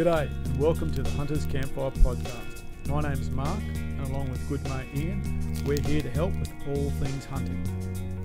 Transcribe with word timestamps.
G'day 0.00 0.30
and 0.46 0.58
welcome 0.58 0.90
to 0.94 1.02
the 1.02 1.10
Hunters 1.10 1.44
Campfire 1.44 1.90
Podcast. 1.90 2.62
My 2.88 3.02
name's 3.02 3.28
Mark 3.28 3.60
and 3.76 4.00
along 4.06 4.30
with 4.30 4.48
good 4.48 4.64
mate 4.70 4.86
Ian, 4.94 5.62
we're 5.66 5.78
here 5.82 6.00
to 6.00 6.08
help 6.08 6.32
with 6.36 6.50
all 6.68 6.88
things 6.92 7.26
hunting. 7.26 7.62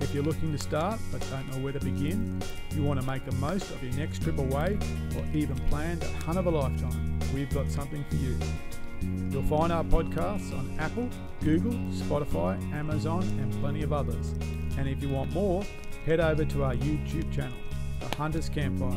If 0.00 0.14
you're 0.14 0.22
looking 0.22 0.52
to 0.52 0.58
start 0.58 0.98
but 1.12 1.20
don't 1.28 1.46
know 1.50 1.58
where 1.58 1.74
to 1.74 1.80
begin, 1.80 2.40
you 2.70 2.82
want 2.82 2.98
to 2.98 3.06
make 3.06 3.26
the 3.26 3.32
most 3.32 3.70
of 3.72 3.82
your 3.82 3.92
next 3.92 4.22
trip 4.22 4.38
away 4.38 4.78
or 5.18 5.24
even 5.34 5.54
plan 5.68 6.00
a 6.00 6.24
hunt 6.24 6.38
of 6.38 6.46
a 6.46 6.50
lifetime, 6.50 7.18
we've 7.34 7.52
got 7.52 7.70
something 7.70 8.02
for 8.08 8.16
you. 8.16 8.38
You'll 9.28 9.42
find 9.42 9.70
our 9.70 9.84
podcasts 9.84 10.58
on 10.58 10.74
Apple, 10.78 11.10
Google, 11.44 11.74
Spotify, 11.90 12.58
Amazon 12.72 13.22
and 13.38 13.52
plenty 13.60 13.82
of 13.82 13.92
others. 13.92 14.30
And 14.78 14.88
if 14.88 15.02
you 15.02 15.10
want 15.10 15.30
more, 15.34 15.62
head 16.06 16.20
over 16.20 16.46
to 16.46 16.64
our 16.64 16.74
YouTube 16.74 17.30
channel, 17.30 17.58
The 18.00 18.16
Hunters 18.16 18.48
Campfire, 18.48 18.90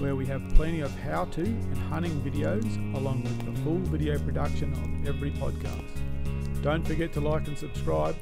where 0.00 0.16
we 0.16 0.26
have 0.26 0.42
plenty 0.54 0.80
of 0.80 0.94
how-to 1.00 1.42
and 1.42 1.76
hunting 1.78 2.20
videos 2.22 2.64
along 2.94 3.22
with 3.22 3.44
the 3.44 3.60
full 3.62 3.78
video 3.78 4.18
production 4.18 4.72
of 4.72 5.08
every 5.08 5.30
podcast. 5.32 6.62
Don't 6.62 6.86
forget 6.86 7.12
to 7.14 7.20
like 7.20 7.46
and 7.48 7.56
subscribe 7.56 8.16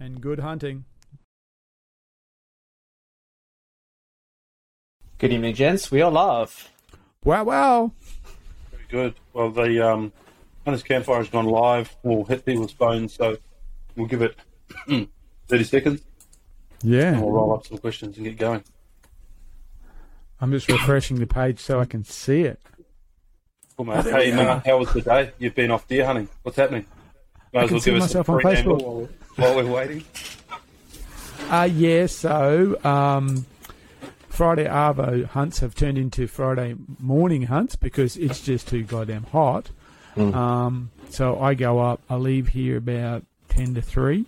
and 0.00 0.20
good 0.20 0.38
hunting. 0.40 0.84
Good 5.18 5.32
evening, 5.32 5.54
gents. 5.54 5.90
We 5.90 6.02
are 6.02 6.10
live. 6.10 6.70
Wow 7.24 7.44
wow. 7.44 7.92
Very 8.70 8.84
good. 8.88 9.14
Well, 9.32 9.50
the 9.50 9.80
um, 9.88 10.12
Hunters 10.64 10.82
Campfire 10.82 11.18
has 11.18 11.28
gone 11.28 11.46
live. 11.46 11.94
We'll 12.02 12.24
hit 12.24 12.44
people's 12.44 12.72
phones, 12.72 13.14
so 13.14 13.36
we'll 13.96 14.06
give 14.06 14.22
it 14.22 14.36
30 15.48 15.64
seconds 15.64 16.02
Yeah. 16.82 17.08
and 17.08 17.16
Yeah. 17.16 17.22
we'll 17.22 17.32
roll 17.32 17.54
up 17.54 17.66
some 17.66 17.78
questions 17.78 18.16
and 18.16 18.24
get 18.26 18.36
going. 18.38 18.62
I'm 20.40 20.52
just 20.52 20.70
refreshing 20.70 21.18
the 21.18 21.26
page 21.26 21.58
so 21.58 21.80
I 21.80 21.84
can 21.84 22.04
see 22.04 22.42
it. 22.42 22.60
Cool, 23.76 23.86
mate. 23.86 24.04
Hey, 24.04 24.32
Mark, 24.34 24.64
how 24.64 24.78
was 24.78 24.92
the 24.92 25.02
day? 25.02 25.32
You've 25.38 25.54
been 25.54 25.70
off 25.70 25.86
deer 25.88 26.06
hunting. 26.06 26.28
What's 26.42 26.56
happening? 26.56 26.86
Might 27.52 27.64
as 27.64 27.68
can 27.68 27.74
well 27.74 27.80
see 27.80 27.90
give 27.90 28.00
myself 28.00 28.26
some 28.26 28.34
on 28.34 28.40
Facebook. 28.42 28.82
While 28.82 28.94
we're, 28.94 29.08
while 29.36 29.56
we're 29.56 29.72
waiting. 29.72 30.04
Uh, 31.48 31.68
yeah, 31.72 32.06
so 32.06 32.82
um, 32.84 33.46
Friday 34.28 34.64
Arvo 34.64 35.26
hunts 35.26 35.60
have 35.60 35.74
turned 35.74 35.98
into 35.98 36.26
Friday 36.26 36.74
morning 36.98 37.42
hunts 37.42 37.76
because 37.76 38.16
it's 38.16 38.40
just 38.40 38.68
too 38.68 38.82
goddamn 38.82 39.24
hot. 39.24 39.70
Um, 40.16 40.90
so 41.10 41.38
I 41.38 41.54
go 41.54 41.78
up, 41.78 42.00
I 42.08 42.16
leave 42.16 42.48
here 42.48 42.78
about 42.78 43.24
10 43.50 43.74
to 43.74 43.82
3, 43.82 44.24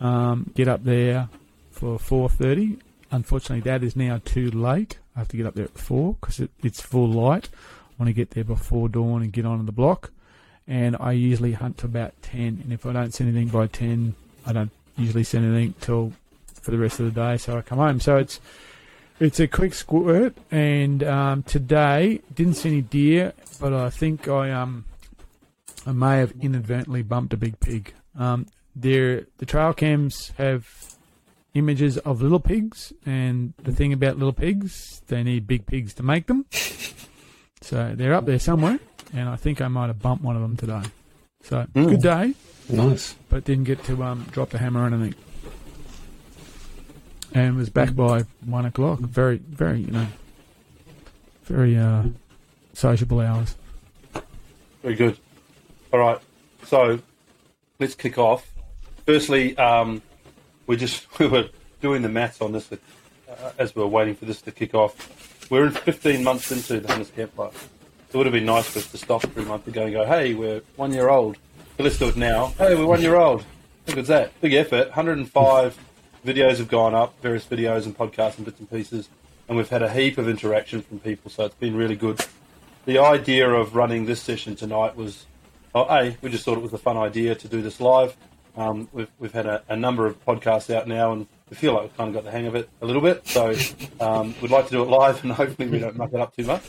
um, 0.00 0.50
get 0.54 0.68
up 0.68 0.84
there 0.84 1.28
for 1.72 1.98
4.30. 1.98 2.78
Unfortunately, 3.14 3.60
that 3.60 3.84
is 3.84 3.94
now 3.94 4.20
too 4.24 4.50
late. 4.50 4.98
I 5.14 5.20
have 5.20 5.28
to 5.28 5.36
get 5.36 5.46
up 5.46 5.54
there 5.54 5.66
at 5.66 5.78
4 5.78 6.16
because 6.20 6.40
it, 6.40 6.50
it's 6.64 6.80
full 6.80 7.08
light. 7.08 7.48
I 7.54 8.02
want 8.02 8.08
to 8.08 8.12
get 8.12 8.30
there 8.30 8.42
before 8.42 8.88
dawn 8.88 9.22
and 9.22 9.32
get 9.32 9.46
on 9.46 9.64
the 9.66 9.72
block. 9.72 10.10
And 10.66 10.96
I 10.98 11.12
usually 11.12 11.52
hunt 11.52 11.78
to 11.78 11.86
about 11.86 12.20
10. 12.22 12.60
And 12.64 12.72
if 12.72 12.84
I 12.84 12.92
don't 12.92 13.14
see 13.14 13.22
anything 13.22 13.48
by 13.48 13.68
10, 13.68 14.16
I 14.44 14.52
don't 14.52 14.72
usually 14.96 15.22
see 15.22 15.38
anything 15.38 15.74
till 15.80 16.12
for 16.60 16.72
the 16.72 16.78
rest 16.78 16.98
of 16.98 17.06
the 17.06 17.12
day. 17.12 17.36
So 17.36 17.56
I 17.56 17.62
come 17.62 17.78
home. 17.78 18.00
So 18.00 18.16
it's 18.16 18.40
it's 19.20 19.38
a 19.38 19.46
quick 19.46 19.74
squirt. 19.74 20.36
And 20.50 21.04
um, 21.04 21.44
today 21.44 22.20
didn't 22.34 22.54
see 22.54 22.70
any 22.70 22.82
deer, 22.82 23.32
but 23.60 23.72
I 23.72 23.90
think 23.90 24.26
I 24.26 24.50
um 24.50 24.86
I 25.86 25.92
may 25.92 26.18
have 26.18 26.32
inadvertently 26.40 27.02
bumped 27.02 27.32
a 27.32 27.36
big 27.36 27.60
pig. 27.60 27.92
Um, 28.18 28.46
there 28.74 29.26
the 29.38 29.46
trail 29.46 29.72
cams 29.72 30.32
have 30.36 30.93
images 31.54 31.98
of 31.98 32.20
little 32.20 32.40
pigs, 32.40 32.92
and 33.06 33.54
the 33.62 33.72
thing 33.72 33.92
about 33.92 34.18
little 34.18 34.32
pigs, 34.32 35.02
they 35.06 35.22
need 35.22 35.46
big 35.46 35.66
pigs 35.66 35.94
to 35.94 36.02
make 36.02 36.26
them. 36.26 36.46
So 37.60 37.94
they're 37.96 38.12
up 38.12 38.26
there 38.26 38.38
somewhere, 38.38 38.78
and 39.14 39.26
I 39.26 39.36
think 39.36 39.62
I 39.62 39.68
might 39.68 39.86
have 39.86 39.98
bumped 39.98 40.22
one 40.22 40.36
of 40.36 40.42
them 40.42 40.54
today. 40.54 40.82
So 41.44 41.66
good 41.72 42.02
day 42.02 42.34
Nice. 42.68 43.14
but 43.30 43.44
didn't 43.44 43.64
get 43.64 43.82
to 43.84 44.02
um, 44.02 44.26
drop 44.32 44.50
the 44.50 44.58
hammer 44.58 44.82
or 44.82 44.86
anything. 44.86 45.14
And 47.32 47.56
was 47.56 47.70
back 47.70 47.94
by 47.94 48.24
one 48.44 48.66
o'clock. 48.66 48.98
Very, 49.00 49.38
very, 49.38 49.80
you 49.80 49.92
know, 49.92 50.06
very 51.44 51.76
uh, 51.78 52.02
sociable 52.74 53.20
hours. 53.20 53.56
Very 54.82 54.94
good. 54.94 55.18
All 55.90 56.00
right. 56.00 56.18
So 56.64 57.00
let's 57.80 57.94
kick 57.94 58.18
off. 58.18 58.52
Firstly, 59.06 59.56
um, 59.56 60.02
we 60.66 60.76
just 60.76 61.06
we 61.18 61.26
were 61.26 61.48
doing 61.80 62.02
the 62.02 62.08
maths 62.08 62.40
on 62.40 62.52
this 62.52 62.70
uh, 62.72 62.76
as 63.58 63.74
we 63.74 63.82
were 63.82 63.88
waiting 63.88 64.14
for 64.14 64.24
this 64.24 64.40
to 64.42 64.52
kick 64.52 64.74
off. 64.74 65.50
We're 65.50 65.66
in 65.66 65.72
15 65.72 66.24
months 66.24 66.50
into 66.50 66.80
the 66.80 66.88
Hunters 66.88 67.10
Campfire. 67.10 67.50
It 68.08 68.16
would 68.16 68.26
have 68.26 68.32
been 68.32 68.46
nice 68.46 68.68
for 68.68 68.78
us 68.78 68.90
to 68.92 68.98
stop 68.98 69.22
three 69.22 69.44
months 69.44 69.66
ago 69.68 69.82
and 69.84 69.92
go, 69.92 70.04
"Hey, 70.06 70.34
we're 70.34 70.62
one 70.76 70.92
year 70.92 71.08
old." 71.08 71.36
But 71.76 71.84
let's 71.84 71.98
do 71.98 72.08
it 72.08 72.16
now. 72.16 72.52
Hey, 72.58 72.74
we're 72.74 72.86
one 72.86 73.02
year 73.02 73.16
old. 73.16 73.44
How 73.88 73.94
good's 73.94 74.08
that? 74.08 74.40
Big 74.40 74.54
effort. 74.54 74.88
105 74.88 75.76
videos 76.24 76.58
have 76.58 76.68
gone 76.68 76.94
up, 76.94 77.20
various 77.20 77.44
videos 77.44 77.84
and 77.84 77.98
podcasts 77.98 78.36
and 78.36 78.44
bits 78.44 78.60
and 78.60 78.70
pieces, 78.70 79.08
and 79.48 79.56
we've 79.56 79.68
had 79.68 79.82
a 79.82 79.92
heap 79.92 80.16
of 80.16 80.28
interaction 80.28 80.80
from 80.82 81.00
people. 81.00 81.30
So 81.30 81.44
it's 81.44 81.54
been 81.56 81.76
really 81.76 81.96
good 81.96 82.24
the 82.86 82.98
idea 82.98 83.48
of 83.48 83.74
running 83.74 84.06
this 84.06 84.20
session 84.20 84.56
tonight 84.56 84.96
was, 84.96 85.26
oh, 85.74 85.86
a 85.88 86.16
we 86.20 86.30
just 86.30 86.44
thought 86.44 86.58
it 86.58 86.62
was 86.62 86.72
a 86.72 86.78
fun 86.78 86.96
idea 86.96 87.34
to 87.34 87.48
do 87.48 87.62
this 87.62 87.80
live. 87.80 88.16
Um, 88.56 88.88
we've 88.92 89.10
we've 89.18 89.32
had 89.32 89.46
a, 89.46 89.62
a 89.68 89.76
number 89.76 90.06
of 90.06 90.24
podcasts 90.24 90.74
out 90.74 90.86
now, 90.86 91.12
and 91.12 91.26
we 91.50 91.56
feel 91.56 91.72
like 91.74 91.82
we've 91.82 91.96
kind 91.96 92.08
of 92.08 92.14
got 92.14 92.24
the 92.24 92.30
hang 92.30 92.46
of 92.46 92.54
it 92.54 92.68
a 92.80 92.86
little 92.86 93.02
bit. 93.02 93.26
So 93.26 93.54
um, 94.00 94.34
we'd 94.40 94.50
like 94.50 94.66
to 94.66 94.70
do 94.70 94.82
it 94.82 94.88
live, 94.88 95.20
and 95.24 95.32
hopefully 95.32 95.68
we 95.68 95.78
don't 95.78 95.96
muck 95.96 96.12
it 96.12 96.20
up 96.20 96.36
too 96.36 96.44
much. 96.44 96.62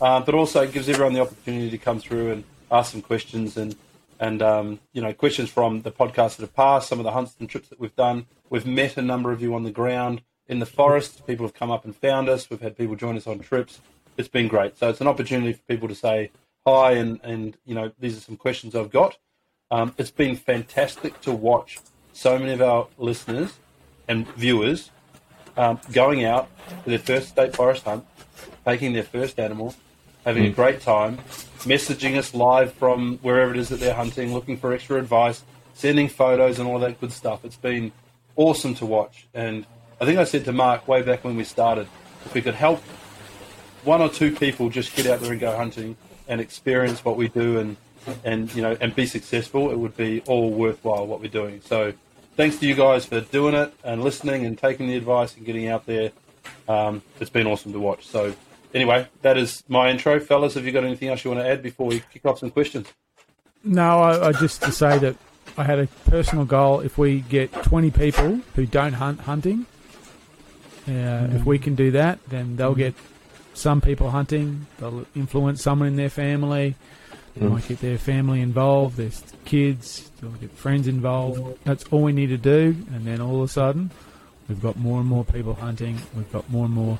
Um, 0.00 0.24
but 0.24 0.34
also 0.34 0.62
it 0.62 0.72
gives 0.72 0.88
everyone 0.88 1.12
the 1.12 1.20
opportunity 1.20 1.70
to 1.70 1.78
come 1.78 2.00
through 2.00 2.32
and 2.32 2.44
ask 2.70 2.92
some 2.92 3.02
questions 3.02 3.56
and 3.56 3.76
and 4.18 4.42
um, 4.42 4.80
you 4.92 5.02
know 5.02 5.12
questions 5.12 5.50
from 5.50 5.82
the 5.82 5.90
podcasts 5.90 6.36
that 6.36 6.42
have 6.42 6.54
passed, 6.54 6.88
some 6.88 6.98
of 6.98 7.04
the 7.04 7.12
hunts 7.12 7.36
and 7.38 7.48
trips 7.48 7.68
that 7.68 7.80
we've 7.80 7.96
done. 7.96 8.26
We've 8.48 8.66
met 8.66 8.96
a 8.96 9.02
number 9.02 9.32
of 9.32 9.40
you 9.40 9.54
on 9.54 9.62
the 9.62 9.70
ground 9.70 10.22
in 10.46 10.58
the 10.58 10.66
forest. 10.66 11.26
People 11.26 11.46
have 11.46 11.54
come 11.54 11.70
up 11.70 11.84
and 11.84 11.94
found 11.94 12.28
us. 12.28 12.50
We've 12.50 12.60
had 12.60 12.76
people 12.76 12.96
join 12.96 13.16
us 13.16 13.26
on 13.26 13.38
trips. 13.38 13.80
It's 14.16 14.28
been 14.28 14.48
great. 14.48 14.76
So 14.76 14.88
it's 14.88 15.00
an 15.00 15.06
opportunity 15.06 15.52
for 15.52 15.62
people 15.62 15.88
to 15.88 15.94
say 15.94 16.30
hi 16.66 16.92
and 16.92 17.20
and 17.22 17.56
you 17.64 17.74
know 17.74 17.92
these 17.98 18.16
are 18.16 18.20
some 18.20 18.36
questions 18.36 18.74
I've 18.74 18.90
got. 18.90 19.16
Um, 19.70 19.94
it's 19.98 20.10
been 20.10 20.36
fantastic 20.36 21.20
to 21.22 21.32
watch 21.32 21.78
so 22.12 22.38
many 22.38 22.52
of 22.52 22.60
our 22.60 22.88
listeners 22.98 23.58
and 24.08 24.26
viewers 24.34 24.90
um, 25.56 25.80
going 25.92 26.24
out 26.24 26.48
for 26.82 26.90
their 26.90 26.98
first 26.98 27.28
state 27.28 27.54
forest 27.54 27.84
hunt, 27.84 28.04
taking 28.64 28.92
their 28.92 29.04
first 29.04 29.38
animal, 29.38 29.74
having 30.24 30.44
a 30.44 30.50
great 30.50 30.80
time, 30.80 31.18
messaging 31.60 32.18
us 32.18 32.34
live 32.34 32.72
from 32.72 33.18
wherever 33.18 33.52
it 33.52 33.58
is 33.58 33.68
that 33.68 33.78
they're 33.78 33.94
hunting, 33.94 34.34
looking 34.34 34.56
for 34.56 34.72
extra 34.72 34.98
advice, 34.98 35.44
sending 35.74 36.08
photos 36.08 36.58
and 36.58 36.68
all 36.68 36.78
that 36.80 37.00
good 37.00 37.12
stuff. 37.12 37.44
It's 37.44 37.56
been 37.56 37.92
awesome 38.36 38.74
to 38.76 38.86
watch. 38.86 39.28
And 39.34 39.66
I 40.00 40.04
think 40.04 40.18
I 40.18 40.24
said 40.24 40.44
to 40.46 40.52
Mark 40.52 40.88
way 40.88 41.02
back 41.02 41.22
when 41.24 41.36
we 41.36 41.44
started, 41.44 41.86
if 42.24 42.34
we 42.34 42.42
could 42.42 42.54
help 42.54 42.80
one 43.84 44.02
or 44.02 44.08
two 44.08 44.34
people 44.34 44.68
just 44.68 44.94
get 44.96 45.06
out 45.06 45.20
there 45.20 45.30
and 45.30 45.40
go 45.40 45.56
hunting 45.56 45.96
and 46.28 46.40
experience 46.40 47.04
what 47.04 47.16
we 47.16 47.28
do 47.28 47.58
and 47.58 47.76
and 48.24 48.52
you 48.54 48.62
know 48.62 48.76
and 48.80 48.94
be 48.94 49.06
successful, 49.06 49.70
it 49.70 49.78
would 49.78 49.96
be 49.96 50.22
all 50.26 50.50
worthwhile 50.50 51.06
what 51.06 51.20
we're 51.20 51.28
doing. 51.28 51.60
So 51.64 51.92
thanks 52.36 52.58
to 52.58 52.66
you 52.66 52.74
guys 52.74 53.04
for 53.04 53.20
doing 53.20 53.54
it 53.54 53.72
and 53.84 54.02
listening 54.02 54.46
and 54.46 54.56
taking 54.56 54.88
the 54.88 54.96
advice 54.96 55.36
and 55.36 55.44
getting 55.44 55.68
out 55.68 55.86
there. 55.86 56.10
Um, 56.68 57.02
it's 57.18 57.30
been 57.30 57.46
awesome 57.46 57.72
to 57.72 57.80
watch. 57.80 58.06
So 58.06 58.34
anyway, 58.74 59.08
that 59.22 59.36
is 59.36 59.62
my 59.68 59.90
intro, 59.90 60.20
fellas. 60.20 60.54
Have 60.54 60.64
you 60.64 60.72
got 60.72 60.84
anything 60.84 61.08
else 61.08 61.24
you 61.24 61.30
want 61.30 61.42
to 61.42 61.48
add 61.48 61.62
before 61.62 61.86
we 61.86 62.02
kick 62.12 62.24
off 62.24 62.38
some 62.38 62.50
questions? 62.50 62.86
No, 63.62 64.00
I, 64.00 64.28
I 64.28 64.32
just 64.32 64.62
to 64.62 64.72
say 64.72 64.98
that 64.98 65.16
I 65.56 65.64
had 65.64 65.78
a 65.78 65.86
personal 66.08 66.44
goal. 66.44 66.80
If 66.80 66.96
we 66.96 67.20
get 67.20 67.52
20 67.52 67.90
people 67.90 68.40
who 68.54 68.66
don't 68.66 68.94
hunt 68.94 69.20
hunting, 69.20 69.66
uh, 70.88 71.28
if 71.32 71.44
we 71.44 71.58
can 71.58 71.74
do 71.74 71.90
that, 71.90 72.18
then 72.28 72.56
they'll 72.56 72.74
get 72.74 72.94
some 73.52 73.80
people 73.80 74.10
hunting. 74.10 74.66
They'll 74.78 75.06
influence 75.14 75.62
someone 75.62 75.88
in 75.88 75.96
their 75.96 76.08
family. 76.08 76.76
They 77.40 77.48
might 77.48 77.66
get 77.66 77.80
their 77.80 77.96
family 77.96 78.42
involved, 78.42 78.98
their 78.98 79.10
kids, 79.46 80.10
they'll 80.20 80.30
get 80.32 80.50
friends 80.50 80.86
involved. 80.86 81.58
That's 81.64 81.84
all 81.84 82.02
we 82.02 82.12
need 82.12 82.28
to 82.28 82.36
do, 82.36 82.76
and 82.92 83.06
then 83.06 83.22
all 83.22 83.36
of 83.36 83.42
a 83.42 83.48
sudden, 83.48 83.90
we've 84.46 84.60
got 84.60 84.76
more 84.76 85.00
and 85.00 85.08
more 85.08 85.24
people 85.24 85.54
hunting. 85.54 85.98
We've 86.14 86.30
got 86.30 86.50
more 86.50 86.66
and 86.66 86.74
more 86.74 86.98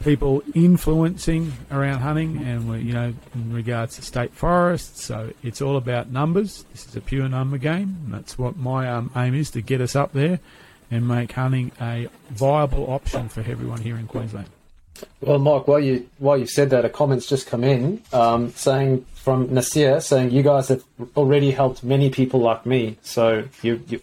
people 0.00 0.44
influencing 0.54 1.52
around 1.72 2.00
hunting, 2.00 2.38
and 2.44 2.70
we, 2.70 2.78
you 2.82 2.92
know, 2.92 3.12
in 3.34 3.52
regards 3.52 3.96
to 3.96 4.02
state 4.02 4.32
forests. 4.32 5.04
So 5.04 5.32
it's 5.42 5.60
all 5.60 5.76
about 5.76 6.10
numbers. 6.10 6.64
This 6.70 6.86
is 6.86 6.94
a 6.94 7.00
pure 7.00 7.28
number 7.28 7.58
game. 7.58 7.96
And 8.04 8.14
that's 8.14 8.38
what 8.38 8.56
my 8.56 8.88
um, 8.88 9.10
aim 9.16 9.34
is 9.34 9.50
to 9.50 9.60
get 9.60 9.80
us 9.80 9.96
up 9.96 10.12
there 10.12 10.38
and 10.90 11.06
make 11.06 11.32
hunting 11.32 11.72
a 11.80 12.08
viable 12.30 12.92
option 12.92 13.28
for 13.28 13.40
everyone 13.40 13.80
here 13.80 13.96
in 13.96 14.06
Queensland. 14.06 14.48
Well, 15.20 15.38
Mike, 15.38 15.66
while 15.68 15.80
you 15.80 16.08
while 16.18 16.36
you've 16.38 16.50
said 16.50 16.70
that, 16.70 16.84
a 16.84 16.88
comment's 16.88 17.26
just 17.26 17.46
come 17.46 17.64
in 17.64 18.02
um, 18.12 18.50
saying 18.52 19.04
from 19.14 19.52
Nasir 19.52 20.00
saying 20.00 20.30
you 20.30 20.42
guys 20.42 20.68
have 20.68 20.82
already 21.16 21.50
helped 21.50 21.84
many 21.84 22.10
people 22.10 22.40
like 22.40 22.64
me. 22.64 22.96
So 23.02 23.44
you, 23.62 23.82
you 23.88 24.00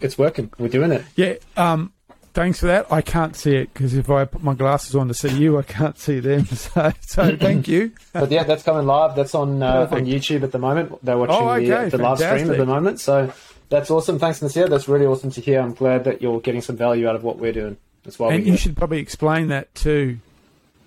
it's 0.00 0.18
working. 0.18 0.52
We're 0.58 0.68
doing 0.68 0.92
it. 0.92 1.04
Yeah, 1.16 1.34
um, 1.56 1.92
thanks 2.34 2.60
for 2.60 2.66
that. 2.66 2.92
I 2.92 3.02
can't 3.02 3.34
see 3.34 3.56
it 3.56 3.72
because 3.72 3.94
if 3.94 4.10
I 4.10 4.24
put 4.24 4.42
my 4.42 4.54
glasses 4.54 4.94
on 4.94 5.08
to 5.08 5.14
see 5.14 5.30
you, 5.30 5.58
I 5.58 5.62
can't 5.62 5.98
see 5.98 6.20
them. 6.20 6.46
So, 6.54 6.92
so 7.00 7.36
thank 7.40 7.68
you. 7.68 7.92
But 8.12 8.30
yeah, 8.30 8.44
that's 8.44 8.62
coming 8.62 8.86
live. 8.86 9.16
That's 9.16 9.34
on 9.34 9.62
uh, 9.62 9.88
on 9.90 10.06
YouTube 10.06 10.42
at 10.42 10.52
the 10.52 10.58
moment. 10.58 11.04
They're 11.04 11.18
watching 11.18 11.36
Oh, 11.36 11.58
the, 11.58 11.74
okay, 11.74 11.88
the 11.88 11.98
live 11.98 12.18
stream 12.18 12.50
at 12.50 12.56
the 12.58 12.66
moment. 12.66 13.00
So 13.00 13.32
that's 13.70 13.90
awesome. 13.90 14.18
Thanks, 14.18 14.42
Nasir. 14.42 14.68
That's 14.68 14.88
really 14.88 15.06
awesome 15.06 15.30
to 15.30 15.40
hear. 15.40 15.60
I'm 15.60 15.74
glad 15.74 16.04
that 16.04 16.20
you're 16.20 16.40
getting 16.40 16.60
some 16.60 16.76
value 16.76 17.08
out 17.08 17.14
of 17.14 17.22
what 17.24 17.38
we're 17.38 17.52
doing. 17.52 17.76
That's 18.04 18.18
why 18.18 18.32
And 18.34 18.46
you 18.46 18.56
should 18.56 18.76
probably 18.76 18.98
explain 18.98 19.48
that 19.48 19.74
to 19.76 20.18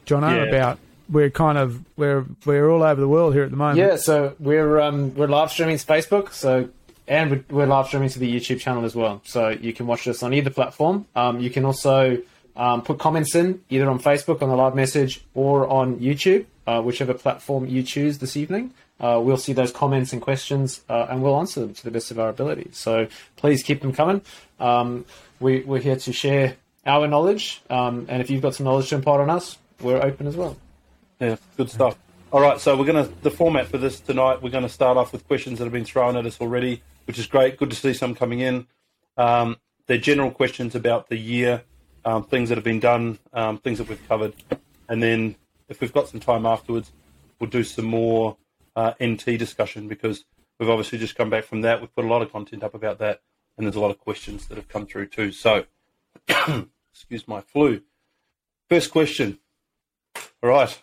John 0.06 0.24
Yeah. 0.24 0.44
about 0.44 0.80
we're 1.10 1.30
kind 1.30 1.58
of 1.58 1.84
we're 1.98 2.26
we're 2.46 2.70
all 2.70 2.82
over 2.84 3.00
the 3.00 3.08
world 3.08 3.34
here 3.34 3.44
at 3.44 3.52
the 3.52 3.58
moment. 3.58 3.78
Yeah, 3.78 3.98
so 3.98 4.36
we're 4.40 4.80
um, 4.80 5.14
we're 5.16 5.28
live 5.28 5.52
streaming 5.52 5.78
to 5.78 5.86
Facebook, 5.86 6.32
so 6.34 6.70
and 7.08 7.30
we're, 7.32 7.44
we're 7.50 7.66
live 7.66 7.88
streaming 7.88 8.10
to 8.10 8.20
the 8.20 8.34
YouTube 8.34 8.60
channel 8.60 8.86
as 8.86 8.96
well. 8.96 9.22
So 9.26 9.50
you 9.50 9.74
can 9.74 9.86
watch 9.86 10.08
us 10.08 10.24
on 10.24 10.34
either 10.34 10.50
platform. 10.50 11.06
Um, 11.16 11.40
you 11.40 11.50
can 11.50 11.66
also 11.66 12.20
um, 12.56 12.82
put 12.82 13.00
comments 13.00 13.36
in 13.36 13.62
either 13.70 13.90
on 13.90 14.00
Facebook 14.00 14.42
on 14.42 14.50
the 14.50 14.56
live 14.56 14.76
message 14.76 15.24
or 15.34 15.68
on 15.68 15.98
YouTube, 16.00 16.46
uh, 16.66 16.82
whichever 16.82 17.14
platform 17.14 17.68
you 17.68 17.84
choose 17.84 18.20
this 18.20 18.38
evening. 18.38 18.74
Uh, 19.00 19.20
we'll 19.22 19.38
see 19.38 19.52
those 19.54 19.72
comments 19.72 20.14
and 20.14 20.22
questions, 20.22 20.82
uh, 20.88 21.08
and 21.10 21.22
we'll 21.22 21.38
answer 21.38 21.60
them 21.60 21.74
to 21.74 21.84
the 21.84 21.92
best 21.92 22.12
of 22.12 22.20
our 22.20 22.30
ability. 22.30 22.70
So 22.72 23.08
please 23.36 23.62
keep 23.62 23.82
them 23.82 23.92
coming. 23.92 24.22
Um, 24.60 25.06
we, 25.42 25.60
we're 25.62 25.82
here 25.82 25.98
to 25.98 26.14
share 26.14 26.56
our 26.86 27.08
knowledge, 27.08 27.62
um, 27.70 28.06
and 28.10 28.22
if 28.22 28.30
you've 28.30 28.42
got 28.42 28.56
some 28.56 28.66
knowledge 28.66 28.90
to 28.90 28.96
impart 28.96 29.22
on 29.22 29.30
us, 29.30 29.58
we're 29.82 30.02
open 30.02 30.28
as 30.28 30.36
well. 30.36 30.58
Yeah, 31.20 31.38
good 31.58 31.70
stuff. 31.70 31.98
All 32.32 32.42
right, 32.42 32.60
so 32.60 32.76
we're 32.76 32.86
going 32.86 33.06
to 33.06 33.14
the 33.22 33.32
format 33.32 33.68
for 33.68 33.78
this 33.78 34.00
tonight. 34.00 34.42
We're 34.42 34.50
going 34.50 34.64
to 34.64 34.70
start 34.70 34.98
off 34.98 35.14
with 35.14 35.28
questions 35.28 35.60
that 35.60 35.66
have 35.66 35.74
been 35.74 35.86
thrown 35.86 36.18
at 36.18 36.26
us 36.26 36.42
already, 36.42 36.82
which 37.06 37.20
is 37.20 37.28
great. 37.28 37.58
Good 37.58 37.70
to 37.70 37.76
see 37.76 37.94
some 37.94 38.16
coming 38.16 38.40
in. 38.40 38.68
Um, 39.18 39.58
they're 39.86 39.98
general 39.98 40.32
questions 40.32 40.76
about 40.76 41.10
the 41.10 41.18
year, 41.18 41.64
um, 42.06 42.24
things 42.24 42.50
that 42.50 42.56
have 42.56 42.64
been 42.64 42.80
done, 42.80 43.20
um, 43.34 43.58
things 43.60 43.78
that 43.78 43.88
we've 43.88 44.08
covered, 44.08 44.34
and 44.90 45.02
then 45.02 45.36
if 45.70 45.82
we've 45.82 45.94
got 45.94 46.08
some 46.08 46.20
time 46.20 46.46
afterwards, 46.46 46.92
we'll 47.40 47.50
do 47.50 47.64
some 47.64 47.86
more 47.86 48.38
uh, 48.76 48.94
NT 49.04 49.38
discussion 49.38 49.88
because 49.88 50.26
we've 50.60 50.70
obviously 50.70 50.98
just 50.98 51.16
come 51.16 51.30
back 51.30 51.46
from 51.46 51.62
that. 51.62 51.82
We've 51.82 51.94
put 51.94 52.06
a 52.06 52.08
lot 52.08 52.22
of 52.22 52.32
content 52.32 52.64
up 52.64 52.74
about 52.74 53.00
that, 53.00 53.22
and 53.58 53.66
there's 53.66 53.76
a 53.76 53.80
lot 53.80 53.92
of 53.92 54.00
questions 54.00 54.48
that 54.48 54.56
have 54.56 54.68
come 54.68 54.86
through 54.86 55.08
too. 55.08 55.32
So, 55.32 55.66
excuse 56.94 57.28
my 57.28 57.42
flu. 57.42 57.82
First 58.70 58.92
question. 58.92 59.40
All 60.42 60.50
right 60.50 60.80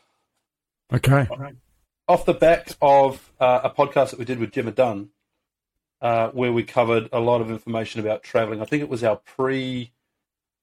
Okay. 0.92 1.26
off 2.08 2.24
the 2.24 2.34
back 2.34 2.68
of 2.82 3.30
uh, 3.38 3.60
a 3.64 3.70
podcast 3.70 4.10
that 4.10 4.18
we 4.18 4.24
did 4.24 4.38
with 4.40 4.50
Gemma 4.52 4.72
Dunn, 4.72 5.10
uh, 6.00 6.30
where 6.30 6.52
we 6.52 6.64
covered 6.64 7.08
a 7.12 7.20
lot 7.20 7.40
of 7.40 7.50
information 7.50 8.00
about 8.00 8.22
traveling. 8.24 8.60
I 8.60 8.64
think 8.64 8.82
it 8.82 8.88
was 8.88 9.04
our 9.04 9.16
pre 9.16 9.92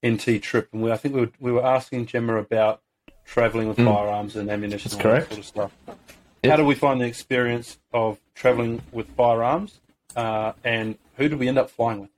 NT 0.05 0.41
trip, 0.41 0.67
and 0.73 0.81
we, 0.81 0.91
I 0.91 0.97
think 0.97 1.15
we 1.15 1.21
were, 1.21 1.31
we 1.39 1.51
were 1.51 1.65
asking 1.65 2.07
Gemma 2.07 2.35
about 2.37 2.81
traveling 3.25 3.67
with 3.69 3.77
firearms 3.77 4.35
and 4.35 4.49
ammunition. 4.49 4.89
That's 4.89 4.95
and 5.01 5.05
all 5.05 5.11
that 5.13 5.27
correct. 5.29 5.29
Sort 5.29 5.39
of 5.39 5.45
stuff. 5.45 5.97
Yep. 6.43 6.51
How 6.51 6.57
do 6.57 6.65
we 6.65 6.75
find 6.75 6.99
the 7.01 7.05
experience 7.05 7.77
of 7.93 8.19
traveling 8.35 8.81
with 8.91 9.07
firearms, 9.11 9.79
uh, 10.15 10.53
and 10.63 10.97
who 11.15 11.29
did 11.29 11.39
we 11.39 11.47
end 11.47 11.57
up 11.57 11.69
flying 11.69 12.01
with? 12.01 12.09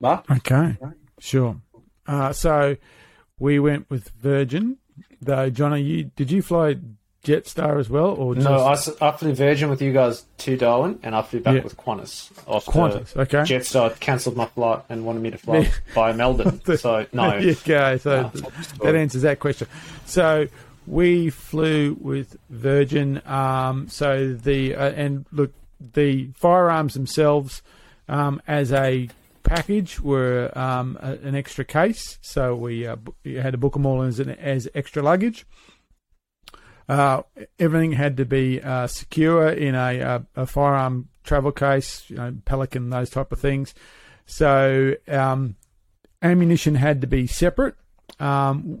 Mark, 0.00 0.30
Okay. 0.30 0.76
Sure. 1.18 1.56
Uh, 2.10 2.32
so 2.32 2.76
we 3.38 3.58
went 3.58 3.88
with 3.90 4.08
Virgin. 4.20 4.76
Though, 5.22 5.50
Johnny, 5.50 5.82
you 5.82 6.04
did 6.16 6.30
you 6.30 6.42
fly 6.42 6.76
Jetstar 7.24 7.78
as 7.78 7.90
well, 7.90 8.06
or 8.12 8.34
just 8.34 8.46
No, 8.48 8.64
I 9.02 9.12
flew 9.12 9.34
Virgin 9.34 9.68
with 9.68 9.82
you 9.82 9.92
guys 9.92 10.24
to 10.38 10.56
Darwin, 10.56 10.98
and 11.02 11.14
I 11.14 11.20
flew 11.22 11.40
back 11.40 11.56
Yeah. 11.56 11.62
with 11.62 11.76
Qantas. 11.76 12.30
After 12.48 12.70
Qantas? 12.72 13.16
Okay. 13.16 13.38
Jetstar 13.42 13.98
cancelled 14.00 14.36
my 14.36 14.46
flight 14.46 14.80
and 14.88 15.04
wanted 15.04 15.22
me 15.22 15.30
to 15.30 15.38
fly 15.38 15.58
Yeah. 15.58 15.70
by 15.94 16.12
Melbourne. 16.12 16.60
So 16.78 17.06
no, 17.12 17.36
you. 17.38 17.52
So 17.54 17.98
No. 18.04 18.30
that 18.82 18.94
answers 18.94 19.22
that 19.22 19.38
question. 19.40 19.68
So 20.06 20.48
we 20.86 21.28
flew 21.30 21.96
with 22.00 22.36
Virgin. 22.48 23.20
Um, 23.26 23.88
so 23.88 24.32
the 24.32 24.74
uh, 24.74 24.90
and 24.92 25.26
look, 25.30 25.52
the 25.92 26.30
firearms 26.34 26.94
themselves 26.94 27.62
um, 28.08 28.40
as 28.48 28.72
a 28.72 29.08
package 29.50 30.00
were 30.00 30.56
um, 30.56 30.96
a, 31.00 31.14
an 31.26 31.34
extra 31.34 31.64
case. 31.64 32.18
So 32.22 32.54
we, 32.54 32.86
uh, 32.86 32.96
had 33.24 33.50
to 33.52 33.58
book 33.58 33.72
them 33.72 33.84
all 33.84 34.02
as 34.02 34.20
an, 34.20 34.30
as 34.30 34.68
extra 34.76 35.02
luggage. 35.02 35.44
Uh, 36.88 37.22
everything 37.58 37.92
had 37.92 38.16
to 38.16 38.24
be 38.24 38.62
uh, 38.62 38.86
secure 38.86 39.48
in 39.48 39.74
a, 39.74 39.98
a, 39.98 40.26
a 40.36 40.46
firearm 40.46 41.08
travel 41.24 41.50
case, 41.50 42.04
you 42.08 42.16
know, 42.16 42.36
Pelican, 42.44 42.90
those 42.90 43.10
type 43.10 43.32
of 43.32 43.40
things. 43.40 43.74
So 44.24 44.94
um, 45.08 45.56
ammunition 46.22 46.76
had 46.76 47.00
to 47.00 47.08
be 47.08 47.26
separate. 47.26 47.74
Um, 48.20 48.80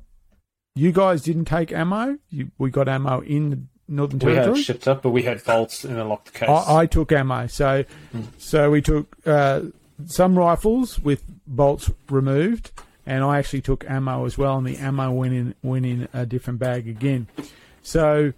you 0.76 0.92
guys 0.92 1.22
didn't 1.22 1.46
take 1.46 1.72
ammo. 1.72 2.18
You, 2.28 2.52
we 2.58 2.70
got 2.70 2.88
ammo 2.88 3.20
in 3.22 3.50
the 3.50 3.60
Northern 3.88 4.20
Territory. 4.20 4.52
we 4.52 4.58
had 4.58 4.64
shipped 4.64 4.86
up, 4.86 5.02
but 5.02 5.10
we 5.10 5.24
had 5.24 5.42
bolts 5.44 5.84
in 5.84 5.96
a 5.96 6.04
locked 6.04 6.32
case. 6.32 6.48
I, 6.48 6.82
I 6.82 6.86
took 6.86 7.10
ammo. 7.10 7.48
So, 7.48 7.84
so 8.38 8.70
we 8.70 8.82
took 8.82 9.16
uh, 9.26 9.62
some 10.06 10.38
rifles 10.38 10.98
with 10.98 11.22
bolts 11.46 11.90
removed, 12.08 12.72
and 13.06 13.24
I 13.24 13.38
actually 13.38 13.62
took 13.62 13.88
ammo 13.88 14.24
as 14.24 14.38
well. 14.38 14.58
And 14.58 14.66
the 14.66 14.76
ammo 14.76 15.10
went 15.10 15.34
in 15.34 15.54
went 15.62 15.86
in 15.86 16.08
a 16.12 16.26
different 16.26 16.58
bag 16.58 16.88
again. 16.88 17.26
So, 17.82 18.32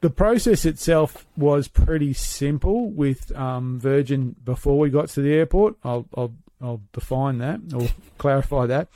the 0.00 0.10
process 0.10 0.64
itself 0.64 1.26
was 1.36 1.68
pretty 1.68 2.12
simple 2.12 2.90
with 2.90 3.34
um, 3.36 3.78
Virgin 3.78 4.34
before 4.44 4.78
we 4.78 4.90
got 4.90 5.08
to 5.10 5.20
the 5.20 5.32
airport. 5.32 5.76
I'll, 5.84 6.06
I'll 6.16 6.32
I'll 6.62 6.82
define 6.92 7.38
that 7.38 7.60
or 7.74 7.88
clarify 8.18 8.66
that. 8.66 8.88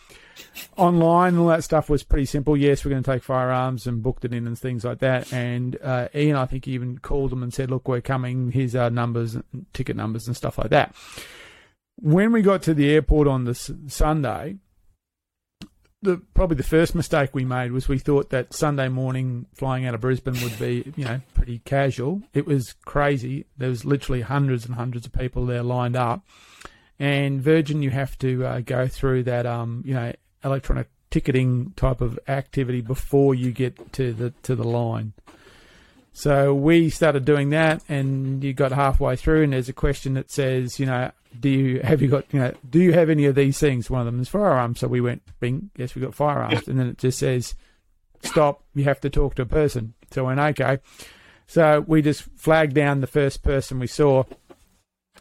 Online, 0.77 1.39
all 1.39 1.47
that 1.49 1.65
stuff 1.65 1.89
was 1.89 2.03
pretty 2.03 2.27
simple. 2.27 2.57
Yes, 2.57 2.85
we're 2.85 2.91
going 2.91 3.03
to 3.03 3.11
take 3.11 3.23
firearms 3.23 3.87
and 3.87 4.03
booked 4.03 4.25
it 4.25 4.35
in 4.35 4.47
and 4.47 4.59
things 4.59 4.85
like 4.85 4.99
that. 4.99 5.33
And 5.33 5.79
uh, 5.81 6.09
Ian, 6.15 6.37
I 6.37 6.47
think, 6.47 6.67
even 6.67 6.99
called 6.99 7.31
them 7.31 7.43
and 7.43 7.55
said, 7.55 7.71
"Look, 7.71 7.87
we're 7.89 8.01
coming. 8.01 8.51
Here's 8.51 8.75
our 8.75 8.91
numbers, 8.91 9.37
ticket 9.73 9.97
numbers, 9.97 10.27
and 10.27 10.37
stuff 10.37 10.59
like 10.59 10.71
that." 10.71 10.95
When 11.97 12.33
we 12.33 12.43
got 12.43 12.63
to 12.65 12.75
the 12.75 12.91
airport 12.91 13.29
on 13.29 13.45
the 13.45 13.53
s- 13.53 13.71
Sunday, 13.87 14.57
the 16.03 16.21
probably 16.35 16.57
the 16.57 16.63
first 16.63 16.95
mistake 16.95 17.31
we 17.35 17.45
made 17.45 17.73
was 17.73 17.89
we 17.89 17.99
thought 17.99 18.31
that 18.31 18.53
Sunday 18.53 18.89
morning 18.89 19.47
flying 19.55 19.87
out 19.87 19.95
of 19.95 20.01
Brisbane 20.01 20.41
would 20.43 20.59
be, 20.59 20.93
you 20.97 21.05
know, 21.05 21.21
pretty 21.35 21.61
casual. 21.61 22.23
It 22.35 22.47
was 22.47 22.75
crazy. 22.85 23.47
There 23.57 23.71
was 23.71 23.85
literally 23.85 24.21
hundreds 24.21 24.67
and 24.67 24.75
hundreds 24.75 25.07
of 25.07 25.13
people 25.13 25.47
there 25.47 25.63
lined 25.63 25.97
up. 25.97 26.27
And 26.99 27.41
Virgin, 27.41 27.83
you 27.83 27.91
have 27.91 28.19
to 28.19 28.45
uh, 28.45 28.61
go 28.61 28.87
through 28.87 29.25
that, 29.25 29.47
um, 29.47 29.83
you 29.85 29.95
know, 29.95 30.13
electronic 30.45 30.89
ticketing 31.11 31.73
type 31.77 32.01
of 32.01 32.19
activity 32.29 32.81
before 32.81 33.35
you 33.35 33.51
get 33.51 33.93
to 33.95 34.13
the 34.13 34.31
to 34.43 34.55
the 34.55 34.65
line. 34.65 35.13
So 36.13 36.55
we 36.55 36.91
started 36.91 37.25
doing 37.25 37.51
that, 37.51 37.83
and 37.89 38.45
you 38.45 38.53
got 38.53 38.71
halfway 38.71 39.17
through, 39.17 39.43
and 39.43 39.53
there's 39.53 39.69
a 39.69 39.73
question 39.73 40.15
that 40.15 40.31
says, 40.31 40.79
you 40.79 40.87
know, 40.87 41.11
do 41.39 41.49
you 41.49 41.81
have 41.81 42.01
you 42.01 42.09
got, 42.09 42.25
you 42.33 42.41
know, 42.41 42.53
do 42.69 42.81
you 42.81 42.93
have 42.93 43.11
any 43.11 43.27
of 43.27 43.35
these 43.35 43.59
things? 43.59 43.91
One 43.91 44.01
of 44.01 44.07
them 44.07 44.21
is 44.21 44.29
firearms. 44.29 44.81
So 44.81 44.89
we 44.89 45.01
went, 45.01 45.23
bing, 45.41 45.71
yes, 45.77 45.95
we 45.95 46.03
got 46.03 46.15
firearms, 46.15 46.69
and 46.69 46.79
then 46.79 46.89
it 46.89 46.99
just 46.99 47.19
says, 47.19 47.55
stop, 48.23 48.63
you 48.75 48.85
have 48.85 49.01
to 49.01 49.11
talk 49.11 49.35
to 49.37 49.43
a 49.43 49.47
person. 49.47 49.95
So 50.11 50.25
I 50.25 50.35
went, 50.35 50.61
okay. 50.61 50.79
So 51.47 51.85
we 51.87 52.03
just 52.03 52.23
flagged 52.37 52.75
down 52.75 53.01
the 53.01 53.07
first 53.07 53.43
person 53.43 53.79
we 53.79 53.87
saw, 53.87 54.25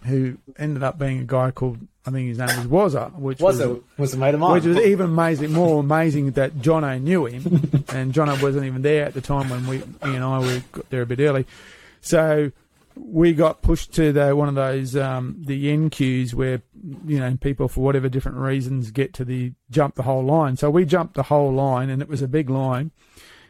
who 0.06 0.38
ended 0.58 0.84
up 0.84 0.98
being 0.98 1.20
a 1.20 1.26
guy 1.26 1.52
called, 1.52 1.80
I 2.06 2.12
think 2.12 2.28
his 2.30 2.38
name 2.38 2.70
was 2.70 2.94
Wazza, 2.94 3.14
which 3.16 3.40
was 3.40 3.62
was 3.98 4.14
a 4.14 4.18
mate 4.18 4.34
of 4.34 4.40
mine. 4.40 4.54
which 4.54 4.66
was 4.66 4.78
even 4.78 5.08
amazing, 5.08 5.52
more 5.52 5.80
amazing 5.80 6.32
that 6.32 6.56
Jono 6.56 7.02
knew 7.02 7.26
him, 7.26 7.44
and 7.90 8.14
Jono 8.14 8.42
wasn't 8.42 8.66
even 8.66 8.82
there 8.82 9.06
at 9.06 9.14
the 9.14 9.22
time 9.22 9.50
when 9.50 9.68
we, 9.68 9.78
he 9.78 10.16
and 10.16 10.24
I, 10.24 10.40
were 10.40 10.64
got 10.72 10.90
there 10.90 11.02
a 11.02 11.06
bit 11.06 11.20
early. 11.20 11.46
So 12.02 12.52
we 12.96 13.34
got 13.34 13.62
pushed 13.62 13.94
to 13.94 14.12
the 14.12 14.36
one 14.36 14.50
of 14.50 14.56
those 14.56 14.96
um, 14.96 15.36
the 15.40 15.72
N 15.72 15.90
queues 15.90 16.34
where 16.36 16.62
you 17.06 17.20
know 17.20 17.36
people 17.38 17.68
for 17.68 17.82
whatever 17.82 18.10
different 18.10 18.38
reasons 18.38 18.92
get 18.92 19.14
to 19.16 19.26
the 19.26 19.54
jump 19.70 19.96
the 19.96 20.04
whole 20.04 20.24
line. 20.24 20.58
So 20.58 20.70
we 20.70 20.86
jumped 20.86 21.16
the 21.16 21.24
whole 21.24 21.52
line, 21.52 21.90
and 21.90 22.02
it 22.02 22.08
was 22.08 22.22
a 22.22 22.28
big 22.28 22.50
line. 22.50 22.92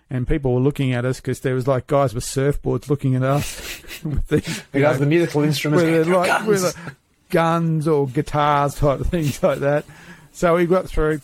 And 0.10 0.28
people 0.28 0.54
were 0.54 0.60
looking 0.60 0.94
at 0.94 1.06
us 1.06 1.20
because 1.20 1.40
there 1.40 1.56
was 1.56 1.68
like 1.68 1.88
guys 1.88 2.14
with 2.14 2.24
surfboards 2.24 2.88
looking 2.88 3.16
at 3.16 3.24
us 3.24 3.82
with 4.04 4.28
the, 4.28 4.64
the 4.72 4.82
guys, 4.82 5.00
the 5.00 5.06
musical 5.06 5.44
instruments, 5.44 5.84
with 5.84 6.08
like 6.08 6.28
"Guns!" 6.28 6.48
with 6.48 6.64
like, 6.64 6.96
guns 7.30 7.88
or 7.88 8.08
guitars 8.08 8.76
type 8.76 9.00
of 9.00 9.08
things 9.08 9.42
like 9.42 9.60
that. 9.60 9.86
So 10.32 10.56
we 10.56 10.68
got 10.68 10.88
through, 10.88 11.22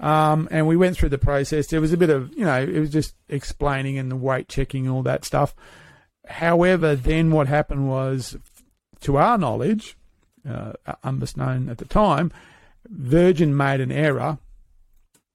um, 0.00 0.48
and 0.50 0.66
we 0.66 0.76
went 0.76 0.96
through 0.96 1.08
the 1.08 1.18
process. 1.18 1.68
There 1.68 1.80
was 1.80 1.92
a 1.92 1.96
bit 1.96 2.10
of 2.10 2.32
you 2.34 2.44
know 2.44 2.60
it 2.60 2.78
was 2.78 2.90
just 2.90 3.14
explaining 3.28 3.98
and 3.98 4.10
the 4.10 4.16
weight 4.16 4.48
checking 4.48 4.86
and 4.86 4.94
all 4.94 5.02
that 5.02 5.24
stuff. 5.24 5.54
However, 6.26 6.96
then 6.96 7.30
what 7.30 7.48
happened 7.48 7.88
was, 7.88 8.36
to 9.00 9.16
our 9.16 9.38
knowledge, 9.38 9.96
uh, 10.48 10.72
at 10.86 10.98
the 11.02 11.86
time, 11.88 12.32
Virgin 12.88 13.56
made 13.56 13.80
an 13.80 13.92
error 13.92 14.38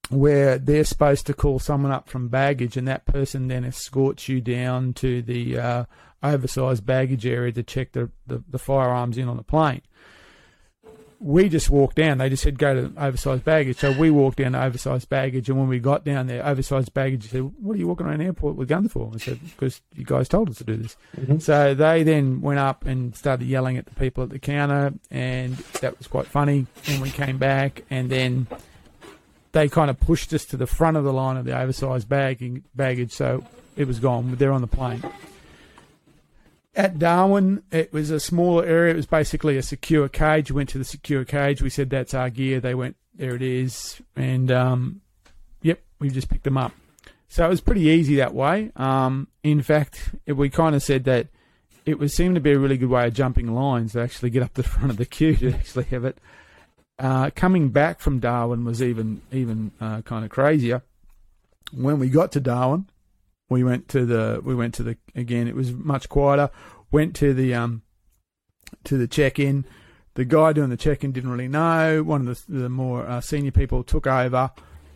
where 0.10 0.58
they're 0.58 0.84
supposed 0.84 1.26
to 1.26 1.34
call 1.34 1.60
someone 1.60 1.92
up 1.92 2.10
from 2.10 2.28
baggage, 2.28 2.76
and 2.76 2.88
that 2.88 3.06
person 3.06 3.48
then 3.48 3.64
escorts 3.64 4.28
you 4.28 4.42
down 4.42 4.94
to 4.94 5.22
the 5.22 5.58
uh, 5.58 5.86
oversized 6.22 6.86
baggage 6.86 7.26
area 7.26 7.52
to 7.52 7.64
check 7.64 7.94
the, 7.94 8.10
the, 8.28 8.44
the 8.50 8.60
firearms 8.60 9.18
in 9.18 9.30
on 9.30 9.38
the 9.38 9.44
plane. 9.44 9.82
We 11.22 11.50
just 11.50 11.70
walked 11.70 11.98
down. 11.98 12.18
They 12.18 12.30
just 12.30 12.42
said 12.42 12.58
go 12.58 12.74
to 12.74 12.94
oversized 12.98 13.46
baggage. 13.46 13.78
So 13.78 13.92
we 13.98 14.10
walked 14.10 14.40
down 14.40 14.54
to 14.54 14.64
oversized 14.64 15.08
baggage, 15.08 15.50
and 15.50 15.60
when 15.60 15.68
we 15.68 15.80
got 15.80 16.04
down 16.04 16.28
there, 16.28 16.46
oversized 16.46 16.94
baggage 16.94 17.30
said, 17.30 17.42
"What 17.62 17.76
are 17.76 17.80
you 17.80 17.88
walking 17.88 18.08
around 18.08 18.20
the 18.20 18.26
airport 18.26 18.56
with 18.56 18.68
guns 18.68 18.92
for?" 18.92 19.12
I 19.14 19.18
said, 19.20 19.40
"Because 19.44 19.82
you 19.96 20.04
guys 20.04 20.28
told 20.28 20.50
us 20.50 20.58
to 20.58 20.64
do 20.64 20.78
this." 20.78 20.98
Mm-hmm. 21.20 21.38
So 21.38 21.76
they 21.76 22.02
then 22.04 22.42
went 22.42 22.60
up 22.60 22.86
and 22.86 23.16
started 23.16 23.46
yelling 23.46 23.78
at 23.78 23.86
the 23.86 23.94
people 23.96 24.24
at 24.24 24.30
the 24.32 24.40
counter, 24.40 24.94
and 25.12 25.56
that 25.82 25.98
was 25.98 26.08
quite 26.08 26.26
funny. 26.26 26.66
And 26.88 27.02
we 27.02 27.12
came 27.12 27.38
back, 27.38 27.84
and 27.92 28.10
then 28.10 28.48
they 29.52 29.70
kind 29.70 29.92
of 29.92 30.00
pushed 30.00 30.34
us 30.34 30.46
to 30.46 30.58
the 30.58 30.68
front 30.68 30.98
of 30.98 31.04
the 31.04 31.14
line 31.14 31.38
of 31.38 31.46
the 31.46 31.58
oversized 31.58 32.10
bagging, 32.10 32.64
baggage, 32.76 33.12
so 33.12 33.46
it 33.76 33.88
was 33.88 34.00
gone. 34.00 34.36
They're 34.36 34.52
on 34.52 34.62
the 34.62 34.68
plane. 34.68 35.04
At 36.74 37.00
Darwin, 37.00 37.64
it 37.72 37.92
was 37.92 38.12
a 38.12 38.20
smaller 38.20 38.66
area. 38.66 38.94
It 38.94 38.98
was 38.98 39.06
basically 39.06 39.58
a 39.58 39.62
secure 39.62 40.08
cage. 40.08 40.52
We 40.52 40.56
went 40.56 40.70
to 40.70 40.78
the 40.78 40.86
secure 40.86 41.26
cage. 41.26 41.62
We 41.62 41.70
said, 41.70 41.90
that's 41.90 42.14
our 42.14 42.30
gear. 42.30 42.62
They 42.62 42.76
went, 42.76 42.96
there 43.14 43.36
it 43.36 43.42
is. 43.42 44.02
And, 44.16 44.50
um, 44.52 45.02
yep, 45.62 45.82
we 46.00 46.10
just 46.10 46.30
picked 46.30 46.46
them 46.46 46.58
up. 46.58 46.72
So 47.28 47.46
it 47.46 47.50
was 47.50 47.62
pretty 47.62 47.84
easy 47.84 48.16
that 48.18 48.34
way. 48.34 48.72
Um, 48.76 49.28
in 49.44 49.62
fact, 49.62 50.16
it, 50.26 50.34
we 50.34 50.50
kind 50.50 50.76
of 50.76 50.84
said 50.84 51.06
that 51.06 51.28
it 51.86 52.00
would 52.00 52.12
seem 52.12 52.36
to 52.36 52.42
be 52.42 52.52
a 52.52 52.60
really 52.60 52.78
good 52.78 52.90
way 52.90 53.08
of 53.08 53.14
jumping 53.14 53.54
lines 53.54 53.94
to 53.94 54.02
actually 54.02 54.30
get 54.30 54.44
up 54.44 54.54
the 54.54 54.64
front 54.64 54.92
of 54.92 54.98
the 54.98 55.06
queue 55.06 55.36
to 55.38 55.54
actually 55.54 55.86
have 55.86 56.06
it. 56.06 56.18
Uh, 57.00 57.32
coming 57.34 57.70
back 57.70 58.00
from 58.00 58.20
Darwin 58.20 58.64
was 58.64 58.82
even 58.82 59.22
even 59.32 59.72
uh, 59.82 60.02
kind 60.02 60.24
of 60.24 60.30
crazier. 60.30 60.84
When 61.74 62.00
we 62.00 62.10
got 62.10 62.32
to 62.34 62.40
Darwin, 62.40 62.88
we 63.52 63.66
went 63.66 63.90
to 63.90 64.06
the 64.06 64.42
we 64.42 64.56
went 64.56 64.74
to 64.76 64.84
the 64.84 64.98
again. 65.14 65.46
It 65.46 65.56
was 65.56 65.74
much 65.74 66.08
quieter. 66.08 66.50
Went 66.90 67.18
to 67.18 67.34
the 67.34 67.54
um 67.54 67.82
to 68.86 68.98
the 68.98 69.10
check 69.10 69.40
in. 69.40 69.66
The 70.14 70.24
guy 70.24 70.54
doing 70.54 70.70
the 70.70 70.78
check 70.78 71.04
in 71.04 71.12
didn't 71.12 71.32
really 71.32 71.50
know. 71.50 72.02
One 72.02 72.28
of 72.28 72.46
the, 72.48 72.60
the 72.60 72.70
more 72.70 73.06
uh, 73.06 73.20
senior 73.20 73.52
people 73.52 73.84
took 73.84 74.08
over, 74.08 74.52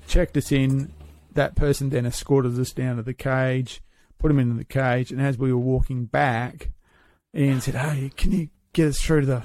checked 0.07 0.37
us 0.37 0.53
in. 0.53 0.93
That 1.33 1.55
person 1.55 1.89
then 1.89 2.05
escorted 2.05 2.57
us 2.57 2.71
down 2.71 2.95
to 2.95 3.03
the 3.03 3.13
cage, 3.13 3.81
put 4.19 4.31
him 4.31 4.39
into 4.39 4.55
the 4.55 4.63
cage, 4.63 5.11
and 5.11 5.21
as 5.21 5.37
we 5.37 5.51
were 5.51 5.59
walking 5.59 6.05
back, 6.05 6.71
Ian 7.35 7.59
said, 7.59 7.75
"Hey, 7.75 8.09
can 8.15 8.31
you 8.31 8.49
get 8.71 8.87
us 8.87 9.01
through 9.01 9.21
to 9.21 9.27
the 9.27 9.43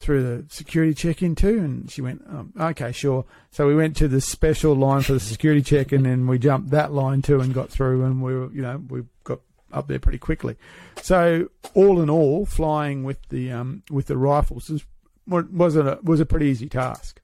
through 0.00 0.22
the 0.22 0.44
security 0.48 0.94
check-in 0.94 1.34
too?" 1.34 1.58
And 1.58 1.90
she 1.90 2.02
went, 2.02 2.22
um, 2.28 2.52
"Okay, 2.58 2.92
sure." 2.92 3.24
So 3.50 3.66
we 3.66 3.74
went 3.74 3.96
to 3.96 4.08
the 4.08 4.20
special 4.20 4.74
line 4.74 5.02
for 5.02 5.14
the 5.14 5.20
security 5.20 5.62
check-in, 5.62 6.06
and 6.06 6.28
we 6.28 6.38
jumped 6.38 6.70
that 6.70 6.92
line 6.92 7.22
too 7.22 7.40
and 7.40 7.52
got 7.54 7.70
through, 7.70 8.04
and 8.04 8.22
we 8.22 8.34
were, 8.34 8.52
you 8.52 8.62
know, 8.62 8.82
we 8.88 9.02
got 9.24 9.40
up 9.72 9.88
there 9.88 9.98
pretty 9.98 10.18
quickly. 10.18 10.56
So 11.02 11.48
all 11.74 12.00
in 12.00 12.10
all, 12.10 12.46
flying 12.46 13.04
with 13.04 13.18
the 13.28 13.52
um, 13.52 13.82
with 13.90 14.06
the 14.06 14.16
rifles 14.16 14.70
was 14.70 14.84
was 15.26 15.76
a 15.76 15.98
was 16.02 16.20
a 16.20 16.26
pretty 16.26 16.46
easy 16.46 16.68
task. 16.68 17.20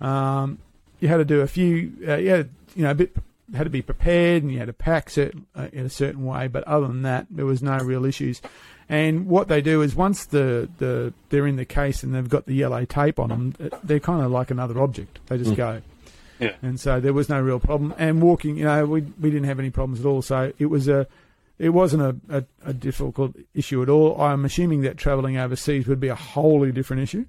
Um, 0.00 0.58
you 1.00 1.08
had 1.08 1.18
to 1.18 1.24
do 1.24 1.40
a 1.40 1.46
few, 1.46 1.92
uh, 2.06 2.16
you 2.16 2.30
had 2.30 2.50
you 2.74 2.82
know 2.82 2.92
a 2.92 2.94
bit 2.94 3.16
had 3.54 3.64
to 3.64 3.70
be 3.70 3.82
prepared, 3.82 4.42
and 4.42 4.50
you 4.52 4.58
had 4.58 4.66
to 4.66 4.72
pack 4.72 5.10
certain, 5.10 5.46
uh, 5.54 5.68
in 5.72 5.84
a 5.86 5.90
certain 5.90 6.24
way. 6.24 6.48
But 6.48 6.64
other 6.64 6.86
than 6.86 7.02
that, 7.02 7.26
there 7.30 7.46
was 7.46 7.62
no 7.62 7.78
real 7.78 8.04
issues. 8.04 8.40
And 8.88 9.26
what 9.26 9.48
they 9.48 9.60
do 9.60 9.82
is 9.82 9.94
once 9.94 10.26
the, 10.26 10.68
the 10.78 11.14
they're 11.30 11.46
in 11.46 11.56
the 11.56 11.64
case 11.64 12.02
and 12.02 12.14
they've 12.14 12.28
got 12.28 12.46
the 12.46 12.54
yellow 12.54 12.84
tape 12.84 13.18
on 13.18 13.28
them, 13.28 13.54
they're 13.82 14.00
kind 14.00 14.22
of 14.22 14.30
like 14.30 14.50
another 14.50 14.80
object. 14.80 15.20
They 15.26 15.38
just 15.38 15.56
go. 15.56 15.80
Yeah. 16.38 16.54
And 16.60 16.78
so 16.80 17.00
there 17.00 17.12
was 17.12 17.28
no 17.28 17.40
real 17.40 17.60
problem. 17.60 17.94
And 17.98 18.20
walking, 18.20 18.56
you 18.56 18.64
know, 18.64 18.84
we 18.84 19.02
we 19.20 19.30
didn't 19.30 19.44
have 19.44 19.58
any 19.60 19.70
problems 19.70 20.00
at 20.00 20.06
all. 20.06 20.22
So 20.22 20.52
it 20.58 20.66
was 20.66 20.88
a 20.88 21.06
it 21.58 21.70
wasn't 21.70 22.02
a, 22.02 22.38
a, 22.38 22.44
a 22.70 22.72
difficult 22.72 23.36
issue 23.54 23.82
at 23.82 23.88
all. 23.88 24.20
I'm 24.20 24.44
assuming 24.44 24.82
that 24.82 24.96
travelling 24.96 25.36
overseas 25.36 25.86
would 25.86 26.00
be 26.00 26.08
a 26.08 26.14
wholly 26.16 26.72
different 26.72 27.02
issue. 27.02 27.26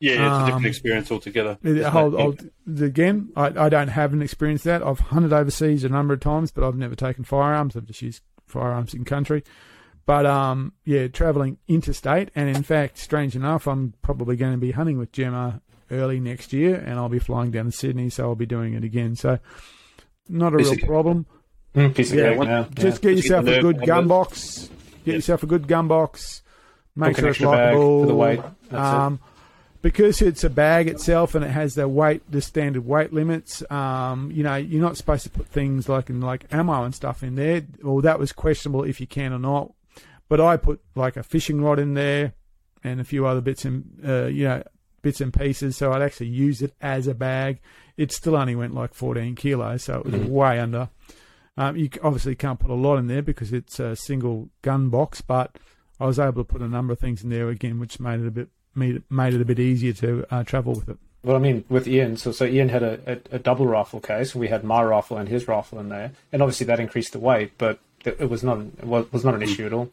Yeah, 0.00 0.12
it's 0.12 0.20
a 0.20 0.24
Um, 0.24 0.44
different 0.46 0.66
experience 0.66 1.10
altogether. 1.12 1.58
It- 1.62 1.76
isn't 1.76 1.92
hold- 1.92 2.14
hold- 2.18 2.48
again, 2.80 3.30
I, 3.36 3.46
I 3.46 3.68
don't 3.68 3.88
have 3.88 4.12
an 4.14 4.22
experience 4.22 4.62
that. 4.64 4.82
I've 4.82 4.98
hunted 5.00 5.32
overseas 5.32 5.84
a 5.84 5.88
number 5.90 6.14
of 6.14 6.20
times, 6.20 6.50
but 6.50 6.64
I've 6.66 6.76
never 6.76 6.94
taken 6.94 7.22
firearms. 7.24 7.76
I've 7.76 7.84
just 7.86 8.00
used 8.02 8.22
firearms 8.46 8.94
in 8.94 9.04
country. 9.04 9.44
But 10.06 10.24
um, 10.26 10.72
yeah, 10.84 11.06
travelling 11.08 11.58
interstate, 11.68 12.30
and 12.34 12.48
in 12.48 12.62
fact, 12.62 12.96
strange 12.98 13.36
enough, 13.36 13.68
I'm 13.68 13.92
probably 14.02 14.34
going 14.36 14.52
to 14.52 14.58
be 14.58 14.72
hunting 14.72 14.98
with 14.98 15.12
Gemma 15.12 15.60
early 15.90 16.18
next 16.18 16.52
year, 16.52 16.74
and 16.76 16.94
I'll 16.98 17.08
be 17.10 17.18
flying 17.18 17.50
down 17.50 17.66
to 17.66 17.70
Sydney, 17.72 18.08
so 18.08 18.24
I'll 18.30 18.34
be 18.34 18.46
doing 18.46 18.74
it 18.74 18.82
again. 18.82 19.14
So, 19.16 19.38
not 20.28 20.54
a 20.54 20.56
Piece 20.56 20.70
real 20.70 20.86
problem. 20.86 21.26
Piece 21.74 22.10
of 22.10 22.18
Yeah, 22.18 22.30
cake, 22.30 22.38
one- 22.38 22.48
yeah, 22.48 22.64
Just 22.74 23.02
get 23.02 23.16
yourself 23.16 23.46
a 23.46 23.60
good 23.60 23.84
gun 23.86 24.08
box. 24.08 24.70
Get 25.04 25.14
yourself 25.16 25.42
a 25.42 25.46
good 25.46 25.68
gun 25.68 25.86
box. 25.88 26.42
Make 26.96 27.16
sure 27.16 27.28
it's 27.28 27.38
lockable. 27.38 28.00
for 28.02 28.06
the 28.06 28.14
weight. 28.14 28.40
That's 28.70 28.72
it. 28.72 28.76
Um, 28.78 29.20
because 29.82 30.20
it's 30.20 30.44
a 30.44 30.50
bag 30.50 30.88
itself 30.88 31.34
and 31.34 31.44
it 31.44 31.50
has 31.50 31.74
the 31.74 31.88
weight, 31.88 32.22
the 32.30 32.42
standard 32.42 32.84
weight 32.84 33.12
limits. 33.12 33.62
Um, 33.70 34.30
you 34.30 34.42
know, 34.42 34.56
you're 34.56 34.82
not 34.82 34.96
supposed 34.96 35.24
to 35.24 35.30
put 35.30 35.46
things 35.46 35.88
like 35.88 36.10
in 36.10 36.20
like 36.20 36.46
ammo 36.52 36.84
and 36.84 36.94
stuff 36.94 37.22
in 37.22 37.34
there. 37.34 37.62
Well, 37.82 38.00
that 38.02 38.18
was 38.18 38.32
questionable 38.32 38.84
if 38.84 39.00
you 39.00 39.06
can 39.06 39.32
or 39.32 39.38
not. 39.38 39.72
But 40.28 40.40
I 40.40 40.56
put 40.56 40.80
like 40.94 41.16
a 41.16 41.22
fishing 41.22 41.62
rod 41.62 41.78
in 41.78 41.94
there 41.94 42.34
and 42.84 43.00
a 43.00 43.04
few 43.04 43.26
other 43.26 43.40
bits 43.40 43.64
and 43.64 44.00
uh, 44.06 44.26
you 44.26 44.44
know 44.44 44.62
bits 45.02 45.20
and 45.20 45.32
pieces. 45.32 45.76
So 45.76 45.92
I'd 45.92 46.02
actually 46.02 46.28
use 46.28 46.62
it 46.62 46.74
as 46.80 47.06
a 47.06 47.14
bag. 47.14 47.60
It 47.96 48.12
still 48.12 48.36
only 48.36 48.54
went 48.54 48.74
like 48.74 48.94
14 48.94 49.34
kilos, 49.34 49.84
so 49.84 50.00
it 50.00 50.06
was 50.06 50.20
way 50.20 50.58
under. 50.58 50.90
Um, 51.56 51.76
you 51.76 51.90
obviously 52.02 52.36
can't 52.36 52.60
put 52.60 52.70
a 52.70 52.74
lot 52.74 52.96
in 52.96 53.06
there 53.06 53.22
because 53.22 53.52
it's 53.52 53.80
a 53.80 53.96
single 53.96 54.50
gun 54.62 54.88
box, 54.88 55.20
but 55.20 55.58
I 55.98 56.06
was 56.06 56.18
able 56.18 56.44
to 56.44 56.44
put 56.44 56.62
a 56.62 56.68
number 56.68 56.92
of 56.92 56.98
things 56.98 57.22
in 57.22 57.28
there 57.28 57.48
again, 57.48 57.80
which 57.80 58.00
made 58.00 58.20
it 58.20 58.26
a 58.26 58.30
bit 58.30 58.48
made 58.74 58.96
it, 58.96 59.02
made 59.10 59.34
it 59.34 59.40
a 59.40 59.44
bit 59.44 59.58
easier 59.58 59.92
to 59.94 60.26
uh, 60.30 60.44
travel 60.44 60.74
with 60.74 60.88
it. 60.88 60.96
Well, 61.22 61.36
I 61.36 61.38
mean, 61.38 61.64
with 61.68 61.86
Ian, 61.86 62.16
so 62.16 62.32
so 62.32 62.44
Ian 62.46 62.70
had 62.70 62.82
a, 62.82 62.98
a, 63.32 63.36
a 63.36 63.38
double 63.38 63.66
rifle 63.66 64.00
case. 64.00 64.34
We 64.34 64.48
had 64.48 64.64
my 64.64 64.82
rifle 64.82 65.18
and 65.18 65.28
his 65.28 65.46
rifle 65.46 65.78
in 65.78 65.88
there, 65.90 66.12
and 66.32 66.40
obviously 66.42 66.66
that 66.66 66.80
increased 66.80 67.12
the 67.12 67.18
weight, 67.18 67.52
but 67.58 67.78
it, 68.04 68.16
it 68.20 68.30
was 68.30 68.42
not 68.42 68.56
an, 68.56 68.76
it 68.78 68.86
was, 68.86 69.12
was 69.12 69.24
not 69.24 69.34
an 69.34 69.42
issue 69.42 69.66
at 69.66 69.72
all. 69.74 69.90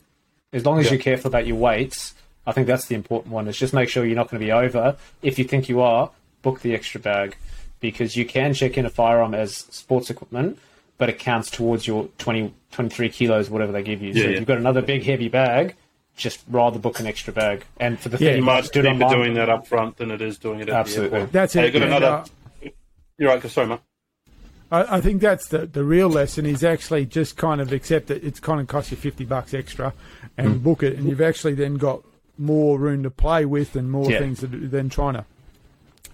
As 0.54 0.66
long 0.66 0.80
as 0.80 0.86
Yeah. 0.86 0.94
you're 0.94 1.02
careful 1.02 1.28
about 1.28 1.46
your 1.46 1.58
weights, 1.58 2.14
I 2.46 2.54
think 2.54 2.66
that's 2.68 2.86
the 2.86 2.96
important 2.96 3.34
one. 3.34 3.50
Is 3.50 3.58
just 3.58 3.74
make 3.74 3.90
sure 3.90 4.06
you're 4.06 4.16
not 4.16 4.30
going 4.30 4.40
to 4.40 4.46
be 4.46 4.54
over. 4.54 4.96
If 5.22 5.38
you 5.38 5.44
think 5.44 5.68
you 5.68 5.82
are, 5.82 6.12
book 6.44 6.62
the 6.62 6.74
extra 6.74 7.02
bag 7.02 7.36
because 7.82 8.16
you 8.16 8.26
can 8.26 8.54
check 8.54 8.78
in 8.78 8.86
a 8.86 8.90
firearm 8.90 9.34
as 9.36 9.54
sports 9.58 10.10
equipment, 10.10 10.58
but 10.98 11.10
it 11.10 11.20
counts 11.20 11.52
towards 11.52 11.86
your 11.86 12.08
20, 12.20 12.54
23 12.72 13.10
kilos, 13.10 13.50
whatever 13.50 13.74
they 13.74 13.84
give 13.84 14.02
you. 14.02 14.14
so 14.14 14.20
Yeah, 14.22 14.28
if 14.30 14.36
you've 14.40 14.48
got 14.48 14.58
another 14.58 14.82
big 14.82 15.04
heavy 15.04 15.28
bag, 15.28 15.76
just 16.18 16.44
rather 16.50 16.80
book 16.80 17.00
an 17.00 17.08
extra 17.08 17.32
bag. 17.32 17.64
And 17.80 17.98
for 18.00 18.10
the 18.10 18.18
Yeah, 18.18 18.32
thirty 18.32 18.42
much 18.42 18.64
bucks, 18.64 18.70
do 18.72 18.82
cheaper 18.82 19.10
doing 19.10 19.34
that 19.36 19.50
up 19.50 19.68
front 19.68 19.98
than 19.98 20.12
it 20.12 20.22
is 20.22 20.38
doing 20.38 20.60
it 20.60 20.68
at 20.70 20.76
Absolutely. 20.76 21.10
the 21.10 21.16
airport. 21.18 21.32
That's 21.32 21.54
Hey, 21.54 21.68
it. 21.68 21.72
got 21.72 21.82
and, 21.84 21.92
another. 21.94 22.08
uh, 22.66 22.70
You're 23.18 23.30
right. 23.30 23.50
Sorry, 23.50 23.68
mate. 23.68 23.80
I, 24.72 24.98
I 24.98 25.02
think 25.02 25.22
that's 25.22 25.48
the, 25.48 25.66
the 25.66 25.84
real 25.86 26.10
lesson 26.10 26.46
is 26.46 26.64
actually 26.64 27.06
just 27.06 27.38
kind 27.38 27.62
of 27.62 27.72
accept 27.72 28.08
that 28.08 28.22
it's 28.24 28.40
kind 28.42 28.60
of 28.60 28.68
cost 28.68 28.92
you 28.92 28.98
50 28.98 29.24
bucks 29.26 29.54
extra 29.54 29.94
and 30.38 30.62
book 30.62 30.84
it, 30.84 30.98
and 30.98 31.08
you've 31.08 31.22
actually 31.22 31.54
then 31.54 31.76
got 31.76 32.04
more 32.38 32.78
room 32.78 33.02
to 33.04 33.10
play 33.10 33.46
with 33.46 33.76
and 33.76 33.90
more 33.90 34.12
Yeah. 34.12 34.20
things 34.20 34.40
to 34.42 34.48
do 34.48 34.68
than 34.68 34.90
trying 34.90 35.14
to. 35.14 35.26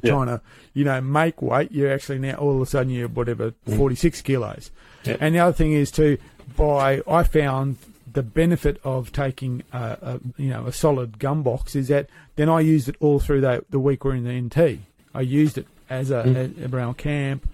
Yeah. 0.02 0.12
Trying 0.12 0.28
to, 0.28 0.42
you 0.74 0.84
know, 0.84 1.00
make 1.02 1.42
weight. 1.42 1.72
You're 1.72 1.92
actually 1.94 2.20
now 2.20 2.36
all 2.36 2.56
of 2.58 2.62
a 2.62 2.66
sudden 2.66 2.92
you're 2.92 3.08
whatever 3.08 3.54
46 3.78 4.22
kilos, 4.22 4.70
Yeah. 5.06 5.16
and 5.22 5.34
the 5.34 5.40
other 5.40 5.54
thing 5.54 5.72
is 5.72 5.92
too. 5.92 6.18
By 6.58 7.02
I 7.08 7.24
found 7.24 7.78
the 8.14 8.24
benefit 8.24 8.80
of 8.84 9.12
taking 9.12 9.64
a, 9.72 9.78
a 9.78 10.20
you 10.38 10.50
know 10.50 10.66
a 10.66 10.72
solid 10.72 11.20
gun 11.20 11.42
box 11.44 11.76
is 11.76 11.88
that 11.88 12.10
then 12.36 12.50
I 12.50 12.62
used 12.62 12.90
it 12.90 12.96
all 13.00 13.20
through 13.20 13.42
the 13.42 13.66
the 13.70 13.80
week 13.80 14.06
we're 14.06 14.16
in 14.16 14.24
the 14.24 14.42
NT. 14.42 14.80
I 15.14 15.22
used 15.22 15.58
it 15.58 15.68
as 15.90 16.12
a, 16.12 16.24
mm. 16.24 16.64
a 16.64 16.76
around 16.76 16.98
camp 16.98 17.48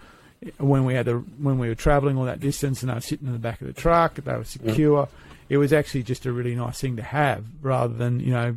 when 0.58 0.86
we 0.86 0.94
had 0.94 1.06
the 1.06 1.16
when 1.16 1.60
we 1.60 1.68
were 1.68 1.76
travelling 1.76 2.18
all 2.18 2.26
that 2.26 2.40
distance 2.40 2.82
and 2.82 2.92
I 2.92 2.96
was 2.96 3.06
sitting 3.06 3.28
in 3.28 3.34
the 3.34 3.40
back 3.40 3.62
of 3.62 3.68
the 3.68 3.74
truck. 3.74 4.16
They 4.16 4.32
were 4.32 4.44
secure. 4.44 5.08
It 5.50 5.58
was 5.58 5.74
actually 5.74 6.04
just 6.04 6.26
a 6.26 6.32
really 6.32 6.56
nice 6.56 6.80
thing 6.80 6.96
to 6.98 7.04
have 7.04 7.46
rather 7.62 7.94
than 7.94 8.20
you 8.20 8.32
know. 8.32 8.56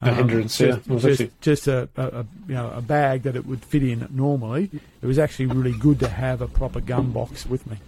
A 0.00 0.10
um, 0.10 0.14
hindrance, 0.14 0.60
yeah. 0.60 0.76
just, 0.76 0.88
was 0.88 1.02
just, 1.02 1.20
actually- 1.20 1.34
just 1.40 1.66
a, 1.66 1.88
a, 1.96 2.02
a 2.02 2.26
you 2.46 2.54
know 2.54 2.70
a 2.70 2.80
bag 2.80 3.24
that 3.24 3.34
it 3.34 3.44
would 3.46 3.64
fit 3.64 3.82
in 3.82 4.06
normally. 4.12 4.70
It 5.02 5.06
was 5.06 5.18
actually 5.18 5.46
really 5.46 5.76
good 5.76 5.98
to 5.98 6.08
have 6.08 6.40
a 6.40 6.46
proper 6.46 6.80
gun 6.80 7.10
box 7.10 7.44
with 7.46 7.66
me. 7.66 7.78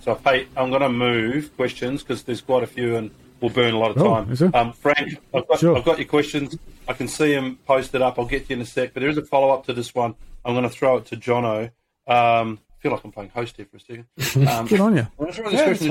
Stuff. 0.00 0.22
Hey, 0.24 0.46
I'm 0.56 0.70
going 0.70 0.82
to 0.82 0.88
move 0.88 1.54
questions 1.56 2.02
because 2.02 2.22
there's 2.22 2.40
quite 2.40 2.62
a 2.62 2.66
few 2.66 2.96
and 2.96 3.10
we'll 3.40 3.50
burn 3.50 3.74
a 3.74 3.78
lot 3.78 3.90
of 3.96 3.98
Oh, 4.02 4.24
time. 4.24 4.54
Um, 4.54 4.72
Frank, 4.72 5.18
I've 5.34 5.46
got, 5.48 5.58
Sure. 5.60 5.76
I've 5.76 5.84
got 5.84 5.98
your 5.98 6.06
questions. 6.08 6.56
I 6.86 6.92
can 6.92 7.08
see 7.08 7.34
them 7.34 7.58
posted 7.66 8.02
up. 8.02 8.18
I'll 8.18 8.24
get 8.26 8.44
to 8.46 8.50
you 8.50 8.56
in 8.56 8.62
a 8.62 8.66
sec. 8.66 8.92
But 8.94 9.00
there 9.00 9.08
is 9.10 9.18
a 9.18 9.24
follow 9.24 9.50
up 9.50 9.66
to 9.66 9.72
this 9.72 9.94
one. 9.94 10.14
I'm 10.44 10.54
going 10.54 10.64
to 10.64 10.70
throw 10.70 10.96
it 10.98 11.06
to 11.06 11.16
Jono. 11.16 11.70
Um, 12.06 12.58
I 12.70 12.80
feel 12.82 12.92
like 12.92 13.04
I'm 13.04 13.12
playing 13.12 13.30
host 13.30 13.56
here 13.56 13.66
for 13.70 13.76
a 13.76 13.80
second. 13.80 14.48
Um, 14.48 14.66
Good 14.68 14.80
on 14.80 14.94
you. 14.96 15.02
I'm 15.02 15.08
going 15.18 15.32
to 15.32 15.36
throw 15.42 15.50
this 15.50 15.60
Yeah, 15.60 15.64
question 15.66 15.88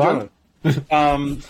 to 0.63 0.79
Jono. 0.89 0.91
um, 1.15 1.41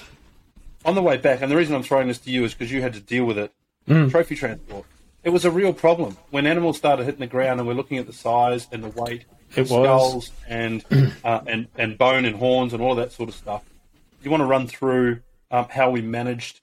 on 0.85 0.95
the 0.95 1.01
way 1.01 1.17
back, 1.17 1.41
and 1.41 1.51
the 1.51 1.55
reason 1.55 1.75
I'm 1.75 1.83
throwing 1.83 2.07
this 2.07 2.19
to 2.19 2.31
you 2.31 2.43
is 2.45 2.53
because 2.53 2.71
you 2.71 2.81
had 2.81 2.93
to 2.93 2.99
deal 3.01 3.25
with 3.25 3.37
it. 3.37 3.51
Mm. 3.87 4.09
Trophy 4.11 4.35
transport. 4.35 4.85
It 5.23 5.29
was 5.31 5.43
a 5.45 5.51
real 5.51 5.73
problem 5.73 6.17
when 6.29 6.45
animals 6.47 6.77
started 6.77 7.03
hitting 7.05 7.19
the 7.19 7.27
ground, 7.27 7.59
and 7.59 7.67
we're 7.67 7.73
looking 7.75 7.97
at 7.97 8.07
the 8.07 8.13
size 8.13 8.67
and 8.71 8.83
the 8.83 8.89
weight, 9.01 9.25
It 9.55 9.61
of 9.61 9.69
was. 9.71 9.85
skulls 9.85 10.31
and 10.47 10.83
uh, 11.23 11.41
and 11.47 11.67
and 11.77 11.97
bone 11.97 12.25
and 12.25 12.35
horns 12.35 12.73
and 12.73 12.81
all 12.81 12.91
of 12.91 12.97
that 12.97 13.11
sort 13.11 13.29
of 13.29 13.35
stuff. 13.35 13.63
Do 13.65 14.25
you 14.25 14.31
want 14.31 14.41
to 14.41 14.45
run 14.45 14.67
through 14.67 15.19
um, 15.51 15.67
how 15.69 15.89
we 15.89 16.01
managed 16.01 16.59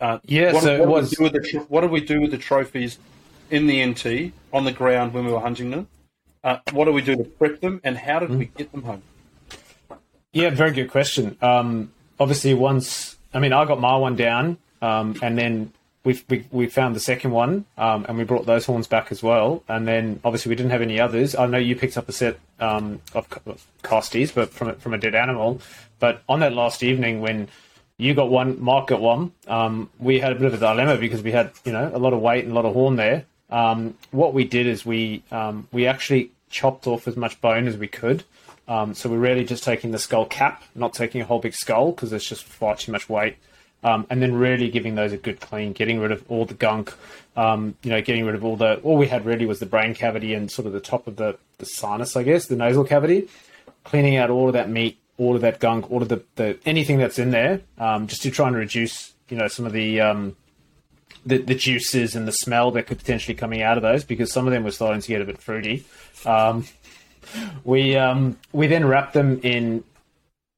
Uh, 0.00 0.18
Yeah, 0.24 0.52
what, 0.52 0.62
so 0.62 0.78
what 0.80 0.82
it 0.82 0.88
was- 0.88 1.10
do 1.10 1.28
the 1.28 1.64
what 1.68 1.80
did 1.82 1.90
we 1.90 2.00
do 2.00 2.20
with 2.20 2.30
the 2.30 2.38
trophies 2.38 2.98
in 3.50 3.66
the 3.66 3.84
NT 3.84 4.32
on 4.52 4.64
the 4.64 4.72
ground 4.72 5.12
when 5.14 5.24
we 5.24 5.32
were 5.32 5.40
hunting 5.40 5.70
them? 5.70 5.86
Uh, 6.42 6.58
what 6.72 6.84
do 6.86 6.92
we 6.92 7.00
do 7.02 7.16
to 7.16 7.24
prep 7.24 7.60
them, 7.60 7.80
and 7.84 7.96
how 7.96 8.18
did 8.18 8.30
we 8.30 8.46
get 8.46 8.70
them 8.72 8.82
home? 8.82 9.02
Yeah, 10.32 10.50
very 10.50 10.72
good 10.72 10.90
question. 10.90 11.36
Um, 11.40 11.92
obviously, 12.18 12.52
once 12.54 13.16
I 13.32 13.38
mean, 13.38 13.52
I 13.52 13.64
got 13.64 13.80
my 13.80 13.96
one 13.96 14.16
down, 14.16 14.58
um, 14.82 15.16
and 15.22 15.38
then 15.38 15.72
we, 16.04 16.22
we 16.28 16.46
we 16.50 16.66
found 16.66 16.94
the 16.94 17.00
second 17.00 17.30
one, 17.30 17.64
um, 17.78 18.04
and 18.08 18.18
we 18.18 18.24
brought 18.24 18.46
those 18.46 18.66
horns 18.66 18.86
back 18.86 19.10
as 19.10 19.22
well. 19.22 19.62
And 19.68 19.88
then 19.88 20.20
obviously 20.24 20.50
we 20.50 20.56
didn't 20.56 20.72
have 20.72 20.82
any 20.82 21.00
others. 21.00 21.34
I 21.34 21.46
know 21.46 21.58
you 21.58 21.74
picked 21.74 21.96
up 21.96 22.08
a 22.08 22.12
set 22.12 22.38
um, 22.60 23.00
of 23.14 23.28
costies, 23.82 24.34
but 24.34 24.50
from 24.50 24.74
from 24.76 24.94
a 24.94 24.98
dead 24.98 25.14
animal. 25.14 25.60
But 25.98 26.22
on 26.28 26.40
that 26.40 26.52
last 26.52 26.82
evening 26.82 27.20
when 27.20 27.48
you 27.96 28.14
got 28.14 28.28
one, 28.28 28.60
Mark 28.60 28.88
got 28.88 29.00
one. 29.00 29.32
Um, 29.46 29.88
we 29.98 30.18
had 30.18 30.32
a 30.32 30.34
bit 30.34 30.46
of 30.46 30.54
a 30.54 30.58
dilemma 30.58 30.96
because 30.96 31.22
we 31.22 31.32
had, 31.32 31.52
you 31.64 31.72
know, 31.72 31.90
a 31.94 31.98
lot 31.98 32.12
of 32.12 32.20
weight 32.20 32.44
and 32.44 32.52
a 32.52 32.54
lot 32.54 32.64
of 32.64 32.74
horn 32.74 32.96
there. 32.96 33.24
Um, 33.50 33.96
what 34.10 34.34
we 34.34 34.44
did 34.44 34.66
is 34.66 34.84
we 34.84 35.22
um, 35.30 35.68
we 35.72 35.86
actually 35.86 36.32
chopped 36.50 36.86
off 36.86 37.06
as 37.08 37.16
much 37.16 37.40
bone 37.40 37.66
as 37.66 37.76
we 37.76 37.88
could. 37.88 38.24
Um, 38.66 38.94
so 38.94 39.10
we're 39.10 39.18
really 39.18 39.44
just 39.44 39.62
taking 39.62 39.90
the 39.90 39.98
skull 39.98 40.26
cap, 40.26 40.62
not 40.74 40.94
taking 40.94 41.20
a 41.20 41.24
whole 41.24 41.38
big 41.38 41.54
skull 41.54 41.92
because 41.92 42.10
there's 42.10 42.26
just 42.26 42.44
far 42.44 42.76
too 42.76 42.92
much 42.92 43.08
weight. 43.08 43.36
Um, 43.84 44.06
and 44.10 44.20
then 44.22 44.34
really 44.34 44.70
giving 44.70 44.96
those 44.96 45.12
a 45.12 45.18
good 45.18 45.40
clean, 45.40 45.74
getting 45.74 46.00
rid 46.00 46.10
of 46.10 46.24
all 46.30 46.46
the 46.46 46.54
gunk, 46.54 46.92
um, 47.36 47.76
you 47.82 47.90
know, 47.90 48.00
getting 48.00 48.24
rid 48.24 48.34
of 48.34 48.44
all 48.44 48.56
the. 48.56 48.80
All 48.80 48.96
we 48.96 49.06
had 49.06 49.24
really 49.24 49.46
was 49.46 49.60
the 49.60 49.66
brain 49.66 49.94
cavity 49.94 50.32
and 50.32 50.50
sort 50.50 50.66
of 50.66 50.72
the 50.72 50.80
top 50.80 51.06
of 51.06 51.16
the, 51.16 51.36
the 51.58 51.66
sinus, 51.66 52.16
I 52.16 52.22
guess, 52.22 52.46
the 52.46 52.56
nasal 52.56 52.84
cavity 52.84 53.28
cleaning 53.84 54.16
out 54.16 54.30
all 54.30 54.48
of 54.48 54.54
that 54.54 54.68
meat, 54.68 54.98
all 55.18 55.36
of 55.36 55.42
that 55.42 55.60
gunk, 55.60 55.90
all 55.90 56.02
of 56.02 56.08
the, 56.08 56.22
the 56.36 56.58
anything 56.64 56.98
that's 56.98 57.18
in 57.18 57.30
there, 57.30 57.60
um, 57.78 58.06
just 58.06 58.22
to 58.22 58.30
try 58.30 58.48
and 58.48 58.56
reduce, 58.56 59.12
you 59.28 59.36
know, 59.36 59.46
some 59.46 59.66
of 59.66 59.72
the, 59.72 60.00
um, 60.00 60.36
the 61.24 61.38
the 61.38 61.54
juices 61.54 62.16
and 62.16 62.26
the 62.26 62.32
smell 62.32 62.70
that 62.72 62.86
could 62.86 62.98
potentially 62.98 63.34
coming 63.34 63.62
out 63.62 63.76
of 63.76 63.82
those, 63.82 64.04
because 64.04 64.32
some 64.32 64.46
of 64.46 64.52
them 64.52 64.64
were 64.64 64.70
starting 64.70 65.00
to 65.00 65.08
get 65.08 65.22
a 65.22 65.24
bit 65.24 65.38
fruity. 65.38 65.84
Um, 66.26 66.64
we 67.64 67.96
um, 67.96 68.38
we 68.52 68.66
then 68.66 68.84
wrapped 68.84 69.14
them 69.14 69.40
in. 69.42 69.84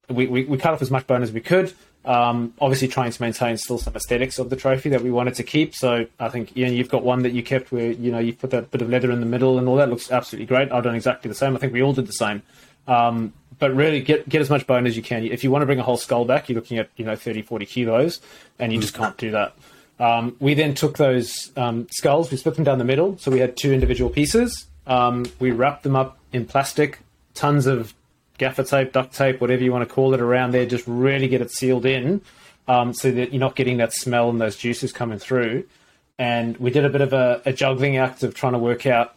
We, 0.09 0.29
we, 0.29 0.45
we 0.45 0.57
cut 0.57 0.73
off 0.73 0.83
as 0.83 0.91
much 0.91 1.07
bone 1.09 1.25
as 1.25 1.33
we 1.33 1.41
could. 1.41 1.73
Um, 2.07 2.55
obviously, 2.61 2.87
trying 2.87 3.11
to 3.11 3.21
maintain 3.21 3.57
still 3.57 3.79
some 3.79 3.97
aesthetics 3.97 4.39
of 4.39 4.49
the 4.49 4.57
trophy 4.57 4.91
that 4.91 5.03
we 5.03 5.11
wanted 5.11 5.35
to 5.35 5.43
keep. 5.43 5.75
So 5.75 6.07
I 6.21 6.29
think 6.29 6.57
Ian, 6.57 6.73
you've 6.73 6.89
got 6.89 7.03
one 7.03 7.23
that 7.23 7.33
you 7.33 7.43
kept 7.43 7.73
where 7.73 7.91
you 7.91 8.13
know 8.13 8.21
you 8.21 8.33
put 8.33 8.51
that 8.51 8.71
bit 8.71 8.81
of 8.81 8.89
leather 8.89 9.11
in 9.11 9.19
the 9.19 9.27
middle 9.27 9.59
and 9.59 9.67
all 9.69 9.77
that 9.77 9.91
looks 9.91 10.11
absolutely 10.11 10.47
great. 10.47 10.71
I've 10.71 10.85
done 10.85 10.95
exactly 10.95 11.29
the 11.29 11.35
same. 11.35 11.57
I 11.57 11.59
think 11.59 11.73
we 11.73 11.83
all 11.83 11.93
did 11.93 12.07
the 12.07 12.13
same. 12.13 12.43
Um, 12.87 13.33
but 13.59 13.75
really, 13.75 14.01
get 14.01 14.29
get 14.29 14.41
as 14.41 14.51
much 14.51 14.67
bone 14.67 14.87
as 14.87 14.97
you 14.97 15.03
can. 15.03 15.25
If 15.25 15.43
you 15.43 15.51
want 15.51 15.63
to 15.63 15.67
bring 15.67 15.81
a 15.81 15.83
whole 15.83 15.97
skull 15.97 16.25
back, 16.25 16.49
you're 16.49 16.55
looking 16.55 16.79
at 16.79 16.91
you 16.97 17.05
know 17.05 17.17
30, 17.17 17.43
40 17.43 17.67
kilos, 17.67 18.21
and 18.59 18.73
you 18.73 18.81
just 18.81 18.95
can't 18.95 19.17
do 19.17 19.33
that. 19.33 19.57
Um, 19.99 20.37
we 20.41 20.55
then 20.55 20.75
took 20.75 20.99
those 20.99 21.51
um, 21.57 21.89
skulls, 21.91 22.31
we 22.31 22.37
split 22.37 22.55
them 22.55 22.65
down 22.65 22.79
the 22.79 22.85
middle, 22.85 23.17
so 23.19 23.31
we 23.31 23.41
had 23.41 23.57
two 23.57 23.73
individual 23.73 24.11
pieces. 24.11 24.67
Um, 24.87 25.25
we 25.41 25.51
wrapped 25.51 25.83
them 25.83 25.97
up 25.97 26.19
in 26.33 26.45
plastic, 26.45 27.01
tons 27.35 27.67
of 27.67 27.95
gaffer 28.39 28.65
tape, 28.65 28.93
duct 28.93 29.15
tape, 29.15 29.41
whatever 29.41 29.63
you 29.63 29.73
want 29.73 29.89
to 29.89 29.95
call 29.95 30.15
it, 30.15 30.21
around 30.21 30.53
there. 30.53 30.67
Just 30.67 30.85
really 30.87 31.29
get 31.29 31.41
it 31.41 31.51
sealed 31.51 31.87
in, 31.87 32.21
um, 32.69 32.93
so 32.93 33.11
that 33.11 33.33
you're 33.33 33.41
not 33.41 33.57
getting 33.57 33.79
that 33.79 33.93
smell 33.93 34.31
and 34.31 34.41
those 34.41 34.57
juices 34.57 34.93
coming 34.93 35.19
through. 35.19 35.65
And 36.19 36.57
we 36.57 36.71
did 36.71 36.85
a 36.85 36.89
bit 36.89 37.01
of 37.01 37.13
a, 37.13 37.43
a 37.45 37.53
juggling 37.53 37.97
act 37.97 38.23
of 38.23 38.35
trying 38.35 38.55
to 38.55 38.59
work 38.59 38.87
out 38.87 39.17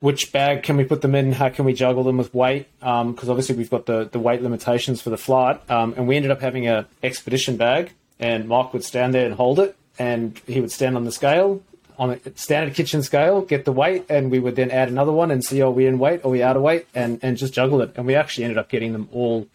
which 0.00 0.30
bag 0.32 0.62
can 0.62 0.76
we 0.76 0.84
put 0.84 1.02
them 1.02 1.14
in? 1.14 1.32
How 1.32 1.48
can 1.48 1.64
we 1.64 1.72
juggle 1.72 2.04
them 2.04 2.18
with 2.18 2.32
weight? 2.32 2.68
Because 2.78 3.28
obviously 3.28 3.56
we've 3.56 3.70
got 3.70 3.86
the, 3.86 4.08
the 4.10 4.18
weight 4.18 4.42
limitations 4.42 5.00
for 5.00 5.10
the 5.10 5.16
flight, 5.16 5.60
um, 5.70 5.94
and 5.96 6.06
we 6.06 6.16
ended 6.16 6.30
up 6.30 6.40
having 6.40 6.68
a 6.68 6.86
expedition 7.02 7.56
bag. 7.56 7.92
And 8.20 8.48
Mark 8.48 8.72
would 8.72 8.84
stand 8.84 9.14
there 9.14 9.26
and 9.26 9.34
hold 9.34 9.58
it, 9.60 9.76
and 9.98 10.40
he 10.46 10.60
would 10.60 10.72
stand 10.72 10.96
on 10.96 11.04
the 11.04 11.12
scale 11.12 11.62
on 11.98 12.10
a 12.10 12.18
standard 12.36 12.74
kitchen 12.74 13.02
scale, 13.02 13.42
get 13.42 13.64
the 13.64 13.72
weight, 13.72 14.06
and 14.08 14.30
we 14.30 14.38
would 14.38 14.56
then 14.56 14.70
add 14.70 14.88
another 14.88 15.12
one 15.12 15.30
and 15.30 15.44
see 15.44 15.60
are 15.62 15.70
we 15.70 15.86
in 15.86 15.98
weight, 15.98 16.24
are 16.24 16.30
we 16.30 16.42
out 16.42 16.56
of 16.56 16.62
weight, 16.62 16.86
and 16.94 17.18
and 17.22 17.36
just 17.36 17.52
juggle 17.52 17.80
it. 17.82 17.92
And 17.96 18.06
we 18.06 18.14
actually 18.14 18.44
ended 18.44 18.58
up 18.58 18.68
getting 18.68 18.92
them 18.92 19.08
all 19.12 19.46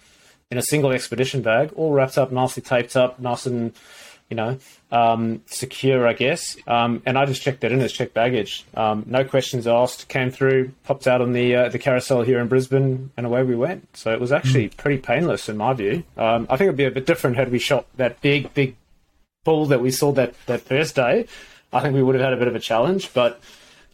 in 0.51 0.57
a 0.57 0.61
single 0.61 0.91
expedition 0.91 1.41
bag, 1.41 1.71
all 1.75 1.91
wrapped 1.93 2.17
up, 2.17 2.31
nicely 2.31 2.61
taped 2.61 2.95
up, 2.95 3.19
nice 3.19 3.45
and 3.45 3.73
you 4.29 4.35
know, 4.35 4.57
um, 4.91 5.41
secure, 5.45 6.07
I 6.07 6.13
guess. 6.13 6.57
Um, 6.65 7.03
and 7.05 7.17
I 7.17 7.25
just 7.25 7.41
checked 7.43 7.61
that 7.61 7.71
in 7.71 7.81
as 7.81 7.91
checked 7.91 8.15
baggage. 8.15 8.65
Um, 8.73 9.03
no 9.05 9.23
questions 9.23 9.67
asked. 9.67 10.07
Came 10.07 10.31
through, 10.31 10.71
popped 10.85 11.07
out 11.07 11.21
on 11.21 11.33
the 11.33 11.55
uh, 11.55 11.69
the 11.69 11.77
carousel 11.77 12.23
here 12.23 12.39
in 12.39 12.47
Brisbane, 12.47 13.11
and 13.15 13.25
away 13.25 13.43
we 13.43 13.55
went. 13.55 13.95
So 13.95 14.11
it 14.11 14.19
was 14.19 14.31
actually 14.31 14.69
pretty 14.69 14.99
painless 15.01 15.49
in 15.49 15.57
my 15.57 15.73
view. 15.73 16.03
Um, 16.17 16.47
I 16.49 16.57
think 16.57 16.69
it'd 16.69 16.77
be 16.77 16.85
a 16.85 16.91
bit 16.91 17.05
different 17.05 17.35
had 17.35 17.51
we 17.51 17.59
shot 17.59 17.85
that 17.97 18.21
big, 18.21 18.53
big 18.53 18.75
bull 19.43 19.67
that 19.67 19.81
we 19.81 19.91
saw 19.91 20.11
that 20.13 20.33
that 20.47 20.61
first 20.61 20.95
day. 20.95 21.27
I 21.73 21.79
think 21.81 21.95
we 21.95 22.03
would 22.03 22.15
have 22.15 22.23
had 22.23 22.33
a 22.33 22.37
bit 22.37 22.47
of 22.47 22.55
a 22.55 22.59
challenge, 22.59 23.13
but 23.13 23.41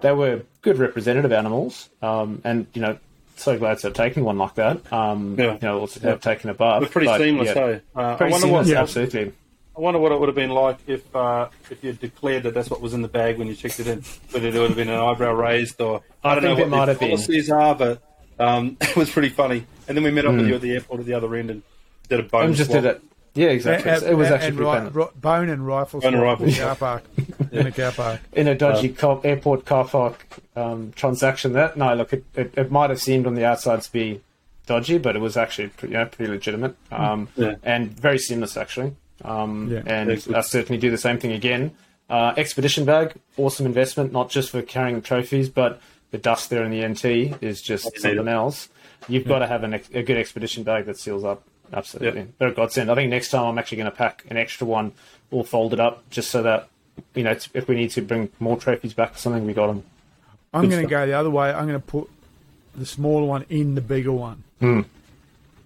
they 0.02 0.12
were 0.12 0.42
good 0.62 0.78
representative 0.78 1.32
animals. 1.32 1.89
Um, 2.02 2.42
and 2.44 2.68
you 2.74 2.82
know, 2.82 2.98
so 3.38 3.58
glad 3.58 3.78
to 3.80 3.88
have 3.88 3.94
taken 3.94 4.24
one 4.24 4.38
like 4.38 4.56
that. 4.56 4.92
Um, 4.92 5.36
Yeah. 5.39 5.54
You 5.54 5.60
know, 5.62 5.80
also 5.80 6.00
to 6.02 6.08
have 6.08 6.22
taken 6.22 6.50
a 6.50 6.54
buff. 6.54 6.82
We're 6.82 6.88
pretty 6.89 7.08
But, 7.08 7.20
seamless, 7.20 7.48
yeah, 7.48 7.54
though. 7.54 7.80
Uh, 7.96 8.02
I 8.02 8.15
Pretty 8.15 8.32
wonder 8.34 8.48
seamless, 8.48 8.68
what 8.68 8.78
absolutely. 8.78 9.34
I 9.78 9.82
wonder 9.82 10.00
what 10.00 10.12
it 10.12 10.20
would 10.20 10.28
have 10.28 10.36
been 10.36 10.50
like 10.50 10.78
if 10.88 11.15
uh, 11.15 11.48
if 11.72 11.82
you 11.84 11.94
declared 11.94 12.44
that 12.44 12.54
that's 12.54 12.70
what 12.70 12.82
was 12.82 12.94
in 12.94 13.02
the 13.02 13.08
bag 13.08 13.38
when 13.38 13.48
you 13.48 13.56
checked 13.56 13.80
it 13.80 13.88
in. 13.88 14.04
Whether 14.32 14.52
there 14.52 14.62
would 14.62 14.72
have 14.72 14.78
been 14.78 14.89
an 14.89 15.00
eyebrow 15.00 15.32
raised 15.34 15.80
or 15.80 16.02
I, 16.22 16.32
I 16.32 16.36
don't 16.36 16.44
know 16.44 16.52
it 16.58 16.60
what 16.60 16.70
might 16.70 16.88
have 16.89 17.00
been. 17.00 17.10
policies 17.12 17.50
are, 17.50 17.76
but 17.76 18.02
um, 18.39 18.76
it 18.82 18.96
was 18.98 19.10
pretty 19.10 19.30
funny. 19.30 19.65
And 19.88 19.96
then 19.96 20.04
we 20.04 20.12
met 20.12 20.26
up 20.26 20.36
with 20.36 20.48
you 20.48 20.56
at 20.56 20.62
the 20.62 20.72
airport 20.74 21.00
at 21.00 21.06
the 21.06 21.13
other 21.13 21.34
end 21.34 21.50
and 21.50 21.63
did 22.10 22.20
a 22.20 22.24
bone 22.24 22.48
And 22.48 22.56
just 22.56 22.70
swap. 22.72 22.84
did 22.84 22.89
it. 22.96 23.02
Yeah, 23.36 23.48
exactly. 23.50 23.92
And- 23.92 24.04
it 24.04 24.15
was 24.15 24.28
and- 24.28 24.36
actually 24.36 24.65
and 24.78 24.96
ri- 24.96 25.04
ri- 25.04 25.10
bone 25.15 25.50
and 25.50 25.65
rifle 25.65 26.02
Bone 26.02 26.13
and 26.13 26.24
rifle, 26.24 26.46
in 26.46 26.52
the 26.52 26.58
yeah. 26.58 26.63
car 26.65 26.76
park. 26.76 27.04
in 27.52 27.68
a 27.68 27.72
car 27.72 27.92
park. 27.92 28.20
in 28.34 28.48
a 28.48 28.56
dodgy 28.56 28.89
car, 28.89 29.22
airport 29.24 29.65
car 29.65 29.86
park 29.86 30.26
um, 30.56 30.92
transaction. 30.96 31.54
That 31.54 31.78
no, 31.78 31.94
look, 31.96 32.13
it, 32.13 32.24
it, 32.36 32.54
it 32.58 32.72
might 32.72 32.89
have 32.89 33.02
seemed 33.02 33.28
on 33.28 33.36
the 33.36 33.46
outside 33.46 33.82
to 33.84 33.92
be 33.92 34.22
dodgy, 34.65 34.98
but 34.98 35.15
it 35.15 35.20
was 35.20 35.36
actually 35.38 35.70
pretty, 35.70 35.94
you 35.94 36.00
know, 36.00 36.06
pretty 36.06 36.32
legitimate 36.32 36.76
um, 36.92 37.28
Yeah. 37.36 37.56
and 37.63 37.92
very 38.00 38.20
seamless 38.20 38.56
actually. 38.58 38.96
Um, 39.24 39.70
Yeah. 39.72 39.82
and 39.86 40.12
Excellent. 40.12 40.38
I 40.38 40.42
certainly 40.42 40.80
do 40.80 40.89
the 40.92 40.98
same 40.98 41.18
thing 41.18 41.32
again. 41.32 41.72
Uh, 42.10 42.34
expedition 42.38 42.86
bag, 42.86 43.13
awesome 43.38 43.65
investment, 43.65 44.12
not 44.12 44.30
just 44.32 44.50
for 44.50 44.62
carrying 44.63 45.02
trophies, 45.02 45.48
but 45.50 45.80
the 46.12 46.18
dust 46.18 46.50
there 46.50 46.63
in 46.63 46.72
the 46.72 46.88
NT 46.88 47.36
is 47.44 47.62
just 47.62 47.84
something 48.02 48.28
else. 48.28 48.70
You've 49.08 49.28
got 49.28 49.39
to 49.39 49.48
have 49.48 49.63
an 49.63 49.76
ex- 49.76 49.89
a 49.94 50.02
good 50.04 50.18
expedition 50.18 50.63
bag 50.63 50.86
that 50.86 50.98
seals 50.98 51.24
up. 51.24 51.44
Absolutely, 51.71 52.21
Yep. 52.21 52.29
they're 52.39 52.47
a 52.49 52.53
godsend. 52.53 52.91
I 52.91 52.95
think 52.95 53.10
next 53.10 53.29
time 53.29 53.45
I'm 53.45 53.58
actually 53.58 53.77
going 53.77 53.91
to 53.91 53.95
pack 53.97 54.23
an 54.29 54.38
extra 54.38 54.65
one, 54.65 54.91
all 55.32 55.43
folded 55.43 55.79
up, 55.79 56.08
just 56.10 56.29
so 56.32 56.41
that 56.43 56.67
you 57.15 57.23
know 57.23 57.36
if 57.53 57.67
we 57.67 57.75
need 57.75 57.91
to 57.91 58.01
bring 58.01 58.29
more 58.39 58.58
trophies 58.58 58.93
back 58.93 59.15
or 59.15 59.17
something, 59.17 59.45
we 59.45 59.53
got 59.53 59.67
them. 59.67 59.84
I'm 60.53 60.62
Good 60.63 60.71
going 60.71 60.84
to 60.84 60.89
go 60.89 61.05
the 61.05 61.13
other 61.13 61.29
way. 61.29 61.51
I'm 61.51 61.67
going 61.67 61.79
to 61.79 61.86
put 61.86 62.10
the 62.75 62.86
smaller 62.86 63.25
one 63.25 63.45
in 63.49 63.75
the 63.75 63.82
bigger 63.82 64.12
one. 64.12 64.43
Hmm. 64.60 64.82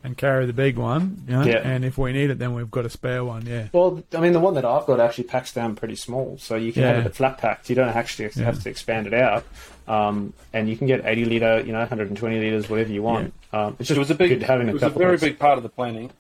And 0.06 0.18
carry 0.18 0.46
the 0.46 0.52
big 0.52 0.78
one, 0.78 1.24
you 1.30 1.34
know, 1.34 1.44
Yeah. 1.46 1.60
and 1.64 1.86
if 1.86 1.98
we 1.98 2.12
need 2.12 2.30
it, 2.30 2.38
then 2.38 2.54
we've 2.54 2.70
got 2.70 2.86
a 2.86 2.90
spare 2.90 3.24
one. 3.24 3.46
Yeah, 3.46 3.68
Well, 3.72 4.04
I 4.14 4.20
mean, 4.20 4.34
the 4.34 4.40
one 4.42 4.54
that 4.56 4.66
I've 4.66 4.86
got 4.86 5.00
actually 5.00 5.24
packs 5.24 5.54
down 5.54 5.76
pretty 5.76 5.96
small, 5.96 6.38
so 6.40 6.56
you 6.58 6.74
can 6.74 6.82
Yeah. 6.82 6.94
have 6.96 7.06
it 7.06 7.16
flat 7.16 7.38
packed. 7.38 7.70
You 7.70 7.78
don't 7.78 7.88
actually 7.88 8.30
Yeah. 8.36 8.44
have 8.44 8.62
to 8.64 8.70
expand 8.70 9.08
it 9.08 9.14
out, 9.14 9.46
um, 9.88 10.34
and 10.54 10.70
you 10.70 10.78
can 10.78 10.88
get 10.88 11.02
80 11.06 11.26
liter, 11.26 11.60
you 11.66 11.72
know, 11.72 11.80
120 11.80 12.40
liters, 12.40 12.70
whatever 12.70 12.92
you 12.92 13.04
want. 13.04 13.34
Um, 13.52 13.76
it's 13.80 13.88
just 13.90 13.98
It 13.98 14.00
was 14.00 14.10
a 14.12 14.16
big, 14.16 14.30
good 14.30 14.44
having 14.44 14.68
it 14.68 14.72
a 14.72 14.74
was 14.74 14.84
a 14.84 14.86
couple. 14.88 15.00
very 15.00 15.16
of 15.16 15.22
big 15.22 15.40
part 15.40 15.58
of 15.58 15.64
the 15.64 15.70
planning. 15.70 16.12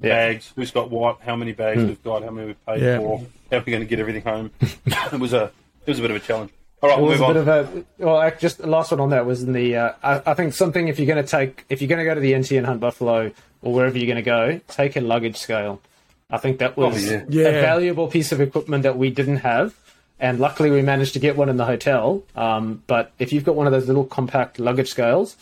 Yeah. 0.00 0.10
Bags, 0.32 0.52
who's 0.54 0.70
got 0.70 0.90
what, 0.90 1.20
how 1.22 1.36
many 1.36 1.52
bags 1.52 1.82
we've 1.82 2.02
got, 2.04 2.22
how 2.22 2.30
many 2.30 2.48
we've 2.48 2.66
paid 2.66 2.82
Yeah. 2.82 2.98
for, 2.98 3.18
how 3.50 3.58
we're 3.58 3.60
going 3.64 3.80
to 3.80 3.86
get 3.86 3.98
everything 3.98 4.22
home. 4.22 4.50
it 4.60 5.18
was 5.18 5.32
a 5.32 5.44
it 5.86 5.90
was 5.90 5.98
a 5.98 6.02
bit 6.02 6.10
of 6.10 6.16
a 6.18 6.20
challenge. 6.20 6.50
All 6.82 6.90
right, 6.90 6.98
It 6.98 7.00
we'll 7.02 7.10
was 7.12 7.20
move 7.20 7.28
a 7.36 7.38
on. 7.40 7.44
bit 7.46 7.48
of 7.48 7.76
a 8.00 8.04
well. 8.04 8.22
ac- 8.22 8.36
Just 8.38 8.58
the 8.58 8.66
last 8.66 8.90
one 8.90 9.00
on 9.00 9.08
that 9.10 9.24
was 9.24 9.42
in 9.42 9.52
the. 9.54 9.74
Uh, 9.76 9.92
I, 10.02 10.22
I 10.32 10.34
think 10.34 10.52
something 10.52 10.88
if 10.88 10.98
you're 10.98 11.06
going 11.06 11.24
to 11.24 11.28
take 11.30 11.64
if 11.70 11.80
you're 11.80 11.88
going 11.88 12.00
to 12.00 12.04
go 12.04 12.14
to 12.14 12.20
the 12.20 12.36
NT 12.36 12.52
and 12.52 12.66
hunt 12.66 12.80
buffalo 12.80 13.32
or 13.62 13.72
wherever 13.72 13.96
you're 13.96 14.06
going 14.06 14.16
to 14.16 14.22
go, 14.22 14.60
take 14.68 14.96
a 14.96 15.00
luggage 15.00 15.38
scale. 15.38 15.80
I 16.28 16.36
think 16.36 16.58
that 16.58 16.76
was 16.76 17.08
Oh, 17.08 17.12
yeah. 17.14 17.24
Yeah. 17.30 17.48
a 17.48 17.60
valuable 17.62 18.08
piece 18.08 18.32
of 18.32 18.40
equipment 18.42 18.82
that 18.82 18.98
we 18.98 19.08
didn't 19.10 19.38
have, 19.38 19.74
and 20.18 20.38
luckily 20.40 20.70
we 20.70 20.82
managed 20.82 21.12
to 21.14 21.18
get 21.18 21.36
one 21.36 21.48
in 21.48 21.56
the 21.56 21.64
hotel. 21.64 22.22
Um, 22.34 22.82
but 22.86 23.12
if 23.18 23.32
you've 23.32 23.44
got 23.44 23.54
one 23.54 23.66
of 23.66 23.72
those 23.72 23.86
little 23.86 24.04
compact 24.04 24.58
luggage 24.58 24.88
scales 24.88 25.36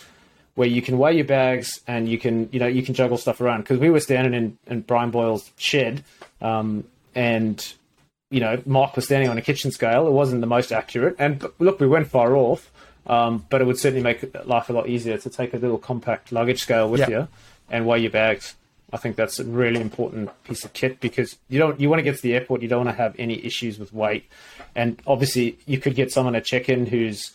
where 0.55 0.69
you 0.69 0.83
can 0.83 0.99
weigh 0.99 1.15
your 1.15 1.25
bags 1.25 1.81
and 1.87 2.09
you 2.09 2.19
can 2.19 2.49
you 2.53 2.61
know 2.61 2.67
you 2.67 2.83
can 2.83 2.95
juggle 2.95 3.19
stuff 3.19 3.41
around 3.41 3.61
because 3.63 3.79
we 3.79 3.91
were 3.91 4.01
standing 4.01 4.35
in, 4.35 4.59
in 4.67 4.81
Brian 4.83 5.11
Boyle's 5.11 5.51
shed 5.57 6.05
um, 6.41 6.85
and 7.15 7.75
you 8.31 8.41
know, 8.41 8.61
Mark 8.67 8.97
was 8.97 9.05
standing 9.05 9.31
on 9.31 9.39
a 9.39 9.43
kitchen 9.43 9.71
scale. 9.71 10.09
It 10.09 10.11
wasn't 10.11 10.41
the 10.41 10.49
most 10.49 10.73
accurate, 10.73 11.15
and 11.21 11.47
look, 11.61 11.79
we 11.79 11.87
went 11.87 12.09
far 12.09 12.35
off. 12.35 12.71
Um, 13.07 13.45
but 13.51 13.61
it 13.61 13.67
would 13.67 13.79
certainly 13.79 14.03
make 14.03 14.35
life 14.47 14.71
a 14.71 14.73
lot 14.73 14.89
easier 14.89 15.19
to 15.19 15.29
take 15.29 15.53
a 15.53 15.59
little 15.59 15.77
compact 15.77 16.33
luggage 16.33 16.63
scale 16.63 16.89
with 16.89 17.07
you 17.07 17.29
and 17.69 17.87
weigh 17.87 17.99
your 17.99 18.11
bags. 18.11 18.55
I 18.95 18.97
think 18.97 19.17
that's 19.17 19.41
a 19.41 19.45
really 19.45 19.81
important 19.81 20.31
piece 20.45 20.65
of 20.65 20.73
kit 20.73 21.01
because 21.01 21.37
you 21.49 21.59
don't 21.59 21.81
you 21.81 21.91
want 21.91 21.99
to 21.99 22.05
get 22.05 22.15
to 22.15 22.23
the 22.23 22.33
airport. 22.35 22.63
You 22.63 22.69
don't 22.69 22.85
want 22.85 22.97
to 22.97 23.03
have 23.03 23.17
any 23.19 23.45
issues 23.45 23.77
with 23.77 23.93
weight, 23.93 24.31
and 24.77 25.03
obviously 25.05 25.59
you 25.67 25.79
could 25.79 25.97
get 25.97 26.13
someone 26.13 26.37
at 26.37 26.45
check-in 26.45 26.87
who's 26.87 27.33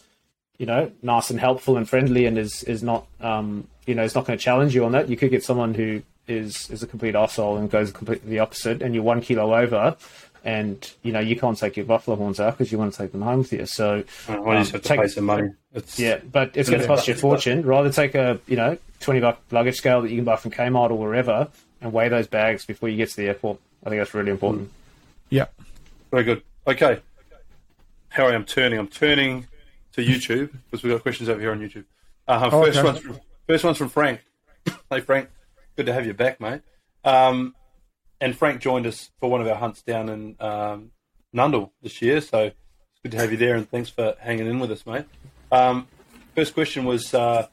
you 0.58 0.66
know 0.66 0.90
nice 1.02 1.30
and 1.30 1.38
helpful 1.38 1.76
and 1.76 1.88
friendly 1.88 2.26
and 2.26 2.38
is 2.38 2.64
is 2.64 2.82
not 2.82 3.08
um, 3.20 3.68
you 3.86 3.94
know 3.94 4.04
is 4.04 4.16
not 4.16 4.26
going 4.26 4.40
to 4.40 4.44
challenge 4.44 4.74
you 4.74 4.86
on 4.86 4.94
that. 4.94 5.10
You 5.10 5.18
could 5.18 5.32
get 5.32 5.44
someone 5.44 5.74
who 5.74 6.02
is 6.30 6.70
is 6.70 6.82
a 6.82 6.88
complete 6.88 7.14
asshole 7.14 7.58
and 7.58 7.70
goes 7.70 7.92
completely 7.92 8.30
the 8.30 8.40
opposite, 8.40 8.82
and 8.82 8.96
you're 8.96 9.04
one 9.04 9.20
kilo 9.20 9.54
over, 9.54 9.98
and 10.44 10.92
you 11.04 11.12
know 11.12 11.20
you 11.20 11.36
can't 11.38 11.58
take 11.58 11.76
your 11.78 11.86
buffalo 11.86 12.16
horns 12.18 12.40
out 12.40 12.58
because 12.58 12.72
you 12.72 12.78
want 12.78 12.92
to 12.94 12.98
take 12.98 13.12
them 13.12 13.22
home 13.22 13.40
with 13.40 13.52
you. 13.54 13.66
So 13.66 14.04
well, 14.28 14.54
you 14.54 14.60
just 14.60 14.72
have 14.72 14.82
to 14.82 14.88
take- 14.88 15.02
pay 15.02 15.08
some 15.08 15.26
money. 15.26 15.50
It's, 15.74 16.00
yeah, 16.00 16.18
but 16.32 16.56
it's 16.56 16.70
going 16.70 16.82
to 16.82 16.88
cost 16.88 17.08
you 17.08 17.14
a 17.14 17.18
fortune. 17.18 17.64
Rather 17.66 17.92
take 17.92 18.16
a 18.16 18.40
you 18.48 18.56
know 18.56 18.78
twenty 19.00 19.20
buck 19.20 19.40
luggage 19.52 19.76
scale 19.78 20.02
that 20.02 20.10
you 20.10 20.16
can 20.18 20.26
buy 20.26 20.36
from 20.36 20.52
Kmart 20.52 20.90
or 20.92 20.96
wherever, 20.98 21.48
and 21.82 21.94
weigh 21.94 22.10
those 22.10 22.28
bags 22.28 22.66
before 22.66 22.90
you 22.90 22.98
get 22.98 23.10
to 23.10 23.16
the 23.18 23.28
airport. 23.28 23.60
I 23.86 23.90
think 23.90 24.00
that's 24.02 24.14
really 24.14 24.32
important. 24.32 24.72
Yeah. 25.30 25.46
Very 26.12 26.24
good. 26.24 26.42
Okay. 26.68 27.00
Harry, 28.10 28.34
I'm 28.34 28.46
turning. 28.46 28.80
I'm 28.80 28.88
turning 28.88 29.48
to 29.94 30.02
YouTube 30.02 30.52
because 30.70 30.84
we've 30.84 30.92
got 30.92 31.02
questions 31.04 31.30
over 31.30 31.40
here 31.40 31.52
on 31.52 31.60
YouTube. 31.60 31.86
Uh, 32.28 32.50
Oh, 32.52 32.64
first, 32.64 32.80
okay. 32.80 32.88
one's 32.88 33.00
from, 33.00 33.20
first 33.48 33.64
one's 33.64 33.78
from 33.78 33.90
Frank. 33.90 34.22
hey, 34.90 35.02
Frank. 35.02 35.30
Good 35.76 35.86
to 35.86 35.94
have 35.94 36.06
you 36.06 36.14
back, 36.14 36.42
mate. 36.42 36.62
Um, 37.06 37.56
and 38.22 38.38
Frank 38.38 38.62
joined 38.62 38.86
us 38.86 39.12
for 39.20 39.30
one 39.30 39.42
of 39.42 39.48
our 39.48 39.56
hunts 39.56 39.82
down 39.82 40.10
in 40.10 40.36
um, 40.40 40.92
Nundle 41.34 41.72
this 41.82 42.02
year, 42.02 42.22
so 42.22 42.46
it's 42.46 43.00
good 43.04 43.12
to 43.12 43.18
have 43.18 43.32
you 43.32 43.38
there, 43.38 43.56
and 43.56 43.70
thanks 43.70 43.90
for 43.90 44.16
hanging 44.20 44.48
in 44.48 44.60
with 44.60 44.72
us, 44.72 44.86
mate. 44.86 45.06
Um, 45.52 45.88
first 46.36 46.54
question 46.54 46.86
was 46.86 47.14
uh, 47.14 47.48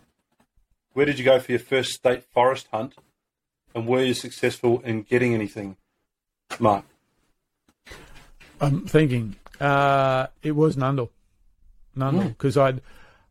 Where 0.92 1.06
did 1.06 1.18
you 1.18 1.24
go 1.24 1.38
for 1.38 1.52
your 1.52 1.58
first 1.58 1.92
state 1.92 2.24
forest 2.24 2.68
hunt, 2.72 2.94
and 3.74 3.86
were 3.86 4.02
you 4.02 4.14
successful 4.14 4.80
in 4.80 5.02
getting 5.02 5.34
anything, 5.34 5.76
Mark? 6.58 6.84
I'm 8.60 8.86
thinking 8.86 9.36
uh, 9.60 10.28
it 10.42 10.52
was 10.52 10.76
Nundle, 10.76 11.10
Nundle, 11.96 12.28
because 12.28 12.56
I'd 12.56 12.80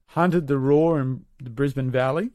hunted 0.08 0.48
the 0.48 0.58
raw 0.58 0.95
in 0.95 1.26
the 1.41 1.50
Brisbane 1.50 1.91
Valley, 1.91 2.30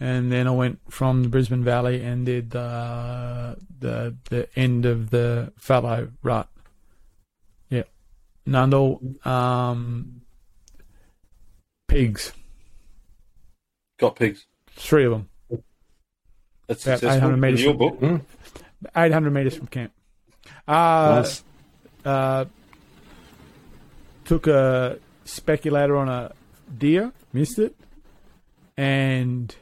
and 0.00 0.32
then 0.32 0.48
I 0.48 0.50
went 0.50 0.80
from 0.88 1.22
the 1.22 1.28
Brisbane 1.28 1.62
Valley 1.62 2.02
and 2.02 2.24
did 2.26 2.50
the 2.50 3.56
the 3.78 4.16
the 4.30 4.48
end 4.58 4.86
of 4.86 5.10
the 5.10 5.52
fallow 5.56 6.08
rut. 6.22 6.48
Yeah, 7.68 7.82
Nundle, 8.46 9.24
um, 9.26 10.22
pigs, 11.86 12.32
Got 13.98 14.16
pigs. 14.16 14.46
three 14.70 15.04
of 15.04 15.12
them, 15.12 15.28
That's 16.66 16.84
About 16.86 17.00
successful 17.00 17.16
800 17.30 17.34
in 17.34 17.40
metres 17.40 17.62
your 17.62 17.76
from- 17.76 17.98
book. 17.98 18.20
800 18.96 19.30
meters 19.30 19.56
from 19.56 19.66
camp. 19.66 19.92
Uh, 20.66 21.22
Nice. 21.22 21.44
uh, 22.04 22.44
took 24.24 24.46
a 24.46 24.98
speculator 25.24 25.96
on 25.96 26.08
a 26.08 26.32
deer, 26.78 27.12
missed 27.32 27.58
it, 27.58 27.76
and 28.76 29.54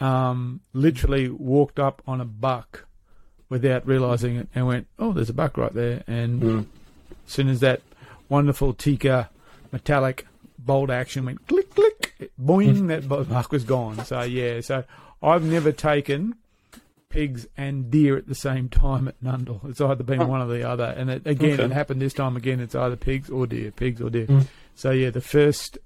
um, 0.00 0.60
literally 0.72 1.28
walked 1.28 1.78
up 1.78 2.02
on 2.06 2.20
a 2.20 2.24
buck 2.24 2.86
without 3.48 3.86
realizing 3.86 4.36
it 4.36 4.48
and 4.54 4.66
went, 4.66 4.86
"Oh, 4.98 5.12
there's 5.12 5.30
a 5.30 5.34
buck 5.34 5.56
right 5.56 5.72
there." 5.74 6.02
And 6.06 6.42
Mm. 6.42 6.58
as 7.26 7.32
soon 7.32 7.48
as 7.48 7.60
that 7.60 7.82
wonderful 8.28 8.72
Tikka 8.72 9.28
metallic 9.72 10.26
bolt 10.58 10.90
action 10.90 11.24
went 11.24 11.46
click 11.48 11.74
click, 11.74 12.30
boing, 12.40 12.88
that 12.88 13.08
buck 13.08 13.50
was 13.52 13.64
gone. 13.64 14.04
So 14.04 14.22
yeah, 14.22 14.60
so 14.60 14.84
I've 15.22 15.42
never 15.44 15.72
taken 15.72 16.34
pigs 17.08 17.46
and 17.56 17.90
deer 17.90 18.16
at 18.16 18.28
the 18.28 18.34
same 18.36 18.68
time 18.68 19.08
at 19.08 19.20
Nundle. 19.22 19.68
It's 19.68 19.80
either 19.80 20.04
been 20.04 20.28
one 20.28 20.40
or 20.40 20.46
the 20.46 20.62
other, 20.68 20.94
and 20.96 21.10
it, 21.10 21.26
again, 21.26 21.54
Okay. 21.54 21.64
it 21.64 21.72
happened 21.72 22.00
this 22.00 22.12
time 22.14 22.36
again. 22.36 22.60
It's 22.60 22.74
either 22.76 22.94
pigs 22.94 23.28
or 23.28 23.46
deer, 23.48 23.72
pigs 23.72 24.00
or 24.00 24.10
deer. 24.10 24.26
Mm. 24.26 24.46
So 24.76 24.92
yeah, 24.92 25.10
the 25.10 25.20
first 25.20 25.76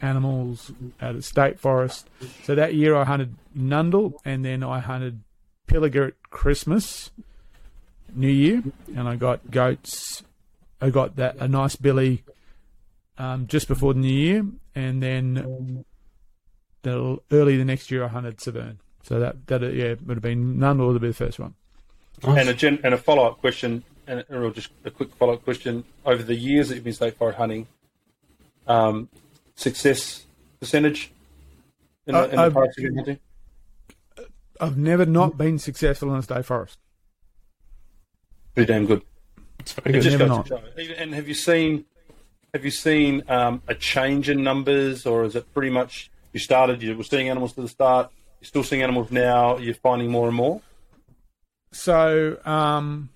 animals 0.00 0.72
at 1.00 1.14
of 1.14 1.24
state 1.24 1.58
forest. 1.58 2.08
So 2.44 2.54
that 2.54 2.74
year 2.74 2.96
I 2.96 3.04
hunted 3.04 3.36
Nundle, 3.56 4.14
and 4.24 4.44
then 4.44 4.62
I 4.62 4.80
hunted 4.80 5.22
Pilliga 5.66 6.08
at 6.08 6.14
Christmas, 6.30 7.10
New 8.14 8.28
Year, 8.28 8.62
and 8.94 9.08
I 9.08 9.16
got 9.16 9.50
goats. 9.50 10.22
I 10.80 10.90
got 10.90 11.16
that 11.16 11.36
a 11.36 11.48
nice 11.48 11.76
billy 11.76 12.24
um, 13.18 13.46
just 13.46 13.68
before 13.68 13.94
the 13.94 14.00
New 14.00 14.12
Year, 14.12 14.46
and 14.74 15.02
then 15.02 15.84
the 16.82 17.18
early 17.30 17.56
the 17.56 17.64
next 17.64 17.90
year 17.90 18.04
I 18.04 18.08
hunted 18.08 18.40
Severn. 18.40 18.78
So 19.02 19.18
that 19.20 19.46
that 19.46 19.62
uh, 19.62 19.68
yeah 19.68 19.94
would 20.06 20.16
have 20.16 20.22
been 20.22 20.56
Nundle 20.56 20.92
would 20.92 21.00
be 21.00 21.08
the 21.08 21.14
first 21.14 21.38
one. 21.38 21.54
And 22.22 22.48
a 22.48 22.54
gen- 22.54 22.80
and 22.82 22.94
a 22.94 22.98
follow 22.98 23.26
up 23.26 23.38
question, 23.38 23.84
and 24.06 24.24
a, 24.28 24.50
just 24.50 24.70
a 24.84 24.90
quick 24.90 25.14
follow 25.14 25.34
up 25.34 25.44
question. 25.44 25.84
Over 26.04 26.22
the 26.22 26.34
years 26.34 26.68
that 26.68 26.76
you've 26.76 26.84
been 26.84 26.92
state 26.92 27.16
forest 27.16 27.38
hunting, 27.38 27.66
um, 28.66 29.08
success 29.58 30.24
percentage 30.60 31.10
in 32.06 32.14
the, 32.14 32.20
Uh, 32.20 32.24
in 32.26 32.30
the 32.36 32.42
I've- 32.42 32.52
forests 32.54 32.78
you've 32.78 32.94
hunting? 32.94 33.18
I've 34.60 34.76
never 34.76 35.04
not 35.06 35.36
been 35.38 35.58
successful 35.58 36.12
in 36.12 36.18
a 36.18 36.22
state 36.22 36.44
forest. 36.44 36.78
Pretty 38.54 38.72
damn 38.72 38.86
good. 38.86 39.02
It's 39.60 39.76
It 39.78 39.84
very 39.84 40.00
good. 40.00 40.10
Never 40.18 40.26
goes 40.28 40.48
to 40.48 40.60
show. 40.76 40.92
And 40.98 41.14
have 41.14 41.28
you 41.28 41.34
seen 41.34 41.84
have 42.54 42.64
you 42.64 42.70
seen 42.70 43.22
um, 43.28 43.62
a 43.68 43.74
change 43.74 44.28
in 44.30 44.42
numbers, 44.42 45.04
or 45.06 45.24
is 45.24 45.36
it 45.36 45.52
pretty 45.52 45.70
much 45.70 46.10
you 46.32 46.40
started 46.40 46.82
you 46.82 46.96
were 46.96 47.04
seeing 47.04 47.28
animals 47.28 47.52
to 47.54 47.62
the 47.62 47.68
start, 47.68 48.10
you're 48.40 48.46
still 48.46 48.64
seeing 48.64 48.82
animals 48.82 49.10
now, 49.12 49.58
you're 49.58 49.74
finding 49.74 50.10
more 50.10 50.26
and 50.28 50.36
more? 50.36 50.60
So, 51.72 52.38
um, 52.44 53.10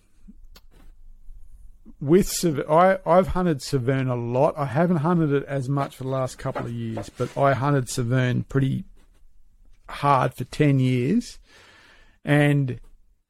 with 2.02 2.44
I, 2.68 2.98
I've 3.06 3.28
hunted 3.28 3.62
Severn 3.62 4.08
a 4.08 4.16
lot. 4.16 4.54
I 4.58 4.64
haven't 4.64 4.98
hunted 4.98 5.32
it 5.32 5.44
as 5.44 5.68
much 5.68 5.94
for 5.94 6.02
the 6.02 6.10
last 6.10 6.36
couple 6.36 6.66
of 6.66 6.72
years, 6.72 7.08
but 7.16 7.38
I 7.38 7.54
hunted 7.54 7.88
Severn 7.88 8.42
pretty 8.42 8.84
hard 9.88 10.34
for 10.34 10.42
10 10.42 10.80
years. 10.80 11.38
And 12.24 12.80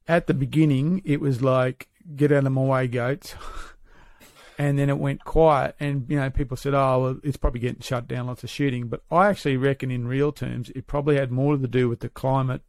at 0.08 0.26
the 0.26 0.32
beginning, 0.32 1.02
it 1.04 1.20
was 1.20 1.42
like, 1.42 1.88
get 2.16 2.32
out 2.32 2.46
of 2.46 2.52
my 2.52 2.62
way, 2.62 2.88
goats. 2.88 3.34
and 4.58 4.78
then 4.78 4.88
it 4.88 4.98
went 4.98 5.22
quiet. 5.22 5.76
And, 5.78 6.06
you 6.08 6.16
know, 6.16 6.30
people 6.30 6.56
said, 6.56 6.72
oh, 6.72 7.02
well, 7.02 7.20
it's 7.22 7.36
probably 7.36 7.60
getting 7.60 7.82
shut 7.82 8.08
down, 8.08 8.26
lots 8.26 8.42
of 8.42 8.48
shooting. 8.48 8.88
But 8.88 9.02
I 9.10 9.28
actually 9.28 9.58
reckon, 9.58 9.90
in 9.90 10.08
real 10.08 10.32
terms, 10.32 10.70
it 10.70 10.86
probably 10.86 11.16
had 11.16 11.30
more 11.30 11.58
to 11.58 11.68
do 11.68 11.90
with 11.90 12.00
the 12.00 12.08
climate 12.08 12.62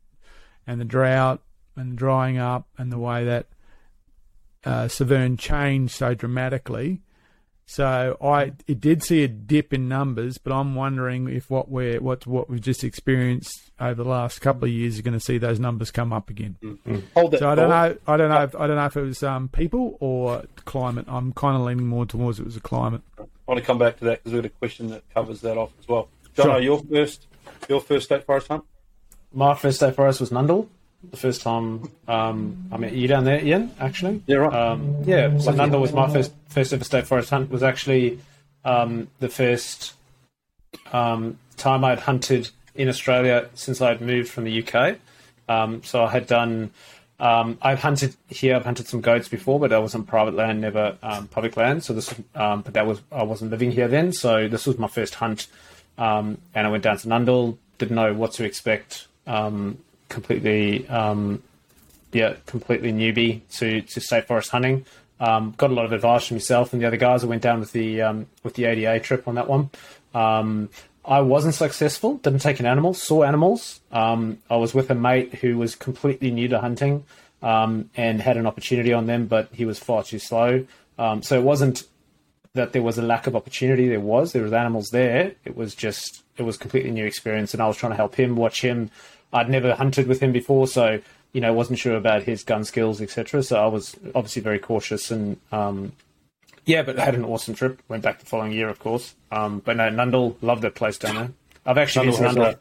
and 0.68 0.82
the 0.82 0.86
drought 0.86 1.40
and 1.78 1.98
drying 1.98 2.38
up 2.38 2.68
and 2.78 2.92
the 2.92 3.00
way 3.00 3.24
that 3.24 3.48
uh, 4.66 4.88
Severn 4.88 5.38
changed 5.38 5.94
so 5.96 6.14
dramatically. 6.14 7.02
So 7.66 8.18
I 8.22 8.52
it 8.68 8.82
did 8.82 9.04
see 9.04 9.24
a 9.24 9.28
dip 9.30 9.74
in 9.74 9.88
numbers, 9.88 10.38
but 10.38 10.52
I'm 10.52 10.76
wondering 10.76 11.30
if 11.30 11.50
what 11.50 11.70
we're 11.70 12.02
what 12.02 12.28
what 12.28 12.50
we've 12.50 12.60
just 12.60 12.84
experienced 12.84 13.72
over 13.80 14.04
the 14.04 14.10
last 14.10 14.40
couple 14.42 14.66
of 14.66 14.70
years 14.72 14.96
is 14.96 15.02
going 15.02 15.14
to 15.14 15.20
see 15.20 15.38
those 15.38 15.62
numbers 15.62 15.90
come 15.90 16.12
up 16.12 16.30
again. 16.30 16.58
Hold 17.14 17.32
that. 17.32 17.40
So 17.40 17.50
I 17.50 17.56
don't 17.56 17.70
know. 17.70 17.98
I 18.06 18.18
don't 18.18 18.30
know. 18.30 18.44
If, 18.44 18.56
I 18.56 18.68
don't 18.68 18.76
know 18.76 18.86
if 18.86 18.98
it 18.98 19.02
was 19.02 19.24
um, 19.24 19.48
people 19.48 19.96
or 20.02 20.44
climate. 20.66 21.06
I'm 21.08 21.32
kind 21.32 21.56
of 21.56 21.62
leaning 21.64 21.88
more 21.88 22.06
towards 22.06 22.38
it 22.38 22.46
was 22.46 22.58
a 22.58 22.62
climate. 22.62 23.02
I 23.18 23.24
want 23.48 23.60
to 23.62 23.66
come 23.66 23.78
back 23.78 23.98
to 24.00 24.06
that 24.06 24.20
because 24.24 24.34
we've 24.34 24.42
got 24.44 24.48
a 24.48 24.60
question 24.60 24.90
that 24.90 25.04
covers 25.14 25.40
that 25.42 25.58
off 25.58 25.72
as 25.80 25.88
well. 25.88 26.10
John, 26.36 26.48
Sure. 26.48 26.60
your 26.60 26.80
first 26.84 27.28
your 27.70 27.80
first 27.80 28.06
state 28.08 28.26
forest 28.26 28.50
hunt? 28.50 28.66
My 29.32 29.56
first 29.56 29.78
state 29.78 29.96
forest 29.96 30.20
was 30.20 30.32
Nundle. 30.32 30.68
The 31.12 31.18
first 31.18 31.42
time 31.42 31.90
um, 32.08 32.68
I 32.72 32.78
met 32.78 32.94
you 32.94 33.08
down 33.08 33.26
there, 33.26 33.44
Ian. 33.44 33.72
Actually, 33.80 34.24
Yeah, 34.26 34.38
right. 34.38 34.54
Um, 34.54 35.04
yeah, 35.04 35.38
so 35.38 35.52
Nundle 35.52 35.82
was 35.82 35.94
my 35.94 36.12
first 36.12 36.32
first 36.50 36.74
ever 36.74 36.84
state 36.84 37.06
forest 37.06 37.30
hunt. 37.30 37.52
Was 37.52 37.64
actually 37.64 38.20
um, 38.66 39.08
the 39.20 39.30
first 39.30 39.94
um, 40.92 41.38
time 41.58 41.84
I 41.84 41.92
had 41.92 42.00
hunted 42.00 42.50
in 42.76 42.90
Australia 42.90 43.50
since 43.54 43.82
I'd 43.82 44.02
moved 44.02 44.30
from 44.30 44.46
the 44.46 44.64
UK. 44.66 44.98
Um, 45.48 45.84
so 45.84 46.04
I 46.04 46.12
had 46.12 46.28
done. 46.28 46.72
Um, 47.20 47.58
I've 47.62 47.80
hunted 47.80 48.16
here. 48.28 48.56
I've 48.56 48.66
hunted 48.66 48.88
some 48.88 49.02
goats 49.02 49.28
before, 49.28 49.60
but 49.60 49.70
that 49.70 49.82
was 49.82 49.96
on 49.96 50.04
private 50.04 50.34
land, 50.34 50.62
never 50.62 50.98
um, 51.04 51.28
public 51.28 51.56
land. 51.56 51.84
So 51.84 51.94
this, 51.94 52.14
um, 52.36 52.62
but 52.62 52.74
that 52.74 52.86
was 52.86 53.02
I 53.12 53.24
wasn't 53.24 53.52
living 53.52 53.72
here 53.72 53.88
then. 53.88 54.14
So 54.14 54.48
this 54.48 54.66
was 54.66 54.78
my 54.78 54.88
first 54.88 55.16
hunt, 55.16 55.48
um, 55.98 56.40
and 56.56 56.66
I 56.68 56.70
went 56.70 56.84
down 56.84 56.98
to 56.98 57.08
Nundle. 57.08 57.58
Didn't 57.78 57.96
know 57.96 58.14
what 58.14 58.34
to 58.34 58.44
expect. 58.44 59.08
Um, 59.28 59.78
completely, 60.14 60.88
um, 60.88 61.44
yeah, 62.12 62.36
completely 62.46 62.94
newbie 62.94 63.42
to 63.58 63.82
to 63.82 64.00
state 64.00 64.28
forest 64.28 64.50
hunting. 64.52 64.86
Um, 65.20 65.54
got 65.58 65.72
a 65.72 65.74
lot 65.74 65.86
of 65.86 65.94
advice 65.94 66.28
from 66.28 66.38
yourself 66.38 66.74
and 66.74 66.82
the 66.82 66.88
other 66.88 66.98
guys. 66.98 67.24
I 67.24 67.28
went 67.28 67.42
down 67.42 67.60
with 67.60 67.72
the 67.72 68.02
um, 68.02 68.28
with 68.44 68.54
the 68.56 68.66
ADA 68.66 69.00
trip 69.00 69.28
on 69.28 69.36
that 69.36 69.48
one. 69.50 69.70
Um, 70.14 70.70
I 71.06 71.20
wasn't 71.20 71.56
successful. 71.56 72.16
Didn't 72.18 72.40
take 72.40 72.60
an 72.60 72.66
animal. 72.66 72.94
Saw 72.94 73.24
animals. 73.24 73.82
Um, 73.92 74.40
I 74.50 74.56
was 74.56 74.74
with 74.74 74.90
a 74.90 74.96
mate 74.96 75.34
who 75.36 75.58
was 75.58 75.76
completely 75.76 76.32
new 76.32 76.48
to 76.48 76.60
hunting 76.60 77.04
um, 77.42 77.90
and 77.98 78.22
had 78.22 78.38
an 78.38 78.46
opportunity 78.46 78.94
on 78.94 79.08
them, 79.08 79.28
but 79.28 79.50
he 79.52 79.66
was 79.66 79.80
far 79.80 80.04
too 80.04 80.20
slow. 80.20 80.66
So 80.98 81.38
it 81.38 81.44
wasn't 81.44 81.84
that 82.54 82.72
there 82.72 82.82
was 82.82 82.98
a 82.98 83.02
lack 83.02 83.28
of 83.28 83.36
opportunity. 83.36 83.88
There 83.90 84.00
was. 84.00 84.32
There 84.32 84.44
was 84.44 84.54
animals 84.54 84.92
there. 84.92 85.34
It 85.44 85.58
was 85.58 85.76
just 85.76 86.24
it 86.38 86.44
was 86.44 86.58
completely 86.58 86.92
new 86.92 87.06
experience, 87.06 87.54
and 87.54 87.62
I 87.62 87.68
was 87.68 87.78
trying 87.78 87.92
to 87.92 87.96
help 87.96 88.16
him, 88.16 88.36
watch 88.36 88.62
him. 88.62 88.90
I'd 89.34 89.50
never 89.50 89.76
hunted 89.76 90.08
with 90.08 90.20
him 90.20 90.32
before, 90.32 90.68
so 90.68 91.00
you 91.34 91.42
know 91.42 91.54
wasn't 91.54 91.80
sure 91.80 91.96
about 91.96 92.24
his 92.24 92.44
gun 92.44 92.64
skills, 92.64 93.02
etc. 93.02 93.44
So 93.44 93.62
I 93.62 93.68
was 93.68 93.96
obviously 94.16 94.42
very 94.42 94.60
cautious 94.60 95.12
and 95.12 95.38
um, 95.52 95.94
yeah, 96.66 96.84
but 96.84 96.98
I 96.98 97.06
had 97.06 97.16
an 97.16 97.26
awesome 97.26 97.56
trip. 97.56 97.82
Went 97.90 98.04
back 98.04 98.20
the 98.20 98.26
following 98.26 98.54
year, 98.54 98.70
of 98.70 98.80
course. 98.80 99.16
Um, 99.32 99.60
but 99.60 99.76
no, 99.76 99.90
Nundle, 99.90 100.36
loved 100.42 100.62
that 100.62 100.76
place 100.76 100.98
down 100.98 101.16
there. 101.16 101.32
I've 101.66 101.78
actually 101.78 102.08
Nundle 102.08 102.20
has, 102.20 102.36
Nundle. 102.36 102.58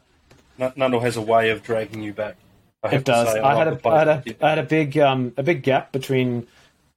a, 0.59 0.71
Nundle 0.71 1.01
has 1.01 1.17
a 1.17 1.21
way 1.21 1.49
of 1.51 1.63
dragging 1.63 2.01
you 2.03 2.13
back. 2.13 2.35
I 2.83 2.95
It 2.95 3.05
does. 3.05 3.31
say, 3.31 3.39
I 3.39 3.55
had 3.55 3.67
love 3.67 3.85
a, 3.85 3.87
I 3.87 4.01
a, 4.09 4.23
I 4.41 4.49
had 4.49 4.59
a 4.59 4.63
big, 4.63 4.97
um, 4.97 5.33
a 5.37 5.43
big 5.43 5.63
gap 5.63 5.93
between 5.93 6.47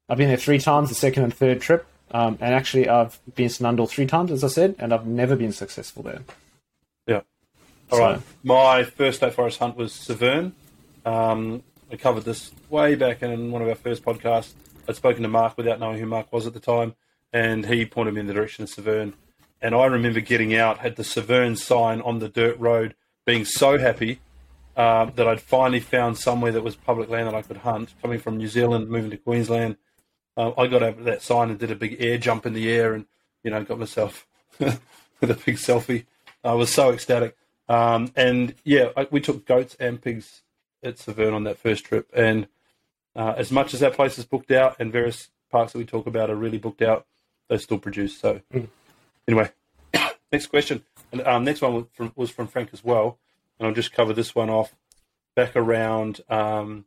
I've 0.09 0.19
been 0.19 0.29
there 0.29 0.37
three 0.37 0.59
times, 0.59 0.89
the 0.89 0.95
second 0.95 1.25
and 1.25 1.35
third 1.35 1.61
trip. 1.61 1.87
Um, 2.12 2.39
and 2.41 2.55
actually, 2.55 2.89
I've 2.89 3.19
been 3.35 3.49
to 3.49 3.62
Nundle 3.62 3.89
three 3.89 4.07
times, 4.07 4.31
as 4.31 4.45
I 4.45 4.49
said, 4.49 4.77
and 4.79 4.93
I've 4.93 5.07
never 5.07 5.35
been 5.35 5.53
successful 5.53 6.03
there. 6.05 6.21
All 7.90 7.99
So- 7.99 8.05
right. 8.05 8.20
My 8.42 8.85
first 8.85 9.18
state 9.18 9.35
forest 9.35 9.59
hunt 9.59 9.77
was 9.77 9.92
Severn. 9.92 10.55
Um, 11.05 11.62
I 11.92 11.96
covered 11.96 12.25
this 12.25 12.51
way 12.68 12.94
back 12.96 13.22
in 13.22 13.51
one 13.53 13.62
of 13.62 13.68
our 13.68 13.75
first 13.77 14.05
podcasts. 14.05 14.53
I'd 14.88 14.96
spoken 14.96 15.22
to 15.22 15.29
Mark 15.29 15.57
without 15.57 15.79
knowing 15.81 15.99
who 15.99 16.07
Mark 16.07 16.33
was 16.33 16.46
at 16.46 16.55
the 16.55 16.61
time, 16.61 16.94
and 17.33 17.66
he 17.66 17.85
pointed 17.87 18.14
me 18.14 18.20
in 18.20 18.27
the 18.27 18.35
direction 18.35 18.64
of 18.64 18.70
Severn. 18.70 19.14
And 19.61 19.75
I 19.75 19.87
remember 19.87 20.20
getting 20.20 20.55
out, 20.55 20.79
had 20.79 20.96
the 20.96 21.05
Severn 21.05 21.57
sign 21.57 22.01
on 22.01 22.18
the 22.18 22.29
dirt 22.29 22.59
road, 22.59 22.94
being 23.25 23.44
so 23.44 23.79
happy 23.79 24.20
um, 24.77 25.12
that 25.16 25.27
I'd 25.27 25.40
finally 25.40 25.81
found 25.81 26.18
somewhere 26.18 26.53
that 26.53 26.62
was 26.62 26.77
public 26.77 27.09
land 27.09 27.27
that 27.29 27.35
I 27.35 27.42
could 27.42 27.59
hunt. 27.59 27.94
Coming 28.03 28.18
from 28.18 28.37
New 28.37 28.49
Zealand, 28.49 28.88
moving 28.88 29.11
to 29.11 29.16
Queensland, 29.16 29.77
uh, 30.37 30.53
I 30.59 30.66
got 30.66 30.83
over 30.83 31.03
that 31.05 31.22
sign 31.22 31.51
and 31.51 31.59
did 31.59 31.70
a 31.70 31.75
big 31.77 31.96
air 31.99 32.18
jump 32.18 32.44
in 32.46 32.53
the 32.53 32.70
air, 32.70 32.92
and 32.94 33.07
you 33.42 33.51
know, 33.51 33.62
got 33.64 33.79
myself 33.79 34.27
with 34.59 34.81
a 35.22 35.35
big 35.35 35.57
selfie. 35.57 36.05
I 36.44 36.53
was 36.53 36.70
so 36.70 36.90
ecstatic. 36.92 37.37
Um, 37.68 38.12
and 38.16 38.55
yeah, 38.64 38.90
I, 38.96 39.09
we 39.11 39.20
took 39.20 39.46
goats 39.46 39.76
and 39.81 40.00
pigs 40.00 40.42
at 40.83 40.98
Severn 40.98 41.35
on 41.35 41.44
that 41.44 41.59
first 41.59 41.85
trip. 41.85 42.09
And 42.14 42.48
uh, 43.14 43.35
as 43.37 43.50
much 43.50 43.74
as 43.74 43.81
that 43.81 43.94
place 43.94 44.18
is 44.18 44.24
booked 44.24 44.50
out, 44.50 44.76
and 44.79 44.92
various 44.92 45.31
parks 45.50 45.72
that 45.72 45.79
we 45.79 45.85
talk 45.85 46.07
about 46.07 46.31
are 46.31 46.37
really 46.37 46.59
booked 46.59 46.83
out, 46.83 47.07
they 47.48 47.59
still 47.59 47.79
produce. 47.79 48.18
So 48.18 48.40
anyway, 49.26 49.50
next 50.33 50.46
question. 50.46 50.83
And 51.12 51.26
um, 51.26 51.44
next 51.44 51.62
one 51.62 51.74
was 51.74 51.85
from, 51.92 52.12
was 52.16 52.31
from 52.31 52.46
Frank 52.46 52.70
as 52.72 52.85
well, 52.85 53.18
and 53.59 53.66
I'll 53.66 53.74
just 53.74 53.92
cover 53.92 54.12
this 54.12 54.35
one 54.35 54.50
off. 54.50 54.74
Back 55.35 55.55
around 55.55 56.22
um, 56.31 56.87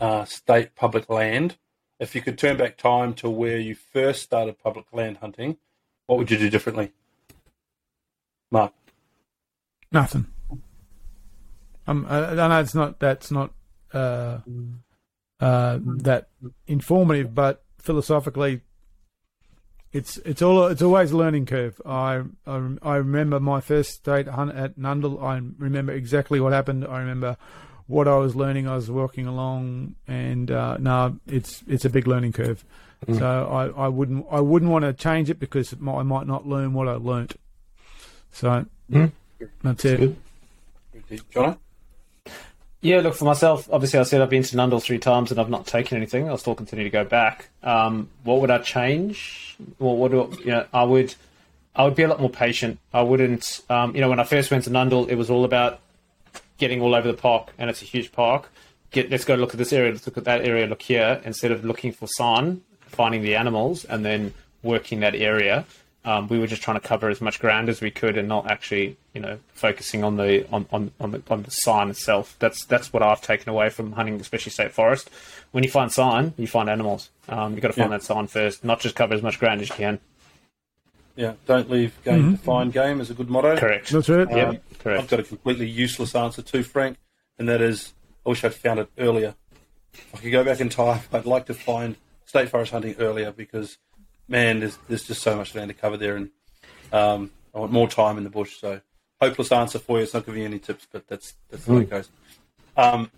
uh, 0.00 0.24
state 0.24 0.74
public 0.74 1.08
land. 1.08 1.56
If 2.00 2.14
you 2.14 2.20
could 2.20 2.36
turn 2.36 2.56
back 2.56 2.76
time 2.76 3.14
to 3.14 3.30
where 3.30 3.58
you 3.58 3.76
first 3.76 4.22
started 4.22 4.58
public 4.58 4.86
land 4.92 5.18
hunting, 5.18 5.58
what 6.06 6.18
would 6.18 6.30
you 6.30 6.38
do 6.38 6.50
differently? 6.50 6.92
Mark. 8.50 8.72
Nothing. 9.94 10.26
Um, 11.86 12.04
I, 12.08 12.30
I 12.30 12.48
know 12.48 12.60
it's 12.60 12.74
not. 12.74 12.98
That's 12.98 13.30
not 13.30 13.52
uh, 13.92 14.38
uh, 15.38 15.78
that 15.82 16.28
informative, 16.66 17.32
but 17.32 17.62
philosophically, 17.78 18.62
it's 19.92 20.16
it's 20.18 20.42
all 20.42 20.66
it's 20.66 20.82
always 20.82 21.12
a 21.12 21.16
learning 21.16 21.46
curve. 21.46 21.80
I 21.86 22.22
I, 22.44 22.76
I 22.82 22.96
remember 22.96 23.38
my 23.38 23.60
first 23.60 23.92
state 23.92 24.26
hunt 24.26 24.52
at 24.56 24.76
Nundle. 24.76 25.22
I 25.22 25.40
remember 25.58 25.92
exactly 25.92 26.40
what 26.40 26.52
happened. 26.52 26.84
I 26.84 26.98
remember 26.98 27.36
what 27.86 28.08
I 28.08 28.16
was 28.16 28.34
learning. 28.34 28.66
I 28.66 28.74
was 28.74 28.90
walking 28.90 29.28
along, 29.28 29.94
and 30.08 30.50
uh, 30.50 30.76
no, 30.78 31.20
it's 31.28 31.62
it's 31.68 31.84
a 31.84 31.90
big 31.90 32.08
learning 32.08 32.32
curve. 32.32 32.64
So 33.18 33.46
I, 33.76 33.84
I 33.84 33.88
wouldn't 33.88 34.26
I 34.28 34.40
wouldn't 34.40 34.72
want 34.72 34.86
to 34.86 34.92
change 34.92 35.30
it 35.30 35.38
because 35.38 35.72
it 35.72 35.80
might, 35.80 35.98
I 35.98 36.02
might 36.02 36.26
not 36.26 36.48
learn 36.48 36.72
what 36.72 36.88
I 36.88 36.94
learnt. 36.94 37.36
So 38.32 38.66
that's 39.62 39.84
it. 39.84 40.16
Jono? 41.32 41.58
Yeah, 42.80 43.00
look 43.00 43.14
for 43.14 43.24
myself. 43.24 43.66
Obviously, 43.72 43.98
I 43.98 44.02
said 44.02 44.20
I've 44.20 44.28
been 44.28 44.42
to 44.42 44.56
Nundle 44.56 44.82
three 44.82 44.98
times 44.98 45.30
and 45.30 45.40
I've 45.40 45.48
not 45.48 45.66
taken 45.66 45.96
anything. 45.96 46.28
I'll 46.28 46.36
still 46.36 46.54
continue 46.54 46.84
to 46.84 46.90
go 46.90 47.02
back. 47.02 47.48
Um, 47.62 48.10
what 48.24 48.42
would 48.42 48.50
I 48.50 48.58
change? 48.58 49.56
Well, 49.78 49.96
what 49.96 50.10
do 50.10 50.30
you 50.40 50.50
know? 50.50 50.66
I 50.72 50.84
would, 50.84 51.14
I 51.74 51.84
would 51.84 51.94
be 51.94 52.02
a 52.02 52.08
lot 52.08 52.20
more 52.20 52.28
patient. 52.28 52.78
I 52.92 53.00
wouldn't. 53.00 53.62
Um, 53.70 53.94
you 53.94 54.02
know, 54.02 54.10
when 54.10 54.20
I 54.20 54.24
first 54.24 54.50
went 54.50 54.64
to 54.64 54.70
Nundle, 54.70 55.08
it 55.08 55.14
was 55.14 55.30
all 55.30 55.46
about 55.46 55.80
getting 56.58 56.82
all 56.82 56.94
over 56.94 57.10
the 57.10 57.16
park, 57.16 57.52
and 57.56 57.70
it's 57.70 57.80
a 57.80 57.86
huge 57.86 58.12
park. 58.12 58.50
Get, 58.90 59.10
let's 59.10 59.24
go 59.24 59.34
look 59.34 59.54
at 59.54 59.58
this 59.58 59.72
area. 59.72 59.90
Let's 59.92 60.06
look 60.06 60.18
at 60.18 60.24
that 60.24 60.44
area. 60.44 60.66
Look 60.66 60.82
here, 60.82 61.22
instead 61.24 61.52
of 61.52 61.64
looking 61.64 61.90
for 61.90 62.06
sign, 62.06 62.60
finding 62.80 63.22
the 63.22 63.34
animals, 63.34 63.86
and 63.86 64.04
then 64.04 64.34
working 64.62 65.00
that 65.00 65.14
area. 65.14 65.64
Um, 66.06 66.28
we 66.28 66.38
were 66.38 66.46
just 66.46 66.60
trying 66.60 66.78
to 66.78 66.86
cover 66.86 67.08
as 67.08 67.20
much 67.22 67.40
ground 67.40 67.70
as 67.70 67.80
we 67.80 67.90
could, 67.90 68.18
and 68.18 68.28
not 68.28 68.50
actually, 68.50 68.96
you 69.14 69.20
know, 69.22 69.38
focusing 69.54 70.04
on 70.04 70.16
the 70.18 70.46
on, 70.52 70.66
on, 70.70 70.90
on 71.00 71.12
the 71.12 71.22
on 71.30 71.42
the 71.44 71.50
sign 71.50 71.88
itself. 71.88 72.36
That's 72.40 72.64
that's 72.66 72.92
what 72.92 73.02
I've 73.02 73.22
taken 73.22 73.48
away 73.48 73.70
from 73.70 73.92
hunting, 73.92 74.20
especially 74.20 74.52
state 74.52 74.72
forest. 74.72 75.08
When 75.52 75.64
you 75.64 75.70
find 75.70 75.90
sign, 75.90 76.34
you 76.36 76.46
find 76.46 76.68
animals. 76.68 77.10
Um, 77.28 77.54
you 77.54 77.60
got 77.62 77.68
to 77.68 77.74
find 77.74 77.90
Yeah. 77.90 77.96
that 77.98 78.04
sign 78.04 78.26
first, 78.26 78.64
not 78.64 78.80
just 78.80 78.94
cover 78.94 79.14
as 79.14 79.22
much 79.22 79.38
ground 79.38 79.62
as 79.62 79.70
you 79.70 79.74
can. 79.76 79.98
Yeah, 81.16 81.34
don't 81.46 81.70
leave 81.70 81.96
game 82.04 82.32
to 82.36 82.42
find 82.42 82.72
game 82.72 83.00
is 83.00 83.08
a 83.08 83.14
good 83.14 83.30
motto. 83.30 83.56
Correct. 83.56 83.88
That's 83.90 84.08
it. 84.08 84.28
Yep. 84.30 84.48
Um, 84.48 84.58
I've 84.98 85.08
got 85.08 85.20
a 85.20 85.22
completely 85.22 85.68
useless 85.68 86.14
answer 86.14 86.42
too, 86.42 86.62
Frank, 86.64 86.98
and 87.38 87.48
that 87.48 87.60
is 87.62 87.94
I 88.26 88.30
wish 88.30 88.44
I'd 88.44 88.52
found 88.54 88.80
it 88.80 88.88
earlier. 88.98 89.34
If 89.92 90.14
I 90.16 90.18
could 90.18 90.32
go 90.32 90.42
back 90.44 90.60
in 90.60 90.68
time, 90.70 91.02
I'd 91.12 91.24
like 91.24 91.46
to 91.46 91.54
find 91.54 91.96
state 92.26 92.48
forest 92.48 92.72
hunting 92.72 92.96
earlier 92.98 93.30
because, 93.30 93.78
man, 94.28 94.60
there's, 94.60 94.78
there's 94.88 95.06
just 95.06 95.22
so 95.22 95.36
much 95.36 95.54
land 95.54 95.68
to 95.68 95.74
cover 95.74 95.96
there, 95.96 96.16
and 96.16 96.30
um, 96.92 97.30
I 97.54 97.58
want 97.58 97.72
more 97.72 97.88
time 97.88 98.18
in 98.18 98.24
the 98.24 98.30
bush. 98.30 98.56
So, 98.58 98.80
hopeless 99.20 99.52
answer 99.52 99.78
for 99.78 99.98
you. 99.98 100.04
It's 100.04 100.14
not 100.14 100.26
giving 100.26 100.40
you 100.40 100.46
any 100.46 100.58
tips, 100.58 100.86
but 100.90 101.06
that's 101.08 101.34
that's 101.50 101.64
the 101.64 101.72
way 101.74 101.82
it 101.82 101.90
goes. 101.90 102.08
Um, 102.76 103.10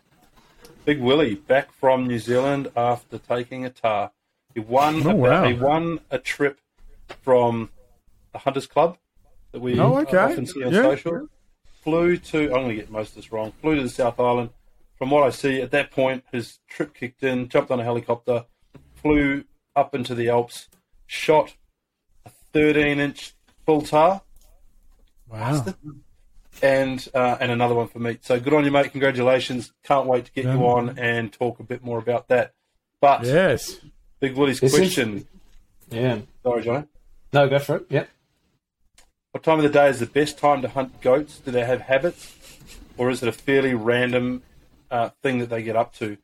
Big 0.85 1.01
Willie 1.01 1.35
back 1.35 1.73
from 1.73 2.07
New 2.07 2.19
Zealand 2.19 2.71
after 2.77 3.19
taking 3.19 3.65
a 3.65 3.71
tahr. 3.71 4.13
He 4.55 4.61
won. 4.61 5.07
Oh, 5.07 5.11
a, 5.11 5.15
wow. 5.15 5.45
He 5.45 5.55
won 5.55 6.01
a 6.11 6.19
trip 6.19 6.61
from 7.23 7.71
the 8.33 8.39
Hunters 8.39 8.67
Club 8.67 8.97
that 9.53 9.61
we 9.61 9.79
Oh, 9.81 9.99
okay. 9.99 10.17
often 10.19 10.47
see 10.47 10.63
on 10.65 10.73
Yeah. 10.73 10.83
social. 10.83 11.29
Flew 11.83 12.17
to. 12.17 12.45
I'm 12.45 12.51
going 12.51 12.69
to 12.71 12.75
get 12.77 12.91
most 12.91 13.11
of 13.11 13.15
this 13.17 13.31
wrong. 13.33 13.53
Flew 13.61 13.77
to 13.77 13.83
the 13.83 13.89
South 13.89 14.19
Island. 14.19 14.51
From 14.99 15.11
what 15.11 15.25
I 15.25 15.31
see, 15.31 15.61
at 15.61 15.71
that 15.73 15.91
point, 15.91 16.25
his 16.33 16.59
trip 16.69 16.95
kicked 16.95 17.23
in. 17.23 17.49
Jumped 17.49 17.71
on 17.71 17.79
a 17.81 17.85
helicopter, 17.85 18.47
flew 18.95 19.45
up 19.77 19.95
into 19.95 20.15
the 20.15 20.31
Alps, 20.31 20.69
shot 21.07 21.55
a 22.25 22.31
13 22.53 22.99
inch 23.01 23.35
full 23.65 23.83
tahr 23.83 24.23
Wow. 25.29 25.65
and 26.63 27.07
uh, 27.15 27.37
and 27.41 27.51
another 27.51 27.75
one 27.75 27.89
for 27.89 27.99
me. 27.99 28.19
So 28.23 28.39
good 28.41 28.55
on 28.55 28.65
you, 28.65 28.71
mate. 28.71 28.91
Congratulations. 28.93 29.73
Can't 29.83 30.07
wait 30.07 30.27
to 30.27 30.33
get 30.33 30.45
you 30.45 30.67
on 30.67 30.99
and 30.99 31.33
talk 31.33 31.59
a 31.61 31.65
bit 31.65 31.83
more 31.85 31.99
about 31.99 32.29
that. 32.29 32.55
But 33.01 33.25
Yes. 33.25 33.79
Big 34.21 34.35
Willie's 34.37 34.61
This 34.61 34.73
is- 34.73 34.79
question. 34.79 35.27
Yeah. 35.91 36.21
Sorry, 36.43 36.63
John. 36.63 36.89
No, 37.33 37.49
go 37.49 37.59
for 37.59 37.77
it. 37.77 37.87
Yep. 37.91 38.09
What 39.33 39.43
time 39.43 39.59
of 39.59 39.65
the 39.65 39.69
day 39.69 39.89
is 39.89 39.99
the 40.01 40.07
best 40.07 40.39
time 40.39 40.63
to 40.63 40.69
hunt 40.69 41.01
goats? 41.03 41.39
Do 41.41 41.51
they 41.51 41.65
have 41.65 41.83
habits, 41.83 42.33
or 42.97 43.11
is 43.11 43.23
it 43.23 43.29
a 43.29 43.33
fairly 43.33 43.75
random 43.75 44.43
uh, 44.91 45.11
thing 45.23 45.39
that 45.41 45.51
they 45.51 45.63
get 45.63 45.77
up 45.77 45.93
to? 45.97 46.17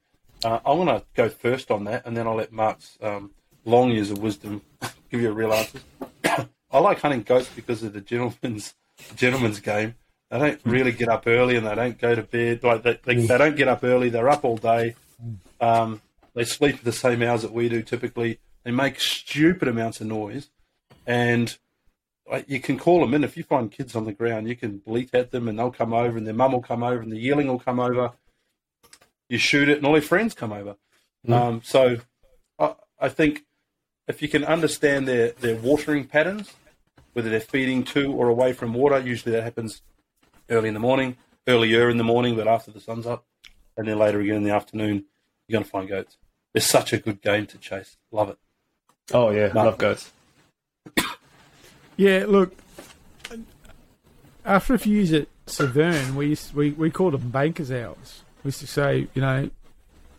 Uh, 0.45 0.61
I 0.65 0.73
want 0.73 0.89
to 0.89 1.05
go 1.15 1.29
first 1.29 1.71
on 1.71 1.85
that, 1.85 2.07
and 2.07 2.17
then 2.17 2.27
I'll 2.27 2.37
let 2.37 2.53
Mark's 2.53 2.97
um, 3.03 3.33
long 3.65 3.91
years 3.91 4.11
of 4.11 4.19
wisdom 4.19 4.63
give 5.11 5.21
you 5.21 5.31
a 5.31 5.33
real 5.33 5.53
answer. 5.53 5.81
I 6.71 6.79
like 6.79 7.01
hunting 7.01 7.23
goats 7.23 7.51
because 7.55 7.83
of 7.83 7.93
the 7.93 8.01
gentleman's 8.01 8.75
gentleman's 9.17 9.61
game. 9.61 9.95
They 10.31 10.39
don't 10.39 10.61
really 10.65 10.93
get 10.93 11.09
up 11.09 11.25
early, 11.27 11.57
and 11.57 11.67
they 11.67 11.75
don't 11.75 11.99
go 11.99 12.15
to 12.15 12.23
bed. 12.23 12.65
Like 12.65 12.83
they, 12.83 12.99
they, 13.05 13.27
they 13.27 13.39
don't 13.39 13.57
get 13.57 13.69
up 13.69 13.85
early. 13.85 14.09
They're 14.09 14.31
up 14.31 14.45
all 14.45 14.57
day. 14.57 14.95
Um, 15.61 16.01
they 16.35 16.45
sleep 16.45 16.77
at 16.77 16.85
the 16.85 16.93
same 16.93 17.23
hours 17.23 17.43
that 17.43 17.53
we 17.53 17.69
do 17.69 17.83
typically. 17.83 18.39
They 18.65 18.71
make 18.71 18.99
stupid 18.99 19.69
amounts 19.69 20.01
of 20.01 20.07
noise, 20.07 20.49
and 21.07 21.57
like, 22.31 22.49
you 22.49 22.61
can 22.61 22.79
call 22.79 23.01
them 23.01 23.13
in. 23.13 23.25
If 23.25 23.37
you 23.37 23.43
find 23.43 23.71
kids 23.71 23.95
on 23.95 24.07
the 24.07 24.13
ground, 24.13 24.49
you 24.49 24.57
can 24.57 24.79
bleat 24.79 25.15
at 25.15 25.33
them 25.33 25.49
and 25.49 25.59
they'll 25.59 25.71
come 25.71 25.93
over 25.93 26.17
and 26.17 26.27
their 26.27 26.33
mum 26.33 26.53
will 26.53 26.63
come 26.63 26.83
over 26.83 27.03
and 27.03 27.13
the 27.13 27.19
yearling 27.19 27.49
will 27.49 27.59
come 27.59 27.79
over. 27.79 28.13
You 29.29 29.39
shoot 29.39 29.69
it 29.69 29.79
and 29.79 29.87
all 29.87 29.93
their 29.93 30.01
friends 30.01 30.33
come 30.33 30.53
over. 30.53 30.77
Um, 31.29 31.61
so 31.63 31.99
I, 32.59 32.75
I 32.99 33.09
think 33.09 33.45
if 34.09 34.21
you 34.23 34.29
can 34.29 34.45
understand 34.45 35.07
their, 35.09 35.31
their 35.33 35.57
watering 35.57 36.05
patterns, 36.07 36.53
whether 37.13 37.31
they're 37.31 37.41
feeding 37.41 37.85
to 37.85 38.13
or 38.13 38.29
away 38.29 38.53
from 38.53 38.75
water, 38.75 38.99
usually 38.99 39.33
that 39.33 39.43
happens 39.43 39.83
early 40.51 40.69
in 40.69 40.75
the 40.75 40.81
morning, 40.81 41.17
earlier 41.47 41.89
in 41.91 41.97
the 41.99 42.05
morning, 42.05 42.37
but 42.37 42.49
after 42.49 42.71
the 42.71 42.81
sun's 42.81 43.07
up, 43.07 43.25
and 43.77 43.87
then 43.89 43.99
later 43.99 44.21
again 44.21 44.37
in 44.37 44.43
the 44.45 44.51
afternoon, 44.51 45.05
you're 45.49 45.57
going 45.57 45.65
to 45.65 45.71
find 45.71 45.89
goats. 45.89 46.17
It's 46.55 46.67
such 46.67 46.93
a 46.93 46.99
good 46.99 47.23
game 47.23 47.47
to 47.47 47.59
chase. 47.59 47.97
Love 48.11 48.31
it. 48.31 48.39
Oh 49.13 49.31
yeah, 49.31 49.49
No. 49.55 49.65
love 49.65 49.79
goats. 49.79 50.13
Yeah, 51.97 52.25
look, 52.27 52.55
after 54.45 54.75
a 54.75 54.79
few 54.79 54.97
years 54.97 55.13
at 55.13 55.29
Severn, 55.47 56.15
we 56.17 56.29
used, 56.29 56.55
we, 56.55 56.71
we 56.71 56.91
called 56.91 57.15
them 57.15 57.31
bankers' 57.31 57.71
hours. 57.71 58.23
We 58.43 58.49
used 58.49 58.61
to 58.61 58.67
say, 58.67 59.09
you 59.15 59.23
know, 59.23 59.51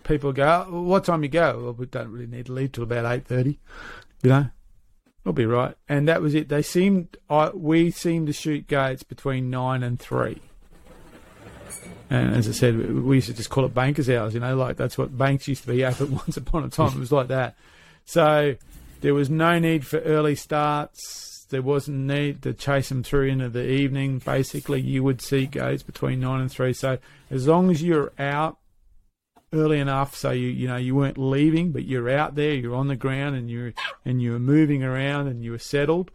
people 0.04 0.34
go, 0.34 0.66
what 0.70 1.06
time 1.06 1.24
you 1.24 1.30
go? 1.30 1.60
Well, 1.64 1.74
we 1.74 1.86
don't 1.86 2.12
really 2.12 2.28
need 2.28 2.48
to 2.48 2.54
leave 2.54 2.74
till 2.74 2.84
about 2.84 3.06
8.30, 3.06 3.58
you 4.22 4.30
know. 4.30 4.48
We'll 5.24 5.34
be 5.34 5.46
right. 5.46 5.76
And 5.88 6.08
that 6.10 6.22
was 6.22 6.36
it. 6.36 6.50
They 6.50 6.62
seemed, 6.62 7.16
I, 7.30 7.50
we 7.50 7.92
seemed 7.92 8.28
to 8.28 8.34
shoot 8.34 8.68
gates 8.68 9.04
between 9.04 9.50
9 9.50 9.82
and 9.82 10.00
3. 10.00 10.42
And 12.10 12.36
as 12.36 12.48
I 12.48 12.52
said, 12.52 13.04
we 13.04 13.16
used 13.16 13.28
to 13.28 13.34
just 13.34 13.50
call 13.50 13.66
it 13.66 13.74
bankers' 13.74 14.10
hours, 14.10 14.34
you 14.34 14.40
know, 14.40 14.56
like 14.56 14.78
that's 14.78 14.98
what 14.98 15.18
banks 15.18 15.48
used 15.48 15.64
to 15.64 15.70
be 15.70 15.84
at 15.84 16.00
once 16.10 16.38
upon 16.38 16.64
a 16.64 16.70
time. 16.70 16.90
It 16.90 17.00
was 17.00 17.12
like 17.12 17.30
that. 17.30 17.56
So 18.06 18.56
there 19.02 19.14
was 19.14 19.30
no 19.30 19.60
need 19.60 19.86
for 19.86 20.00
early 20.00 20.36
starts. 20.36 21.48
There 21.50 21.62
wasn't 21.62 22.00
need 22.00 22.42
to 22.44 22.54
chase 22.54 22.90
them 22.90 23.04
through 23.04 23.28
into 23.28 23.50
the 23.50 23.68
evening. 23.68 24.20
Basically, 24.20 24.82
you 24.82 25.04
would 25.04 25.22
see 25.22 25.46
gates 25.46 25.84
between 25.84 26.20
nine 26.20 26.42
and 26.42 26.52
three. 26.52 26.74
So 26.74 26.98
as 27.30 27.48
long 27.48 27.72
as 27.72 27.82
you're 27.82 28.12
out 28.20 28.58
early 29.54 29.80
enough 29.80 30.16
so 30.16 30.32
you 30.32 30.48
you 30.48 30.68
know 30.68 30.76
you 30.76 30.96
weren't 30.96 31.18
leaving, 31.18 31.72
but 31.72 31.86
you're 31.86 32.10
out 32.10 32.36
there, 32.36 32.54
you're 32.54 32.76
on 32.76 32.88
the 32.88 32.96
ground, 32.96 33.36
and 33.36 33.50
you're 33.50 33.74
and 34.06 34.22
you 34.22 34.32
were 34.32 34.40
moving 34.40 34.84
around, 34.84 35.28
and 35.28 35.44
you 35.44 35.52
were 35.52 35.60
settled. 35.60 36.12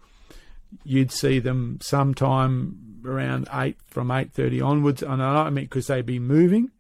You'd 0.85 1.13
see 1.13 1.39
them 1.39 1.79
sometime 1.81 3.01
around 3.05 3.49
eight 3.53 3.77
from 3.87 4.11
eight 4.11 4.33
thirty 4.33 4.61
onwards, 4.61 5.03
and 5.03 5.23
I 5.23 5.49
mean 5.51 5.65
because 5.65 5.87
they'd 5.87 6.05
be 6.05 6.19
moving. 6.19 6.71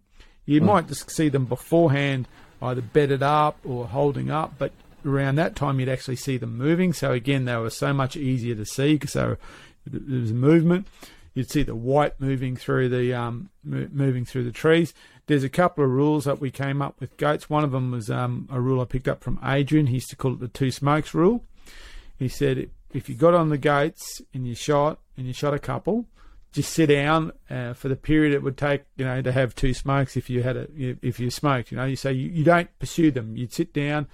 You 0.44 0.62
might 0.62 0.88
just 0.88 1.10
see 1.10 1.28
them 1.28 1.44
beforehand, 1.44 2.26
either 2.62 2.80
bedded 2.80 3.22
up 3.22 3.58
or 3.64 3.86
holding 3.86 4.30
up, 4.30 4.54
but 4.58 4.72
around 5.04 5.36
that 5.36 5.54
time 5.54 5.78
you'd 5.78 5.88
actually 5.88 6.16
see 6.16 6.38
them 6.38 6.56
moving. 6.56 6.92
So 6.92 7.12
again, 7.12 7.44
they 7.44 7.56
were 7.56 7.70
so 7.70 7.92
much 7.92 8.16
easier 8.16 8.54
to 8.54 8.64
see 8.64 8.94
because 8.94 9.12
there 9.12 9.38
was 9.86 10.32
movement. 10.32 10.86
You'd 11.34 11.50
see 11.50 11.62
the 11.62 11.74
white 11.74 12.18
moving 12.20 12.56
through 12.56 12.88
the 12.88 13.14
um, 13.14 13.50
moving 13.62 14.24
through 14.24 14.44
the 14.44 14.52
trees. 14.52 14.92
There's 15.28 15.44
a 15.44 15.50
couple 15.50 15.84
of 15.84 15.90
rules 15.90 16.24
that 16.24 16.40
we 16.40 16.50
came 16.50 16.80
up 16.80 16.98
with 17.00 17.16
goats. 17.18 17.50
One 17.50 17.62
of 17.62 17.70
them 17.70 17.90
was 17.90 18.10
um, 18.10 18.48
a 18.50 18.60
rule 18.60 18.80
I 18.80 18.86
picked 18.86 19.08
up 19.08 19.22
from 19.22 19.38
Adrian. 19.44 19.86
He 19.86 19.94
used 19.94 20.08
to 20.10 20.16
call 20.16 20.32
it 20.32 20.40
the 20.40 20.48
two 20.48 20.70
smokes 20.70 21.12
rule. 21.12 21.44
He 22.18 22.28
said 22.28 22.70
if 22.92 23.10
you 23.10 23.14
got 23.14 23.34
on 23.34 23.50
the 23.50 23.58
goats 23.58 24.22
and 24.32 24.46
you 24.46 24.54
shot 24.54 24.98
and 25.16 25.26
you 25.26 25.34
shot 25.34 25.52
a 25.52 25.58
couple, 25.58 26.06
just 26.52 26.72
sit 26.72 26.86
down 26.86 27.32
uh, 27.50 27.74
for 27.74 27.88
the 27.88 27.96
period 27.96 28.32
it 28.32 28.42
would 28.42 28.56
take, 28.56 28.84
you 28.96 29.04
know, 29.04 29.20
to 29.20 29.30
have 29.30 29.54
two 29.54 29.74
smokes. 29.74 30.16
If 30.16 30.30
you 30.30 30.42
had 30.42 30.56
a, 30.56 30.66
if 30.74 31.20
you 31.20 31.30
smoked, 31.30 31.70
you 31.70 31.76
know, 31.76 31.84
you 31.84 31.96
say 31.96 32.12
you, 32.12 32.30
you 32.30 32.42
don't 32.42 32.70
pursue 32.78 33.10
them. 33.10 33.36
You'd 33.36 33.52
sit 33.52 33.74
down, 33.74 34.06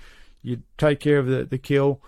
you'd 0.42 0.64
take 0.76 0.98
care 0.98 1.18
of 1.18 1.26
the, 1.26 1.44
the 1.44 1.58
kill, 1.58 2.00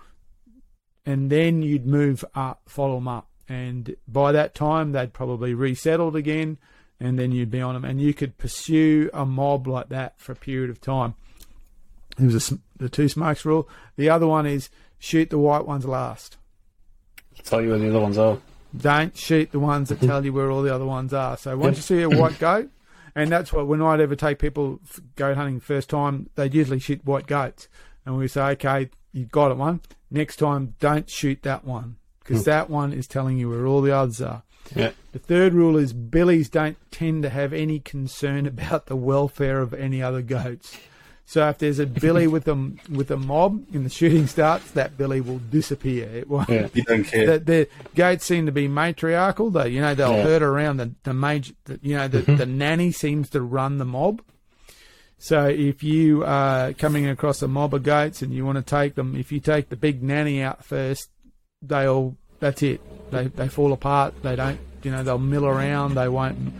and 1.05 1.29
then 1.29 1.61
you'd 1.61 1.87
move 1.87 2.25
up, 2.35 2.63
follow 2.67 2.95
them 2.95 3.07
up. 3.07 3.29
And 3.47 3.95
by 4.05 4.33
that 4.33 4.53
time, 4.53 4.91
they'd 4.91 5.13
probably 5.13 5.53
resettled 5.53 6.17
again, 6.17 6.57
and 6.99 7.17
then 7.17 7.31
you'd 7.31 7.51
be 7.51 7.61
on 7.61 7.73
them. 7.73 7.85
And 7.85 8.01
you 8.01 8.13
could 8.13 8.37
pursue 8.37 9.09
a 9.13 9.25
mob 9.25 9.67
like 9.67 9.89
that 9.89 10.19
for 10.19 10.31
a 10.31 10.35
period 10.35 10.69
of 10.69 10.81
time. 10.81 11.15
It 12.19 12.25
was 12.25 12.51
a 12.51 12.57
the 12.77 12.89
two 12.89 13.09
smokes 13.09 13.45
rule. 13.45 13.67
The 13.95 14.09
other 14.09 14.27
one 14.27 14.45
is 14.45 14.69
shoot 14.99 15.29
the 15.29 15.37
white 15.37 15.65
ones 15.65 15.85
last. 15.85 16.37
tell 17.43 17.61
you 17.61 17.69
where 17.69 17.79
the 17.79 17.89
other 17.89 17.99
ones 17.99 18.17
are. 18.17 18.39
Don't 18.75 19.15
shoot 19.17 19.51
the 19.51 19.59
ones 19.59 19.89
that 19.89 20.01
tell 20.01 20.23
you 20.25 20.33
where 20.33 20.51
all 20.51 20.61
the 20.61 20.73
other 20.73 20.85
ones 20.85 21.13
are. 21.13 21.37
So 21.37 21.57
once 21.57 21.77
you 21.77 21.83
see 21.83 22.01
a 22.01 22.09
white 22.09 22.39
goat, 22.39 22.69
and 23.15 23.31
that's 23.31 23.51
what 23.51 23.67
when 23.67 23.81
I'd 23.81 23.99
ever 23.99 24.15
take 24.15 24.39
people 24.39 24.79
goat 25.15 25.37
hunting 25.37 25.59
first 25.59 25.89
time, 25.89 26.29
they'd 26.35 26.53
usually 26.53 26.79
shoot 26.79 27.05
white 27.05 27.27
goats, 27.27 27.67
and 28.05 28.17
we 28.17 28.27
say, 28.27 28.41
okay, 28.51 28.89
you've 29.11 29.31
got 29.31 29.51
it 29.51 29.57
one. 29.57 29.81
Next 30.09 30.37
time, 30.37 30.75
don't 30.79 31.09
shoot 31.09 31.41
that 31.43 31.65
one 31.65 31.97
because 32.19 32.43
hmm. 32.43 32.49
that 32.49 32.69
one 32.69 32.93
is 32.93 33.07
telling 33.07 33.37
you 33.37 33.49
where 33.49 33.65
all 33.65 33.81
the 33.81 33.95
others 33.95 34.21
are. 34.21 34.43
Yeah. 34.75 34.91
The 35.11 35.19
third 35.19 35.53
rule 35.53 35.77
is 35.77 35.93
billies 35.93 36.49
don't 36.49 36.77
tend 36.91 37.23
to 37.23 37.29
have 37.29 37.53
any 37.53 37.79
concern 37.79 38.45
about 38.45 38.87
the 38.87 38.95
welfare 38.95 39.59
of 39.59 39.73
any 39.73 40.01
other 40.01 40.21
goats. 40.21 40.77
So 41.25 41.47
if 41.49 41.57
there's 41.57 41.79
a 41.79 41.85
billy 41.85 42.25
with 42.35 42.47
a 42.47 42.71
with 42.89 43.11
a 43.11 43.17
mob 43.17 43.65
and 43.73 43.85
the 43.85 43.89
shooting 43.89 44.27
starts, 44.27 44.71
that 44.71 44.97
billy 44.97 45.21
will 45.21 45.39
disappear. 45.39 46.07
It 46.07 46.29
won't. 46.29 46.49
Yeah. 46.49 46.67
You 46.73 46.83
don't 46.83 47.03
care. 47.03 47.37
The, 47.37 47.39
the 47.39 47.69
goats 47.95 48.25
seem 48.25 48.45
to 48.45 48.51
be 48.51 48.67
matriarchal. 48.67 49.51
though. 49.51 49.65
you 49.65 49.81
know, 49.81 49.93
they'll 49.93 50.13
Yeah. 50.13 50.23
herd 50.23 50.41
around 50.41 50.77
the 50.77 50.91
the 51.03 51.13
major. 51.13 51.53
The, 51.65 51.79
you 51.81 51.97
know, 51.97 52.07
the, 52.07 52.19
the 52.19 52.31
mm-hmm. 52.31 52.57
nanny 52.57 52.91
seems 52.91 53.29
to 53.31 53.41
run 53.41 53.77
the 53.77 53.85
mob. 53.85 54.21
So 55.19 55.47
if 55.47 55.83
you 55.83 56.23
are 56.23 56.73
coming 56.73 57.07
across 57.07 57.41
a 57.41 57.47
mob 57.47 57.73
of 57.73 57.83
goats 57.83 58.21
and 58.21 58.31
you 58.31 58.45
want 58.45 58.57
to 58.59 58.63
take 58.63 58.95
them, 58.95 59.15
if 59.15 59.31
you 59.31 59.39
take 59.39 59.69
the 59.69 59.75
big 59.75 60.03
nanny 60.03 60.41
out 60.41 60.63
first, 60.63 61.09
they 61.61 61.87
all 61.87 62.15
that's 62.39 62.61
it. 62.63 62.81
They 63.11 63.27
they 63.27 63.47
fall 63.47 63.73
apart. 63.73 64.21
They 64.21 64.35
don't. 64.35 64.59
You 64.83 64.91
know, 64.91 65.03
they'll 65.03 65.17
mill 65.17 65.45
around. 65.45 65.95
They 65.95 66.07
won't. 66.07 66.53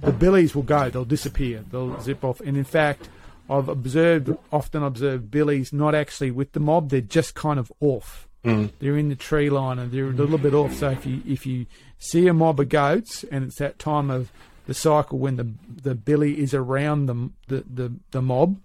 The 0.00 0.12
billies 0.12 0.54
will 0.54 0.62
go. 0.62 0.90
They'll 0.90 1.04
disappear. 1.04 1.64
They'll 1.70 2.00
zip 2.00 2.24
off. 2.24 2.40
And 2.40 2.56
in 2.56 2.64
fact, 2.64 3.08
I've 3.48 3.68
observed 3.68 4.36
often 4.52 4.82
observed 4.82 5.30
billies 5.30 5.72
not 5.72 5.94
actually 5.94 6.30
with 6.30 6.52
the 6.52 6.60
mob. 6.60 6.90
They're 6.90 7.00
just 7.00 7.34
kind 7.34 7.58
of 7.58 7.72
off. 7.80 8.28
Mm. 8.44 8.70
They're 8.78 8.96
in 8.96 9.08
the 9.08 9.16
tree 9.16 9.50
line 9.50 9.78
and 9.78 9.92
they're 9.92 10.06
a 10.06 10.12
little 10.12 10.38
bit 10.38 10.54
off. 10.54 10.74
So 10.74 10.90
if 10.90 11.04
you 11.04 11.22
if 11.26 11.44
you 11.44 11.66
see 11.98 12.26
a 12.26 12.32
mob 12.32 12.60
of 12.60 12.68
goats 12.68 13.24
and 13.24 13.44
it's 13.44 13.58
that 13.58 13.78
time 13.78 14.10
of 14.10 14.32
the 14.66 14.74
cycle 14.74 15.18
when 15.18 15.36
the 15.36 15.52
the 15.82 15.94
billy 15.94 16.40
is 16.40 16.54
around 16.54 17.06
the 17.06 17.30
the 17.48 17.64
the, 17.68 17.92
the 18.12 18.22
mob, 18.22 18.58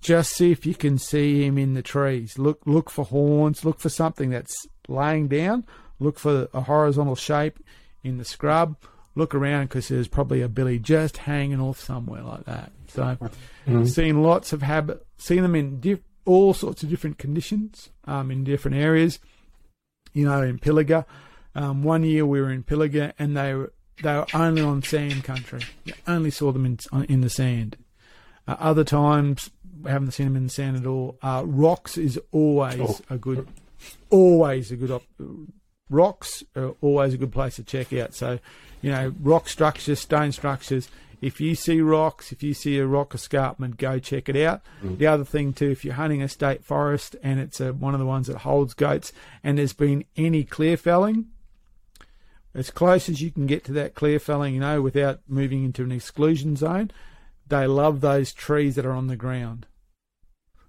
just 0.00 0.32
see 0.32 0.50
if 0.50 0.64
you 0.64 0.74
can 0.74 0.98
see 0.98 1.44
him 1.44 1.58
in 1.58 1.74
the 1.74 1.82
trees. 1.82 2.38
Look 2.38 2.62
look 2.64 2.90
for 2.90 3.04
horns. 3.04 3.64
Look 3.64 3.80
for 3.80 3.90
something 3.90 4.30
that's 4.30 4.66
laying 4.88 5.28
down. 5.28 5.64
Look 5.98 6.18
for 6.18 6.48
a 6.52 6.60
horizontal 6.62 7.16
shape 7.16 7.58
in 8.04 8.18
the 8.18 8.24
scrub. 8.24 8.76
Look 9.14 9.34
around 9.34 9.64
because 9.68 9.88
there's 9.88 10.08
probably 10.08 10.42
a 10.42 10.48
billy 10.48 10.78
just 10.78 11.16
hanging 11.18 11.60
off 11.60 11.80
somewhere 11.80 12.22
like 12.22 12.44
that. 12.44 12.70
So, 12.88 13.16
seen 13.84 14.22
lots 14.22 14.52
of 14.52 14.62
habit, 14.62 15.04
seen 15.16 15.42
them 15.42 15.54
in 15.54 15.80
diff, 15.80 16.00
all 16.24 16.52
sorts 16.54 16.82
of 16.82 16.90
different 16.90 17.18
conditions, 17.18 17.90
um, 18.04 18.30
in 18.30 18.44
different 18.44 18.76
areas. 18.76 19.18
You 20.12 20.26
know, 20.26 20.42
in 20.42 20.58
Pilliga, 20.58 21.04
um, 21.54 21.82
one 21.82 22.02
year 22.04 22.24
we 22.26 22.40
were 22.40 22.50
in 22.50 22.62
Pilliga 22.62 23.12
and 23.18 23.36
they 23.36 23.54
were 23.54 23.72
they 24.02 24.12
were 24.14 24.26
only 24.34 24.60
on 24.62 24.82
sand 24.82 25.24
country. 25.24 25.60
You 25.84 25.94
only 26.06 26.30
saw 26.30 26.52
them 26.52 26.66
in 26.66 26.78
in 27.08 27.22
the 27.22 27.30
sand. 27.30 27.76
Uh, 28.46 28.56
other 28.58 28.84
times 28.84 29.50
we 29.82 29.90
haven't 29.90 30.10
seen 30.12 30.26
them 30.26 30.36
in 30.36 30.44
the 30.44 30.50
sand 30.52 30.76
at 30.76 30.86
all. 30.86 31.18
Uh, 31.22 31.42
rocks 31.46 31.96
is 31.98 32.20
always 32.32 32.78
Oh. 32.80 32.98
a 33.10 33.16
good, 33.18 33.46
always 34.10 34.70
a 34.70 34.76
good 34.76 34.90
op- 34.90 35.04
rocks 35.90 36.42
are 36.54 36.74
always 36.80 37.14
a 37.14 37.18
good 37.18 37.32
place 37.32 37.56
to 37.56 37.62
check 37.62 37.92
out. 37.92 38.14
So, 38.14 38.38
you 38.82 38.90
know, 38.90 39.14
rock 39.20 39.48
structures, 39.48 40.00
stone 40.00 40.32
structures. 40.32 40.88
If 41.22 41.40
you 41.40 41.54
see 41.54 41.80
rocks, 41.80 42.30
if 42.30 42.42
you 42.42 42.52
see 42.52 42.78
a 42.78 42.86
rock 42.86 43.14
escarpment, 43.14 43.78
go 43.78 43.98
check 43.98 44.28
it 44.28 44.36
out. 44.36 44.62
Mm. 44.82 44.98
The 44.98 45.06
other 45.06 45.24
thing 45.24 45.52
too, 45.52 45.70
if 45.70 45.84
you're 45.84 45.94
hunting 45.94 46.22
a 46.22 46.28
state 46.28 46.64
forest 46.64 47.16
and 47.22 47.40
it's 47.40 47.60
a, 47.60 47.72
one 47.72 47.94
of 47.94 48.00
the 48.00 48.06
ones 48.06 48.26
that 48.26 48.38
holds 48.38 48.74
goats, 48.74 49.12
and 49.42 49.56
there's 49.56 49.72
been 49.72 50.04
any 50.16 50.44
clear 50.44 50.76
felling, 50.76 51.26
as 52.54 52.70
close 52.70 53.08
as 53.08 53.20
you 53.20 53.30
can 53.30 53.46
get 53.46 53.64
to 53.64 53.72
that 53.72 53.94
clear 53.94 54.18
felling, 54.18 54.54
you 54.54 54.60
know, 54.60 54.82
without 54.82 55.20
moving 55.28 55.64
into 55.64 55.82
an 55.82 55.92
exclusion 55.92 56.56
zone, 56.56 56.90
they 57.46 57.66
love 57.66 58.00
those 58.00 58.32
trees 58.32 58.74
that 58.74 58.86
are 58.86 58.92
on 58.92 59.06
the 59.06 59.16
ground 59.16 59.66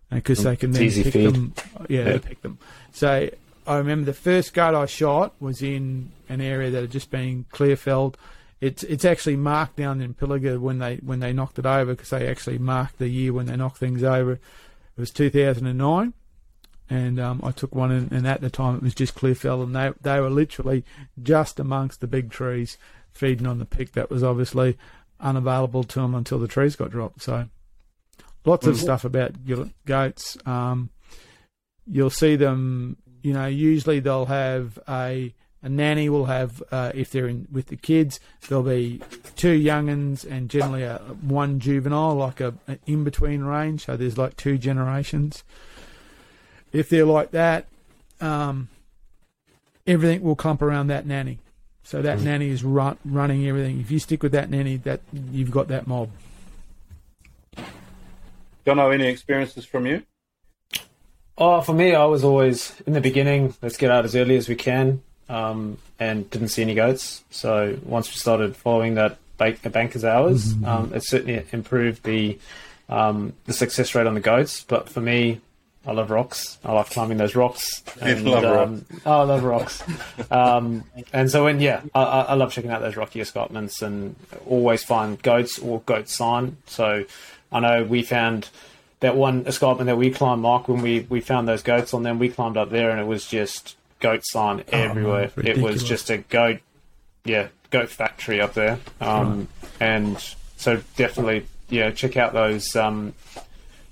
because 0.10 0.44
they 0.44 0.56
can 0.56 0.72
then 0.72 0.84
easy 0.84 1.04
pick 1.04 1.14
feed. 1.14 1.34
them. 1.34 1.54
Yeah, 1.90 2.04
they 2.04 2.20
pick 2.20 2.42
them. 2.42 2.58
So 2.92 3.30
I 3.66 3.78
remember 3.78 4.06
the 4.06 4.14
first 4.14 4.54
goat 4.54 4.76
I 4.76 4.86
shot 4.86 5.34
was 5.40 5.62
in 5.62 6.12
an 6.30 6.42
area 6.42 6.72
that 6.72 6.82
had 6.82 6.92
just 6.92 7.12
been 7.12 7.46
clear 7.52 7.76
felled. 7.76 8.18
It's 8.62 8.84
it's 8.84 9.06
actually 9.06 9.36
marked 9.36 9.76
down 9.76 10.02
in 10.02 10.14
Pilliga 10.14 10.60
when 10.60 10.80
they 10.80 10.96
when 10.98 11.20
they 11.20 11.34
knocked 11.34 11.60
it 11.60 11.66
over 11.66 11.94
because 11.94 12.10
they 12.10 12.28
actually 12.28 12.58
marked 12.58 12.98
the 12.98 13.10
year 13.10 13.34
when 13.34 13.46
they 13.46 13.56
knocked 13.56 13.78
things 13.78 14.04
over. 14.04 14.34
It 14.34 15.00
was 15.00 15.12
2009, 15.12 16.14
and 16.90 17.20
um, 17.20 17.42
I 17.44 17.52
took 17.52 17.76
one, 17.76 17.92
and, 17.92 18.12
and 18.12 18.26
at 18.26 18.42
the 18.42 18.50
time 18.50 18.78
it 18.78 18.82
was 18.82 18.96
just 18.96 19.14
clear 19.14 19.36
fell, 19.36 19.62
and 19.62 19.76
they 19.76 19.92
they 20.02 20.20
were 20.20 20.30
literally 20.30 20.84
just 21.22 21.60
amongst 21.60 22.02
the 22.02 22.08
big 22.08 22.32
trees, 22.32 22.78
feeding 23.12 23.46
on 23.46 23.60
the 23.60 23.66
pick 23.66 23.92
that 23.92 24.10
was 24.10 24.24
obviously 24.24 24.78
unavailable 25.20 25.84
to 25.84 26.00
them 26.00 26.16
until 26.16 26.40
the 26.40 26.48
trees 26.48 26.76
got 26.76 26.92
dropped. 26.92 27.22
So 27.22 27.50
lots 28.48 28.66
of 28.66 28.76
Mhm. 28.76 28.80
stuff 28.82 29.04
about 29.06 29.46
go- 29.46 29.70
goats. 29.86 30.38
Um, 30.46 30.90
you'll 31.86 32.10
see 32.10 32.36
them. 32.36 32.98
You 33.22 33.34
know, 33.34 33.46
usually 33.46 34.00
they'll 34.00 34.26
have 34.28 34.80
a 34.88 35.34
a 35.64 35.70
nanny 35.70 36.08
will 36.08 36.26
have 36.26 36.62
uh, 36.72 36.92
if 36.94 37.10
they're 37.12 37.28
in 37.28 37.48
with 37.52 37.68
the 37.68 37.76
kids. 37.76 38.20
There'll 38.48 38.64
be 38.64 39.02
two 39.36 39.52
young'uns 39.54 40.24
and 40.24 40.50
generally 40.50 40.84
a, 40.84 40.98
one 41.22 41.60
juvenile, 41.60 42.14
like 42.16 42.40
a, 42.40 42.54
a 42.68 42.78
in 42.86 43.04
between 43.04 43.42
range. 43.44 43.86
So 43.86 43.98
there's 43.98 44.18
like 44.20 44.38
two 44.38 44.58
generations. 44.60 45.44
If 46.72 46.90
they're 46.90 47.06
like 47.06 47.32
that, 47.32 47.66
um, 48.22 48.70
everything 49.88 50.22
will 50.22 50.36
clump 50.36 50.62
around 50.62 50.88
that 50.88 51.06
nanny. 51.08 51.40
So 51.84 52.02
that 52.02 52.20
nanny 52.22 52.50
is 52.50 52.64
run, 52.64 52.98
running 53.04 53.48
everything. 53.48 53.80
If 53.80 53.90
you 53.90 54.00
stick 54.00 54.22
with 54.22 54.34
that 54.34 54.50
nanny, 54.50 54.76
that 54.78 55.00
you've 55.32 55.52
got 55.52 55.70
that 55.70 55.88
mob. 55.88 56.10
Jono, 58.68 58.94
any 58.94 59.08
experiences 59.08 59.64
from 59.64 59.86
you? 59.86 60.04
Oh, 61.38 61.62
for 61.62 61.74
me, 61.74 61.96
I 61.96 62.04
was 62.04 62.26
always 62.26 62.74
in 62.86 62.92
the 62.92 63.00
beginning. 63.00 63.54
Let's 63.62 63.78
get 63.78 63.92
out 63.92 64.04
as 64.04 64.14
early 64.14 64.36
as 64.36 64.50
we 64.50 64.56
can, 64.56 65.02
um, 65.30 65.78
and 66.00 66.30
didn't 66.30 66.50
see 66.50 66.64
any 66.64 66.76
goats. 66.76 67.24
So 67.30 67.78
once 67.86 68.10
we 68.10 68.16
started 68.16 68.58
following 68.58 68.96
that 68.96 69.20
bank, 69.38 69.62
the 69.62 69.70
banker's 69.70 70.04
hours, 70.04 70.54
um, 70.66 70.92
it 70.94 71.04
certainly 71.04 71.46
improved 71.54 72.04
the 72.04 72.38
um, 72.90 73.34
the 73.46 73.54
success 73.54 73.96
rate 73.96 74.06
on 74.06 74.16
the 74.16 74.20
goats. 74.20 74.66
But 74.68 74.90
for 74.90 75.00
me, 75.00 75.40
I 75.86 75.94
love 75.94 76.12
rocks. 76.12 76.58
I 76.66 76.74
love 76.74 76.90
climbing 76.90 77.18
those 77.18 77.36
rocks. 77.36 77.84
You 78.06 78.16
love 78.16 78.44
um, 78.44 78.86
oh, 79.06 79.22
I 79.22 79.24
love 79.24 79.44
rocks. 79.46 79.82
um, 80.30 80.84
and 81.14 81.32
so 81.32 81.46
when 81.46 81.62
yeah, 81.62 81.84
I, 81.96 82.02
I 82.02 82.22
I 82.22 82.34
love 82.34 82.52
checking 82.52 82.72
out 82.72 82.82
those 82.82 82.98
rocky 82.98 83.22
escarpments 83.22 83.82
and 83.82 84.18
always 84.46 84.84
find 84.84 85.22
goats 85.22 85.58
or 85.58 85.80
goat 85.86 86.10
sign. 86.10 86.58
So 86.66 87.06
I 87.52 87.60
know 87.60 87.84
we 87.84 88.04
found 88.04 88.50
that 89.00 89.16
one 89.16 89.46
escarpment 89.46 89.88
that 89.88 89.98
we 89.98 90.10
climbed, 90.12 90.42
Mark, 90.42 90.68
when 90.68 90.82
we, 90.82 91.02
we 91.10 91.22
found 91.22 91.48
those 91.48 91.62
goats 91.64 91.94
on 91.94 92.04
them, 92.04 92.18
we 92.20 92.30
climbed 92.30 92.58
up 92.58 92.70
there 92.72 92.90
and 92.90 93.00
it 93.00 93.06
was 93.06 93.28
just 93.28 93.76
goat 94.00 94.22
sign 94.26 94.64
everywhere. 94.70 95.32
it 95.48 95.58
was 95.64 95.84
just 95.84 96.10
a 96.10 96.18
goat, 96.18 96.60
yeah, 97.26 97.48
goat 97.70 97.90
factory 97.90 98.42
up 98.42 98.54
there. 98.54 98.80
Um, 99.02 99.48
And 99.80 100.18
so 100.58 100.82
definitely 100.96 101.46
yeah, 101.70 101.92
check 101.92 102.18
out 102.18 102.34
those 102.34 102.76
um, 102.76 103.14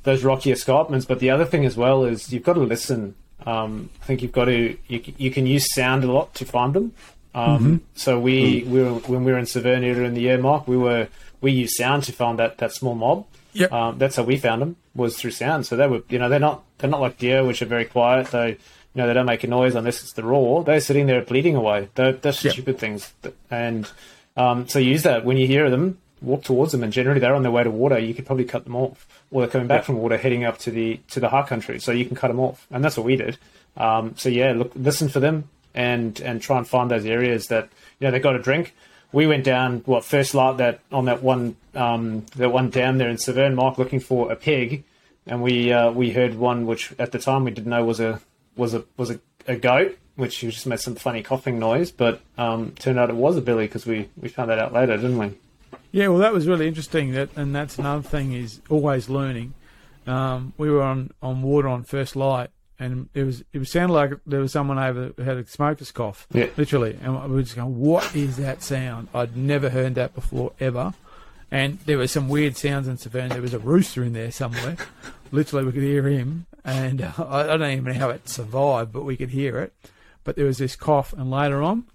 those 0.04 0.24
rocky 0.24 0.52
escarpments. 0.52 1.06
But 1.06 1.20
the 1.20 1.30
other 1.30 1.46
thing 1.46 1.66
as 1.66 1.76
well 1.78 2.04
is 2.06 2.32
you've 2.34 2.44
got 2.44 2.54
to 2.54 2.62
listen. 2.62 3.16
Um, 3.46 3.90
I 4.02 4.06
think 4.06 4.22
you've 4.24 4.32
got 4.32 4.46
to 4.46 4.78
you, 4.88 5.02
you 5.18 5.30
can 5.30 5.46
use 5.46 5.72
sound 5.74 6.04
a 6.04 6.12
lot 6.12 6.34
to 6.36 6.46
find 6.46 6.74
them. 6.74 6.94
Um, 7.36 7.82
So 7.96 8.18
we, 8.20 8.64
we 8.64 8.82
were, 8.82 8.94
when 8.94 9.24
we 9.26 9.32
were 9.34 9.38
in 9.38 9.46
Severn 9.46 9.84
earlier 9.84 10.04
in 10.04 10.14
the 10.14 10.22
year, 10.22 10.38
Mark, 10.38 10.68
we 10.68 10.78
were 10.78 11.10
we 11.42 11.52
used 11.52 11.76
sound 11.76 12.04
to 12.04 12.12
find 12.14 12.40
that, 12.40 12.58
that 12.60 12.72
small 12.72 12.96
mob. 12.96 13.26
Yep. 13.56 13.72
Um, 13.72 13.98
that's 13.98 14.16
how 14.18 14.24
we 14.24 14.38
found 14.38 14.62
them 14.62 14.76
was 14.96 15.18
through 15.18 15.32
sound. 15.32 15.66
So 15.66 15.76
they 15.76 15.88
were 15.88 16.02
you 16.10 16.20
know 16.20 16.30
they're 16.30 16.40
not 16.40 16.64
they're 16.78 16.90
not 16.90 17.02
like 17.02 17.18
deer 17.18 17.44
which 17.44 17.62
are 17.62 17.66
very 17.66 17.86
quiet. 17.86 18.28
They 18.28 18.50
you 18.50 18.58
know 18.96 19.08
they 19.08 19.14
don't 19.14 19.26
make 19.26 19.44
a 19.44 19.48
noise 19.48 19.76
unless 19.76 20.04
it's 20.04 20.14
the 20.14 20.24
roar. 20.24 20.64
They're 20.64 20.80
sitting 20.80 21.08
there 21.08 21.22
bleeding 21.22 21.56
away. 21.56 21.90
They're, 21.96 22.14
they're 22.14 22.34
Yep. 22.34 22.54
stupid 22.54 22.78
things. 22.78 23.14
And 23.50 23.90
um, 24.38 24.68
so 24.68 24.80
use 24.80 25.04
that 25.04 25.26
when 25.26 25.38
you 25.38 25.48
hear 25.48 25.70
them. 25.70 25.98
Walk 26.22 26.44
towards 26.44 26.72
them, 26.72 26.82
and 26.82 26.92
generally 26.94 27.20
they're 27.20 27.36
on 27.36 27.44
their 27.44 27.52
way 27.52 27.64
to 27.64 27.70
water. 27.70 28.00
You 28.00 28.14
could 28.16 28.26
probably 28.26 28.46
cut 28.46 28.64
them 28.64 28.76
off, 28.76 29.06
or 29.30 29.42
they're 29.42 29.50
coming 29.52 29.68
back 29.68 29.84
from 29.84 29.98
water, 29.98 30.18
heading 30.18 30.44
up 30.46 30.58
to 30.60 30.72
the 30.72 31.00
to 31.10 31.20
the 31.20 31.30
high 31.30 31.44
country. 31.44 31.80
So 31.80 31.92
you 31.92 32.06
can 32.06 32.16
cut 32.16 32.30
them 32.30 32.40
off, 32.40 32.66
and 32.72 32.84
that's 32.84 32.96
what 32.98 33.06
we 33.06 33.16
did. 33.18 33.38
Um, 33.78 34.16
so 34.18 34.30
yeah, 34.30 34.54
look, 34.54 34.72
listen 34.76 35.10
for 35.10 35.20
them, 35.20 35.50
and 35.76 36.20
and 36.22 36.42
try 36.42 36.58
and 36.58 36.68
find 36.68 36.90
those 36.90 37.06
areas 37.06 37.48
that 37.50 37.70
you 38.00 38.08
know 38.08 38.12
they 38.12 38.20
got 38.20 38.36
a 38.36 38.40
drink. 38.40 38.74
We 39.16 39.28
went 39.28 39.46
down 39.46 39.82
what 39.86 40.04
first 40.04 40.36
light 40.36 40.58
that 40.58 40.82
on 40.92 41.06
that 41.06 41.24
one 41.24 41.56
um, 41.74 42.26
that 42.36 42.52
one 42.52 42.70
down 42.70 42.98
there 42.98 43.08
in 43.08 43.18
Severn, 43.18 43.56
Mark, 43.56 43.78
looking 43.78 44.02
for 44.02 44.30
a 44.30 44.36
pig, 44.36 44.84
and 45.26 45.42
we 45.42 45.72
uh, 45.72 45.92
we 45.92 46.12
heard 46.12 46.36
one 46.36 46.66
which 46.66 46.94
at 47.00 47.14
the 47.14 47.20
time 47.20 47.46
we 47.46 47.52
didn't 47.52 47.70
know 47.70 47.86
was 47.86 48.02
a 48.02 48.20
was 48.58 48.74
a 48.74 48.84
was 48.98 49.12
a, 49.12 49.22
a 49.48 49.56
goat, 49.56 49.98
which 50.18 50.42
just 50.42 50.68
made 50.68 50.82
some 50.82 50.96
funny 50.96 51.24
coughing 51.24 51.60
noise, 51.60 51.92
but 51.92 52.20
um, 52.38 52.74
turned 52.78 53.00
out 53.00 53.10
it 53.10 53.16
was 53.16 53.38
a 53.38 53.42
billy 53.42 53.68
because 53.68 53.86
we 53.86 54.10
we 54.18 54.28
found 54.28 54.50
that 54.50 54.60
out 54.60 54.74
later, 54.74 54.98
didn't 54.98 55.18
we? 55.18 55.32
Yeah, 55.94 56.10
well, 56.10 56.20
that 56.20 56.34
was 56.34 56.46
really 56.46 56.68
interesting. 56.68 57.12
That 57.12 57.30
and 57.38 57.56
that's 57.56 57.80
another 57.80 58.04
thing 58.04 58.34
is 58.34 58.60
always 58.70 59.08
learning. 59.08 59.54
Um, 60.06 60.52
we 60.58 60.70
were 60.70 60.84
on, 60.84 61.12
on 61.22 61.42
water 61.42 61.70
on 61.70 61.84
first 61.84 62.18
light, 62.18 62.50
and 62.80 63.10
it 63.14 63.24
was 63.24 63.44
it 63.54 63.66
sounded 63.68 63.94
like 63.94 64.12
there 64.26 64.40
was 64.42 64.52
someone 64.52 64.78
over 64.80 65.12
who 65.16 65.24
had 65.24 65.38
a 65.38 65.46
smoker's 65.48 65.92
cough, 65.92 66.28
Yeah. 66.32 66.48
literally. 66.58 66.98
And 67.02 67.22
we 67.30 67.36
were 67.38 67.42
just 67.44 67.56
going, 67.56 67.80
"What 67.80 68.16
is 68.16 68.38
that 68.38 68.62
sound? 68.62 69.08
I'd 69.14 69.36
never 69.38 69.70
heard 69.70 69.96
that 69.96 70.14
before 70.16 70.54
ever." 70.60 70.94
And 71.52 71.80
there 71.86 71.98
were 71.98 72.08
some 72.08 72.28
weird 72.28 72.58
sounds 72.58 72.88
in 72.88 72.98
Severn. 72.98 73.30
There 73.30 73.42
was 73.42 73.54
a 73.54 73.60
rooster 73.60 74.04
in 74.04 74.14
there 74.14 74.32
somewhere. 74.32 74.76
literally, 75.32 75.66
we 75.66 75.72
could 75.72 75.84
hear 75.84 76.08
him, 76.08 76.48
and 76.66 77.02
uh, 77.02 77.12
I, 77.18 77.54
I 77.54 77.58
don't 77.58 77.72
even 77.72 77.86
know 77.86 77.94
how 78.00 78.10
it 78.10 78.28
survived, 78.28 78.92
but 78.92 79.04
we 79.04 79.16
could 79.16 79.30
hear 79.30 79.60
it. 79.60 79.74
But 80.24 80.36
there 80.36 80.46
was 80.46 80.58
this 80.58 80.76
cough, 80.76 81.14
and 81.14 81.30
later 81.30 81.62
on, 81.62 81.86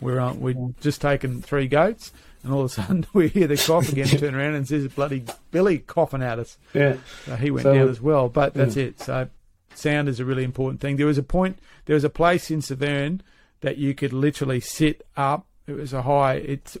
we're 0.00 0.20
on, 0.20 0.40
we'd 0.40 0.80
just 0.80 1.00
taken 1.00 1.42
three 1.42 1.66
goats, 1.66 2.12
and 2.44 2.52
all 2.52 2.60
of 2.60 2.66
a 2.66 2.68
sudden 2.74 3.04
we 3.12 3.28
hear 3.28 3.46
the 3.48 3.56
cough 3.56 3.90
again, 3.90 4.06
turn 4.06 4.34
around 4.34 4.54
and 4.54 4.64
there's 4.66 4.86
bloody 4.88 5.24
Billy 5.50 5.78
coughing 5.78 6.22
at 6.22 6.38
us. 6.38 6.56
Yeah. 6.72 6.96
So 7.26 7.34
he 7.36 7.50
went 7.50 7.64
So- 7.64 7.74
down 7.74 7.88
as 7.88 8.00
well. 8.00 8.28
But 8.28 8.54
that's 8.54 8.76
it. 8.76 9.00
So 9.00 9.28
sound 9.80 10.08
is 10.08 10.20
a 10.20 10.24
really 10.24 10.44
important 10.44 10.80
thing. 10.80 10.96
There 10.96 11.06
was 11.06 11.18
a 11.18 11.22
point, 11.22 11.58
there 11.86 11.94
was 11.94 12.04
a 12.04 12.10
place 12.10 12.50
in 12.50 12.60
Severn 12.62 13.22
that 13.60 13.76
you 13.78 13.94
could 13.94 14.12
literally 14.12 14.60
sit 14.60 15.06
up. 15.16 15.46
It 15.66 15.72
was 15.72 15.92
a 15.92 16.02
high, 16.02 16.34
it's, 16.34 16.76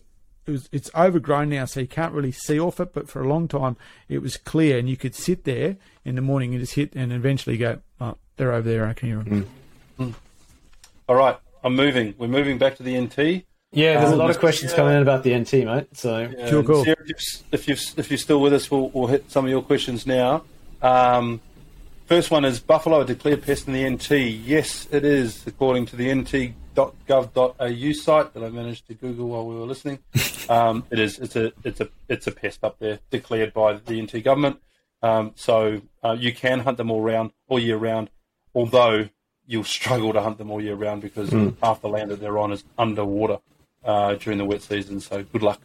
it 0.46 0.50
was, 0.50 0.68
it's 0.72 0.90
overgrown 0.94 1.48
now, 1.50 1.64
so 1.64 1.80
you 1.80 1.86
can't 1.86 2.12
really 2.12 2.32
see 2.32 2.58
off 2.58 2.80
it. 2.80 2.92
But 2.92 3.08
for 3.08 3.22
a 3.22 3.28
long 3.28 3.48
time, 3.48 3.76
it 4.08 4.18
was 4.22 4.36
clear, 4.36 4.78
and 4.78 4.88
you 4.88 4.96
could 4.96 5.14
sit 5.14 5.44
there 5.44 5.76
in 6.04 6.14
the 6.14 6.22
morning 6.22 6.52
and 6.52 6.60
just 6.60 6.74
hit, 6.74 6.94
and 6.94 7.12
eventually 7.12 7.56
go, 7.56 7.80
oh, 8.00 8.16
they're 8.36 8.52
over 8.52 8.68
there. 8.68 8.86
I 8.86 8.94
can 8.94 9.08
hear 9.08 9.22
them. 9.22 10.14
All 11.08 11.16
right, 11.16 11.36
I'm 11.64 11.74
moving. 11.76 12.14
We're 12.18 12.28
moving 12.28 12.58
back 12.58 12.76
to 12.76 12.82
the 12.82 12.98
NT. 13.00 13.44
Yeah, 13.72 14.00
there's 14.00 14.10
a 14.10 14.12
Um, 14.14 14.18
lot 14.18 14.30
of 14.30 14.38
questions 14.40 14.72
yeah. 14.72 14.76
coming 14.78 14.96
in 14.96 15.02
about 15.02 15.22
the 15.22 15.36
NT, 15.38 15.52
mate. 15.64 15.88
So 15.96 16.28
Cool, 16.48 16.62
cool. 16.64 16.84
Sarah, 16.84 16.96
if, 17.02 17.08
you've, 17.08 17.42
if, 17.52 17.68
you've, 17.68 17.98
if 17.98 18.10
you're 18.10 18.18
still 18.18 18.40
with 18.40 18.52
us, 18.52 18.70
we'll, 18.70 18.88
we'll 18.90 19.06
hit 19.08 19.30
some 19.30 19.44
of 19.44 19.50
your 19.50 19.62
questions 19.62 20.06
now. 20.06 20.42
Um, 20.82 21.40
first 22.10 22.32
one 22.32 22.44
is 22.44 22.58
Buffalo 22.58 23.02
a 23.02 23.04
declared 23.04 23.40
pest 23.40 23.68
in 23.68 23.72
the 23.72 23.88
NT? 23.88 24.10
Yes, 24.44 24.88
it 24.90 25.04
is, 25.04 25.46
according 25.46 25.86
to 25.86 25.94
the 25.94 26.12
nt.gov.au 26.12 27.92
site 27.92 28.34
that 28.34 28.42
I 28.42 28.48
managed 28.48 28.88
to 28.88 28.94
Google 28.94 29.28
while 29.28 29.46
we 29.46 29.54
were 29.54 29.66
listening. 29.66 30.00
Um, 30.48 30.84
it 30.90 30.98
is. 30.98 31.20
It's 31.20 31.36
a. 31.36 31.52
It's 31.62 31.80
a. 31.80 31.88
It's 32.08 32.26
a 32.26 32.32
pest 32.32 32.64
up 32.64 32.80
there, 32.80 32.98
declared 33.10 33.54
by 33.54 33.74
the 33.74 34.02
NT 34.02 34.24
government. 34.24 34.60
Um, 35.00 35.30
so 35.36 35.80
uh, 36.02 36.16
you 36.18 36.34
can 36.34 36.58
hunt 36.58 36.76
them 36.76 36.90
all 36.90 37.02
round, 37.02 37.30
all 37.46 37.60
year 37.60 37.76
round. 37.76 38.10
Although 38.52 39.10
you'll 39.46 39.62
struggle 39.62 40.12
to 40.12 40.20
hunt 40.20 40.38
them 40.38 40.50
all 40.50 40.60
year 40.60 40.74
round 40.74 41.02
because 41.02 41.30
half 41.62 41.80
the 41.82 41.88
land 41.88 42.10
that 42.10 42.18
they're 42.18 42.36
on 42.36 42.50
is 42.50 42.64
underwater 42.76 43.38
uh, 43.84 44.14
during 44.14 44.38
the 44.38 44.44
wet 44.44 44.62
season. 44.62 44.98
So 44.98 45.22
good 45.22 45.42
luck. 45.42 45.60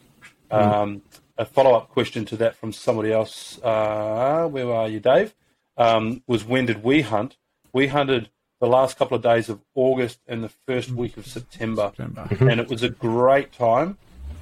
Um, 0.51 1.01
a 1.35 1.45
follow-up 1.45 1.89
question 1.89 2.23
to 2.25 2.37
that 2.37 2.55
from 2.55 2.71
somebody 2.71 3.11
else. 3.11 3.59
Uh, 3.63 4.47
where 4.47 4.71
are 4.71 4.87
you, 4.87 4.99
Dave? 4.99 5.33
Um, 5.77 6.23
was 6.27 6.45
when 6.45 6.65
did 6.65 6.83
we 6.83 7.01
hunt? 7.01 7.37
We 7.73 7.87
hunted 7.87 8.29
the 8.61 8.67
last 8.67 8.97
couple 8.97 9.17
of 9.17 9.23
days 9.23 9.49
of 9.49 9.59
August 9.75 10.19
and 10.27 10.43
the 10.43 10.49
first 10.67 10.89
week 10.91 11.17
of 11.17 11.27
September, 11.27 11.91
September. 11.95 12.27
and 12.49 12.59
it 12.59 12.69
was 12.69 12.83
a 12.83 12.89
great 12.89 13.51
time. 13.51 13.97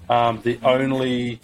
Um, 0.09 0.41
the 0.43 0.59
only 0.63 1.39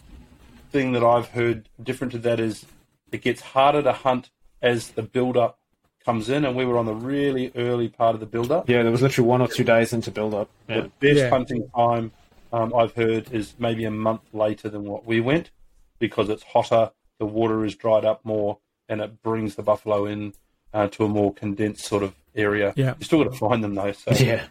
thing 0.72 0.92
that 0.92 1.04
I've 1.04 1.30
heard 1.30 1.68
different 1.82 2.12
to 2.14 2.20
that 2.20 2.40
is 2.40 2.66
it 3.12 3.22
gets 3.24 3.42
harder 3.42 3.82
to 3.82 3.92
hunt 3.94 4.30
as 4.62 4.90
the 4.90 5.02
build-up 5.02 5.58
comes 6.06 6.30
in, 6.30 6.46
and 6.46 6.56
we 6.56 6.66
were 6.66 6.78
on 6.78 6.86
the 6.86 6.94
really 6.94 7.52
early 7.56 7.88
part 7.90 8.14
of 8.14 8.20
the 8.20 8.26
build-up. 8.28 8.70
yeah, 8.70 8.84
there 8.84 8.92
was 8.92 9.02
literally 9.02 9.28
one 9.28 9.42
or 9.42 9.48
two 9.48 9.64
days 9.64 9.92
into 9.94 10.12
build 10.12 10.34
up. 10.36 10.50
Yeah. 10.68 10.82
The 10.82 10.92
best 11.00 11.18
Yeah. 11.18 11.30
hunting 11.30 11.68
time 11.76 12.12
um, 12.54 12.74
I've 12.76 12.94
heard 12.94 13.32
is 13.32 13.54
maybe 13.58 13.86
a 13.86 13.92
month 13.92 14.22
later 14.34 14.70
than 14.70 14.84
what 14.86 15.06
we 15.06 15.20
went 15.22 15.50
because 15.98 16.30
it's 16.30 16.44
hotter, 16.44 16.92
the 17.20 17.26
water 17.26 17.66
is 17.66 17.76
dried 17.76 18.06
up 18.06 18.24
more, 18.24 18.60
and 18.90 19.00
it 19.02 19.22
brings 19.24 19.56
the 19.56 19.64
buffalo 19.64 20.06
in 20.06 20.34
uh, 20.74 20.88
to 20.90 21.06
a 21.06 21.08
more 21.08 21.34
condensed 21.34 21.86
sort 21.86 22.04
of 22.04 22.14
area. 22.36 22.74
Yeah. 22.76 22.96
You 23.00 23.06
still 23.06 23.24
got 23.24 23.32
to 23.34 23.38
find 23.38 23.64
them 23.64 23.76
though. 23.76 23.92
So 23.94 24.12
Yeah. 24.12 24.46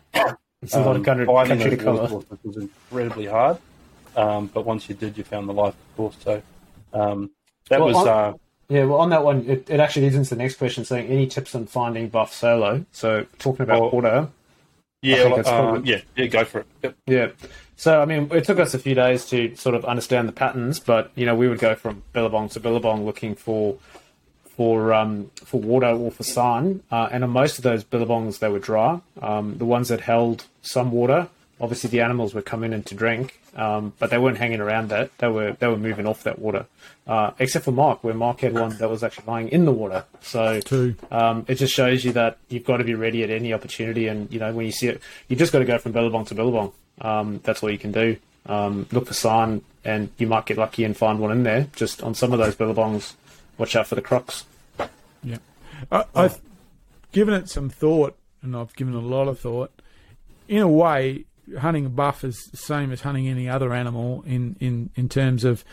It's 0.63 0.75
a 0.75 0.81
lot 0.81 0.89
um, 0.91 0.97
of 0.97 1.05
country, 1.05 1.27
finding 1.27 1.59
country 1.59 1.77
to 1.77 1.85
those 1.85 1.99
cover. 2.01 2.15
watercourses 2.15 2.45
was 2.45 2.57
incredibly 2.57 3.27
hard. 3.27 3.59
Um, 4.17 4.47
but 4.53 4.65
once 4.65 4.89
you 4.89 4.95
did, 4.97 5.17
you 5.17 5.23
found 5.23 5.49
the 5.49 5.53
life, 5.53 5.75
of 5.75 5.97
course. 5.97 6.17
So 6.25 6.43
um, 6.93 7.31
that 7.69 7.79
Well, 7.81 7.89
was. 7.89 7.97
on- 7.97 8.09
Uh, 8.09 8.33
Yeah, 8.69 8.85
well, 8.85 8.99
on 8.99 9.11
that 9.11 9.23
one, 9.25 9.45
it, 9.49 9.71
it 9.71 9.79
actually 9.81 10.03
leads 10.03 10.17
into 10.17 10.31
the 10.31 10.43
next 10.43 10.57
question 10.57 10.85
saying 10.85 11.09
any 11.09 11.27
tips 11.29 11.55
on 11.55 11.67
finding 11.67 12.09
buff 12.09 12.35
solo. 12.35 12.85
So 12.93 13.27
talking 13.39 13.63
about 13.63 13.81
Well- 13.81 13.91
water. 13.93 14.29
yeah, 15.03 15.25
well, 15.29 15.39
uh, 15.41 15.43
probably- 15.45 15.91
yeah, 15.93 16.01
yeah, 16.17 16.27
go 16.27 16.45
for 16.45 16.59
it. 16.61 16.67
Yep. 16.83 16.97
Yeah. 17.07 17.29
So, 17.77 18.03
I 18.03 18.05
mean, 18.07 18.29
it 18.33 18.43
took 18.43 18.59
us 18.59 18.75
a 18.75 18.79
few 18.81 18.97
days 18.97 19.25
to 19.27 19.55
sort 19.55 19.77
of 19.77 19.85
understand 19.85 20.27
the 20.29 20.33
patterns, 20.33 20.81
but, 20.81 21.13
you 21.15 21.25
know, 21.25 21.37
we 21.37 21.47
would 21.49 21.61
go 21.61 21.77
from 21.77 22.03
Billabong 22.13 22.49
to 22.49 22.59
Billabong 22.61 23.07
looking 23.07 23.37
for 23.37 23.77
for 24.59 24.93
um, 24.93 25.31
for 25.37 25.61
water 25.61 25.87
or 25.87 26.11
for 26.11 26.25
sign. 26.25 26.83
Uh, 26.91 27.09
and 27.13 27.23
on 27.23 27.31
most 27.31 27.59
of 27.59 27.63
those 27.63 27.85
Billabongs, 27.85 28.41
they 28.41 28.49
were 28.49 28.59
dry. 28.59 29.01
Um, 29.23 29.57
the 29.57 29.65
ones 29.65 29.89
that 29.89 30.01
held 30.01 30.47
some 30.63 30.91
water, 30.91 31.29
obviously 31.61 31.91
the 31.91 32.01
animals 32.01 32.35
were 32.35 32.43
coming 32.43 32.73
in 32.73 32.83
to 32.83 32.97
drink, 32.97 33.41
um, 33.55 33.93
but 34.01 34.11
they 34.11 34.19
weren't 34.19 34.39
hanging 34.39 34.59
around 34.59 34.89
that. 34.89 35.17
They 35.19 35.29
were 35.29 35.53
they 35.53 35.69
were 35.69 35.77
moving 35.77 36.09
off 36.09 36.25
that 36.25 36.41
water, 36.41 36.67
uh, 37.07 37.31
except 37.39 37.67
for 37.67 37.71
Mark, 37.71 38.03
where 38.03 38.15
Mark 38.15 38.41
had 38.41 38.53
one 38.53 38.77
that 38.79 38.91
was 38.91 39.05
actually 39.05 39.27
lying 39.29 39.49
in 39.49 39.65
the 39.65 39.71
water. 39.71 40.05
So 40.23 40.61
um, 41.13 41.45
it 41.47 41.55
just 41.55 41.73
shows 41.73 42.05
you 42.05 42.11
that 42.15 42.39
you've 42.49 42.65
got 42.65 42.79
to 42.79 42.85
be 42.85 42.97
ready 42.97 43.23
at 43.23 43.31
any 43.31 43.53
opportunity, 43.53 44.09
and 44.09 44.29
you 44.33 44.41
know 44.41 44.53
when 44.53 44.67
you 44.67 44.73
see 44.73 44.89
it, 44.89 45.01
you 45.29 45.37
just 45.37 45.53
got 45.53 45.61
to 45.61 45.67
go 45.67 45.79
from 45.79 45.93
Billabong 45.93 46.25
to 46.25 46.35
Billabong. 46.35 46.73
Um, 47.01 47.39
that's 47.45 47.63
all 47.63 47.71
you 47.71 47.79
can 47.79 47.93
do. 47.93 48.17
Um, 48.47 48.89
look 48.91 49.07
for 49.07 49.15
sign, 49.15 49.63
and 49.85 50.09
you 50.19 50.27
might 50.27 50.47
get 50.47 50.59
lucky 50.59 50.83
and 50.83 50.97
find 50.97 51.21
one 51.21 51.31
in 51.31 51.45
there. 51.45 51.69
Just 51.77 52.03
on 52.03 52.17
some 52.17 52.33
of 52.33 52.41
those 52.41 52.57
Billabongs, 52.57 53.15
watch 53.59 53.77
out 53.77 53.87
for 53.87 53.95
the 53.95 54.03
crocs. 54.03 54.45
Yeah, 55.23 55.39
I, 55.91 56.05
I've 56.15 56.37
oh. 56.37 56.41
given 57.13 57.35
it 57.35 57.49
some 57.49 57.69
thought, 57.69 58.17
and 58.43 58.57
I've 58.57 58.75
given 58.75 58.95
it 58.95 58.99
a 58.99 59.07
lot 59.07 59.29
of 59.29 59.39
thought. 59.39 59.83
In 60.47 60.63
a 60.63 60.69
way, 60.69 61.27
hunting 61.59 61.87
a 61.87 61.91
buff 61.91 62.25
is 62.25 62.49
the 62.51 62.57
same 62.57 62.93
as 62.93 63.03
hunting 63.03 63.29
any 63.29 63.49
other 63.49 63.73
animal 63.73 64.23
in, 64.27 64.57
in, 64.61 64.91
in 64.95 65.09
terms 65.09 65.45
of 65.45 65.65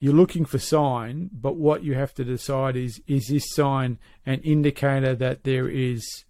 you're 0.00 0.14
looking 0.14 0.46
for 0.46 0.58
sign, 0.58 1.28
but 1.32 1.56
what 1.56 1.84
you 1.84 1.94
have 1.94 2.14
to 2.14 2.24
decide 2.24 2.74
is 2.74 3.02
is 3.06 3.26
this 3.28 3.44
sign 3.52 3.98
an 4.24 4.40
indicator 4.40 5.14
that 5.14 5.44
there 5.44 5.68
is 5.68 6.24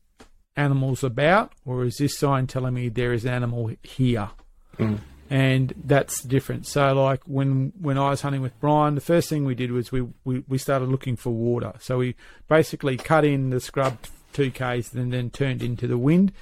animals 0.56 1.04
about, 1.04 1.52
or 1.64 1.84
is 1.84 1.96
this 1.98 2.18
sign 2.18 2.48
telling 2.48 2.74
me 2.74 2.88
there 2.88 3.12
is 3.12 3.24
an 3.24 3.32
animal 3.32 3.70
here? 3.82 4.30
Mm. 4.76 4.98
And 5.30 5.72
that's 5.84 6.22
the 6.22 6.28
difference. 6.28 6.68
So, 6.68 6.92
like 6.92 7.22
when 7.24 7.72
when 7.80 7.96
I 7.96 8.10
was 8.10 8.20
hunting 8.20 8.42
with 8.42 8.58
Brian, 8.60 8.96
the 8.96 9.00
first 9.00 9.28
thing 9.28 9.44
we 9.44 9.54
did 9.54 9.70
was 9.70 9.92
we, 9.92 10.02
we, 10.24 10.44
we 10.48 10.58
started 10.58 10.88
looking 10.88 11.14
for 11.14 11.30
water. 11.30 11.74
So 11.78 11.98
we 11.98 12.16
basically 12.48 12.96
cut 12.96 13.24
in 13.24 13.50
the 13.50 13.60
scrub 13.60 13.96
two 14.32 14.50
k's, 14.50 14.92
and 14.92 15.12
then 15.12 15.30
turned 15.30 15.62
into 15.62 15.86
the 15.86 15.96
wind, 15.96 16.32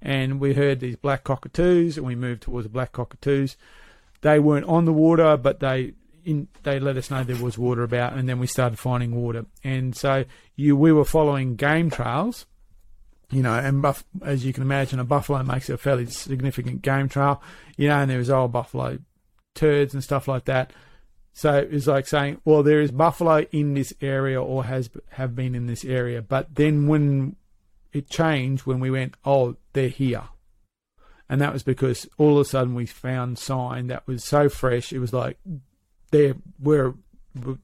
and 0.00 0.38
we 0.38 0.54
heard 0.54 0.78
these 0.78 0.94
black 0.94 1.24
cockatoos, 1.24 1.96
and 1.96 2.06
we 2.06 2.14
moved 2.14 2.42
towards 2.42 2.66
the 2.66 2.72
black 2.72 2.92
cockatoos. 2.92 3.56
They 4.20 4.38
weren't 4.38 4.66
on 4.66 4.84
the 4.84 4.92
water, 4.92 5.36
but 5.36 5.58
they 5.58 5.94
in, 6.24 6.46
they 6.62 6.78
let 6.78 6.96
us 6.96 7.10
know 7.10 7.24
there 7.24 7.42
was 7.42 7.58
water 7.58 7.82
about, 7.82 8.12
and 8.12 8.28
then 8.28 8.38
we 8.38 8.46
started 8.46 8.78
finding 8.78 9.16
water. 9.16 9.44
And 9.64 9.96
so 9.96 10.24
you 10.54 10.76
we 10.76 10.92
were 10.92 11.04
following 11.04 11.56
game 11.56 11.90
trails 11.90 12.46
you 13.30 13.42
know, 13.42 13.54
and 13.54 13.82
buff, 13.82 14.04
as 14.22 14.44
you 14.44 14.52
can 14.52 14.62
imagine, 14.62 15.00
a 15.00 15.04
buffalo 15.04 15.42
makes 15.42 15.68
a 15.68 15.76
fairly 15.76 16.06
significant 16.06 16.82
game 16.82 17.08
trail, 17.08 17.42
you 17.76 17.88
know, 17.88 17.98
and 17.98 18.10
there 18.10 18.18
was 18.18 18.30
old 18.30 18.52
buffalo 18.52 18.98
turds 19.54 19.94
and 19.94 20.04
stuff 20.04 20.28
like 20.28 20.44
that. 20.44 20.72
So 21.32 21.66
it's 21.70 21.86
like 21.86 22.06
saying, 22.06 22.40
well, 22.44 22.62
there 22.62 22.80
is 22.80 22.90
buffalo 22.90 23.44
in 23.52 23.74
this 23.74 23.92
area 24.00 24.42
or 24.42 24.64
has 24.64 24.88
have 25.10 25.34
been 25.34 25.54
in 25.54 25.66
this 25.66 25.84
area, 25.84 26.22
but 26.22 26.54
then 26.54 26.86
when 26.86 27.36
it 27.92 28.08
changed, 28.08 28.64
when 28.64 28.80
we 28.80 28.90
went, 28.90 29.16
oh, 29.24 29.56
they're 29.72 29.88
here, 29.88 30.24
and 31.28 31.40
that 31.40 31.52
was 31.52 31.62
because 31.62 32.08
all 32.16 32.38
of 32.38 32.46
a 32.46 32.48
sudden 32.48 32.74
we 32.74 32.86
found 32.86 33.38
sign 33.38 33.88
that 33.88 34.06
was 34.06 34.24
so 34.24 34.48
fresh, 34.48 34.92
it 34.92 34.98
was 34.98 35.12
like 35.12 35.38
they're 36.10 36.36
we're 36.58 36.94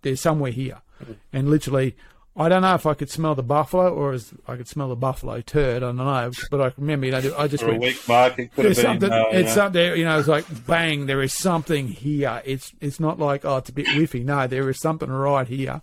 they're 0.03 0.17
somewhere 0.17 0.53
here, 0.53 0.83
mm. 1.03 1.17
and 1.33 1.49
literally 1.49 1.97
I 2.35 2.49
don't 2.49 2.63
know 2.63 2.75
if 2.75 2.87
I 2.87 2.95
could 2.95 3.11
smell 3.11 3.35
the 3.35 3.43
buffalo 3.43 3.93
or 3.93 4.13
as 4.13 4.33
I 4.49 4.57
could 4.57 4.67
smell 4.67 4.89
the 4.89 4.97
buffalo 4.97 5.43
turd. 5.43 5.83
I 5.83 5.87
don't 5.87 5.97
know, 5.97 6.31
but 6.51 6.61
I 6.63 6.73
remember, 6.79 7.05
you 7.07 7.13
know, 7.13 7.35
I 7.37 7.47
just 7.47 7.63
For 7.63 7.69
a 7.69 7.73
went, 7.73 7.83
week 7.83 8.09
mark, 8.09 8.39
it 8.39 8.55
could 8.55 8.65
have 8.65 8.75
been. 8.75 8.85
something. 8.85 9.13
uh, 9.13 9.25
it's 9.33 9.49
yeah. 9.49 9.55
something. 9.55 9.97
You 9.99 10.05
know, 10.05 10.19
it's 10.19 10.29
like 10.29 10.67
bang. 10.67 11.05
There 11.07 11.21
is 11.21 11.35
something 11.35 11.89
here. 11.89 12.41
It's 12.47 12.73
it's 12.81 12.99
not 12.99 13.19
like 13.19 13.45
oh, 13.45 13.59
it's 13.59 13.69
a 13.69 13.73
bit 13.75 13.87
whiffy. 13.87 14.25
No, 14.25 14.47
there 14.47 14.69
is 14.71 14.81
something 14.81 15.11
right 15.11 15.47
here. 15.47 15.83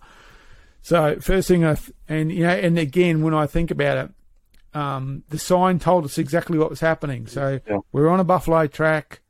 So 0.82 1.20
first 1.20 1.46
thing 1.48 1.64
I 1.64 1.74
th- 1.74 1.92
and 2.08 2.32
you 2.32 2.42
know, 2.42 2.50
and 2.50 2.78
again 2.78 3.22
when 3.22 3.34
I 3.34 3.46
think 3.46 3.70
about 3.70 3.98
it, 3.98 4.76
um, 4.76 5.22
the 5.28 5.38
sign 5.38 5.78
told 5.78 6.04
us 6.04 6.18
exactly 6.18 6.58
what 6.58 6.70
was 6.70 6.80
happening. 6.80 7.26
So 7.28 7.60
Yeah. 7.68 7.78
we 7.92 8.00
were 8.02 8.08
on 8.10 8.18
a 8.18 8.24
buffalo 8.24 8.66
track, 8.66 9.20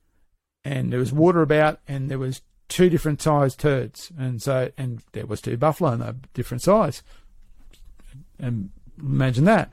and 0.64 0.91
there 0.93 1.01
was 1.01 1.12
water 1.12 1.43
about, 1.43 1.81
and 1.89 2.11
there 2.11 2.18
was 2.18 2.41
two 2.71 2.89
different 2.89 3.21
sized 3.21 3.61
turds, 3.61 4.11
and 4.18 4.41
so 4.41 4.71
and 4.79 5.03
there 5.12 5.27
was 5.27 5.43
two 5.43 5.59
buffalo, 5.59 5.91
and 5.91 6.01
they're 6.01 6.14
different 6.33 6.62
size. 6.62 7.03
And 8.39 8.71
imagine 8.99 9.45
that. 9.45 9.71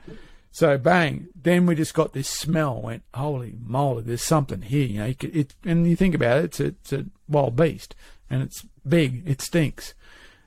So 0.50 0.76
bang, 0.76 1.28
then 1.40 1.64
we 1.64 1.74
just 1.74 1.94
got 1.94 2.12
this 2.12 2.28
smell. 2.28 2.82
Went 2.82 3.04
holy 3.14 3.54
moly, 3.64 4.02
there's 4.02 4.22
something 4.22 4.62
here. 4.62 4.86
You 4.86 4.98
know, 4.98 5.06
you 5.06 5.14
could, 5.14 5.34
it, 5.34 5.54
and 5.64 5.88
you 5.88 5.96
think 5.96 6.14
about 6.14 6.38
it, 6.38 6.44
it's 6.44 6.60
a, 6.60 6.66
it's 6.66 6.92
a 6.92 7.06
wild 7.28 7.56
beast, 7.56 7.94
and 8.28 8.42
it's 8.42 8.66
big. 8.86 9.22
It 9.26 9.40
stinks. 9.40 9.94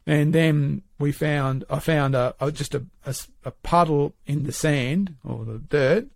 And 0.06 0.34
then 0.34 0.82
we 1.00 1.12
found, 1.12 1.64
I 1.70 1.80
found 1.80 2.16
a, 2.16 2.36
a 2.40 2.52
just 2.52 2.76
a, 2.76 2.86
a 3.06 3.16
a 3.46 3.52
puddle 3.52 4.14
in 4.26 4.44
the 4.44 4.52
sand 4.52 5.16
or 5.24 5.46
the 5.46 5.60
dirt, 5.60 6.08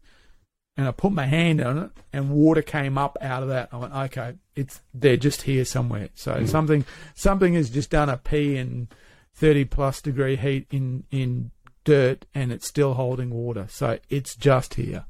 and 0.78 0.88
I 0.88 0.92
put 0.92 1.12
my 1.14 1.26
hand 1.26 1.62
on 1.62 1.78
it, 1.78 1.92
and 2.12 2.30
water 2.30 2.62
came 2.62 2.98
up 2.98 3.18
out 3.22 3.44
of 3.44 3.50
that. 3.50 3.70
I 3.72 3.78
went, 3.78 3.94
okay, 3.94 4.36
it's 4.56 4.82
they're 4.94 5.18
just 5.18 5.44
here 5.44 5.66
somewhere. 5.66 6.10
So 6.14 6.36
mm. 6.36 6.48
something 6.48 6.86
something 7.14 7.54
has 7.54 7.70
just 7.70 7.90
done 7.90 8.10
a 8.10 8.18
pee 8.18 8.58
in 8.58 8.90
thirty 9.34 9.66
plus 9.66 10.02
degree 10.02 10.36
heat 10.36 10.68
in 10.72 11.04
in 11.12 11.52
dirt, 11.84 12.26
and 12.34 12.52
it's 12.52 12.68
still 12.68 12.96
holding 12.96 13.30
water. 13.30 13.68
So 13.70 14.00
it's 14.10 14.36
just 14.36 14.74
here. 14.74 15.06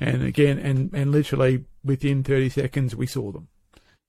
And 0.00 0.22
again, 0.22 0.58
and 0.58 0.92
and 0.92 1.12
literally 1.12 1.64
within 1.82 2.22
thirty 2.22 2.48
seconds, 2.48 2.94
we 2.94 3.06
saw 3.06 3.32
them. 3.32 3.48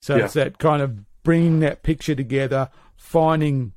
So 0.01 0.15
Yeah. 0.15 0.25
it's 0.25 0.33
that 0.33 0.57
kind 0.57 0.81
of 0.81 1.05
bringing 1.23 1.59
that 1.61 1.83
picture 1.83 2.15
together, 2.15 2.69
finding 2.95 3.73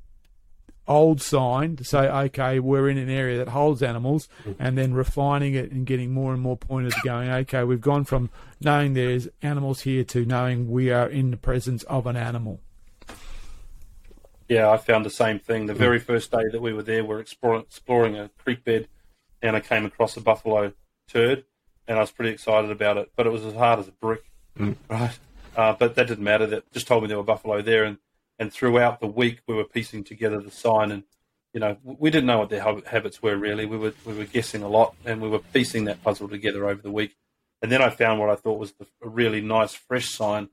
old 0.89 1.21
sign 1.23 1.77
to 1.77 1.85
say, 1.85 2.09
okay, 2.09 2.59
we're 2.59 2.89
in 2.89 2.99
an 2.99 3.09
area 3.11 3.39
that 3.39 3.49
holds 3.51 3.83
animals, 3.83 4.29
and 4.59 4.77
then 4.77 4.95
refining 4.95 5.55
it 5.55 5.71
and 5.71 5.87
getting 5.87 6.13
more 6.13 6.33
and 6.33 6.43
more 6.43 6.57
pointed 6.57 6.93
going, 7.05 7.29
okay, 7.31 7.63
we've 7.65 7.81
gone 7.81 8.05
from 8.05 8.31
knowing 8.61 8.95
there's 8.95 9.29
animals 9.43 9.83
here 9.83 10.03
to 10.05 10.25
knowing 10.25 10.71
we 10.71 10.91
are 10.91 11.09
in 11.09 11.31
the 11.31 11.37
presence 11.37 11.83
of 11.85 12.07
an 12.07 12.17
animal. 12.17 12.61
Yeah, 14.49 14.71
I 14.71 14.79
found 14.79 15.05
the 15.05 15.11
same 15.11 15.39
thing. 15.39 15.67
The 15.67 15.75
very 15.75 15.99
first 15.99 16.31
day 16.31 16.43
that 16.53 16.63
we 16.63 16.73
were 16.73 16.83
there, 16.83 17.03
we 17.03 17.09
were 17.11 17.21
exploring, 17.21 17.63
exploring 17.63 18.17
a 18.17 18.31
creek 18.39 18.65
bed, 18.65 18.89
and 19.43 19.55
I 19.55 19.61
came 19.61 19.85
across 19.85 20.17
a 20.17 20.21
buffalo 20.23 20.73
turd, 21.07 21.45
and 21.87 21.99
I 21.99 22.01
was 22.01 22.11
pretty 22.11 22.33
excited 22.33 22.71
about 22.71 22.97
it. 22.97 23.11
But 23.15 23.27
it 23.27 23.31
was 23.31 23.45
as 23.45 23.53
hard 23.55 23.79
as 23.81 23.89
a 23.89 23.93
brick, 23.93 24.23
Hmm. 24.57 24.73
right? 24.89 25.19
Uh, 25.55 25.75
but 25.79 25.95
that 25.97 26.07
didn't 26.07 26.25
matter. 26.25 26.47
That 26.47 26.73
just 26.73 26.87
told 26.87 27.03
me 27.03 27.09
there 27.09 27.19
were 27.19 27.25
buffalo 27.25 27.61
there, 27.61 27.85
and 27.85 27.99
and 28.39 28.53
throughout 28.53 29.01
the 29.01 29.07
week 29.07 29.41
we 29.47 29.55
were 29.55 29.65
piecing 29.65 30.05
together 30.05 30.41
the 30.41 30.51
sign, 30.51 30.91
and 30.93 31.05
you 31.53 31.61
know 31.61 31.77
we 31.83 32.11
didn't 32.11 32.27
know 32.27 32.39
what 32.39 32.51
their 32.51 32.63
habits 32.87 33.23
were 33.23 33.37
really. 33.37 33.67
We 33.67 33.77
were 33.79 33.95
we 34.05 34.15
were 34.15 34.25
guessing 34.25 34.63
a 34.63 34.69
lot, 34.69 34.95
and 35.05 35.21
we 35.21 35.29
were 35.29 35.41
piecing 35.41 35.85
that 35.85 36.03
puzzle 36.03 36.29
together 36.29 36.69
over 36.69 36.83
the 36.83 36.91
week. 36.93 37.17
And 37.61 37.73
then 37.73 37.83
I 37.83 37.91
found 37.91 38.21
what 38.21 38.31
I 38.31 38.37
thought 38.37 38.59
was 38.59 38.73
the, 38.73 38.87
a 39.03 39.09
really 39.09 39.41
nice 39.41 39.75
fresh 39.75 40.11
sign. 40.11 40.49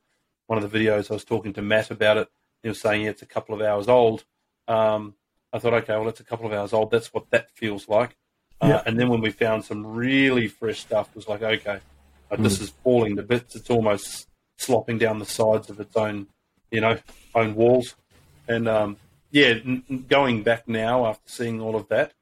One 0.47 0.61
of 0.61 0.69
the 0.69 0.79
videos 0.79 1.11
I 1.11 1.13
was 1.13 1.23
talking 1.23 1.53
to 1.53 1.61
Matt 1.61 1.91
about 1.91 2.17
it. 2.17 2.29
He 2.63 2.69
was 2.69 2.81
saying, 2.81 3.03
yeah, 3.03 3.09
it's 3.11 3.21
a 3.21 3.27
couple 3.27 3.53
of 3.53 3.61
hours 3.61 3.87
old. 3.87 4.25
Um, 4.67 5.13
I 5.53 5.59
thought, 5.59 5.73
okay, 5.75 5.95
well, 5.97 6.07
it's 6.07 6.19
a 6.19 6.23
couple 6.23 6.47
of 6.47 6.53
hours 6.53 6.73
old. 6.73 6.89
That's 6.89 7.13
what 7.13 7.29
that 7.29 7.51
feels 7.51 7.87
like. 7.87 8.17
Uh, 8.59 8.67
Yeah. 8.69 8.83
And 8.87 8.99
then 8.99 9.09
when 9.09 9.21
we 9.21 9.29
found 9.29 9.65
some 9.65 9.85
really 9.85 10.47
fresh 10.47 10.79
stuff, 10.79 11.09
it 11.09 11.15
was 11.15 11.27
like, 11.27 11.43
okay, 11.43 11.79
uh, 12.31 12.35
this 12.37 12.59
is 12.59 12.71
falling 12.83 13.15
to 13.17 13.23
bits. 13.23 13.55
It's 13.55 13.69
almost 13.69 14.27
slopping 14.57 14.97
down 14.97 15.19
the 15.19 15.25
sides 15.25 15.69
of 15.69 15.79
its 15.79 15.95
own, 15.95 16.27
you 16.71 16.81
know, 16.81 16.97
own 17.33 17.55
walls. 17.55 17.95
And 18.47 18.67
um, 18.67 18.97
yeah, 19.31 19.47
n- 19.65 19.83
n- 19.89 20.05
going 20.09 20.43
back 20.43 20.67
now 20.67 21.05
after 21.05 21.27
seeing 21.29 21.61
all 21.61 21.75
of 21.75 21.87
that, 21.89 22.13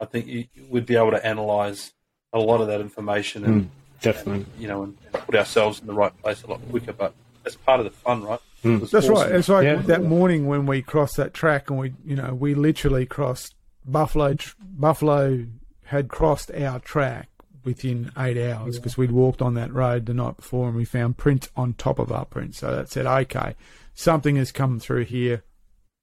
I 0.00 0.04
think 0.06 0.26
you, 0.26 0.46
we'd 0.68 0.86
be 0.86 0.96
able 0.96 1.10
to 1.12 1.24
analyze 1.26 1.92
a 2.32 2.38
lot 2.38 2.60
of 2.60 2.66
that 2.68 2.80
information 2.80 3.44
and 3.44 3.70
Definitely. 4.00 4.44
you 4.58 4.68
know, 4.68 4.82
and, 4.82 4.96
and 5.12 5.24
put 5.24 5.34
ourselves 5.34 5.80
in 5.80 5.86
the 5.86 5.94
right 5.94 6.16
place 6.22 6.42
a 6.42 6.46
lot 6.46 6.60
quicker. 6.70 6.92
But 6.92 7.14
that's 7.42 7.56
part 7.56 7.80
of 7.80 7.84
the 7.86 7.90
fun, 7.92 8.22
right? 8.24 8.40
It 8.62 8.80
was 8.80 8.90
That's 8.90 9.08
awesome. 9.08 9.28
right. 9.30 9.38
It's 9.38 9.48
like 9.48 9.64
Yeah. 9.64 9.76
that 9.82 10.02
morning 10.04 10.46
when 10.46 10.66
we 10.66 10.82
crossed 10.82 11.16
that 11.16 11.32
track, 11.34 11.70
and 11.70 11.78
we, 11.78 11.92
you 12.04 12.16
know, 12.16 12.34
we 12.34 12.54
literally 12.54 13.06
crossed 13.06 13.54
Buffalo. 13.86 14.36
Buffalo 14.78 15.46
had 15.84 16.08
crossed 16.08 16.50
our 16.52 16.78
track 16.80 17.28
within 17.62 18.10
eight 18.18 18.36
hours 18.38 18.76
because 18.78 18.96
we'd 18.96 19.10
walked 19.12 19.40
on 19.42 19.54
that 19.54 19.72
road 19.72 20.06
the 20.06 20.14
night 20.14 20.36
before, 20.36 20.68
and 20.68 20.76
we 20.76 20.84
found 20.84 21.16
prints 21.16 21.48
on 21.56 21.74
top 21.74 21.98
of 21.98 22.10
our 22.12 22.24
prints. 22.24 22.58
So 22.58 22.74
that 22.74 22.90
said, 22.90 23.06
okay, 23.06 23.54
something 23.94 24.36
has 24.36 24.52
come 24.52 24.78
through 24.80 25.04
here, 25.04 25.42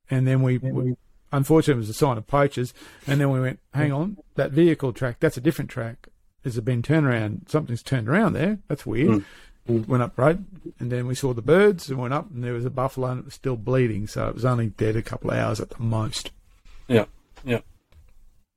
and 0.09 0.27
then 0.27 0.41
we. 0.41 0.57
we 0.57 0.95
Unfortunately, 1.33 1.79
it 1.79 1.87
was 1.87 1.89
a 1.89 1.93
sign 1.93 2.17
of 2.17 2.27
poachers, 2.27 2.73
and 3.07 3.21
then 3.21 3.29
we 3.29 3.39
went, 3.39 3.61
"Hang 3.73 3.93
on, 3.93 4.17
that 4.35 4.51
vehicle 4.51 4.91
track, 4.91 5.21
that's 5.21 5.37
a 5.37 5.41
different 5.41 5.71
track. 5.71 6.09
Has 6.43 6.57
it 6.57 6.65
been 6.65 6.81
turned 6.81 7.05
around? 7.05 7.45
Something's 7.47 7.81
turned 7.81 8.09
around 8.09 8.33
there. 8.33 8.59
That's 8.67 8.85
weird." 8.85 9.23
went 9.67 10.03
up 10.03 10.17
road, 10.17 10.45
and 10.79 10.91
then 10.91 11.07
we 11.07 11.15
saw 11.15 11.33
the 11.33 11.41
birds 11.41 11.89
and 11.89 11.99
went 11.99 12.13
up, 12.13 12.29
and 12.31 12.43
there 12.43 12.53
was 12.53 12.65
a 12.65 12.69
buffalo, 12.69 13.09
and 13.09 13.19
it 13.19 13.25
was 13.25 13.33
still 13.33 13.55
bleeding, 13.55 14.07
so 14.07 14.27
it 14.27 14.33
was 14.33 14.45
only 14.45 14.67
dead 14.67 14.95
a 14.95 15.01
couple 15.01 15.31
of 15.31 15.37
hours 15.37 15.59
at 15.59 15.69
the 15.69 15.81
most. 15.81 16.31
Yeah, 16.87 17.05
yeah. 17.43 17.61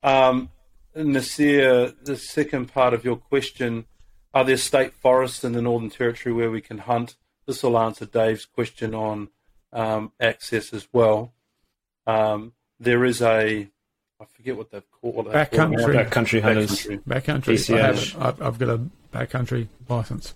Um, 0.03 0.51
Nasir, 0.95 1.93
the 2.03 2.16
second 2.16 2.72
part 2.72 2.95
of 2.95 3.05
your 3.05 3.16
question: 3.16 3.87
Are 4.32 4.45
there 4.45 4.57
state 4.57 4.95
forests 4.95 5.45
in 5.45 5.53
the 5.53 5.62
Northern 5.62 5.91
Territory 5.91 6.35
where 6.35 6.51
we 6.51 6.61
can 6.61 6.78
hunt? 6.78 7.16
This 7.47 7.62
will 7.62 7.78
answer 7.78 8.07
Dave's 8.07 8.47
question 8.47 8.95
on 8.95 9.28
um, 9.72 10.12
access 10.20 10.72
as 10.72 10.88
well. 10.92 11.32
Um, 12.07 12.53
there 12.80 13.05
is 13.05 13.20
a, 13.22 13.68
I 14.20 14.24
forget 14.24 14.57
what 14.57 14.70
they've 14.70 14.90
called. 14.90 15.26
it. 15.28 15.32
Backcountry. 15.32 16.09
Backcountry 16.09 16.42
hunters. 16.42 16.86
Backcountry. 16.86 17.01
Backcountry, 17.07 17.49
I 17.49 17.55
PCH. 17.55 18.12
haven't. 18.12 18.22
I've, 18.22 18.42
I've 18.42 18.59
got 18.59 18.68
a 18.68 18.80
backcountry 19.12 19.68
license. 19.88 20.34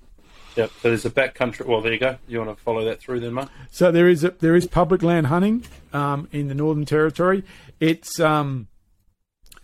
Yep. 0.56 0.70
So 0.82 0.88
there's 0.88 1.04
a 1.04 1.10
backcountry. 1.10 1.66
Well, 1.66 1.80
there 1.80 1.92
you 1.92 2.00
go. 2.00 2.16
You 2.26 2.38
want 2.38 2.56
to 2.56 2.62
follow 2.62 2.84
that 2.84 3.00
through 3.00 3.20
then, 3.20 3.34
Mark? 3.34 3.48
So 3.70 3.92
there 3.92 4.08
is 4.08 4.24
a, 4.24 4.30
there 4.40 4.56
is 4.56 4.66
public 4.66 5.02
land 5.02 5.28
hunting 5.28 5.64
um, 5.92 6.28
in 6.32 6.48
the 6.48 6.54
Northern 6.54 6.84
Territory. 6.84 7.44
It's 7.78 8.18
um, 8.18 8.66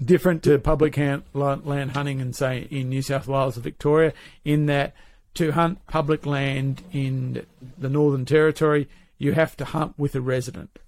different 0.03 0.45
to 0.45 0.59
public 0.59 0.95
hand, 0.95 1.25
land 1.33 1.93
hunting 1.93 2.21
in 2.21 2.33
say 2.33 2.69
in 2.71 2.91
New 2.91 3.03
South 3.03 3.27
Wales 3.27 3.59
or 3.59 3.61
Victoria, 3.61 4.13
in 4.45 4.67
that 4.67 4.95
to 5.35 5.53
hunt 5.53 5.85
public 5.87 6.27
land 6.27 6.83
in 6.93 7.45
the 7.79 7.89
Northern 7.89 8.25
Territory, 8.25 8.89
you 9.19 9.33
have 9.33 9.57
to 9.57 9.65
hunt 9.65 9.95
with 9.99 10.15
a 10.15 10.21
resident. 10.21 10.79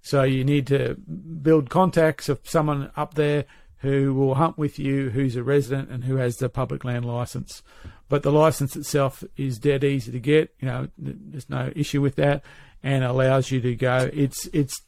So 0.00 0.22
you 0.22 0.44
need 0.44 0.66
to 0.68 0.94
build 0.94 1.68
contacts 1.68 2.28
of 2.28 2.40
someone 2.44 2.90
up 2.96 3.14
there 3.14 3.44
who 3.78 4.14
will 4.14 4.36
hunt 4.36 4.56
with 4.56 4.78
you, 4.78 5.10
who's 5.10 5.36
a 5.36 5.42
resident 5.42 5.90
and 5.90 6.04
who 6.04 6.16
has 6.16 6.36
the 6.36 6.48
public 6.48 6.84
land 6.84 7.04
license. 7.04 7.62
But 8.08 8.22
the 8.22 8.32
license 8.32 8.76
itself 8.76 9.24
is 9.36 9.58
dead 9.58 9.84
easy 9.84 10.12
to 10.12 10.20
get. 10.20 10.54
You 10.60 10.68
know, 10.68 10.88
there's 10.96 11.50
no 11.50 11.72
issue 11.74 12.00
with 12.00 12.16
that, 12.16 12.44
and 12.82 13.04
allows 13.04 13.50
you 13.50 13.60
to 13.60 13.74
go. 13.74 14.10
It's 14.12 14.46
it's 14.52 14.80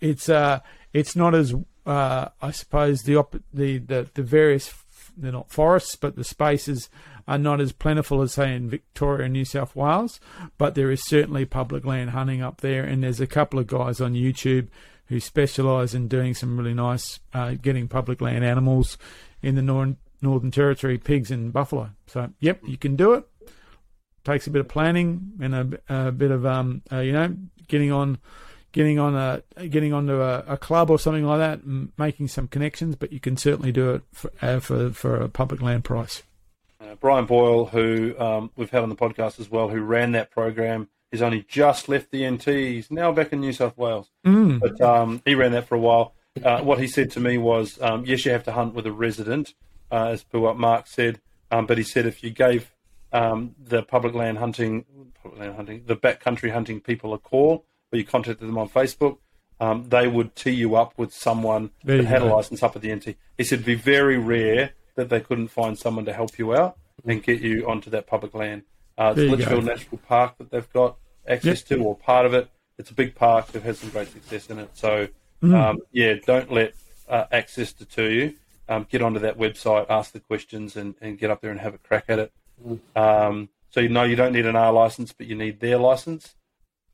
it's 0.00 0.28
uh 0.28 0.60
it's 0.92 1.16
not 1.16 1.34
as 1.34 1.54
uh 1.84 2.28
I 2.40 2.50
suppose 2.52 3.02
the 3.02 3.16
op- 3.16 3.42
the 3.52 3.78
the 3.78 4.08
the 4.14 4.22
various 4.22 4.68
they're 5.22 5.32
not 5.32 5.50
forests, 5.50 5.96
but 5.96 6.16
the 6.16 6.24
spaces 6.24 6.88
are 7.28 7.38
not 7.38 7.60
as 7.60 7.72
plentiful 7.72 8.22
as 8.22 8.34
say 8.34 8.54
in 8.54 8.68
Victoria 8.68 9.24
and 9.24 9.32
New 9.32 9.44
South 9.44 9.76
Wales. 9.76 10.20
But 10.58 10.74
there 10.74 10.90
is 10.90 11.04
certainly 11.04 11.44
public 11.44 11.84
land 11.84 12.10
hunting 12.10 12.42
up 12.42 12.60
there, 12.60 12.84
and 12.84 13.02
there's 13.02 13.20
a 13.20 13.26
couple 13.26 13.58
of 13.58 13.66
guys 13.66 14.00
on 14.00 14.14
YouTube 14.14 14.68
who 15.06 15.20
specialise 15.20 15.92
in 15.92 16.08
doing 16.08 16.34
some 16.34 16.56
really 16.56 16.74
nice 16.74 17.18
uh, 17.34 17.54
getting 17.60 17.88
public 17.88 18.20
land 18.20 18.44
animals 18.44 18.96
in 19.42 19.56
the 19.56 19.62
Northern 19.62 19.96
Northern 20.22 20.50
Territory, 20.50 20.98
pigs 20.98 21.30
and 21.30 21.52
buffalo. 21.52 21.90
So 22.06 22.30
yep, 22.40 22.60
you 22.66 22.76
can 22.76 22.96
do 22.96 23.14
it. 23.14 23.24
Takes 24.24 24.46
a 24.46 24.50
bit 24.50 24.60
of 24.60 24.68
planning 24.68 25.32
and 25.40 25.54
a, 25.54 26.08
a 26.08 26.12
bit 26.12 26.30
of 26.30 26.44
um 26.44 26.82
uh, 26.92 26.98
you 26.98 27.12
know 27.12 27.34
getting 27.68 27.90
on 27.90 28.18
getting 28.72 28.98
on 28.98 29.14
a 29.14 29.42
getting 29.68 29.92
onto 29.92 30.20
a, 30.20 30.44
a 30.46 30.56
club 30.56 30.90
or 30.90 30.98
something 30.98 31.24
like 31.24 31.38
that, 31.38 31.60
making 31.98 32.28
some 32.28 32.48
connections. 32.48 32.96
But 32.96 33.12
you 33.12 33.20
can 33.20 33.36
certainly 33.36 33.72
do 33.72 33.90
it 33.94 34.02
for 34.12 34.30
uh, 34.40 34.60
for, 34.60 34.90
for 34.90 35.16
a 35.16 35.28
public 35.28 35.62
land 35.62 35.84
price. 35.84 36.22
Uh, 36.80 36.94
Brian 36.98 37.26
Boyle, 37.26 37.66
who 37.66 38.18
um, 38.18 38.50
we've 38.56 38.70
had 38.70 38.82
on 38.82 38.88
the 38.88 38.96
podcast 38.96 39.38
as 39.38 39.50
well, 39.50 39.68
who 39.68 39.80
ran 39.80 40.12
that 40.12 40.30
program, 40.30 40.88
He's 41.10 41.22
only 41.22 41.44
just 41.48 41.88
left 41.88 42.10
the 42.12 42.28
NT. 42.28 42.44
He's 42.44 42.90
now 42.90 43.10
back 43.10 43.32
in 43.32 43.40
New 43.40 43.52
South 43.52 43.76
Wales. 43.76 44.08
Mm. 44.24 44.60
But 44.60 44.80
um, 44.80 45.22
he 45.24 45.34
ran 45.34 45.52
that 45.52 45.66
for 45.66 45.74
a 45.74 45.80
while. 45.80 46.14
Uh, 46.42 46.60
what 46.60 46.78
he 46.78 46.86
said 46.86 47.10
to 47.12 47.20
me 47.20 47.36
was, 47.36 47.80
um, 47.82 48.04
yes, 48.06 48.24
you 48.24 48.30
have 48.30 48.44
to 48.44 48.52
hunt 48.52 48.74
with 48.74 48.86
a 48.86 48.92
resident, 48.92 49.54
uh, 49.90 50.06
as 50.06 50.22
per 50.22 50.38
what 50.38 50.56
Mark 50.56 50.86
said. 50.86 51.20
Um, 51.50 51.66
but 51.66 51.78
he 51.78 51.84
said 51.84 52.06
if 52.06 52.22
you 52.22 52.30
gave 52.30 52.70
um, 53.12 53.56
the 53.58 53.82
public 53.82 54.14
land 54.14 54.38
hunting, 54.38 54.84
public 55.20 55.40
land 55.40 55.56
hunting, 55.56 55.82
the 55.86 55.96
backcountry 55.96 56.52
hunting 56.52 56.80
people 56.80 57.12
a 57.12 57.18
call, 57.18 57.64
or 57.92 57.98
you 57.98 58.04
contacted 58.04 58.46
them 58.46 58.58
on 58.58 58.68
Facebook, 58.68 59.18
um, 59.60 59.88
they 59.88 60.08
would 60.08 60.34
tee 60.34 60.52
you 60.52 60.76
up 60.76 60.94
with 60.96 61.12
someone 61.12 61.70
There 61.84 61.98
that 61.98 62.06
had 62.06 62.22
a 62.22 62.26
license 62.26 62.62
up 62.62 62.76
at 62.76 62.82
the 62.82 62.94
NT. 62.94 63.16
He 63.36 63.44
said 63.44 63.56
it'd 63.60 63.66
be 63.66 63.74
very 63.74 64.16
rare 64.18 64.70
that 64.94 65.08
they 65.08 65.20
couldn't 65.20 65.48
find 65.48 65.78
someone 65.78 66.04
to 66.06 66.12
help 66.12 66.38
you 66.38 66.54
out 66.54 66.78
and 67.06 67.22
get 67.22 67.40
you 67.40 67.68
onto 67.68 67.90
that 67.90 68.06
public 68.06 68.34
land. 68.34 68.62
Uh, 68.96 69.14
it's 69.16 69.30
Litchfield 69.30 69.64
go. 69.64 69.72
National 69.72 69.98
Park 69.98 70.38
that 70.38 70.50
they've 70.50 70.72
got 70.72 70.96
access 71.26 71.62
to, 71.64 71.82
or 71.82 71.96
part 71.96 72.26
of 72.26 72.34
it. 72.34 72.48
It's 72.78 72.90
a 72.90 72.94
big 72.94 73.14
park. 73.14 73.48
They've 73.48 73.76
some 73.76 73.90
great 73.90 74.08
success 74.08 74.48
in 74.50 74.58
it. 74.58 74.70
So, 74.74 75.08
Mm. 75.42 75.54
um, 75.54 75.78
yeah, 75.90 76.16
don't 76.26 76.52
let 76.52 76.74
uh, 77.08 77.24
access 77.32 77.72
deter 77.72 78.08
you. 78.10 78.34
Um, 78.68 78.86
get 78.90 79.00
onto 79.00 79.20
that 79.20 79.38
website, 79.38 79.86
ask 79.88 80.12
the 80.12 80.20
questions, 80.20 80.76
and, 80.76 80.94
and 81.00 81.18
get 81.18 81.30
up 81.30 81.40
there 81.40 81.50
and 81.50 81.58
have 81.60 81.74
a 81.74 81.78
crack 81.78 82.04
at 82.08 82.18
it. 82.18 82.32
Um, 82.94 83.48
so 83.70 83.80
you 83.80 83.88
know 83.88 84.02
you 84.02 84.16
don't 84.16 84.32
need 84.32 84.46
an 84.46 84.54
R 84.56 84.72
license, 84.72 85.12
but 85.12 85.26
you 85.26 85.34
need 85.34 85.60
their 85.60 85.78
license. 85.78 86.34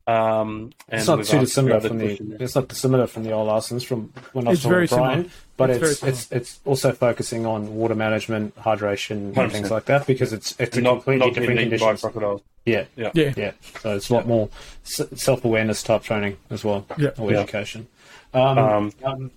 Um, 0.09 0.72
and 0.88 1.00
It's 1.00 1.09
not 1.09 1.24
too 1.24 1.40
dissimilar 1.40 1.80
from 1.80 1.98
the. 1.98 2.16
there. 2.20 2.38
It's 2.40 2.54
not 2.54 2.68
dissimilar 2.68 3.07
from 3.09 3.24
the 3.24 3.32
old 3.32 3.48
license 3.48 3.82
from 3.82 4.12
when 4.32 4.46
I 4.46 4.50
was 4.50 4.59
It's 4.59 4.62
talking 4.62 4.74
very 4.74 4.86
Brian, 4.86 5.18
similar. 5.18 5.30
but 5.57 5.70
It's 5.70 5.82
it's 5.82 5.98
similar. 6.00 6.12
it's 6.14 6.32
it's 6.32 6.61
also 6.64 6.92
focusing 6.92 7.44
on 7.44 7.74
water 7.74 7.96
management, 7.96 8.54
hydration, 8.57 9.32
100%. 9.32 9.36
and 9.42 9.52
things 9.52 9.70
like 9.70 9.86
that 9.86 10.07
because 10.07 10.32
it's 10.32 10.54
it's 10.61 10.76
a 10.76 10.80
not, 10.80 10.94
completely 10.96 11.26
not 11.26 11.34
different 11.34 11.57
being 11.59 11.66
eaten 11.68 11.78
by 11.80 11.86
conditions. 11.86 12.00
crocodiles. 12.02 12.42
Yeah, 12.64 12.84
Yeah. 12.96 13.11
Yeah. 13.14 13.32
yeah. 13.36 13.52
So 13.80 13.96
it's 13.96 14.09
a 14.11 14.14
lot 14.14 14.26
more 14.28 14.48
self 14.84 15.44
awareness 15.44 15.82
type 15.82 16.02
training 16.02 16.36
as 16.50 16.64
well, 16.64 16.86
Yeah. 16.96 17.11
or 17.18 17.32
Yeah. 17.32 17.40
education. 17.40 17.88
Um, 18.32 18.59
Um, 18.59 18.92
um, 19.04 19.30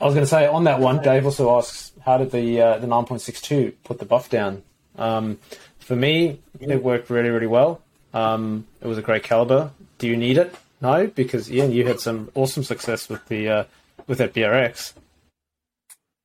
I 0.00 0.04
was 0.04 0.14
going 0.14 0.24
to 0.26 0.30
say 0.30 0.46
on 0.46 0.64
that 0.64 0.78
one, 0.80 1.02
Dave 1.02 1.24
also 1.24 1.56
asks, 1.56 1.92
how 2.04 2.18
did 2.18 2.30
the 2.30 2.60
uh, 2.60 2.78
the 2.78 2.86
nine 2.86 3.04
point 3.04 3.20
six 3.20 3.40
two 3.40 3.72
put 3.84 3.98
the 3.98 4.04
buff 4.04 4.28
down? 4.30 4.62
Um, 4.96 5.38
for 5.78 5.96
me, 5.96 6.40
it 6.60 6.82
worked 6.84 7.10
really 7.10 7.30
really 7.30 7.46
well. 7.48 7.80
Um, 8.14 8.66
it 8.80 8.86
was 8.86 8.96
a 8.96 9.02
great 9.02 9.24
caliber. 9.24 9.72
Do 9.98 10.06
you 10.06 10.16
need 10.16 10.38
it? 10.38 10.54
No, 10.80 11.08
because 11.08 11.50
Ian, 11.50 11.72
you 11.72 11.86
had 11.86 12.00
some 12.00 12.30
awesome 12.34 12.62
success 12.62 13.08
with 13.08 13.26
the 13.26 13.48
uh, 13.48 13.64
with 14.06 14.18
that 14.18 14.32
BRX. 14.32 14.94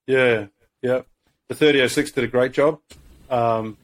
Yeah, 0.05 0.47
yeah. 0.81 1.01
The 1.47 1.55
3006 1.55 2.11
did 2.11 2.23
a 2.23 2.27
great 2.27 2.51
job, 2.51 2.79
um, 3.29 3.77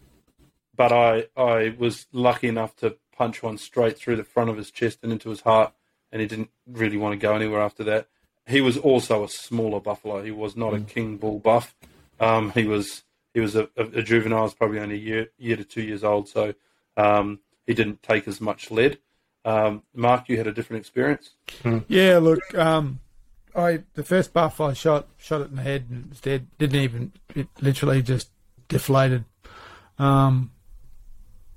but 0.75 0.91
I 0.91 1.27
I 1.35 1.75
was 1.77 2.05
lucky 2.11 2.47
enough 2.47 2.75
to 2.77 2.97
punch 3.17 3.41
one 3.41 3.57
straight 3.57 3.97
through 3.97 4.17
the 4.17 4.23
front 4.23 4.49
of 4.49 4.57
his 4.57 4.69
chest 4.69 4.99
and 5.01 5.11
into 5.11 5.29
his 5.29 5.41
heart, 5.41 5.73
and 6.11 6.21
he 6.21 6.27
didn't 6.27 6.49
really 6.67 6.97
want 6.97 7.13
to 7.13 7.17
go 7.17 7.35
anywhere 7.35 7.61
after 7.61 7.83
that. 7.85 8.07
He 8.47 8.61
was 8.61 8.77
also 8.77 9.23
a 9.23 9.29
smaller 9.29 9.79
buffalo. 9.79 10.23
He 10.23 10.29
was 10.29 10.55
not 10.55 10.75
a 10.75 10.79
king 10.79 11.17
bull 11.17 11.39
buff. 11.39 11.75
Um, 12.19 12.51
he 12.51 12.65
was 12.65 13.03
he 13.33 13.39
was 13.39 13.55
a, 13.55 13.69
a, 13.75 13.85
a 13.85 14.03
juvenile, 14.03 14.43
was 14.43 14.53
probably 14.53 14.79
only 14.79 14.95
a 14.95 14.99
year 14.99 15.27
year 15.39 15.57
to 15.57 15.63
two 15.63 15.81
years 15.81 16.03
old, 16.03 16.29
so 16.29 16.53
um, 16.97 17.39
he 17.65 17.73
didn't 17.73 18.03
take 18.03 18.27
as 18.27 18.39
much 18.39 18.71
lead. 18.71 18.99
Um, 19.43 19.83
Mark, 19.93 20.27
you 20.27 20.37
had 20.37 20.47
a 20.47 20.51
different 20.51 20.81
experience. 20.81 21.31
Yeah, 21.87 22.17
look, 22.17 22.55
um, 22.55 22.99
I 23.55 23.83
the 23.93 24.03
first 24.03 24.33
buff 24.33 24.59
I 24.59 24.73
shot 24.73 25.07
shot 25.17 25.41
it 25.41 25.49
in 25.49 25.55
the 25.55 25.61
head 25.61 25.85
and 25.89 26.05
it 26.05 26.09
was 26.09 26.19
dead. 26.19 26.47
Didn't 26.57 26.81
even 26.81 27.13
it 27.33 27.47
literally 27.61 28.01
just 28.01 28.29
deflated. 28.67 29.25
Um, 29.97 30.51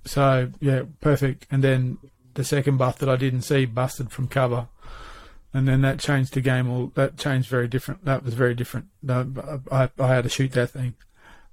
so 0.04 0.50
yeah, 0.60 0.82
perfect. 1.00 1.46
And 1.50 1.64
then 1.64 1.98
the 2.34 2.44
second 2.44 2.76
buff 2.76 2.98
that 2.98 3.08
I 3.08 3.16
didn't 3.16 3.42
see 3.42 3.64
busted 3.64 4.10
from 4.10 4.28
cover, 4.28 4.68
and 5.52 5.66
then 5.66 5.80
that 5.80 5.98
changed 5.98 6.34
the 6.34 6.40
game. 6.40 6.70
All 6.70 6.92
that 6.94 7.16
changed 7.16 7.48
very 7.48 7.68
different. 7.68 8.04
That 8.04 8.22
was 8.24 8.34
very 8.34 8.54
different. 8.54 8.88
I, 9.08 9.88
I 9.98 10.06
had 10.06 10.24
to 10.24 10.30
shoot 10.30 10.52
that 10.52 10.70
thing 10.70 10.94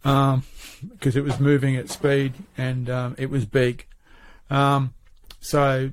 because 0.03 1.15
it 1.15 1.23
was 1.23 1.39
moving 1.39 1.75
at 1.75 1.89
speed 1.89 2.33
and 2.57 2.89
um, 2.89 3.15
it 3.17 3.29
was 3.29 3.45
big. 3.45 3.87
Um, 4.49 4.93
so 5.39 5.91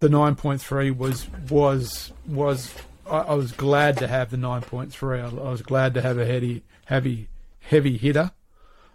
the 0.00 0.08
9.3 0.08 0.96
was 0.96 1.28
was 1.50 2.12
was 2.26 2.74
I, 3.08 3.18
I 3.18 3.34
was 3.34 3.52
glad 3.52 3.96
to 3.98 4.08
have 4.08 4.30
the 4.30 4.36
9.3. 4.36 5.20
I, 5.20 5.26
I 5.26 5.50
was 5.50 5.62
glad 5.62 5.94
to 5.94 6.02
have 6.02 6.18
a 6.18 6.26
heavy 6.26 6.62
heavy 6.86 7.28
heavy 7.60 7.96
hitter. 7.96 8.32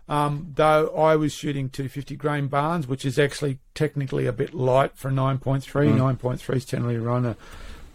Um, 0.09 0.51
though 0.55 0.89
I 0.89 1.15
was 1.15 1.31
shooting 1.33 1.69
250 1.69 2.15
grain 2.17 2.47
Barnes, 2.47 2.85
which 2.85 3.05
is 3.05 3.17
actually 3.17 3.59
technically 3.73 4.25
a 4.25 4.33
bit 4.33 4.53
light 4.53 4.97
for 4.97 5.09
9.3. 5.09 5.61
9.3 5.63 6.55
is 6.55 6.65
generally 6.65 6.97
around 6.97 7.25
a, 7.25 7.29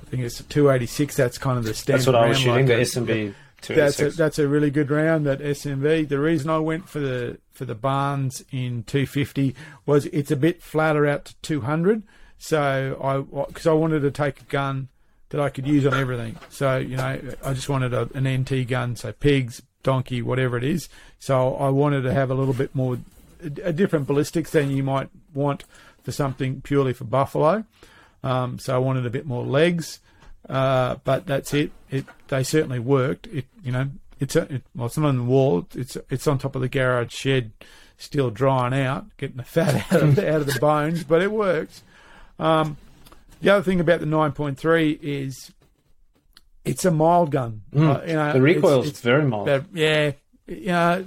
I 0.03 0.11
think 0.11 0.23
it's 0.23 0.41
a 0.41 0.45
286. 0.45 1.15
That's 1.15 1.37
kind 1.37 1.59
of 1.59 1.65
the 1.65 1.75
standard. 1.75 1.99
That's 1.99 2.07
what 2.07 2.17
I 2.17 2.29
was 2.29 2.39
shooting. 2.39 2.55
like 2.55 2.67
the 2.69 2.75
a- 2.79 2.81
SMB 2.81 3.07
two 3.07 3.13
eighty 3.13 3.35
that's 3.75 4.01
a, 4.01 4.11
that's 4.11 4.39
a 4.39 4.49
really 4.49 4.71
good 4.71 4.91
round. 4.91 5.27
That 5.27 5.41
SMV. 5.41 6.09
The 6.09 6.19
reason 6.19 6.51
I 6.51 6.59
went 6.59 6.89
for 6.89 7.01
the 7.01 7.39
for 7.53 7.65
the 7.65 7.75
Barnes 7.75 8.45
in 8.51 8.83
250 8.85 9.55
was 9.85 10.07
it's 10.07 10.31
a 10.31 10.37
bit 10.37 10.63
flatter 10.63 11.07
out 11.07 11.27
to 11.27 11.35
200. 11.43 12.03
So 12.39 12.99
I 13.03 13.47
because 13.47 13.67
I 13.67 13.73
wanted 13.73 14.01
to 14.01 14.11
take 14.11 14.41
a 14.41 14.45
gun 14.45 14.89
that 15.31 15.41
I 15.41 15.49
could 15.49 15.67
use 15.67 15.87
on 15.87 15.95
everything. 15.95 16.37
So 16.51 16.79
you 16.79 16.97
know 16.97 17.21
I 17.43 17.53
just 17.55 17.69
wanted 17.69 17.95
a, 17.95 18.09
an 18.15 18.29
NT 18.29 18.69
gun, 18.69 18.97
so 18.97 19.13
pigs, 19.13 19.63
donkey, 19.83 20.23
whatever 20.23 20.57
it 20.57 20.65
is. 20.65 20.89
So 21.19 21.55
I 21.57 21.71
wanted 21.71 22.03
to 22.03 22.13
have 22.13 22.31
a 22.31 22.35
little 22.35 22.55
bit 22.55 22.75
more 22.75 22.99
a, 23.43 23.69
a 23.69 23.73
different 23.73 24.07
ballistics 24.07 24.51
than 24.51 24.71
you 24.71 24.83
might 24.83 25.09
want 25.35 25.65
for 26.03 26.13
something 26.13 26.61
purely 26.61 26.93
for 26.93 27.05
buffalo. 27.05 27.65
Um, 28.23 28.59
so 28.59 28.75
I 28.75 28.79
wanted 28.79 29.07
a 29.07 29.11
bit 29.11 29.27
more 29.27 29.45
legs. 29.45 30.01
Uh, 30.49 30.97
but 31.05 31.27
that's 31.27 31.53
it. 31.55 31.73
It 31.91 32.05
they 32.29 32.43
certainly 32.43 32.79
worked. 32.79 33.27
It 33.29 33.47
you 33.65 33.73
know 33.73 33.91
it's 34.21 34.37
a, 34.37 34.43
it, 34.55 34.63
well 34.75 34.87
it's 34.87 34.97
not 34.97 35.09
on 35.09 35.17
the 35.17 35.25
wall. 35.25 35.67
It's 35.75 35.97
it's 36.11 36.27
on 36.27 36.39
top 36.39 36.55
of 36.55 36.63
the 36.63 36.69
garage 36.69 37.13
shed, 37.13 37.51
still 37.97 38.31
drying 38.31 38.75
out, 38.75 39.07
getting 39.17 39.37
the 39.39 39.43
fat 39.57 39.93
out 39.93 40.03
of 40.03 40.19
out 40.19 40.41
of 40.43 40.47
the 40.47 40.59
bones. 40.61 41.05
But 41.05 41.23
it 41.23 41.33
works. 41.33 41.83
Um, 42.39 42.77
the 43.41 43.51
other 43.51 43.63
thing 43.63 43.81
about 43.81 44.01
the 44.01 44.07
9.3 44.07 44.99
is 45.03 45.53
it's 46.65 46.85
a 46.85 46.91
mild 46.91 47.31
gun. 47.31 47.63
Uh, 47.75 48.01
you 48.07 48.15
know, 48.15 48.33
the 48.33 48.41
recoil 48.41 48.83
is 48.83 49.01
very 49.01 49.25
mild. 49.25 49.49
it's- 49.49 49.67
yeah, 49.75 50.13
yeah. 50.47 51.03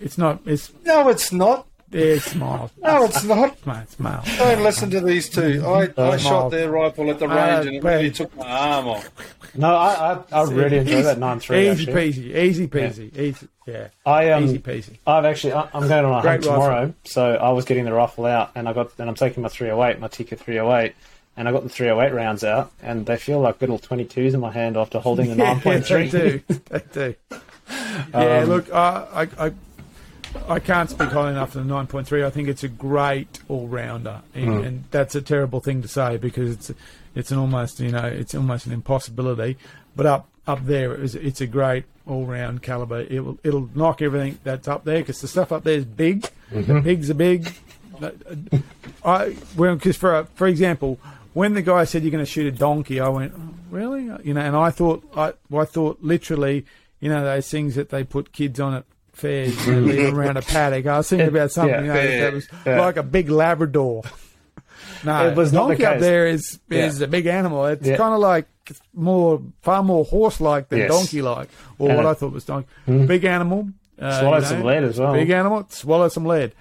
It's 0.00 0.18
not. 0.18 0.40
It's 0.46 0.72
No, 0.84 1.08
it's 1.08 1.32
not. 1.32 1.66
It's 1.92 2.34
mild. 2.34 2.70
No, 2.82 3.04
it's 3.04 3.22
not. 3.24 3.56
It's 3.66 3.98
mild. 4.00 4.24
Don't 4.38 4.62
listen 4.62 4.90
to 4.90 5.00
these 5.00 5.28
two. 5.28 5.62
I, 5.66 5.88
I 5.96 6.16
shot 6.16 6.50
their 6.50 6.70
rifle 6.70 7.10
at 7.10 7.18
the 7.18 7.26
Uh, 7.28 7.34
range 7.34 7.66
and 7.66 7.76
it 7.76 7.82
but- 7.82 7.88
really 7.96 8.10
took 8.10 8.34
my 8.36 8.46
arm 8.48 8.88
off. 8.88 9.10
no, 9.54 9.74
I 9.74 10.14
I, 10.32 10.40
I 10.40 10.42
really 10.44 10.78
enjoy 10.78 11.02
that 11.02 11.18
nine 11.18 11.38
three. 11.40 11.68
Easy 11.70 11.82
Actually, 11.82 12.12
peasy, 12.12 12.36
easy 12.36 12.66
peasy, 12.68 13.18
easy. 13.18 13.48
Yeah, 13.66 13.88
I 14.06 14.30
um 14.30 14.44
easy 14.44 14.58
peasy. 14.58 14.98
I've 15.06 15.24
actually 15.24 15.52
I- 15.52 15.68
I'm 15.74 15.86
going 15.88 16.04
on 16.04 16.18
a 16.18 16.22
Great 16.22 16.30
hunt 16.32 16.44
tomorrow, 16.44 16.94
so 17.04 17.34
I 17.36 17.50
was 17.50 17.64
getting 17.66 17.84
the 17.84 17.92
rifle 17.92 18.24
out, 18.26 18.50
and 18.54 18.68
I 18.68 18.72
got 18.72 18.90
and 18.98 19.08
I'm 19.08 19.14
taking 19.14 19.42
my 19.42 19.48
308, 19.50 20.00
my 20.00 20.08
Tikka 20.08 20.36
308, 20.36 20.94
and 21.36 21.48
I 21.48 21.52
got 21.52 21.62
the 21.62 21.68
308 21.68 22.14
rounds 22.16 22.42
out, 22.44 22.72
and 22.82 23.04
they 23.06 23.16
feel 23.18 23.40
like 23.40 23.58
good 23.58 23.68
little 23.68 23.86
22s 23.96 24.34
in 24.34 24.40
my 24.40 24.50
hand 24.50 24.76
after 24.76 24.98
holding 24.98 25.28
the 25.30 25.36
Yeah, 25.44 25.54
they 25.62 25.80
9.3. 25.80 26.10
do. 26.10 26.42
They 26.70 26.82
do. 26.92 27.14
Yeah, 28.12 28.40
Um, 28.42 28.48
look, 28.48 28.72
I, 28.74 29.28
I, 29.38 29.52
I, 30.48 30.60
can't 30.60 30.90
speak 30.90 31.10
highly 31.10 31.30
enough 31.30 31.54
of 31.54 31.66
the 31.66 31.72
9.3. 31.74 32.24
I 32.24 32.30
think 32.30 32.48
it's 32.48 32.64
a 32.64 32.68
great 32.68 33.40
all 33.48 33.68
rounder, 33.68 34.22
and, 34.34 34.44
Hmm. 34.44 34.64
and 34.64 34.84
that's 34.90 35.14
a 35.14 35.22
terrible 35.22 35.60
thing 35.60 35.82
to 35.82 35.88
say 35.88 36.16
because 36.16 36.52
it's 36.52 36.72
it's 37.14 37.30
an 37.30 37.38
almost 37.38 37.80
you 37.80 37.90
know 37.90 38.04
it's 38.04 38.34
almost 38.34 38.66
an 38.66 38.72
impossibility. 38.72 39.56
But 39.94 40.06
up 40.06 40.28
up 40.46 40.64
there, 40.66 40.92
it's, 40.94 41.14
it's 41.14 41.40
a 41.40 41.46
great 41.46 41.84
all 42.06 42.26
round 42.26 42.62
caliber. 42.62 43.00
It 43.00 43.20
will 43.24 43.38
it'll 43.44 43.68
knock 43.74 44.02
everything 44.02 44.38
that's 44.44 44.68
up 44.68 44.84
there 44.84 44.98
because 44.98 45.20
the 45.20 45.28
stuff 45.28 45.52
up 45.52 45.64
there 45.64 45.76
is 45.76 45.84
big. 45.84 46.28
Mm-hmm. 46.50 46.74
The 46.74 46.82
pigs 46.82 47.10
are 47.10 47.14
big. 47.14 47.52
I 49.04 49.36
well, 49.56 49.74
because 49.74 49.96
for 49.96 50.24
for 50.34 50.46
example, 50.46 50.98
when 51.34 51.54
the 51.54 51.62
guy 51.62 51.84
said 51.84 52.02
you're 52.02 52.10
going 52.10 52.24
to 52.24 52.30
shoot 52.30 52.46
a 52.52 52.56
donkey, 52.56 53.00
I 53.00 53.08
went, 53.08 53.32
oh, 53.36 53.54
really? 53.70 54.04
You 54.24 54.34
know, 54.34 54.40
and 54.40 54.56
I 54.56 54.70
thought 54.70 55.04
I 55.16 55.32
I 55.54 55.64
thought 55.64 55.98
literally, 56.02 56.64
you 57.00 57.08
know, 57.08 57.22
those 57.22 57.48
things 57.50 57.74
that 57.74 57.90
they 57.90 58.04
put 58.04 58.32
kids 58.32 58.60
on 58.60 58.74
at 58.74 58.84
fairs, 59.12 59.66
you 59.66 59.80
leave 59.80 60.06
them 60.06 60.18
around 60.18 60.36
a 60.36 60.42
paddock. 60.42 60.86
I 60.86 60.96
was 60.98 61.08
thinking 61.08 61.28
about 61.28 61.50
something 61.52 61.84
Yeah. 61.86 61.94
Yeah, 62.02 62.20
that 62.22 62.32
was 62.34 62.48
yeah. 62.66 62.80
like 62.80 62.96
a 62.96 63.02
big 63.02 63.28
Labrador. 63.30 64.02
No, 65.04 65.28
It 65.30 65.36
was 65.36 65.52
donkey 65.52 65.84
up 65.84 66.00
there 66.00 66.26
is 66.26 66.58
is 66.70 67.00
a 67.00 67.08
big 67.08 67.26
animal. 67.26 67.66
It's 67.66 67.86
kind 67.86 68.14
of 68.14 68.20
like 68.20 68.46
more 68.94 69.42
far 69.62 69.82
more 69.82 70.04
horse 70.04 70.40
like 70.40 70.68
than 70.68 70.80
Yes. 70.80 70.90
donkey 70.90 71.20
like, 71.22 71.48
or 71.78 71.88
And 71.90 71.96
what 71.98 72.06
it- 72.06 72.10
I 72.10 72.14
thought 72.14 72.32
was 72.32 72.44
donkey. 72.44 72.68
Big 72.86 73.24
animal. 73.24 73.68
Uh, 74.00 74.18
Swallowed 74.20 74.36
you 74.36 74.42
know, 74.42 74.48
some 74.48 74.62
lead 74.64 74.82
as 74.84 74.98
well. 74.98 75.12
Big 75.12 75.30
animal, 75.30 75.64
swallow 75.68 76.08
some 76.08 76.24
lead. 76.24 76.52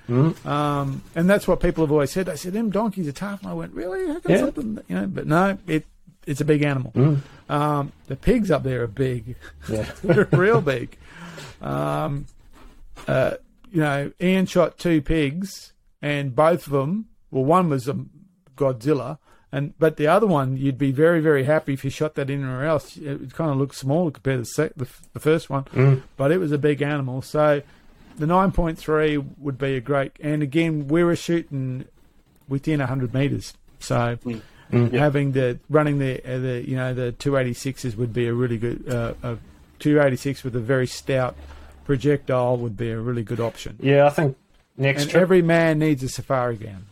Um, 0.46 1.02
and 1.16 1.28
that's 1.28 1.48
what 1.48 1.60
people 1.60 1.84
have 1.84 1.92
always 1.92 2.12
said. 2.12 2.28
They 2.28 2.36
said, 2.36 2.54
them 2.54 2.70
donkeys 2.70 3.08
are 3.08 3.12
tough. 3.14 3.42
And 3.42 3.50
I 3.50 3.54
went, 3.56 3.74
really? 3.74 4.06
How 4.08 4.20
come 4.20 4.38
something, 4.38 4.80
you 4.88 4.96
know, 4.96 5.08
but 5.08 5.26
no, 5.26 5.58
it, 5.66 5.86
it's 6.28 6.42
a 6.42 6.46
big 6.46 6.62
animal. 6.62 7.18
Um, 7.50 7.94
the 8.08 8.16
pigs 8.16 8.52
up 8.52 8.62
there 8.62 8.84
are 8.84 8.88
big. 8.88 9.36
Yeah. 9.68 9.90
They're 10.04 10.28
real 10.32 10.62
big. 10.62 10.98
Um, 11.62 12.26
uh, 13.08 13.36
you 13.72 13.80
know, 13.82 14.12
Ian 14.22 14.46
shot 14.46 14.78
two 14.78 15.02
pigs 15.02 15.74
and 16.02 16.36
both 16.36 16.66
of 16.68 16.74
them, 16.74 17.06
well, 17.30 17.44
one 17.46 17.70
was 17.70 17.88
a 17.88 17.98
Godzilla. 18.56 19.18
And 19.54 19.78
but 19.78 19.98
the 19.98 20.08
other 20.08 20.28
one, 20.28 20.56
you'd 20.56 20.78
be 20.78 20.92
very 20.92 21.20
very 21.20 21.44
happy 21.44 21.74
if 21.74 21.84
you 21.84 21.90
shot 21.90 22.16
that 22.16 22.30
anywhere 22.30 22.66
else. 22.66 22.96
It 22.96 23.34
kind 23.34 23.52
of 23.52 23.58
looks 23.58 23.78
smaller 23.78 24.12
compared 24.12 24.38
to 24.38 24.42
the, 24.42 24.46
sec- 24.46 24.74
the, 24.78 24.88
the 25.14 25.20
first 25.20 25.50
one, 25.50 25.64
Mm. 25.66 26.04
but 26.16 26.32
it 26.32 26.38
was 26.38 26.54
a 26.54 26.58
big 26.58 26.82
animal. 26.82 27.22
So 27.22 27.62
the 28.18 28.26
9.3 28.26 29.26
would 29.40 29.58
be 29.58 29.76
a 29.76 29.82
great. 29.82 30.14
And 30.22 30.42
again, 30.42 30.88
we 30.88 31.04
were 31.04 31.16
shooting 31.18 31.84
within 32.48 32.80
100 32.80 33.14
meters, 33.14 33.54
so 33.80 34.18
Mm. 34.72 34.94
having 34.94 35.34
the 35.34 35.60
running 35.70 36.00
the 36.00 36.22
uh, 36.24 36.40
the 36.40 36.64
you 36.66 36.78
know 36.78 36.94
the 36.94 37.12
286s 37.20 37.98
would 37.98 38.14
be 38.14 38.28
a 38.28 38.34
really 38.34 38.58
good 38.58 38.88
uh, 38.88 39.14
a 39.22 39.38
286 39.80 40.46
with 40.46 40.56
a 40.56 40.62
very 40.62 40.88
stout 40.88 41.36
projectile 41.86 42.58
would 42.58 42.78
be 42.78 42.90
a 42.92 43.00
really 43.00 43.24
good 43.24 43.40
option. 43.40 43.78
Yeah, 43.82 44.06
I 44.06 44.10
think 44.10 44.38
next 44.78 45.04
And 45.04 45.12
trip. 45.12 45.22
every 45.22 45.42
man 45.42 45.80
needs 45.80 46.04
a 46.04 46.10
safari 46.10 46.56
gun. 46.58 46.86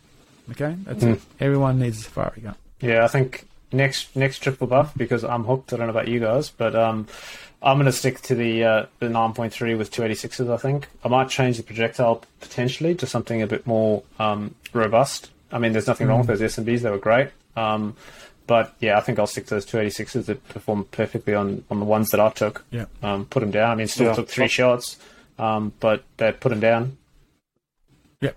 Okay, 0.50 0.74
that's 0.84 1.04
Mm. 1.04 1.12
it. 1.14 1.20
Everyone 1.40 1.78
needs 1.78 2.00
a 2.00 2.02
safari 2.02 2.40
gun. 2.42 2.54
Yeah, 2.80 3.04
I 3.04 3.08
think 3.08 3.46
next 3.72 4.14
next 4.16 4.38
triple 4.40 4.66
buff 4.66 4.92
because 4.96 5.22
I'm 5.24 5.44
hooked. 5.44 5.72
I 5.72 5.76
don't 5.76 5.86
know 5.86 5.90
about 5.92 6.08
you 6.08 6.18
guys, 6.20 6.50
but 6.50 6.74
um, 6.74 7.06
I'm 7.62 7.76
going 7.76 7.86
to 7.86 7.92
stick 7.92 8.20
to 8.22 8.34
the 8.34 8.64
uh, 8.64 8.86
the 8.98 9.06
9.3 9.06 9.76
with 9.78 9.90
286s. 9.92 10.52
I 10.52 10.56
think 10.56 10.88
I 11.04 11.08
might 11.08 11.28
change 11.28 11.56
the 11.56 11.62
projectile 11.62 12.22
potentially 12.40 12.94
to 12.96 13.06
something 13.06 13.42
a 13.42 13.46
bit 13.46 13.66
more 13.66 14.02
um, 14.18 14.54
robust. 14.72 15.30
I 15.52 15.58
mean, 15.58 15.72
there's 15.72 15.86
nothing 15.86 16.06
wrong 16.08 16.18
with 16.24 16.26
those 16.28 16.40
SMBs; 16.40 16.80
they 16.82 16.90
were 16.90 16.98
great. 16.98 17.28
Um, 17.56 17.96
but 18.50 18.74
yeah, 18.80 18.98
I 18.98 19.00
think 19.00 19.20
I'll 19.20 19.28
stick 19.28 19.46
to 19.46 19.54
those 19.54 19.64
286s 19.64 20.26
that 20.26 20.48
perform 20.48 20.82
perfectly 20.90 21.36
on, 21.36 21.62
on 21.70 21.78
the 21.78 21.84
ones 21.84 22.08
that 22.08 22.18
I 22.18 22.30
took. 22.30 22.64
Yeah. 22.72 22.86
Um, 23.00 23.24
put 23.26 23.38
them 23.40 23.52
down. 23.52 23.70
I 23.70 23.74
mean, 23.76 23.86
still 23.86 24.08
Yeah. 24.08 24.14
took 24.14 24.28
three 24.28 24.48
shots, 24.48 24.98
um, 25.38 25.72
but 25.78 26.02
they 26.16 26.32
put 26.32 26.48
them 26.48 26.58
down. 26.58 26.98
Yeah, 28.20 28.32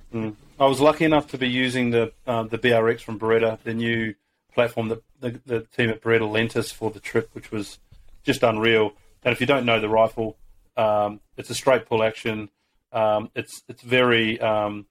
I 0.60 0.68
was 0.68 0.80
lucky 0.80 1.04
enough 1.04 1.30
to 1.32 1.38
be 1.40 1.50
using 1.50 1.90
the 1.90 2.14
uh, 2.28 2.44
the 2.44 2.60
BRX 2.60 3.02
from 3.02 3.18
Beretta, 3.20 3.58
the 3.64 3.74
new 3.74 4.14
platform 4.54 4.90
that 4.90 5.02
the, 5.20 5.42
the 5.48 5.62
team 5.76 5.90
at 5.90 6.00
Beretta 6.04 6.32
lent 6.32 6.56
us 6.56 6.72
for 6.72 6.92
the 6.92 7.00
trip, 7.00 7.32
which 7.34 7.50
was 7.52 7.80
just 8.24 8.44
unreal. 8.44 8.94
And 9.24 9.32
if 9.34 9.42
you 9.42 9.48
don't 9.48 9.66
know 9.66 9.80
the 9.80 9.90
rifle, 9.90 10.38
um, 10.78 11.22
it's 11.38 11.50
a 11.50 11.56
straight 11.56 11.88
pull 11.88 12.04
action. 12.04 12.50
Um, 12.92 13.32
it's 13.34 13.64
it's 13.68 13.82
very 13.82 14.40
um, 14.40 14.86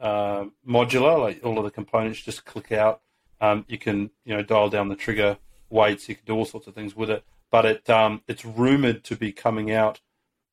uh, 0.00 0.46
modular. 0.66 1.20
Like 1.20 1.44
all 1.44 1.58
of 1.58 1.64
the 1.64 1.70
components 1.70 2.22
just 2.22 2.46
click 2.46 2.72
out. 2.72 3.02
Um, 3.44 3.64
you 3.68 3.78
can 3.78 4.10
you 4.24 4.34
know 4.34 4.42
dial 4.42 4.70
down 4.70 4.88
the 4.88 4.96
trigger 4.96 5.38
weights. 5.70 6.08
You 6.08 6.14
can 6.16 6.24
do 6.24 6.34
all 6.34 6.44
sorts 6.44 6.66
of 6.66 6.74
things 6.74 6.94
with 6.96 7.10
it. 7.10 7.24
But 7.50 7.64
it 7.66 7.90
um, 7.90 8.22
it's 8.26 8.44
rumored 8.44 9.04
to 9.04 9.16
be 9.16 9.32
coming 9.32 9.70
out 9.70 10.00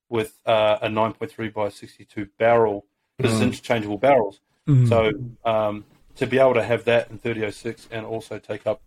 with 0.10 0.40
uh, 0.46 0.78
a 0.82 0.88
9.3 0.90 1.54
by 1.54 1.70
62 1.70 2.28
barrel 2.38 2.86
because 3.18 3.34
it's 3.34 3.42
interchangeable 3.42 3.98
barrels. 3.98 4.40
So 4.88 5.12
um, 5.46 5.86
to 6.16 6.28
be 6.28 6.38
able 6.38 6.54
to 6.54 6.64
have 6.64 6.84
that 6.86 7.10
in 7.10 7.18
3006 7.18 7.88
and 7.92 8.06
also 8.06 8.38
take 8.40 8.68
up 8.68 8.82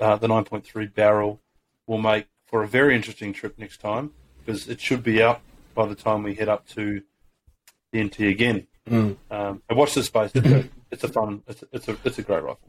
uh, 0.00 0.16
the 0.16 0.26
9.3 0.28 0.94
barrel 0.94 1.40
will 1.86 1.98
make 1.98 2.26
for 2.46 2.62
a 2.62 2.68
very 2.68 2.94
interesting 2.96 3.32
trip 3.32 3.58
next 3.58 3.80
time 3.80 4.12
because 4.38 4.68
it 4.68 4.80
should 4.80 5.02
be 5.02 5.22
out 5.22 5.40
by 5.74 5.86
the 5.86 5.94
time 5.94 6.22
we 6.22 6.34
head 6.34 6.48
up 6.48 6.66
to 6.68 7.02
the 7.92 8.02
NT 8.04 8.20
again. 8.20 8.66
Um, 9.30 9.62
and 9.68 9.78
watch 9.78 9.94
this 9.94 10.06
space. 10.06 10.30
It's 10.34 10.46
a, 10.46 10.68
it's 10.90 11.04
a 11.04 11.08
fun. 11.08 11.42
It's 11.46 11.62
a, 11.62 11.66
it's 11.72 11.88
a 11.88 11.96
it's 12.04 12.18
a 12.18 12.22
great 12.22 12.42
rifle. 12.42 12.60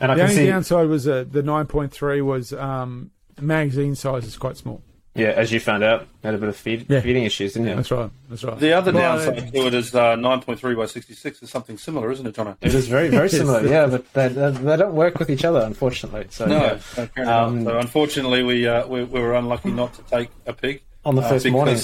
And 0.00 0.12
I 0.12 0.14
The 0.14 0.20
can 0.22 0.30
only 0.30 0.42
see, 0.42 0.46
downside 0.46 0.88
was 0.88 1.08
uh, 1.08 1.24
the 1.30 1.42
9.3 1.42 2.22
was 2.24 2.52
um, 2.52 3.10
magazine 3.40 3.94
size 3.94 4.24
is 4.26 4.36
quite 4.36 4.56
small. 4.56 4.82
yeah, 5.14 5.28
as 5.28 5.50
you 5.50 5.58
found 5.60 5.82
out, 5.82 6.06
had 6.22 6.34
a 6.34 6.38
bit 6.38 6.50
of 6.50 6.56
feed, 6.56 6.84
Yeah. 6.90 7.00
feeding 7.00 7.24
issues, 7.24 7.54
didn't 7.54 7.68
you? 7.68 7.76
That's 7.76 7.90
right. 7.90 8.10
That's 8.28 8.44
right. 8.44 8.58
The 8.58 8.72
other 8.74 8.92
Well, 8.92 9.16
downside 9.16 9.50
to 9.52 9.66
it 9.66 9.72
is 9.74 9.94
uh, 9.94 10.16
9.3 10.16 10.76
by 10.76 10.84
66 10.84 11.42
is 11.42 11.48
something 11.50 11.78
similar, 11.78 12.10
isn't 12.12 12.26
it, 12.26 12.34
Jono? 12.34 12.56
It 12.60 12.74
is 12.74 12.88
very, 12.88 13.08
very 13.08 13.28
similar, 13.40 13.66
yeah, 13.66 13.86
but 13.86 14.12
they, 14.12 14.28
they, 14.28 14.50
they 14.50 14.76
don't 14.76 14.94
work 14.94 15.18
with 15.18 15.30
each 15.30 15.44
other, 15.46 15.60
unfortunately. 15.60 16.26
So, 16.28 16.44
No, 16.44 16.56
yeah. 16.58 16.78
apparently 16.98 17.22
Um. 17.24 17.64
So 17.64 17.78
unfortunately, 17.78 18.42
we, 18.42 18.66
uh, 18.68 18.86
we 18.86 19.04
we 19.04 19.20
were 19.20 19.34
unlucky 19.34 19.70
not 19.70 19.94
to 19.94 20.02
take 20.02 20.28
a 20.46 20.52
pig 20.52 20.82
on 21.06 21.14
the 21.14 21.22
uh, 21.22 21.28
first 21.30 21.46
morning. 21.48 21.78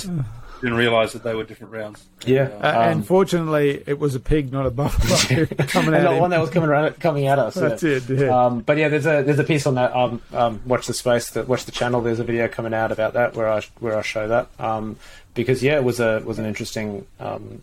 Because 0.63 0.77
Didn't 0.79 0.79
realise 0.79 1.13
that 1.13 1.25
they 1.25 1.35
were 1.35 1.45
different 1.45 1.73
rounds. 1.73 2.05
Yeah. 2.25 2.51
Uh, 2.63 2.69
um, 2.69 2.89
and 2.93 3.07
fortunately, 3.07 3.83
it 3.87 3.99
was 3.99 4.15
a 4.15 4.21
pig, 4.21 4.53
not 4.53 4.65
a 4.67 4.71
buffalo, 4.71 5.47
coming 5.69 5.89
and 5.89 5.97
at 5.97 6.03
not 6.05 6.15
him. 6.15 6.21
one 6.21 6.31
that 6.31 6.41
was 6.41 6.51
coming 6.51 6.69
around, 6.69 6.99
coming 7.01 7.27
at 7.27 7.39
us. 7.39 7.55
That's 7.55 7.83
yeah. 7.83 7.97
it. 7.97 8.09
Yeah. 8.09 8.45
Um, 8.47 8.61
but 8.61 8.77
yeah, 8.77 8.89
there's 8.89 9.07
a 9.07 9.23
there's 9.23 9.39
a 9.39 9.45
piece 9.45 9.67
on 9.67 9.75
that. 9.75 9.95
Um, 9.95 10.23
um, 10.33 10.61
watch 10.67 10.87
the 10.87 10.95
space. 10.95 11.31
That 11.31 11.49
watch 11.49 11.65
the 11.65 11.73
channel. 11.73 12.01
There's 12.01 12.21
a 12.21 12.25
video 12.25 12.49
coming 12.49 12.75
out 12.75 12.93
about 12.93 13.15
that 13.15 13.35
where 13.35 13.49
I 13.51 13.63
where 13.81 13.99
I 13.99 14.03
show 14.03 14.29
that. 14.29 14.49
Um, 14.59 14.97
because 15.35 15.63
yeah, 15.63 15.77
it 15.77 15.85
was 15.85 16.01
a 16.01 16.21
was 16.25 16.39
an 16.39 16.47
interesting. 16.47 17.07
Um, 17.19 17.63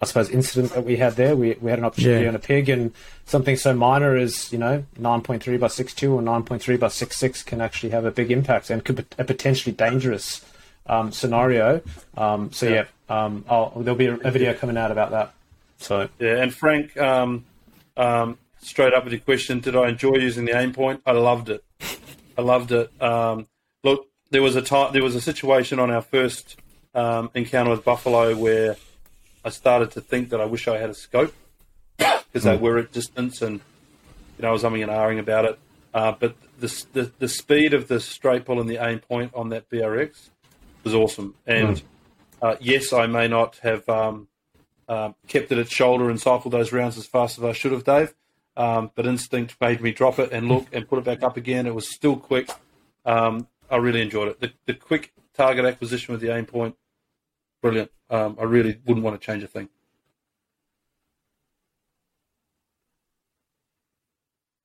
I 0.00 0.06
suppose 0.06 0.30
incident 0.30 0.74
that 0.74 0.84
we 0.84 0.96
had 0.96 1.16
there. 1.16 1.34
We 1.34 1.56
we 1.60 1.70
had 1.70 1.80
an 1.80 1.84
opportunity 1.84 2.22
Yeah. 2.22 2.28
on 2.28 2.36
a 2.36 2.38
pig, 2.38 2.68
and 2.68 2.92
something 3.24 3.56
so 3.56 3.74
minor 3.74 4.16
as 4.16 4.52
you 4.52 4.58
know 4.58 4.84
9.3 5.00 5.58
by 5.58 5.66
6.2 5.66 6.12
or 6.12 6.22
9.3 6.22 6.78
by 6.78 6.86
6.6 6.86 7.44
can 7.44 7.60
actually 7.60 7.90
have 7.90 8.04
a 8.04 8.12
big 8.12 8.30
impact 8.30 8.70
and 8.70 8.84
could 8.84 8.94
be 8.96 9.04
a 9.18 9.24
potentially 9.24 9.74
dangerous 9.74 10.44
um, 10.88 11.12
scenario. 11.12 11.80
Um, 12.16 12.52
so 12.52 12.68
yeah, 12.68 12.84
um, 13.08 13.44
I'll, 13.48 13.70
there'll 13.76 13.98
be 13.98 14.06
a, 14.06 14.14
a 14.16 14.30
video 14.30 14.54
coming 14.54 14.76
out 14.76 14.90
about 14.90 15.10
that. 15.10 15.34
So 15.78 16.08
Yeah, 16.18 16.42
and 16.42 16.52
Frank, 16.52 16.96
um, 16.96 17.44
um, 17.96 18.38
straight 18.60 18.94
up 18.94 19.04
with 19.04 19.12
your 19.12 19.20
question, 19.20 19.60
did 19.60 19.76
I 19.76 19.88
enjoy 19.88 20.16
using 20.16 20.44
the 20.44 20.52
Aimpoint? 20.52 21.00
I 21.06 21.12
loved 21.12 21.50
it. 21.50 21.64
I 22.36 22.42
loved 22.42 22.72
it. 22.72 22.90
Um, 23.02 23.46
look, 23.82 24.08
there 24.30 24.42
was 24.42 24.56
a 24.56 24.62
time, 24.62 24.92
there 24.92 25.02
was 25.02 25.14
a 25.14 25.20
situation 25.20 25.78
on 25.78 25.90
our 25.90 26.02
first 26.02 26.56
um, 26.94 27.30
encounter 27.34 27.70
with 27.70 27.84
buffalo 27.84 28.34
where 28.36 28.76
I 29.44 29.50
started 29.50 29.92
to 29.92 30.00
think 30.00 30.30
that 30.30 30.40
I 30.40 30.44
wish 30.44 30.68
I 30.68 30.78
had 30.78 30.90
a 30.90 30.94
scope 30.94 31.34
because 31.98 32.44
they 32.44 32.56
were 32.56 32.78
at 32.78 32.92
distance, 32.92 33.40
and 33.40 33.60
you 34.36 34.42
know 34.42 34.48
I 34.48 34.52
was 34.52 34.62
umming 34.62 34.82
and 34.82 34.90
ahhing 34.90 35.18
about 35.18 35.44
it. 35.44 35.58
Uh, 35.94 36.12
but 36.12 36.34
the, 36.60 36.84
the 36.92 37.12
the 37.18 37.28
speed 37.28 37.72
of 37.72 37.88
the 37.88 38.00
straight 38.00 38.44
pull 38.44 38.60
and 38.60 38.68
the 38.68 38.76
Aimpoint 38.76 39.30
on 39.34 39.48
that 39.50 39.70
BRX 39.70 40.30
was 40.84 40.94
awesome. 40.94 41.34
And 41.46 41.82
uh, 42.40 42.56
yes, 42.60 42.92
I 42.92 43.06
may 43.06 43.28
not 43.28 43.56
have. 43.58 43.88
Um, 43.88 44.28
um, 44.88 45.14
kept 45.26 45.52
it 45.52 45.58
at 45.58 45.70
shoulder 45.70 46.08
and 46.08 46.20
cycled 46.20 46.52
those 46.52 46.72
rounds 46.72 46.96
as 46.96 47.06
fast 47.06 47.38
as 47.38 47.44
I 47.44 47.52
should 47.52 47.72
have, 47.72 47.84
Dave. 47.84 48.14
Um, 48.56 48.90
but 48.94 49.06
instinct 49.06 49.56
made 49.60 49.80
me 49.80 49.92
drop 49.92 50.18
it 50.18 50.32
and 50.32 50.48
look 50.48 50.66
and 50.72 50.88
put 50.88 50.98
it 50.98 51.04
back 51.04 51.22
up 51.22 51.36
again. 51.36 51.66
It 51.66 51.74
was 51.74 51.88
still 51.88 52.16
quick. 52.16 52.50
Um, 53.04 53.46
I 53.70 53.76
really 53.76 54.02
enjoyed 54.02 54.28
it. 54.28 54.40
The, 54.40 54.52
the 54.66 54.74
quick 54.74 55.12
target 55.34 55.64
acquisition 55.64 56.12
with 56.12 56.20
the 56.20 56.28
Aimpoint, 56.28 56.74
brilliant. 57.62 57.90
Um, 58.10 58.36
I 58.40 58.44
really 58.44 58.80
wouldn't 58.84 59.04
want 59.04 59.20
to 59.20 59.24
change 59.24 59.42
a 59.44 59.46
thing. 59.46 59.68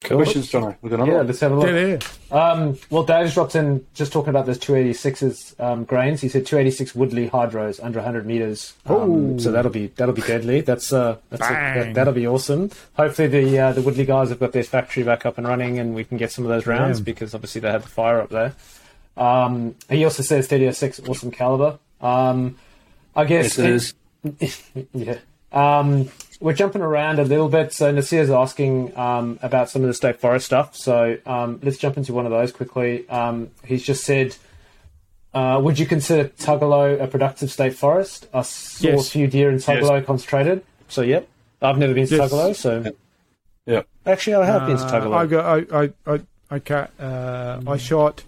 Cool. 0.03 0.17
Questions, 0.17 0.49
John? 0.49 0.75
We've 0.81 0.89
got 0.89 0.97
another 0.97 1.11
Yeah, 1.11 1.17
one. 1.19 1.27
let's 1.27 1.39
have 1.39 1.51
a 1.51 1.55
look. 1.55 1.67
Yeah, 1.69 1.97
yeah. 2.31 2.37
Um, 2.37 2.77
well, 2.89 3.03
Dave's 3.03 3.33
dropped 3.33 3.55
in 3.55 3.85
just 3.93 4.11
talking 4.11 4.29
about 4.31 4.45
those 4.45 4.59
286s 4.59 5.59
um, 5.59 5.85
grains. 5.85 6.19
He 6.21 6.27
said 6.29 6.45
286 6.45 6.93
Woodleigh 6.93 7.29
hydros 7.29 7.79
under 7.81 7.99
100 7.99 8.25
meters. 8.25 8.73
Um, 8.85 9.39
so 9.39 9.51
that'll 9.51 9.71
be 9.71 9.87
that'll 9.87 10.13
be 10.13 10.21
deadly. 10.21 10.61
That's 10.61 10.91
uh, 10.91 11.17
that's 11.29 11.41
a, 11.47 11.53
that, 11.53 11.93
that'll 11.93 12.13
be 12.13 12.27
awesome. 12.27 12.69
Hopefully 12.97 13.27
the 13.29 13.59
uh, 13.59 13.71
the 13.71 13.81
Woodleigh 13.81 14.05
guys 14.05 14.29
have 14.29 14.39
got 14.39 14.51
their 14.51 14.63
factory 14.63 15.03
back 15.03 15.25
up 15.25 15.37
and 15.37 15.47
running, 15.47 15.79
and 15.79 15.95
we 15.95 16.03
can 16.03 16.17
get 16.17 16.31
some 16.31 16.43
of 16.43 16.49
those 16.49 16.67
rounds 16.67 16.99
Yeah. 16.99 17.03
because 17.05 17.33
obviously 17.33 17.61
they 17.61 17.71
had 17.71 17.83
the 17.83 17.87
fire 17.89 18.19
up 18.19 18.29
there. 18.29 18.53
Um, 19.15 19.75
he 19.89 20.03
also 20.03 20.23
says 20.23 20.47
306 20.47 21.01
awesome 21.07 21.31
caliber. 21.31 21.79
Um, 22.01 22.57
I 23.15 23.25
guess 23.25 23.57
Yes, 23.57 23.93
it 24.25 24.43
is. 24.43 24.63
yeah. 24.93 25.17
We're 26.39 26.53
jumping 26.53 26.81
around 26.81 27.19
a 27.19 27.23
little 27.23 27.49
bit. 27.49 27.73
So 27.73 27.91
Nasir's 27.91 28.29
asking 28.29 28.97
um, 28.97 29.39
about 29.41 29.69
some 29.69 29.81
of 29.83 29.87
the 29.87 29.93
state 29.93 30.19
forest 30.19 30.45
stuff. 30.45 30.75
So 30.75 31.17
um, 31.25 31.59
let's 31.63 31.77
jump 31.77 31.97
into 31.97 32.13
one 32.13 32.25
of 32.25 32.31
those 32.31 32.51
quickly. 32.51 33.07
Um, 33.09 33.51
he's 33.65 33.83
just 33.83 34.03
said, 34.03 34.35
uh, 35.33 35.59
would 35.63 35.79
you 35.79 35.85
consider 35.85 36.29
Tuggolo 36.29 37.01
a 37.01 37.07
productive 37.07 37.51
state 37.51 37.75
forest? 37.75 38.27
I 38.33 38.41
saw 38.43 38.87
Yes. 38.89 39.07
a 39.07 39.11
few 39.11 39.27
deer 39.27 39.49
in 39.49 39.57
Tuggolo 39.57 40.05
concentrated. 40.05 40.63
So 40.89 41.01
yep, 41.01 41.27
I've 41.61 41.77
never 41.77 41.93
been 41.93 42.07
to 42.07 42.15
Yes. 42.17 42.31
Tuggolo. 42.31 42.55
So 42.55 42.93
Yeah. 43.65 43.81
actually, 44.05 44.35
I 44.35 44.45
have 44.45 44.67
been 44.67 44.77
to 44.77 44.83
Uh, 44.83 44.91
Tuggolo. 44.91 45.15
I 45.15 45.25
got. 45.25 45.45
I. 45.45 45.83
I. 45.83 46.13
I. 46.15 46.21
I, 46.51 46.59
ca- 46.59 46.89
uh, 46.99 47.61
I 47.65 47.77
shot 47.77 48.23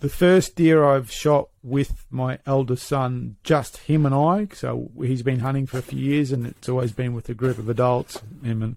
the 0.00 0.08
first 0.08 0.54
deer 0.54 0.84
I've 0.84 1.10
shot 1.10 1.48
with 1.62 2.06
my 2.10 2.38
eldest 2.46 2.86
son, 2.86 3.36
just 3.44 3.76
him 3.78 4.04
and 4.04 4.14
I. 4.14 4.48
So 4.54 4.90
he's 4.98 5.22
been 5.22 5.40
hunting 5.40 5.66
for 5.66 5.78
a 5.78 5.82
few 5.82 6.00
years, 6.00 6.32
and 6.32 6.46
it's 6.46 6.68
always 6.68 6.92
been 6.92 7.14
with 7.14 7.28
a 7.28 7.34
group 7.34 7.58
of 7.58 7.68
adults. 7.68 8.20
Him 8.42 8.62
and 8.62 8.76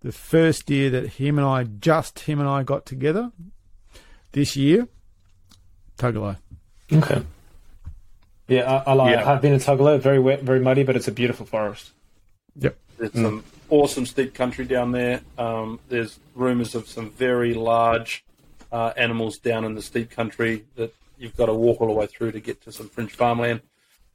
the 0.00 0.12
first 0.12 0.66
deer 0.66 0.90
that 0.90 1.14
him 1.14 1.38
and 1.38 1.46
I, 1.46 1.64
just 1.64 2.20
him 2.20 2.38
and 2.38 2.48
I, 2.48 2.62
got 2.62 2.86
together 2.86 3.32
this 4.32 4.54
year, 4.54 4.86
Tuggolo. 5.98 6.36
okay. 6.92 7.22
Yeah, 8.46 8.82
I, 8.86 8.90
I 8.90 8.92
like 8.92 9.16
yeah. 9.16 9.30
I've 9.30 9.40
been 9.40 9.54
in 9.54 9.60
Tuggolo. 9.60 9.98
Very 9.98 10.18
wet, 10.18 10.42
very 10.42 10.60
muddy, 10.60 10.84
but 10.84 10.96
it's 10.96 11.08
a 11.08 11.12
beautiful 11.12 11.46
forest. 11.46 11.90
Yep. 12.56 12.76
There's 12.98 13.12
some 13.12 13.42
awesome 13.70 14.06
steep 14.06 14.34
country 14.34 14.66
down 14.66 14.92
there. 14.92 15.22
Um, 15.38 15.80
there's 15.88 16.20
rumours 16.34 16.74
of 16.74 16.86
some 16.88 17.10
very 17.10 17.54
large 17.54 18.24
uh, 18.70 18.92
animals 18.96 19.38
down 19.38 19.64
in 19.64 19.74
the 19.74 19.82
steep 19.82 20.10
country 20.10 20.64
that 20.76 20.94
you've 21.18 21.36
got 21.36 21.46
to 21.46 21.54
walk 21.54 21.80
all 21.80 21.88
the 21.88 21.92
way 21.94 22.06
through 22.06 22.32
to 22.32 22.40
get 22.40 22.62
to 22.62 22.72
some 22.72 22.88
fringe 22.88 23.12
farmland. 23.12 23.62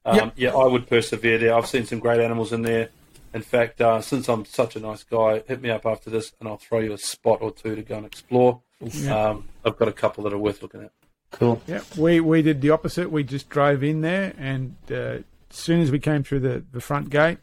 Um, 0.06 0.16
Yep. 0.16 0.34
Yeah, 0.38 0.56
I 0.56 0.66
would 0.66 0.88
persevere 0.88 1.38
there. 1.38 1.54
I've 1.56 1.68
seen 1.68 1.86
some 1.86 2.00
great 2.00 2.20
animals 2.20 2.54
in 2.54 2.62
there. 2.62 2.90
In 3.34 3.42
fact, 3.42 3.80
uh, 3.80 4.02
since 4.02 4.28
I'm 4.28 4.46
such 4.46 4.76
a 4.76 4.80
nice 4.80 5.04
guy, 5.04 5.44
hit 5.48 5.62
me 5.62 5.70
up 5.70 5.86
after 5.86 6.10
this, 6.10 6.32
and 6.40 6.50
I'll 6.50 6.58
throw 6.58 6.80
you 6.80 6.94
a 6.94 6.98
spot 6.98 7.40
or 7.42 7.52
two 7.52 7.76
to 7.76 7.82
go 7.84 7.98
and 7.98 8.06
explore. 8.06 8.62
Um, 9.08 9.48
I've 9.64 9.78
got 9.78 9.88
a 9.88 9.92
couple 9.94 10.24
that 10.24 10.34
are 10.34 10.38
worth 10.38 10.62
looking 10.62 10.82
at. 10.84 10.92
Cool. 11.32 11.62
Yeah, 11.68 11.82
we 11.96 12.22
we 12.22 12.42
did 12.42 12.62
the 12.62 12.72
opposite. 12.72 13.12
We 13.12 13.24
just 13.24 13.50
drove 13.50 13.84
in 13.84 14.02
there, 14.02 14.34
and 14.38 14.76
uh, 14.90 14.94
as 14.94 15.24
soon 15.52 15.80
as 15.82 15.92
we 15.92 16.00
came 16.00 16.24
through 16.24 16.40
the, 16.40 16.64
the 16.72 16.82
front 16.82 17.12
gate, 17.12 17.38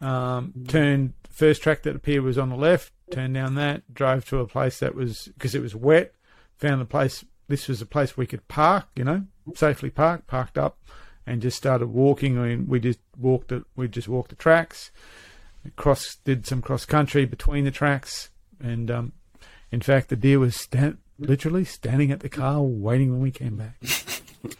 um, 0.00 0.52
turned 0.68 1.14
first 1.30 1.62
track 1.62 1.82
that 1.84 1.96
appeared 1.96 2.24
was 2.24 2.36
on 2.36 2.50
the 2.50 2.56
left. 2.56 2.92
Turned 3.10 3.32
down 3.34 3.54
that, 3.54 3.94
drove 3.94 4.26
to 4.26 4.40
a 4.40 4.46
place 4.46 4.80
that 4.80 4.94
was 4.94 5.30
because 5.32 5.54
it 5.54 5.62
was 5.62 5.74
wet. 5.74 6.12
Found 6.58 6.82
a 6.82 6.84
place. 6.84 7.24
This 7.48 7.66
was 7.68 7.80
a 7.82 7.86
place 7.86 8.16
we 8.16 8.26
could 8.26 8.46
park, 8.48 8.86
you 8.94 9.04
know, 9.04 9.24
safely 9.54 9.90
park. 9.90 10.26
Parked 10.26 10.58
up, 10.58 10.78
and 11.26 11.42
just 11.42 11.56
started 11.56 11.86
walking. 11.88 12.38
I 12.38 12.48
mean, 12.48 12.66
we 12.68 12.78
just 12.80 13.00
walked 13.18 13.50
it. 13.52 13.64
We 13.74 13.88
just 13.88 14.08
walked 14.08 14.30
the 14.30 14.36
tracks. 14.36 14.90
Cross 15.76 16.18
did 16.24 16.46
some 16.46 16.62
cross 16.62 16.84
country 16.84 17.24
between 17.24 17.64
the 17.64 17.70
tracks, 17.70 18.30
and 18.62 18.90
um, 18.90 19.12
in 19.72 19.80
fact, 19.80 20.08
the 20.08 20.16
deer 20.16 20.38
was 20.38 20.54
stand, 20.56 20.98
literally 21.18 21.64
standing 21.64 22.10
at 22.12 22.20
the 22.20 22.28
car 22.28 22.62
waiting 22.62 23.10
when 23.10 23.20
we 23.20 23.30
came 23.30 23.56
back. 23.56 23.76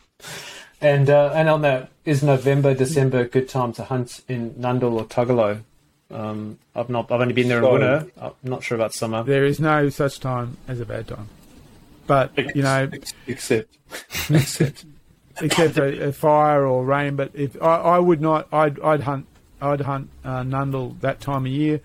And 0.80 1.10
uh, 1.10 1.32
and 1.34 1.48
on 1.48 1.62
that, 1.62 1.90
is 2.04 2.22
November, 2.22 2.72
December 2.72 3.20
a 3.20 3.24
good 3.24 3.48
time 3.48 3.72
to 3.74 3.82
hunt 3.84 4.20
in 4.28 4.50
Nundle 4.52 4.92
or 4.92 5.04
Tuggolo? 5.06 5.62
Um, 6.08 6.60
I've 6.74 6.88
not. 6.88 7.10
I've 7.10 7.20
only 7.20 7.34
been 7.34 7.48
there 7.48 7.58
in 7.58 7.64
So- 7.64 7.72
winter. 7.72 8.06
I'm 8.20 8.32
not 8.44 8.62
sure 8.62 8.76
about 8.76 8.94
summer. 8.94 9.24
There 9.24 9.44
is 9.44 9.58
no 9.58 9.88
such 9.88 10.20
time 10.20 10.56
as 10.68 10.78
a 10.78 10.86
bad 10.86 11.08
time. 11.08 11.28
But, 12.08 12.56
you 12.56 12.62
know, 12.62 12.90
except, 13.28 13.78
except, 14.28 14.84
except 15.40 15.76
a, 15.78 16.08
a 16.08 16.12
fire 16.12 16.66
or 16.66 16.84
rain. 16.84 17.14
But 17.14 17.30
if 17.34 17.60
I, 17.62 17.76
I 17.76 17.98
would 18.00 18.20
not, 18.20 18.48
I'd, 18.52 18.80
I'd 18.80 19.02
hunt, 19.02 19.26
I'd 19.60 19.82
hunt 19.82 20.10
uh, 20.24 20.42
Nundle 20.42 20.98
that 21.02 21.20
time 21.20 21.46
of 21.46 21.52
year. 21.52 21.80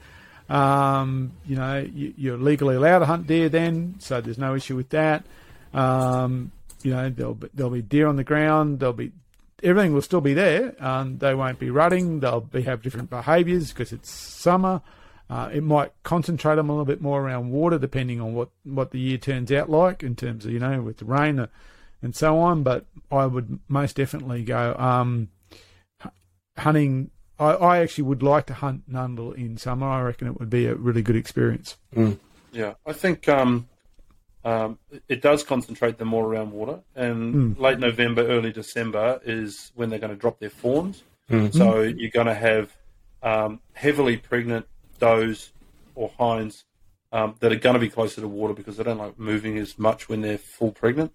Um, 0.50 1.34
you 1.46 1.56
know, 1.56 1.80
you, 1.80 2.14
you're 2.18 2.38
legally 2.38 2.76
allowed 2.76 3.00
to 3.00 3.06
hunt 3.06 3.28
deer 3.28 3.50
then, 3.50 3.96
so 4.00 4.22
there's 4.22 4.40
no 4.40 4.56
issue 4.56 4.76
with 4.76 4.90
that. 4.90 5.26
Um, 5.74 6.52
you 6.84 6.92
know, 6.92 7.10
there'll 7.10 7.36
be, 7.36 7.50
there'll 7.54 7.72
be 7.72 7.82
deer 7.82 8.08
on 8.08 8.16
the 8.16 8.24
ground. 8.24 8.80
There'll 8.80 8.94
be 8.94 9.12
everything 9.62 9.94
will 9.94 10.02
still 10.02 10.22
be 10.22 10.34
there. 10.34 10.76
Um, 10.80 11.18
they 11.18 11.34
won't 11.34 11.60
be 11.60 11.70
rutting. 11.70 12.20
They'll 12.20 12.42
be 12.42 12.64
have 12.64 12.82
different 12.82 13.10
behaviours 13.10 13.70
because 13.70 13.92
it's 13.92 14.10
summer. 14.10 14.82
Uh, 15.30 15.50
it 15.54 15.64
might 15.64 15.92
concentrate 16.04 16.56
them 16.56 16.70
a 16.70 16.74
little 16.74 16.86
bit 16.86 17.02
more 17.02 17.22
around 17.22 17.50
water, 17.50 17.80
depending 17.80 18.22
on 18.22 18.34
what, 18.34 18.50
what 18.64 18.92
the 18.92 19.00
year 19.00 19.18
turns 19.18 19.52
out 19.52 19.70
like 19.70 20.04
in 20.04 20.16
terms 20.16 20.46
of 20.46 20.52
you 20.52 20.60
know 20.60 20.82
with 20.82 20.98
the 20.98 21.06
rain 21.06 21.48
and 22.02 22.16
so 22.16 22.40
on. 22.40 22.64
But 22.64 22.86
I 23.12 23.26
would 23.26 23.60
most 23.68 23.96
definitely 23.96 24.44
go 24.44 24.76
um, 24.78 25.30
hunting. 26.58 27.12
I, 27.40 27.52
I 27.52 27.78
actually 27.80 28.04
would 28.06 28.22
like 28.22 28.46
to 28.48 28.54
hunt 28.54 28.92
Nundle 28.92 29.36
in 29.36 29.58
summer. 29.58 29.88
I 29.88 30.02
reckon 30.02 30.28
it 30.28 30.40
would 30.40 30.50
be 30.50 30.66
a 30.68 30.76
really 30.76 31.02
good 31.02 31.16
experience. 31.16 31.78
yeah, 32.52 32.74
I 32.86 32.94
think 32.94 33.28
um, 33.28 33.68
um, 34.46 34.78
it 35.08 35.22
does 35.22 35.44
concentrate 35.44 35.98
them 35.98 36.10
more 36.10 36.26
around 36.26 36.52
water, 36.52 36.82
and 36.96 37.58
late 37.58 37.80
November, 37.80 38.28
early 38.28 38.52
December 38.52 39.22
is 39.26 39.72
when 39.74 39.90
they're 39.90 40.00
going 40.00 40.14
to 40.14 40.20
drop 40.20 40.40
their 40.40 40.50
fawns. 40.50 41.02
So 41.54 41.82
you're 41.82 42.12
going 42.12 42.28
to 42.28 42.36
have 42.36 42.76
um, 43.24 43.60
heavily 43.72 44.18
pregnant 44.18 44.68
does 45.04 45.51
or 45.95 46.10
hinds 46.18 46.64
um, 47.12 47.36
that 47.41 47.51
are 47.51 47.58
going 47.58 47.74
to 47.74 47.80
be 47.80 47.89
closer 47.89 48.22
to 48.22 48.28
water 48.28 48.54
because 48.54 48.78
they 48.78 48.84
don't 48.84 48.97
like 48.97 49.20
moving 49.20 49.58
as 49.58 49.78
much 49.78 50.08
when 50.08 50.22
they're 50.22 50.38
full 50.38 50.72
pregnant. 50.72 51.12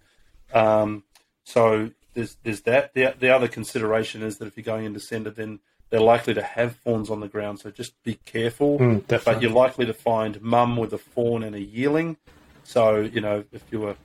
Um, 0.53 1.05
so 1.45 1.91
there's 2.13 2.37
there's 2.43 2.61
that. 2.63 2.93
The, 2.93 3.15
the 3.19 3.35
other 3.35 3.49
consideration 3.49 4.23
is 4.23 4.37
that 4.39 4.47
if 4.47 4.57
you're 4.57 4.65
going 4.65 4.85
into 4.85 5.01
December, 5.01 5.31
then 5.31 5.61
they're 5.89 6.01
likely 6.01 6.35
to 6.35 6.43
have 6.43 6.77
fawns 6.77 7.09
on 7.09 7.21
the 7.21 7.29
ground. 7.29 7.61
So 7.61 7.71
just 7.71 8.01
be 8.03 8.15
careful. 8.27 8.77
but 9.25 9.41
you're 9.41 9.51
likely 9.51 9.87
to 9.87 9.95
find 9.95 10.41
mum 10.43 10.77
with 10.77 10.93
a 10.93 10.99
fawn 10.99 11.43
and 11.43 11.57
a 11.57 11.61
yearling. 11.61 12.19
So 12.65 13.01
you 13.01 13.23
know 13.23 13.45
if 13.53 13.65
you 13.71 13.81
were 13.81 13.97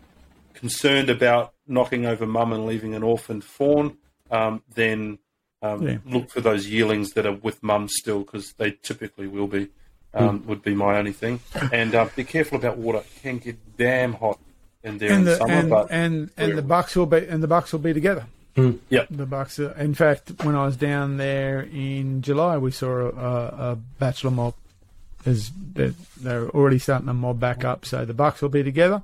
concerned 0.54 1.10
about 1.10 1.54
knocking 1.68 2.06
over 2.06 2.26
mum 2.26 2.54
and 2.54 2.66
leaving 2.66 2.96
an 2.96 3.04
orphaned 3.04 3.44
fawn, 3.44 3.98
um, 4.32 4.64
then 4.74 5.20
um, 5.64 5.88
Yeah. 5.88 5.98
look 6.06 6.30
for 6.30 6.42
those 6.42 6.68
yearlings 6.68 7.14
that 7.14 7.26
are 7.26 7.32
with 7.34 7.64
mum 7.64 7.88
still 7.90 8.20
because 8.20 8.54
they 8.54 8.72
typically 8.84 9.28
will 9.28 9.48
be. 9.48 9.70
Um, 10.16 10.46
Would 10.46 10.62
be 10.62 10.76
my 10.76 10.98
only 11.00 11.12
thing. 11.12 11.40
And 11.72 11.96
uh, 11.96 12.08
be 12.16 12.24
careful 12.24 12.60
about 12.60 12.78
water. 12.78 13.00
It 13.00 13.22
can 13.24 13.40
get 13.40 13.58
damn 13.78 14.14
hot 14.14 14.38
in 14.84 15.00
there 15.00 15.10
in 15.10 15.16
And 15.20 15.28
the 15.28 15.38
summer, 15.38 15.52
and, 15.54 15.70
but 15.72 15.88
and 15.90 16.30
and 16.38 16.56
the 16.56 16.62
bucks 16.62 16.96
will 16.96 17.08
be 17.08 17.26
and 17.26 17.42
the 17.42 17.48
bucks 17.48 17.72
will 17.74 17.80
be 17.80 17.94
together. 17.94 18.28
yeah, 18.90 19.06
The 19.10 19.26
bucks. 19.26 19.58
Are, 19.58 19.72
in 19.72 19.96
fact, 19.96 20.32
when 20.44 20.54
I 20.54 20.66
was 20.68 20.78
down 20.78 21.18
there 21.18 21.62
in 21.62 22.22
July, 22.22 22.60
we 22.60 22.70
saw 22.70 22.90
a, 22.96 23.08
a, 23.10 23.72
a 23.72 23.76
bachelor 23.98 24.30
mob. 24.30 24.54
Is 25.26 25.50
they're, 25.74 25.96
they're 26.22 26.48
already 26.50 26.78
starting 26.78 27.08
to 27.08 27.14
mob 27.16 27.40
back 27.40 27.66
up, 27.66 27.84
so 27.84 28.06
the 28.06 28.14
bucks 28.14 28.40
will 28.44 28.50
be 28.50 28.62
together. 28.62 29.02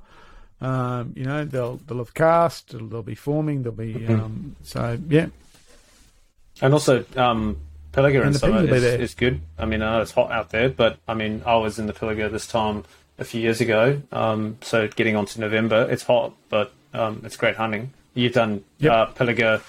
Um, 0.60 1.12
you 1.16 1.24
know, 1.24 1.44
they'll 1.44 1.78
they'll 1.88 1.98
have 1.98 2.14
cast, 2.14 2.68
they'll, 2.68 2.86
they'll 2.86 3.02
be 3.02 3.14
forming, 3.16 3.64
they'll 3.64 3.72
be 3.72 4.06
um, 4.06 4.54
so 4.62 4.96
yeah. 5.08 5.26
And 6.62 6.72
also, 6.74 7.04
um, 7.16 7.56
Pilliga 7.92 8.24
in 8.24 8.32
the 8.32 8.38
summer 8.38 8.66
be 8.66 8.72
is, 8.72 9.14
good. 9.14 9.40
I 9.58 9.64
mean, 9.64 9.82
I 9.82 9.96
know 9.96 10.02
it's 10.02 10.12
hot 10.12 10.30
out 10.30 10.50
there, 10.50 10.68
but 10.68 10.98
I 11.08 11.14
mean, 11.14 11.42
I 11.44 11.56
was 11.56 11.78
in 11.78 11.86
the 11.86 11.92
Pilliga 11.92 12.30
this 12.30 12.46
time 12.46 12.84
a 13.18 13.24
few 13.24 13.40
years 13.40 13.60
ago. 13.60 14.00
Um, 14.12 14.58
so 14.60 14.86
getting 14.88 15.16
on 15.16 15.26
to 15.26 15.40
November, 15.40 15.88
it's 15.90 16.02
hot, 16.04 16.34
but 16.48 16.72
um, 16.94 17.22
it's 17.24 17.36
great 17.36 17.56
hunting. 17.56 17.92
You've 18.14 18.32
done 18.32 18.64
Yep. 18.78 18.92
uh, 18.92 19.06
Pilliga, 19.12 19.60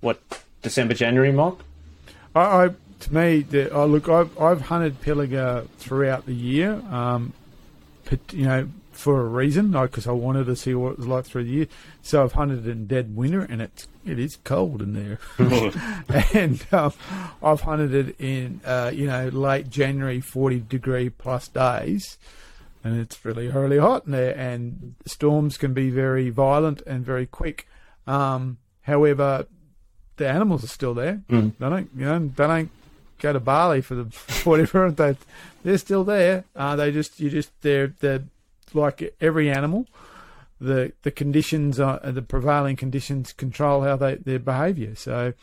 what, 0.00 0.20
December, 0.62 0.94
January, 0.94 1.32
Mark? 1.32 1.58
I, 2.34 2.40
I 2.40 2.70
to 3.00 3.14
me, 3.14 3.40
the, 3.42 3.70
oh, 3.70 3.86
look, 3.86 4.08
I've 4.08 4.36
I've 4.40 4.62
hunted 4.62 5.00
Pilliga 5.02 5.68
throughout 5.78 6.26
the 6.26 6.34
year. 6.34 6.82
Um, 6.90 7.32
but, 8.08 8.20
you 8.32 8.46
know, 8.46 8.68
for 9.02 9.20
a 9.20 9.24
reason, 9.24 9.72
because 9.72 10.06
I 10.06 10.12
wanted 10.12 10.46
to 10.46 10.54
see 10.54 10.74
what 10.74 10.92
it 10.92 10.98
was 10.98 11.08
like 11.08 11.24
through 11.24 11.44
the 11.44 11.50
year. 11.50 11.66
So 12.02 12.22
I've 12.22 12.34
hunted 12.34 12.68
in 12.68 12.86
dead 12.86 13.16
winter, 13.16 13.40
and 13.40 13.60
it's 13.60 13.88
it 14.06 14.16
is 14.20 14.36
cold 14.44 14.80
in 14.80 14.92
there. 14.94 15.18
and 16.32 16.64
um, 16.70 16.92
I've 17.42 17.62
hunted 17.62 17.92
it 17.94 18.20
in 18.20 18.60
uh, 18.64 18.92
you 18.94 19.08
know 19.08 19.28
late 19.28 19.68
January, 19.68 20.20
forty 20.20 20.60
degree 20.60 21.10
plus 21.10 21.48
days, 21.48 22.16
and 22.84 23.00
it's 23.00 23.24
really 23.24 23.48
really 23.48 23.78
hot 23.78 24.06
in 24.06 24.12
there. 24.12 24.36
And 24.38 24.94
storms 25.04 25.56
can 25.56 25.74
be 25.74 25.90
very 25.90 26.30
violent 26.30 26.80
and 26.82 27.04
very 27.04 27.26
quick. 27.26 27.66
Um, 28.06 28.58
however, 28.82 29.46
the 30.16 30.28
animals 30.28 30.62
are 30.62 30.68
still 30.68 30.94
there. 30.94 31.22
They 31.58 31.68
don't 31.68 31.90
you 31.96 32.04
know 32.04 32.18
they 32.20 32.46
don't 32.46 32.70
go 33.18 33.32
to 33.32 33.40
Bali 33.40 33.80
for 33.80 33.96
the 33.96 34.04
whatever. 34.44 34.92
They 34.92 35.16
they're 35.64 35.78
still 35.78 36.04
there. 36.04 36.44
Uh, 36.54 36.76
they 36.76 36.92
just 36.92 37.18
you 37.18 37.30
just 37.30 37.50
they're 37.62 37.88
they're 37.98 38.22
like 38.74 39.14
every 39.20 39.50
animal 39.50 39.86
the 40.62 40.92
the 41.02 41.10
conditions 41.10 41.80
are 41.80 41.98
the 42.00 42.22
prevailing 42.22 42.76
conditions 42.76 43.32
control 43.32 43.82
how 43.82 43.96
they 43.96 44.14
their 44.14 44.38
behaviour. 44.38 44.94
So 44.94 45.34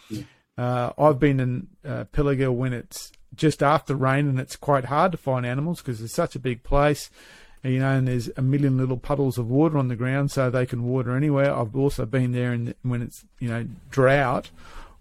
uh, 0.57 0.91
I've 0.97 1.19
been 1.19 1.39
in 1.39 1.67
uh, 1.85 2.05
Pilliga 2.13 2.53
when 2.53 2.73
it's 2.73 3.11
just 3.35 3.61
after 3.61 3.95
rain 3.95 4.27
and 4.27 4.39
it's 4.39 4.55
quite 4.55 4.85
hard 4.85 5.11
to 5.11 5.17
find 5.17 5.45
animals 5.45 5.81
because 5.81 6.01
it's 6.01 6.13
such 6.13 6.35
a 6.35 6.39
big 6.39 6.63
place. 6.63 7.09
You 7.61 7.79
know, 7.79 7.91
and 7.91 8.07
there's 8.07 8.29
a 8.37 8.41
million 8.41 8.77
little 8.77 8.95
puddles 8.95 9.37
of 9.37 9.49
water 9.49 9.77
on 9.77 9.89
the 9.89 9.95
ground, 9.97 10.31
so 10.31 10.49
they 10.49 10.65
can 10.65 10.85
water 10.85 11.13
anywhere. 11.13 11.53
I've 11.53 11.75
also 11.75 12.05
been 12.05 12.31
there 12.31 12.53
in, 12.53 12.73
when 12.83 13.01
it's 13.01 13.25
you 13.39 13.49
know 13.49 13.67
drought, 13.91 14.49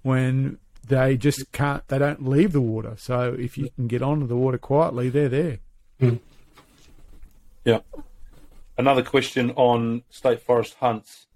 when 0.03 0.59
they 0.89 1.17
just 1.17 1.53
can't, 1.53 1.87
they 1.87 1.99
don't 1.99 2.29
leave 2.29 2.51
the 2.51 2.61
water. 2.61 2.95
So 2.99 3.37
if 3.39 3.57
you 3.57 3.71
can 3.77 3.87
get 3.87 4.03
onto 4.03 4.27
the 4.27 4.35
water 4.35 4.59
quietly, 4.59 5.09
they're 5.09 5.29
there. 5.29 5.59
Yeah. 7.65 7.81
Another 8.79 9.03
question 9.03 9.51
on 9.57 10.05
state 10.09 10.41
forest 10.41 10.77
hunts. 10.81 11.27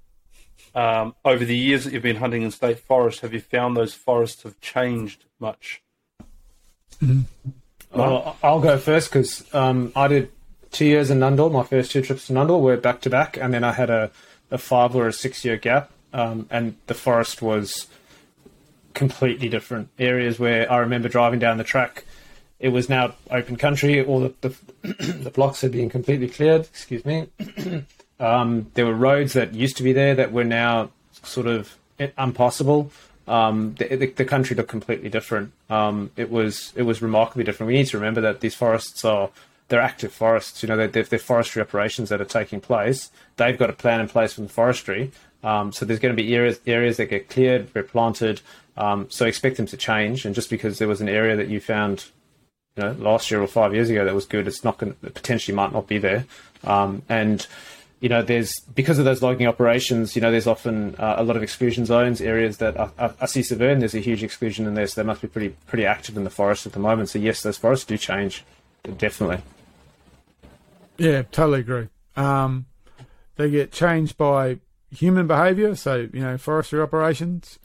Um, 0.75 1.15
over 1.25 1.45
the 1.45 1.57
years 1.57 1.85
that 1.85 1.93
you've 1.93 2.03
been 2.03 2.17
hunting 2.17 2.43
in 2.43 2.51
state 2.51 2.79
forest, 2.79 3.21
have 3.21 3.35
you 3.35 3.41
found 3.41 3.77
those 3.77 3.93
forests 3.93 4.45
have 4.45 4.59
changed 4.61 5.25
much? 5.39 5.83
Well, 7.93 8.37
I'll 8.43 8.61
go 8.61 8.79
first 8.79 9.11
because 9.11 9.45
um, 9.53 9.93
I 9.95 10.09
did 10.09 10.31
two 10.71 10.87
years 10.87 11.11
in 11.11 11.19
Nundle. 11.19 11.53
My 11.53 11.65
first 11.65 11.91
two 11.91 12.01
trips 12.01 12.29
to 12.29 12.33
Nundle 12.33 12.61
were 12.61 12.77
back 12.77 13.01
to 13.03 13.11
back, 13.11 13.37
and 13.37 13.53
then 13.53 13.65
I 13.65 13.73
had 13.73 13.91
a, 13.91 14.11
a 14.51 14.57
five 14.57 14.95
or 14.95 15.09
a 15.09 15.13
six 15.13 15.45
year 15.45 15.57
gap. 15.57 15.91
Um, 16.15 16.47
and 16.51 16.77
the 16.87 16.95
forest 16.95 17.43
was 17.43 17.89
completely 18.95 19.49
different. 19.49 19.89
Areas 19.99 20.39
where 20.39 20.71
I 20.71 20.79
remember 20.79 21.09
driving 21.09 21.39
down 21.39 21.59
the 21.59 21.65
track, 21.65 22.05
it 22.61 22.69
was 22.69 22.89
now 22.89 23.15
open 23.31 23.57
country. 23.57 24.03
All 24.03 24.21
the 24.21 24.35
the, 24.43 24.55
the 24.83 25.31
blocks 25.33 25.61
had 25.61 25.73
been 25.73 25.89
completely 25.89 26.29
cleared. 26.29 26.63
Excuse 26.63 27.05
me. 27.05 27.29
um, 28.21 28.71
there 28.75 28.87
were 28.87 28.95
roads 28.95 29.33
that 29.35 29.55
used 29.55 29.77
to 29.79 29.83
be 29.83 29.93
there 29.93 30.15
that 30.15 30.33
were 30.33 30.45
now 30.45 30.91
sort 31.23 31.47
of 31.47 31.77
impossible. 32.19 32.91
Um, 33.29 33.75
the, 33.79 33.97
the, 33.97 34.07
the 34.07 34.25
country 34.25 34.57
looked 34.57 34.69
completely 34.69 35.09
different. 35.09 35.53
Um, 35.71 36.11
it 36.17 36.31
was 36.31 36.73
it 36.75 36.83
was 36.83 37.01
remarkably 37.01 37.45
different. 37.45 37.69
We 37.69 37.75
need 37.75 37.87
to 37.87 37.99
remember 37.99 38.21
that 38.23 38.41
these 38.41 38.55
forests 38.55 39.05
are 39.05 39.31
they're 39.69 39.81
active 39.81 40.13
forests. 40.13 40.63
You 40.63 40.69
know, 40.69 40.77
they're, 40.77 41.03
they're, 41.05 41.19
forestry 41.19 41.63
operations 41.63 42.09
that 42.11 42.21
are 42.21 42.27
taking 42.27 42.61
place. 42.61 43.11
They've 43.37 43.57
got 43.57 43.71
a 43.71 43.73
plan 43.73 44.01
in 44.01 44.09
place 44.09 44.35
from 44.35 44.45
the 44.45 44.53
forestry. 44.53 45.13
Um, 45.43 45.73
so 45.73 45.87
there's 45.87 45.99
going 45.99 46.15
to 46.15 46.23
be 46.23 46.35
areas 46.35 46.61
areas 46.67 46.97
that 46.99 47.07
get 47.07 47.29
cleared, 47.29 47.69
replanted, 47.75 48.41
Um, 48.77 49.07
so 49.11 49.27
expect 49.27 49.57
them 49.57 49.67
to 49.67 49.77
change. 49.77 50.25
And 50.25 50.35
just 50.35 50.51
because 50.51 50.79
there 50.79 50.89
was 50.89 51.01
an 51.01 51.09
area 51.09 51.37
that 51.37 51.49
you 51.49 51.61
found, 51.61 52.07
you 52.77 52.83
know, 52.83 52.93
last 52.93 53.31
year 53.31 53.43
or 53.43 53.47
five 53.47 53.75
years 53.75 53.91
ago 53.91 54.05
that 54.05 54.15
was 54.15 54.27
good, 54.27 54.47
it's 54.47 54.65
not 54.65 54.79
going 54.79 54.95
to 54.95 55.11
potentially 55.11 55.55
might 55.55 55.73
not 55.73 55.87
be 55.87 55.99
there. 55.99 56.27
Um, 56.65 57.03
and 57.09 57.47
you 58.01 58.09
know, 58.09 58.21
there's 58.21 58.59
because 58.75 58.99
of 58.99 59.05
those 59.05 59.23
logging 59.23 59.47
operations, 59.47 60.17
you 60.17 60.23
know, 60.23 60.33
there's 60.33 60.49
often 60.49 60.97
uh, 60.97 61.15
a 61.19 61.23
lot 61.23 61.37
of 61.37 61.43
exclusion 61.45 61.87
zones, 61.87 62.21
areas 62.21 62.59
that 62.59 62.79
I, 62.79 62.91
I, 62.99 63.11
I 63.21 63.27
see 63.27 63.45
Severn. 63.45 63.79
There's 63.79 63.95
a 63.95 64.01
huge 64.01 64.25
exclusion 64.25 64.67
in 64.67 64.75
there, 64.75 64.89
so 64.89 65.01
they 65.01 65.07
must 65.07 65.23
be 65.23 65.29
pretty 65.29 65.55
pretty 65.67 65.87
active 65.87 66.17
in 66.17 66.25
the 66.25 66.31
forest 66.31 66.67
at 66.67 66.73
the 66.73 66.81
moment. 66.81 67.11
So 67.11 67.21
yes, 67.21 67.43
those 67.43 67.59
forests 67.59 67.85
do 67.87 67.97
change, 67.97 68.45
definitely. 68.99 69.39
Yeah, 70.99 71.23
totally 71.31 71.61
agree. 71.61 71.89
Um, 72.17 72.67
they 73.37 73.51
get 73.51 73.71
changed 73.71 74.17
by 74.17 74.59
human 74.91 75.29
behaviour, 75.29 75.77
so 75.77 76.09
you 76.13 76.21
know, 76.21 76.37
forestry 76.37 76.81
operations. 76.81 77.61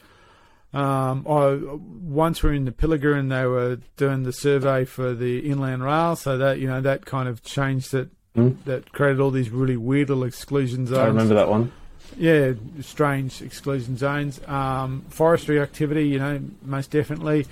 Um, 0.74 1.26
I 1.28 1.58
once 1.62 2.42
we 2.42 2.50
were 2.50 2.54
in 2.54 2.64
the 2.66 2.72
Pilliga 2.72 3.18
and 3.18 3.32
they 3.32 3.46
were 3.46 3.78
doing 3.96 4.24
the 4.24 4.32
survey 4.32 4.84
for 4.84 5.14
the 5.14 5.38
inland 5.50 5.82
rail, 5.82 6.14
so 6.16 6.36
that 6.36 6.58
you 6.58 6.66
know 6.66 6.80
that 6.82 7.06
kind 7.06 7.28
of 7.28 7.42
changed 7.42 7.94
it 7.94 8.10
Mm. 8.36 8.56
that 8.66 8.92
created 8.92 9.20
all 9.20 9.30
these 9.30 9.50
really 9.50 9.76
weird 9.76 10.10
little 10.10 10.22
exclusion 10.24 10.86
zones. 10.86 10.98
I 10.98 11.06
remember 11.06 11.34
that 11.34 11.48
one. 11.48 11.72
Yeah, 12.16 12.52
strange 12.82 13.40
exclusion 13.42 13.96
zones. 13.96 14.40
Um, 14.46 15.04
forestry 15.08 15.58
activity, 15.58 16.06
you 16.08 16.18
know, 16.18 16.40
most 16.62 16.90
definitely. 16.90 17.46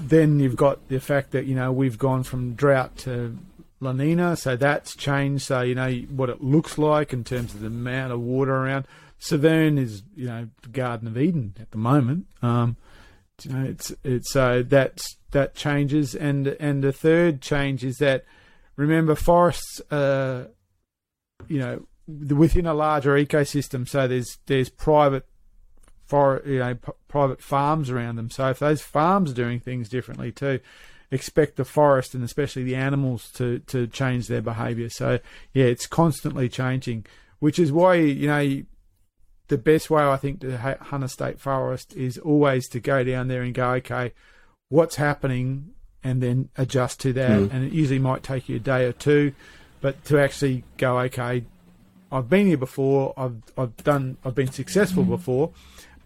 Then 0.00 0.38
you've 0.40 0.56
got 0.56 0.88
the 0.88 1.00
fact 1.00 1.32
that, 1.32 1.46
you 1.46 1.54
know, 1.54 1.72
we've 1.72 1.98
gone 1.98 2.22
from 2.22 2.54
drought 2.54 2.96
to 2.98 3.36
La 3.80 3.92
Nina, 3.92 4.36
so 4.36 4.56
that's 4.56 4.94
changed. 4.96 5.44
So, 5.44 5.60
you 5.62 5.74
know, 5.74 5.90
what 6.08 6.30
it 6.30 6.42
looks 6.42 6.78
like 6.78 7.12
in 7.12 7.24
terms 7.24 7.52
of 7.54 7.60
the 7.60 7.66
amount 7.66 8.12
of 8.12 8.20
water 8.20 8.54
around. 8.54 8.86
Severn 9.18 9.78
is, 9.78 10.02
you 10.14 10.26
know, 10.26 10.48
the 10.62 10.68
Garden 10.68 11.08
of 11.08 11.16
Eden 11.16 11.54
at 11.60 11.70
the 11.70 11.78
moment. 11.78 12.26
Um, 12.42 12.76
you 13.42 13.52
know, 13.52 13.64
it's 13.64 13.92
it's 14.04 14.30
so 14.30 14.62
that's 14.62 15.16
that 15.32 15.54
changes, 15.54 16.14
and 16.14 16.46
and 16.46 16.84
the 16.84 16.92
third 16.92 17.40
change 17.40 17.84
is 17.84 17.96
that 17.98 18.24
remember 18.76 19.14
forests, 19.14 19.80
uh, 19.90 20.44
you 21.48 21.58
know, 21.58 21.86
within 22.06 22.66
a 22.66 22.74
larger 22.74 23.12
ecosystem. 23.12 23.88
So 23.88 24.06
there's 24.06 24.38
there's 24.46 24.68
private 24.68 25.26
for 26.04 26.42
you 26.46 26.58
know 26.58 26.74
p- 26.74 26.92
private 27.08 27.42
farms 27.42 27.90
around 27.90 28.16
them. 28.16 28.30
So 28.30 28.50
if 28.50 28.58
those 28.58 28.82
farms 28.82 29.32
are 29.32 29.34
doing 29.34 29.60
things 29.60 29.88
differently 29.88 30.30
too, 30.30 30.60
expect 31.10 31.56
the 31.56 31.64
forest 31.64 32.14
and 32.14 32.22
especially 32.22 32.64
the 32.64 32.76
animals 32.76 33.30
to 33.32 33.60
to 33.60 33.86
change 33.86 34.28
their 34.28 34.42
behaviour. 34.42 34.90
So 34.90 35.18
yeah, 35.52 35.66
it's 35.66 35.86
constantly 35.86 36.48
changing, 36.48 37.06
which 37.40 37.58
is 37.58 37.72
why 37.72 37.94
you 37.96 38.28
know 38.28 38.62
the 39.48 39.58
best 39.58 39.90
way 39.90 40.02
I 40.02 40.16
think 40.16 40.40
to 40.40 40.56
hunt 40.56 41.04
a 41.04 41.08
state 41.08 41.40
forest 41.40 41.94
is 41.94 42.18
always 42.18 42.68
to 42.68 42.80
go 42.80 43.04
down 43.04 43.28
there 43.28 43.42
and 43.42 43.54
go, 43.54 43.72
okay, 43.72 44.12
what's 44.68 44.96
happening, 44.96 45.70
and 46.02 46.22
then 46.22 46.48
adjust 46.56 47.00
to 47.00 47.12
that. 47.14 47.30
Mm. 47.30 47.52
And 47.52 47.64
it 47.64 47.72
usually 47.72 47.98
might 47.98 48.22
take 48.22 48.48
you 48.48 48.56
a 48.56 48.60
day 48.60 48.84
or 48.84 48.92
two, 48.92 49.32
but 49.80 50.04
to 50.06 50.18
actually 50.18 50.64
go, 50.76 50.98
okay, 51.00 51.44
I've 52.10 52.28
been 52.28 52.46
here 52.46 52.56
before. 52.56 53.12
I've 53.16 53.42
I've 53.58 53.76
done. 53.78 54.18
I've 54.24 54.34
been 54.34 54.52
successful 54.52 55.02
before, 55.02 55.50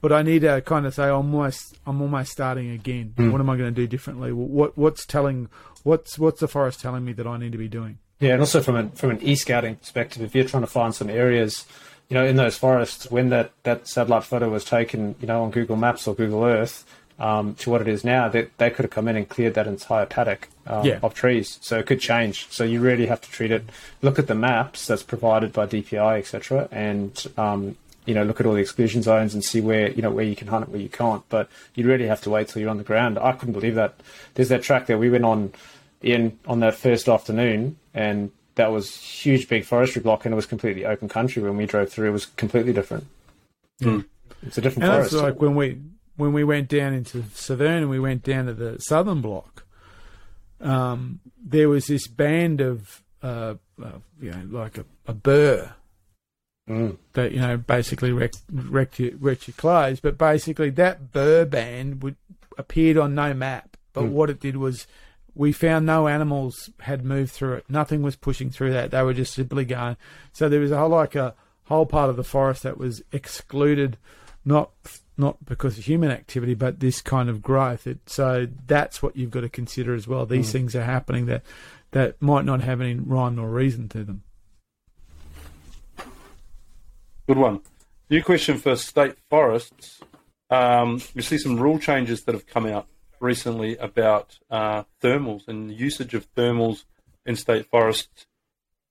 but 0.01 0.11
I 0.11 0.23
need 0.23 0.41
to 0.41 0.63
kind 0.63 0.87
of 0.87 0.95
say 0.95 1.05
I'm 1.05 1.35
almost 1.35 1.77
I'm 1.87 2.01
almost 2.01 2.33
starting 2.33 2.71
again. 2.71 3.13
What 3.17 3.41
am 3.41 3.51
I 3.51 3.57
going 3.57 3.75
to 3.75 3.81
do 3.81 3.87
differently? 3.87 4.33
What 4.33 4.79
what's 4.79 5.05
telling 5.05 5.49
what's 5.83 6.19
what's 6.19 6.41
the 6.41 6.49
forest 6.49 6.81
telling 6.81 7.05
me 7.05 7.13
that 7.13 7.27
I 7.27 7.37
need 7.37 7.53
to 7.53 7.59
be 7.59 7.69
doing? 7.69 7.99
Yeah, 8.21 8.33
and 8.33 8.41
also 8.41 8.63
from 8.63 8.77
an 8.77 8.91
from 8.93 9.11
an 9.11 9.23
e-scouting 9.23 9.77
perspective, 9.77 10.23
if 10.23 10.35
you're 10.35 10.45
trying 10.45 10.63
to 10.63 10.69
find 10.69 10.95
some 10.95 11.11
areas, 11.11 11.67
you 12.09 12.15
know, 12.15 12.25
in 12.25 12.37
those 12.37 12.57
forests, 12.57 13.11
when 13.11 13.29
that, 13.31 13.53
that 13.65 13.87
satellite 13.87 14.25
photo 14.25 14.49
was 14.49 14.65
taken, 14.65 15.15
you 15.21 15.27
know, 15.27 15.43
on 15.45 15.51
Google 15.51 15.77
Maps 15.77 16.07
or 16.07 16.15
Google 16.15 16.45
Earth, 16.45 16.85
um, 17.19 17.55
to 17.57 17.71
what 17.71 17.81
it 17.81 17.89
is 17.89 18.05
now, 18.05 18.29
they, 18.29 18.47
they 18.59 18.71
could 18.71 18.85
have 18.85 18.91
come 18.93 19.09
in 19.09 19.17
and 19.17 19.29
cleared 19.29 19.55
that 19.55 19.67
entire 19.67 20.07
paddock 20.07 20.49
um, 20.67 20.87
Yeah. 20.87 21.01
of 21.03 21.15
trees. 21.15 21.59
So 21.61 21.79
it 21.79 21.87
could 21.87 22.01
change. 22.01 22.47
So 22.51 22.63
you 22.65 22.81
really 22.81 23.07
have 23.07 23.21
to 23.23 23.31
treat 23.31 23.51
it. 23.51 23.65
Look 24.03 24.19
at 24.19 24.29
the 24.29 24.35
maps 24.37 24.87
that's 24.87 25.03
provided 25.03 25.53
by 25.53 25.67
DPI, 25.67 26.19
etc., 26.19 26.69
and 26.71 27.27
um, 27.37 27.77
you 28.07 28.15
know, 28.15 28.23
look 28.23 28.41
at 28.41 28.47
all 28.47 28.55
the 28.55 28.61
exclusion 28.61 29.03
zones 29.03 29.35
and 29.35 29.45
see 29.45 29.61
where 29.61 29.91
you 29.91 30.01
know 30.01 30.11
where 30.11 30.25
you 30.25 30.35
can 30.37 30.47
hunt 30.49 30.63
it, 30.67 30.71
where 30.71 30.81
you 30.81 30.89
can't. 30.89 31.23
But 31.29 31.51
you 31.75 31.87
really 31.87 32.07
have 32.07 32.23
to 32.23 32.31
wait 32.31 32.49
till 32.49 32.63
you're 32.63 32.71
on 32.71 32.79
the 32.79 32.85
ground. 32.85 33.19
I 33.19 33.33
couldn't 33.33 33.53
believe 33.53 33.75
that. 33.75 34.01
There's 34.35 34.49
that 34.49 34.63
track 34.63 34.87
that 34.87 34.97
we 34.99 35.11
went 35.11 35.25
on 35.27 35.53
in 36.01 36.39
on 36.47 36.61
that 36.61 36.75
first 36.75 37.09
afternoon, 37.09 37.77
and 37.93 38.31
that 38.59 38.71
was 38.71 38.95
huge, 38.97 39.49
big 39.49 39.65
forestry 39.65 40.03
block, 40.03 40.25
and 40.27 40.33
it 40.33 40.37
was 40.37 40.47
completely 40.47 40.85
open 40.85 41.09
country. 41.09 41.43
When 41.43 41.57
we 41.57 41.65
drove 41.67 41.89
through, 41.91 42.09
it 42.11 42.13
was 42.13 42.27
completely 42.27 42.73
different. 42.75 43.07
Mm. 43.81 44.05
It's 44.43 44.59
a 44.59 44.61
different 44.61 44.85
And 44.85 44.93
forest. 44.93 45.11
that's 45.13 45.23
like 45.23 45.41
when 45.41 45.55
we 45.57 45.79
when 46.17 46.33
we 46.33 46.45
went 46.45 46.69
down 46.69 46.93
into 46.93 47.25
Severn 47.33 47.83
and 47.83 47.91
we 47.91 47.99
went 47.99 48.23
down 48.23 48.47
to 48.47 48.55
the 48.55 48.79
southern 48.79 49.21
block. 49.21 49.65
Um, 50.61 51.21
there 51.43 51.69
was 51.69 51.87
this 51.87 52.07
band 52.09 52.61
of 52.61 53.03
uh, 53.23 53.55
uh, 53.83 53.99
you 54.21 54.31
know 54.31 54.47
like 54.51 54.79
a, 54.79 54.85
a 55.07 55.15
burr 55.15 55.73
Mm. 56.69 56.99
that 57.15 57.33
you 57.33 57.41
know 57.41 57.57
basically 57.57 58.13
wrecked 58.13 58.43
wrecked 58.53 58.99
your, 59.01 59.13
wrecked 59.19 59.49
your 59.49 59.55
clothes, 59.57 60.01
but 60.01 60.19
basically 60.19 60.69
that 60.71 61.13
burr 61.13 61.47
band 61.47 62.03
would 62.03 62.17
appeared 62.59 62.99
on 62.99 63.15
no 63.15 63.33
map. 63.33 63.77
But 63.95 64.05
Mm. 64.05 64.11
what 64.11 64.29
it 64.29 64.39
did 64.39 64.59
was 64.59 64.87
we 65.39 65.53
found 65.53 65.87
no 65.87 66.09
animals 66.09 66.69
had 66.81 67.05
moved 67.05 67.31
through 67.31 67.55
it. 67.55 67.65
Nothing 67.69 68.03
was 68.03 68.17
pushing 68.17 68.51
through 68.51 68.73
that. 68.73 68.91
They 68.91 69.03
were 69.03 69.15
just 69.15 69.33
simply 69.33 69.65
going. 69.65 69.97
So 70.33 70.49
there 70.49 70.59
was 70.59 70.73
a 70.73 70.79
whole 70.79 70.89
like 70.89 71.15
a 71.15 71.35
whole 71.67 71.87
part 71.87 72.11
of 72.11 72.17
the 72.17 72.25
forest 72.25 72.65
that 72.65 72.77
was 72.77 73.03
excluded, 73.13 73.97
not 74.45 74.73
not 75.17 75.45
because 75.47 75.79
of 75.79 75.85
human 75.85 76.11
activity, 76.11 76.55
but 76.55 76.81
this 76.81 77.01
kind 77.01 77.29
of 77.31 77.41
growth. 77.41 77.87
It, 77.87 78.01
so 78.07 78.49
that's 78.67 79.01
what 79.01 79.17
you've 79.17 79.31
got 79.31 79.43
to 79.43 79.49
consider 79.49 79.95
as 79.95 80.09
well. 80.09 80.27
These 80.27 80.51
things 80.51 80.75
are 80.75 80.83
happening 80.83 81.27
that 81.27 81.43
that 81.93 82.21
might 82.21 82.45
not 82.45 82.61
have 82.63 82.81
any 82.81 82.95
rhyme 82.97 83.37
nor 83.37 83.49
reason 83.49 83.89
to 83.91 84.03
them. 84.03 84.25
Good 87.29 87.39
one. 87.39 87.61
New 88.11 88.25
question 88.25 88.59
for 88.59 88.75
state 88.75 89.15
forests. 89.31 90.01
Um, 90.51 91.01
we 91.15 91.23
see 91.23 91.39
some 91.39 91.61
rule 91.61 91.79
changes 91.79 92.25
that 92.25 92.35
have 92.35 92.47
come 92.47 92.67
out 92.67 92.89
recently 93.21 93.77
about 93.77 94.39
uh, 94.51 94.85
thermals 95.03 95.49
and 95.49 95.73
usage 95.73 96.15
of 96.15 96.33
thermals 96.35 96.85
in 97.25 97.37
state 97.37 97.67
forests. 97.67 98.27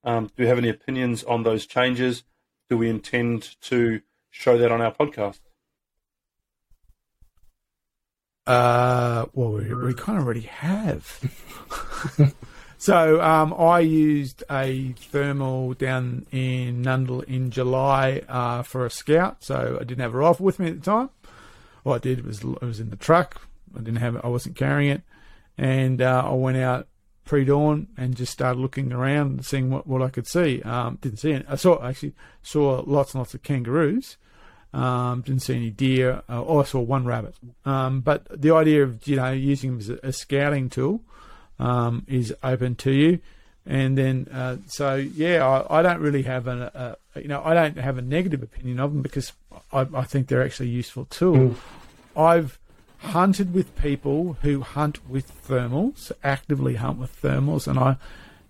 Um, 0.03 0.31
do 0.35 0.43
you 0.43 0.49
have 0.49 0.57
any 0.57 0.69
opinions 0.69 1.23
on 1.23 1.43
those 1.43 1.65
changes? 1.65 2.23
Do 2.69 2.77
we 2.77 2.89
intend 2.89 3.59
to 3.61 4.01
show 4.29 4.57
that 4.57 4.71
on 4.71 4.81
our 4.81 4.93
podcast? 4.93 5.39
Uh, 8.45 9.25
well, 9.33 9.51
we, 9.51 9.73
we 9.73 9.93
kind 9.93 10.17
of 10.17 10.23
already 10.23 10.41
have. 10.41 11.19
so 12.77 13.21
um, 13.21 13.53
I 13.53 13.81
used 13.81 14.43
a 14.49 14.93
thermal 14.93 15.73
down 15.73 16.25
in 16.31 16.83
Nundle 16.83 17.25
in 17.25 17.51
July 17.51 18.21
uh, 18.29 18.63
for 18.63 18.85
a 18.85 18.89
scout. 18.89 19.43
So 19.43 19.77
I 19.81 19.83
didn't 19.83 20.01
have 20.01 20.15
a 20.15 20.17
rifle 20.17 20.45
with 20.45 20.59
me 20.59 20.67
at 20.67 20.81
the 20.81 20.91
time. 20.91 21.09
What 21.83 21.95
I 21.95 21.99
did 21.99 22.25
was 22.25 22.41
it 22.41 22.61
was 22.61 22.79
in 22.79 22.89
the 22.89 22.95
truck. 22.95 23.41
I 23.77 23.83
didn't 23.83 23.97
have. 23.97 24.15
it. 24.15 24.21
I 24.23 24.27
wasn't 24.27 24.55
carrying 24.55 24.91
it, 24.91 25.01
and 25.57 26.01
uh, 26.01 26.23
I 26.25 26.33
went 26.33 26.57
out 26.57 26.87
pre-dawn 27.25 27.87
and 27.97 28.15
just 28.15 28.31
started 28.31 28.59
looking 28.59 28.91
around 28.91 29.31
and 29.31 29.45
seeing 29.45 29.69
what, 29.69 29.85
what 29.85 30.01
I 30.01 30.09
could 30.09 30.27
see. 30.27 30.61
Um, 30.63 30.97
didn't 31.01 31.19
see 31.19 31.33
any. 31.33 31.45
I 31.47 31.55
saw 31.55 31.85
actually 31.85 32.13
saw 32.41 32.83
lots 32.85 33.13
and 33.13 33.19
lots 33.19 33.33
of 33.33 33.43
kangaroos. 33.43 34.17
Um, 34.73 35.21
didn't 35.21 35.41
see 35.41 35.55
any 35.55 35.69
deer. 35.69 36.21
Uh, 36.29 36.43
oh, 36.45 36.59
I 36.59 36.63
saw 36.63 36.79
one 36.79 37.05
rabbit. 37.05 37.35
Um, 37.65 38.01
but 38.01 38.27
the 38.29 38.51
idea 38.51 38.83
of 38.83 39.07
you 39.07 39.17
know 39.17 39.31
using 39.31 39.71
them 39.71 39.79
as 39.79 39.89
a, 39.89 39.99
a 40.03 40.11
scouting 40.13 40.69
tool 40.69 41.01
um, 41.59 42.05
is 42.07 42.33
open 42.43 42.75
to 42.75 42.91
you. 42.91 43.19
And 43.65 43.97
then, 43.97 44.29
uh, 44.31 44.57
so 44.67 44.95
yeah, 44.95 45.45
I, 45.45 45.79
I 45.79 45.81
don't 45.81 45.99
really 45.99 46.23
have 46.23 46.47
a, 46.47 46.97
a, 47.13 47.19
you 47.19 47.27
know, 47.27 47.41
I 47.43 47.53
don't 47.53 47.77
have 47.77 47.97
a 47.97 48.01
negative 48.01 48.41
opinion 48.41 48.79
of 48.79 48.93
them 48.93 49.01
because 49.01 49.33
I, 49.73 49.85
I 49.93 50.03
think 50.03 50.27
they're 50.27 50.43
actually 50.43 50.69
a 50.69 50.71
useful 50.71 51.03
tool. 51.05 51.55
I've 52.15 52.57
hunted 52.99 53.53
with 53.53 53.75
people 53.75 54.37
who 54.41 54.61
hunt 54.61 55.07
with 55.09 55.31
thermals, 55.47 56.11
actively 56.23 56.75
hunt 56.75 56.99
with 56.99 57.21
thermals, 57.21 57.67
and 57.67 57.79
I, 57.79 57.97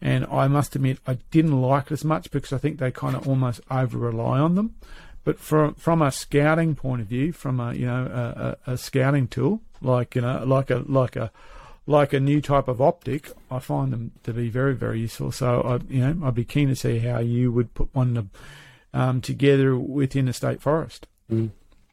and 0.01 0.25
I 0.27 0.47
must 0.47 0.75
admit 0.75 0.99
I 1.05 1.19
didn't 1.31 1.61
like 1.61 1.87
it 1.87 1.91
as 1.93 2.05
much 2.05 2.31
because 2.31 2.53
I 2.53 2.57
think 2.57 2.79
they 2.79 2.91
kind 2.91 3.15
of 3.15 3.27
almost 3.27 3.61
over 3.69 3.97
rely 3.97 4.39
on 4.39 4.55
them. 4.55 4.75
But 5.23 5.39
from 5.39 5.73
from 5.73 6.01
a 6.01 6.11
scouting 6.11 6.75
point 6.75 7.01
of 7.01 7.07
view, 7.07 7.33
from 7.33 7.59
a 7.59 7.73
you 7.73 7.85
know 7.85 8.57
a, 8.65 8.71
a, 8.71 8.73
a 8.73 8.77
scouting 8.77 9.27
tool 9.27 9.61
like 9.81 10.15
you 10.15 10.21
know 10.21 10.43
like 10.45 10.69
a 10.69 10.83
like 10.87 11.15
a 11.15 11.31
like 11.85 12.13
a 12.13 12.19
new 12.19 12.41
type 12.41 12.67
of 12.67 12.81
optic, 12.81 13.31
I 13.49 13.59
find 13.59 13.93
them 13.93 14.11
to 14.23 14.33
be 14.33 14.49
very 14.49 14.73
very 14.73 14.99
useful. 15.01 15.31
So 15.31 15.61
I 15.61 15.93
you 15.93 15.99
know 16.01 16.27
I'd 16.27 16.35
be 16.35 16.45
keen 16.45 16.67
to 16.69 16.75
see 16.75 16.99
how 16.99 17.19
you 17.19 17.51
would 17.51 17.73
put 17.73 17.93
one 17.93 18.29
um, 18.93 19.21
together 19.21 19.77
within 19.77 20.27
a 20.27 20.33
state 20.33 20.61
forest. 20.61 21.07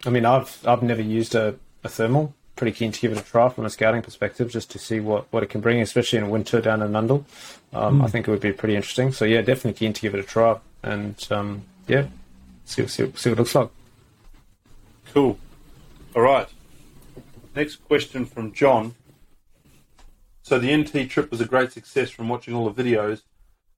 I 0.06 0.10
mean, 0.10 0.24
I've 0.24 0.66
I've 0.66 0.82
never 0.82 1.02
used 1.02 1.34
a, 1.34 1.56
a 1.82 1.88
thermal. 1.88 2.34
Pretty 2.56 2.76
keen 2.76 2.92
to 2.92 3.00
give 3.00 3.12
it 3.12 3.18
a 3.18 3.24
try 3.24 3.48
from 3.48 3.64
a 3.64 3.70
scouting 3.70 4.02
perspective, 4.02 4.50
just 4.50 4.70
to 4.70 4.78
see 4.78 5.00
what, 5.00 5.26
what 5.32 5.42
it 5.42 5.50
can 5.50 5.60
bring, 5.60 5.80
especially 5.80 6.18
in 6.18 6.30
winter 6.30 6.60
down 6.60 6.82
in 6.82 6.92
Nundle. 6.92 7.24
Um, 7.72 8.00
I 8.00 8.06
think 8.06 8.28
it 8.28 8.30
would 8.30 8.40
be 8.40 8.52
pretty 8.52 8.76
interesting. 8.76 9.12
So 9.12 9.24
yeah, 9.24 9.40
definitely 9.40 9.72
keen 9.72 9.92
to 9.92 10.00
give 10.00 10.14
it 10.14 10.20
a 10.20 10.24
try, 10.24 10.58
and 10.82 11.16
um, 11.30 11.62
yeah, 11.88 12.06
see, 12.64 12.86
see, 12.86 13.10
see 13.16 13.30
what 13.30 13.38
it 13.38 13.38
looks 13.38 13.54
like. 13.54 13.70
Cool. 15.12 15.38
All 16.14 16.22
right. 16.22 16.48
next 17.56 17.76
question 17.76 18.24
from 18.24 18.52
John. 18.52 18.94
So 20.42 20.58
the 20.58 20.76
NT 20.76 21.08
trip 21.08 21.30
was 21.30 21.40
a 21.40 21.46
great 21.46 21.72
success 21.72 22.10
from 22.10 22.28
watching 22.28 22.54
all 22.54 22.68
the 22.70 22.82
videos. 22.82 23.22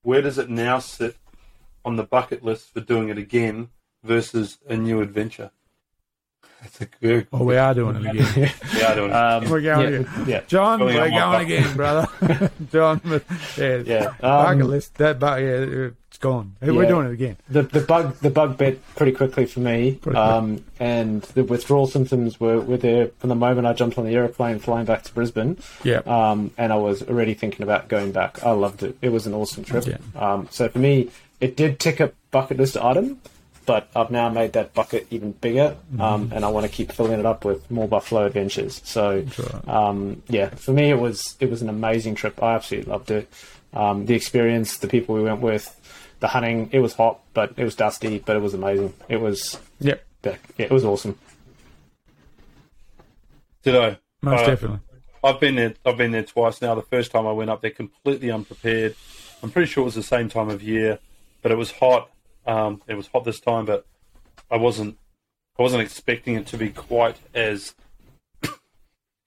Where 0.01 0.21
does 0.21 0.37
it 0.37 0.49
now 0.49 0.79
sit 0.79 1.15
on 1.83 1.95
the 1.95 2.03
bucket 2.03 2.43
list 2.43 2.73
for 2.73 2.81
doing 2.81 3.09
it 3.09 3.17
again 3.17 3.69
versus 4.03 4.57
a 4.67 4.75
new 4.75 5.01
adventure? 5.01 5.51
That's 6.61 6.81
a 6.81 6.85
good. 7.01 7.27
Oh, 7.31 7.43
we 7.43 7.55
are 7.57 7.73
doing 7.73 7.95
it 7.97 8.05
again. 8.09 8.51
Yeah, 8.75 8.95
doing 8.95 9.09
it. 9.11 9.13
Um, 9.15 9.49
We're 9.49 9.61
going 9.61 9.93
yeah, 9.93 9.99
again. 9.99 10.25
yeah. 10.27 10.41
John, 10.47 10.79
Going 10.79 10.95
we're 10.95 11.03
on 11.03 11.11
my 11.11 11.19
going 11.19 11.45
again, 11.45 11.75
brother. 11.75 12.07
John, 12.71 13.01
yeah, 13.57 13.77
Yeah, 13.85 14.13
bucket 14.19 14.61
um, 14.63 14.69
list. 14.69 14.95
That, 14.95 15.19
but 15.19 15.41
yeah, 15.41 15.89
it's 16.07 16.17
gone. 16.17 16.55
We're 16.61 16.87
doing 16.87 17.07
it 17.07 17.13
again. 17.13 17.37
the 17.49 17.61
the 17.63 17.81
bug 17.81 18.15
the 18.17 18.29
bug 18.31 18.57
bit 18.57 18.81
pretty 18.95 19.11
quickly 19.11 19.45
for 19.45 19.59
me, 19.59 19.95
Pretty 20.01 20.17
um, 20.17 20.63
and 20.79 21.21
the 21.21 21.43
withdrawal 21.43 21.85
symptoms 21.87 22.39
were, 22.39 22.59
were 22.59 22.77
there 22.77 23.09
from 23.19 23.29
the 23.29 23.35
moment 23.35 23.67
I 23.67 23.73
jumped 23.73 23.97
on 23.97 24.05
the 24.05 24.15
aeroplane 24.15 24.59
flying 24.59 24.85
back 24.85 25.03
to 25.03 25.13
Brisbane. 25.13 25.57
Yeah. 25.83 25.99
um, 26.05 26.51
and 26.57 26.73
I 26.73 26.77
was 26.77 27.03
already 27.03 27.33
thinking 27.35 27.61
about 27.63 27.87
going 27.87 28.11
back. 28.11 28.43
I 28.43 28.51
loved 28.51 28.81
it. 28.83 28.97
It 29.01 29.09
was 29.09 29.27
an 29.27 29.33
awesome 29.33 29.63
trip. 29.63 29.85
Yeah. 29.85 29.97
Um, 30.15 30.47
so 30.49 30.69
for 30.69 30.79
me, 30.79 31.11
it 31.39 31.55
did 31.55 31.79
tick 31.79 31.99
a 31.99 32.11
bucket 32.31 32.57
list 32.57 32.77
item, 32.77 33.21
but 33.67 33.87
I've 33.95 34.09
now 34.09 34.29
made 34.29 34.53
that 34.53 34.73
bucket 34.73 35.05
even 35.11 35.33
bigger, 35.33 35.75
Mm-hmm. 35.91 36.01
um, 36.01 36.31
and 36.33 36.43
I 36.43 36.47
want 36.49 36.65
to 36.65 36.71
keep 36.71 36.91
filling 36.91 37.19
it 37.19 37.25
up 37.27 37.45
with 37.45 37.69
more 37.69 37.87
buffalo 37.87 38.25
adventures. 38.25 38.81
So, 38.83 39.23
right. 39.37 39.67
um, 39.67 40.23
yeah, 40.29 40.49
for 40.49 40.71
me, 40.71 40.89
it 40.89 40.97
was 40.99 41.35
it 41.39 41.51
was 41.51 41.61
an 41.61 41.69
amazing 41.69 42.15
trip. 42.15 42.41
I 42.41 42.55
absolutely 42.55 42.89
loved 42.91 43.11
it. 43.11 43.29
Um, 43.73 44.05
the 44.07 44.15
experience, 44.15 44.77
the 44.77 44.87
people 44.87 45.13
we 45.13 45.21
went 45.21 45.41
with, 45.41 45.69
the 46.21 46.27
hunting. 46.29 46.69
It 46.71 46.79
was 46.79 46.93
hot, 46.95 47.19
but 47.35 47.53
it 47.57 47.63
was 47.63 47.75
dusty, 47.75 48.17
but 48.19 48.35
it 48.35 48.39
was 48.39 48.53
amazing. 48.55 48.93
It 49.09 49.17
was 49.21 49.59
Yep. 49.81 50.03
yeah, 50.23 50.35
it 50.57 50.71
was 50.71 50.83
awesome. 50.83 51.17
Did 53.63 53.75
I? 53.75 53.97
Most 54.21 54.43
Uh, 54.43 54.47
definitely. 54.47 54.79
I've 55.23 55.39
been 55.39 55.55
there. 55.55 55.73
I've 55.85 55.97
been 55.97 56.11
there 56.11 56.23
twice 56.23 56.61
now. 56.61 56.73
The 56.75 56.81
first 56.83 57.11
time 57.11 57.27
I 57.27 57.31
went 57.33 57.49
up 57.49 57.61
there 57.61 57.71
completely 57.71 58.31
unprepared. 58.31 58.95
I'm 59.43 59.51
pretty 59.51 59.69
sure 59.69 59.81
it 59.81 59.85
was 59.85 59.95
the 59.95 60.03
same 60.03 60.29
time 60.29 60.49
of 60.49 60.63
year, 60.63 60.99
but 61.41 61.51
it 61.51 61.57
was 61.57 61.71
hot. 61.71 62.09
Um, 62.47 62.81
it 62.87 62.95
was 62.95 63.07
hot 63.07 63.25
this 63.25 63.39
time, 63.39 63.65
but 63.65 63.85
I 64.49 64.57
wasn't. 64.57 64.97
I 65.59 65.61
wasn't 65.61 65.81
expecting 65.81 66.35
it 66.35 66.45
to 66.47 66.57
be 66.57 66.69
quite 66.69 67.17
as 67.33 67.75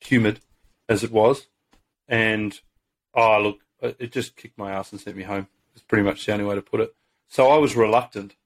humid 0.00 0.40
as 0.88 1.04
it 1.04 1.12
was, 1.12 1.48
and 2.08 2.58
oh 3.14 3.40
look, 3.40 3.60
it 3.98 4.12
just 4.12 4.36
kicked 4.36 4.58
my 4.58 4.72
ass 4.72 4.92
and 4.92 5.00
sent 5.00 5.16
me 5.16 5.24
home. 5.24 5.48
It's 5.74 5.82
pretty 5.82 6.04
much 6.04 6.24
the 6.24 6.32
only 6.32 6.44
way 6.44 6.54
to 6.54 6.62
put 6.62 6.80
it. 6.80 6.94
So 7.28 7.48
I 7.48 7.58
was 7.58 7.76
reluctant 7.76 8.36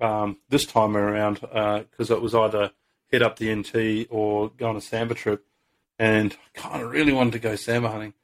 um, 0.00 0.38
this 0.48 0.66
time 0.66 0.96
around 0.96 1.40
because 1.40 2.10
it 2.10 2.20
was 2.20 2.34
either 2.34 2.72
head 3.10 3.22
up 3.22 3.38
the 3.38 3.54
NT 3.54 4.06
or 4.10 4.50
go 4.50 4.68
on 4.68 4.76
a 4.76 4.80
sambar 4.80 5.16
trip 5.16 5.44
and 5.98 6.36
I 6.54 6.58
kind 6.58 6.82
of 6.82 6.90
really 6.90 7.12
wanted 7.12 7.32
to 7.32 7.38
go 7.38 7.54
sambar 7.54 7.90
hunting, 7.90 8.14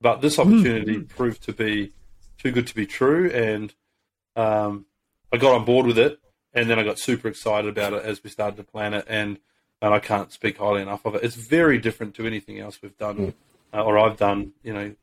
but 0.00 0.20
this 0.20 0.38
opportunity 0.38 1.00
proved 1.00 1.42
to 1.44 1.52
be 1.52 1.92
too 2.38 2.52
good 2.52 2.66
to 2.68 2.74
be 2.74 2.86
true, 2.86 3.30
and 3.30 3.74
um, 4.36 4.86
I 5.34 5.38
got 5.38 5.54
on 5.54 5.64
board 5.64 5.86
with 5.86 5.98
it, 5.98 6.20
and 6.52 6.70
then 6.70 6.78
I 6.78 6.84
got 6.84 6.98
super 6.98 7.28
excited 7.28 7.68
about 7.68 7.92
it 7.92 8.04
as 8.04 8.22
we 8.22 8.30
started 8.30 8.56
to 8.56 8.64
plan 8.64 8.94
it, 8.94 9.04
and 9.08 9.38
and 9.82 9.92
I 9.92 9.98
can't 9.98 10.32
speak 10.32 10.58
highly 10.58 10.80
enough 10.80 11.04
of 11.04 11.16
it. 11.16 11.24
It's 11.24 11.34
very 11.34 11.78
different 11.78 12.14
to 12.14 12.26
anything 12.26 12.58
else 12.58 12.80
we've 12.80 12.96
done 12.96 13.34
uh, 13.74 13.82
or 13.82 13.98
I've 13.98 14.16
done, 14.16 14.52
you 14.62 14.72
know, 14.72 14.94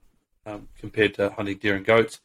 um, 0.45 0.69
compared 0.79 1.13
to 1.15 1.29
hunting 1.31 1.57
deer 1.57 1.75
and 1.75 1.85
goats. 1.85 2.21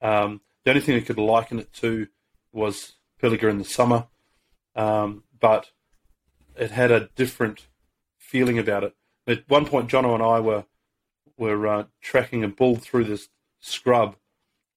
Um, 0.00 0.40
the 0.64 0.70
only 0.70 0.80
thing 0.80 0.96
I 0.96 1.00
could 1.00 1.18
liken 1.18 1.58
it 1.58 1.72
to 1.74 2.08
was 2.52 2.94
Pilliga 3.22 3.48
in 3.50 3.58
the 3.58 3.64
summer, 3.64 4.06
um, 4.74 5.22
but 5.38 5.70
it 6.56 6.70
had 6.70 6.90
a 6.90 7.10
different 7.14 7.66
feeling 8.18 8.58
about 8.58 8.82
it. 8.82 8.96
At 9.26 9.48
one 9.48 9.66
point, 9.66 9.90
Jono 9.90 10.14
and 10.14 10.22
I 10.22 10.40
were 10.40 10.64
were 11.36 11.66
uh, 11.66 11.84
tracking 12.00 12.42
a 12.42 12.48
bull 12.48 12.76
through 12.76 13.04
this 13.04 13.28
scrub, 13.60 14.16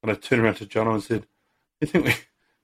and 0.04 0.12
I 0.12 0.16
turned 0.16 0.42
around 0.42 0.56
to 0.56 0.66
Jono 0.66 0.94
and 0.94 1.04
said, 1.04 1.26
"You 1.80 1.88
think 1.88 2.06
we, 2.06 2.14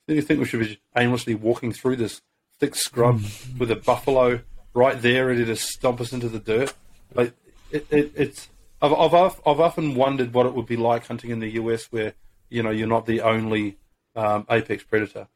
do 0.07 0.15
you 0.15 0.21
think 0.21 0.39
we 0.39 0.45
should 0.45 0.59
be 0.59 0.79
aimlessly 0.95 1.35
walking 1.35 1.71
through 1.71 1.95
this 1.97 2.21
thick 2.59 2.75
scrub 2.75 3.21
with 3.57 3.71
a 3.71 3.75
buffalo 3.75 4.41
right 4.73 5.01
there, 5.01 5.27
ready 5.27 5.45
to 5.45 5.55
stomp 5.55 6.01
us 6.01 6.13
into 6.13 6.29
the 6.29 6.39
dirt?" 6.39 6.73
Like 7.13 7.33
it, 7.71 7.87
it, 7.89 8.11
it's. 8.15 8.49
I've, 8.81 8.93
I've 8.93 9.13
I've 9.13 9.59
often 9.59 9.95
wondered 9.95 10.33
what 10.33 10.45
it 10.45 10.53
would 10.53 10.65
be 10.65 10.77
like 10.77 11.07
hunting 11.07 11.31
in 11.31 11.39
the 11.39 11.51
US, 11.51 11.85
where 11.91 12.13
you 12.49 12.61
know 12.61 12.71
you're 12.71 12.87
not 12.87 13.05
the 13.05 13.21
only 13.21 13.77
um, 14.15 14.45
apex 14.49 14.83
predator. 14.83 15.27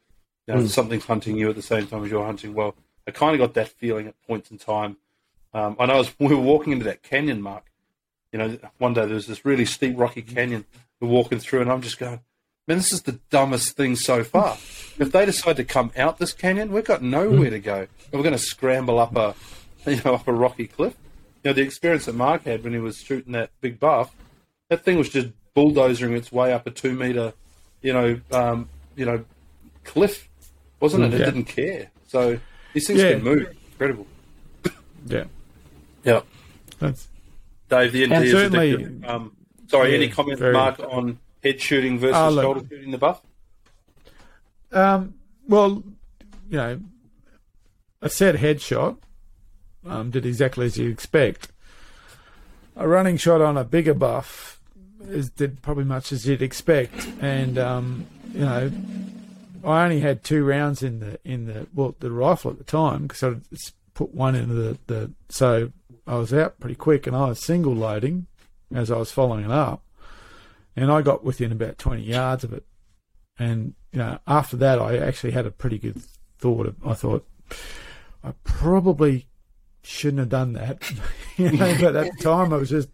You 0.46 0.54
know, 0.54 0.66
something's 0.66 1.04
hunting 1.04 1.36
you 1.36 1.48
at 1.48 1.56
the 1.56 1.62
same 1.62 1.86
time 1.86 2.04
as 2.04 2.10
you're 2.10 2.24
hunting. 2.24 2.54
Well, 2.54 2.74
I 3.06 3.12
kind 3.12 3.34
of 3.34 3.38
got 3.38 3.54
that 3.54 3.68
feeling 3.68 4.08
at 4.08 4.20
points 4.26 4.50
in 4.50 4.58
time. 4.58 4.96
Um, 5.52 5.76
I 5.78 5.86
know 5.86 6.00
as 6.00 6.12
we 6.18 6.28
were 6.28 6.40
walking 6.40 6.72
into 6.72 6.84
that 6.84 7.02
canyon, 7.02 7.42
Mark. 7.42 7.64
You 8.32 8.38
know, 8.38 8.58
one 8.78 8.94
day 8.94 9.06
there 9.06 9.14
was 9.14 9.26
this 9.26 9.44
really 9.44 9.64
steep, 9.64 9.98
rocky 9.98 10.22
canyon. 10.22 10.64
We're 11.00 11.08
walking 11.08 11.40
through, 11.40 11.62
and 11.62 11.72
I'm 11.72 11.82
just 11.82 11.98
going, 11.98 12.20
"Man, 12.70 12.78
this 12.78 12.92
is 12.92 13.02
the 13.02 13.18
dumbest 13.30 13.76
thing 13.76 13.96
so 13.96 14.22
far." 14.22 14.56
If 14.98 15.10
they 15.12 15.24
decide 15.26 15.56
to 15.56 15.64
come 15.64 15.90
out 15.96 16.18
this 16.18 16.32
canyon, 16.32 16.72
we've 16.72 16.84
got 16.84 17.02
nowhere 17.02 17.50
to 17.50 17.58
go. 17.58 17.86
We're 18.12 18.22
going 18.22 18.32
to 18.32 18.38
scramble 18.38 18.98
up 18.98 19.16
a, 19.16 19.34
you 19.90 20.00
know, 20.04 20.14
up 20.14 20.28
a 20.28 20.32
rocky 20.32 20.66
cliff. 20.66 20.94
You 21.42 21.50
know, 21.50 21.52
the 21.54 21.62
experience 21.62 22.04
that 22.04 22.14
Mark 22.14 22.44
had 22.44 22.62
when 22.62 22.72
he 22.74 22.78
was 22.78 22.98
shooting 22.98 23.32
that 23.32 23.50
big 23.60 23.80
buff, 23.80 24.14
that 24.68 24.84
thing 24.84 24.98
was 24.98 25.08
just 25.08 25.28
bulldozing 25.54 26.12
its 26.12 26.30
way 26.30 26.52
up 26.52 26.66
a 26.66 26.70
two 26.70 26.92
meter, 26.92 27.32
you 27.82 27.92
know, 27.92 28.20
um, 28.30 28.68
you 28.94 29.04
know, 29.04 29.24
cliff, 29.84 30.28
wasn't 30.80 31.04
it? 31.04 31.14
It 31.14 31.20
Yeah. 31.20 31.24
didn't 31.26 31.44
care. 31.44 31.90
So 32.06 32.38
these 32.74 32.86
things 32.86 33.00
Yeah. 33.02 33.12
can 33.14 33.24
move. 33.24 33.56
Incredible. 33.72 34.06
Yeah. 35.06 35.24
Yeah. 36.04 36.20
That's, 36.78 37.08
Dave, 37.68 37.92
the 37.92 38.04
NT 38.06 38.24
is 38.26 38.32
certainly- 38.32 39.04
Um, 39.04 39.32
sorry, 39.68 39.90
Yeah, 39.90 39.96
any 39.96 40.08
comments, 40.08 40.40
Mark, 40.42 40.78
on 40.80 41.18
head 41.42 41.60
shooting 41.60 41.98
versus 41.98 42.16
Ah, 42.16 42.28
look. 42.28 42.42
shoulder 42.42 42.60
shooting 42.68 42.90
the 42.90 42.98
buff? 42.98 43.22
Um, 44.72 45.14
well, 45.48 45.82
you 46.48 46.56
know, 46.56 46.80
a 48.02 48.08
set 48.08 48.36
headshot 48.36 48.96
um, 49.86 50.10
did 50.10 50.24
exactly 50.26 50.66
as 50.66 50.76
you 50.78 50.88
expect. 50.90 51.48
A 52.76 52.86
running 52.88 53.16
shot 53.16 53.40
on 53.40 53.56
a 53.56 53.64
bigger 53.64 53.94
buff 53.94 54.60
is, 55.08 55.30
did 55.30 55.60
probably 55.62 55.84
much 55.84 56.12
as 56.12 56.26
you'd 56.26 56.42
expect, 56.42 57.08
and 57.20 57.58
um, 57.58 58.06
you 58.32 58.40
know, 58.40 58.70
I 59.64 59.82
only 59.84 60.00
had 60.00 60.22
two 60.22 60.44
rounds 60.44 60.82
in 60.82 61.00
the 61.00 61.18
in 61.24 61.46
the 61.46 61.66
well 61.74 61.94
the 62.00 62.10
rifle 62.10 62.50
at 62.52 62.58
the 62.58 62.64
time 62.64 63.06
because 63.06 63.22
I 63.22 63.34
put 63.94 64.14
one 64.14 64.34
into 64.34 64.54
the, 64.54 64.78
the 64.86 65.10
so 65.28 65.72
I 66.06 66.14
was 66.16 66.32
out 66.32 66.58
pretty 66.60 66.76
quick 66.76 67.06
and 67.06 67.14
I 67.14 67.28
was 67.28 67.44
single 67.44 67.74
loading 67.74 68.26
as 68.74 68.90
I 68.90 68.96
was 68.96 69.10
following 69.12 69.44
it 69.44 69.50
up, 69.50 69.82
and 70.76 70.90
I 70.90 71.02
got 71.02 71.24
within 71.24 71.52
about 71.52 71.78
twenty 71.78 72.02
yards 72.02 72.44
of 72.44 72.52
it. 72.52 72.64
And 73.38 73.74
you 73.92 73.98
know, 73.98 74.18
after 74.26 74.56
that, 74.58 74.78
I 74.78 74.98
actually 74.98 75.32
had 75.32 75.46
a 75.46 75.50
pretty 75.50 75.78
good 75.78 76.00
thought. 76.38 76.66
Of, 76.66 76.76
I 76.84 76.94
thought 76.94 77.26
I 78.22 78.32
probably 78.44 79.26
shouldn't 79.82 80.20
have 80.20 80.28
done 80.28 80.52
that, 80.54 80.90
you 81.36 81.50
know. 81.52 81.76
But 81.80 81.96
at 81.96 82.16
the 82.16 82.22
time, 82.22 82.52
I 82.52 82.56
was 82.56 82.70
just 82.70 82.88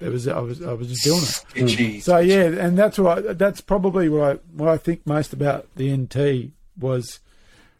it 0.00 0.08
was 0.08 0.26
I 0.26 0.40
was 0.40 0.62
I 0.62 0.72
was 0.72 0.88
just 0.88 1.54
doing 1.54 1.66
it. 1.66 2.02
So 2.02 2.18
yeah, 2.18 2.44
and 2.44 2.76
that's 2.76 2.98
what 2.98 3.38
that's 3.38 3.60
probably 3.60 4.08
what 4.08 4.22
I 4.22 4.34
what 4.52 4.68
I 4.68 4.76
think 4.76 5.06
most 5.06 5.32
about 5.32 5.68
the 5.76 5.96
NT 5.96 6.52
was 6.78 7.20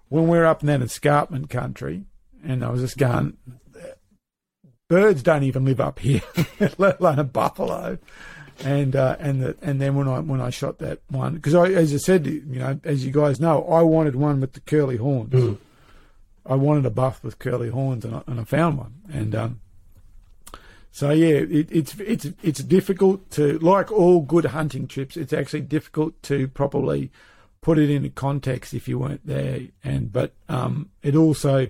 when 0.08 0.28
we 0.28 0.38
were 0.38 0.46
up 0.46 0.62
in 0.62 0.68
that 0.68 0.82
escarpment 0.82 1.50
country, 1.50 2.04
and 2.44 2.64
I 2.64 2.70
was 2.70 2.80
just 2.80 2.98
going. 2.98 3.36
Birds 4.88 5.22
don't 5.22 5.42
even 5.42 5.64
live 5.64 5.80
up 5.80 6.00
here, 6.00 6.20
let 6.76 7.00
alone 7.00 7.18
a 7.18 7.24
buffalo 7.24 7.98
and 8.64 8.94
uh, 8.96 9.16
and 9.18 9.42
the, 9.42 9.56
and 9.62 9.80
then 9.80 9.94
when 9.94 10.08
I 10.08 10.20
when 10.20 10.40
I 10.40 10.50
shot 10.50 10.78
that 10.78 11.00
one 11.08 11.34
because 11.34 11.54
I 11.54 11.66
as 11.70 11.92
I 11.92 11.96
said 11.98 12.26
you 12.26 12.42
know 12.46 12.78
as 12.84 13.04
you 13.04 13.12
guys 13.12 13.40
know 13.40 13.64
I 13.64 13.82
wanted 13.82 14.16
one 14.16 14.40
with 14.40 14.52
the 14.54 14.60
curly 14.60 14.96
horns. 14.96 15.58
I 16.44 16.56
wanted 16.56 16.86
a 16.86 16.90
buff 16.90 17.22
with 17.22 17.38
curly 17.38 17.68
horns 17.70 18.04
and 18.04 18.16
I, 18.16 18.22
and 18.26 18.40
I 18.40 18.44
found 18.44 18.76
one. 18.78 18.94
And 19.12 19.34
um, 19.34 19.60
so 20.90 21.10
yeah 21.10 21.36
it, 21.36 21.68
it's 21.70 21.94
it's 22.00 22.26
it's 22.42 22.62
difficult 22.62 23.30
to 23.32 23.58
like 23.60 23.90
all 23.92 24.20
good 24.20 24.46
hunting 24.46 24.86
trips 24.88 25.16
it's 25.16 25.32
actually 25.32 25.60
difficult 25.62 26.20
to 26.24 26.48
properly 26.48 27.10
put 27.62 27.78
it 27.78 27.88
into 27.90 28.10
context 28.10 28.74
if 28.74 28.88
you 28.88 28.98
weren't 28.98 29.24
there. 29.26 29.60
And 29.84 30.12
but 30.12 30.32
um, 30.48 30.90
it 31.02 31.14
also 31.14 31.68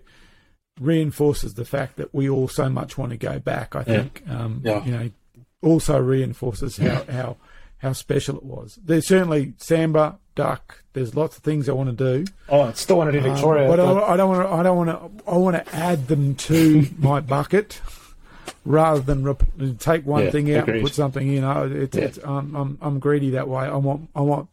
reinforces 0.81 1.55
the 1.55 1.65
fact 1.67 1.97
that 1.97 2.15
we 2.15 2.29
all 2.31 2.49
so 2.49 2.69
much 2.71 2.97
want 2.97 3.11
to 3.13 3.19
go 3.19 3.39
back 3.39 3.77
I 3.77 3.85
think. 3.85 4.23
Um, 4.29 4.63
Yeah. 4.65 4.85
you 4.85 4.93
know 4.93 5.11
also 5.63 5.99
reinforces 6.01 6.77
how, 6.77 7.05
how 7.11 7.37
how 7.79 7.93
special 7.93 8.37
it 8.37 8.45
was. 8.45 8.79
There's 8.85 9.07
certainly 9.09 9.55
sambar, 9.59 10.19
duck. 10.37 10.83
There's 10.93 11.17
lots 11.17 11.37
of 11.37 11.43
things 11.43 11.69
I 11.69 11.73
want 11.73 11.97
to 11.97 12.25
do, 12.25 12.33
Oh, 12.49 12.69
it's 12.69 12.81
still 12.81 12.99
wanted 12.99 13.15
in 13.17 13.25
um, 13.25 13.33
Victoria. 13.35 13.69
but 13.69 13.77
but- 13.79 14.03
I, 14.05 14.13
I 14.13 14.17
don't 14.17 14.29
want 14.31 14.49
to. 14.49 14.55
I 14.55 14.63
don't 14.63 14.77
want 14.77 14.91
to. 15.25 15.31
I 15.31 15.37
want 15.37 15.57
to 15.67 15.75
add 15.75 16.07
them 16.09 16.35
to 16.37 16.87
my 16.99 17.21
bucket 17.21 17.81
rather 18.65 19.01
than 19.01 19.25
rep- 19.25 19.43
take 19.79 20.05
one 20.07 20.25
Yeah, 20.25 20.31
thing 20.31 20.55
out 20.55 20.63
agreed. 20.65 20.77
and 20.77 20.85
put 20.85 20.95
something 20.95 21.33
in. 21.35 21.43
I, 21.45 21.65
it's, 21.67 21.97
Yeah. 21.97 22.05
it's, 22.05 22.19
I'm, 22.19 22.55
I'm 22.55 22.79
I'm 22.81 22.99
greedy 23.01 23.31
that 23.31 23.49
way. 23.49 23.65
I 23.65 23.77
want 23.77 24.09
I 24.15 24.21
want 24.21 24.49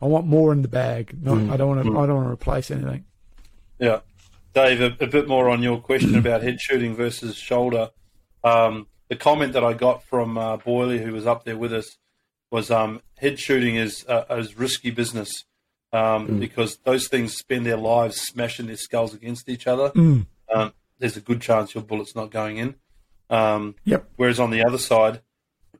I 0.00 0.06
want 0.06 0.26
more 0.26 0.52
in 0.52 0.62
the 0.62 0.68
bag. 0.68 1.14
Not, 1.22 1.36
Mm. 1.38 1.52
I 1.52 1.56
don't 1.56 1.68
want 1.68 1.84
to. 1.84 1.98
I 1.98 2.06
don't 2.06 2.16
want 2.16 2.28
to 2.28 2.32
replace 2.32 2.70
anything. 2.70 3.04
Yeah. 3.78 4.00
Dave, 4.54 4.80
a, 4.80 4.96
a 5.02 5.06
bit 5.06 5.28
more 5.28 5.48
on 5.48 5.62
your 5.62 5.78
question 5.80 6.14
about 6.18 6.42
head 6.42 6.60
shooting 6.60 6.96
versus 6.96 7.36
shoulder. 7.36 7.90
Um, 8.44 8.86
the 9.12 9.16
comment 9.16 9.52
that 9.52 9.62
I 9.62 9.74
got 9.74 10.02
from 10.02 10.38
uh, 10.38 10.56
Boyley, 10.56 10.98
who 10.98 11.12
was 11.12 11.26
up 11.26 11.44
there 11.44 11.58
with 11.58 11.70
us, 11.70 11.98
was 12.50 12.70
um, 12.70 13.02
head 13.18 13.38
shooting 13.38 13.76
is 13.76 14.06
uh, 14.08 14.24
is 14.30 14.56
risky 14.56 14.90
business 14.90 15.44
um, 15.92 16.40
because 16.40 16.78
those 16.84 17.08
things 17.08 17.36
spend 17.36 17.66
their 17.66 17.76
lives 17.76 18.18
smashing 18.18 18.68
their 18.68 18.76
skulls 18.78 19.12
against 19.12 19.50
each 19.50 19.66
other. 19.66 19.92
Um, 20.50 20.72
there's 20.98 21.18
a 21.18 21.20
good 21.20 21.42
chance 21.42 21.74
your 21.74 21.84
bullet's 21.84 22.16
not 22.16 22.30
going 22.30 22.56
in. 22.56 22.74
Um, 23.28 23.74
Yep. 23.84 24.08
Whereas 24.16 24.40
on 24.40 24.50
the 24.50 24.64
other 24.64 24.78
side, 24.78 25.20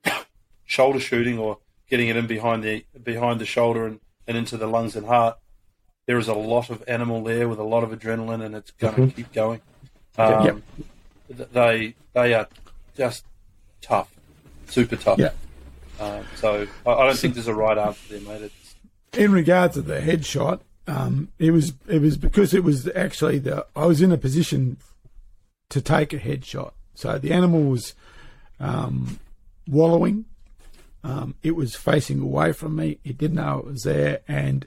shoulder 0.67 1.01
shooting 1.01 1.39
or 1.39 1.57
getting 1.89 2.09
it 2.09 2.17
in 2.19 2.27
behind 2.27 2.63
the 2.63 2.85
behind 3.03 3.41
the 3.41 3.47
shoulder 3.47 3.87
and, 3.87 3.99
and 4.27 4.37
into 4.37 4.59
the 4.59 4.67
lungs 4.67 4.95
and 4.95 5.07
heart, 5.07 5.39
there 6.05 6.19
is 6.19 6.29
a 6.29 6.35
lot 6.35 6.69
of 6.69 6.85
animal 6.87 7.25
there 7.25 7.49
with 7.49 7.59
a 7.59 7.65
lot 7.65 7.83
of 7.83 7.99
adrenaline, 7.99 8.45
and 8.45 8.55
it's 8.55 8.73
going 8.73 9.09
to 9.09 9.17
keep 9.17 9.33
going. 9.33 9.63
Um, 10.19 10.45
Yep. 10.45 10.57
They 11.55 11.95
they 12.13 12.35
are 12.35 12.47
just 12.97 13.25
tough, 13.81 14.15
super 14.67 14.97
tough. 14.97 15.19
Yeah. 15.19 15.33
Um, 16.01 16.25
so 16.37 16.67
I, 16.87 16.91
I 16.91 17.07
don't 17.07 17.19
think 17.19 17.35
there's 17.35 17.49
a 17.49 17.55
right 17.55 17.79
answer 17.79 18.19
there, 18.19 18.21
mate. 18.21 18.43
It's, 18.43 18.75
in 19.13 19.33
regards 19.33 19.75
to 19.75 19.83
the 19.83 20.01
headshot, 20.01 20.61
um, 20.87 21.29
it 21.39 21.51
was 21.51 21.75
it 21.89 22.01
was 22.01 22.17
because 22.17 22.55
it 22.55 22.65
was 22.65 22.89
actually 22.95 23.39
the 23.39 23.67
I 23.77 23.87
was 23.87 24.03
in 24.03 24.13
a 24.13 24.19
position 24.19 24.79
to 25.71 25.81
take 25.81 26.13
a 26.13 26.19
headshot. 26.19 26.73
So 26.95 27.19
the 27.19 27.33
animal 27.33 27.63
was 27.63 27.95
um, 28.61 29.19
wallowing. 29.69 30.25
Um, 31.05 31.35
it 31.43 31.57
was 31.57 31.75
facing 31.75 32.21
away 32.21 32.53
from 32.53 32.77
me. 32.77 32.99
It 33.05 33.19
didn't 33.19 33.37
know 33.37 33.59
it 33.59 33.67
was 33.67 33.83
there, 33.83 34.21
and 34.29 34.67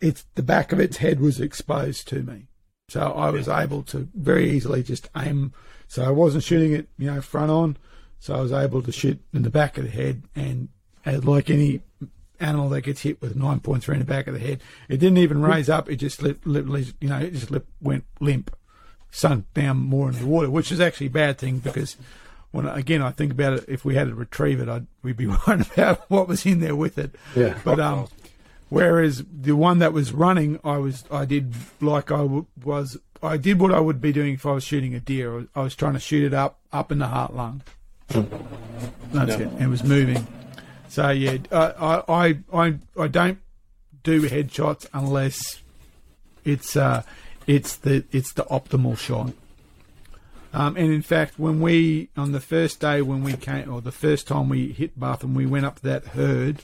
it's 0.00 0.24
the 0.34 0.42
back 0.42 0.72
of 0.72 0.80
its 0.80 0.98
head 0.98 1.20
was 1.20 1.40
exposed 1.40 2.06
to 2.08 2.22
me. 2.22 2.46
So 2.88 3.00
I 3.00 3.30
was 3.30 3.48
able 3.48 3.82
to 3.84 4.08
very 4.14 4.50
easily 4.50 4.82
just 4.82 5.08
aim. 5.16 5.52
So 5.88 6.04
I 6.04 6.10
wasn't 6.10 6.44
shooting 6.44 6.72
it, 6.72 6.88
you 6.98 7.12
know, 7.12 7.20
front 7.20 7.50
on. 7.50 7.76
So 8.18 8.34
I 8.34 8.40
was 8.40 8.52
able 8.52 8.82
to 8.82 8.92
shoot 8.92 9.20
in 9.32 9.42
the 9.42 9.50
back 9.50 9.78
of 9.78 9.84
the 9.84 9.90
head, 9.90 10.22
and 10.34 10.68
uh, 11.04 11.20
like 11.22 11.50
any 11.50 11.82
animal 12.40 12.68
that 12.70 12.82
gets 12.82 13.02
hit 13.02 13.20
with 13.20 13.36
9.3 13.36 13.88
in 13.92 13.98
the 14.00 14.04
back 14.04 14.26
of 14.26 14.34
the 14.34 14.40
head, 14.40 14.62
it 14.88 14.98
didn't 14.98 15.18
even 15.18 15.42
raise 15.42 15.68
up. 15.68 15.90
It 15.90 15.96
just 15.96 16.22
lit, 16.22 16.46
literally, 16.46 16.86
you 17.00 17.08
know, 17.08 17.18
it 17.18 17.32
just 17.32 17.50
lit, 17.50 17.66
went 17.80 18.04
limp, 18.20 18.54
sunk 19.10 19.52
down 19.54 19.78
more 19.78 20.08
in 20.08 20.18
the 20.18 20.26
water, 20.26 20.50
which 20.50 20.72
is 20.72 20.80
actually 20.80 21.06
a 21.06 21.10
bad 21.10 21.38
thing 21.38 21.58
because 21.58 21.96
when 22.50 22.66
again 22.66 23.02
I 23.02 23.10
think 23.10 23.32
about 23.32 23.54
it, 23.54 23.64
if 23.68 23.84
we 23.84 23.94
had 23.94 24.08
to 24.08 24.14
retrieve 24.14 24.60
it, 24.60 24.68
I'd, 24.68 24.86
we'd 25.02 25.16
be 25.16 25.26
worried 25.46 25.66
about 25.72 26.10
what 26.10 26.28
was 26.28 26.44
in 26.46 26.60
there 26.60 26.76
with 26.76 26.98
it. 26.98 27.14
Yeah. 27.34 27.58
But 27.64 27.80
um, 27.80 28.08
whereas 28.68 29.24
the 29.30 29.52
one 29.52 29.78
that 29.78 29.92
was 29.92 30.12
running, 30.12 30.60
I 30.64 30.78
was 30.78 31.04
I 31.10 31.24
did 31.24 31.54
like 31.80 32.10
I 32.10 32.18
w- 32.18 32.46
was 32.64 32.98
I 33.22 33.36
did 33.36 33.60
what 33.60 33.72
I 33.72 33.80
would 33.80 34.00
be 34.00 34.12
doing 34.12 34.34
if 34.34 34.46
I 34.46 34.52
was 34.52 34.64
shooting 34.64 34.94
a 34.94 35.00
deer. 35.00 35.46
I 35.54 35.62
was, 35.62 35.74
trying 35.74 35.94
to 35.94 36.00
shoot 36.00 36.24
it 36.24 36.34
up 36.34 36.58
up 36.72 36.92
in 36.92 36.98
the 36.98 37.08
heart 37.08 37.34
lung. 37.34 37.62
That's 38.08 39.34
it. 39.34 39.50
It 39.60 39.68
was 39.68 39.82
moving. 39.82 40.26
So 40.88 41.10
yeah, 41.10 41.38
I 41.50 42.02
I 42.08 42.38
I 42.52 42.78
I 42.98 43.08
don't 43.08 43.38
do 44.02 44.22
headshots 44.22 44.86
unless 44.92 45.60
it's 46.44 46.76
uh 46.76 47.02
it's 47.46 47.76
the 47.76 48.04
it's 48.12 48.32
the 48.32 48.44
optimal 48.44 48.96
shot. 48.98 49.32
Um, 50.52 50.76
and 50.76 50.90
in 50.90 51.02
fact, 51.02 51.38
when 51.38 51.60
we 51.60 52.08
on 52.16 52.32
the 52.32 52.40
first 52.40 52.80
day 52.80 53.02
when 53.02 53.22
we 53.22 53.34
came, 53.34 53.70
or 53.72 53.80
the 53.80 53.92
first 53.92 54.26
time 54.26 54.48
we 54.48 54.72
hit 54.72 54.98
Bath 54.98 55.22
and 55.22 55.36
we 55.36 55.44
went 55.44 55.66
up 55.66 55.80
that 55.80 56.06
herd, 56.08 56.62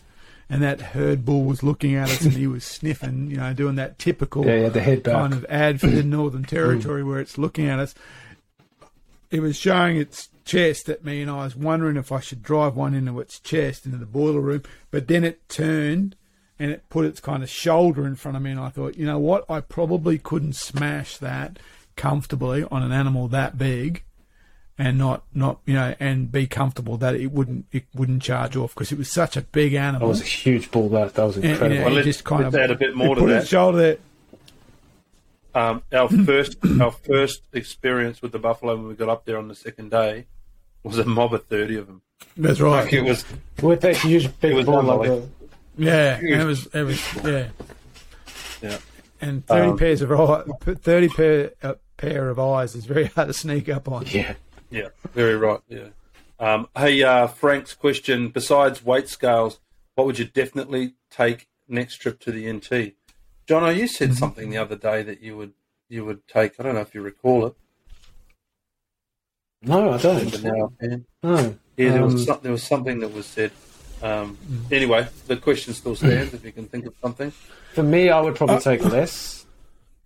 and 0.52 0.62
that 0.62 0.82
herd 0.82 1.24
bull 1.24 1.44
was 1.44 1.62
looking 1.62 1.94
at 1.94 2.10
us 2.10 2.20
and 2.20 2.34
he 2.34 2.46
was 2.46 2.62
sniffing, 2.62 3.30
you 3.30 3.38
know, 3.38 3.54
doing 3.54 3.76
that 3.76 3.98
typical 3.98 4.44
Yeah, 4.44 4.68
yeah, 4.68 4.68
kind 5.14 5.32
of 5.32 5.46
ad 5.48 5.80
for 5.80 5.86
the 5.86 6.02
Northern 6.02 6.44
Territory 6.44 7.02
where 7.02 7.20
it's 7.20 7.38
looking 7.38 7.70
at 7.70 7.78
us. 7.78 7.94
It 9.30 9.40
was 9.40 9.56
showing 9.56 9.96
its 9.96 10.28
chest 10.44 10.90
at 10.90 11.06
me, 11.06 11.22
and 11.22 11.30
I 11.30 11.44
was 11.44 11.56
wondering 11.56 11.96
if 11.96 12.12
I 12.12 12.20
should 12.20 12.42
drive 12.42 12.76
one 12.76 12.92
into 12.92 13.18
its 13.18 13.40
chest 13.40 13.86
into 13.86 13.96
the 13.96 14.04
boiler 14.04 14.42
room. 14.42 14.62
But 14.90 15.08
then 15.08 15.24
it 15.24 15.48
turned 15.48 16.16
and 16.58 16.70
it 16.70 16.86
put 16.90 17.06
its 17.06 17.18
kind 17.18 17.42
of 17.42 17.48
shoulder 17.48 18.06
in 18.06 18.14
front 18.14 18.36
of 18.36 18.42
me, 18.42 18.50
and 18.50 18.60
I 18.60 18.68
thought, 18.68 18.98
you 18.98 19.06
know 19.06 19.18
what, 19.18 19.50
I 19.50 19.60
probably 19.60 20.18
couldn't 20.18 20.52
smash 20.52 21.16
that 21.16 21.58
comfortably 21.96 22.64
on 22.70 22.82
an 22.82 22.92
animal 22.92 23.26
that 23.28 23.56
big. 23.56 24.02
And 24.78 24.97
not, 24.99 25.23
not 25.35 25.61
you 25.66 25.74
know, 25.74 25.94
and 26.01 26.32
be 26.32 26.47
comfortable 26.47 26.97
that 26.97 27.15
it 27.15 27.31
wouldn't, 27.31 27.66
it 27.73 27.85
wouldn't 27.94 28.23
charge 28.23 28.57
off 28.57 28.74
because 28.74 28.90
it 28.90 28.97
was 28.99 29.11
such 29.11 29.36
a 29.36 29.43
big 29.43 29.74
animal. 29.74 30.01
That 30.09 30.12
was 30.12 30.20
a 30.23 30.24
huge 30.24 30.70
bull. 30.70 30.89
That 30.89 31.15
that 31.15 31.24
was 31.24 31.36
And- 31.36 31.44
incredible. 31.44 31.77
and 31.77 31.85
Well, 31.85 31.94
let's- 31.94 32.07
just 32.07 32.24
kind 32.24 32.44
let's 32.44 32.55
of 32.55 32.61
add 32.62 32.70
a 32.70 32.74
bit 32.74 32.97
more 32.97 33.15
to 33.15 33.20
put 33.20 33.27
that. 33.28 33.43
its 33.43 33.49
shoulder 33.49 33.78
there. 33.78 33.97
um, 35.55 35.82
our 35.93 36.09
first 36.24 36.57
our 36.81 36.90
first 36.90 37.43
experience 37.53 38.23
with 38.23 38.32
the 38.32 38.39
buffalo 38.39 38.74
when 38.77 38.89
we 38.89 38.94
got 38.94 39.09
up 39.11 39.24
there 39.27 39.36
on 39.39 39.49
the 39.49 39.55
second 39.55 39.90
day 39.90 40.27
was 40.82 40.99
a 40.99 41.05
mob 41.05 41.35
of 41.35 41.44
thirty 41.47 41.77
of 41.77 41.86
them. 41.86 42.01
That's 42.36 42.61
right. 42.61 42.85
Like 42.85 42.93
it 42.94 43.03
was 43.03 43.24
With 43.61 43.82
that 43.82 43.99
huge 43.99 44.28
big 44.40 44.53
It 44.53 44.55
was 44.55 44.65
bull, 44.66 44.77
like 44.82 44.89
unbelievable. 45.11 45.31
Yeah, 45.77 46.16
and 46.16 46.28
it 46.28 46.44
was 46.44 46.66
it 46.66 46.82
was 46.82 47.15
yeah, 47.24 47.49
yeah. 48.62 48.78
and 49.20 49.47
thirty 49.47 49.70
Um, 49.70 49.78
pairs 49.78 50.01
of 50.03 50.11
eye, 50.12 50.43
thirty 50.77 51.09
pair 51.09 51.51
a 51.62 51.77
pair 51.99 52.31
of 52.31 52.39
eyes 52.39 52.74
is 52.74 52.86
very 52.86 53.05
hard 53.07 53.28
to 53.28 53.35
sneak 53.35 53.69
up 53.69 53.86
on. 53.89 54.07
yeah. 54.09 54.35
Yeah, 54.73 54.89
very 55.15 55.36
right. 55.36 55.61
Yeah. 55.69 55.89
Um, 56.40 56.69
hey, 56.77 57.03
uh, 57.03 57.27
Frank's 57.28 57.74
question: 57.74 58.28
Besides 58.31 58.85
weight 58.85 59.09
scales, 59.09 59.61
what 59.94 60.07
would 60.07 60.19
you 60.19 60.24
definitely 60.24 60.94
take 61.11 61.49
next 61.69 61.97
trip 61.99 62.19
to 62.20 62.32
the 62.32 62.51
NT? 62.53 62.94
John, 63.47 63.77
you 63.77 63.86
said 63.86 64.15
something 64.15 64.51
the 64.51 64.59
other 64.59 64.77
day 64.77 65.03
that 65.03 65.20
you 65.20 65.36
would 65.36 65.53
you 65.89 66.05
would 66.05 66.27
take. 66.27 66.59
I 66.59 66.62
don't 66.62 66.74
know 66.74 66.81
if 66.81 66.94
you 66.94 67.03
recall 67.03 67.47
it. 67.47 67.55
No, 69.62 69.90
I 69.90 69.93
But 69.93 70.03
don't. 70.03 70.43
now, 70.43 70.73
man, 70.81 71.05
No. 71.23 71.36
yeah, 71.77 71.90
there 71.93 72.03
Um, 72.03 72.12
was 72.15 72.24
some, 72.24 72.39
there 72.43 72.51
was 72.53 72.62
something 72.65 72.99
that 73.01 73.12
was 73.12 73.27
said. 73.27 73.53
Um, 74.03 74.36
anyway, 74.73 75.07
the 75.28 75.36
question 75.36 75.74
still 75.74 75.94
stands. 75.94 76.35
if 76.35 76.44
you 76.44 76.51
can 76.51 76.66
think 76.66 76.86
of 76.86 76.94
something, 77.01 77.31
For 77.74 77.85
me, 77.85 78.11
I 78.11 78.20
would 78.20 78.35
probably 78.35 78.59
take 78.59 78.85
less. 78.85 79.47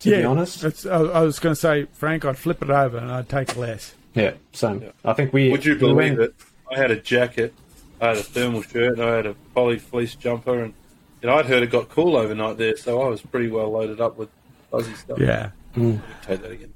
To 0.01 0.11
be 0.11 0.23
honest. 0.25 0.63
it's, 0.63 0.85
I, 0.85 0.97
I 1.01 1.21
was 1.23 1.39
going 1.39 1.55
to 1.55 1.61
say, 1.61 1.87
Frank, 1.95 2.27
I'd 2.27 2.37
flip 2.37 2.61
it 2.61 2.69
over 2.69 2.99
and 2.99 3.11
I'd 3.11 3.31
take 3.31 3.57
less. 3.57 3.95
Yeah, 4.17 4.33
same. 4.53 4.83
Yeah. 4.83 4.91
I 5.05 5.13
think 5.13 5.33
we. 5.33 5.51
would 5.51 5.65
you 5.65 5.75
we 5.75 5.79
believe 5.79 5.97
went- 5.97 6.21
it? 6.21 6.35
I 6.73 6.77
had 6.79 6.91
a 6.91 6.97
jacket, 6.97 7.55
I 8.01 8.09
had 8.09 8.17
a 8.17 8.23
thermal 8.25 8.63
shirt, 8.63 8.95
and 8.99 9.03
I 9.03 9.15
had 9.17 9.27
a 9.27 9.35
poly 9.55 9.79
fleece 9.79 10.15
jumper, 10.17 10.63
and 10.65 10.75
you 11.23 11.29
know, 11.29 11.37
I'd 11.37 11.47
heard 11.47 11.63
it 11.63 11.71
got 11.71 11.89
cool 11.91 12.17
overnight 12.17 12.57
there, 12.59 12.77
so 12.77 13.03
I 13.03 13.09
was 13.09 13.23
pretty 13.23 13.49
well 13.49 13.71
loaded 13.71 14.01
up 14.01 14.17
with 14.19 14.29
fuzzy 14.71 14.95
stuff. 14.95 15.19
Yeah. 15.21 15.51
take 15.75 16.43
that 16.43 16.51
again. 16.51 16.73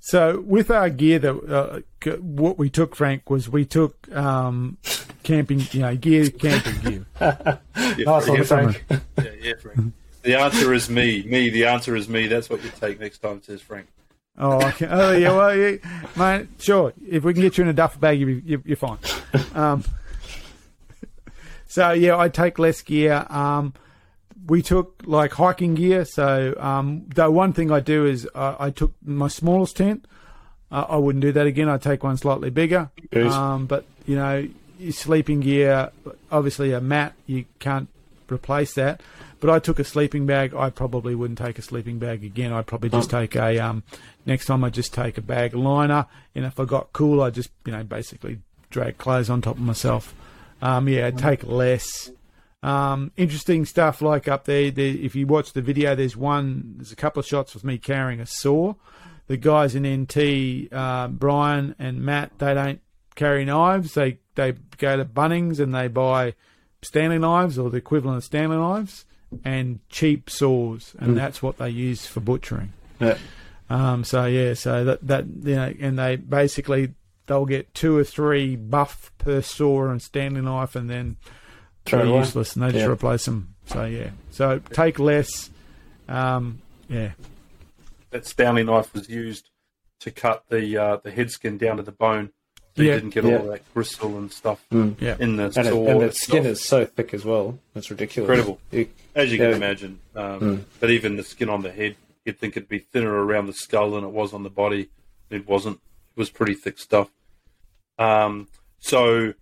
So 0.00 0.40
with 0.46 0.70
our 0.70 0.88
gear, 0.90 1.18
that 1.18 1.34
uh, 1.36 1.80
c- 2.02 2.10
what 2.20 2.58
we 2.58 2.70
took, 2.70 2.94
Frank, 2.94 3.28
was 3.28 3.48
we 3.48 3.64
took 3.64 4.10
um, 4.14 4.78
camping, 5.24 5.62
you 5.72 5.80
know, 5.80 5.96
gear, 5.96 6.28
camping 6.30 6.78
gear. 6.80 7.06
Yeah, 7.98 8.04
Nice 8.04 8.28
one, 8.28 8.38
yeah, 8.38 8.44
Frank. 8.44 8.84
Yeah, 8.90 9.24
yeah, 9.40 9.52
Frank. 9.60 9.92
The 10.22 10.34
answer 10.38 10.72
is 10.74 10.88
me. 10.90 11.22
Me. 11.24 11.50
The 11.50 11.66
answer 11.66 11.94
is 11.96 12.08
me. 12.08 12.26
That's 12.26 12.50
what 12.50 12.62
you 12.64 12.70
take 12.80 12.98
next 13.00 13.18
time, 13.18 13.42
says 13.42 13.60
Frank. 13.62 13.86
Oh, 14.38 14.62
okay. 14.68 14.86
oh 14.88 15.12
yeah, 15.12 15.30
well, 15.30 15.56
yeah, 15.56 15.76
mate, 16.16 16.48
sure. 16.58 16.92
If 17.08 17.24
we 17.24 17.32
can 17.32 17.42
get 17.42 17.56
you 17.56 17.64
in 17.64 17.68
a 17.68 17.72
duffel 17.72 18.00
bag, 18.00 18.20
you, 18.20 18.28
you, 18.28 18.62
you're 18.64 18.76
fine. 18.76 18.98
Um, 19.54 19.84
so 21.66 21.92
yeah, 21.92 22.18
I 22.18 22.28
take 22.28 22.58
less 22.58 22.82
gear. 22.82 23.26
Um, 23.28 23.74
we 24.46 24.62
took 24.62 25.02
like 25.04 25.32
hiking 25.32 25.74
gear. 25.74 26.04
So 26.04 26.54
um, 26.58 27.06
the 27.14 27.30
one 27.30 27.52
thing 27.52 27.70
I 27.70 27.80
do 27.80 28.06
is 28.06 28.28
uh, 28.34 28.56
I 28.58 28.70
took 28.70 28.92
my 29.04 29.28
smallest 29.28 29.76
tent. 29.76 30.06
Uh, 30.70 30.84
I 30.88 30.96
wouldn't 30.96 31.22
do 31.22 31.32
that 31.32 31.46
again. 31.46 31.68
I'd 31.68 31.82
take 31.82 32.02
one 32.02 32.16
slightly 32.16 32.50
bigger. 32.50 32.90
Um, 33.32 33.66
but 33.66 33.84
you 34.06 34.16
know, 34.16 34.48
your 34.78 34.92
sleeping 34.92 35.40
gear, 35.40 35.90
obviously 36.30 36.72
a 36.72 36.80
mat, 36.80 37.14
you 37.26 37.44
can't 37.58 37.88
replace 38.30 38.74
that. 38.74 39.00
But 39.40 39.50
I 39.50 39.58
took 39.58 39.78
a 39.78 39.84
sleeping 39.84 40.26
bag. 40.26 40.54
I 40.54 40.70
probably 40.70 41.14
wouldn't 41.14 41.38
take 41.38 41.58
a 41.58 41.62
sleeping 41.62 41.98
bag 41.98 42.24
again. 42.24 42.52
I'd 42.52 42.66
probably 42.66 42.88
just 42.88 43.10
take 43.10 43.36
a 43.36 43.58
um, 43.58 43.82
next 44.26 44.46
time. 44.46 44.64
I 44.64 44.70
just 44.70 44.92
take 44.92 45.16
a 45.16 45.22
bag 45.22 45.54
liner, 45.54 46.06
and 46.34 46.44
if 46.44 46.60
I 46.60 46.64
got 46.64 46.92
cool, 46.92 47.22
I 47.22 47.30
just 47.30 47.50
you 47.64 47.72
know 47.72 47.84
basically 47.84 48.40
drag 48.70 48.98
clothes 48.98 49.30
on 49.30 49.40
top 49.40 49.56
of 49.56 49.62
myself. 49.62 50.14
Um, 50.60 50.88
yeah, 50.88 51.06
I'd 51.06 51.18
take 51.18 51.44
less. 51.44 52.10
Um, 52.62 53.12
interesting 53.16 53.64
stuff 53.64 54.02
like 54.02 54.28
up 54.28 54.44
there, 54.44 54.70
there. 54.70 54.86
If 54.86 55.14
you 55.14 55.26
watch 55.26 55.52
the 55.52 55.62
video, 55.62 55.94
there's 55.94 56.16
one. 56.16 56.74
There's 56.76 56.92
a 56.92 56.96
couple 56.96 57.20
of 57.20 57.26
shots 57.26 57.54
with 57.54 57.64
me 57.64 57.78
carrying 57.78 58.20
a 58.20 58.26
saw. 58.26 58.74
The 59.28 59.36
guys 59.36 59.74
in 59.74 59.84
NT, 60.02 60.72
uh, 60.72 61.08
Brian 61.08 61.74
and 61.78 62.02
Matt, 62.02 62.38
they 62.38 62.54
don't 62.54 62.80
carry 63.14 63.44
knives. 63.44 63.94
They 63.94 64.18
they 64.34 64.52
go 64.78 64.96
to 64.96 65.04
Bunnings 65.04 65.58
and 65.58 65.74
they 65.74 65.88
buy 65.88 66.34
Stanley 66.82 67.18
knives 67.18 67.58
or 67.58 67.70
the 67.70 67.78
equivalent 67.78 68.18
of 68.18 68.24
Stanley 68.24 68.56
knives 68.56 69.04
and 69.44 69.80
cheap 69.88 70.30
saws, 70.30 70.94
and 70.98 71.16
that's 71.16 71.42
what 71.42 71.58
they 71.58 71.70
use 71.70 72.06
for 72.06 72.20
butchering. 72.20 72.72
Yeah. 73.00 73.18
Um, 73.68 74.04
so 74.04 74.26
yeah, 74.26 74.54
so 74.54 74.84
that 74.84 75.06
that 75.06 75.26
you 75.42 75.56
know, 75.56 75.74
and 75.80 75.98
they 75.98 76.16
basically 76.16 76.94
they'll 77.26 77.46
get 77.46 77.74
two 77.74 77.96
or 77.96 78.04
three 78.04 78.54
buff 78.56 79.10
per 79.18 79.40
saw 79.42 79.88
and 79.88 80.00
Stanley 80.00 80.40
knife, 80.40 80.76
and 80.76 80.88
then 80.88 81.16
Throw 81.84 82.00
it 82.00 82.04
they're 82.06 82.18
useless, 82.18 82.54
and 82.56 82.64
they 82.64 82.72
just 82.72 82.88
replace 82.88 83.24
them. 83.24 83.54
So 83.66 83.84
yeah, 83.84 84.10
so 84.30 84.60
take 84.72 84.98
less. 84.98 85.50
Um, 86.08 86.60
yeah, 86.88 87.12
that 88.10 88.26
Stanley 88.26 88.62
knife 88.62 88.92
was 88.94 89.08
used 89.08 89.50
to 90.00 90.10
cut 90.12 90.44
the 90.48 90.76
uh, 90.76 90.96
the 91.02 91.10
head 91.10 91.30
skin 91.30 91.58
down 91.58 91.78
to 91.78 91.82
the 91.82 91.92
bone. 91.92 92.30
So 92.76 92.82
you 92.82 92.90
didn't 92.92 93.10
get 93.10 93.24
Yeah. 93.24 93.38
all 93.38 93.46
that 93.52 93.62
gristle 93.72 94.18
and 94.18 94.30
stuff 94.30 94.62
Yeah. 94.70 95.16
in 95.18 95.36
the 95.36 95.44
And, 95.44 95.56
it, 95.56 95.64
saw. 95.70 95.86
and 95.88 96.00
the 96.02 96.06
itself. 96.06 96.14
skin 96.14 96.44
is 96.46 96.62
so 96.62 96.84
thick 96.84 97.14
as 97.14 97.24
well. 97.24 97.58
It's 97.74 97.90
ridiculous. 97.90 98.28
Incredible. 98.28 98.60
You- 98.70 98.90
as 99.14 99.32
you 99.32 99.38
can 99.38 99.48
Yeah. 99.50 99.56
imagine. 99.56 99.98
Um, 100.14 100.66
But 100.78 100.90
even 100.90 101.16
the 101.16 101.22
skin 101.24 101.48
on 101.48 101.62
the 101.62 101.72
head, 101.72 101.96
you'd 102.26 102.38
think 102.38 102.56
it'd 102.56 102.68
be 102.68 102.78
thinner 102.78 103.12
around 103.12 103.46
the 103.46 103.52
skull 103.52 103.92
than 103.92 104.04
it 104.04 104.10
was 104.10 104.32
on 104.32 104.42
the 104.42 104.50
body. 104.50 104.90
It 105.30 105.48
wasn't. 105.48 105.76
It 105.76 106.18
was 106.18 106.30
pretty 106.30 106.54
thick 106.54 106.78
stuff. 106.78 107.10
Um, 107.98 108.48
so, 108.78 109.34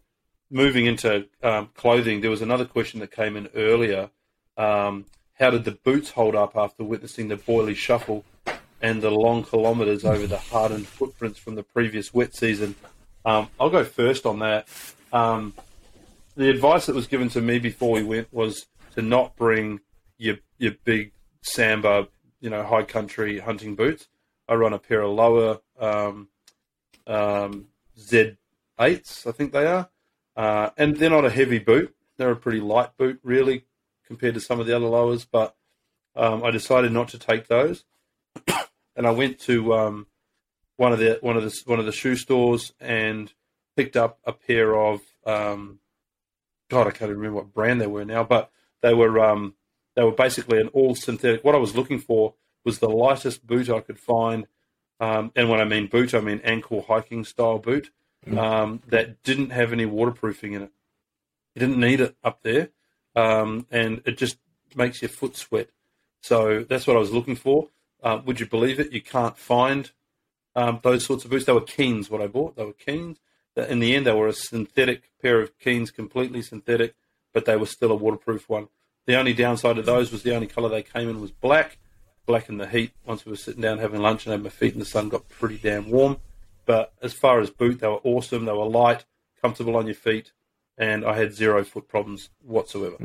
moving 0.50 0.86
into 0.86 1.26
um, 1.42 1.70
clothing, 1.74 2.20
there 2.20 2.30
was 2.30 2.42
another 2.42 2.64
question 2.64 3.00
that 3.00 3.10
came 3.10 3.36
in 3.36 3.48
earlier. 3.54 4.10
Um, 4.56 5.06
how 5.34 5.50
did 5.50 5.64
the 5.64 5.72
boots 5.72 6.10
hold 6.10 6.36
up 6.36 6.56
after 6.56 6.84
witnessing 6.84 7.28
the 7.28 7.36
Boyley 7.36 7.74
shuffle 7.74 8.24
and 8.80 9.02
the 9.02 9.10
long 9.10 9.42
kilometres 9.42 10.04
over 10.04 10.26
the 10.26 10.38
hardened 10.38 10.86
footprints 10.86 11.38
from 11.38 11.56
the 11.56 11.62
previous 11.62 12.14
wet 12.14 12.34
season? 12.34 12.76
Um, 13.24 13.48
I'll 13.58 13.70
go 13.70 13.84
first 13.84 14.26
on 14.26 14.40
that. 14.40 14.68
Um, 15.12 15.54
the 16.36 16.50
advice 16.50 16.86
that 16.86 16.94
was 16.94 17.06
given 17.06 17.28
to 17.30 17.40
me 17.40 17.58
before 17.58 17.92
we 17.92 18.02
went 18.02 18.32
was 18.32 18.66
to 18.94 19.02
not 19.02 19.36
bring 19.36 19.80
your 20.18 20.36
your 20.58 20.72
big 20.84 21.12
sambar, 21.42 22.08
you 22.44 22.50
know, 22.50 22.62
high 22.62 22.82
country 22.82 23.38
hunting 23.38 23.74
boots. 23.74 24.06
I 24.46 24.54
run 24.54 24.74
a 24.74 24.78
pair 24.78 25.00
of 25.00 25.12
Lowa 25.12 25.60
um, 25.80 26.28
um, 27.06 27.68
Z8s, 27.98 29.26
I 29.26 29.32
think 29.32 29.54
they 29.54 29.64
are, 29.64 29.88
uh, 30.36 30.68
and 30.76 30.98
they're 30.98 31.08
not 31.08 31.24
a 31.24 31.30
heavy 31.30 31.58
boot. 31.58 31.96
They're 32.18 32.32
a 32.32 32.36
pretty 32.36 32.60
light 32.60 32.98
boot, 32.98 33.18
really, 33.22 33.64
compared 34.06 34.34
to 34.34 34.40
some 34.42 34.60
of 34.60 34.66
the 34.66 34.76
other 34.76 34.84
Lowas. 34.84 35.26
But 35.30 35.56
um, 36.14 36.44
I 36.44 36.50
decided 36.50 36.92
not 36.92 37.08
to 37.08 37.18
take 37.18 37.48
those, 37.48 37.84
and 38.94 39.06
I 39.06 39.10
went 39.10 39.38
to 39.40 39.72
um, 39.72 40.06
one 40.76 40.92
of 40.92 40.98
the 40.98 41.18
one 41.22 41.38
of 41.38 41.44
the 41.44 41.62
one 41.64 41.78
of 41.78 41.86
the 41.86 41.92
shoe 41.92 42.14
stores 42.14 42.74
and 42.78 43.32
picked 43.74 43.96
up 43.96 44.18
a 44.26 44.34
pair 44.34 44.76
of 44.76 45.00
um, 45.24 45.78
God, 46.68 46.88
I 46.88 46.90
can't 46.90 47.08
even 47.08 47.16
remember 47.16 47.36
what 47.36 47.54
brand 47.54 47.80
they 47.80 47.86
were 47.86 48.04
now, 48.04 48.22
but 48.22 48.50
they 48.82 48.92
were 48.92 49.18
um, 49.18 49.54
they 49.94 50.02
were 50.02 50.12
basically 50.12 50.60
an 50.60 50.68
all 50.68 50.94
synthetic. 50.94 51.44
What 51.44 51.54
I 51.54 51.58
was 51.58 51.76
looking 51.76 51.98
for 51.98 52.34
was 52.64 52.78
the 52.78 52.88
lightest 52.88 53.46
boot 53.46 53.70
I 53.70 53.80
could 53.80 53.98
find, 53.98 54.46
um, 55.00 55.32
and 55.36 55.48
when 55.48 55.60
I 55.60 55.64
mean 55.64 55.86
boot, 55.86 56.14
I 56.14 56.20
mean 56.20 56.40
ankle 56.44 56.82
hiking 56.82 57.24
style 57.24 57.58
boot 57.58 57.90
um, 58.36 58.80
that 58.88 59.22
didn't 59.22 59.50
have 59.50 59.72
any 59.72 59.86
waterproofing 59.86 60.52
in 60.52 60.62
it. 60.62 60.72
You 61.54 61.60
didn't 61.60 61.78
need 61.78 62.00
it 62.00 62.16
up 62.24 62.42
there, 62.42 62.70
um, 63.14 63.66
and 63.70 64.02
it 64.06 64.18
just 64.18 64.38
makes 64.74 65.02
your 65.02 65.08
foot 65.08 65.36
sweat. 65.36 65.68
So 66.20 66.64
that's 66.64 66.86
what 66.86 66.96
I 66.96 67.00
was 67.00 67.12
looking 67.12 67.36
for. 67.36 67.68
Uh, 68.02 68.20
would 68.24 68.40
you 68.40 68.46
believe 68.46 68.80
it? 68.80 68.92
You 68.92 69.02
can't 69.02 69.36
find 69.36 69.90
um, 70.56 70.80
those 70.82 71.04
sorts 71.04 71.24
of 71.24 71.30
boots. 71.30 71.44
They 71.44 71.52
were 71.52 71.60
Keens. 71.60 72.10
What 72.10 72.22
I 72.22 72.26
bought, 72.26 72.56
they 72.56 72.64
were 72.64 72.72
Keens. 72.72 73.18
In 73.56 73.78
the 73.78 73.94
end, 73.94 74.06
they 74.06 74.12
were 74.12 74.28
a 74.28 74.32
synthetic 74.32 75.10
pair 75.22 75.40
of 75.40 75.56
Keens, 75.58 75.90
completely 75.90 76.42
synthetic, 76.42 76.94
but 77.32 77.44
they 77.44 77.56
were 77.56 77.66
still 77.66 77.92
a 77.92 77.96
waterproof 77.96 78.48
one. 78.48 78.68
The 79.06 79.16
only 79.16 79.34
downside 79.34 79.78
of 79.78 79.86
those 79.86 80.10
was 80.10 80.22
the 80.22 80.34
only 80.34 80.46
colour 80.46 80.68
they 80.68 80.82
came 80.82 81.08
in 81.08 81.20
was 81.20 81.30
black. 81.30 81.78
Black 82.26 82.48
in 82.48 82.56
the 82.56 82.66
heat. 82.66 82.92
Once 83.04 83.26
we 83.26 83.30
were 83.30 83.36
sitting 83.36 83.60
down 83.60 83.78
having 83.78 84.00
lunch 84.00 84.24
and 84.24 84.32
had 84.32 84.42
my 84.42 84.48
feet 84.48 84.72
in 84.72 84.78
the 84.78 84.86
sun, 84.86 85.10
got 85.10 85.28
pretty 85.28 85.58
damn 85.58 85.90
warm. 85.90 86.16
But 86.64 86.92
as 87.02 87.12
far 87.12 87.40
as 87.40 87.50
boot, 87.50 87.80
they 87.80 87.86
were 87.88 88.00
awesome. 88.02 88.46
They 88.46 88.52
were 88.52 88.64
light, 88.64 89.04
comfortable 89.42 89.76
on 89.76 89.84
your 89.86 89.94
feet, 89.94 90.32
and 90.78 91.04
I 91.04 91.16
had 91.16 91.34
zero 91.34 91.62
foot 91.64 91.86
problems 91.88 92.30
whatsoever. 92.42 92.96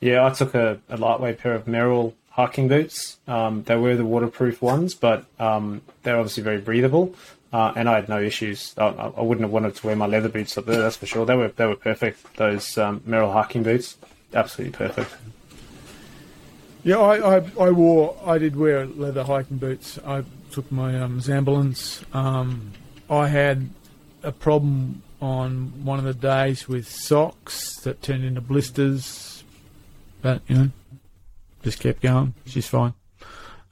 Yeah, 0.00 0.24
I 0.24 0.30
took 0.30 0.54
a, 0.54 0.80
a 0.88 0.96
lightweight 0.96 1.38
pair 1.38 1.54
of 1.54 1.64
Merrell 1.64 2.14
hiking 2.30 2.68
boots. 2.68 3.18
Um, 3.26 3.64
they 3.64 3.76
were 3.76 3.96
the 3.96 4.04
waterproof 4.04 4.62
ones, 4.62 4.94
but 4.94 5.26
um, 5.40 5.82
they're 6.04 6.16
obviously 6.16 6.44
very 6.44 6.60
breathable. 6.60 7.14
Uh, 7.52 7.72
and 7.74 7.88
I 7.88 7.96
had 7.96 8.08
no 8.08 8.20
issues. 8.20 8.74
I, 8.78 8.86
I 8.86 9.06
I 9.16 9.22
wouldn't 9.22 9.42
have 9.42 9.50
wanted 9.50 9.74
to 9.74 9.86
wear 9.86 9.96
my 9.96 10.06
leather 10.06 10.28
boots 10.28 10.56
up 10.56 10.66
there. 10.66 10.80
That's 10.80 10.96
for 10.96 11.06
sure. 11.06 11.26
They 11.26 11.34
were 11.34 11.48
they 11.48 11.66
were 11.66 11.76
perfect. 11.76 12.36
Those 12.36 12.78
um, 12.78 13.00
Merrell 13.00 13.32
hiking 13.32 13.64
boots, 13.64 13.96
absolutely 14.34 14.76
perfect. 14.76 15.14
Yeah, 16.84 16.98
I, 16.98 17.38
I, 17.38 17.50
I 17.60 17.70
wore, 17.70 18.16
I 18.24 18.38
did 18.38 18.56
wear 18.56 18.86
leather 18.86 19.24
hiking 19.24 19.58
boots. 19.58 19.98
I 20.06 20.24
took 20.50 20.70
my 20.70 20.98
um. 20.98 21.20
Um, 22.12 22.72
I 23.10 23.28
had 23.28 23.70
a 24.22 24.32
problem 24.32 25.02
on 25.20 25.84
one 25.84 25.98
of 25.98 26.04
the 26.04 26.14
days 26.14 26.68
with 26.68 26.88
socks 26.88 27.76
that 27.80 28.02
turned 28.02 28.24
into 28.24 28.40
blisters, 28.40 29.44
but 30.22 30.42
you 30.48 30.56
know, 30.56 30.70
just 31.62 31.80
kept 31.80 32.00
going. 32.00 32.34
She's 32.46 32.68
fine. 32.68 32.94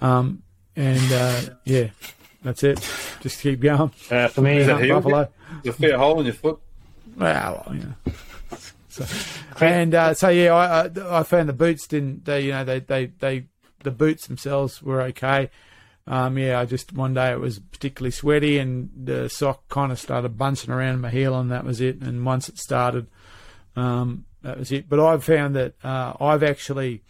Um, 0.00 0.42
and 0.74 1.12
uh, 1.12 1.40
yeah, 1.64 1.88
that's 2.42 2.62
it. 2.62 2.78
Just 3.20 3.40
keep 3.40 3.60
going. 3.60 3.92
Uh, 4.10 4.28
for 4.28 4.42
me, 4.42 4.58
Is 4.58 4.66
that? 4.66 4.88
Buffalo. 4.88 5.28
There's 5.62 5.92
a 5.92 5.98
hole 5.98 6.20
in 6.20 6.26
your 6.26 6.34
foot. 6.34 6.58
Well, 7.16 7.64
well, 7.66 7.74
you 7.74 7.82
know. 7.82 8.12
So, 8.96 9.06
and 9.64 9.94
uh, 9.94 10.14
so 10.14 10.28
yeah, 10.28 10.54
I, 10.54 10.86
I 10.86 11.20
I 11.20 11.22
found 11.22 11.48
the 11.48 11.54
boots 11.54 11.86
didn't 11.86 12.24
they 12.24 12.42
you 12.42 12.52
know 12.52 12.64
they 12.64 12.80
they 12.80 13.06
they 13.06 13.46
the 13.82 13.90
boots 13.90 14.26
themselves 14.26 14.82
were 14.82 15.02
okay. 15.02 15.50
Um, 16.08 16.38
yeah, 16.38 16.60
I 16.60 16.66
just 16.66 16.92
one 16.92 17.14
day 17.14 17.32
it 17.32 17.40
was 17.40 17.58
particularly 17.58 18.12
sweaty 18.12 18.58
and 18.58 18.90
the 18.94 19.28
sock 19.28 19.68
kind 19.68 19.90
of 19.90 19.98
started 19.98 20.38
bunching 20.38 20.72
around 20.72 21.00
my 21.00 21.10
heel 21.10 21.38
and 21.38 21.50
that 21.50 21.64
was 21.64 21.80
it. 21.80 22.00
And 22.00 22.24
once 22.24 22.48
it 22.48 22.58
started, 22.58 23.08
um, 23.74 24.24
that 24.42 24.58
was 24.58 24.70
it. 24.70 24.88
But 24.88 25.00
I've 25.00 25.24
found 25.24 25.56
that 25.56 25.74
uh, 25.82 26.14
I've 26.20 26.44
actually 26.44 27.02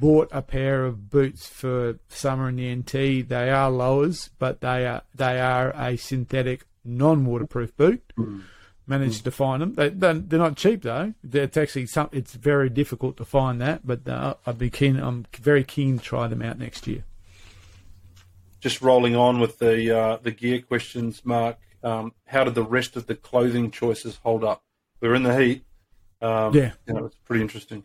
bought 0.00 0.28
a 0.32 0.40
pair 0.42 0.84
of 0.84 1.10
boots 1.10 1.46
for 1.46 1.98
summer 2.08 2.48
in 2.48 2.56
the 2.56 2.74
NT. 2.74 3.28
They 3.28 3.50
are 3.50 3.70
Lowas, 3.70 4.30
but 4.38 4.60
they 4.62 4.86
are 4.86 5.02
they 5.14 5.38
are 5.38 5.70
a 5.76 5.96
synthetic 5.96 6.64
non-waterproof 6.84 7.76
boot. 7.76 8.02
Managed 8.88 9.24
to 9.24 9.32
find 9.32 9.60
them. 9.60 9.74
They, 9.74 9.88
they're, 9.88 10.14
they're 10.14 10.38
not 10.38 10.56
cheap 10.56 10.82
though. 10.82 11.12
It's 11.32 11.56
actually 11.56 11.86
some. 11.86 12.08
It's 12.12 12.34
very 12.34 12.68
difficult 12.68 13.16
to 13.16 13.24
find 13.24 13.60
that, 13.60 13.84
but 13.84 14.06
uh, 14.08 14.34
I'd 14.46 14.58
be 14.58 14.70
keen. 14.70 14.96
I'm 14.96 15.26
very 15.36 15.64
keen 15.64 15.98
to 15.98 16.04
try 16.04 16.28
them 16.28 16.40
out 16.40 16.58
next 16.58 16.86
year. 16.86 17.02
Just 18.60 18.80
rolling 18.82 19.16
on 19.16 19.40
with 19.40 19.58
the 19.58 19.96
uh, 19.96 20.16
the 20.22 20.30
gear 20.30 20.60
questions, 20.60 21.22
Mark. 21.24 21.58
Um, 21.82 22.12
how 22.26 22.44
did 22.44 22.54
the 22.54 22.62
rest 22.62 22.94
of 22.94 23.06
the 23.06 23.16
clothing 23.16 23.72
choices 23.72 24.20
hold 24.22 24.44
up? 24.44 24.62
We 25.00 25.08
were 25.08 25.16
in 25.16 25.24
the 25.24 25.36
heat. 25.36 25.64
Um, 26.22 26.54
Yeah. 26.54 26.72
you 26.86 26.94
know, 26.94 27.06
it's 27.06 27.16
pretty 27.24 27.42
interesting. 27.42 27.84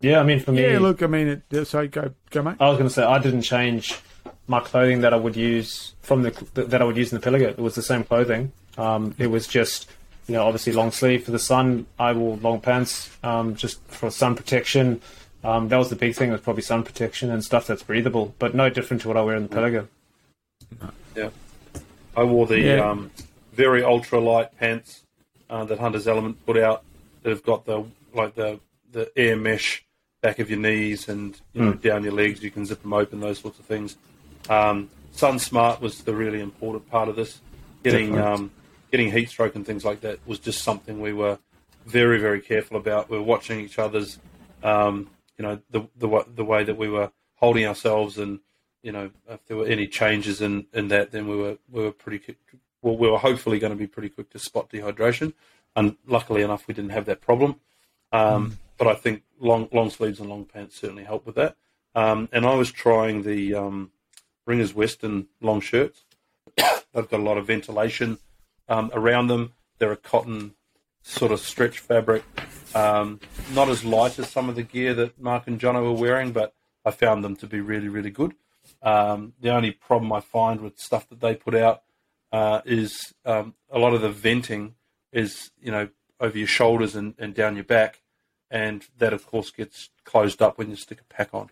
yeah, 0.00 0.20
I 0.20 0.22
mean 0.22 0.38
for 0.40 0.52
me, 0.52 0.62
Yeah, 0.70 0.78
look, 0.78 1.02
I 1.02 1.06
mean, 1.06 1.42
it, 1.50 1.64
so 1.66 1.86
go 1.88 2.12
go 2.30 2.42
mate. 2.42 2.56
I 2.60 2.68
was 2.68 2.78
going 2.78 2.88
to 2.88 2.94
say 2.94 3.02
I 3.02 3.18
didn't 3.18 3.42
change 3.42 3.98
my 4.46 4.60
clothing 4.60 5.00
that 5.00 5.12
I 5.12 5.16
would 5.16 5.36
use 5.36 5.94
from 6.00 6.22
the 6.22 6.30
that 6.54 6.80
I 6.80 6.84
would 6.84 6.96
use 6.96 7.12
in 7.12 7.20
the 7.20 7.26
Pilliga. 7.30 7.48
It 7.48 7.58
was 7.58 7.74
the 7.74 7.82
same 7.82 8.04
clothing. 8.04 8.52
Um, 8.76 9.14
it 9.18 9.28
was 9.28 9.46
just 9.46 9.88
you 10.26 10.34
know 10.34 10.44
obviously 10.46 10.72
long 10.72 10.90
sleeve 10.90 11.24
for 11.24 11.30
the 11.30 11.38
sun. 11.38 11.86
I 11.98 12.12
wore 12.12 12.36
long 12.36 12.60
pants 12.60 13.10
um, 13.22 13.54
just 13.54 13.80
for 13.86 14.10
sun 14.10 14.34
protection. 14.36 15.00
Um, 15.42 15.68
that 15.68 15.76
was 15.76 15.90
the 15.90 15.96
big 15.96 16.14
thing. 16.14 16.30
Was 16.30 16.40
probably 16.40 16.62
sun 16.62 16.82
protection 16.84 17.30
and 17.30 17.44
stuff 17.44 17.66
that's 17.66 17.82
breathable, 17.82 18.34
but 18.38 18.54
no 18.54 18.70
different 18.70 19.02
to 19.02 19.08
what 19.08 19.16
I 19.16 19.22
wear 19.22 19.36
in 19.36 19.46
the 19.46 19.54
Pilliga. 19.54 19.86
Yeah, 21.14 21.30
I 22.16 22.24
wore 22.24 22.46
the 22.46 22.58
Yeah. 22.60 22.90
um, 22.90 23.10
very 23.52 23.84
ultra 23.84 24.18
light 24.20 24.56
pants 24.58 25.02
uh, 25.50 25.64
that 25.64 25.78
Hunter's 25.78 26.08
Element 26.08 26.44
put 26.46 26.56
out 26.56 26.82
that 27.22 27.30
have 27.30 27.42
got 27.44 27.66
the 27.66 27.84
like 28.14 28.34
the 28.34 28.58
the 28.92 29.10
air 29.16 29.36
mesh 29.36 29.84
back 30.22 30.38
of 30.38 30.48
your 30.48 30.58
knees 30.58 31.08
and 31.08 31.38
you 31.52 31.62
know, 31.62 31.72
down 31.74 32.02
your 32.02 32.12
legs. 32.12 32.42
You 32.42 32.50
can 32.50 32.64
zip 32.64 32.80
them 32.82 32.92
open, 32.94 33.20
those 33.20 33.38
sorts 33.40 33.58
of 33.58 33.66
things. 33.66 33.96
Um, 34.48 34.88
Sun 35.12 35.38
Smart 35.38 35.80
was 35.82 36.02
the 36.02 36.14
really 36.14 36.40
important 36.40 36.90
part 36.90 37.08
of 37.08 37.16
this. 37.16 37.40
Getting 37.82 38.18
um, 38.18 38.50
getting 38.94 39.10
heat 39.10 39.28
stroke 39.28 39.56
and 39.56 39.66
things 39.66 39.84
like 39.84 40.02
that 40.02 40.20
was 40.24 40.38
just 40.38 40.62
something 40.62 41.00
we 41.00 41.12
were 41.12 41.36
very 41.84 42.20
very 42.20 42.40
careful 42.40 42.76
about. 42.76 43.10
We 43.10 43.16
were 43.18 43.24
watching 43.24 43.58
each 43.58 43.76
other's 43.76 44.20
um, 44.62 45.10
you 45.36 45.42
know 45.42 45.58
the 45.68 45.88
the 45.96 46.24
the 46.32 46.44
way 46.44 46.62
that 46.62 46.76
we 46.76 46.88
were 46.88 47.10
holding 47.34 47.66
ourselves 47.66 48.18
and 48.18 48.38
you 48.84 48.92
know 48.92 49.10
if 49.28 49.44
there 49.46 49.56
were 49.56 49.66
any 49.66 49.88
changes 49.88 50.40
in, 50.40 50.66
in 50.72 50.86
that 50.88 51.10
then 51.10 51.26
we 51.26 51.34
were 51.34 51.58
we 51.72 51.82
were 51.82 51.90
pretty 51.90 52.20
quick, 52.20 52.38
well 52.82 52.96
we 52.96 53.10
were 53.10 53.18
hopefully 53.18 53.58
going 53.58 53.72
to 53.72 53.76
be 53.76 53.88
pretty 53.88 54.08
quick 54.08 54.30
to 54.30 54.38
spot 54.38 54.70
dehydration. 54.70 55.32
And 55.74 55.96
luckily 56.06 56.42
enough 56.42 56.68
we 56.68 56.74
didn't 56.74 56.92
have 56.92 57.06
that 57.06 57.20
problem. 57.20 57.56
Um, 58.12 58.58
but 58.78 58.86
I 58.86 58.94
think 58.94 59.24
long 59.40 59.68
long 59.72 59.90
sleeves 59.90 60.20
and 60.20 60.28
long 60.28 60.44
pants 60.44 60.78
certainly 60.80 61.02
help 61.02 61.26
with 61.26 61.34
that. 61.34 61.56
Um, 61.96 62.28
and 62.30 62.46
I 62.46 62.54
was 62.54 62.70
trying 62.70 63.24
the 63.24 63.54
um, 63.54 63.90
Ringers 64.46 64.72
Western 64.72 65.26
long 65.40 65.60
shirts. 65.60 66.04
They've 66.56 67.10
got 67.10 67.18
a 67.18 67.24
lot 67.24 67.38
of 67.38 67.48
ventilation 67.48 68.18
um, 68.68 68.90
around 68.94 69.26
them 69.28 69.52
they're 69.78 69.92
a 69.92 69.96
cotton 69.96 70.54
sort 71.02 71.32
of 71.32 71.40
stretch 71.40 71.78
fabric 71.78 72.24
um, 72.74 73.20
not 73.54 73.68
as 73.68 73.84
light 73.84 74.18
as 74.18 74.30
some 74.30 74.48
of 74.48 74.56
the 74.56 74.62
gear 74.62 74.94
that 74.94 75.20
Mark 75.20 75.46
and 75.46 75.60
Jono 75.60 75.82
were 75.82 75.92
wearing, 75.92 76.32
but 76.32 76.54
I 76.84 76.90
found 76.90 77.22
them 77.22 77.36
to 77.36 77.46
be 77.46 77.60
really, 77.60 77.88
really 77.88 78.10
good. 78.10 78.34
Um, 78.82 79.34
the 79.40 79.50
only 79.50 79.70
problem 79.70 80.12
I 80.12 80.20
find 80.20 80.60
with 80.60 80.78
stuff 80.78 81.08
that 81.08 81.20
they 81.20 81.34
put 81.34 81.54
out 81.54 81.82
uh, 82.32 82.62
is 82.64 83.14
um, 83.24 83.54
a 83.70 83.78
lot 83.78 83.94
of 83.94 84.00
the 84.00 84.10
venting 84.10 84.74
is, 85.12 85.50
you 85.60 85.70
know, 85.70 85.88
over 86.20 86.36
your 86.36 86.48
shoulders 86.48 86.96
and, 86.96 87.14
and 87.18 87.34
down 87.34 87.54
your 87.54 87.64
back, 87.64 88.02
and 88.50 88.84
that 88.98 89.12
of 89.12 89.26
course 89.26 89.50
gets 89.50 89.90
closed 90.04 90.42
up 90.42 90.58
when 90.58 90.70
you 90.70 90.76
stick 90.76 91.00
a 91.00 91.14
pack 91.14 91.30
on. 91.32 91.50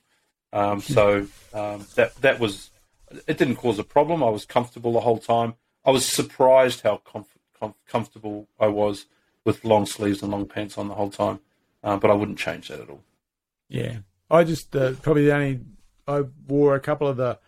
Um, 0.52 0.80
so 0.80 1.26
um, 1.54 1.86
that 1.94 2.14
that 2.16 2.40
was 2.40 2.70
it 3.26 3.38
didn't 3.38 3.56
cause 3.56 3.78
a 3.78 3.84
problem. 3.84 4.22
I 4.22 4.30
was 4.30 4.44
comfortable 4.44 4.92
the 4.92 5.00
whole 5.00 5.18
time. 5.18 5.54
I 5.84 5.90
was 5.90 6.06
surprised 6.06 6.82
how 6.82 7.02
comf- 7.04 7.26
com- 7.58 7.74
comfortable 7.88 8.48
I 8.58 8.68
was 8.68 9.06
with 9.44 9.64
long 9.64 9.86
sleeves 9.86 10.22
and 10.22 10.30
long 10.30 10.46
pants 10.46 10.78
on 10.78 10.88
the 10.88 10.94
whole 10.94 11.10
time. 11.10 11.40
Uh, 11.82 11.96
but 11.96 12.10
I 12.10 12.14
wouldn't 12.14 12.38
change 12.38 12.68
that 12.68 12.80
at 12.80 12.88
all. 12.88 13.02
Yeah, 13.68 13.98
I 14.30 14.44
just 14.44 14.74
uh, 14.76 14.92
probably 15.02 15.24
the 15.26 15.34
only 15.34 15.60
I 16.06 16.24
wore 16.46 16.74
a 16.74 16.80
couple 16.80 17.08
of 17.08 17.16
the 17.16 17.38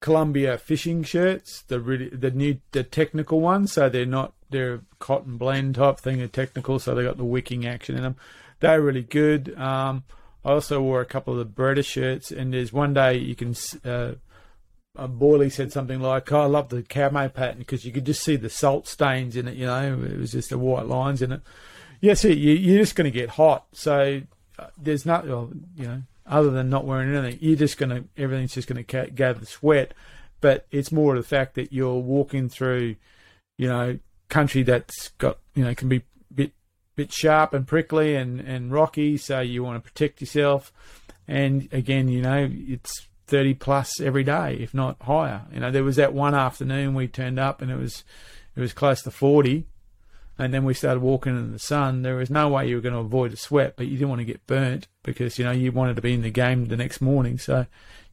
Columbia 0.00 0.58
fishing 0.58 1.02
shirts, 1.02 1.62
the 1.62 1.80
really 1.80 2.08
the 2.08 2.30
new 2.30 2.58
the 2.72 2.82
technical 2.82 3.40
ones, 3.40 3.72
so 3.72 3.88
they're 3.88 4.04
not 4.04 4.32
they're 4.50 4.80
cotton 4.98 5.36
blend 5.36 5.76
type 5.76 5.98
thing, 5.98 6.18
they're 6.18 6.28
technical, 6.28 6.78
so 6.78 6.94
they 6.94 7.04
got 7.04 7.16
the 7.16 7.24
wicking 7.24 7.66
action 7.66 7.96
in 7.96 8.02
them. 8.02 8.16
They're 8.60 8.80
really 8.80 9.02
good. 9.02 9.56
Um, 9.58 10.04
I 10.44 10.52
also 10.52 10.82
wore 10.82 11.00
a 11.00 11.06
couple 11.06 11.32
of 11.34 11.38
the 11.38 11.44
Breda 11.44 11.82
shirts, 11.82 12.30
and 12.30 12.52
there's 12.52 12.72
one 12.72 12.94
day 12.94 13.16
you 13.16 13.34
can. 13.34 13.54
Uh, 13.84 14.14
uh, 14.96 15.06
Boyley 15.06 15.50
said 15.50 15.72
something 15.72 16.00
like, 16.00 16.30
oh, 16.32 16.42
"I 16.42 16.46
love 16.46 16.68
the 16.68 16.82
camo 16.82 17.28
pattern 17.28 17.58
because 17.58 17.84
you 17.84 17.92
could 17.92 18.06
just 18.06 18.22
see 18.22 18.36
the 18.36 18.50
salt 18.50 18.86
stains 18.86 19.36
in 19.36 19.48
it. 19.48 19.56
You 19.56 19.66
know, 19.66 20.00
it 20.04 20.18
was 20.18 20.32
just 20.32 20.50
the 20.50 20.58
white 20.58 20.86
lines 20.86 21.20
in 21.20 21.32
it. 21.32 21.40
Yes, 22.00 22.24
you, 22.24 22.30
you're 22.32 22.82
just 22.82 22.96
going 22.96 23.10
to 23.10 23.18
get 23.18 23.30
hot. 23.30 23.66
So 23.72 24.22
uh, 24.58 24.66
there's 24.76 25.04
not, 25.06 25.26
well, 25.26 25.50
you 25.76 25.86
know, 25.86 26.02
other 26.26 26.50
than 26.50 26.70
not 26.70 26.84
wearing 26.84 27.14
anything, 27.14 27.38
you're 27.40 27.56
just 27.56 27.78
going 27.78 27.90
to 27.90 28.04
everything's 28.16 28.54
just 28.54 28.68
going 28.68 28.84
to 28.84 29.10
gather 29.10 29.44
sweat. 29.44 29.94
But 30.40 30.66
it's 30.70 30.92
more 30.92 31.16
of 31.16 31.22
the 31.22 31.28
fact 31.28 31.54
that 31.54 31.72
you're 31.72 31.94
walking 31.94 32.48
through, 32.48 32.96
you 33.58 33.68
know, 33.68 33.98
country 34.28 34.62
that's 34.62 35.08
got, 35.18 35.38
you 35.54 35.64
know, 35.64 35.74
can 35.74 35.88
be 35.88 35.96
a 35.96 36.34
bit 36.34 36.52
bit 36.94 37.12
sharp 37.12 37.52
and 37.52 37.66
prickly 37.66 38.14
and 38.14 38.40
and 38.40 38.70
rocky. 38.70 39.16
So 39.16 39.40
you 39.40 39.64
want 39.64 39.82
to 39.82 39.90
protect 39.90 40.20
yourself. 40.20 40.72
And 41.26 41.68
again, 41.72 42.08
you 42.08 42.22
know, 42.22 42.48
it's 42.52 43.08
30 43.26 43.54
plus 43.54 44.00
every 44.00 44.24
day, 44.24 44.56
if 44.60 44.74
not 44.74 44.96
higher. 45.02 45.42
You 45.52 45.60
know, 45.60 45.70
there 45.70 45.84
was 45.84 45.96
that 45.96 46.12
one 46.12 46.34
afternoon 46.34 46.94
we 46.94 47.08
turned 47.08 47.38
up 47.38 47.62
and 47.62 47.70
it 47.70 47.76
was 47.76 48.04
it 48.56 48.60
was 48.60 48.72
close 48.72 49.02
to 49.02 49.10
40, 49.10 49.66
and 50.38 50.54
then 50.54 50.64
we 50.64 50.74
started 50.74 51.00
walking 51.00 51.36
in 51.36 51.52
the 51.52 51.58
sun. 51.58 52.02
There 52.02 52.16
was 52.16 52.30
no 52.30 52.48
way 52.48 52.68
you 52.68 52.76
were 52.76 52.82
going 52.82 52.94
to 52.94 53.00
avoid 53.00 53.32
a 53.32 53.36
sweat, 53.36 53.74
but 53.76 53.86
you 53.86 53.92
didn't 53.96 54.10
want 54.10 54.20
to 54.20 54.24
get 54.24 54.46
burnt 54.46 54.86
because 55.02 55.38
you 55.38 55.44
know 55.44 55.50
you 55.50 55.72
wanted 55.72 55.96
to 55.96 56.02
be 56.02 56.14
in 56.14 56.22
the 56.22 56.30
game 56.30 56.66
the 56.66 56.76
next 56.76 57.00
morning. 57.00 57.38
So, 57.38 57.66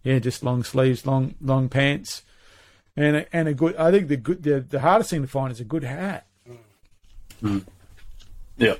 yeah, 0.03 0.19
just 0.19 0.43
long 0.43 0.63
sleeves, 0.63 1.05
long 1.05 1.35
long 1.41 1.69
pants, 1.69 2.23
and 2.95 3.17
a, 3.17 3.35
and 3.35 3.47
a 3.47 3.53
good. 3.53 3.75
I 3.75 3.91
think 3.91 4.07
the 4.07 4.17
good 4.17 4.43
the, 4.43 4.61
the 4.61 4.79
hardest 4.79 5.11
thing 5.11 5.21
to 5.21 5.27
find 5.27 5.51
is 5.51 5.59
a 5.59 5.65
good 5.65 5.83
hat. 5.83 6.25
Mm. 7.43 7.65
Yeah. 8.57 8.75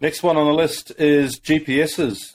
Next 0.00 0.22
one 0.22 0.36
on 0.36 0.46
the 0.46 0.54
list 0.54 0.92
is 0.98 1.38
GPSs. 1.38 2.34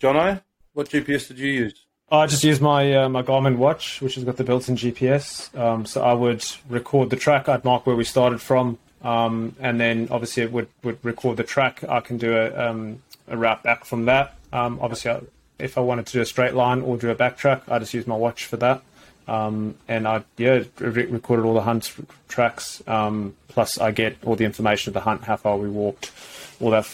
Jono, 0.00 0.42
what 0.78 0.88
GPS 0.88 1.26
did 1.26 1.40
you 1.40 1.52
use? 1.52 1.74
I 2.10 2.26
just 2.26 2.44
use 2.44 2.60
my 2.60 2.94
uh, 2.94 3.08
my 3.08 3.22
Garmin 3.22 3.56
watch, 3.56 4.00
which 4.00 4.14
has 4.14 4.22
got 4.22 4.36
the 4.36 4.44
built-in 4.44 4.76
GPS. 4.76 5.52
Um, 5.58 5.84
so 5.84 6.02
I 6.02 6.12
would 6.12 6.46
record 6.68 7.10
the 7.10 7.16
track. 7.16 7.48
I'd 7.48 7.64
mark 7.64 7.84
where 7.84 7.96
we 7.96 8.04
started 8.04 8.40
from, 8.40 8.78
um, 9.02 9.56
and 9.58 9.80
then 9.80 10.06
obviously 10.10 10.44
it 10.44 10.52
would, 10.52 10.68
would 10.84 11.04
record 11.04 11.36
the 11.36 11.42
track. 11.42 11.82
I 11.82 11.98
can 11.98 12.16
do 12.16 12.34
a, 12.34 12.70
um, 12.70 13.02
a 13.26 13.36
route 13.36 13.64
back 13.64 13.84
from 13.84 14.04
that. 14.04 14.38
Um, 14.52 14.78
obviously, 14.80 15.10
I, 15.10 15.20
if 15.58 15.76
I 15.76 15.80
wanted 15.80 16.06
to 16.06 16.12
do 16.12 16.20
a 16.20 16.26
straight 16.26 16.54
line 16.54 16.80
or 16.82 16.96
do 16.96 17.10
a 17.10 17.16
backtrack, 17.16 17.62
I 17.68 17.80
just 17.80 17.92
use 17.92 18.06
my 18.06 18.16
watch 18.16 18.46
for 18.46 18.56
that. 18.58 18.80
Um, 19.26 19.74
and 19.88 20.06
I 20.06 20.22
yeah 20.36 20.62
re- 20.78 21.06
recorded 21.06 21.44
all 21.44 21.54
the 21.54 21.62
hunt 21.62 21.92
tracks. 22.28 22.84
Um, 22.86 23.34
plus, 23.48 23.78
I 23.78 23.90
get 23.90 24.16
all 24.24 24.36
the 24.36 24.44
information 24.44 24.90
of 24.90 24.94
the 24.94 25.00
hunt, 25.00 25.24
how 25.24 25.36
far 25.36 25.56
we 25.58 25.68
walked, 25.68 26.12
all 26.60 26.70
that 26.70 26.86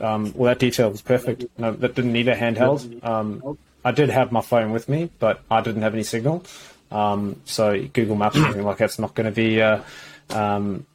um, 0.00 0.34
all 0.36 0.44
that 0.44 0.58
detail 0.58 0.90
was 0.90 1.02
perfect. 1.02 1.44
No, 1.58 1.72
that 1.72 1.94
didn't 1.94 2.12
need 2.12 2.28
a 2.28 2.36
handheld. 2.36 3.04
Um, 3.04 3.58
I 3.84 3.92
did 3.92 4.10
have 4.10 4.30
my 4.30 4.42
phone 4.42 4.72
with 4.72 4.88
me, 4.88 5.10
but 5.18 5.42
I 5.50 5.60
didn't 5.60 5.82
have 5.82 5.94
any 5.94 6.02
signal. 6.02 6.44
Um, 6.90 7.40
so 7.44 7.86
Google 7.92 8.16
Maps 8.16 8.36
or 8.36 8.44
anything 8.44 8.64
like 8.64 8.78
that's 8.78 8.98
not 8.98 9.14
going 9.14 9.26
to 9.26 9.32
be 9.32 9.62
uh, 9.62 9.82
um, 10.30 10.86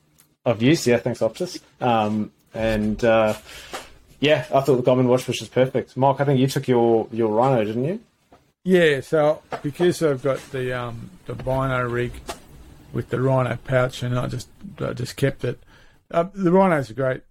of 0.45 0.61
use. 0.61 0.85
Yeah, 0.85 0.97
thanks, 0.97 1.19
Optus. 1.19 1.59
Um, 1.81 2.31
and 2.53 3.03
uh, 3.03 3.35
yeah, 4.19 4.45
I 4.53 4.61
thought 4.61 4.77
the 4.77 4.83
Garmin 4.83 5.07
watch 5.07 5.27
was 5.27 5.39
just 5.39 5.51
perfect. 5.51 5.97
Mark, 5.97 6.21
I 6.21 6.25
think 6.25 6.39
you 6.39 6.47
took 6.47 6.67
your 6.67 7.07
your 7.11 7.29
Rino, 7.29 7.63
didn't 7.63 7.85
you? 7.85 7.99
Yeah, 8.63 9.01
so 9.01 9.41
because 9.61 10.01
I've 10.01 10.23
got 10.23 10.39
the 10.51 10.73
um, 10.73 11.11
the 11.25 11.35
Bino 11.35 11.87
rig 11.87 12.13
with 12.93 13.09
the 13.09 13.19
Rino 13.19 13.57
pouch, 13.63 14.03
and 14.03 14.17
I 14.17 14.27
just 14.27 14.49
I 14.79 14.93
just 14.93 15.15
kept 15.17 15.43
it. 15.43 15.61
Uh, 16.11 16.25
the 16.33 16.51
Rino's 16.51 16.89
a 16.89 16.93
great 16.93 17.21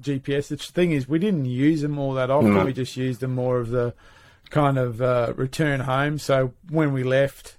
GPS. 0.00 0.48
The 0.48 0.56
thing 0.56 0.92
is, 0.92 1.08
we 1.08 1.18
didn't 1.18 1.46
use 1.46 1.82
them 1.82 1.98
all 1.98 2.14
that 2.14 2.30
often. 2.30 2.54
No. 2.54 2.64
We 2.64 2.72
just 2.72 2.96
used 2.96 3.20
them 3.20 3.34
more 3.34 3.58
of 3.58 3.70
the 3.70 3.94
kind 4.50 4.78
of 4.78 5.00
uh, 5.00 5.32
return 5.36 5.80
home. 5.80 6.18
So 6.18 6.52
when 6.68 6.92
we 6.92 7.02
left, 7.02 7.56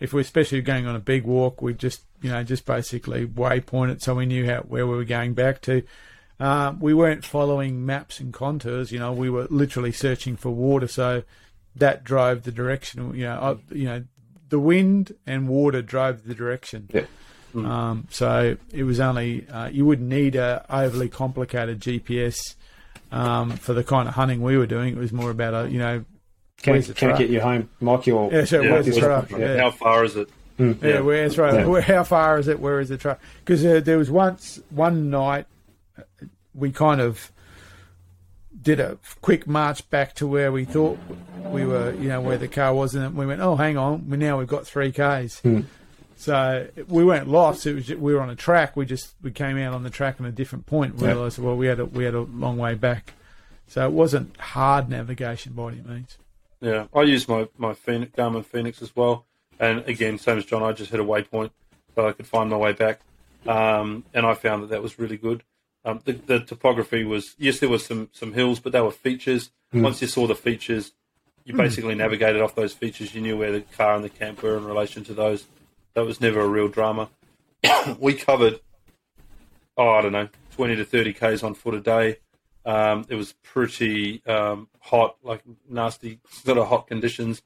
if 0.00 0.12
we're 0.12 0.20
especially 0.20 0.60
going 0.62 0.86
on 0.86 0.96
a 0.96 1.00
big 1.00 1.24
walk, 1.24 1.60
we 1.62 1.74
just 1.74 2.02
you 2.20 2.30
know 2.30 2.42
just 2.42 2.64
basically 2.64 3.26
waypoint 3.26 3.90
it 3.90 4.02
so 4.02 4.14
we 4.14 4.26
knew 4.26 4.46
how 4.46 4.60
where 4.60 4.86
we 4.86 4.96
were 4.96 5.04
going 5.04 5.34
back 5.34 5.60
to. 5.62 5.82
Uh, 6.40 6.74
we 6.80 6.92
weren't 6.92 7.24
following 7.24 7.86
maps 7.86 8.18
and 8.18 8.32
contours. 8.32 8.90
You 8.90 8.98
know, 8.98 9.12
we 9.12 9.30
were 9.30 9.46
literally 9.48 9.92
searching 9.92 10.36
for 10.36 10.50
water. 10.50 10.88
So 10.88 11.22
that 11.76 12.04
drove 12.04 12.42
the 12.42 12.52
direction. 12.52 13.14
You 13.14 13.24
know, 13.26 13.58
I, 13.70 13.74
you 13.74 13.84
know, 13.84 14.04
the 14.48 14.58
wind 14.58 15.14
and 15.26 15.48
water 15.48 15.82
drove 15.82 16.24
the 16.24 16.34
direction. 16.34 16.88
Yeah. 16.92 17.06
Um, 17.54 18.06
so 18.10 18.56
it 18.72 18.82
was 18.84 18.98
only 19.00 19.46
uh, 19.48 19.68
you 19.68 19.84
wouldn't 19.84 20.08
need 20.08 20.36
a 20.36 20.64
overly 20.70 21.08
complicated 21.08 21.80
GPS 21.80 22.54
um, 23.10 23.50
for 23.52 23.74
the 23.74 23.84
kind 23.84 24.08
of 24.08 24.14
hunting 24.14 24.40
we 24.42 24.56
were 24.56 24.66
doing. 24.66 24.94
It 24.96 24.98
was 24.98 25.12
more 25.12 25.30
about 25.30 25.66
a 25.66 25.70
you 25.70 25.78
know 25.78 26.04
Can, 26.62 26.72
Where's 26.74 26.86
the 26.88 26.94
can 26.94 27.08
it 27.08 27.12
truck? 27.12 27.18
get 27.20 27.30
you 27.30 27.40
home, 27.40 27.68
Mike? 27.80 28.06
Your 28.06 28.32
yeah, 28.32 28.44
so 28.44 28.60
Yeah, 28.62 28.70
where's 28.72 28.86
the 28.86 28.98
truck? 29.00 29.30
Yeah. 29.30 29.58
How 29.58 29.70
far 29.70 30.04
is 30.04 30.16
it? 30.16 30.28
Yeah, 30.58 30.74
Yeah. 30.82 31.00
where, 31.00 31.22
that's 31.22 31.38
right. 31.38 31.54
Yeah. 31.54 31.66
Where, 31.66 31.82
how 31.82 32.04
far 32.04 32.38
is 32.38 32.46
it? 32.48 32.60
Where 32.60 32.78
is 32.80 32.88
the 32.88 32.96
truck? 32.98 33.20
Because 33.44 33.64
uh, 33.64 33.80
there 33.80 33.98
was 33.98 34.10
once 34.10 34.60
one 34.70 35.10
night 35.10 35.46
uh, 35.98 36.02
we 36.54 36.70
kind 36.70 37.00
of 37.00 37.32
did 38.60 38.78
a 38.78 38.96
quick 39.22 39.46
march 39.48 39.88
back 39.90 40.14
to 40.14 40.26
where 40.26 40.52
we 40.52 40.64
thought 40.64 40.96
we 41.46 41.64
were, 41.66 41.92
you 41.94 42.08
know, 42.08 42.20
where 42.20 42.38
the 42.38 42.46
car 42.46 42.72
was, 42.72 42.94
and 42.94 43.16
we 43.16 43.26
went, 43.26 43.40
oh, 43.40 43.56
hang 43.56 43.76
on, 43.76 44.08
we 44.08 44.16
now 44.16 44.38
we've 44.38 44.46
got 44.46 44.64
three 44.66 44.92
k's. 44.92 45.42
So 46.22 46.68
we 46.86 47.04
weren't 47.04 47.26
lost. 47.26 47.66
It 47.66 47.74
was 47.74 47.86
just, 47.86 47.98
we 48.00 48.14
were 48.14 48.20
on 48.20 48.30
a 48.30 48.36
track. 48.36 48.76
We 48.76 48.86
just 48.86 49.14
we 49.22 49.32
came 49.32 49.58
out 49.58 49.74
on 49.74 49.82
the 49.82 49.90
track 49.90 50.20
on 50.20 50.26
a 50.26 50.30
different 50.30 50.66
point. 50.66 50.94
We 50.94 51.02
Yeah. 51.08 51.14
realised 51.14 51.38
well 51.40 51.56
we 51.56 51.66
had 51.66 51.80
a, 51.80 51.84
we 51.84 52.04
had 52.04 52.14
a 52.14 52.20
long 52.20 52.58
way 52.58 52.74
back. 52.76 53.14
So 53.66 53.84
it 53.84 53.90
wasn't 53.92 54.36
hard 54.36 54.88
navigation 54.88 55.52
by 55.54 55.72
any 55.72 55.82
means. 55.82 56.18
Yeah, 56.60 56.86
I 56.94 57.02
used 57.02 57.28
my 57.28 57.48
my 57.58 57.74
Fenix, 57.74 58.12
Garmin 58.16 58.44
Fenix 58.44 58.80
as 58.82 58.94
well, 58.94 59.26
and 59.58 59.80
again, 59.88 60.16
same 60.16 60.38
as 60.38 60.44
John, 60.44 60.62
I 60.62 60.70
just 60.70 60.92
hit 60.92 61.00
a 61.00 61.04
waypoint 61.04 61.50
so 61.96 62.06
I 62.06 62.12
could 62.12 62.28
find 62.28 62.50
my 62.50 62.56
way 62.56 62.72
back, 62.72 63.00
um, 63.48 64.04
and 64.14 64.24
I 64.24 64.34
found 64.34 64.62
that 64.62 64.70
that 64.70 64.80
was 64.80 65.00
really 65.00 65.16
good. 65.16 65.42
Um, 65.84 66.00
the, 66.04 66.12
the 66.12 66.38
topography 66.38 67.02
was 67.02 67.34
yes, 67.36 67.58
there 67.58 67.68
was 67.68 67.84
some 67.84 68.10
some 68.12 68.32
hills, 68.34 68.60
but 68.60 68.70
they 68.70 68.80
were 68.80 68.92
features. 68.92 69.50
Once 69.72 70.00
you 70.00 70.06
saw 70.06 70.28
the 70.28 70.36
features, 70.36 70.92
you 71.44 71.54
basically 71.54 71.96
navigated 71.96 72.40
off 72.42 72.54
those 72.54 72.74
features. 72.74 73.12
You 73.12 73.22
knew 73.22 73.36
where 73.38 73.50
the 73.50 73.62
car 73.62 73.96
and 73.96 74.04
the 74.04 74.08
camp 74.10 74.40
were 74.42 74.56
in 74.56 74.64
relation 74.64 75.02
to 75.04 75.14
those. 75.14 75.46
That 75.94 76.04
was 76.06 76.20
never 76.20 76.40
a 76.40 76.46
real 76.48 76.68
drama. 76.68 77.10
we 77.98 78.14
covered, 78.14 78.60
oh, 79.76 79.90
I 79.90 80.02
don't 80.02 80.12
know, 80.12 80.28
twenty 80.52 80.76
to 80.76 80.84
thirty 80.84 81.12
k's 81.12 81.42
on 81.42 81.54
foot 81.54 81.74
a 81.74 81.80
day. 81.80 82.16
Um, 82.64 83.04
it 83.08 83.16
was 83.16 83.34
pretty 83.42 84.24
um, 84.26 84.68
hot, 84.80 85.16
like 85.22 85.42
nasty 85.68 86.20
sort 86.30 86.58
of 86.58 86.68
hot 86.68 86.86
conditions. 86.86 87.42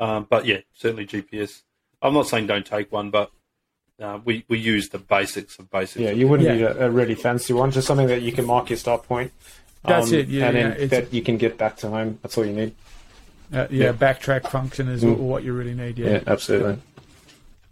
Um, 0.00 0.26
but 0.28 0.46
yeah, 0.46 0.58
certainly 0.74 1.06
GPS. 1.06 1.62
I'm 2.02 2.14
not 2.14 2.26
saying 2.28 2.46
don't 2.46 2.66
take 2.66 2.90
one, 2.92 3.10
but 3.10 3.30
uh, 4.00 4.18
we 4.24 4.44
we 4.48 4.58
use 4.58 4.88
the 4.88 4.98
basics 4.98 5.58
of 5.58 5.70
basics. 5.70 6.00
Yeah, 6.00 6.10
you 6.10 6.26
wouldn't 6.28 6.48
Yeah. 6.48 6.54
need 6.54 6.62
a, 6.64 6.86
a 6.86 6.90
really 6.90 7.14
fancy 7.14 7.52
one, 7.52 7.70
just 7.70 7.86
something 7.86 8.08
that 8.08 8.22
you 8.22 8.32
can 8.32 8.44
mark 8.44 8.70
your 8.70 8.76
start 8.76 9.04
point. 9.04 9.32
That's 9.84 10.08
um, 10.08 10.14
it, 10.18 10.28
yeah, 10.28 10.46
and 10.48 10.56
then 10.56 10.76
yeah, 10.80 10.86
that 10.86 11.12
you 11.14 11.22
can 11.22 11.36
get 11.36 11.56
back 11.58 11.76
to 11.78 11.88
home. 11.90 12.18
That's 12.22 12.36
all 12.36 12.44
you 12.44 12.52
need. 12.52 12.74
Uh, 13.52 13.66
yeah, 13.70 13.86
Yeah. 13.86 13.92
backtrack 13.92 14.50
function 14.50 14.88
is 14.88 15.04
Mm. 15.04 15.18
what 15.18 15.44
you 15.44 15.52
really 15.52 15.74
need. 15.74 15.98
Yeah, 15.98 16.22
absolutely. 16.26 16.78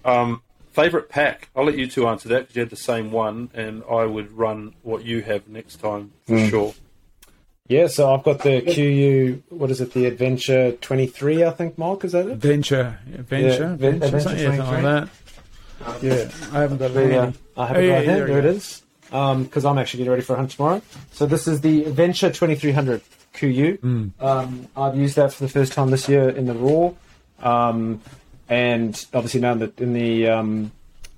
Um, 0.04 0.42
favorite 0.72 1.08
pack? 1.08 1.48
I'll 1.54 1.64
let 1.64 1.78
you 1.78 1.86
two 1.86 2.06
answer 2.08 2.28
that 2.30 2.40
because 2.40 2.56
you 2.56 2.60
had 2.60 2.70
the 2.70 2.76
same 2.76 3.12
one, 3.12 3.50
and 3.54 3.82
I 3.90 4.04
would 4.04 4.32
run 4.32 4.74
what 4.82 5.04
you 5.04 5.22
have 5.22 5.48
next 5.48 5.76
time 5.76 6.12
for 6.26 6.34
Mm. 6.36 6.50
sure. 6.50 6.74
Yeah, 7.68 7.86
so 7.86 8.12
I've 8.12 8.22
got 8.24 8.42
the 8.42 8.60
KUIU. 8.62 9.40
What 9.48 9.70
is 9.70 9.80
it? 9.80 9.94
The 9.94 10.06
Adventure 10.06 10.72
23, 10.72 11.44
I 11.44 11.50
think. 11.50 11.78
Mark, 11.78 12.04
is 12.04 12.12
that 12.12 12.26
it? 12.26 12.36
Venture, 12.36 12.98
venture, 13.06 13.46
Yeah, 13.48 13.76
venture, 13.76 13.86
Adventure 14.06 14.20
something, 14.20 14.42
yeah, 14.44 14.56
something 14.56 14.84
like 14.84 15.08
that. 15.82 16.02
Yeah, 16.02 16.30
I 16.52 16.60
haven't 16.60 16.78
got. 16.78 16.92
The, 16.94 17.18
uh. 17.18 17.32
I 17.56 17.66
have 17.66 17.76
Oh, 17.76 17.80
it 17.80 17.86
yeah, 17.86 17.94
right 17.94 18.04
here. 18.04 18.14
there 18.16 18.24
we 18.26 18.30
There 18.32 18.38
it 18.40 18.42
go. 18.42 18.48
is. 18.50 18.82
Because 19.10 19.64
I'm 19.64 19.78
actually 19.78 19.98
getting 19.98 20.10
ready 20.10 20.22
for 20.22 20.34
a 20.34 20.36
hunt 20.36 20.50
tomorrow. 20.50 20.82
So 21.12 21.26
this 21.26 21.46
is 21.46 21.60
the 21.60 21.84
Adventure 21.84 22.30
2300 22.30 23.00
KUIU. 23.34 23.78
Hmm. 23.80 24.08
Um, 24.20 24.66
I've 24.76 24.96
used 24.96 25.16
that 25.16 25.32
for 25.32 25.44
the 25.44 25.48
first 25.50 25.72
time 25.72 25.90
this 25.90 26.08
year 26.08 26.28
in 26.28 26.46
the 26.46 26.54
roar, 26.54 26.94
um, 27.42 28.00
and 28.48 29.04
obviously 29.14 29.40
now 29.40 29.52
in 29.52 29.58
the 29.60 29.72
in 29.78 29.92
the 29.92 30.28
um, 30.28 30.72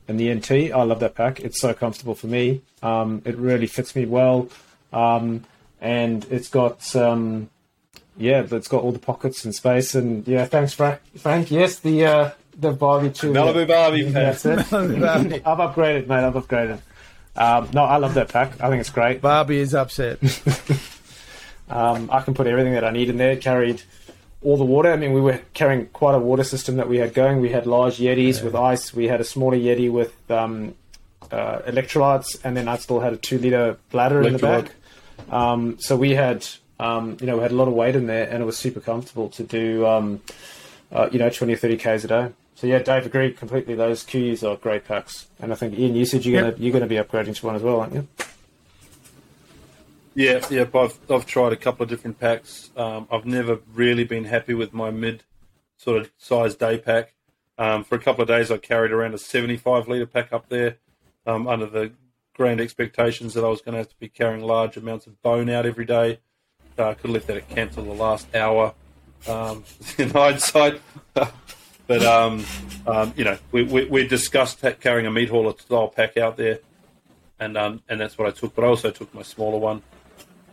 in 0.08 0.16
the 0.16 0.32
NT. 0.34 0.50
I 0.72 0.82
love 0.82 1.00
that 1.00 1.14
pack. 1.14 1.40
It's 1.40 1.60
so 1.60 1.72
comfortable 1.74 2.14
for 2.14 2.26
me. 2.26 2.62
Um, 2.82 3.22
it 3.24 3.36
really 3.36 3.66
fits 3.66 3.96
me 3.96 4.06
well, 4.06 4.48
um, 4.92 5.44
and 5.80 6.24
it's 6.30 6.48
got 6.48 6.94
um, 6.96 7.48
yeah, 8.16 8.46
it's 8.50 8.68
got 8.68 8.82
all 8.82 8.92
the 8.92 8.98
pockets 8.98 9.44
and 9.44 9.54
space. 9.54 9.94
And 9.94 10.26
yeah, 10.28 10.44
thanks, 10.46 10.72
Frank. 10.74 11.00
Frank, 11.16 11.50
yes, 11.50 11.78
the 11.80 12.04
uh, 12.06 12.30
the 12.58 12.72
Barbie 12.72 13.10
too. 13.10 13.32
Malibu 13.32 13.66
Barbie 13.66 14.00
Yeah, 14.02 14.12
pack. 14.12 14.38
that's 14.38 14.72
it. 14.72 14.72
I've 15.46 15.58
upgraded, 15.58 16.06
mate. 16.06 16.24
I've 16.24 16.34
upgraded. 16.34 16.80
Um, 17.36 17.68
no, 17.72 17.82
I 17.84 17.96
love 17.96 18.14
that 18.14 18.28
pack. 18.28 18.60
I 18.62 18.68
think 18.68 18.80
it's 18.80 18.90
great. 18.90 19.20
Barbie 19.20 19.58
is 19.58 19.74
upset. 19.74 20.18
Um, 21.66 22.10
I 22.12 22.20
can 22.20 22.34
put 22.34 22.46
everything 22.46 22.74
that 22.74 22.84
I 22.84 22.90
need 22.90 23.08
in 23.08 23.16
there. 23.16 23.36
Carried 23.36 23.82
all 24.44 24.56
the 24.56 24.64
water. 24.64 24.92
I 24.92 24.96
mean, 24.96 25.12
we 25.12 25.20
were 25.20 25.40
carrying 25.54 25.86
quite 25.86 26.14
a 26.14 26.18
water 26.18 26.44
system 26.44 26.76
that 26.76 26.88
we 26.88 26.98
had 26.98 27.14
going. 27.14 27.40
We 27.40 27.50
had 27.50 27.66
large 27.66 27.96
Yetis 27.98 28.42
with 28.42 28.54
ice. 28.54 28.92
We 28.94 29.08
had 29.08 29.20
a 29.20 29.24
smaller 29.24 29.56
Yeti 29.56 29.90
with 29.90 30.14
um, 30.30 30.74
uh, 31.32 31.60
electrolytes, 31.60 32.38
and 32.44 32.56
then 32.56 32.68
I 32.68 32.76
still 32.76 33.00
had 33.00 33.12
a 33.12 33.16
two 33.16 33.38
liter 33.38 33.78
bladder 33.90 34.22
in 34.22 34.34
the 34.34 34.38
back. 34.38 34.72
Um, 35.30 35.78
so 35.78 35.96
we 35.96 36.14
had, 36.14 36.46
um, 36.78 37.16
you 37.20 37.26
know, 37.26 37.36
we 37.36 37.42
had 37.42 37.52
a 37.52 37.56
lot 37.56 37.68
of 37.68 37.74
weight 37.74 37.96
in 37.96 38.06
there, 38.06 38.28
and 38.28 38.42
it 38.42 38.46
was 38.46 38.58
super 38.58 38.80
comfortable 38.80 39.28
to 39.30 39.42
do, 39.42 39.86
um, 39.86 40.20
uh, 40.92 41.08
you 41.10 41.18
know, 41.18 41.30
twenty 41.30 41.54
or 41.54 41.56
thirty 41.56 41.76
k's 41.76 42.04
a 42.04 42.08
day. 42.08 42.28
So 42.56 42.66
yeah, 42.68 42.78
Dave 42.80 43.06
agreed 43.06 43.36
completely. 43.36 43.74
Those 43.74 44.04
KUIUs 44.04 44.48
are 44.48 44.56
great 44.56 44.84
packs, 44.84 45.26
and 45.40 45.52
I 45.52 45.56
think 45.56 45.76
Ian, 45.78 45.94
you 45.96 46.04
said 46.04 46.24
you're 46.24 46.40
Yep. 46.40 46.54
gonna 46.56 46.62
you're 46.64 46.72
gonna 46.72 46.86
be 46.86 46.96
upgrading 46.96 47.36
to 47.36 47.46
one 47.46 47.56
as 47.56 47.62
well, 47.62 47.80
aren't 47.80 47.94
you? 47.94 48.06
Yeah, 50.14 50.44
yeah. 50.48 50.66
I've 50.74 50.98
I've 51.10 51.26
tried 51.26 51.52
a 51.52 51.56
couple 51.56 51.82
of 51.82 51.88
different 51.88 52.20
packs. 52.20 52.70
Um, 52.76 53.08
I've 53.10 53.26
never 53.26 53.58
really 53.72 54.04
been 54.04 54.24
happy 54.24 54.54
with 54.54 54.72
my 54.72 54.90
mid 54.90 55.24
sort 55.76 56.00
of 56.00 56.10
size 56.18 56.54
day 56.54 56.78
pack. 56.78 57.14
Um, 57.58 57.84
for 57.84 57.96
a 57.96 57.98
couple 57.98 58.22
of 58.22 58.28
days, 58.28 58.50
I 58.50 58.58
carried 58.58 58.92
around 58.92 59.14
a 59.14 59.18
75 59.18 59.88
liter 59.88 60.06
pack 60.06 60.32
up 60.32 60.48
there, 60.48 60.78
um, 61.26 61.46
under 61.46 61.66
the 61.66 61.92
grand 62.34 62.60
expectations 62.60 63.34
that 63.34 63.44
I 63.44 63.48
was 63.48 63.60
going 63.60 63.74
to 63.74 63.78
have 63.78 63.88
to 63.88 63.98
be 63.98 64.08
carrying 64.08 64.42
large 64.42 64.76
amounts 64.76 65.06
of 65.06 65.20
bone 65.22 65.48
out 65.48 65.66
every 65.66 65.84
day. 65.84 66.18
Uh, 66.76 66.90
I 66.90 66.94
could 66.94 67.08
have 67.08 67.14
left 67.14 67.26
that 67.28 67.36
at 67.36 67.48
camp 67.48 67.72
till 67.72 67.84
the 67.84 67.92
last 67.92 68.34
hour. 68.34 68.74
Um, 69.28 69.64
in 69.98 70.10
hindsight, 70.10 70.82
but 71.14 72.04
um, 72.04 72.44
um, 72.86 73.14
you 73.16 73.24
know, 73.24 73.38
we, 73.52 73.62
we, 73.62 73.86
we 73.86 74.06
discussed 74.06 74.62
carrying 74.80 75.06
a 75.06 75.10
meat 75.10 75.30
hauler 75.30 75.54
style 75.58 75.88
pack 75.88 76.16
out 76.16 76.36
there, 76.36 76.58
and 77.40 77.56
um, 77.56 77.82
and 77.88 78.00
that's 78.00 78.18
what 78.18 78.28
I 78.28 78.32
took. 78.32 78.54
But 78.54 78.64
I 78.64 78.68
also 78.68 78.90
took 78.90 79.14
my 79.14 79.22
smaller 79.22 79.58
one. 79.58 79.82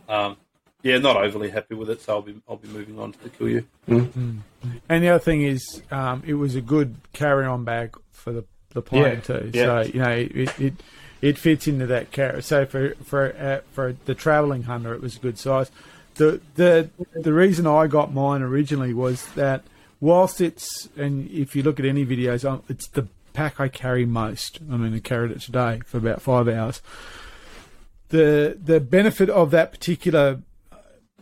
Um, 0.08 0.36
yeah, 0.82 0.98
not 0.98 1.16
overly 1.16 1.50
happy 1.50 1.74
with 1.74 1.90
it, 1.90 2.00
so 2.00 2.14
I'll 2.14 2.22
be 2.22 2.40
I'll 2.48 2.56
be 2.56 2.68
moving 2.68 2.98
on 2.98 3.12
to 3.12 3.22
the 3.22 3.30
KUIU. 3.30 3.64
And 4.88 5.02
the 5.02 5.08
other 5.10 5.18
thing 5.18 5.42
is, 5.42 5.82
um, 5.90 6.22
it 6.26 6.34
was 6.34 6.54
a 6.56 6.60
good 6.60 6.96
carry-on 7.12 7.64
bag 7.64 7.96
for 8.10 8.32
the 8.32 8.44
the 8.70 8.82
plane 8.82 9.02
Yeah, 9.04 9.20
too. 9.20 9.50
yeah. 9.54 9.64
So 9.64 9.80
you 9.92 10.00
know, 10.00 10.10
it, 10.10 10.60
it 10.60 10.74
it 11.20 11.38
fits 11.38 11.68
into 11.68 11.86
that 11.86 12.10
carry. 12.10 12.42
So 12.42 12.66
for 12.66 12.94
for 13.04 13.34
uh, 13.38 13.60
for 13.72 13.94
the 14.06 14.14
travelling 14.14 14.64
hunter, 14.64 14.92
it 14.92 15.00
was 15.00 15.16
a 15.16 15.20
good 15.20 15.38
size. 15.38 15.70
The 16.16 16.40
the 16.56 16.90
the 17.14 17.32
reason 17.32 17.66
I 17.66 17.86
got 17.86 18.12
mine 18.12 18.42
originally 18.42 18.92
was 18.92 19.24
that 19.34 19.62
whilst 20.00 20.40
it's 20.40 20.88
and 20.96 21.30
if 21.30 21.54
you 21.54 21.62
look 21.62 21.78
at 21.78 21.86
any 21.86 22.04
videos, 22.04 22.44
um, 22.48 22.62
it's 22.68 22.88
the 22.88 23.06
pack 23.34 23.60
I 23.60 23.68
carry 23.68 24.04
most. 24.04 24.58
I 24.70 24.76
mean, 24.76 24.94
I 24.94 24.98
carried 24.98 25.30
it 25.30 25.40
today 25.42 25.80
for 25.86 25.98
about 25.98 26.20
five 26.20 26.48
hours. 26.48 26.82
The 28.12 28.58
the 28.62 28.78
benefit 28.78 29.30
of 29.30 29.50
that 29.52 29.72
particular 29.72 30.42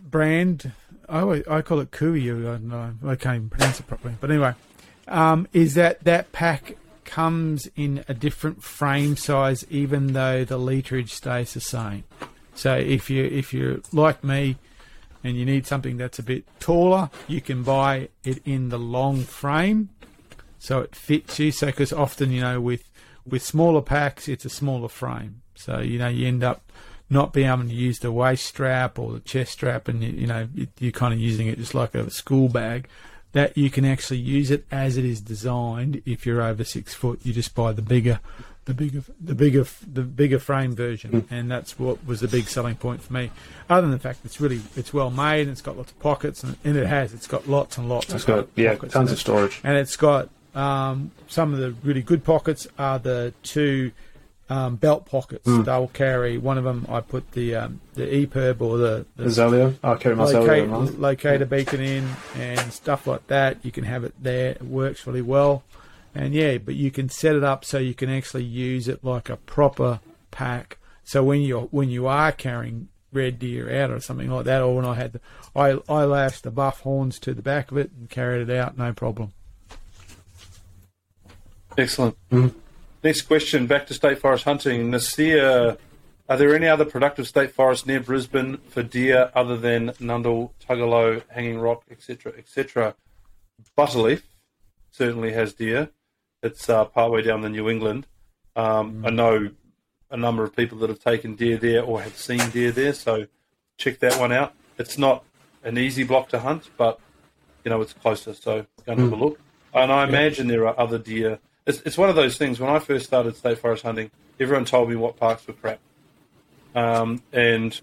brand, 0.01 0.73
I, 1.09 1.45
I 1.49 1.63
call 1.63 1.79
it 1.79 1.93
Kui. 1.93 2.29
I 2.29 2.35
don't 2.35 2.65
know. 2.65 2.95
I 3.07 3.15
can't 3.15 3.37
even 3.37 3.49
pronounce 3.49 3.79
it 3.79 3.87
properly. 3.87 4.17
But 4.21 4.33
anyway, 4.33 4.55
um, 5.07 5.47
is 5.53 5.75
that 5.75 6.03
that 6.03 6.33
pack 6.33 6.77
comes 7.05 7.69
in 7.77 8.05
a 8.09 8.15
different 8.15 8.65
frame 8.65 9.17
size, 9.17 9.65
even 9.71 10.15
though 10.15 10.45
the 10.45 10.59
literage 10.59 11.11
stays 11.11 11.55
the 11.55 11.61
same. 11.61 12.03
So 12.55 12.77
if 12.77 13.09
you 13.09 13.25
if 13.25 13.55
you're 13.55 13.79
like 13.93 14.25
me 14.25 14.57
and 15.23 15.37
you 15.37 15.45
need 15.45 15.67
something 15.69 15.97
that's 15.97 16.19
a 16.19 16.23
bit 16.25 16.45
taller, 16.59 17.11
you 17.29 17.41
can 17.41 17.63
buy 17.63 18.09
it 18.25 18.43
in 18.45 18.71
the 18.71 18.79
long 18.79 19.23
frame, 19.23 19.91
so 20.59 20.81
it 20.81 20.97
fits 20.97 21.39
you. 21.39 21.53
So 21.53 21.67
because 21.67 21.93
often 21.93 22.33
you 22.33 22.41
know 22.41 22.61
with 22.61 22.83
with 23.25 23.43
smaller 23.43 23.83
packs, 23.83 24.29
it's 24.29 24.45
a 24.45 24.51
smaller 24.51 24.89
frame, 24.89 25.43
so 25.55 25.79
you 25.79 25.99
know 25.99 26.09
you 26.09 26.27
end 26.27 26.43
up 26.43 26.70
not 27.11 27.33
being 27.33 27.49
able 27.51 27.65
to 27.65 27.75
use 27.75 27.99
the 27.99 28.13
waist 28.13 28.47
strap 28.47 28.99
or 28.99 29.13
the 29.13 29.21
chest 29.21 29.53
strap, 29.53 29.89
and 29.89 30.03
you, 30.03 30.11
you 30.11 30.27
know 30.27 30.49
you- 30.55 30.69
you're 30.79 30.93
kind 30.93 31.13
of 31.13 31.19
using 31.21 31.49
it 31.49 31.59
just 31.59 31.75
like 31.75 31.95
a 31.95 32.11
school 32.11 32.49
bag. 32.49 32.89
That 33.33 33.57
you 33.57 33.71
can 33.71 33.85
actually 33.85 34.19
use 34.19 34.51
it 34.51 34.65
as 34.73 34.97
it 34.97 35.05
is 35.05 35.21
designed. 35.21 36.03
If 36.05 36.27
you're 36.27 36.43
over 36.43 36.65
six 36.65 36.95
foot, 36.95 37.21
you 37.23 37.33
just 37.33 37.55
buy 37.55 37.73
the 37.73 37.81
bigger, 37.83 38.19
the 38.65 38.75
bigger, 38.75 39.03
the 39.21 39.37
bigger, 39.37 39.65
the 39.93 40.03
bigger 40.03 40.41
frame 40.41 40.75
version, 40.75 41.29
and 41.31 41.49
that's 41.49 41.79
what 41.79 42.05
was 42.05 42.21
the 42.21 42.27
big 42.29 42.49
selling 42.49 42.75
point 42.75 43.03
for 43.03 43.13
me. 43.13 43.31
Other 43.69 43.83
than 43.83 43.93
the 43.93 44.01
fact 44.01 44.21
it's 44.25 44.41
really 44.41 44.61
it's 44.77 44.93
well 44.93 45.11
made 45.11 45.43
and 45.43 45.51
it's 45.51 45.63
got 45.63 45.77
lots 45.77 45.93
of 45.93 46.01
pockets, 46.01 46.43
and, 46.43 46.57
and 46.65 46.77
it 46.77 46.87
has 46.87 47.15
it's 47.15 47.29
got 47.29 47.49
lots 47.49 47.79
and 47.79 47.89
lots. 47.89 48.13
It's 48.13 48.25
of 48.25 48.27
got 48.27 48.49
yeah, 48.57 48.75
tons 48.75 49.13
of 49.13 49.19
storage. 49.21 49.61
and 49.63 49.77
it's 49.77 49.97
got 49.97 50.29
um, 50.57 51.13
some 51.29 51.53
of 51.55 51.61
the 51.61 51.71
really 51.85 52.03
good 52.03 52.25
pockets 52.25 52.67
are 52.81 52.99
the 52.99 53.33
two 53.45 53.93
um, 54.51 54.77
belt 54.77 55.07
pockets. 55.07 55.45
They'll 55.47 55.89
carry 55.89 56.37
one 56.37 56.59
of 56.59 56.65
them. 56.65 56.85
I 56.89 57.01
put 57.01 57.33
the 57.33 57.55
um, 57.55 57.81
the 57.95 58.05
EPIRB 58.05 58.61
or 58.61 58.79
the, 58.79 59.07
the 59.17 59.25
Azalea. 59.27 59.75
I'll 59.83 59.97
carry 59.97 60.17
my 60.17 60.25
Azalea. 60.25 60.49
locate, 60.49 60.69
around. 60.69 60.99
locator 60.99 61.47
beacon 61.47 61.81
in 61.81 62.09
and 62.37 62.73
stuff 62.73 63.07
like 63.07 63.27
that. 63.29 63.65
You 63.65 63.71
can 63.71 63.85
have 63.85 64.03
it 64.03 64.15
there. 64.21 64.51
It 64.51 64.63
works 64.63 65.07
really 65.07 65.23
well. 65.23 65.63
And 66.15 66.35
yeah, 66.35 66.59
but 66.59 66.75
you 66.75 66.91
can 66.91 67.09
set 67.09 67.37
it 67.37 67.45
up 67.45 67.65
so 67.65 67.79
you 67.79 67.95
can 67.95 68.11
actually 68.11 68.43
use 68.43 68.89
it 68.89 69.05
like 69.05 69.31
a 69.31 69.37
proper 69.37 70.01
pack. 70.33 70.79
So 71.05 71.23
when 71.23 71.43
you're 71.43 71.69
when 71.71 71.89
you 71.89 72.09
are 72.09 72.33
carrying 72.33 72.89
red 73.13 73.39
deer 73.39 73.83
out 73.83 73.91
or 73.91 74.01
something 74.01 74.31
like 74.31 74.47
that, 74.47 74.63
or 74.63 74.75
when 74.75 74.85
I 74.85 74.95
had 74.95 75.13
the, 75.13 75.21
I 75.55 75.79
I 75.89 76.05
lashed 76.05 76.43
the 76.43 76.51
buff 76.51 76.81
horns 76.81 77.21
to 77.21 77.35
the 77.35 77.43
back 77.43 77.71
of 77.71 77.79
it 77.79 77.93
and 77.97 78.11
carried 78.11 78.49
it 78.49 78.57
out, 78.57 78.77
no 78.77 78.93
problem. 78.93 79.33
Excellent. 81.79 82.17
Next 83.03 83.23
question, 83.23 83.67
back 83.67 83.87
to 83.87 83.95
state 83.95 84.19
forest 84.19 84.45
hunting. 84.45 84.91
Nasir, 84.91 85.79
are 86.29 86.37
there 86.37 86.55
any 86.55 86.69
other 86.69 86.85
productive 86.85 87.27
state 87.27 87.53
forests 87.53 87.87
near 87.87 88.01
Brisbane 88.01 88.59
for 88.69 88.83
deer 88.83 89.31
other 89.35 89.57
than 89.57 89.91
Nundle, 89.93 90.51
Tuggolo, 90.61 91.23
Hanging 91.29 91.59
Rock, 91.59 91.85
etc., 91.91 92.33
etc.? 92.37 92.95
Butterleaf 93.77 94.23
certainly 94.91 95.33
has 95.33 95.55
deer. 95.55 95.91
It's 96.43 96.69
uh, 96.69 96.85
partway 96.85 97.23
down 97.23 97.41
the 97.41 97.49
New 97.49 97.69
England. 97.69 98.07
Um, 98.55 99.05
I 99.05 99.11
know 99.11 99.51
a 100.11 100.17
number 100.17 100.45
of 100.45 100.55
people 100.55 100.79
that 100.79 100.91
have 100.91 101.01
taken 101.01 101.37
deer 101.37 101.57
there 101.57 101.83
or 101.83 102.03
have 102.03 102.17
seen 102.17 102.51
deer 102.51 102.71
there, 102.71 102.93
so 102.93 103.27
check 103.77 103.99
that 104.01 104.19
one 104.21 104.33
out. 104.33 104.55
It's 104.79 104.99
not 104.99 105.25
an 105.63 105.79
easy 105.79 106.05
block 106.05 106.29
to 106.31 106.41
hunt, 106.41 106.71
but 106.77 107.01
you 107.65 107.71
know 107.71 107.81
it's 107.81 107.93
closer, 107.93 108.35
so 108.35 108.67
go 108.85 108.93
and 108.93 109.01
have 109.01 109.13
a 109.13 109.17
look. 109.17 109.41
And 109.73 109.93
I 109.93 110.05
imagine 110.05 110.49
there 110.49 110.67
are 110.67 110.79
other 110.79 110.99
deer. 110.99 111.39
It's, 111.71 111.81
it's 111.87 111.97
one 111.97 112.09
of 112.09 112.17
those 112.17 112.37
things. 112.37 112.59
When 112.59 112.69
I 112.69 112.81
first 112.81 113.07
started 113.07 113.37
state 113.37 113.59
forest 113.59 113.85
hunting, 113.85 114.11
everyone 114.41 114.65
told 114.65 114.91
me 114.91 114.97
what 114.97 115.17
parks 115.17 115.47
were 115.47 115.55
crap, 115.55 115.79
um, 116.75 117.23
and 117.33 117.81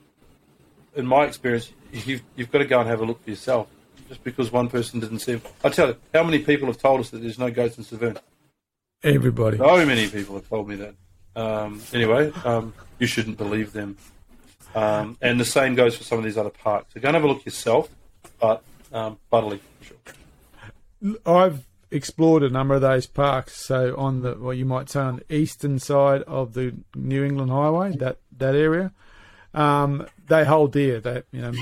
in 0.96 1.06
my 1.06 1.24
experience, 1.24 1.72
you've, 1.92 2.22
you've 2.36 2.52
got 2.52 2.60
to 2.60 2.66
go 2.66 2.80
and 2.82 2.90
have 2.90 3.02
a 3.02 3.06
look 3.06 3.24
for 3.24 3.30
yourself. 3.30 3.68
Just 4.10 4.24
because 4.24 4.52
one 4.52 4.70
person 4.70 5.00
didn't 5.00 5.20
see 5.20 5.36
them, 5.36 5.42
I 5.64 5.70
tell 5.70 5.88
you, 5.90 5.96
how 6.14 6.24
many 6.24 6.40
people 6.40 6.68
have 6.68 6.78
told 6.78 7.00
us 7.00 7.10
that 7.12 7.20
there's 7.20 7.40
no 7.40 7.50
goats 7.50 7.78
in 7.78 7.84
Savannah? 7.84 8.22
Everybody. 9.04 9.58
So 9.58 9.86
many 9.86 10.08
people 10.08 10.36
have 10.36 10.48
told 10.48 10.68
me 10.68 10.76
that. 10.76 10.96
Um, 11.36 11.82
anyway, 11.94 12.32
um, 12.44 12.74
you 13.00 13.08
shouldn't 13.08 13.38
believe 13.38 13.74
them. 13.74 13.98
Um, 14.76 15.18
and 15.22 15.40
the 15.40 15.46
same 15.46 15.76
goes 15.76 15.96
for 15.96 16.04
some 16.04 16.18
of 16.18 16.24
these 16.24 16.38
other 16.38 16.50
parks. 16.50 16.94
So 16.94 17.00
go 17.00 17.08
and 17.10 17.16
have 17.16 17.24
a 17.24 17.28
look 17.28 17.46
yourself, 17.46 17.90
but 18.40 18.64
um, 18.92 19.18
sure. 19.32 19.98
I've 21.26 21.64
explored 21.92 22.44
a 22.44 22.50
number 22.50 22.76
of 22.76 22.82
those 22.82 23.06
parks. 23.08 23.56
So 23.66 23.96
on 23.98 24.22
the 24.22 24.34
what 24.34 24.58
you 24.58 24.66
might 24.66 24.90
say 24.90 25.00
on 25.00 25.18
the 25.28 25.36
eastern 25.36 25.80
side 25.80 26.22
of 26.24 26.54
the 26.54 26.74
New 26.96 27.24
England 27.24 27.52
Highway, 27.52 27.96
that 27.98 28.18
that 28.38 28.56
area, 28.56 28.92
um, 29.54 30.06
they 30.28 30.46
hold 30.46 30.74
deer. 30.74 31.00
They 31.00 31.24
you 31.32 31.42
know 31.42 31.54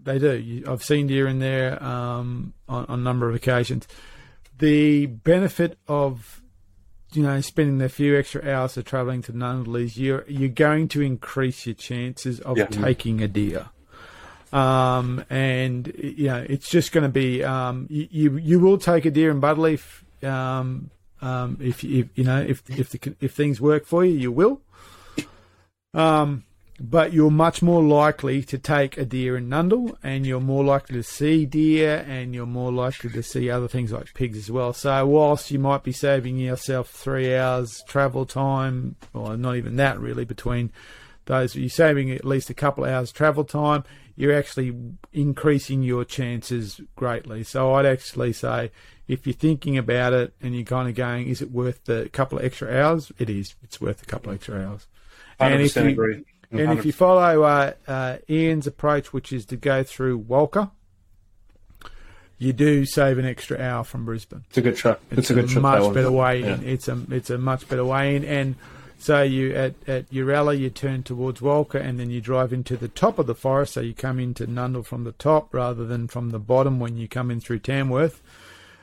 they 0.00 0.18
do. 0.18 0.36
You, 0.38 0.64
I've 0.68 0.82
seen 0.84 1.06
deer 1.06 1.26
in 1.28 1.38
there 1.38 1.82
um, 1.82 2.54
on, 2.68 2.84
on 2.86 3.00
a 3.00 3.02
number 3.02 3.28
of 3.28 3.34
occasions. 3.34 3.86
The 4.58 5.06
benefit 5.06 5.78
of 5.88 6.40
you 7.12 7.22
know 7.22 7.40
spending 7.40 7.78
the 7.78 7.88
few 7.88 8.18
extra 8.18 8.48
hours 8.48 8.76
of 8.76 8.84
travelling 8.84 9.22
to 9.22 9.32
Nundle 9.32 9.82
is 9.82 9.98
you're 9.98 10.24
you're 10.28 10.48
going 10.48 10.88
to 10.88 11.00
increase 11.02 11.66
your 11.66 11.74
chances 11.74 12.40
of 12.40 12.56
Yeah. 12.56 12.66
taking 12.66 13.20
a 13.22 13.28
deer 13.28 13.70
um, 14.52 15.24
and 15.30 15.92
you 15.96 16.26
know 16.26 16.44
it's 16.48 16.68
just 16.68 16.92
going 16.92 17.02
to 17.02 17.08
be 17.08 17.42
um, 17.42 17.86
you, 17.88 18.08
you 18.10 18.36
you 18.36 18.60
will 18.60 18.78
take 18.78 19.04
a 19.04 19.10
deer 19.10 19.30
in 19.30 19.40
Butterleaf 19.40 20.02
um, 20.24 20.90
um, 21.20 21.58
if 21.60 21.82
you 21.82 22.00
if, 22.00 22.08
you 22.14 22.24
know 22.24 22.40
if 22.40 22.62
if 22.70 22.90
the, 22.90 23.14
if 23.20 23.34
things 23.34 23.60
work 23.60 23.86
for 23.86 24.04
you 24.04 24.16
you 24.16 24.32
will. 24.32 24.60
Um, 25.94 26.44
but 26.80 27.12
you're 27.12 27.30
much 27.30 27.62
more 27.62 27.82
likely 27.82 28.42
to 28.42 28.58
take 28.58 28.96
a 28.96 29.04
deer 29.04 29.36
in 29.36 29.48
Nundle 29.48 29.96
and 30.02 30.26
you're 30.26 30.40
more 30.40 30.64
likely 30.64 30.96
to 30.96 31.02
see 31.02 31.46
deer 31.46 32.04
and 32.08 32.34
you're 32.34 32.44
more 32.44 32.72
likely 32.72 33.10
to 33.10 33.22
see 33.22 33.48
other 33.48 33.68
things 33.68 33.92
like 33.92 34.12
pigs 34.14 34.36
as 34.36 34.50
well. 34.50 34.72
So 34.72 35.06
whilst 35.06 35.52
you 35.52 35.60
might 35.60 35.84
be 35.84 35.92
saving 35.92 36.38
yourself 36.38 36.90
three 36.90 37.36
hours 37.36 37.84
travel 37.86 38.26
time 38.26 38.96
or 39.14 39.36
not 39.36 39.56
even 39.56 39.76
that 39.76 40.00
really 40.00 40.24
between 40.24 40.72
those 41.26 41.54
you're 41.54 41.68
saving 41.68 42.10
at 42.10 42.24
least 42.24 42.50
a 42.50 42.54
couple 42.54 42.84
of 42.84 42.90
hours 42.90 43.12
travel 43.12 43.44
time 43.44 43.84
you're 44.16 44.36
actually 44.36 44.74
increasing 45.12 45.82
your 45.82 46.04
chances 46.04 46.80
greatly. 46.96 47.42
So 47.44 47.74
I'd 47.74 47.86
actually 47.86 48.32
say 48.32 48.70
if 49.08 49.26
you're 49.26 49.34
thinking 49.34 49.76
about 49.78 50.12
it 50.12 50.34
and 50.40 50.54
you're 50.54 50.64
kind 50.64 50.88
of 50.88 50.94
going, 50.94 51.28
is 51.28 51.42
it 51.42 51.50
worth 51.50 51.84
the 51.84 52.08
couple 52.12 52.38
of 52.38 52.44
extra 52.44 52.74
hours? 52.78 53.10
It 53.18 53.28
is. 53.30 53.54
It's 53.62 53.80
worth 53.80 54.02
a 54.02 54.06
couple 54.06 54.30
of 54.30 54.36
extra 54.36 54.62
hours. 54.62 54.86
And 55.40 55.60
if 55.62 55.74
you- 55.76 55.82
agree. 55.82 56.24
And 56.50 56.78
if 56.78 56.84
you 56.84 56.92
follow 56.92 57.44
uh, 57.44 57.72
uh, 57.88 58.18
Ian's 58.28 58.66
approach, 58.66 59.10
which 59.10 59.32
is 59.32 59.46
to 59.46 59.56
go 59.56 59.82
through 59.82 60.20
Walcha, 60.24 60.70
you 62.36 62.52
do 62.52 62.84
save 62.84 63.16
an 63.18 63.24
extra 63.24 63.58
hour 63.58 63.84
from 63.84 64.04
Brisbane. 64.04 64.44
It's 64.48 64.58
a 64.58 64.60
good 64.62 64.76
trip. 64.76 65.00
It's, 65.10 65.30
a 65.30 65.34
good 65.34 65.48
trip. 65.48 65.62
much 65.62 65.94
better 65.94 66.10
way 66.12 66.40
Yeah. 66.40 66.56
in. 66.56 66.68
It's 66.68 66.88
a 66.88 66.98
it's 67.10 67.30
a 67.30 67.38
much 67.38 67.68
better 67.68 67.84
way 67.84 68.16
in. 68.16 68.24
And 68.24 68.56
so 69.02 69.22
you 69.22 69.52
at 69.54 69.74
at 69.88 70.08
Uralla 70.10 70.56
you 70.58 70.70
turn 70.70 71.02
towards 71.02 71.40
Walcha 71.40 71.80
and 71.84 71.98
then 71.98 72.10
you 72.10 72.20
drive 72.20 72.52
into 72.52 72.76
the 72.76 72.88
top 72.88 73.18
of 73.18 73.26
the 73.26 73.34
forest. 73.34 73.74
So 73.74 73.80
you 73.80 73.94
come 73.94 74.18
into 74.20 74.46
Nundle 74.46 74.84
from 74.84 75.04
the 75.04 75.12
top 75.12 75.52
rather 75.52 75.84
than 75.84 76.06
from 76.08 76.30
the 76.30 76.38
bottom 76.38 76.78
when 76.78 76.96
you 76.96 77.08
come 77.08 77.30
in 77.30 77.40
through 77.40 77.58
Tamworth. 77.60 78.22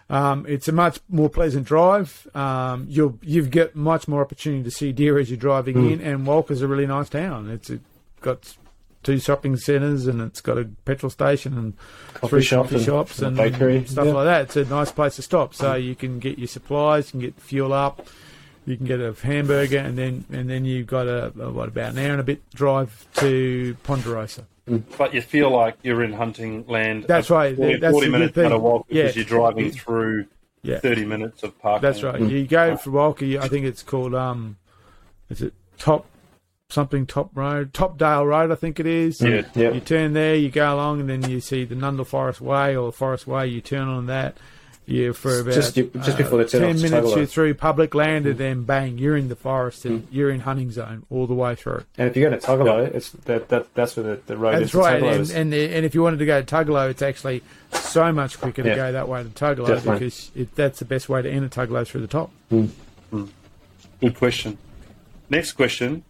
Um, 0.09 0.45
it's 0.49 0.67
a 0.67 0.71
much 0.71 0.99
more 1.07 1.29
pleasant 1.29 1.65
drive. 1.67 2.27
Um, 2.35 2.87
you'll 2.89 3.17
you've 3.21 3.51
got 3.51 3.75
much 3.75 4.07
more 4.07 4.21
opportunity 4.21 4.63
to 4.63 4.71
see 4.71 4.91
deer 4.91 5.19
as 5.19 5.29
you're 5.29 5.37
driving 5.37 5.75
Hmm. 5.75 5.87
in, 5.87 6.01
and 6.01 6.25
Walcha's 6.27 6.61
a 6.61 6.67
really 6.67 6.87
nice 6.87 7.09
town. 7.09 7.49
It's 7.49 7.69
a, 7.69 7.79
got 8.21 8.55
two 9.03 9.17
shopping 9.19 9.55
centres 9.55 10.07
and 10.07 10.19
it's 10.19 10.41
got 10.41 10.57
a 10.57 10.65
petrol 10.83 11.09
station 11.09 11.57
and 11.57 11.73
Coffee 12.15 12.27
three 12.27 12.41
shop 12.41 12.65
coffee 12.65 12.75
and 12.75 12.83
shops 12.83 13.19
and 13.21 13.37
bakery. 13.37 13.85
stuff 13.85 14.07
Yeah. 14.07 14.13
like 14.13 14.25
that. 14.25 14.41
It's 14.41 14.55
a 14.57 14.65
nice 14.65 14.91
place 14.91 15.15
to 15.15 15.21
stop. 15.21 15.53
So 15.53 15.75
you 15.75 15.95
can 15.95 16.19
get 16.19 16.37
your 16.37 16.47
supplies, 16.49 17.07
you 17.07 17.11
can 17.11 17.19
get 17.21 17.39
fuel 17.39 17.71
up, 17.71 18.05
you 18.69 18.77
can 18.77 18.85
get 18.85 18.99
a 18.99 19.13
hamburger, 19.13 19.79
and 19.79 19.97
then 19.97 20.25
and 20.31 20.49
then 20.49 20.63
you've 20.65 20.87
got 20.87 21.07
a, 21.07 21.33
a 21.39 21.51
what 21.51 21.67
about 21.69 21.93
an 21.93 21.99
hour 21.99 22.11
and 22.11 22.19
a 22.19 22.23
bit 22.23 22.47
drive 22.51 23.05
to 23.15 23.75
Ponderosa. 23.83 24.45
But 24.97 25.13
you 25.15 25.21
feel 25.21 25.49
like 25.49 25.77
you're 25.81 26.03
in 26.03 26.13
hunting 26.13 26.65
land. 26.67 27.05
That's 27.07 27.31
right. 27.31 27.55
40, 27.57 27.77
That's 27.79 27.91
40 27.91 28.09
minutes 28.09 28.37
of 28.37 28.61
walk 28.61 28.87
because 28.87 29.15
Yeah. 29.15 29.19
you're 29.19 29.25
driving 29.25 29.71
through 29.71 30.25
Yeah. 30.61 30.79
30 30.79 31.05
minutes 31.05 31.41
of 31.41 31.57
parking. 31.59 31.81
That's 31.81 32.03
right. 32.03 32.21
You 32.21 32.45
go 32.45 32.77
for 32.77 32.91
Walker. 32.91 33.25
I 33.41 33.47
think 33.47 33.65
it's 33.65 33.81
called 33.81 34.13
um, 34.13 34.57
is 35.29 35.41
it 35.41 35.53
Top 35.79 36.05
something 36.69 37.07
Top 37.07 37.35
Road, 37.35 37.73
Topdale 37.73 38.27
Road? 38.27 38.51
I 38.51 38.55
think 38.55 38.79
it 38.79 38.85
is. 38.85 39.19
Yeah. 39.21 39.41
Yeah. 39.55 39.71
You 39.71 39.79
turn 39.79 40.13
there, 40.13 40.35
you 40.35 40.49
go 40.49 40.75
along, 40.75 40.99
and 40.99 41.09
then 41.09 41.27
you 41.27 41.39
see 41.39 41.63
the 41.65 41.73
Nundle 41.73 42.05
Forest 42.05 42.39
Way 42.39 42.75
or 42.77 42.91
Forest 42.91 43.25
Way. 43.25 43.47
You 43.47 43.61
turn 43.61 43.87
on 43.87 44.05
that. 44.05 44.37
You 44.89 45.13
for 45.13 45.39
about 45.39 45.53
Just- 45.53 45.75
just 45.75 46.09
uh, 46.09 46.17
before 46.17 46.43
they 46.43 46.49
turn 46.49 46.61
ten 46.61 46.75
off 46.75 46.81
minutes, 46.81 47.15
you're 47.15 47.25
through 47.25 47.53
public 47.53 47.93
land, 47.93 48.25
and 48.25 48.35
mm. 48.35 48.39
then 48.39 48.63
bang, 48.63 48.97
you're 48.97 49.15
in 49.15 49.29
the 49.29 49.35
forest 49.35 49.85
and 49.85 50.03
mm. 50.03 50.07
you're 50.11 50.29
in 50.29 50.41
hunting 50.41 50.71
zone 50.71 51.05
all 51.09 51.27
the 51.27 51.33
way 51.33 51.55
through. 51.55 51.83
And 51.97 52.09
if 52.09 52.17
you 52.17 52.27
go 52.27 52.35
to 52.35 52.37
Tuggerah, 52.37 52.95
it's 52.95 53.11
that, 53.11 53.49
that 53.49 53.73
that's 53.75 53.95
where 53.95 54.15
the, 54.15 54.21
the 54.25 54.37
road 54.37 54.55
is. 54.55 54.71
That's 54.71 54.75
right, 54.75 55.01
Tuggerah 55.01 55.11
and, 55.11 55.21
is. 55.21 55.31
and 55.31 55.53
and 55.53 55.85
if 55.85 55.93
you 55.93 56.01
wanted 56.01 56.19
to 56.19 56.25
go 56.25 56.41
to 56.41 56.55
Tuggolo, 56.55 56.89
it's 56.89 57.01
actually 57.01 57.43
so 57.71 58.11
much 58.11 58.39
quicker 58.39 58.63
to 58.63 58.75
go 58.75 58.91
that 58.91 59.07
way 59.07 59.23
to 59.23 59.29
Tuggolo 59.29 59.67
Definitely. 59.67 59.93
because 59.93 60.31
it, 60.35 60.55
that's 60.55 60.79
the 60.79 60.85
best 60.85 61.09
way 61.09 61.21
to 61.21 61.29
enter 61.29 61.49
Tuggolo 61.49 61.85
through 61.85 62.01
the 62.01 62.07
top. 62.07 62.31
Mm. 62.51 62.69
Good 64.01 64.15
question. 64.15 64.57
Next 65.29 65.53
question. 65.53 66.03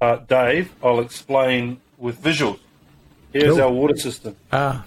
Uh, 0.00 0.16
Dave, 0.16 0.72
I'll 0.82 1.00
explain 1.00 1.80
with 1.98 2.22
visuals. 2.22 2.58
Here's 3.32 3.54
Cool. 3.54 3.62
our 3.62 3.70
water 3.70 3.96
system. 3.96 4.36
Ah, 4.52 4.84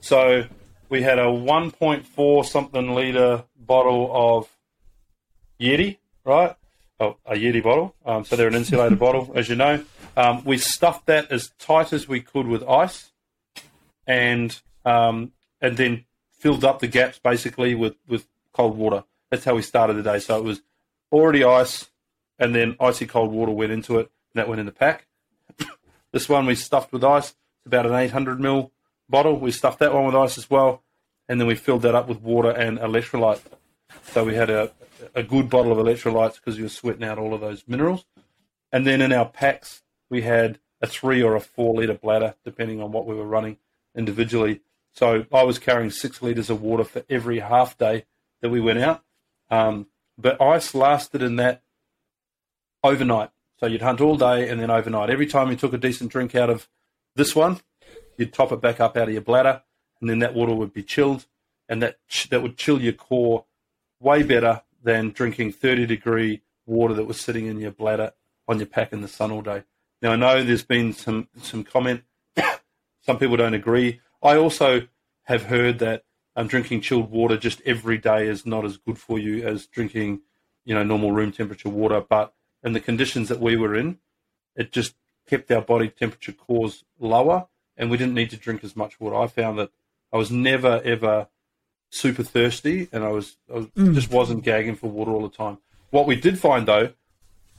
So 0.00 0.44
we 0.88 1.02
had 1.02 1.18
a 1.18 1.24
1.4 1.24 2.44
something 2.44 2.90
litre 2.90 3.44
bottle 3.58 4.10
of 4.12 4.48
Yeti, 5.60 5.98
right? 6.24 6.54
Oh, 6.98 7.16
a 7.26 7.34
Yeti 7.34 7.62
bottle. 7.62 7.94
Um, 8.04 8.24
so 8.24 8.36
they're 8.36 8.48
an 8.48 8.54
insulated 8.54 8.98
bottle, 9.06 9.32
as 9.34 9.48
you 9.48 9.56
know. 9.56 9.84
Um, 10.16 10.44
we 10.44 10.58
stuffed 10.58 11.06
that 11.06 11.30
as 11.30 11.50
tight 11.58 11.92
as 11.92 12.08
we 12.08 12.20
could 12.20 12.46
with 12.46 12.62
ice, 12.62 13.12
and 14.06 14.58
um, 14.84 15.32
and 15.60 15.76
then 15.76 16.04
filled 16.30 16.64
up 16.64 16.78
the 16.78 16.86
gaps 16.86 17.18
basically 17.18 17.74
with 17.74 17.96
with 18.08 18.26
cold 18.52 18.78
water. 18.78 19.04
That's 19.30 19.44
how 19.44 19.54
we 19.54 19.62
started 19.62 19.94
the 19.94 20.02
day. 20.02 20.18
So 20.20 20.38
it 20.38 20.44
was 20.44 20.62
already 21.12 21.44
ice, 21.44 21.90
and 22.38 22.54
then 22.54 22.76
icy 22.80 23.06
cold 23.06 23.30
water 23.32 23.52
went 23.52 23.72
into 23.72 23.98
it, 23.98 24.10
and 24.32 24.40
that 24.40 24.48
went 24.48 24.60
in 24.60 24.66
the 24.66 24.72
pack. 24.72 25.06
this 26.12 26.28
one 26.28 26.46
we 26.46 26.54
stuffed 26.54 26.92
with 26.92 27.04
ice. 27.04 27.34
It's 27.58 27.66
about 27.66 27.86
an 27.86 27.94
800 27.94 28.38
ml 28.38 28.70
bottle. 29.08 29.38
We 29.38 29.50
stuffed 29.50 29.78
that 29.80 29.94
one 29.94 30.06
with 30.06 30.14
ice 30.14 30.38
as 30.38 30.50
well, 30.50 30.82
and 31.28 31.40
then 31.40 31.46
we 31.46 31.54
filled 31.54 31.82
that 31.82 31.94
up 31.94 32.08
with 32.08 32.20
water 32.20 32.50
and 32.50 32.78
electrolyte. 32.78 33.40
So 34.12 34.24
we 34.24 34.34
had 34.34 34.50
a, 34.50 34.72
a 35.14 35.22
good 35.22 35.48
bottle 35.48 35.72
of 35.72 35.78
electrolytes 35.78 36.36
because 36.36 36.56
you 36.56 36.64
were 36.64 36.70
sweating 36.70 37.04
out 37.04 37.18
all 37.18 37.34
of 37.34 37.40
those 37.40 37.64
minerals. 37.66 38.04
And 38.72 38.86
then 38.86 39.00
in 39.00 39.12
our 39.12 39.26
packs, 39.26 39.82
we 40.10 40.22
had 40.22 40.58
a 40.80 40.86
three 40.86 41.22
or 41.22 41.34
a 41.34 41.40
four 41.40 41.74
litre 41.74 41.94
bladder, 41.94 42.34
depending 42.44 42.82
on 42.82 42.92
what 42.92 43.06
we 43.06 43.14
were 43.14 43.26
running 43.26 43.58
individually. 43.96 44.60
So 44.92 45.26
I 45.32 45.42
was 45.42 45.58
carrying 45.58 45.90
six 45.90 46.22
litres 46.22 46.50
of 46.50 46.62
water 46.62 46.84
for 46.84 47.04
every 47.08 47.40
half 47.40 47.76
day 47.76 48.04
that 48.40 48.50
we 48.50 48.60
went 48.60 48.78
out. 48.78 49.02
Um, 49.50 49.86
but 50.18 50.40
ice 50.40 50.74
lasted 50.74 51.22
in 51.22 51.36
that 51.36 51.62
overnight. 52.82 53.30
So 53.58 53.66
you'd 53.66 53.82
hunt 53.82 54.00
all 54.00 54.16
day 54.16 54.48
and 54.48 54.60
then 54.60 54.70
overnight. 54.70 55.10
Every 55.10 55.26
time 55.26 55.50
you 55.50 55.56
took 55.56 55.72
a 55.72 55.78
decent 55.78 56.10
drink 56.10 56.34
out 56.34 56.50
of 56.50 56.68
this 57.14 57.34
one, 57.34 57.60
you'd 58.18 58.32
top 58.32 58.52
it 58.52 58.60
back 58.60 58.80
up 58.80 58.96
out 58.96 59.08
of 59.08 59.12
your 59.14 59.22
bladder, 59.22 59.62
and 60.00 60.10
then 60.10 60.18
that 60.20 60.34
water 60.34 60.54
would 60.54 60.72
be 60.72 60.82
chilled, 60.82 61.26
and 61.68 61.82
that 61.82 61.98
that 62.30 62.42
would 62.42 62.56
chill 62.56 62.80
your 62.80 62.92
core 62.92 63.44
way 64.00 64.22
better 64.22 64.62
than 64.82 65.10
drinking 65.10 65.52
30 65.52 65.86
degree 65.86 66.42
water 66.66 66.94
that 66.94 67.06
was 67.06 67.20
sitting 67.20 67.46
in 67.46 67.58
your 67.58 67.70
bladder 67.70 68.12
on 68.48 68.58
your 68.58 68.66
pack 68.66 68.92
in 68.92 69.00
the 69.00 69.08
sun 69.08 69.30
all 69.30 69.42
day. 69.42 69.64
Now 70.02 70.12
I 70.12 70.16
know 70.16 70.42
there's 70.42 70.64
been 70.64 70.92
some 70.92 71.28
some 71.40 71.64
comment. 71.64 72.02
some 73.00 73.18
people 73.18 73.36
don't 73.36 73.54
agree. 73.54 74.00
I 74.22 74.36
also 74.36 74.88
have 75.24 75.44
heard 75.44 75.78
that 75.80 76.04
um, 76.36 76.46
drinking 76.46 76.82
chilled 76.82 77.10
water 77.10 77.36
just 77.36 77.62
every 77.64 77.98
day 77.98 78.28
is 78.28 78.44
not 78.44 78.64
as 78.64 78.76
good 78.76 78.98
for 78.98 79.18
you 79.18 79.46
as 79.46 79.66
drinking, 79.66 80.20
you 80.64 80.74
know, 80.74 80.84
normal 80.84 81.12
room 81.12 81.32
temperature 81.32 81.68
water. 81.68 82.00
But 82.00 82.34
in 82.62 82.72
the 82.74 82.80
conditions 82.80 83.28
that 83.28 83.40
we 83.40 83.56
were 83.56 83.74
in, 83.74 83.98
it 84.54 84.72
just 84.72 84.94
kept 85.26 85.50
our 85.50 85.62
body 85.62 85.88
temperature 85.88 86.32
cores 86.32 86.84
lower, 86.98 87.48
and 87.76 87.90
we 87.90 87.96
didn't 87.96 88.14
need 88.14 88.30
to 88.30 88.36
drink 88.36 88.64
as 88.64 88.76
much 88.76 89.00
water. 89.00 89.16
I 89.16 89.26
found 89.26 89.58
that 89.58 89.70
I 90.12 90.16
was 90.16 90.30
never 90.30 90.80
ever 90.84 91.28
super 91.90 92.22
thirsty, 92.22 92.88
and 92.92 93.04
I 93.04 93.08
was, 93.08 93.36
I 93.52 93.58
was 93.58 93.66
just 93.94 94.10
wasn't 94.10 94.44
gagging 94.44 94.76
for 94.76 94.90
water 94.90 95.10
all 95.10 95.22
the 95.22 95.36
time. 95.36 95.58
What 95.90 96.06
we 96.06 96.16
did 96.16 96.38
find 96.38 96.66
though 96.66 96.92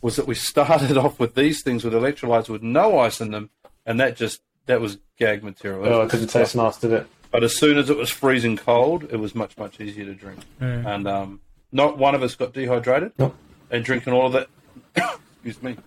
was 0.02 0.16
that 0.16 0.28
we 0.28 0.36
started 0.52 0.98
off 0.98 1.20
with 1.20 1.36
these 1.36 1.62
things 1.64 1.84
with 1.84 1.94
electrolytes 1.94 2.50
with 2.50 2.64
no 2.64 3.00
ice 3.00 3.22
in 3.22 3.32
them, 3.32 3.50
and 3.86 4.00
that 4.00 4.16
just 4.16 4.42
that 4.66 4.82
was 4.82 4.98
gag 5.18 5.44
material. 5.44 5.86
Oh, 5.86 6.00
was 6.04 6.14
it 6.14 6.18
didn't 6.18 6.32
taste 6.32 6.56
nice, 6.56 6.78
did 6.78 6.92
it? 6.92 7.08
but 7.32 7.44
as 7.44 7.56
soon 7.56 7.78
as 7.78 7.90
it 7.90 7.98
was 7.98 8.10
freezing 8.10 8.58
cold, 8.58 9.04
it 9.12 9.18
was 9.18 9.36
much 9.36 9.58
much 9.58 9.80
easier 9.80 10.06
to 10.06 10.14
drink. 10.14 10.40
Yeah. 10.62 10.94
And 10.94 11.08
um, 11.08 11.42
not 11.72 11.98
one 11.98 12.16
of 12.16 12.24
us 12.24 12.36
got 12.36 12.54
dehydrated. 12.54 13.14
Nope. 13.18 13.36
And 13.70 13.84
drinking 13.84 14.14
all 14.14 14.28
of 14.28 14.34
that, 14.34 14.48
excuse 15.44 15.62
me, 15.62 15.78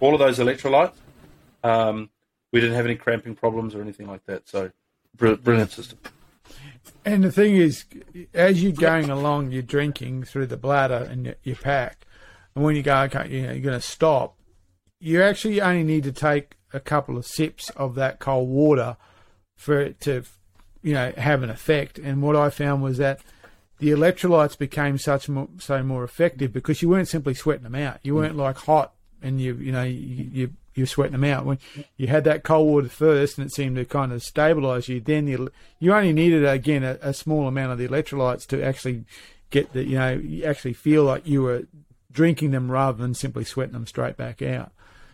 all 0.00 0.14
of 0.14 0.20
those 0.20 0.38
electrolytes, 0.38 0.94
um, 1.64 2.10
we 2.54 2.60
didn't 2.60 2.76
have 2.76 2.86
any 2.86 2.94
cramping 2.94 3.34
problems 3.34 3.74
or 3.74 3.82
anything 3.82 4.06
like 4.06 4.24
that. 4.26 4.48
So, 4.48 4.70
br- 5.16 5.34
brilliant 5.34 5.72
system. 5.72 5.98
And 7.04 7.24
the 7.24 7.32
thing 7.32 7.56
is, 7.56 7.84
as 8.32 8.62
you're 8.62 8.70
going 8.70 9.10
along, 9.10 9.50
you're 9.50 9.60
drinking 9.60 10.22
through 10.22 10.46
the 10.46 10.56
bladder 10.56 11.08
and 11.10 11.26
your, 11.26 11.34
your 11.42 11.56
pack. 11.56 12.06
And 12.54 12.64
when 12.64 12.76
you 12.76 12.82
go, 12.82 12.96
okay, 13.02 13.28
you 13.28 13.42
know, 13.42 13.52
you're 13.52 13.60
going 13.60 13.80
to 13.80 13.84
stop, 13.84 14.36
you 15.00 15.20
actually 15.20 15.60
only 15.60 15.82
need 15.82 16.04
to 16.04 16.12
take 16.12 16.54
a 16.72 16.78
couple 16.78 17.18
of 17.18 17.26
sips 17.26 17.70
of 17.70 17.96
that 17.96 18.20
cold 18.20 18.48
water 18.48 18.96
for 19.56 19.80
it 19.80 20.00
to, 20.02 20.22
you 20.80 20.94
know, 20.94 21.12
have 21.16 21.42
an 21.42 21.50
effect. 21.50 21.98
And 21.98 22.22
what 22.22 22.36
I 22.36 22.50
found 22.50 22.84
was 22.84 22.98
that 22.98 23.20
the 23.78 23.90
electrolytes 23.90 24.56
became 24.56 24.96
such 24.96 25.28
more, 25.28 25.48
so 25.58 25.82
more 25.82 26.04
effective 26.04 26.52
because 26.52 26.82
you 26.82 26.88
weren't 26.88 27.08
simply 27.08 27.34
sweating 27.34 27.64
them 27.64 27.74
out. 27.74 27.98
You 28.04 28.14
weren't 28.14 28.36
like 28.36 28.58
hot 28.58 28.92
and 29.20 29.40
you, 29.40 29.56
you 29.56 29.72
know, 29.72 29.82
you, 29.82 30.30
you 30.32 30.50
you're 30.74 30.86
sweating 30.86 31.12
them 31.12 31.24
out. 31.24 31.44
When 31.44 31.58
you 31.96 32.08
had 32.08 32.24
that 32.24 32.42
cold 32.42 32.68
water 32.68 32.88
first, 32.88 33.38
and 33.38 33.46
it 33.46 33.52
seemed 33.52 33.76
to 33.76 33.84
kind 33.84 34.12
of 34.12 34.20
stabilise 34.20 34.88
you. 34.88 35.00
Then 35.00 35.26
the, 35.26 35.50
you 35.78 35.92
only 35.92 36.12
needed 36.12 36.44
again 36.44 36.82
a, 36.82 36.98
a 37.00 37.14
small 37.14 37.46
amount 37.48 37.72
of 37.72 37.78
the 37.78 37.88
electrolytes 37.88 38.46
to 38.48 38.62
actually 38.62 39.04
get 39.50 39.72
the 39.72 39.84
you 39.84 39.98
know 39.98 40.12
you 40.12 40.44
actually 40.44 40.72
feel 40.72 41.04
like 41.04 41.26
you 41.26 41.42
were 41.42 41.64
drinking 42.10 42.50
them 42.52 42.70
rather 42.70 42.98
than 42.98 43.14
simply 43.14 43.44
sweating 43.44 43.72
them 43.72 43.86
straight 43.86 44.16
back 44.16 44.42
out. 44.42 44.72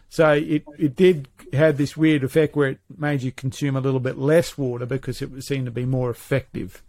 So 0.08 0.32
it, 0.32 0.64
it 0.76 0.96
did 0.96 1.28
have 1.52 1.76
this 1.76 1.96
weird 1.96 2.24
effect 2.24 2.56
where 2.56 2.70
it 2.70 2.80
made 2.96 3.22
you 3.22 3.30
consume 3.30 3.76
a 3.76 3.80
little 3.80 4.00
bit 4.00 4.18
less 4.18 4.58
water 4.58 4.84
because 4.84 5.22
it 5.22 5.44
seemed 5.44 5.66
to 5.66 5.70
be 5.70 5.84
more 5.84 6.10
effective. 6.10 6.82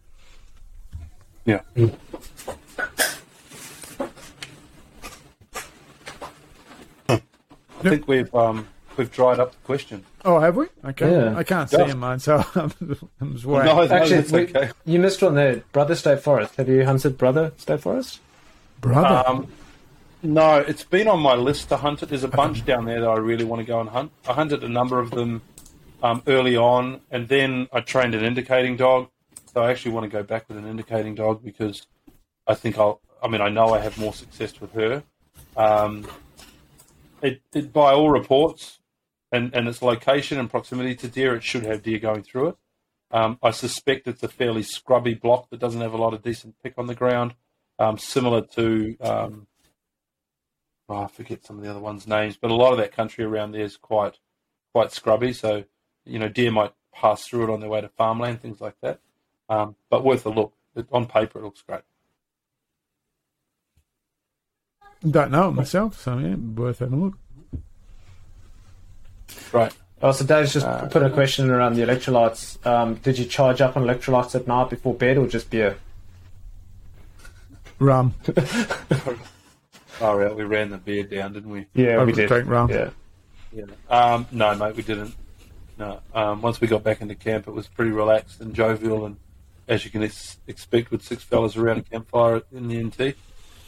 Yeah. 1.45 1.61
Think 7.89 8.07
we've 8.07 8.33
um, 8.35 8.67
we've 8.97 9.11
dried 9.11 9.39
up 9.39 9.51
the 9.51 9.57
question. 9.65 10.03
Oh, 10.23 10.39
have 10.39 10.55
we? 10.55 10.67
Okay, 10.85 11.11
Yeah. 11.11 11.35
I 11.37 11.43
can't 11.43 11.69
see 11.69 11.77
Yeah. 11.77 11.85
them, 11.85 11.99
man. 11.99 12.19
So 12.19 12.43
I'm, 12.55 12.71
I'm 13.19 13.33
just 13.33 13.45
worried. 13.45 13.65
No, 13.65 13.81
Actually, 13.83 14.15
that's 14.17 14.31
wait, 14.31 14.55
okay. 14.55 14.71
you 14.85 14.99
missed 14.99 15.21
one 15.21 15.35
there. 15.35 15.63
Brother 15.71 15.95
State 15.95 16.19
Forest. 16.21 16.55
Have 16.57 16.69
you 16.69 16.85
hunted 16.85 17.17
Brother 17.17 17.51
State 17.57 17.81
Forest? 17.81 18.19
brother. 18.79 19.23
Um, 19.27 19.47
no, 20.23 20.57
it's 20.57 20.83
been 20.83 21.07
on 21.07 21.19
my 21.19 21.33
list 21.35 21.69
to 21.69 21.77
hunt 21.77 22.01
it. 22.03 22.09
There's 22.09 22.23
a 22.23 22.27
bunch 22.27 22.63
down 22.65 22.85
there 22.85 23.01
that 23.01 23.09
I 23.09 23.17
really 23.17 23.43
want 23.45 23.59
to 23.59 23.65
go 23.65 23.79
and 23.79 23.89
hunt. 23.89 24.11
I 24.27 24.33
hunted 24.33 24.63
a 24.63 24.69
number 24.69 24.99
of 24.99 25.11
them 25.11 25.41
um, 26.03 26.21
early 26.27 26.55
on, 26.57 27.01
and 27.09 27.27
then 27.27 27.67
I 27.73 27.81
trained 27.81 28.13
an 28.15 28.23
indicating 28.23 28.75
dog. 28.77 29.09
So 29.53 29.61
I 29.61 29.71
actually 29.71 29.91
want 29.93 30.03
to 30.05 30.09
go 30.09 30.21
back 30.23 30.47
with 30.47 30.57
an 30.57 30.67
indicating 30.67 31.15
dog 31.15 31.43
because 31.43 31.85
I 32.47 32.53
think 32.53 32.77
I'll. 32.77 33.01
I 33.23 33.27
mean, 33.27 33.41
I 33.41 33.49
know 33.49 33.73
I 33.73 33.79
have 33.79 33.97
more 33.97 34.13
success 34.13 34.59
with 34.61 34.73
her. 34.73 35.03
Um, 35.57 36.07
it, 37.21 37.41
it, 37.53 37.73
by 37.73 37.93
all 37.93 38.09
reports, 38.09 38.79
and, 39.31 39.53
and 39.55 39.67
its 39.67 39.81
location 39.81 40.37
and 40.37 40.49
proximity 40.49 40.95
to 40.95 41.07
deer, 41.07 41.35
it 41.35 41.43
should 41.43 41.65
have 41.65 41.83
deer 41.83 41.99
going 41.99 42.23
through 42.23 42.49
it. 42.49 42.55
Um, 43.11 43.39
I 43.41 43.51
suspect 43.51 44.07
it's 44.07 44.23
a 44.23 44.27
fairly 44.27 44.63
scrubby 44.63 45.13
block 45.13 45.49
that 45.49 45.59
doesn't 45.59 45.81
have 45.81 45.93
a 45.93 45.97
lot 45.97 46.13
of 46.13 46.21
decent 46.21 46.55
pick 46.63 46.73
on 46.77 46.87
the 46.87 46.95
ground, 46.95 47.33
um, 47.79 47.97
similar 47.97 48.41
to 48.55 48.97
um, 49.01 49.47
oh, 50.87 51.03
I 51.03 51.07
forget 51.07 51.43
some 51.45 51.57
of 51.57 51.63
the 51.63 51.69
other 51.69 51.79
ones' 51.79 52.07
names, 52.07 52.37
but 52.37 52.51
a 52.51 52.55
lot 52.55 52.71
of 52.71 52.77
that 52.77 52.93
country 52.93 53.23
around 53.23 53.51
there 53.51 53.63
is 53.63 53.77
quite 53.77 54.19
quite 54.73 54.91
scrubby. 54.91 55.33
So 55.33 55.65
you 56.05 56.19
know, 56.19 56.29
deer 56.29 56.51
might 56.51 56.73
pass 56.93 57.25
through 57.25 57.45
it 57.45 57.49
on 57.49 57.59
their 57.59 57.69
way 57.69 57.81
to 57.81 57.89
farmland, 57.89 58.41
things 58.41 58.61
like 58.61 58.75
that. 58.81 58.99
Um, 59.49 59.75
but 59.89 60.03
worth 60.03 60.25
a 60.25 60.29
look. 60.29 60.53
It, 60.75 60.87
on 60.91 61.05
paper, 61.05 61.39
it 61.39 61.43
looks 61.43 61.61
great. 61.61 61.81
Don't 65.09 65.31
know 65.31 65.49
it 65.49 65.53
myself, 65.53 65.99
so 65.99 66.17
yeah, 66.19 66.35
worth 66.35 66.79
having 66.79 66.99
a 66.99 67.03
look. 67.05 67.17
Right. 69.51 69.73
Oh, 70.03 70.11
so 70.11 70.25
Dave's 70.25 70.53
just 70.53 70.65
put 70.91 71.03
a 71.03 71.09
question 71.09 71.49
around 71.49 71.75
the 71.75 71.81
electrolytes. 71.83 72.63
Um, 72.65 72.95
did 72.95 73.17
you 73.19 73.25
charge 73.25 73.61
up 73.61 73.77
on 73.77 73.83
electrolytes 73.83 74.35
at 74.35 74.47
night 74.47 74.69
before 74.69 74.93
bed, 74.93 75.17
or 75.17 75.27
just 75.27 75.49
beer? 75.49 75.77
Rum. 77.79 78.13
Oh, 80.01 80.19
yeah, 80.19 80.33
we 80.33 80.43
ran 80.43 80.71
the 80.71 80.79
beer 80.79 81.03
down, 81.03 81.33
didn't 81.33 81.51
we? 81.51 81.67
Yeah, 81.75 81.97
I 81.99 82.03
we 82.03 82.11
did. 82.11 82.27
drink 82.27 82.49
rum. 82.49 82.71
Yeah. 82.71 82.89
Yeah. 83.53 83.65
Um, 83.87 84.25
no, 84.31 84.55
mate, 84.55 84.75
we 84.75 84.81
didn't. 84.81 85.13
No. 85.77 85.99
Um, 86.13 86.41
once 86.41 86.59
we 86.59 86.67
got 86.67 86.83
back 86.83 87.01
into 87.01 87.13
camp, 87.13 87.47
it 87.47 87.51
was 87.51 87.67
pretty 87.67 87.91
relaxed 87.91 88.41
and 88.41 88.53
jovial, 88.55 89.05
and 89.05 89.17
as 89.67 89.85
you 89.85 89.91
can 89.91 90.01
ex- 90.01 90.39
expect, 90.47 90.89
with 90.89 91.03
six 91.03 91.23
fellas 91.23 91.55
around 91.55 91.77
a 91.77 91.81
campfire 91.83 92.41
in 92.51 92.67
the 92.67 92.83
NT. 92.83 93.15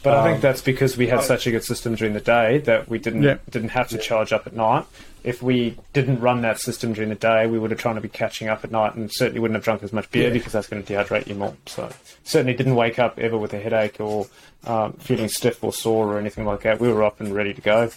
But 0.03 0.13
I 0.15 0.17
Um, 0.19 0.25
think 0.25 0.41
that's 0.41 0.61
because 0.61 0.97
we 0.97 1.07
had 1.07 1.23
such 1.23 1.47
a 1.47 1.51
good 1.51 1.63
system 1.63 1.95
during 1.95 2.13
the 2.13 2.19
day 2.19 2.57
that 2.59 2.89
we 2.89 2.99
didn't 2.99 3.23
Yeah. 3.23 3.37
didn't 3.49 3.69
have 3.69 3.87
to 3.89 3.97
charge 3.97 4.33
up 4.33 4.45
at 4.45 4.53
night. 4.53 4.85
If 5.23 5.41
we 5.41 5.77
didn't 5.93 6.19
run 6.19 6.41
that 6.41 6.59
system 6.59 6.91
during 6.91 7.07
the 7.07 7.15
day, 7.15 7.47
we 7.47 7.57
would 7.57 7.71
have 7.71 7.79
tried 7.79 7.93
to 7.93 8.01
be 8.01 8.09
catching 8.09 8.49
up 8.49 8.65
at 8.65 8.71
night 8.71 8.95
and 8.95 9.09
certainly 9.09 9.39
wouldn't 9.39 9.55
have 9.55 9.63
drunk 9.63 9.81
as 9.81 9.93
much 9.93 10.11
beer 10.11 10.27
Yeah. 10.27 10.33
because 10.33 10.51
that's 10.51 10.67
going 10.67 10.83
to 10.83 10.93
dehydrate 10.93 11.27
you 11.27 11.35
more. 11.35 11.55
So 11.65 11.89
certainly 12.25 12.53
didn't 12.53 12.75
wake 12.75 12.99
up 12.99 13.17
ever 13.17 13.37
with 13.37 13.53
a 13.53 13.59
headache 13.59 14.01
or 14.01 14.27
um, 14.65 14.93
feeling 14.93 15.29
stiff 15.29 15.63
or 15.63 15.71
sore 15.71 16.07
or 16.13 16.19
anything 16.19 16.45
like 16.45 16.61
that. 16.63 16.81
We 16.81 16.89
were 16.91 17.03
up 17.03 17.21
and 17.21 17.33
ready 17.33 17.53
to 17.53 17.61
go. 17.61 17.89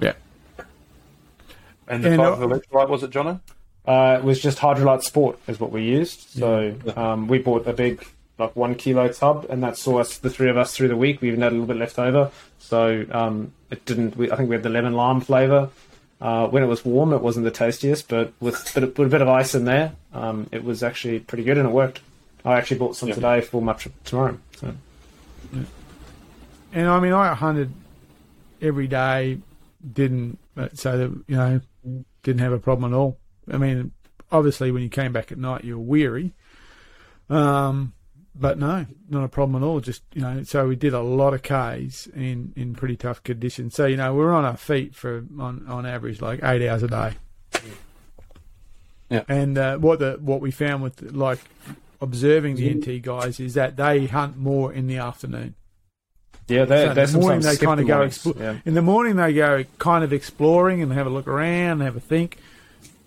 Yeah. 0.00 0.12
And 1.88 2.02
the 2.02 2.10
And, 2.12 2.18
type 2.18 2.38
uh, 2.38 2.42
of 2.44 2.50
electrolyte 2.50 2.88
was 2.88 3.02
it, 3.02 3.10
Jono? 3.10 3.40
Uh, 3.86 4.16
it 4.18 4.24
was 4.24 4.40
just 4.40 4.58
Hydrolyte 4.58 5.02
Sport 5.02 5.38
is 5.48 5.60
what 5.60 5.70
we 5.72 5.82
used. 5.82 6.20
So 6.38 6.74
um, 6.96 7.26
we 7.26 7.38
bought 7.38 7.66
a 7.66 7.72
big 7.74 8.06
like 8.44 8.56
one 8.56 8.74
kilo 8.74 9.08
tub, 9.08 9.46
and 9.50 9.62
that 9.62 9.76
saw 9.76 9.98
us 9.98 10.18
the 10.18 10.30
three 10.30 10.48
of 10.50 10.56
us 10.56 10.74
through 10.74 10.88
the 10.88 10.96
week. 10.96 11.20
We 11.20 11.28
even 11.28 11.40
had 11.42 11.52
a 11.52 11.54
little 11.54 11.66
bit 11.66 11.76
left 11.76 11.98
over, 11.98 12.30
so 12.58 13.04
um, 13.10 13.52
it 13.70 13.84
didn't. 13.84 14.16
We, 14.16 14.30
I 14.30 14.36
think 14.36 14.48
we 14.48 14.54
had 14.56 14.62
the 14.62 14.68
lemon 14.70 14.92
lime 14.94 15.20
flavour. 15.20 15.70
Uh, 16.20 16.46
when 16.46 16.62
it 16.62 16.66
was 16.66 16.84
warm, 16.84 17.12
it 17.12 17.20
wasn't 17.20 17.44
the 17.44 17.50
tastiest, 17.50 18.08
but 18.08 18.32
with, 18.38 18.72
with 18.76 18.84
a 18.98 19.08
bit 19.08 19.20
of 19.22 19.28
ice 19.28 19.56
in 19.56 19.64
there, 19.64 19.92
um, 20.12 20.48
it 20.52 20.62
was 20.62 20.82
actually 20.84 21.18
pretty 21.18 21.42
good, 21.42 21.58
and 21.58 21.68
it 21.68 21.72
worked. 21.72 22.00
I 22.44 22.54
actually 22.58 22.78
bought 22.78 22.94
some 22.96 23.08
Yeah. 23.08 23.16
today 23.16 23.40
for 23.40 23.60
my 23.60 23.72
trip 23.72 23.92
tomorrow. 24.04 24.38
So. 24.56 24.72
And 26.72 26.88
I 26.88 27.00
mean, 27.00 27.12
I 27.12 27.34
hunted 27.34 27.72
every 28.60 28.86
day, 28.86 29.38
didn't 29.92 30.38
so 30.74 30.96
that 30.98 31.10
you 31.26 31.36
know 31.36 31.60
didn't 32.22 32.40
have 32.40 32.52
a 32.52 32.58
problem 32.58 32.92
at 32.92 32.96
all. 32.96 33.18
I 33.50 33.58
mean, 33.58 33.90
obviously 34.30 34.70
when 34.70 34.82
you 34.82 34.88
came 34.88 35.12
back 35.12 35.32
at 35.32 35.38
night, 35.38 35.64
you 35.64 35.76
were 35.76 35.84
weary, 35.84 36.32
um, 37.28 37.92
but 38.34 38.58
no, 38.58 38.86
not 39.08 39.24
a 39.24 39.28
problem 39.28 39.62
at 39.62 39.66
all. 39.66 39.80
Just 39.80 40.02
you 40.14 40.22
know, 40.22 40.42
so 40.42 40.66
we 40.66 40.76
did 40.76 40.94
a 40.94 41.00
lot 41.00 41.34
of 41.34 41.42
Ks 41.42 42.06
in 42.08 42.52
in 42.56 42.74
pretty 42.74 42.96
tough 42.96 43.22
conditions. 43.22 43.74
So 43.74 43.86
you 43.86 43.96
know, 43.96 44.12
we 44.14 44.20
were 44.20 44.32
on 44.32 44.44
our 44.44 44.56
feet 44.56 44.94
for 44.94 45.24
on 45.38 45.66
on 45.68 45.86
average 45.86 46.20
like 46.20 46.42
eight 46.42 46.66
hours 46.68 46.82
a 46.82 46.88
day. 46.88 47.12
Yeah. 49.10 49.24
And 49.28 49.58
uh, 49.58 49.76
what 49.78 49.98
the 49.98 50.18
what 50.20 50.40
we 50.40 50.50
found 50.50 50.82
with 50.82 51.02
like 51.12 51.38
observing 52.00 52.56
the 52.56 52.74
NT 52.74 53.02
guys 53.02 53.38
is 53.38 53.54
that 53.54 53.76
they 53.76 54.06
hunt 54.06 54.36
more 54.36 54.72
in 54.72 54.86
the 54.86 54.96
afternoon. 54.96 55.54
Yeah, 56.48 56.64
they, 56.64 56.84
So 56.86 56.90
in 56.90 57.12
the 57.12 57.18
morning 57.18 57.40
they 57.40 57.56
kind 57.56 57.80
of 57.80 57.86
go 57.86 58.34
Yeah. 58.40 58.56
in 58.64 58.74
the 58.74 58.82
morning 58.82 59.16
they 59.16 59.32
go 59.32 59.64
kind 59.78 60.02
of 60.02 60.12
exploring 60.12 60.82
and 60.82 60.92
have 60.92 61.06
a 61.06 61.10
look 61.10 61.28
around, 61.28 61.80
have 61.80 61.96
a 61.96 62.00
think. 62.00 62.38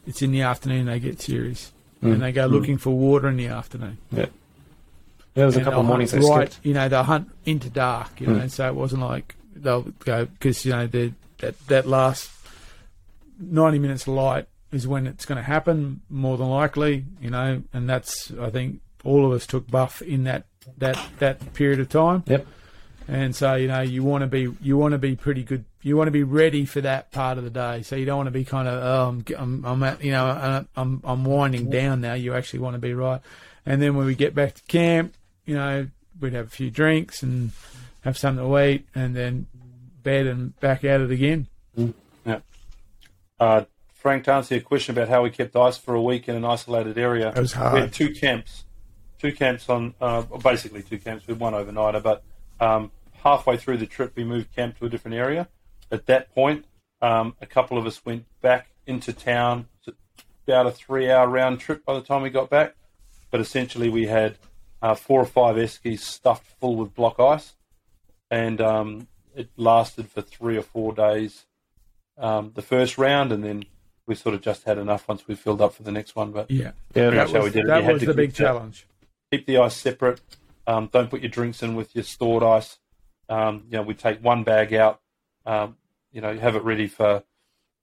It's 0.07 0.21
in 0.21 0.31
the 0.31 0.41
afternoon 0.41 0.85
they 0.85 0.99
get 0.99 1.19
serious 1.21 1.71
Mm. 2.03 2.13
and 2.13 2.21
they 2.21 2.31
go 2.33 2.45
looking 2.45 2.77
for 2.77 2.91
water 2.91 3.27
in 3.29 3.37
the 3.37 3.47
afternoon. 3.47 3.97
Yeah, 4.11 4.25
there 5.35 5.45
was 5.45 5.55
a 5.55 5.63
couple 5.63 5.81
of 5.81 5.85
mornings 5.85 6.11
they 6.11 6.19
right, 6.19 6.51
skipped. 6.51 6.65
you 6.65 6.73
know, 6.73 6.89
they'll 6.89 7.03
hunt 7.03 7.29
into 7.45 7.69
dark, 7.69 8.19
you 8.19 8.27
know, 8.27 8.45
Mm. 8.45 8.49
so 8.51 8.67
it 8.67 8.75
wasn't 8.75 9.01
like 9.03 9.35
they'll 9.55 9.83
go 9.83 10.25
because 10.25 10.65
you 10.65 10.71
know 10.71 10.87
that 10.87 11.13
that 11.67 11.85
last 11.87 12.31
ninety 13.39 13.79
minutes 13.79 14.03
of 14.03 14.09
light 14.13 14.47
is 14.71 14.87
when 14.87 15.07
it's 15.07 15.25
going 15.25 15.37
to 15.37 15.43
happen 15.43 16.01
more 16.09 16.37
than 16.37 16.49
likely, 16.49 17.05
you 17.21 17.29
know, 17.29 17.61
and 17.73 17.87
that's 17.89 18.31
I 18.39 18.49
think 18.49 18.79
all 19.03 19.25
of 19.25 19.31
us 19.31 19.45
took 19.45 19.69
buff 19.69 20.01
in 20.01 20.23
that 20.23 20.45
that 20.77 20.97
that 21.19 21.53
period 21.53 21.79
of 21.79 21.89
time. 21.89 22.23
Yep. 22.25 22.47
And 23.07 23.35
so 23.35 23.53
you 23.53 23.67
know 23.67 23.81
you 23.81 24.03
want 24.03 24.21
to 24.23 24.27
be 24.27 24.49
you 24.61 24.77
want 24.77 24.93
to 24.93 24.97
be 24.97 25.15
pretty 25.15 25.43
good. 25.43 25.65
You 25.83 25.95
want 25.95 26.07
to 26.07 26.11
be 26.11 26.23
ready 26.23 26.65
for 26.65 26.81
that 26.81 27.11
part 27.11 27.37
of 27.37 27.43
the 27.43 27.51
day. 27.51 27.83
So 27.83 27.95
you 27.95 28.05
don't 28.05 28.17
want 28.17 28.27
to 28.27 28.31
be 28.31 28.43
kind 28.43 28.67
of 28.67 28.83
oh, 28.83 29.07
I'm, 29.09 29.25
I'm 29.37 29.65
I'm 29.65 29.83
at 29.83 30.03
you 30.03 30.11
know 30.11 30.65
I'm 30.75 31.01
I'm 31.03 31.23
winding 31.23 31.69
down 31.69 32.01
now. 32.01 32.13
You 32.13 32.33
actually 32.33 32.59
want 32.59 32.73
to 32.73 32.79
be 32.79 32.93
right. 32.95 33.21
And 33.65 33.81
then 33.81 33.95
when 33.95 34.05
we 34.07 34.15
get 34.15 34.33
back 34.33 34.55
to 34.55 34.63
camp, 34.63 35.13
you 35.45 35.55
know 35.55 35.87
we'd 36.19 36.33
have 36.33 36.47
a 36.47 36.49
few 36.49 36.69
drinks 36.71 37.21
and 37.23 37.51
have 38.01 38.17
something 38.17 38.45
to 38.45 38.59
eat, 38.59 38.87
and 38.95 39.15
then 39.15 39.47
bed 40.03 40.27
and 40.27 40.57
back 40.59 40.83
at 40.83 41.01
it 41.01 41.11
again. 41.11 41.47
Uh, 43.39 43.65
Frank, 43.93 44.23
to 44.25 44.31
answer 44.33 44.55
your 44.55 44.63
question 44.63 44.95
about 44.97 45.09
how 45.09 45.23
we 45.23 45.29
kept 45.29 45.55
ice 45.55 45.77
for 45.77 45.93
a 45.95 46.01
week 46.01 46.29
in 46.29 46.35
an 46.35 46.45
isolated 46.45 46.97
area, 46.97 47.29
It 47.35 47.37
was 47.39 47.51
hard. 47.53 47.73
we 47.73 47.79
had 47.81 47.91
two 47.93 48.13
camps, 48.13 48.63
two 49.19 49.33
camps 49.33 49.67
on, 49.67 49.93
uh, 49.99 50.21
basically 50.21 50.83
two 50.83 50.99
camps 50.99 51.27
with 51.27 51.37
one 51.39 51.53
overnighter. 51.53 52.01
But 52.01 52.23
um, 52.59 52.91
halfway 53.23 53.57
through 53.57 53.77
the 53.77 53.87
trip, 53.87 54.13
we 54.15 54.23
moved 54.23 54.55
camp 54.55 54.77
to 54.79 54.85
a 54.85 54.89
different 54.89 55.17
area. 55.17 55.49
At 55.91 56.05
that 56.05 56.33
point, 56.33 56.65
um, 57.01 57.35
a 57.41 57.45
couple 57.45 57.77
of 57.77 57.85
us 57.85 58.05
went 58.05 58.25
back 58.41 58.67
into 58.87 59.11
town. 59.11 59.67
It's 59.85 59.97
about 60.47 60.67
a 60.67 60.71
three-hour 60.71 61.27
round 61.27 61.59
trip 61.59 61.83
by 61.83 61.95
the 61.95 62.01
time 62.01 62.21
we 62.21 62.29
got 62.29 62.49
back. 62.49 62.75
But 63.31 63.41
essentially, 63.41 63.89
we 63.89 64.05
had 64.05 64.37
uh, 64.85 64.93
four 64.95 65.19
or 65.21 65.25
five 65.25 65.55
eskies 65.55 65.99
stuffed 65.99 66.45
full 66.59 66.75
with 66.75 66.93
block 66.93 67.19
ice, 67.19 67.55
and 68.29 68.61
um, 68.61 69.07
it 69.35 69.49
lasted 69.57 70.07
for 70.09 70.21
three 70.21 70.57
or 70.57 70.61
four 70.61 70.93
days. 70.93 71.45
Um, 72.17 72.51
the 72.53 72.61
first 72.61 72.97
round, 72.97 73.31
and 73.31 73.43
then 73.43 73.65
we 74.07 74.13
sort 74.15 74.35
of 74.35 74.41
just 74.41 74.63
had 74.63 74.77
enough 74.77 75.07
once 75.07 75.27
we 75.27 75.33
filled 75.35 75.61
up 75.61 75.73
for 75.73 75.83
the 75.83 75.91
next 75.91 76.15
one. 76.15 76.31
But 76.31 76.51
Yeah, 76.51 76.65
Yeah, 76.65 76.71
Pretty 77.09 77.17
that 77.17 77.23
much 77.27 77.31
how 77.35 77.43
we 77.43 77.49
did 77.49 77.65
it. 77.65 77.67
that 77.67 77.77
You 77.79 77.83
had 77.83 77.93
was 77.93 78.01
the 78.05 78.13
big 78.13 78.29
keep 78.29 78.37
that- 78.37 78.43
challenge. 78.43 78.87
keep 79.31 79.45
the 79.47 79.57
ice 79.57 79.75
separate. 79.75 80.21
Um, 80.67 80.89
don't 80.93 81.09
put 81.09 81.21
your 81.21 81.29
drinks 81.29 81.61
in 81.63 81.75
with 81.75 81.95
your 81.95 82.03
stored 82.03 82.43
ice. 82.43 82.77
Um, 83.29 83.63
you 83.69 83.77
know, 83.77 83.81
we 83.83 83.93
take 83.95 84.23
one 84.23 84.43
bag 84.43 84.73
out. 84.73 85.01
Um, 85.45 85.77
you 86.11 86.21
know, 86.21 86.37
have 86.37 86.55
it 86.55 86.63
ready 86.63 86.87
for. 86.87 87.23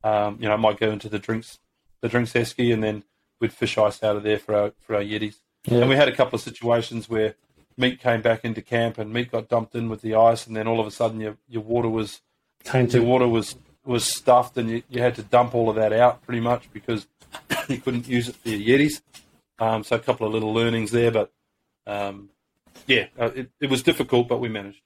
Um, 0.05 0.39
you 0.41 0.47
know, 0.49 0.55
I 0.55 0.57
might 0.57 0.79
go 0.81 0.91
into 0.91 1.09
the 1.09 1.19
drinks, 1.19 1.59
the 2.01 2.09
drinks 2.09 2.33
esky, 2.33 2.73
and 2.73 2.83
then 2.83 3.05
we'd 3.41 3.53
fish 3.53 3.77
ice 3.79 4.03
out 4.03 4.17
of 4.17 4.23
there 4.23 4.39
for 4.39 4.55
our 4.55 4.73
for 4.79 4.95
our 4.97 5.03
yetis. 5.03 5.37
Yeah. 5.65 5.79
And 5.79 5.89
we 5.89 5.97
had 5.97 6.09
a 6.09 6.15
couple 6.15 6.37
of 6.37 6.43
situations 6.43 7.09
where 7.09 7.35
meat 7.77 8.01
came 8.01 8.21
back 8.21 8.45
into 8.45 8.63
camp 8.63 8.99
and 8.99 9.13
meat 9.13 9.31
got 9.31 9.49
dumped 9.49 9.75
in 9.75 9.89
with 9.89 10.03
the 10.03 10.15
ice, 10.15 10.47
and 10.47 10.57
then 10.57 10.67
all 10.67 10.81
of 10.81 10.87
a 10.87 10.91
sudden 10.91 11.21
your 11.21 11.37
your 11.49 11.63
water 11.63 11.89
was 11.89 12.21
tainted. 12.65 12.95
your 12.95 13.05
water 13.05 13.29
was 13.29 13.57
was 13.85 14.05
stuffed, 14.05 14.57
and 14.57 14.71
you, 14.71 14.83
you 14.89 15.01
had 15.01 15.15
to 15.17 15.23
dump 15.23 15.55
all 15.55 15.69
of 15.69 15.77
that 15.77 15.93
out 15.93 16.23
pretty 16.23 16.41
much 16.41 16.73
because 16.73 17.07
you 17.69 17.79
couldn't 17.79 18.09
use 18.09 18.29
it 18.29 18.37
for 18.37 18.49
your 18.49 18.79
yetis. 18.79 19.03
Um, 19.59 19.85
so 19.85 19.97
a 19.97 20.01
couple 20.01 20.27
of 20.27 20.33
little 20.33 20.53
learnings 20.53 20.91
there, 20.91 21.11
but 21.11 21.33
um, 21.87 22.31
yeah, 22.87 23.07
uh, 23.19 23.31
it, 23.35 23.51
it 23.61 23.71
was 23.71 23.83
difficult, 23.83 24.29
but 24.29 24.39
we 24.39 24.49
managed. 24.49 24.81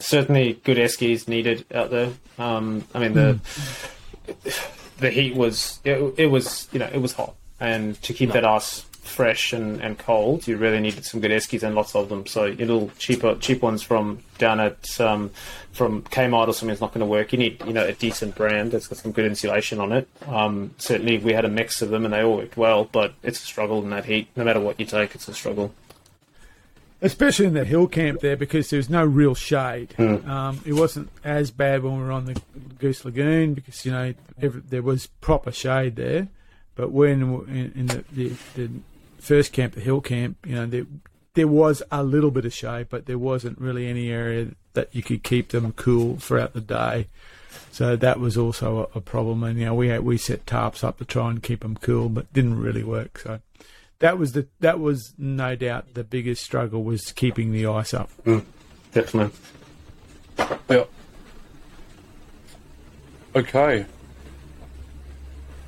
certainly 0.00 0.60
good 0.64 0.76
eskies 0.76 1.26
needed 1.26 1.66
out 1.74 1.90
there. 1.90 2.10
Um, 2.38 2.84
I 2.94 3.00
mean 3.00 3.14
the 3.14 3.40
the 4.98 5.10
heat 5.10 5.34
was 5.34 5.80
it, 5.84 6.14
it 6.16 6.26
was 6.26 6.68
you 6.72 6.78
know 6.78 6.88
it 6.92 6.98
was 6.98 7.12
hot, 7.12 7.34
and 7.58 8.00
to 8.02 8.12
keep 8.12 8.32
that 8.32 8.44
ice 8.44 8.84
fresh 9.02 9.52
and, 9.52 9.80
and 9.82 9.98
cold, 9.98 10.46
you 10.46 10.56
really 10.56 10.80
needed 10.80 11.04
some 11.04 11.20
good 11.20 11.30
eskies 11.32 11.62
and 11.62 11.74
lots 11.74 11.94
of 11.94 12.08
them. 12.08 12.24
So 12.26 12.44
your 12.46 12.66
little 12.68 12.90
cheaper 12.98 13.34
cheap 13.34 13.60
ones 13.60 13.82
from 13.82 14.20
down 14.38 14.60
at 14.60 15.00
um, 15.00 15.30
from 15.72 16.02
Kmart 16.04 16.48
or 16.48 16.54
something 16.54 16.72
is 16.72 16.80
not 16.80 16.94
going 16.94 17.00
to 17.00 17.06
work. 17.06 17.32
You 17.32 17.38
need 17.38 17.62
you 17.66 17.72
know 17.72 17.84
a 17.84 17.92
decent 17.92 18.34
brand 18.34 18.72
that's 18.72 18.86
got 18.86 18.98
some 18.98 19.12
good 19.12 19.26
insulation 19.26 19.80
on 19.80 19.92
it. 19.92 20.08
Um, 20.26 20.74
certainly 20.78 21.18
we 21.18 21.32
had 21.32 21.44
a 21.44 21.48
mix 21.48 21.82
of 21.82 21.90
them 21.90 22.04
and 22.04 22.14
they 22.14 22.22
all 22.22 22.36
worked 22.36 22.56
well, 22.56 22.84
but 22.84 23.12
it's 23.22 23.42
a 23.42 23.46
struggle 23.46 23.82
in 23.82 23.90
that 23.90 24.04
heat. 24.04 24.28
No 24.36 24.44
matter 24.44 24.60
what 24.60 24.78
you 24.80 24.86
take, 24.86 25.14
it's 25.14 25.28
a 25.28 25.34
struggle. 25.34 25.74
especially 27.00 27.46
in 27.46 27.54
the 27.54 27.64
hill 27.64 27.88
camp 27.88 28.20
there 28.20 28.36
because 28.36 28.70
there 28.70 28.76
was 28.78 28.88
no 28.88 29.04
real 29.04 29.34
shade. 29.34 29.94
Um, 29.98 30.60
it 30.64 30.74
wasn't 30.74 31.10
as 31.24 31.50
bad 31.50 31.82
when 31.82 31.96
we 31.98 32.04
were 32.04 32.12
on 32.12 32.26
the 32.26 32.40
Goose 32.78 33.04
Lagoon 33.04 33.54
because 33.54 33.84
you 33.84 33.90
know 33.92 34.14
every, 34.40 34.60
there 34.60 34.82
was 34.82 35.08
proper 35.20 35.50
shade 35.50 35.96
there, 35.96 36.28
But 36.76 36.90
when 36.92 37.20
in, 37.48 37.72
in 37.74 37.86
the, 37.86 38.04
the 38.12 38.28
the 38.54 38.70
first 39.22 39.52
camp, 39.52 39.74
the 39.74 39.80
hill 39.80 40.00
camp, 40.00 40.36
you 40.44 40.54
know, 40.54 40.66
there 40.66 40.86
there 41.34 41.48
was 41.48 41.82
a 41.90 42.02
little 42.02 42.30
bit 42.30 42.44
of 42.44 42.52
shade, 42.52 42.88
but 42.90 43.06
there 43.06 43.18
wasn't 43.18 43.58
really 43.58 43.86
any 43.86 44.10
area 44.10 44.48
that 44.74 44.94
you 44.94 45.02
could 45.02 45.22
keep 45.22 45.48
them 45.48 45.72
cool 45.72 46.16
throughout 46.16 46.52
the 46.52 46.60
day. 46.60 47.06
So 47.70 47.96
that 47.96 48.20
was 48.20 48.36
also 48.36 48.90
a, 48.94 48.98
a 48.98 49.00
problem. 49.00 49.42
And 49.42 49.58
you 49.58 49.66
know, 49.66 49.74
we 49.74 49.88
had, 49.88 50.04
we 50.04 50.18
set 50.18 50.44
tarps 50.44 50.84
up 50.84 50.98
to 50.98 51.04
try 51.04 51.30
and 51.30 51.42
keep 51.42 51.60
them 51.60 51.76
cool, 51.76 52.08
but 52.10 52.30
didn't 52.32 52.58
really 52.58 52.84
work. 52.84 53.18
So 53.18 53.40
that 54.00 54.18
was 54.18 54.32
the 54.32 54.46
that 54.60 54.80
was 54.80 55.14
no 55.16 55.54
doubt 55.54 55.94
the 55.94 56.04
biggest 56.04 56.44
struggle 56.44 56.82
was 56.82 57.12
keeping 57.12 57.52
the 57.52 57.66
ice 57.66 57.94
up. 57.94 58.10
Definitely. 58.92 59.30
Yeah. 60.68 60.84
Okay. 63.34 63.86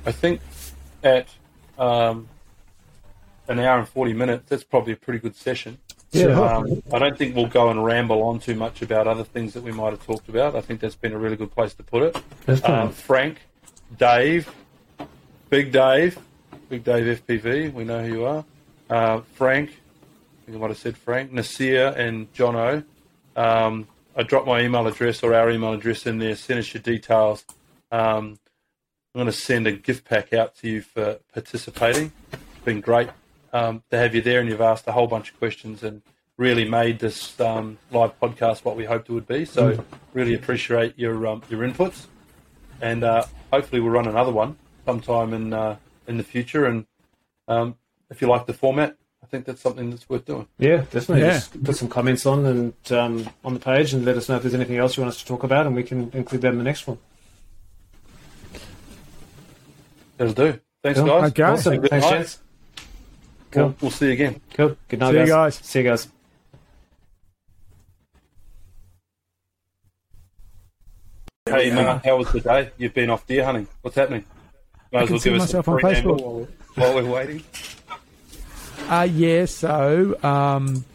I 0.05 0.11
think 0.11 0.41
at 1.03 1.27
um, 1.79 2.27
an 3.47 3.59
hour 3.59 3.79
and 3.79 3.87
40 3.87 4.13
minutes, 4.13 4.45
that's 4.49 4.63
probably 4.63 4.93
a 4.93 4.97
pretty 4.97 5.19
good 5.19 5.35
session. 5.35 5.77
Yeah. 6.11 6.27
Um, 6.39 6.81
I 6.93 6.99
don't 6.99 7.17
think 7.17 7.35
we'll 7.35 7.47
go 7.47 7.69
and 7.69 7.83
ramble 7.83 8.23
on 8.23 8.39
too 8.39 8.55
much 8.55 8.81
about 8.81 9.07
other 9.07 9.23
things 9.23 9.53
that 9.53 9.63
we 9.63 9.71
might 9.71 9.91
have 9.91 10.05
talked 10.05 10.29
about. 10.29 10.55
I 10.55 10.61
think 10.61 10.79
that's 10.79 10.95
been 10.95 11.13
a 11.13 11.17
really 11.17 11.35
good 11.35 11.51
place 11.51 11.73
to 11.73 11.83
put 11.83 12.03
it. 12.03 12.65
Um, 12.69 12.91
Frank, 12.91 13.39
Dave, 13.97 14.49
Big 15.49 15.71
Dave, 15.71 16.17
Big 16.69 16.83
Dave 16.83 17.21
FPV, 17.21 17.73
we 17.73 17.83
know 17.83 18.03
who 18.03 18.13
you 18.13 18.25
are. 18.25 18.45
Uh, 18.89 19.21
Frank, 19.33 19.71
I 19.71 20.45
think 20.45 20.57
I 20.57 20.61
might 20.61 20.69
have 20.69 20.77
said 20.77 20.95
Frank, 20.95 21.33
Nasir, 21.33 21.93
and 21.97 22.31
Jono. 22.33 22.83
Um, 23.35 23.87
I 24.15 24.23
dropped 24.23 24.47
my 24.47 24.61
email 24.61 24.87
address 24.87 25.21
or 25.21 25.33
our 25.33 25.49
email 25.51 25.73
address 25.73 26.05
in 26.05 26.19
there. 26.19 26.35
Send 26.35 26.59
us 26.59 26.73
your 26.73 26.81
details. 26.81 27.43
Um, 27.91 28.39
I'm 29.13 29.19
going 29.19 29.25
to 29.25 29.31
send 29.31 29.67
a 29.67 29.71
gift 29.71 30.05
pack 30.05 30.33
out 30.33 30.55
to 30.57 30.69
you 30.69 30.81
for 30.81 31.19
participating. 31.33 32.11
It's 32.31 32.65
been 32.65 32.79
great 32.79 33.09
um, 33.55 33.83
to 33.89 33.97
have 33.97 34.13
you 34.13 34.21
there, 34.21 34.41
and 34.41 34.49
you've 34.49 34.59
asked 34.61 34.85
a 34.87 34.91
whole 34.91 35.07
bunch 35.07 35.31
of 35.31 35.39
questions 35.39 35.81
and 35.81 36.01
really 36.35 36.67
made 36.67 36.99
this 36.99 37.39
um, 37.39 37.77
live 37.89 38.19
podcast 38.19 38.65
what 38.65 38.75
we 38.75 38.83
hoped 38.83 39.09
it 39.09 39.13
would 39.13 39.27
be. 39.27 39.45
So, 39.45 39.83
really 40.13 40.33
appreciate 40.33 40.99
your 40.99 41.25
um, 41.25 41.41
your 41.49 41.61
inputs, 41.61 42.07
and 42.81 43.03
uh, 43.05 43.23
hopefully 43.53 43.79
we'll 43.79 43.93
run 43.93 44.07
another 44.07 44.33
one 44.33 44.57
sometime 44.85 45.33
in 45.33 45.53
uh, 45.53 45.77
in 46.05 46.17
the 46.17 46.23
future. 46.23 46.65
And 46.65 46.85
um, 47.47 47.75
if 48.09 48.21
you 48.21 48.27
like 48.27 48.45
the 48.45 48.53
format, 48.53 48.97
I 49.23 49.27
think 49.27 49.45
that's 49.45 49.61
something 49.61 49.89
that's 49.89 50.09
worth 50.09 50.25
doing. 50.25 50.47
Yeah, 50.57 50.83
definitely. 50.91 51.21
Yeah. 51.21 51.35
Just 51.35 51.63
put 51.63 51.77
some 51.77 51.87
comments 51.87 52.25
on 52.25 52.45
and 52.45 52.91
um, 52.91 53.29
on 53.45 53.53
the 53.53 53.59
page, 53.61 53.93
and 53.93 54.03
let 54.03 54.17
us 54.17 54.27
know 54.27 54.35
if 54.35 54.41
there's 54.41 54.53
anything 54.53 54.75
else 54.75 54.97
you 54.97 55.03
want 55.03 55.13
us 55.13 55.21
to 55.21 55.25
talk 55.25 55.43
about, 55.43 55.65
and 55.65 55.73
we 55.73 55.83
can 55.83 56.11
include 56.13 56.41
that 56.41 56.51
in 56.51 56.57
the 56.57 56.63
next 56.65 56.87
one. 56.87 56.97
That'll 60.17 60.33
do. 60.33 60.59
Thanks, 60.83 60.99
Cool. 60.99 61.07
guys. 61.07 61.31
Okay. 61.31 61.43
Awesome. 61.43 61.73
Have 61.73 61.79
a 61.79 61.81
good 61.81 61.89
Thanks, 61.89 62.11
night. 62.11 62.44
Gents. 63.51 63.51
Cool. 63.51 63.63
We'll, 63.63 63.75
we'll 63.81 63.91
see 63.91 64.07
you 64.07 64.11
again. 64.13 64.41
Cool. 64.53 64.77
Good 64.87 64.99
night, 64.99 65.11
See 65.11 65.19
you 65.19 65.25
guys. 65.27 65.57
guys. 65.57 65.65
See 65.67 65.79
you 65.79 65.85
guys. 65.85 66.07
Hey, 71.47 71.71
Mark, 71.71 72.03
how 72.03 72.17
was 72.17 72.31
the 72.31 72.39
day? 72.41 72.71
You've 72.77 72.93
been 72.95 73.09
off 73.11 73.27
deer 73.27 73.45
hunting. 73.45 73.67
What's 73.81 73.95
happening? 73.95 74.25
Might 74.91 75.03
as 75.03 75.07
can 75.07 75.13
well 75.13 75.19
see 75.19 75.29
give 75.29 75.41
us 75.41 75.53
a 75.53 75.57
myself 75.57 75.67
on 75.67 75.79
Facebook. 75.79 76.21
while 76.21 76.33
we're, 76.33 76.47
while 76.75 76.95
we're 76.95 77.11
waiting. 77.11 77.43
Uh, 78.89 79.07
yeah, 79.11 79.45
so 79.45 80.17
um, 80.23 80.85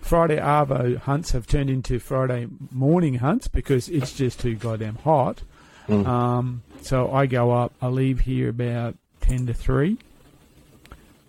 Friday 0.00 0.36
Arvo 0.36 0.96
hunts 0.98 1.30
have 1.30 1.46
turned 1.46 1.70
into 1.70 2.00
Friday 2.00 2.48
morning 2.72 3.14
hunts 3.14 3.46
because 3.46 3.88
it's 3.88 4.12
just 4.12 4.40
too 4.40 4.56
goddamn 4.56 4.96
hot. 4.96 5.42
Um, 5.88 6.62
so 6.82 7.10
I 7.12 7.26
go 7.26 7.50
up, 7.52 7.72
I 7.80 7.86
leave 7.86 8.20
here 8.20 8.50
about 8.50 8.96
10 9.20 9.46
to 9.46 9.54
3, 9.54 9.96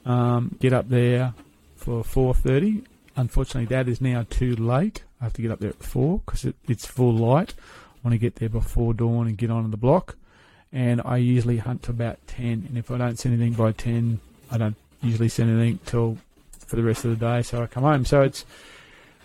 um, 0.09 0.55
get 0.59 0.73
up 0.73 0.89
there 0.89 1.33
for 1.75 2.03
4.30. 2.03 2.83
Unfortunately, 3.15 3.65
that 3.65 3.87
is 3.87 4.01
now 4.01 4.25
too 4.29 4.55
late. 4.55 5.03
I 5.21 5.25
have 5.25 5.33
to 5.33 5.41
get 5.41 5.51
up 5.51 5.59
there 5.59 5.69
at 5.69 5.83
4 5.83 6.21
because 6.25 6.45
it, 6.45 6.55
it's 6.67 6.85
full 6.85 7.13
light. 7.13 7.53
I 7.59 7.97
want 8.03 8.13
to 8.13 8.17
get 8.17 8.35
there 8.35 8.49
before 8.49 8.93
dawn 8.93 9.27
and 9.27 9.37
get 9.37 9.51
onto 9.51 9.69
the 9.69 9.77
block. 9.77 10.15
And 10.73 11.01
I 11.05 11.17
usually 11.17 11.57
hunt 11.57 11.83
to 11.83 11.91
about 11.91 12.17
10. 12.27 12.65
And 12.67 12.77
if 12.77 12.89
I 12.89 12.97
don't 12.97 13.17
see 13.19 13.29
anything 13.29 13.53
by 13.53 13.71
10, 13.71 14.19
I 14.49 14.57
don't 14.57 14.75
usually 15.01 15.29
see 15.29 15.43
anything 15.43 15.79
till 15.85 16.17
for 16.65 16.75
the 16.75 16.83
rest 16.83 17.05
of 17.05 17.11
the 17.11 17.25
day. 17.25 17.43
So 17.43 17.61
I 17.61 17.67
come 17.67 17.83
home. 17.83 18.05
So 18.05 18.21
it's 18.21 18.45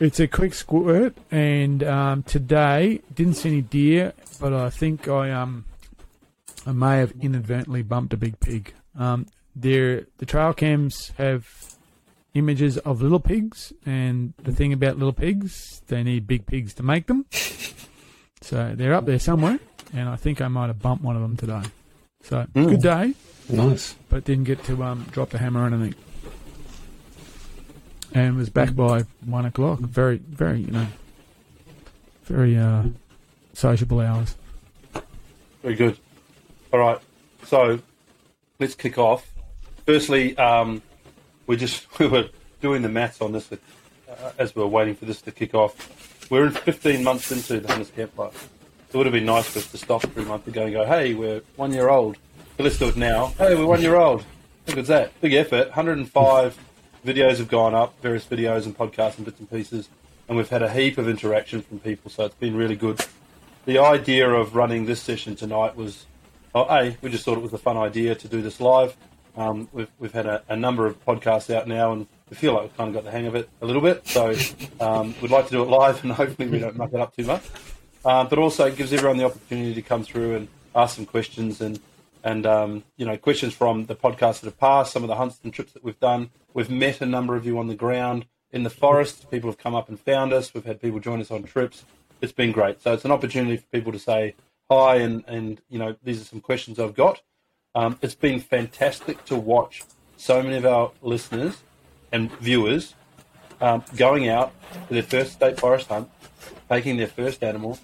it's 0.01 0.21
a 0.21 0.27
quick 0.27 0.53
squirt. 0.53 1.17
And 1.31 1.83
um, 1.83 2.23
today 2.25 3.01
didn't 3.15 3.35
see 3.35 3.51
any 3.51 3.63
deer, 3.63 4.13
but 4.39 4.53
I 4.53 4.71
think 4.71 5.09
I 5.09 5.31
um 5.31 5.65
I 6.67 6.73
may 6.73 6.99
have 6.99 7.13
inadvertently 7.21 7.83
bumped 7.83 8.13
a 8.13 8.17
big 8.17 8.41
pig. 8.41 8.73
Um, 8.99 9.27
there 9.55 10.07
the 10.19 10.27
trail 10.27 10.53
cams 10.53 11.13
have 11.19 11.47
images 12.35 12.79
of 12.79 13.01
little 13.01 13.21
pigs, 13.21 13.73
and 13.87 14.35
the 14.43 14.53
thing 14.53 14.73
about 14.73 14.99
little 14.99 15.13
pigs, 15.13 15.83
they 15.87 16.03
need 16.03 16.27
big 16.27 16.47
pigs 16.47 16.75
to 16.75 16.83
make 16.83 17.07
them. 17.07 17.27
So 18.41 18.75
they're 18.77 18.93
up 18.93 19.07
there 19.07 19.19
somewhere, 19.19 19.59
and 19.95 20.07
I 20.07 20.17
think 20.17 20.43
I 20.43 20.49
might 20.49 20.67
have 20.67 20.79
bumped 20.79 21.03
one 21.03 21.17
of 21.17 21.23
them 21.23 21.35
today. 21.35 21.63
So 22.25 22.47
good 22.53 22.83
day 22.83 23.15
Nice. 23.49 23.95
but 24.11 24.25
didn't 24.25 24.45
get 24.45 24.63
to 24.65 24.83
um, 24.85 25.07
drop 25.13 25.31
the 25.31 25.39
hammer 25.39 25.63
or 25.63 25.67
anything. 25.67 25.95
And 28.13 28.37
was 28.37 28.51
back 28.51 28.75
by 28.75 29.05
one 29.25 29.47
o'clock. 29.47 29.79
Very, 29.81 30.19
very, 30.19 30.61
you 30.61 30.71
know, 30.73 30.87
very 32.25 32.57
uh, 32.59 32.83
sociable 33.55 34.01
hours. 34.01 34.37
Very 35.63 35.75
good. 35.75 35.99
All 36.71 36.81
right. 36.81 36.99
So 37.45 37.81
let's 38.61 38.75
kick 38.75 38.99
off. 38.99 39.33
Firstly, 39.87 40.37
um, 40.39 40.83
we 41.47 41.57
just 41.57 41.87
we 41.99 42.07
were 42.07 42.29
doing 42.61 42.83
the 42.83 42.89
maths 42.89 43.21
on 43.21 43.33
this 43.33 43.51
uh, 43.53 44.33
as 44.39 44.55
we 44.55 44.63
were 44.63 44.69
waiting 44.69 44.95
for 44.95 45.05
this 45.05 45.21
to 45.23 45.33
kick 45.33 45.55
off. 45.55 46.31
We're 46.31 46.47
in 46.47 46.53
15 46.53 47.05
months 47.05 47.31
into 47.31 47.61
the 47.61 47.69
Hunters 47.69 47.91
Campfire. 47.91 48.31
So 48.33 48.95
it 48.95 48.97
would 48.99 49.07
have 49.07 49.13
been 49.13 49.27
nice 49.27 49.47
for 49.47 49.59
us 49.59 49.71
to 49.73 49.79
stop 49.79 50.03
three 50.03 50.25
months 50.25 50.49
ago 50.49 50.65
and 50.65 50.73
go, 50.73 50.85
"Hey, 50.87 51.15
we're 51.15 51.43
one 51.57 51.73
year 51.73 51.89
old." 51.89 52.17
But 52.57 52.65
let's 52.65 52.79
do 52.79 52.89
it 52.89 52.97
now. 52.97 53.35
Hey, 53.39 53.55
we're 53.55 53.67
one 53.67 53.83
year 53.83 53.97
old. 53.97 54.25
How 54.69 54.75
good's 54.75 54.89
that? 54.89 55.21
Big 55.21 55.35
effort. 55.35 55.67
105 55.69 56.57
videos 57.05 57.39
have 57.39 57.49
gone 57.49 57.75
up, 57.75 58.01
various 58.01 58.25
videos 58.25 58.65
and 58.65 58.77
podcasts 58.77 59.17
and 59.17 59.27
bits 59.27 59.41
and 59.41 59.51
pieces, 59.51 59.89
and 60.29 60.37
we've 60.37 60.49
had 60.49 60.63
a 60.63 60.73
heap 60.73 60.97
of 60.97 61.09
interaction 61.09 61.61
from 61.63 61.81
people. 61.81 62.11
So 62.11 62.25
it's 62.25 62.35
been 62.37 62.57
really 62.57 62.77
good 62.77 63.05
the 63.67 63.79
idea 63.79 64.29
of 64.29 64.55
running 64.55 64.87
this 64.87 65.01
session 65.01 65.37
tonight 65.37 65.77
was, 65.77 66.07
oh, 66.55 66.67
a, 66.69 66.97
we 67.01 67.11
just 67.11 67.25
thought 67.25 67.39
it 67.39 67.43
was 67.43 67.53
a 67.53 67.59
fun 67.59 67.77
idea 67.77 68.15
to 68.15 68.29
do 68.29 68.43
this 68.43 68.61
live. 68.61 68.97
Um, 69.37 69.69
we've 69.73 69.91
we've 69.99 70.13
had 70.13 70.27
a, 70.27 70.43
a 70.49 70.57
number 70.57 70.87
of 70.87 71.05
podcasts 71.05 71.55
out 71.55 71.67
now, 71.67 71.93
and 71.93 72.07
we 72.31 72.37
feel 72.37 72.53
like 72.55 72.63
we've 72.63 72.77
kind 72.77 72.89
of 72.89 72.95
got 72.95 73.05
the 73.05 73.11
hang 73.11 73.27
of 73.27 73.35
it 73.35 73.49
a 73.61 73.67
little 73.67 73.83
bit. 73.83 74.07
So 74.07 74.35
um, 74.81 75.15
we'd 75.21 75.31
like 75.31 75.47
to 75.47 75.51
do 75.51 75.63
it 75.63 75.69
live, 75.69 76.03
and 76.03 76.13
hopefully 76.23 76.49
we 76.49 76.59
don't 76.59 76.77
muck 76.77 76.93
it 76.93 77.01
up 77.01 77.17
too 77.17 77.25
much. 77.25 77.43
Um, 78.05 78.29
but 78.29 78.39
also 78.39 78.67
it 78.67 78.77
gives 78.77 78.93
everyone 78.93 79.17
the 79.17 79.25
opportunity 79.25 79.75
to 79.75 79.83
come 79.83 80.05
through 80.05 80.37
and 80.37 80.49
ask 80.75 80.97
some 80.97 81.07
questions 81.07 81.61
and 81.61 81.81
and 82.23 82.47
um, 82.47 82.85
you 82.97 83.07
know 83.07 83.17
questions 83.17 83.55
from 83.55 83.87
the 83.87 83.95
podcasts 83.95 84.41
that 84.41 84.47
have 84.47 84.59
passed, 84.59 84.93
some 84.93 85.03
of 85.03 85.09
the 85.09 85.17
hunts 85.17 85.41
and 85.43 85.53
trips 85.53 85.73
that 85.73 85.85
we've 85.85 86.01
done. 86.01 86.31
We've 86.53 86.71
met 86.71 87.01
a 87.01 87.07
number 87.07 87.37
of 87.37 87.47
you 87.47 87.59
on 87.59 87.67
the 87.67 87.75
ground 87.75 88.27
in 88.51 88.63
the 88.63 88.71
forest. 88.71 89.31
People 89.31 89.51
have 89.51 89.59
come 89.59 89.75
up 89.75 89.89
and 89.89 89.99
found 89.99 90.33
us. 90.33 90.55
We've 90.55 90.65
had 90.65 90.81
people 90.81 91.01
join 91.01 91.21
us 91.21 91.31
on 91.31 91.43
trips. 91.43 91.85
It's 92.21 92.33
been 92.33 92.53
great. 92.53 92.81
So 92.83 92.93
it's 92.93 93.05
an 93.05 93.11
opportunity 93.11 93.57
for 93.57 93.67
people 93.67 93.93
to 93.93 93.99
say 93.99 94.35
hi 94.71 94.97
and 94.97 95.25
and 95.27 95.61
you 95.69 95.79
know 95.79 95.97
these 96.03 96.21
are 96.21 96.25
some 96.25 96.41
questions 96.41 96.79
I've 96.79 96.95
got. 96.95 97.21
Um, 97.75 97.99
it's 98.03 98.15
been 98.15 98.41
fantastic 98.41 99.25
to 99.27 99.37
watch 99.37 99.83
so 100.17 100.43
many 100.43 100.57
of 100.57 100.65
our 100.65 100.93
listeners 101.03 101.63
and 102.13 102.31
viewers 102.39 102.95
um, 103.61 103.85
going 103.97 104.29
out 104.29 104.53
for 104.87 104.95
their 104.95 105.03
first 105.03 105.33
state 105.33 105.59
forest 105.59 105.89
hunt, 105.89 106.09
taking 106.69 106.97
their 106.97 107.09
first 107.09 107.43
animal, 107.43 107.79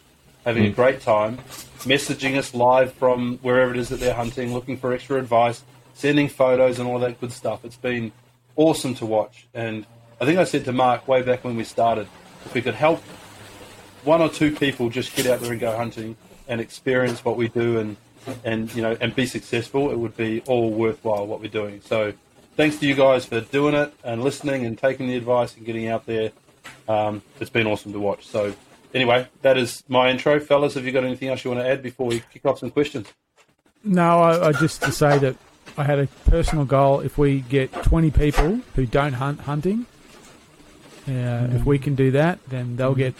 having 0.44 0.64
a 0.64 0.70
great 0.70 1.00
time, 1.00 1.38
messaging 1.80 2.38
us 2.38 2.54
live 2.54 2.92
from 2.92 3.38
wherever 3.38 3.72
it 3.72 3.78
is 3.78 3.88
that 3.88 3.98
they're 3.98 4.14
hunting, 4.14 4.54
looking 4.54 4.76
for 4.76 4.92
extra 4.92 5.18
advice, 5.18 5.64
sending 5.94 6.28
photos 6.28 6.78
and 6.78 6.88
all 6.88 6.98
that 7.00 7.20
good 7.20 7.32
stuff. 7.32 7.64
It's 7.64 7.76
been 7.76 8.12
awesome 8.56 8.94
to 8.96 9.06
watch. 9.06 9.48
And 9.54 9.86
I 10.20 10.24
think 10.24 10.38
I 10.38 10.44
said 10.44 10.64
to 10.66 10.72
Mark 10.72 11.08
way 11.08 11.22
back 11.22 11.42
when 11.44 11.56
we 11.56 11.64
started, 11.64 12.06
if 12.44 12.54
we 12.54 12.62
could 12.62 12.74
help 12.74 13.00
one 14.04 14.22
or 14.22 14.28
two 14.28 14.54
people 14.54 14.88
just 14.88 15.14
get 15.16 15.26
out 15.26 15.40
there 15.40 15.50
and 15.50 15.60
go 15.60 15.76
hunting 15.76 16.16
and 16.48 16.60
experience 16.60 17.24
what 17.24 17.36
we 17.36 17.48
do 17.48 17.78
and 17.78 17.96
and 18.44 18.72
you 18.74 18.82
know 18.82 18.96
and 19.00 19.14
be 19.14 19.26
successful, 19.26 19.90
it 19.90 19.98
would 19.98 20.16
be 20.16 20.42
all 20.46 20.70
worthwhile 20.70 21.26
what 21.26 21.40
we're 21.40 21.48
doing. 21.48 21.80
So 21.84 22.12
thanks 22.56 22.76
to 22.78 22.86
you 22.86 22.94
guys 22.94 23.24
for 23.24 23.40
doing 23.40 23.74
it 23.74 23.92
and 24.04 24.22
listening 24.22 24.66
and 24.66 24.76
taking 24.76 25.08
the 25.08 25.16
advice 25.16 25.56
and 25.56 25.64
getting 25.64 25.88
out 25.88 26.06
there. 26.06 26.30
Um, 26.88 27.22
it's 27.40 27.50
been 27.50 27.66
awesome 27.66 27.92
to 27.92 28.00
watch. 28.00 28.26
So 28.26 28.54
anyway, 28.94 29.28
that 29.42 29.56
is 29.56 29.82
my 29.88 30.10
intro, 30.10 30.40
fellas. 30.40 30.74
Have 30.74 30.84
you 30.84 30.92
got 30.92 31.04
anything 31.04 31.28
else 31.28 31.44
you 31.44 31.50
want 31.50 31.62
to 31.62 31.68
add 31.68 31.82
before 31.82 32.06
we 32.06 32.22
kick 32.32 32.44
off 32.44 32.58
some 32.58 32.70
questions? 32.70 33.06
No, 33.82 34.20
I, 34.20 34.48
I 34.48 34.52
just 34.52 34.82
to 34.82 34.92
say 34.92 35.18
that 35.18 35.36
I 35.76 35.84
had 35.84 35.98
a 35.98 36.06
personal 36.26 36.64
goal. 36.64 37.00
If 37.00 37.16
we 37.16 37.40
get 37.40 37.72
20 37.72 38.10
people 38.10 38.60
who 38.74 38.86
don't 38.86 39.14
hunt 39.14 39.40
hunting, 39.40 39.86
uh, 41.08 41.48
if 41.52 41.64
we 41.64 41.78
can 41.78 41.94
do 41.94 42.10
that, 42.10 42.38
then 42.48 42.76
they'll 42.76 42.94
get 42.94 43.14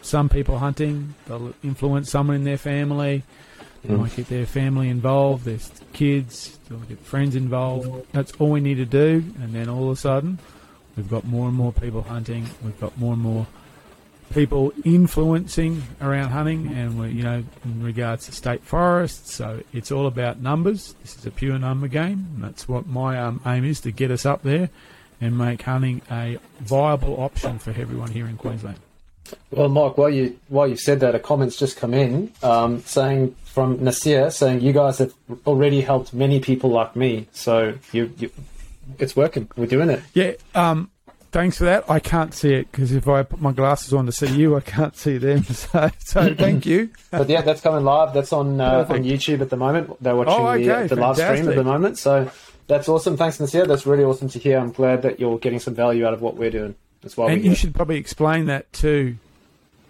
some 0.00 0.28
people 0.28 0.58
hunting. 0.58 1.14
They'll 1.26 1.52
influence 1.62 2.10
someone 2.10 2.36
in 2.36 2.44
their 2.44 2.56
family. 2.56 3.24
They 3.84 3.94
might 3.94 4.14
get 4.16 4.28
their 4.28 4.46
family 4.46 4.88
involved, 4.88 5.44
their 5.44 5.58
kids, 5.92 6.58
they'll 6.68 6.78
get 6.80 6.98
friends 6.98 7.36
involved. 7.36 8.06
That's 8.12 8.32
all 8.32 8.50
we 8.50 8.60
need 8.60 8.76
to 8.76 8.84
do, 8.84 9.24
and 9.40 9.52
then 9.52 9.68
all 9.68 9.84
of 9.84 9.90
a 9.90 9.96
sudden, 9.96 10.38
we've 10.96 11.08
got 11.08 11.24
more 11.24 11.48
and 11.48 11.56
more 11.56 11.72
people 11.72 12.02
hunting. 12.02 12.46
We've 12.62 12.78
got 12.80 12.98
more 12.98 13.12
and 13.12 13.22
more 13.22 13.46
people 14.30 14.72
influencing 14.84 15.82
around 16.00 16.30
hunting, 16.30 16.72
and 16.74 16.98
we, 16.98 17.10
you 17.10 17.22
know, 17.22 17.44
in 17.64 17.82
regards 17.82 18.26
to 18.26 18.32
state 18.32 18.62
forests. 18.62 19.34
So 19.34 19.62
it's 19.72 19.90
all 19.90 20.06
about 20.06 20.40
numbers. 20.40 20.94
This 21.02 21.16
is 21.16 21.26
a 21.26 21.30
pure 21.30 21.58
number 21.58 21.88
game. 21.88 22.26
And 22.34 22.44
that's 22.44 22.68
what 22.68 22.86
my 22.86 23.18
um, 23.18 23.40
aim 23.46 23.64
is 23.64 23.80
to 23.82 23.90
get 23.90 24.10
us 24.10 24.26
up 24.26 24.42
there 24.42 24.70
and 25.20 25.36
make 25.36 25.62
hunting 25.62 26.02
a 26.10 26.38
viable 26.60 27.20
option 27.20 27.58
for 27.58 27.70
everyone 27.70 28.10
here 28.10 28.26
in 28.26 28.36
Queensland. 28.36 28.78
Well, 29.50 29.68
Mike, 29.68 29.96
while 29.98 30.10
you 30.10 30.38
while 30.48 30.66
you've 30.68 30.80
said 30.80 31.00
that, 31.00 31.14
a 31.14 31.18
comment's 31.18 31.56
just 31.56 31.76
come 31.76 31.94
in 31.94 32.32
um, 32.42 32.80
saying 32.82 33.34
from 33.44 33.82
Nasir 33.82 34.30
saying 34.30 34.60
you 34.60 34.72
guys 34.72 34.98
have 34.98 35.12
already 35.46 35.80
helped 35.80 36.12
many 36.14 36.40
people 36.40 36.70
like 36.70 36.94
me. 36.96 37.26
So 37.32 37.74
you, 37.92 38.12
you 38.18 38.30
it's 38.98 39.14
working. 39.16 39.48
We're 39.56 39.66
doing 39.66 39.90
it. 39.90 40.02
Yeah. 40.14 40.32
Um, 40.54 40.90
thanks 41.32 41.58
for 41.58 41.64
that. 41.64 41.90
I 41.90 41.98
can't 42.00 42.32
see 42.32 42.54
it 42.54 42.70
because 42.70 42.92
if 42.92 43.06
I 43.08 43.22
put 43.22 43.40
my 43.40 43.52
glasses 43.52 43.92
on 43.92 44.06
to 44.06 44.12
see 44.12 44.28
you, 44.28 44.56
I 44.56 44.60
can't 44.60 44.96
see 44.96 45.18
them. 45.18 45.44
So, 45.52 45.90
so 45.98 46.34
thank 46.38 46.64
you. 46.66 46.90
But 47.10 47.28
yeah, 47.28 47.42
that's 47.42 47.60
coming 47.60 47.84
live. 47.84 48.14
That's 48.14 48.32
on 48.32 48.60
uh, 48.60 48.86
on 48.88 49.04
YouTube 49.04 49.40
at 49.40 49.50
the 49.50 49.56
moment. 49.56 50.02
They're 50.02 50.16
watching 50.16 50.32
Oh, 50.34 50.48
okay. 50.48 50.86
the, 50.86 50.94
the 50.94 51.00
live 51.00 51.16
stream 51.16 51.48
at 51.48 51.54
the 51.56 51.64
moment. 51.64 51.98
So 51.98 52.30
that's 52.68 52.88
awesome. 52.88 53.16
Thanks, 53.16 53.40
Nasir. 53.40 53.66
That's 53.66 53.86
really 53.86 54.04
awesome 54.04 54.28
to 54.28 54.38
hear. 54.38 54.58
I'm 54.58 54.72
glad 54.72 55.02
that 55.02 55.18
you're 55.18 55.38
getting 55.38 55.58
some 55.58 55.74
value 55.74 56.06
out 56.06 56.12
of 56.14 56.20
what 56.22 56.36
we're 56.36 56.50
doing. 56.50 56.74
That's 57.02 57.16
why 57.16 57.30
And 57.32 57.44
you 57.44 57.54
should 57.54 57.74
probably 57.74 57.96
explain 57.96 58.46
that 58.46 58.72
to 58.74 59.16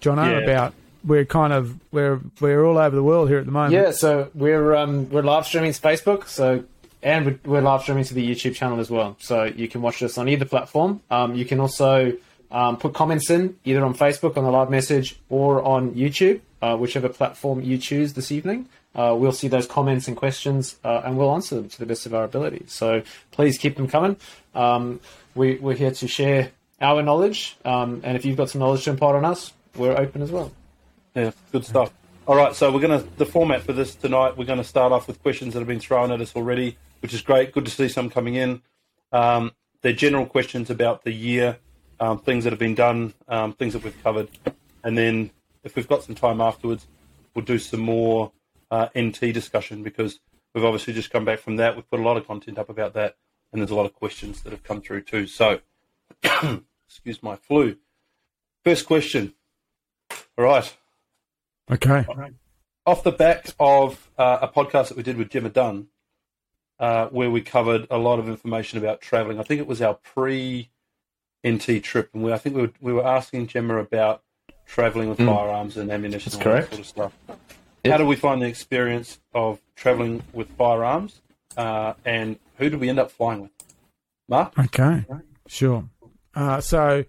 John 0.01 0.17
Yeah. 0.19 0.39
about 0.39 0.75
we're 1.05 1.25
kind 1.25 1.53
of 1.53 1.79
we're 1.93 2.21
we're 2.41 2.65
all 2.65 2.77
over 2.79 2.95
the 2.95 3.03
world 3.03 3.29
here 3.29 3.39
at 3.39 3.47
the 3.47 3.53
moment. 3.53 3.73
Yeah, 3.73 3.93
so 3.93 4.31
we're 4.35 4.75
um, 4.75 5.09
we're 5.11 5.23
live 5.23 5.47
streaming 5.47 5.73
to 5.73 5.81
Facebook, 5.81 6.27
so 6.29 6.65
and 7.03 7.25
we're, 7.27 7.39
we're 7.45 7.61
live 7.61 7.83
streaming 7.83 8.05
to 8.05 8.15
the 8.15 8.29
YouTube 8.29 8.55
channel 8.55 8.81
as 8.81 8.91
well. 8.91 9.17
So 9.21 9.45
you 9.45 9.69
can 9.69 9.81
watch 9.81 10.03
us 10.03 10.19
on 10.19 10.29
either 10.29 10.45
platform. 10.45 11.01
Um, 11.11 11.35
you 11.35 11.45
can 11.45 11.61
also 11.61 12.15
um, 12.51 12.77
put 12.77 12.95
comments 12.95 13.31
in 13.31 13.57
either 13.65 13.85
on 13.85 13.95
Facebook 13.95 14.37
on 14.37 14.45
the 14.45 14.51
live 14.51 14.71
message 14.71 15.19
or 15.29 15.63
on 15.63 15.93
YouTube, 15.93 16.41
uh, 16.61 16.77
whichever 16.77 17.09
platform 17.09 17.63
you 17.63 17.79
choose 17.79 18.15
this 18.15 18.33
evening. 18.33 18.69
Uh, 18.95 19.15
we'll 19.17 19.33
see 19.33 19.47
those 19.49 19.67
comments 19.67 20.09
and 20.09 20.17
questions, 20.17 20.77
uh, 20.83 21.03
and 21.05 21.17
we'll 21.17 21.33
answer 21.33 21.55
them 21.55 21.69
to 21.69 21.79
the 21.79 21.87
best 21.87 22.07
of 22.07 22.15
our 22.15 22.25
ability. 22.25 22.65
So 22.67 23.03
please 23.31 23.57
keep 23.57 23.77
them 23.77 23.87
coming. 23.87 24.17
Um, 24.55 25.01
we, 25.37 25.55
we're 25.57 25.77
here 25.77 25.93
to 25.93 26.09
share 26.09 26.51
our 26.81 27.03
knowledge, 27.03 27.57
um, 27.65 28.01
and 28.05 28.17
if 28.17 28.25
you've 28.25 28.37
got 28.37 28.51
some 28.51 28.61
knowledge 28.61 28.85
to 28.85 28.91
impart 28.91 29.17
on 29.17 29.25
us, 29.25 29.53
we're 29.77 29.97
open 29.97 30.23
as 30.23 30.31
well. 30.31 30.53
Yeah, 31.15 31.33
good 31.53 31.65
stuff. 31.65 31.93
All 32.27 32.37
right, 32.37 32.55
so 32.55 32.71
we're 32.71 32.81
going 32.81 33.01
to 33.01 33.09
the 33.17 33.27
format 33.27 33.63
for 33.63 33.73
this 33.73 33.95
tonight. 33.95 34.37
We're 34.37 34.45
going 34.45 34.59
to 34.59 34.65
start 34.65 34.93
off 34.93 35.09
with 35.09 35.23
questions 35.23 35.55
that 35.55 35.61
have 35.61 35.69
been 35.69 35.81
thrown 35.81 36.13
at 36.13 36.21
us 36.21 36.37
already, 36.37 36.77
which 37.01 37.15
is 37.15 37.23
great. 37.23 37.53
Good 37.53 37.65
to 37.65 37.71
see 37.71 37.89
some 37.89 38.11
coming 38.11 38.35
in. 38.35 38.63
Um, 39.13 39.53
they're 39.81 39.93
general 39.93 40.27
questions 40.27 40.71
about 40.71 41.05
the 41.05 41.13
year, 41.13 41.59
um, 42.01 42.19
things 42.19 42.45
that 42.45 42.51
have 42.51 42.59
been 42.59 42.75
done, 42.75 43.15
um, 43.29 43.53
things 43.55 43.73
that 43.73 43.83
we've 43.83 44.03
covered, 44.03 44.29
and 44.85 44.97
then 44.97 45.31
if 45.65 45.77
we've 45.77 45.89
got 45.89 46.03
some 46.03 46.15
time 46.15 46.41
afterwards, 46.41 46.87
we'll 47.35 47.45
do 47.45 47.59
some 47.59 47.81
more 47.81 48.33
uh, 48.71 48.89
NT 48.99 49.33
discussion 49.33 49.83
because 49.83 50.21
we've 50.55 50.65
obviously 50.65 50.93
just 50.93 51.11
come 51.11 51.25
back 51.25 51.41
from 51.41 51.57
that. 51.57 51.77
We've 51.77 51.89
put 51.89 52.01
a 52.01 52.03
lot 52.03 52.17
of 52.17 52.27
content 52.27 52.59
up 52.59 52.69
about 52.69 52.95
that, 52.95 53.17
and 53.53 53.61
there's 53.61 53.71
a 53.71 53.75
lot 53.75 53.87
of 53.87 53.95
questions 53.95 54.43
that 54.43 54.51
have 54.51 54.63
come 54.63 54.81
through 54.81 55.03
too. 55.03 55.27
So, 55.27 55.61
excuse 56.89 57.23
my 57.23 57.37
flu. 57.37 57.77
First 58.65 58.87
question. 58.87 59.35
All 60.37 60.45
right 60.45 60.75
Okay. 61.71 62.05
off 62.87 63.03
the 63.03 63.13
back 63.13 63.47
of 63.61 64.09
uh, 64.17 64.39
a 64.43 64.49
podcast 64.49 64.89
that 64.89 64.97
we 64.97 65.03
did 65.03 65.17
with 65.19 65.29
Gemma 65.29 65.51
Dunn, 65.51 65.89
uh, 66.79 67.09
where 67.09 67.31
we 67.31 67.43
covered 67.43 67.87
a 67.91 67.99
lot 67.99 68.19
of 68.19 68.29
information 68.29 68.79
about 68.79 69.01
traveling. 69.03 69.39
I 69.39 69.43
think 69.43 69.61
it 69.61 69.67
was 69.67 69.83
our 69.83 69.95
pre 69.95 70.71
NT 71.47 71.83
trip, 71.83 72.09
and 72.15 72.23
we, 72.23 72.33
I 72.33 72.39
think 72.39 72.57
we 72.57 72.63
were, 72.63 72.73
we 72.81 72.93
were 72.95 73.07
asking 73.07 73.49
Gemma 73.49 73.77
about 73.79 74.23
traveling 74.67 75.09
with 75.11 75.19
firearms 75.19 75.77
and 75.77 75.91
ammunition. 75.91 76.31
That's 76.31 76.37
and 76.43 76.47
all 76.47 76.53
that 76.55 76.69
correct. 76.71 76.71
Sort 76.71 76.81
of 76.81 76.87
stuff. 76.87 77.13
Yep. 77.85 77.93
How 77.93 77.99
do 77.99 78.07
we 78.07 78.17
find 78.17 78.41
the 78.43 78.47
experience 78.47 79.19
of 79.35 79.61
traveling 79.77 80.23
with 80.33 80.49
firearms, 80.53 81.21
uh, 81.57 81.95
and 82.05 82.39
who 82.57 82.71
did 82.71 82.81
we 82.81 82.89
end 82.89 82.99
up 82.99 83.11
flying 83.11 83.43
with? 83.43 83.51
Mark, 84.29 84.59
Okay. 84.59 85.05
Sure. 85.47 85.85
Uh, 86.35 86.61
so 86.61 87.05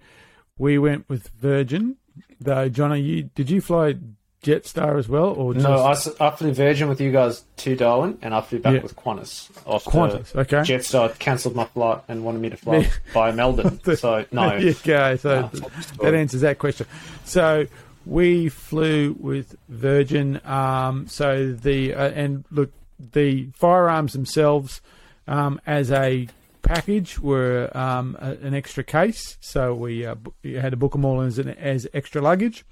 we 0.58 0.78
went 0.78 1.08
with 1.10 1.30
Virgin. 1.40 1.98
Though, 2.41 2.70
Johnny, 2.70 3.02
you 3.02 3.24
did 3.24 3.50
you 3.50 3.62
fly 3.62 3.96
Jetstar 4.44 4.98
as 4.98 5.10
well, 5.10 5.26
or 5.32 5.54
just 5.54 5.66
No, 5.68 5.84
I 6.26 6.32
flew 6.32 6.54
Virgin 6.54 6.88
with 6.88 7.02
you 7.02 7.12
guys 7.12 7.44
to 7.58 7.76
Darwin, 7.76 8.18
and 8.22 8.34
I 8.34 8.40
flew 8.40 8.60
back 8.60 8.76
Yeah. 8.76 8.82
with 8.82 8.96
Qantas. 8.96 9.50
After 9.68 9.90
Qantas? 9.91 10.34
Okay. 10.36 10.58
Jetstar 10.60 11.18
cancelled 11.20 11.56
my 11.56 11.66
flight 11.66 12.02
and 12.08 12.24
wanted 12.24 12.40
me 12.41 12.50
to 12.50 12.56
fly 12.58 12.90
via 13.14 13.34
Melbourne. 13.34 13.80
So 13.98 14.26
no, 14.32 14.56
you 14.58 14.74
go. 14.84 15.18
So 15.18 15.50
No. 15.54 15.70
that 16.02 16.14
answers 16.14 16.41
that 16.41 16.58
question. 16.60 16.88
So 17.26 17.66
we 18.06 18.48
flew 18.48 19.18
with 19.20 19.56
Virgin. 19.68 20.40
Um, 20.46 21.08
so 21.08 21.52
the 21.52 21.94
uh, 21.94 22.10
and 22.12 22.46
look, 22.50 22.72
the 23.12 23.50
firearms 23.54 24.14
themselves 24.14 24.80
um, 25.28 25.60
as 25.68 25.91
a 25.91 26.28
package 26.70 27.18
were 27.20 27.76
um, 27.76 28.16
a, 28.20 28.34
an 28.46 28.54
extra 28.54 28.84
case. 28.84 29.38
So 29.41 29.74
we, 29.74 30.06
uh, 30.06 30.16
had 30.44 30.70
to 30.72 30.78
book 30.78 30.91
them 30.91 31.04
all 31.04 31.22
as 31.22 31.40
an, 31.40 31.50
as 31.50 31.88
extra 31.96 32.22
luggage. 32.22 32.64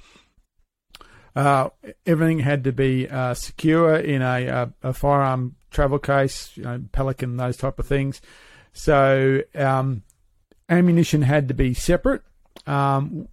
Uh, 1.35 1.69
everything 2.05 2.39
had 2.39 2.63
to 2.63 2.71
be 2.71 3.09
uh, 3.09 3.33
secure 3.33 3.95
in 3.95 4.21
a, 4.21 4.45
a, 4.45 4.73
a 4.83 4.93
firearm 4.93 5.55
travel 5.71 5.97
case, 5.97 6.51
you 6.55 6.63
know, 6.63 6.83
Pelican, 6.91 7.37
those 7.37 7.57
type 7.57 7.79
of 7.79 7.87
things. 7.87 8.21
So 8.71 9.41
um, 9.55 10.03
ammunition 10.69 11.23
had 11.23 11.47
to 11.47 11.55
be 11.55 11.73
separate. 11.73 12.21
Um, 12.67 13.27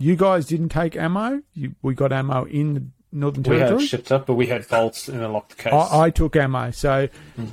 you 0.00 0.16
guys 0.16 0.46
didn't 0.46 0.70
take 0.70 0.96
ammo. 0.96 1.42
You, 1.52 1.76
we 1.82 1.94
got 1.94 2.12
ammo 2.12 2.44
in 2.46 2.74
the 2.74 2.84
Northern 3.12 3.44
Territory. 3.44 3.76
we 3.76 3.82
had 3.82 3.88
shipped 3.88 4.10
up, 4.10 4.26
but 4.26 4.34
we 4.34 4.48
had 4.48 4.66
bolts 4.66 5.08
in 5.08 5.20
a 5.20 5.28
locked 5.28 5.56
case. 5.56 5.72
I, 5.72 6.06
I 6.06 6.10
took 6.10 6.34
ammo. 6.34 6.72
So, 6.72 7.08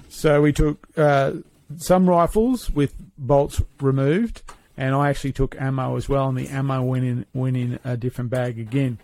so 0.10 0.42
we 0.42 0.54
took 0.54 0.88
uh, 0.98 1.34
some 1.78 2.10
rifles 2.10 2.70
with 2.70 2.94
bolts 3.18 3.62
removed, 3.80 4.44
and 4.78 4.96
I 4.96 5.10
actually 5.10 5.34
took 5.34 5.60
ammo 5.60 5.96
as 5.96 6.10
well. 6.10 6.30
And 6.30 6.38
the 6.38 6.48
ammo 6.48 6.82
went 6.82 7.06
in 7.06 7.26
went 7.34 7.58
in 7.58 7.80
a 7.84 7.98
different 7.98 8.30
bag 8.30 8.60
again. 8.60 8.98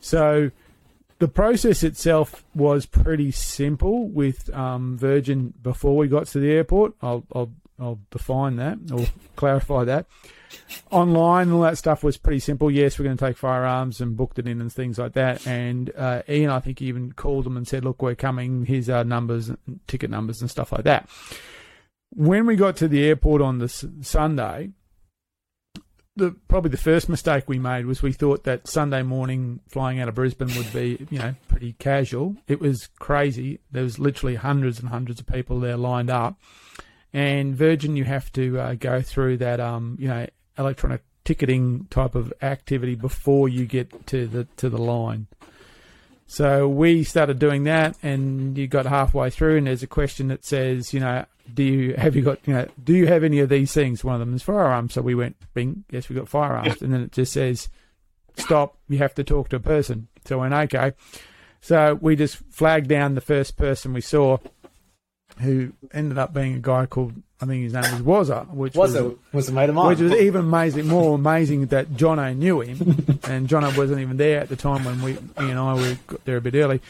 So, 0.00 0.50
the 1.18 1.28
process 1.28 1.82
itself 1.82 2.44
was 2.54 2.86
pretty 2.86 3.30
simple 3.32 4.08
with 4.08 4.52
um, 4.54 4.96
Virgin 4.96 5.52
before 5.62 5.96
we 5.96 6.08
got 6.08 6.26
to 6.28 6.38
the 6.38 6.50
airport. 6.50 6.94
I'll, 7.02 7.24
I'll 7.34 7.50
I'll 7.80 8.00
define 8.10 8.56
that 8.56 8.78
or 8.92 9.06
clarify 9.36 9.84
that. 9.84 10.06
Online, 10.90 11.52
all 11.52 11.60
that 11.60 11.78
stuff 11.78 12.02
was 12.02 12.16
pretty 12.16 12.40
simple. 12.40 12.70
Yes, 12.70 12.98
we're 12.98 13.04
going 13.04 13.16
to 13.16 13.24
take 13.24 13.36
firearms 13.36 14.00
and 14.00 14.16
booked 14.16 14.38
it 14.38 14.48
in 14.48 14.60
and 14.60 14.72
things 14.72 14.98
like 14.98 15.12
that. 15.12 15.46
And 15.46 15.92
uh, 15.94 16.22
Ian, 16.28 16.50
I 16.50 16.60
think, 16.60 16.80
even 16.80 17.12
called 17.12 17.44
them 17.44 17.56
and 17.56 17.68
said, 17.68 17.84
"Look, 17.84 18.02
we're 18.02 18.14
coming. 18.14 18.64
Here's 18.64 18.88
our 18.88 19.04
numbers, 19.04 19.50
ticket 19.86 20.10
numbers, 20.10 20.40
and 20.40 20.50
stuff 20.50 20.72
like 20.72 20.84
that." 20.84 21.08
When 22.10 22.46
we 22.46 22.56
got 22.56 22.76
to 22.78 22.88
the 22.88 23.04
airport 23.04 23.42
on 23.42 23.58
the 23.58 23.66
s- 23.66 23.84
Sunday, 24.00 24.70
the 26.16 26.34
probably 26.48 26.70
the 26.70 26.76
first 26.76 27.08
mistake 27.08 27.44
we 27.48 27.58
made 27.58 27.86
was 27.86 28.02
we 28.02 28.12
thought 28.12 28.44
that 28.44 28.66
Sunday 28.66 29.02
morning 29.02 29.60
flying 29.68 30.00
out 30.00 30.08
of 30.08 30.14
Brisbane 30.14 30.54
would 30.56 30.72
be, 30.72 31.06
you 31.10 31.18
know, 31.18 31.34
pretty 31.48 31.74
casual. 31.74 32.36
It 32.48 32.60
was 32.60 32.88
crazy. 32.98 33.60
There 33.70 33.84
was 33.84 33.98
literally 33.98 34.34
hundreds 34.34 34.80
and 34.80 34.88
hundreds 34.88 35.20
of 35.20 35.26
people 35.26 35.60
there 35.60 35.76
lined 35.76 36.10
up. 36.10 36.40
And 37.12 37.54
Virgin, 37.56 37.96
you 37.96 38.04
have 38.04 38.32
to 38.32 38.58
uh, 38.58 38.74
go 38.74 39.00
through 39.00 39.38
that, 39.38 39.60
um, 39.60 39.96
you 39.98 40.08
know, 40.08 40.26
electronic 40.58 41.02
ticketing 41.24 41.86
type 41.90 42.14
of 42.14 42.32
activity 42.42 42.94
before 42.94 43.48
you 43.48 43.64
get 43.64 44.06
to 44.08 44.26
the 44.26 44.44
to 44.56 44.68
the 44.68 44.78
line. 44.78 45.26
So 46.26 46.68
we 46.68 47.04
started 47.04 47.38
doing 47.38 47.64
that, 47.64 47.96
and 48.02 48.58
you 48.58 48.66
got 48.66 48.84
halfway 48.84 49.30
through, 49.30 49.56
and 49.56 49.66
there's 49.66 49.82
a 49.82 49.86
question 49.86 50.28
that 50.28 50.44
says, 50.44 50.92
you 50.92 51.00
know, 51.00 51.24
do 51.52 51.62
you 51.62 51.94
have 51.94 52.14
you 52.14 52.22
got, 52.22 52.38
you 52.46 52.54
know, 52.54 52.66
do 52.82 52.94
you 52.94 53.06
have 53.06 53.24
any 53.24 53.40
of 53.40 53.48
these 53.48 53.72
things? 53.72 54.04
One 54.04 54.14
of 54.14 54.20
them 54.20 54.34
is 54.34 54.42
firearms. 54.42 54.94
So 54.94 55.02
we 55.02 55.14
went, 55.14 55.36
bing, 55.54 55.84
yes, 55.90 56.08
we 56.08 56.16
got 56.16 56.28
firearms, 56.28 56.82
and 56.82 56.92
then 56.92 57.02
it 57.02 57.12
just 57.12 57.32
says, 57.32 57.68
stop, 58.36 58.76
you 58.88 58.98
have 58.98 59.14
to 59.14 59.24
talk 59.24 59.48
to 59.50 59.56
a 59.56 59.60
person. 59.60 60.08
So 60.24 60.38
I 60.38 60.48
went, 60.48 60.74
okay. 60.74 60.92
So 61.60 61.98
we 62.00 62.16
just 62.16 62.36
flagged 62.50 62.88
down 62.88 63.14
the 63.14 63.20
first 63.20 63.56
person 63.56 63.92
we 63.92 64.00
saw, 64.00 64.38
who 65.40 65.72
ended 65.92 66.18
up 66.18 66.32
being 66.32 66.54
a 66.54 66.60
guy 66.60 66.86
called, 66.86 67.14
I 67.40 67.46
think 67.46 67.62
his 67.64 67.72
name 67.72 68.04
was 68.04 68.28
Wazza, 68.28 68.48
which 68.50 68.74
was 68.74 68.96
was 69.32 69.48
a 69.48 69.52
mate 69.52 69.68
of 69.68 69.74
mine. 69.74 69.88
which 69.88 70.00
was 70.00 70.12
even 70.12 70.42
amazing, 70.42 70.86
more 70.86 71.14
amazing 71.14 71.66
that 71.66 71.90
Jono 71.90 72.36
knew 72.36 72.60
him, 72.60 72.78
and 73.24 73.48
Jono 73.48 73.76
wasn't 73.76 74.00
even 74.00 74.16
there 74.16 74.40
at 74.40 74.48
the 74.48 74.56
time 74.56 74.84
when 74.84 75.02
we, 75.02 75.12
he 75.12 75.50
and 75.50 75.58
I, 75.58 75.74
were 75.74 75.98
got 76.06 76.24
there 76.24 76.36
a 76.36 76.40
bit 76.40 76.54
early. 76.54 76.80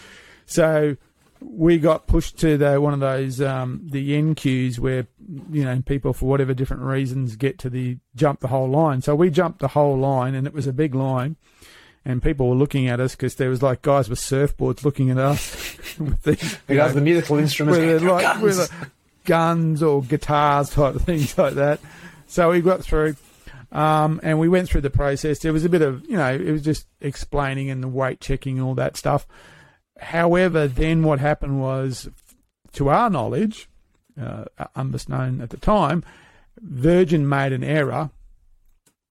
So 0.46 0.96
we 1.40 1.78
got 1.78 2.06
pushed 2.06 2.38
to 2.40 2.56
the 2.56 2.80
one 2.80 2.94
of 2.94 3.00
those 3.00 3.40
um, 3.40 3.80
the 3.84 4.14
N 4.16 4.34
queues 4.34 4.78
where 4.80 5.06
you 5.50 5.64
know 5.64 5.80
people 5.82 6.12
for 6.12 6.26
whatever 6.26 6.54
different 6.54 6.82
reasons 6.82 7.36
get 7.36 7.58
to 7.60 7.70
the 7.70 7.98
jump 8.16 8.40
the 8.40 8.48
whole 8.48 8.68
line. 8.68 9.02
So 9.02 9.14
we 9.14 9.30
jumped 9.30 9.60
the 9.60 9.68
whole 9.68 9.96
line, 9.98 10.34
and 10.34 10.46
it 10.46 10.52
was 10.52 10.66
a 10.66 10.72
big 10.72 10.94
line, 10.94 11.36
and 12.04 12.22
people 12.22 12.48
were 12.48 12.56
looking 12.56 12.88
at 12.88 13.00
us 13.00 13.14
because 13.14 13.36
there 13.36 13.50
was 13.50 13.62
like 13.62 13.82
guys 13.82 14.08
with 14.08 14.18
surfboards 14.18 14.84
looking 14.84 15.10
at 15.10 15.18
us. 15.18 15.76
with 15.98 16.22
the, 16.22 16.58
The 16.66 16.74
guys, 16.76 16.94
the 16.94 17.00
musical 17.00 17.38
instruments. 17.38 17.78
with, 17.78 18.02
like, 18.02 18.22
guns. 18.22 18.42
with 18.42 18.58
like, 18.58 18.90
guns 19.24 19.82
or 19.82 20.02
guitars 20.02 20.70
type 20.70 20.94
of 20.94 21.02
things 21.02 21.36
like 21.36 21.54
that. 21.54 21.80
So 22.26 22.50
we 22.50 22.60
got 22.60 22.82
through, 22.82 23.16
um, 23.72 24.20
and 24.22 24.38
we 24.38 24.48
went 24.48 24.68
through 24.68 24.80
the 24.82 24.90
process. 24.90 25.38
There 25.38 25.52
was 25.52 25.64
a 25.64 25.68
bit 25.68 25.82
of, 25.82 26.04
you 26.06 26.16
know, 26.16 26.32
it 26.32 26.50
was 26.50 26.62
just 26.62 26.86
explaining 27.00 27.70
and 27.70 27.82
the 27.82 27.88
weight 27.88 28.20
checking 28.20 28.58
and 28.58 28.66
all 28.66 28.74
that 28.74 28.96
stuff. 28.96 29.26
However, 29.98 30.68
then 30.68 31.02
what 31.02 31.20
happened 31.20 31.60
was, 31.60 32.08
to 32.72 32.88
our 32.88 33.10
knowledge, 33.10 33.68
uh, 34.20 34.44
at 34.58 34.70
the 34.74 35.58
time, 35.60 36.04
Virgin 36.60 37.28
made 37.28 37.52
an 37.52 37.64
error 37.64 38.10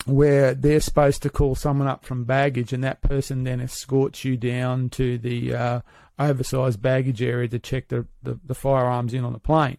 where 0.05 0.53
they're 0.53 0.79
supposed 0.79 1.21
to 1.21 1.29
call 1.29 1.55
someone 1.55 1.87
up 1.87 2.05
from 2.05 2.23
baggage, 2.23 2.71
and 2.71 2.83
that 2.83 3.01
person 3.01 3.43
then 3.43 3.59
escorts 3.59 4.23
you 4.23 4.37
down 4.37 4.89
to 4.89 5.17
the 5.17 5.53
uh, 5.53 5.81
oversized 6.17 6.81
baggage 6.81 7.21
area 7.21 7.47
to 7.47 7.59
check 7.59 7.89
the, 7.89 8.05
the, 8.23 8.39
the 8.45 8.55
firearms 8.55 9.13
in 9.13 9.25
on 9.25 9.33
the 9.33 9.39
plane. 9.39 9.77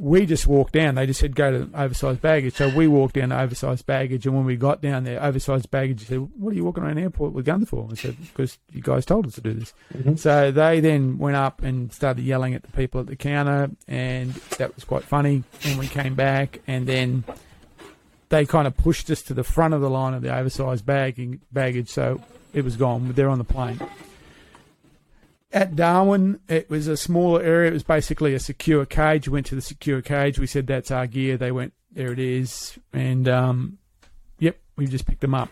We 0.00 0.26
just 0.26 0.46
walked 0.46 0.74
down. 0.74 0.94
They 0.94 1.06
just 1.06 1.18
said 1.18 1.34
go 1.34 1.50
to 1.50 1.70
oversized 1.74 2.22
baggage. 2.22 2.54
So 2.54 2.68
we 2.72 2.86
walked 2.86 3.16
down 3.16 3.30
to 3.30 3.40
oversized 3.40 3.84
baggage, 3.84 4.26
and 4.26 4.36
when 4.36 4.44
we 4.44 4.54
got 4.54 4.80
down 4.80 5.02
there, 5.02 5.20
oversized 5.20 5.72
baggage 5.72 6.06
said, 6.06 6.18
"What 6.38 6.52
are 6.52 6.56
you 6.56 6.64
walking 6.64 6.84
around 6.84 6.96
the 6.96 7.02
airport 7.02 7.32
with 7.32 7.44
guns 7.44 7.68
for?" 7.68 7.88
I 7.90 7.96
said, 7.96 8.16
"Because 8.20 8.58
you 8.70 8.80
guys 8.80 9.04
told 9.04 9.26
us 9.26 9.34
to 9.34 9.40
do 9.40 9.54
this." 9.54 9.74
Mm-hmm. 9.96 10.14
So 10.14 10.52
they 10.52 10.78
then 10.78 11.18
went 11.18 11.36
up 11.36 11.62
and 11.62 11.92
started 11.92 12.22
yelling 12.22 12.54
at 12.54 12.62
the 12.62 12.70
people 12.70 13.00
at 13.00 13.08
the 13.08 13.16
counter, 13.16 13.70
and 13.88 14.34
that 14.58 14.72
was 14.76 14.84
quite 14.84 15.02
funny. 15.02 15.42
And 15.64 15.80
we 15.80 15.88
came 15.88 16.14
back, 16.14 16.60
and 16.68 16.86
then 16.86 17.24
they 18.28 18.46
kind 18.46 18.68
of 18.68 18.76
pushed 18.76 19.10
us 19.10 19.22
to 19.22 19.34
the 19.34 19.44
front 19.44 19.74
of 19.74 19.80
the 19.80 19.90
line 19.90 20.14
of 20.14 20.22
the 20.22 20.32
oversized 20.32 20.86
bagging, 20.86 21.40
baggage, 21.52 21.88
so 21.88 22.22
it 22.52 22.64
was 22.64 22.76
gone. 22.76 23.12
They're 23.12 23.28
on 23.28 23.38
the 23.38 23.44
plane. 23.44 23.80
At 25.50 25.76
Darwin, 25.76 26.40
it 26.48 26.68
was 26.68 26.88
a 26.88 26.96
smaller 26.96 27.42
area. 27.42 27.70
It 27.70 27.74
was 27.74 27.82
basically 27.82 28.34
a 28.34 28.38
secure 28.38 28.84
cage. 28.84 29.28
We 29.28 29.32
went 29.32 29.46
to 29.46 29.54
the 29.54 29.62
secure 29.62 30.02
cage. 30.02 30.38
We 30.38 30.46
said, 30.46 30.66
that's 30.66 30.90
our 30.90 31.06
gear. 31.06 31.38
They 31.38 31.52
went, 31.52 31.72
there 31.90 32.12
it 32.12 32.18
is. 32.18 32.78
And, 32.92 33.26
um, 33.28 33.78
yep, 34.38 34.58
we 34.76 34.86
just 34.86 35.06
picked 35.06 35.22
them 35.22 35.34
up. 35.34 35.48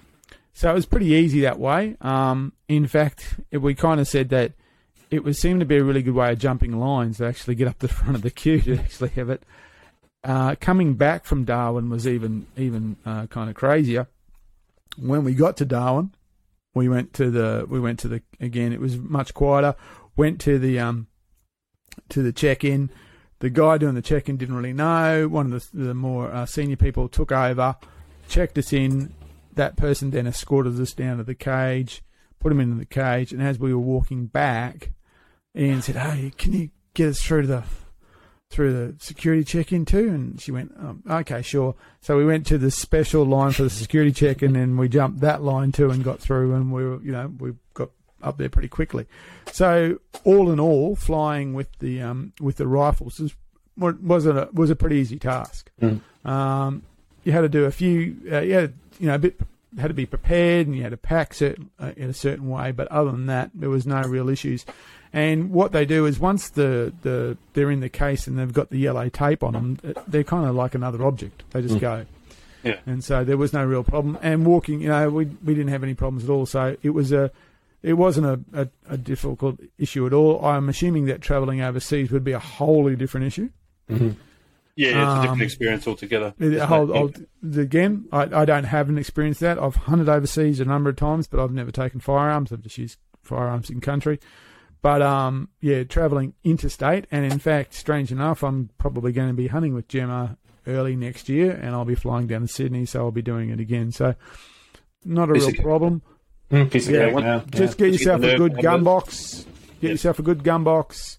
So 0.53 0.71
it 0.71 0.75
was 0.75 0.87
pretty 0.87 1.09
easy 1.09 1.41
that 1.43 1.59
way. 1.59 1.97
Um, 2.01 2.53
in 2.69 2.87
fact, 2.87 3.41
it, 3.51 3.59
we 3.59 3.75
kind 3.75 4.01
of 4.01 4.09
said 4.09 4.31
that 4.31 4.53
it 5.11 5.25
would 5.25 5.37
seem 5.37 5.61
to 5.61 5.67
be 5.67 5.77
a 5.77 5.85
really 5.85 6.03
good 6.03 6.15
way 6.15 6.33
of 6.33 6.39
jumping 6.39 6.79
lines 6.79 7.19
to 7.19 7.27
actually 7.27 7.55
get 7.55 7.69
up 7.69 7.79
the 7.79 7.89
front 7.89 8.17
of 8.17 8.23
the 8.23 8.31
queue 8.31 8.61
to 8.63 8.79
actually 8.79 9.11
have 9.11 9.31
it. 9.31 9.43
Uh, 10.25 10.57
coming 10.59 10.95
back 10.95 11.25
from 11.25 11.45
Darwin 11.45 11.89
was 11.89 12.07
even 12.07 12.47
even 12.57 12.97
uh, 13.07 13.27
kind 13.27 13.49
of 13.49 13.55
crazier. 13.55 14.09
When 14.99 15.25
we 15.25 15.35
got 15.35 15.57
to 15.59 15.65
Darwin, 15.65 16.13
we 16.77 16.91
went 16.91 17.15
to 17.15 17.31
the 17.31 17.67
we 17.69 17.81
went 17.81 17.99
to 18.01 18.09
the 18.09 18.23
again. 18.39 18.71
It 18.71 18.81
was 18.81 18.99
much 18.99 19.33
quieter. 19.33 19.75
Went 20.15 20.41
to 20.43 20.59
the 20.59 20.79
um 20.79 21.07
to 22.11 22.23
the 22.23 22.35
check 22.35 22.65
in. 22.65 22.91
The 23.39 23.49
guy 23.49 23.79
doing 23.79 23.95
the 23.95 24.03
check 24.03 24.29
in 24.29 24.37
didn't 24.37 24.57
really 24.57 24.75
know. 24.75 25.27
One 25.27 25.53
of 25.53 25.71
the, 25.73 25.85
the 25.85 25.95
more 25.95 26.31
uh, 26.31 26.45
senior 26.45 26.77
people 26.77 27.09
took 27.09 27.33
over, 27.33 27.77
checked 28.29 28.59
us 28.59 28.75
in. 28.75 29.15
That 29.55 29.77
person 29.77 30.11
then 30.11 30.27
escorted 30.27 30.79
us 30.79 30.93
down 30.93 31.17
to 31.17 31.25
the 31.25 31.35
cage, 31.35 32.03
put 32.41 32.53
him 32.53 32.61
into 32.61 32.77
the 32.77 32.85
cage, 32.85 33.33
and 33.33 33.43
as 33.43 33.59
we 33.59 33.73
were 33.73 33.81
walking 33.81 34.27
back, 34.27 34.93
Ian 35.57 35.81
said, 35.81 35.97
"Hey, 35.97 36.31
can 36.37 36.53
you 36.53 36.71
get 36.93 37.09
us 37.09 37.23
through 37.23 37.43
to 37.43 37.49
the 37.49 37.65
through 38.51 38.73
the 38.73 38.95
security 38.99 39.45
check-in 39.45 39.85
too?" 39.85 40.09
And 40.09 40.41
she 40.41 40.53
went, 40.53 40.73
um, 40.79 41.03
"Okay, 41.09 41.43
sure." 41.43 41.75
So 42.01 42.17
we 42.17 42.25
went 42.25 42.47
to 42.47 42.59
the 42.59 42.71
special 42.71 43.25
line 43.25 43.53
for 43.53 43.65
the 43.65 43.71
security 43.71 44.13
check-in, 44.13 44.57
and 44.57 44.79
we 44.79 44.89
jumped 44.89 45.21
that 45.21 45.43
line 45.43 45.73
too 45.73 45.91
and 45.91 46.03
got 46.05 46.21
through, 46.21 46.55
and 46.55 46.73
we 46.73 46.85
were, 46.85 47.03
you 47.03 47.13
know, 47.13 47.33
we 47.39 47.53
got 47.75 47.91
up 48.23 48.39
there 48.39 48.49
pretty 48.49 48.69
quickly. 48.69 49.07
So 49.53 49.99
all 50.25 50.51
in 50.51 50.61
all, 50.61 50.97
flying 50.97 51.55
with 51.55 51.69
the 51.79 52.03
um, 52.03 52.33
with 52.41 52.57
the 52.57 52.67
rifles 52.67 53.21
was 53.21 53.35
was 53.77 54.27
a 54.27 54.49
was 54.53 54.71
a 54.71 54.77
pretty 54.77 54.97
easy 54.97 55.19
task. 55.19 55.71
Um, 56.25 56.83
you 57.25 57.33
had 57.33 57.43
to 57.43 57.49
do 57.49 57.65
a 57.65 57.71
few, 57.71 58.17
uh, 58.31 58.41
you 58.41 58.55
had 58.55 58.75
you 58.99 59.07
know 59.07 59.17
a 59.17 59.19
bit 59.19 59.41
had 59.79 59.89
to 59.89 59.95
be 59.95 60.07
prepared, 60.07 60.67
and 60.67 60.75
you 60.75 60.83
had 60.83 60.93
to 60.93 60.97
pack 60.97 61.35
certain, 61.35 61.69
uh, 61.79 61.93
in 61.97 62.09
a 62.09 62.15
certain 62.15 62.49
way. 62.49 62.73
But 62.73 62.89
other 62.89 63.11
than 63.11 63.27
that, 63.27 63.51
there 63.55 63.69
was 63.69 63.87
no 63.87 64.01
real 64.03 64.29
issues. 64.29 64.65
And 65.17 65.51
what 65.51 65.73
they 65.73 65.87
do 65.87 66.05
is 66.05 66.21
once 66.21 66.51
the, 66.51 66.93
the 67.03 67.39
they're 67.55 67.71
in 67.71 67.81
the 67.81 67.89
case 67.89 68.27
and 68.27 68.39
they've 68.39 68.53
got 68.53 68.69
the 68.71 68.79
yellow 68.79 69.09
tape 69.09 69.43
on 69.43 69.55
them, 69.55 69.79
they're 70.07 70.23
kind 70.25 70.47
of 70.47 70.55
like 70.55 70.75
another 70.75 71.03
object. 71.05 71.43
They 71.53 71.63
just 71.63 71.81
go. 71.81 72.05
Yeah. 72.63 72.81
And 72.85 73.03
so 73.03 73.25
there 73.25 73.37
was 73.39 73.53
no 73.55 73.65
real 73.65 73.83
problem. 73.83 74.19
And 74.23 74.45
walking, 74.45 74.81
you 74.83 74.89
know, 74.89 75.09
we 75.09 75.25
we 75.43 75.55
didn't 75.55 75.69
have 75.69 75.83
any 75.83 75.95
problems 75.95 76.25
at 76.25 76.31
all. 76.31 76.45
So 76.45 76.77
it 76.83 76.91
was 76.91 77.13
a 77.13 77.31
it 77.83 77.95
wasn't 77.95 78.27
a, 78.27 78.61
a, 78.63 78.69
a 78.95 78.97
difficult 78.99 79.59
issue 79.79 80.07
at 80.07 80.13
all. 80.13 80.45
I'm 80.45 80.69
assuming 80.69 81.07
that 81.07 81.23
travelling 81.23 81.63
overseas 81.63 82.11
would 82.11 82.25
be 82.25 82.33
a 82.33 82.39
wholly 82.39 82.95
different 82.97 83.27
issue. 83.29 83.49
Yeah, 83.89 84.89
it's 84.89 84.97
a 84.97 84.99
Um, 85.01 85.21
different 85.23 85.43
experience 85.43 85.87
altogether. 85.87 86.35
It- 86.39 86.53
Isn't 86.53 86.69
hold- 86.69 86.91
it? 86.91 86.97
hold- 86.97 87.27
again, 87.57 88.05
I, 88.13 88.23
I 88.43 88.45
don't 88.45 88.65
have 88.65 88.91
an 88.91 88.99
experience 88.99 89.39
that. 89.39 89.59
I've 89.59 89.77
hunted 89.77 90.09
overseas 90.09 90.61
a 90.61 90.65
number 90.67 90.91
of 90.91 90.97
times, 90.97 91.27
but 91.27 91.41
I've 91.41 91.53
never 91.53 91.71
taken 91.71 92.01
firearms. 92.01 92.53
I've 92.53 92.61
just 92.63 92.77
used 92.77 92.99
firearms 93.23 93.71
in 93.71 93.81
country. 93.81 94.21
But 94.87 95.03
um, 95.03 95.49
yeah, 95.61 95.83
travelling 95.83 96.35
interstate, 96.45 97.07
and 97.11 97.25
in 97.25 97.41
fact, 97.41 97.75
strange 97.75 98.13
enough, 98.13 98.45
I'm 98.45 98.71
probably 98.79 99.11
going 99.11 99.27
to 99.27 99.35
be 99.35 99.49
hunting 99.49 99.75
with 99.75 99.89
Gemma 99.89 100.39
early 100.65 100.95
next 100.95 101.29
year, 101.29 101.51
and 101.51 101.75
I'll 101.75 101.85
be 101.85 101.97
flying 101.97 102.29
down 102.29 102.43
to 102.43 102.47
Sydney, 102.47 102.87
so 102.87 103.01
I'll 103.01 103.11
be 103.11 103.21
doing 103.21 103.51
it 103.51 103.59
again. 103.59 103.91
So, 103.91 104.15
not 105.05 105.29
a 105.29 105.33
Piece 105.33 105.43
real 105.49 105.57
of 105.57 105.65
problem. 105.65 106.03
Piece 106.71 106.87
of 106.87 106.95
Yeah, 106.95 107.07
cake, 107.07 107.15
one- 107.15 107.25
yeah, 107.25 107.43
Just 107.51 107.81
yeah. 107.81 107.87
get 107.87 107.93
yourself 107.95 108.21
get 108.21 108.35
a 108.35 108.39
good 108.39 108.63
gun 108.63 108.85
box. 108.85 109.45
Get 109.81 109.89
Yeah. 109.89 109.91
yourself 109.91 110.21
a 110.21 110.23
good 110.23 110.45
gun 110.45 110.63
box. 110.63 111.19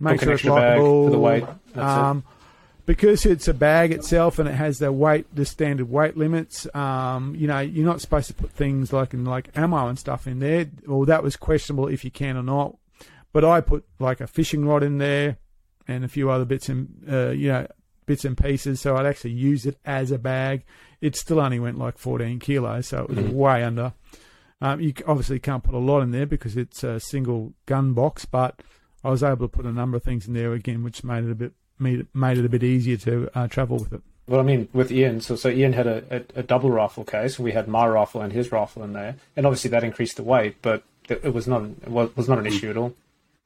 Make 0.00 0.14
Book 0.18 0.22
sure 0.24 0.32
it's 0.34 0.42
lockable. 0.42 1.04
for 1.04 1.10
the 1.12 1.18
weight. 1.20 1.44
That's 1.72 1.76
it. 1.76 1.78
Um, 2.04 2.24
because 2.84 3.26
it's 3.26 3.46
a 3.46 3.54
bag 3.54 3.92
itself 3.92 4.40
and 4.40 4.48
it 4.48 4.54
has 4.56 4.80
the 4.80 4.90
weight, 4.90 5.32
the 5.32 5.44
standard 5.44 5.88
weight 5.88 6.16
limits. 6.16 6.66
Um, 6.74 7.36
you 7.36 7.46
know, 7.46 7.60
you're 7.60 7.86
not 7.86 8.00
supposed 8.00 8.26
to 8.26 8.34
put 8.34 8.50
things 8.50 8.92
like 8.92 9.14
in 9.14 9.24
like 9.24 9.50
ammo 9.56 9.86
and 9.86 10.00
stuff 10.00 10.26
in 10.26 10.40
there. 10.40 10.66
Well, 10.84 11.04
that 11.04 11.22
was 11.22 11.36
questionable 11.36 11.86
if 11.86 12.04
you 12.04 12.10
can 12.10 12.36
or 12.36 12.42
not. 12.42 12.76
But 13.34 13.44
I 13.44 13.60
put 13.60 13.84
like 13.98 14.20
a 14.20 14.28
fishing 14.28 14.64
rod 14.64 14.84
in 14.84 14.98
there 14.98 15.38
and 15.88 16.04
a 16.04 16.08
few 16.08 16.30
other 16.30 16.44
bits 16.44 16.68
and 16.68 17.04
uh, 17.10 17.30
you 17.30 17.48
know 17.48 17.66
bits 18.06 18.24
and 18.24 18.38
pieces. 18.38 18.80
So 18.80 18.96
I'd 18.96 19.06
actually 19.06 19.32
use 19.32 19.66
it 19.66 19.76
as 19.84 20.12
a 20.12 20.18
bag. 20.18 20.64
It 21.00 21.16
still 21.16 21.40
only 21.40 21.58
went 21.58 21.76
like 21.76 21.98
14 21.98 22.38
kilos, 22.38 22.86
so 22.86 23.02
it 23.02 23.10
was 23.10 23.24
way 23.26 23.64
under. 23.64 23.92
Um, 24.60 24.80
you 24.80 24.94
obviously 25.06 25.40
can't 25.40 25.64
put 25.64 25.74
a 25.74 25.78
lot 25.78 26.00
in 26.00 26.12
there 26.12 26.26
because 26.26 26.56
it's 26.56 26.84
a 26.84 27.00
single 27.00 27.54
gun 27.66 27.92
box, 27.92 28.24
but 28.24 28.62
I 29.02 29.10
was 29.10 29.24
able 29.24 29.48
to 29.48 29.48
put 29.48 29.66
a 29.66 29.72
number 29.72 29.96
of 29.96 30.04
things 30.04 30.28
in 30.28 30.34
there 30.34 30.52
again, 30.52 30.84
which 30.84 31.02
made 31.02 31.24
it 31.24 31.30
a 31.30 31.34
bit 31.34 31.52
made 31.78 32.00
it, 32.00 32.06
made 32.14 32.38
it 32.38 32.44
a 32.44 32.48
bit 32.48 32.62
easier 32.62 32.96
to 32.98 33.28
uh, 33.34 33.48
travel 33.48 33.78
with 33.78 33.92
it. 33.92 34.02
Well, 34.28 34.38
I 34.38 34.44
mean, 34.44 34.68
with 34.72 34.92
Ian, 34.92 35.20
so 35.20 35.34
so 35.34 35.48
Ian 35.48 35.72
had 35.72 35.88
a, 35.88 36.04
a, 36.08 36.40
a 36.40 36.42
double 36.44 36.70
rifle 36.70 37.02
case. 37.02 37.36
We 37.36 37.50
had 37.50 37.66
my 37.66 37.86
rifle 37.86 38.22
and 38.22 38.32
his 38.32 38.52
rifle 38.52 38.84
in 38.84 38.92
there, 38.92 39.16
and 39.36 39.44
obviously 39.44 39.70
that 39.70 39.82
increased 39.82 40.16
the 40.16 40.22
weight, 40.22 40.56
but 40.62 40.84
it, 41.08 41.20
it 41.24 41.34
was 41.34 41.48
not 41.48 41.64
it 41.64 41.88
was, 41.88 42.16
was 42.16 42.28
not 42.28 42.38
an 42.38 42.46
issue 42.46 42.70
at 42.70 42.76
all. 42.76 42.94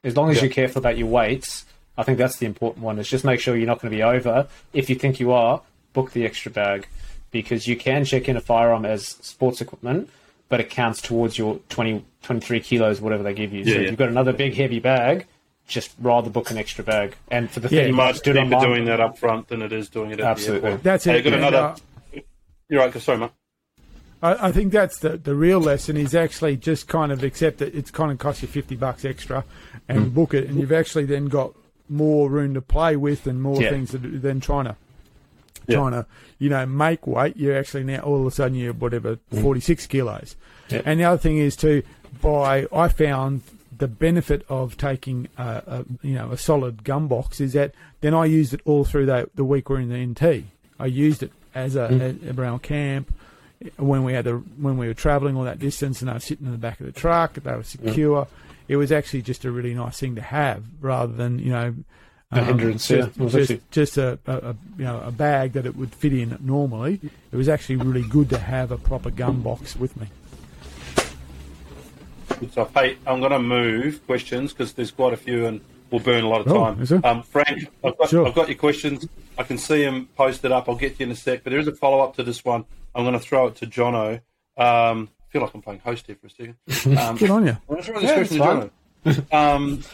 As 0.05 0.17
long 0.17 0.31
as 0.31 0.37
Yeah. 0.37 0.45
you're 0.45 0.53
careful 0.53 0.79
about 0.79 0.97
your 0.97 1.09
weights, 1.09 1.65
I 1.97 2.03
think 2.05 2.19
that's 2.19 2.37
the 2.37 2.47
important 2.47 2.85
one. 2.85 2.99
Is 2.99 3.09
just 3.09 3.25
make 3.25 3.41
sure 3.41 3.57
you're 3.57 3.67
not 3.67 3.81
going 3.81 3.91
to 3.91 3.97
be 3.97 4.03
over. 4.03 4.47
If 4.73 4.89
you 4.89 4.97
think 4.97 5.19
you 5.19 5.33
are, 5.33 5.63
book 5.93 6.13
the 6.13 6.25
extra 6.25 6.51
bag 6.53 6.87
because 7.31 7.67
you 7.67 7.77
can 7.77 8.05
check 8.05 8.29
in 8.29 8.37
a 8.37 8.41
firearm 8.41 8.85
as 8.87 9.07
sports 9.07 9.61
equipment, 9.61 10.09
but 10.49 10.61
it 10.61 10.71
counts 10.71 11.03
towards 11.03 11.37
your 11.37 11.59
20, 11.69 12.05
23 12.23 12.61
kilos, 12.61 13.01
whatever 13.01 13.23
they 13.23 13.35
give 13.35 13.53
you. 13.53 13.65
so 13.65 13.71
Yeah, 13.73 13.77
if 13.81 13.87
you've 13.91 13.97
got 13.99 14.09
another 14.09 14.33
big 14.33 14.55
heavy 14.55 14.79
bag, 14.79 15.27
just 15.67 15.95
rather 16.01 16.31
book 16.31 16.51
an 16.51 16.57
extra 16.57 16.85
bag. 16.85 17.17
And 17.31 17.51
for 17.51 17.61
the 17.61 17.69
Yeah, 17.69 17.81
thirty 17.83 17.89
It's 17.91 17.97
bucks, 17.97 18.19
much 18.19 18.25
do 18.25 18.33
cheaper 18.35 18.61
doing 18.61 18.85
that 18.87 19.01
up 19.01 19.19
front 19.19 19.49
than 19.49 19.61
it 19.63 19.73
is 19.73 19.89
doing 19.91 20.13
it 20.13 20.21
at 20.21 20.27
Absolutely. 20.27 20.61
the 20.61 20.67
airport. 20.69 20.83
That's 20.85 21.05
Hey, 21.05 21.19
it. 21.19 21.23
got 21.23 21.33
and, 21.35 21.45
another. 21.45 21.75
You're 22.71 22.81
right. 22.81 23.03
Sorry, 23.03 23.19
mate. 23.19 23.31
I, 24.23 24.49
I 24.49 24.53
think 24.53 24.73
that's 24.73 24.99
the, 24.99 25.17
the 25.17 25.35
real 25.35 25.61
lesson 25.61 25.97
is 25.97 26.15
actually 26.15 26.57
just 26.57 26.89
kind 26.89 27.13
of 27.13 27.23
accept 27.23 27.59
that 27.59 27.75
it's 27.75 27.91
kind 27.91 28.11
of 28.11 28.19
cost 28.19 28.43
you 28.43 28.49
50 28.49 28.77
bucks 28.77 29.05
extra 29.05 29.45
and 29.89 30.07
mm. 30.07 30.15
book 30.15 30.35
it. 30.35 30.49
And 30.49 30.59
you've 30.59 30.73
actually 30.73 31.05
then 31.05 31.27
got 31.27 31.55
more 31.89 32.29
room 32.29 32.55
to 32.55 32.61
play 32.61 32.97
with 32.97 33.27
and 33.27 33.43
more 33.43 33.63
Yeah. 33.63 33.71
things 33.71 33.91
to 33.93 33.99
do 33.99 34.19
than 34.19 34.41
trying 34.41 34.67
to, 34.67 34.77
Yeah. 35.67 35.77
trying 35.77 35.93
to, 35.93 36.07
you 36.39 36.51
know, 36.51 36.67
make 36.67 37.07
weight. 37.07 37.37
You're 37.37 37.57
actually 37.57 37.85
now 37.85 38.01
all 38.01 38.21
of 38.21 38.27
a 38.27 38.31
sudden 38.31 38.57
you're 38.57 38.73
whatever, 38.73 39.19
mm. 39.33 39.43
46 39.43 39.87
kilos. 39.87 40.37
Yeah. 40.69 40.83
And 40.85 41.01
the 41.01 41.05
other 41.05 41.19
thing 41.19 41.39
is 41.39 41.57
too, 41.57 41.83
by, 42.21 42.67
I 42.73 42.89
found 42.89 43.43
the 43.77 43.89
benefit 43.89 44.45
of 44.49 44.77
taking 44.77 45.29
a, 45.39 45.63
a 45.67 45.85
you 46.03 46.15
know, 46.15 46.33
a 46.33 46.37
solid 46.37 46.83
gun 46.83 47.07
box 47.07 47.41
is 47.41 47.53
that 47.53 47.73
then 48.01 48.13
I 48.13 48.25
used 48.25 48.53
it 48.53 48.61
all 48.65 48.85
through 48.85 49.07
the, 49.07 49.31
the 49.37 49.45
week 49.45 49.71
we're 49.71 49.81
in 49.81 49.89
the 49.89 50.05
NT. 50.05 50.47
I 50.81 50.87
used 50.87 51.23
it 51.23 51.31
as 51.55 51.77
a, 51.77 51.89
mm. 51.89 52.29
as 52.29 52.37
around 52.37 52.63
camp 52.63 53.13
when 53.77 54.05
we 54.05 54.13
had 54.13 54.25
the 54.25 54.35
when 54.35 54.77
we 54.79 54.87
were 54.87 54.95
travelling 54.95 55.37
all 55.37 55.45
that 55.45 55.59
distance 55.59 56.01
and 56.01 56.11
I 56.11 56.15
was 56.15 56.25
sitting 56.25 56.47
in 56.47 56.53
the 56.53 56.59
back 56.59 56.81
of 56.81 56.87
the 56.87 56.93
truck, 56.93 57.35
they 57.35 57.53
were 57.55 57.63
secure. 57.63 58.27
It 58.69 58.77
was 58.77 58.93
actually 58.93 59.23
just 59.23 59.45
a 59.45 59.51
really 59.51 59.75
nice 59.75 59.99
thing 59.99 60.15
to 60.17 60.21
have, 60.21 60.63
rather 60.81 61.13
than 61.13 61.39
you 61.39 61.51
know 61.51 61.75
A 62.33 62.45
hindrance, 62.45 62.89
yeah. 62.91 62.99
just, 63.07 63.17
It 63.19 63.23
was 63.23 63.33
just, 63.33 63.51
actually- 63.51 63.65
just 63.71 63.97
a, 63.97 64.19
a, 64.27 64.33
a 64.33 64.57
you 64.77 64.85
know 64.85 65.01
a 65.05 65.11
bag 65.11 65.55
that 65.55 65.67
it 65.67 65.75
would 65.77 65.95
fit 65.95 66.13
in 66.13 66.37
normally. 66.41 67.01
It 67.33 67.37
was 67.37 67.49
actually 67.49 67.77
really 67.77 68.07
good 68.09 68.29
to 68.31 68.39
have 68.39 68.71
a 68.71 68.77
proper 68.79 69.11
gun 69.11 69.41
box 69.41 69.75
with 69.77 69.97
me. 69.97 70.07
Good 72.41 72.53
stuff. 72.53 72.73
Hey, 72.75 72.97
I'm 73.07 73.19
going 73.21 73.33
to 73.33 73.39
move 73.41 74.07
questions 74.07 74.53
because 74.53 74.73
there's 74.75 74.93
quite 74.93 75.13
a 75.13 75.17
few 75.17 75.47
and 75.47 75.61
we'll 75.91 76.01
burn 76.01 76.23
a 76.23 76.29
lot 76.29 76.43
of 76.43 76.49
Oh, 76.53 76.67
time. 76.67 76.81
is? 76.83 76.93
Um, 76.93 77.23
Frank, 77.25 77.69
I've 77.83 77.99
got, 77.99 78.11
Sure. 78.11 78.27
I've 78.29 78.35
got 78.35 78.49
your 78.49 78.57
questions. 78.59 79.09
I 79.37 79.43
can 79.43 79.59
see 79.59 79.83
them 79.83 80.09
posted 80.17 80.53
up. 80.53 80.69
I'll 80.69 80.77
get 80.77 80.95
to 80.97 81.01
you 81.01 81.07
in 81.07 81.13
a 81.13 81.17
sec. 81.17 81.43
But 81.43 81.51
there 81.51 81.59
is 81.59 81.67
a 81.67 81.75
follow 81.75 82.01
up 82.01 82.15
to 82.17 82.23
this 82.23 82.45
one. 82.45 82.65
I'm 82.99 83.05
going 83.05 83.15
to 83.15 83.21
throw 83.21 83.47
it 83.47 83.55
to 83.57 83.67
Jono. 83.67 84.15
Um, 84.57 85.09
I 85.21 85.31
feel 85.31 85.41
like 85.41 85.55
I'm 85.55 85.63
playing 85.63 85.81
host 85.81 86.07
here 86.09 86.17
for 86.21 86.27
a 86.27 86.31
second. 86.31 86.57
Um, 86.99 87.17
Good 87.17 87.31
on 87.31 87.47
you. 87.47 87.53
I'm 87.53 87.59
going 87.69 87.81
to 87.81 87.87
throw 87.87 88.01
this 88.01 88.11
Yeah, 88.11 88.15
question 88.17 88.39
to 89.05 89.21
Jono. 89.33 89.33
um, 89.33 89.85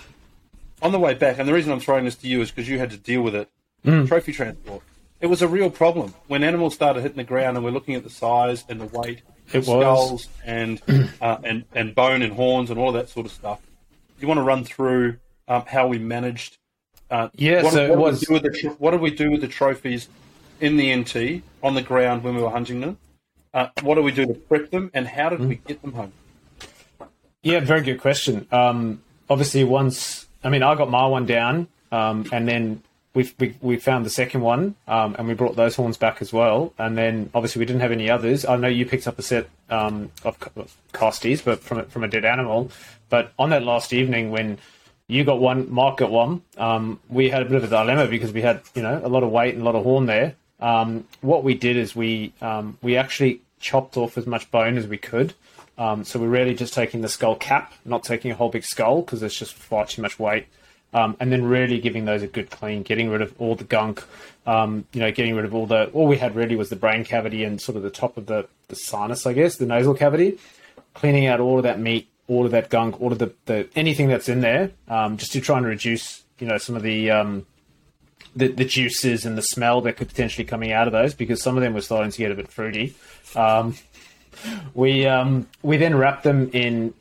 on 0.83 0.91
the 0.93 0.99
way 0.99 1.13
back, 1.13 1.39
and 1.39 1.47
the 1.47 1.53
reason 1.53 1.71
I'm 1.71 1.81
throwing 1.81 2.07
this 2.07 2.17
to 2.17 2.29
you 2.29 2.41
is 2.41 2.51
because 2.51 2.67
you 2.69 2.79
had 2.79 2.91
to 2.91 2.97
deal 2.97 3.21
with 3.21 3.35
it. 3.35 3.51
Mm. 3.85 4.09
Trophy 4.09 4.33
transport. 4.33 4.83
It 5.21 5.27
was 5.27 5.43
a 5.43 5.49
real 5.49 5.69
problem 5.71 6.15
when 6.29 6.43
animals 6.43 6.75
started 6.75 7.03
hitting 7.03 7.19
the 7.19 7.25
ground, 7.25 7.57
and 7.59 7.65
we're 7.65 7.73
looking 7.73 7.95
at 7.95 8.05
the 8.05 8.11
size 8.11 8.65
and 8.71 8.81
the 8.81 8.87
weight, 8.99 9.21
It 9.53 9.59
was. 9.59 9.67
skulls 9.67 10.29
and 10.45 10.81
uh, 11.21 11.37
and 11.45 11.65
and 11.75 11.95
bone 11.95 12.23
and 12.23 12.33
horns 12.33 12.71
and 12.71 12.79
all 12.81 12.89
of 12.89 12.95
that 12.95 13.11
sort 13.11 13.27
of 13.27 13.33
stuff. 13.33 13.61
Do 13.61 14.23
you 14.23 14.29
want 14.29 14.39
to 14.39 14.43
run 14.45 14.65
through 14.65 15.19
um, 15.47 15.65
how 15.67 15.87
we 15.89 15.99
managed? 15.99 16.57
Uh, 17.11 17.29
Yeah, 17.35 17.63
what, 17.65 17.73
so 17.75 17.95
what 17.99 18.15
it 18.15 18.21
did 18.21 18.29
we 18.31 18.39
do 18.39 18.43
with 18.43 18.63
the 18.63 18.69
what 18.79 18.91
did 18.93 19.01
we 19.03 19.11
do 19.11 19.31
with 19.31 19.41
the 19.43 19.49
trophies 19.49 20.09
in 20.61 20.77
the 20.77 20.95
NT 20.95 21.43
on 21.63 21.75
the 21.75 21.83
ground 21.83 22.23
when 22.23 22.35
we 22.35 22.43
were 22.43 22.51
hunting 22.51 22.81
them? 22.81 22.99
Uh, 23.53 23.69
what 23.83 23.95
do 23.95 24.03
we 24.03 24.13
do 24.13 24.27
to 24.27 24.35
prep 24.35 24.71
them, 24.71 24.91
and 24.95 25.07
how 25.07 25.29
did 25.29 25.41
we 25.41 25.57
get 25.57 25.81
them 25.83 25.93
home? 25.93 26.13
Yeah, 27.43 27.61
very 27.61 27.83
good 27.83 28.01
question. 28.01 28.47
Um, 28.51 29.03
obviously, 29.31 29.65
once 29.65 30.27
I 30.43 30.49
mean, 30.51 30.63
I 30.63 30.75
got 30.75 30.91
my 30.91 31.07
one 31.07 31.25
down, 31.27 31.69
um, 31.93 32.27
and 32.33 32.47
then 32.49 32.83
we, 33.15 33.33
we 33.39 33.57
we 33.61 33.77
found 33.77 34.05
the 34.05 34.11
second 34.11 34.41
one, 34.41 34.75
um, 34.89 35.15
and 35.19 35.29
we 35.29 35.35
brought 35.35 35.57
those 35.57 35.77
horns 35.77 35.97
back 35.97 36.21
as 36.21 36.33
well. 36.33 36.73
And 36.79 36.99
then 36.99 37.31
obviously 37.35 37.61
we 37.61 37.67
didn't 37.67 37.83
have 37.83 37.93
any 37.93 38.11
others. 38.11 38.45
I 38.45 38.57
know 38.57 38.69
you 38.69 38.85
picked 38.87 39.07
up 39.07 39.19
a 39.19 39.23
set 39.23 39.49
um, 39.71 40.11
of 40.25 40.39
co- 40.41 40.67
costies, 40.93 41.45
but 41.45 41.61
from 41.61 41.79
a- 41.79 41.85
from 41.85 42.03
a 42.05 42.09
dead 42.09 42.25
animal. 42.25 42.71
But 43.09 43.33
on 43.39 43.51
that 43.51 43.63
last 43.63 43.93
evening 43.93 44.31
when 44.31 44.59
you 45.07 45.23
got 45.25 45.39
one, 45.39 45.71
Mark 45.71 45.99
got 45.99 46.11
one, 46.11 46.43
um, 46.57 46.99
we 47.09 47.29
had 47.31 47.43
a 47.43 47.45
bit 47.45 47.57
of 47.57 47.65
a 47.65 47.69
dilemma 47.69 48.07
because 48.09 48.33
we 48.33 48.43
had 48.43 48.63
you 48.75 48.83
know 48.83 49.01
a 49.05 49.09
lot 49.09 49.23
of 49.23 49.31
weight 49.31 49.55
and 49.55 49.63
a 49.63 49.65
lot 49.65 49.75
of 49.77 49.85
horn 49.85 50.07
there. 50.07 50.35
Um, 50.65 51.07
what 51.21 51.45
we 51.45 51.55
did 51.55 51.77
is 51.77 51.95
we 51.95 52.33
um, 52.41 52.79
we 52.81 52.97
actually 52.97 53.43
chopped 53.61 53.99
off 53.99 54.17
as 54.17 54.27
much 54.27 54.51
bone 54.51 54.79
as 54.79 54.87
we 54.87 54.97
could. 54.97 55.35
Um, 55.77 56.05
so 56.05 56.19
we're 56.19 56.29
really 56.29 56.55
just 56.55 56.73
taking 56.73 57.03
the 57.03 57.09
skull 57.09 57.37
cap, 57.37 57.75
not 57.85 58.03
taking 58.03 58.31
a 58.31 58.35
whole 58.35 58.49
big 58.49 58.65
skull 58.65 59.03
because 59.03 59.23
it's 59.23 59.39
just 59.39 59.53
far 59.53 59.85
too 59.85 60.01
much 60.01 60.19
weight. 60.19 60.47
Um, 60.95 61.17
and 61.21 61.31
then 61.31 61.45
really 61.45 61.81
giving 61.81 62.07
those 62.07 62.23
a 62.23 62.29
good 62.29 62.51
clean, 62.51 62.83
getting 62.83 63.11
rid 63.11 63.21
of 63.21 63.35
all 63.39 63.57
the 63.57 63.65
gunk, 63.65 64.05
um, 64.47 64.87
you 64.93 65.01
know, 65.01 65.11
getting 65.11 65.35
rid 65.35 65.45
of 65.45 65.53
all 65.53 65.67
the, 65.67 65.87
all 65.87 66.07
we 66.07 66.17
had 66.17 66.37
really 66.37 66.55
was 66.55 66.71
the 66.71 66.77
brain 66.77 67.05
cavity 67.05 67.43
and 67.43 67.61
sort 67.61 67.77
of 67.77 67.83
the 67.83 67.91
top 67.91 68.17
of 68.17 68.27
the, 68.27 68.47
the 68.69 68.77
sinus, 68.77 69.27
I 69.27 69.33
guess, 69.33 69.57
the 69.57 69.67
nasal 69.67 69.95
cavity, 69.95 70.39
cleaning 70.95 71.27
out 71.27 71.41
all 71.41 71.57
of 71.57 71.65
that 71.65 71.81
meat, 71.81 72.09
all 72.29 72.47
of 72.47 72.53
that 72.53 72.71
gunk, 72.71 73.01
all 73.01 73.11
of 73.11 73.19
the, 73.19 73.33
the 73.47 73.69
anything 73.75 74.07
that's 74.07 74.29
in 74.29 74.41
there, 74.41 74.71
um, 74.87 75.17
just 75.17 75.33
to 75.33 75.41
try 75.41 75.59
and 75.59 75.67
reduce, 75.67 76.23
you 76.39 76.47
know, 76.47 76.59
some 76.59 76.77
of 76.77 76.83
the, 76.83 77.11
um, 77.11 77.45
the, 78.37 78.49
the 78.49 78.65
juices 78.65 79.25
and 79.25 79.39
the 79.39 79.43
smell 79.43 79.81
that 79.83 79.97
could 79.97 80.09
potentially 80.09 80.45
coming 80.45 80.73
out 80.73 80.87
of 80.87 80.93
those 80.93 81.15
because 81.15 81.43
some 81.43 81.57
of 81.57 81.63
them 81.63 81.75
were 81.75 81.81
starting 81.81 82.11
to 82.11 82.19
get 82.19 82.31
a 82.31 82.35
bit 82.35 82.49
fruity. 82.49 82.95
Um, 83.37 83.75
we 84.75 85.07
um, 85.07 85.47
we 85.63 85.77
then 85.77 85.95
wrapped 85.95 86.25
them 86.25 86.51
in. 86.53 86.95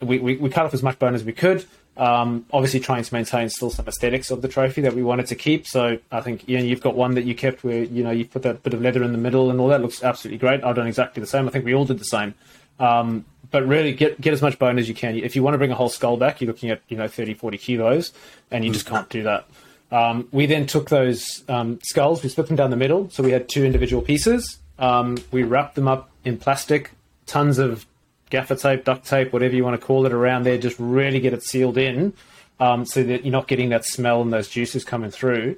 We, 0.00 0.18
we, 0.18 0.36
we 0.36 0.48
cut 0.50 0.64
off 0.64 0.74
as 0.74 0.82
much 0.82 0.98
bone 0.98 1.14
as 1.14 1.24
we 1.24 1.32
could. 1.32 1.64
Um, 1.96 2.46
obviously, 2.52 2.78
trying 2.78 3.02
to 3.02 3.14
maintain 3.14 3.48
still 3.48 3.70
some 3.70 3.88
aesthetics 3.88 4.30
of 4.30 4.40
the 4.40 4.48
trophy 4.48 4.82
that 4.82 4.94
we 4.94 5.02
wanted 5.02 5.26
to 5.28 5.34
keep. 5.34 5.66
So 5.66 5.98
I 6.12 6.20
think 6.20 6.48
Ian, 6.48 6.66
you've 6.66 6.80
got 6.80 6.94
one 6.94 7.14
that 7.14 7.24
you 7.24 7.34
kept 7.34 7.64
where 7.64 7.82
you 7.82 8.04
know 8.04 8.10
you 8.10 8.24
put 8.24 8.42
that 8.42 8.62
bit 8.62 8.74
of 8.74 8.80
leather 8.80 9.02
in 9.02 9.12
the 9.12 9.18
middle 9.18 9.50
and 9.50 9.58
all 9.60 9.68
that 9.68 9.82
looks 9.82 10.02
absolutely 10.02 10.38
great. 10.38 10.62
I've 10.62 10.76
done 10.76 10.86
exactly 10.86 11.20
the 11.20 11.26
same. 11.26 11.48
I 11.48 11.50
think 11.50 11.64
we 11.64 11.74
all 11.74 11.84
did 11.84 11.98
the 11.98 12.04
same. 12.04 12.34
Um, 12.78 13.24
but 13.50 13.66
really, 13.66 13.92
get 13.92 14.20
get 14.20 14.32
as 14.32 14.42
much 14.42 14.58
bone 14.58 14.78
as 14.78 14.88
you 14.88 14.94
can. 14.94 15.16
If 15.16 15.34
you 15.34 15.42
want 15.42 15.54
to 15.54 15.58
bring 15.58 15.72
a 15.72 15.74
whole 15.74 15.88
skull 15.88 16.16
back, 16.16 16.40
you're 16.40 16.46
looking 16.46 16.70
at 16.70 16.82
you 16.88 16.96
know 16.96 17.08
30, 17.08 17.34
40 17.34 17.58
kilos, 17.58 18.12
and 18.50 18.64
you 18.64 18.72
just 18.72 18.86
can't 18.86 19.08
do 19.08 19.24
that. 19.24 19.48
Um, 19.90 20.28
we 20.32 20.46
then 20.46 20.66
took 20.66 20.90
those 20.90 21.42
um, 21.48 21.78
skulls, 21.82 22.22
we 22.22 22.28
split 22.28 22.48
them 22.48 22.56
down 22.56 22.70
the 22.70 22.76
middle, 22.76 23.08
so 23.10 23.22
we 23.22 23.30
had 23.30 23.48
two 23.48 23.64
individual 23.64 24.02
pieces. 24.02 24.58
Um, 24.78 25.16
we 25.30 25.42
wrapped 25.42 25.74
them 25.74 25.88
up 25.88 26.10
in 26.24 26.36
plastic, 26.36 26.92
tons 27.26 27.58
of 27.58 27.86
gaffer 28.30 28.54
tape, 28.54 28.84
duct 28.84 29.06
tape, 29.06 29.32
whatever 29.32 29.54
you 29.54 29.64
want 29.64 29.80
to 29.80 29.86
call 29.86 30.04
it, 30.04 30.12
around 30.12 30.44
there. 30.44 30.58
Just 30.58 30.76
really 30.78 31.20
get 31.20 31.32
it 31.32 31.42
sealed 31.42 31.78
in, 31.78 32.12
um, 32.60 32.84
so 32.84 33.02
that 33.02 33.24
you're 33.24 33.32
not 33.32 33.48
getting 33.48 33.70
that 33.70 33.84
smell 33.84 34.20
and 34.20 34.32
those 34.32 34.48
juices 34.48 34.84
coming 34.84 35.10
through. 35.10 35.56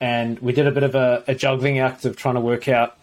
And 0.00 0.38
we 0.40 0.52
did 0.52 0.66
a 0.66 0.72
bit 0.72 0.82
of 0.82 0.94
a, 0.94 1.24
a 1.26 1.34
juggling 1.34 1.78
act 1.78 2.04
of 2.04 2.16
trying 2.16 2.34
to 2.34 2.40
work 2.40 2.68
out 2.68 2.98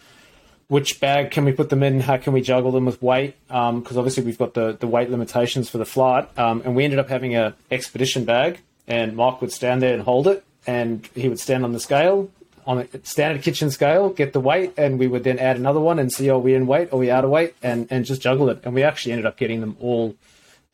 which 0.68 1.00
bag 1.00 1.30
can 1.30 1.44
we 1.44 1.52
put 1.52 1.70
them 1.70 1.82
in? 1.82 2.00
How 2.00 2.16
can 2.16 2.32
we 2.32 2.40
juggle 2.40 2.72
them 2.72 2.86
with 2.86 3.00
weight? 3.00 3.36
Because 3.46 3.96
obviously 3.96 4.24
we've 4.24 4.38
got 4.38 4.54
the, 4.54 4.76
the 4.78 4.86
weight 4.86 5.10
limitations 5.10 5.68
for 5.68 5.78
the 5.78 5.84
flight, 5.84 6.28
um, 6.38 6.62
and 6.64 6.74
we 6.74 6.84
ended 6.84 6.98
up 6.98 7.08
having 7.08 7.34
an 7.34 7.54
expedition 7.70 8.24
bag. 8.24 8.60
And 8.88 9.16
Mark 9.16 9.40
would 9.40 9.52
stand 9.52 9.82
there 9.82 9.94
and 9.94 10.02
hold 10.02 10.28
it, 10.28 10.44
and 10.66 11.08
he 11.14 11.28
would 11.28 11.40
stand 11.40 11.64
on 11.64 11.72
the 11.72 11.80
scale 11.80 12.30
on 12.66 12.78
a 12.78 13.06
standard 13.06 13.42
kitchen 13.42 13.70
scale, 13.70 14.10
get 14.10 14.32
the 14.32 14.40
weight, 14.40 14.74
and 14.76 14.98
we 14.98 15.06
would 15.06 15.22
then 15.24 15.38
add 15.38 15.56
another 15.56 15.80
one 15.80 15.98
and 15.98 16.12
see 16.12 16.28
are 16.28 16.38
we 16.38 16.54
in 16.54 16.66
weight, 16.66 16.92
are 16.92 16.98
we 16.98 17.10
out 17.10 17.24
of 17.24 17.30
weight, 17.30 17.54
and 17.62 17.86
and 17.90 18.04
just 18.04 18.20
juggle 18.20 18.50
it. 18.50 18.60
And 18.64 18.74
we 18.74 18.82
actually 18.82 19.12
ended 19.12 19.26
up 19.26 19.36
getting 19.36 19.60
them 19.60 19.76
all 19.80 20.16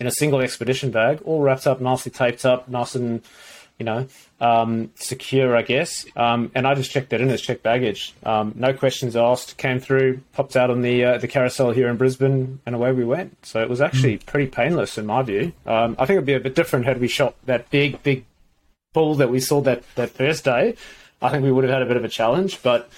in 0.01 0.06
a 0.06 0.10
single 0.10 0.40
expedition 0.40 0.90
bag, 0.90 1.20
all 1.24 1.43
wrapped 1.43 1.66
up, 1.66 1.81
nicely 1.81 2.10
taped 2.10 2.44
up, 2.44 2.69
nice 2.69 2.94
and 2.94 3.23
you 3.78 3.86
know, 3.86 4.06
um, 4.40 4.90
secure, 4.94 5.56
I 5.56 5.62
guess. 5.62 6.06
Um, 6.14 6.52
and 6.55 6.66
I 6.66 6.74
just 6.74 6.90
checked 6.90 7.10
that 7.10 7.20
in 7.20 7.31
as 7.31 7.40
checked 7.40 7.62
baggage. 7.62 8.14
Um, 8.23 8.52
no 8.55 8.73
questions 8.73 9.16
asked. 9.16 9.56
Came 9.56 9.81
through, 9.81 10.20
popped 10.35 10.56
out 10.56 10.70
on 10.70 10.82
the 10.82 11.05
uh, 11.05 11.19
the 11.19 11.28
carousel 11.28 11.73
here 11.73 11.89
in 11.89 11.97
Brisbane, 11.97 12.60
and 12.64 12.74
away 12.74 12.93
we 12.93 13.05
went. 13.05 13.44
So 13.44 13.60
it 13.60 13.69
was 13.69 13.81
actually 13.81 14.19
pretty 14.19 14.51
painless 14.51 14.98
in 14.98 15.06
my 15.06 15.23
view. 15.23 15.52
Um, 15.66 15.97
I 15.98 16.06
think 16.06 16.16
it'd 16.16 16.27
be 16.27 16.35
a 16.35 16.40
bit 16.40 16.55
different 16.55 16.86
had 16.86 17.01
we 17.01 17.09
shot 17.09 17.35
that 17.47 17.70
big, 17.70 18.02
big 18.02 18.24
bull 18.93 19.14
that 19.16 19.31
we 19.31 19.40
saw 19.40 19.60
that 19.62 19.82
that 19.97 20.10
first 20.10 20.44
day. 20.44 20.77
I 21.20 21.28
think 21.31 21.44
we 21.44 21.52
would 21.52 21.64
have 21.64 21.73
had 21.73 21.82
a 21.82 21.86
bit 21.86 21.97
of 21.97 22.05
a 22.05 22.09
challenge, 22.09 22.62
but 22.62 22.90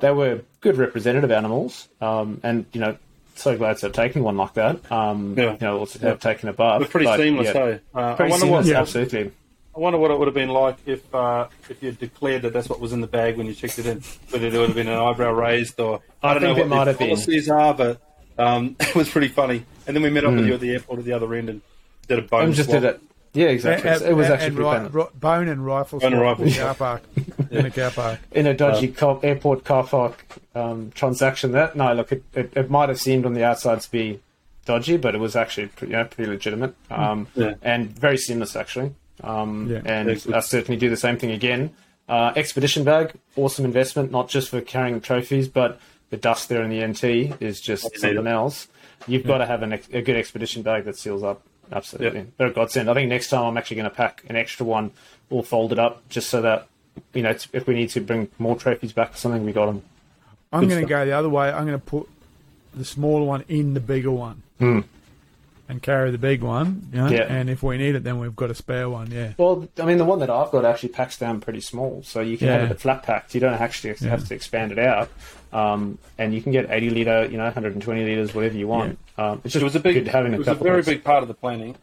they 0.00 0.10
were 0.10 0.40
good 0.60 0.76
representative 0.76 1.30
animals. 1.30 1.88
Um, 2.00 2.40
and 2.42 2.66
you 2.72 2.80
know, 2.80 2.96
so 3.36 3.56
glad 3.56 3.76
to 3.78 3.86
have 3.86 3.92
taken 3.92 4.22
one 4.24 4.36
like 4.36 4.54
that. 4.54 4.90
Um, 4.90 5.34
Yeah. 5.38 5.52
You 5.52 5.58
know, 5.60 5.78
also 5.78 5.98
have 6.00 6.18
taken 6.20 6.48
a 6.48 6.52
buff. 6.52 6.80
They're 6.80 6.88
pretty 6.88 7.06
But, 7.06 7.18
seamless, 7.20 7.46
yeah, 7.46 7.52
hey? 7.52 7.80
Uh, 7.94 7.98
I 8.00 8.14
Pretty 8.14 8.30
wonder 8.32 8.46
seamless, 8.46 8.66
what 8.66 8.76
absolutely. 8.76 9.32
I 9.76 9.80
wonder 9.80 9.98
what 10.00 10.10
it 10.10 10.18
would 10.18 10.26
have 10.26 10.34
been 10.34 10.48
like 10.48 10.76
if 10.86 11.14
uh, 11.14 11.46
if 11.70 11.80
you 11.80 11.92
declared 11.92 12.42
that 12.42 12.52
that's 12.52 12.68
what 12.68 12.80
was 12.80 12.92
in 12.92 13.00
the 13.00 13.06
bag 13.06 13.36
when 13.36 13.46
you 13.46 13.54
checked 13.54 13.78
it 13.78 13.86
in. 13.86 14.02
Whether 14.30 14.50
there 14.50 14.58
would 14.60 14.70
have 14.70 14.76
been 14.76 14.88
an 14.88 14.98
eyebrow 14.98 15.30
raised 15.32 15.78
or 15.78 16.00
I, 16.20 16.30
I 16.30 16.34
don't 16.34 16.42
know 16.42 16.50
it 16.56 16.58
what 16.58 16.68
might 16.68 16.84
the 16.86 16.90
have 16.90 16.98
been. 16.98 17.08
policies 17.10 17.48
are, 17.48 17.74
but 17.74 18.00
um, 18.38 18.74
it 18.80 18.96
was 18.96 19.08
pretty 19.08 19.28
funny. 19.28 19.64
And 19.86 19.94
then 19.94 20.02
we 20.02 20.10
met 20.10 20.24
up 20.24 20.34
with 20.34 20.46
you 20.46 20.54
at 20.54 20.60
the 20.60 20.70
airport 20.72 20.98
at 20.98 21.04
the 21.04 21.12
other 21.12 21.32
end 21.32 21.48
and 21.48 21.60
did 22.08 22.18
a 22.18 22.22
bone 22.22 22.46
And 22.46 22.54
just 22.54 22.68
swap. 22.70 22.82
did 22.82 22.88
it. 22.96 23.00
Yeah, 23.34 23.46
exactly. 23.48 23.90
And- 23.90 24.02
it 24.02 24.14
was 24.14 24.26
and- 24.26 24.34
actually 24.34 24.64
and 24.76 24.94
ri- 24.94 25.02
ri- 25.02 25.08
bone 25.14 25.48
and 25.48 25.64
rifle 25.64 26.00
Bone 26.00 26.12
and 26.12 26.20
swap 26.20 26.38
rifle, 26.38 26.44
in 26.44 26.50
the 26.50 26.56
yeah. 26.56 26.62
car 26.64 26.74
park. 26.74 27.02
in 27.50 27.62
the 27.64 27.70
car 27.70 27.90
park. 27.90 28.18
in 28.32 28.46
a 28.46 28.54
dodgy 28.54 28.88
car, 28.88 29.20
airport 29.22 29.64
car 29.64 29.84
park 29.84 30.24
um, 30.54 30.90
transaction. 30.94 31.52
That 31.52 31.76
no, 31.76 31.92
look, 31.94 32.12
it, 32.12 32.22
it, 32.34 32.52
it 32.56 32.70
might 32.70 32.88
have 32.88 33.00
seemed 33.00 33.26
on 33.26 33.34
the 33.34 33.44
outside 33.44 33.80
to 33.82 33.90
be 33.90 34.20
dodgy, 34.64 34.96
but 34.96 35.14
it 35.14 35.18
was 35.18 35.34
actually 35.36 35.68
pretty, 35.68 35.92
you 35.92 35.98
know, 35.98 36.04
pretty 36.04 36.30
legitimate 36.30 36.74
um, 36.90 37.26
Yeah. 37.34 37.54
and 37.62 37.88
very 37.98 38.18
seamless 38.18 38.54
actually. 38.56 38.94
Um, 39.22 39.68
Yeah. 39.70 39.80
and 39.84 40.10
Excellent. 40.10 40.36
I 40.36 40.40
certainly 40.40 40.78
do 40.78 40.88
the 40.90 40.96
same 40.96 41.16
thing 41.16 41.30
again. 41.30 41.70
Uh, 42.08 42.32
expedition 42.36 42.84
bag, 42.84 43.12
awesome 43.36 43.64
investment, 43.64 44.10
not 44.10 44.28
just 44.28 44.48
for 44.48 44.60
carrying 44.62 45.00
trophies, 45.00 45.46
but 45.48 45.78
the 46.10 46.16
dust 46.16 46.48
there 46.48 46.62
in 46.62 46.70
the 46.70 46.86
NT 46.86 47.34
is 47.42 47.60
just 47.60 47.82
something 48.00 48.26
else. 48.26 48.68
You've 49.06 49.26
got 49.26 49.38
to 49.38 49.46
have 49.46 49.62
an 49.62 49.74
ex- 49.74 49.88
a 49.92 50.00
good 50.02 50.16
expedition 50.16 50.62
bag 50.62 50.84
that 50.84 50.96
seals 50.96 51.22
up. 51.22 51.42
Absolutely, 51.70 52.20
Yep. 52.20 52.28
they're 52.38 52.46
a 52.48 52.52
godsend. 52.52 52.90
I 52.90 52.94
think 52.94 53.08
next 53.08 53.28
time 53.30 53.44
I'm 53.44 53.56
actually 53.56 53.76
going 53.76 53.90
to 53.90 53.94
pack 53.96 54.22
an 54.28 54.36
extra 54.36 54.64
one, 54.64 54.90
all 55.30 55.42
folded 55.42 55.78
up, 55.78 56.08
just 56.08 56.28
so 56.30 56.40
that 56.42 56.66
you 57.14 57.22
know 57.22 57.34
if 57.52 57.66
we 57.66 57.74
need 57.74 57.90
to 57.90 58.00
bring 58.00 58.28
more 58.38 58.56
trophies 58.56 58.92
back 58.92 59.14
or 59.14 59.16
something, 59.16 59.44
we 59.44 59.52
got 59.52 59.66
them. 59.66 59.82
I'm 60.52 60.60
Good 60.62 60.70
going 60.70 60.82
to 60.82 60.88
go 60.88 61.04
the 61.04 61.12
other 61.12 61.28
way. 61.28 61.50
I'm 61.50 61.66
going 61.66 61.78
to 61.78 61.84
put 61.84 62.08
the 62.74 62.84
smaller 62.84 63.24
one 63.24 63.44
in 63.48 63.74
the 63.74 63.80
bigger 63.80 64.10
one. 64.10 64.42
Hmm. 64.58 64.80
And 65.70 65.82
carry 65.82 66.10
the 66.10 66.16
big 66.16 66.42
one, 66.42 66.88
you 66.94 66.98
know, 66.98 67.08
Yeah. 67.10 67.24
and 67.28 67.50
if 67.50 67.62
we 67.62 67.76
need 67.76 67.94
it, 67.94 68.02
then 68.02 68.18
we've 68.18 68.34
got 68.34 68.50
a 68.50 68.54
spare 68.54 68.88
one. 68.88 69.10
Yeah, 69.10 69.32
Well, 69.36 69.68
I 69.78 69.84
mean, 69.84 69.98
the 69.98 70.04
one 70.06 70.18
that 70.20 70.30
I've 70.30 70.50
got 70.50 70.64
actually 70.64 70.88
packs 70.88 71.18
down 71.18 71.40
pretty 71.42 71.60
small, 71.60 72.02
so 72.04 72.20
you 72.22 72.38
can 72.38 72.46
Yeah. 72.46 72.58
have 72.60 72.70
it 72.70 72.80
flat 72.80 73.02
packed. 73.02 73.34
You 73.34 73.42
don't 73.42 73.52
actually 73.52 73.90
have 73.90 74.00
Yeah. 74.02 74.16
to 74.16 74.34
expand 74.34 74.72
it 74.72 74.78
out, 74.78 75.10
um, 75.52 75.98
and 76.18 76.34
you 76.34 76.42
can 76.42 76.52
get 76.52 76.70
80 76.70 76.90
liter, 76.90 77.24
you 77.30 77.36
know, 77.36 77.44
120 77.44 78.04
liters, 78.04 78.34
whatever 78.34 78.56
you 78.56 78.68
want. 78.68 78.98
Um, 79.16 79.40
it's 79.44 79.52
just 79.54 79.62
It 79.62 79.64
was 79.64 79.74
a 79.76 79.80
big, 79.80 79.94
good 79.94 80.08
having 80.08 80.32
it 80.32 80.36
a 80.36 80.38
was 80.38 80.48
a 80.48 80.50
couple. 80.52 80.64
very 80.64 80.82
big 80.82 81.02
part 81.04 81.22
of 81.22 81.28
the 81.28 81.34
planning. 81.34 81.76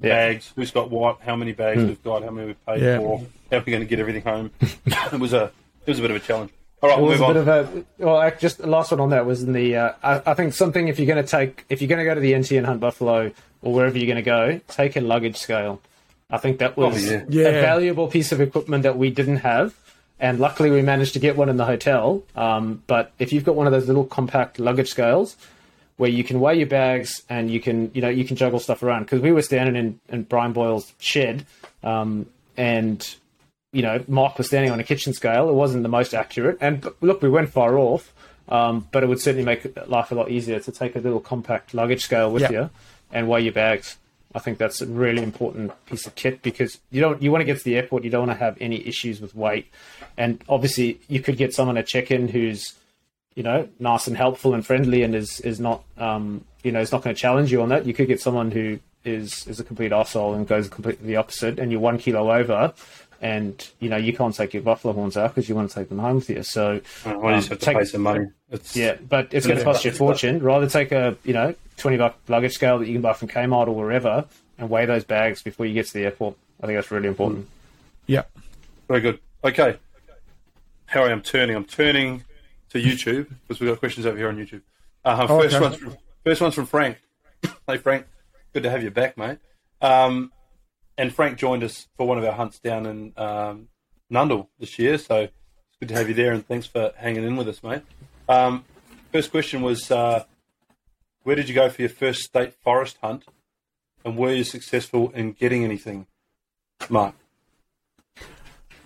Yeah. 0.00 0.10
Bags, 0.32 0.52
who's 0.56 0.70
got 0.70 0.90
what, 0.90 1.20
how 1.22 1.36
many 1.36 1.52
bags 1.52 1.82
we've 1.82 2.02
got, 2.02 2.22
how 2.22 2.30
many 2.30 2.48
we've 2.48 2.66
paid 2.66 2.82
Yeah. 2.82 2.98
for, 2.98 3.18
how 3.50 3.58
we're 3.58 3.60
going 3.64 3.80
to 3.80 3.86
get 3.86 3.98
everything 3.98 4.22
home. 4.22 4.50
it 4.60 5.18
was 5.18 5.32
a 5.32 5.44
it 5.86 5.90
was 5.90 5.98
a 5.98 6.02
bit 6.02 6.10
of 6.10 6.16
a 6.18 6.20
challenge. 6.20 6.50
All 6.82 6.90
right, 6.90 6.98
It 6.98 7.00
we'll 7.02 7.10
was 7.12 7.20
move 7.20 7.30
a 7.30 7.32
bit 7.32 7.48
on. 7.48 7.58
of 7.58 7.76
a 7.76 7.84
well. 8.04 8.22
ac- 8.22 8.36
Just 8.38 8.58
the 8.58 8.66
last 8.66 8.90
one 8.90 9.00
on 9.00 9.08
that 9.10 9.24
was 9.24 9.42
in 9.42 9.52
the. 9.54 9.74
Uh, 9.76 9.92
I, 10.02 10.22
I 10.32 10.34
think 10.34 10.52
something 10.52 10.88
if 10.88 10.98
you're 10.98 11.06
going 11.06 11.24
to 11.24 11.28
take 11.30 11.64
if 11.70 11.80
you're 11.80 11.88
going 11.88 12.00
to 12.00 12.04
go 12.04 12.14
to 12.14 12.20
the 12.20 12.36
NT 12.36 12.52
and 12.52 12.66
hunt 12.66 12.80
buffalo 12.80 13.32
or 13.62 13.72
wherever 13.72 13.96
you're 13.96 14.06
going 14.06 14.16
to 14.16 14.22
go, 14.22 14.60
take 14.68 14.96
a 14.96 15.00
luggage 15.00 15.38
scale. 15.38 15.80
I 16.28 16.36
think 16.36 16.58
that 16.58 16.76
was 16.76 17.08
Oh, 17.08 17.12
yeah. 17.14 17.24
Yeah. 17.30 17.48
a 17.48 17.60
valuable 17.62 18.08
piece 18.08 18.32
of 18.32 18.40
equipment 18.42 18.82
that 18.82 18.98
we 18.98 19.08
didn't 19.10 19.38
have, 19.38 19.74
and 20.20 20.38
luckily 20.40 20.70
we 20.70 20.82
managed 20.82 21.12
to 21.14 21.18
get 21.18 21.36
one 21.36 21.48
in 21.48 21.56
the 21.56 21.64
hotel. 21.66 22.22
Um, 22.34 22.82
but 22.86 23.12
if 23.18 23.32
you've 23.32 23.44
got 23.44 23.54
one 23.54 23.66
of 23.66 23.72
those 23.72 23.86
little 23.86 24.04
compact 24.04 24.58
luggage 24.58 24.88
scales, 24.88 25.36
where 25.96 26.10
you 26.10 26.22
can 26.24 26.40
weigh 26.40 26.56
your 26.56 26.66
bags 26.66 27.22
and 27.30 27.50
you 27.50 27.60
can 27.60 27.90
you 27.94 28.02
know 28.02 28.08
you 28.10 28.24
can 28.24 28.36
juggle 28.36 28.58
stuff 28.60 28.82
around 28.82 29.04
because 29.04 29.20
we 29.20 29.32
were 29.32 29.42
standing 29.42 29.76
in, 29.76 30.00
in 30.10 30.22
Brian 30.24 30.52
Boyle's 30.52 30.92
shed 30.98 31.46
um, 31.82 32.26
and 32.56 33.14
you 33.72 33.80
know 33.82 34.04
Mark 34.06 34.36
was 34.38 34.46
standing 34.48 34.70
on 34.70 34.78
a 34.80 34.84
kitchen 34.84 35.12
scale. 35.14 35.48
It 35.48 35.54
wasn't 35.54 35.82
the 35.82 35.88
most 35.88 36.12
accurate, 36.14 36.58
and 36.60 36.86
look, 37.00 37.22
we 37.22 37.28
went 37.30 37.50
far 37.50 37.78
off. 37.78 38.12
Um, 38.48 38.86
but 38.92 39.02
it 39.02 39.08
would 39.08 39.20
certainly 39.20 39.44
make 39.44 39.76
life 39.88 40.12
a 40.12 40.14
lot 40.14 40.30
easier 40.30 40.60
to 40.60 40.70
take 40.70 40.94
a 40.94 41.00
little 41.00 41.18
compact 41.18 41.74
luggage 41.74 42.02
scale 42.04 42.30
with 42.30 42.42
Yeah. 42.42 42.52
you 42.52 42.70
and 43.10 43.28
weigh 43.28 43.40
your 43.40 43.52
bags. 43.52 43.96
I 44.36 44.38
think 44.38 44.58
that's 44.58 44.82
a 44.82 44.86
really 44.86 45.22
important 45.22 45.72
piece 45.86 46.06
of 46.06 46.14
kit 46.14 46.42
because 46.42 46.78
you 46.90 47.00
don't 47.00 47.22
you 47.22 47.32
want 47.32 47.40
to 47.40 47.46
get 47.46 47.56
to 47.56 47.64
the 47.64 47.74
airport, 47.76 48.04
you 48.04 48.10
don't 48.10 48.26
want 48.28 48.38
to 48.38 48.44
have 48.44 48.58
any 48.60 48.86
issues 48.86 49.18
with 49.18 49.34
weight. 49.34 49.66
And 50.18 50.44
obviously, 50.46 51.00
you 51.08 51.20
could 51.20 51.38
get 51.38 51.54
someone 51.54 51.78
at 51.78 51.86
check-in 51.86 52.28
who's 52.28 52.74
you 53.34 53.42
know 53.42 53.66
nice 53.78 54.06
and 54.06 54.14
helpful 54.14 54.52
and 54.52 54.64
friendly 54.64 55.02
and 55.02 55.14
is 55.14 55.40
is 55.40 55.58
not 55.58 55.84
um, 55.96 56.44
you 56.62 56.70
know 56.70 56.80
is 56.80 56.92
not 56.92 57.02
going 57.02 57.16
to 57.16 57.20
challenge 57.20 57.50
you 57.50 57.62
on 57.62 57.70
that. 57.70 57.86
You 57.86 57.94
could 57.94 58.08
get 58.08 58.20
someone 58.20 58.50
who 58.50 58.78
is 59.06 59.46
is 59.46 59.58
a 59.58 59.64
complete 59.64 59.90
asshole 59.92 60.34
and 60.34 60.46
goes 60.46 60.68
completely 60.68 61.06
the 61.06 61.16
opposite, 61.16 61.58
and 61.58 61.72
you're 61.72 61.80
one 61.80 61.96
kilo 61.96 62.30
over. 62.30 62.74
And 63.20 63.66
you 63.80 63.88
know 63.88 63.96
you 63.96 64.12
can't 64.14 64.34
take 64.34 64.52
your 64.54 64.62
buffalo 64.62 64.92
horns 64.92 65.16
out 65.16 65.34
because 65.34 65.48
you 65.48 65.54
want 65.54 65.70
to 65.70 65.74
take 65.74 65.88
them 65.88 65.98
home 65.98 66.16
with 66.16 66.28
you. 66.28 66.42
So 66.42 66.80
Well, 67.04 67.14
you 67.14 67.26
um, 67.28 67.34
just 67.36 67.48
have 67.48 67.58
to 67.60 67.64
take- 67.64 67.78
pay 67.78 67.84
some 67.84 68.02
money. 68.02 68.26
It's, 68.50 68.76
yeah, 68.76 68.96
but 69.08 69.32
it's 69.32 69.46
going 69.46 69.58
to 69.58 69.64
cost 69.64 69.84
you 69.84 69.90
a 69.90 69.94
fortune. 69.94 70.40
Rather 70.42 70.68
take 70.68 70.92
a 70.92 71.16
you 71.24 71.32
know 71.32 71.54
twenty 71.76 71.96
buck 71.96 72.16
luggage 72.28 72.52
scale 72.54 72.78
that 72.78 72.86
you 72.86 72.92
can 72.92 73.02
buy 73.02 73.12
from 73.14 73.28
Kmart 73.28 73.68
or 73.68 73.72
wherever, 73.74 74.24
and 74.58 74.68
weigh 74.70 74.86
those 74.86 75.04
bags 75.04 75.42
before 75.42 75.66
you 75.66 75.74
get 75.74 75.86
to 75.86 75.92
the 75.94 76.04
airport. 76.04 76.36
I 76.62 76.66
think 76.66 76.76
that's 76.76 76.90
really 76.90 77.08
important. 77.08 77.48
Yeah. 78.06 78.22
Very 78.88 79.00
good. 79.00 79.18
Okay. 79.44 79.76
Harry, 80.86 81.10
I'm 81.10 81.22
turning. 81.22 81.56
I'm 81.56 81.64
turning 81.64 82.24
to 82.70 82.78
YouTube 82.78 83.28
because 83.48 83.60
we've 83.60 83.68
got 83.70 83.78
questions 83.80 84.06
over 84.06 84.16
here 84.16 84.28
on 84.28 84.36
YouTube. 84.36 84.60
Uh, 85.04 85.26
Oh, 85.28 85.40
first, 85.40 85.56
okay. 85.56 85.64
one's 85.64 85.76
from, 85.76 85.96
first 86.24 86.40
one's 86.40 86.54
from 86.54 86.66
Frank. 86.66 86.98
hey, 87.66 87.78
Frank. 87.78 88.06
Good 88.52 88.62
to 88.62 88.70
have 88.70 88.82
you 88.82 88.90
back, 88.90 89.18
mate. 89.18 89.38
Um, 89.82 90.30
and 90.98 91.14
Frank 91.14 91.38
joined 91.38 91.62
us 91.62 91.88
for 91.96 92.06
one 92.06 92.18
of 92.18 92.24
our 92.24 92.32
hunts 92.32 92.58
down 92.58 92.86
in 92.86 93.12
um, 93.16 93.68
Nundle 94.10 94.48
this 94.58 94.78
year, 94.78 94.98
so 94.98 95.22
it's 95.22 95.76
good 95.80 95.88
to 95.88 95.94
have 95.94 96.08
you 96.08 96.14
there, 96.14 96.32
and 96.32 96.46
thanks 96.46 96.66
for 96.66 96.92
hanging 96.96 97.24
in 97.24 97.36
with 97.36 97.48
us, 97.48 97.62
mate. 97.62 97.82
Um, 98.28 98.64
first 99.12 99.30
question 99.30 99.62
was 99.62 99.90
uh, 99.90 100.24
Where 101.22 101.36
did 101.36 101.48
you 101.48 101.54
go 101.54 101.68
for 101.68 101.82
your 101.82 101.88
first 101.88 102.22
state 102.22 102.54
forest 102.54 102.98
hunt, 103.02 103.24
and 104.04 104.16
were 104.16 104.32
you 104.32 104.44
successful 104.44 105.10
in 105.10 105.32
getting 105.32 105.64
anything, 105.64 106.06
Mark? 106.88 107.14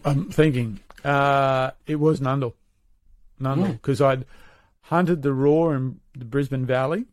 I'm 0.04 0.30
thinking 0.30 0.80
uh, 1.04 1.72
it 1.86 1.96
was 1.96 2.20
Nundle, 2.20 2.54
Nundle, 3.40 3.72
because 3.72 4.00
I'd 4.00 4.24
hunted 4.82 5.22
the 5.22 5.32
roar 5.32 5.74
in 5.74 6.00
the 6.16 6.24
Brisbane 6.24 6.66
Valley, 6.66 7.04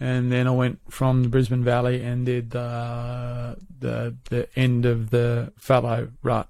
and 0.00 0.32
then 0.32 0.46
I 0.48 0.50
went 0.50 0.80
from 0.88 1.22
the 1.22 1.28
Brisbane 1.28 1.62
Valley 1.62 2.02
and 2.02 2.24
did 2.26 2.50
the 2.50 3.56
the 3.78 4.16
the 4.30 4.48
end 4.58 4.86
of 4.86 5.10
the 5.10 5.52
fallow 5.56 6.08
rut. 6.22 6.48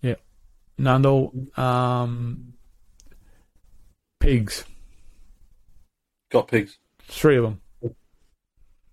Yeah, 0.00 0.14
Nundle, 0.78 1.56
um, 1.58 2.54
pigs, 4.18 4.64
Got 6.30 6.48
pigs. 6.48 6.78
three 7.02 7.36
of 7.36 7.44
them, 7.44 7.60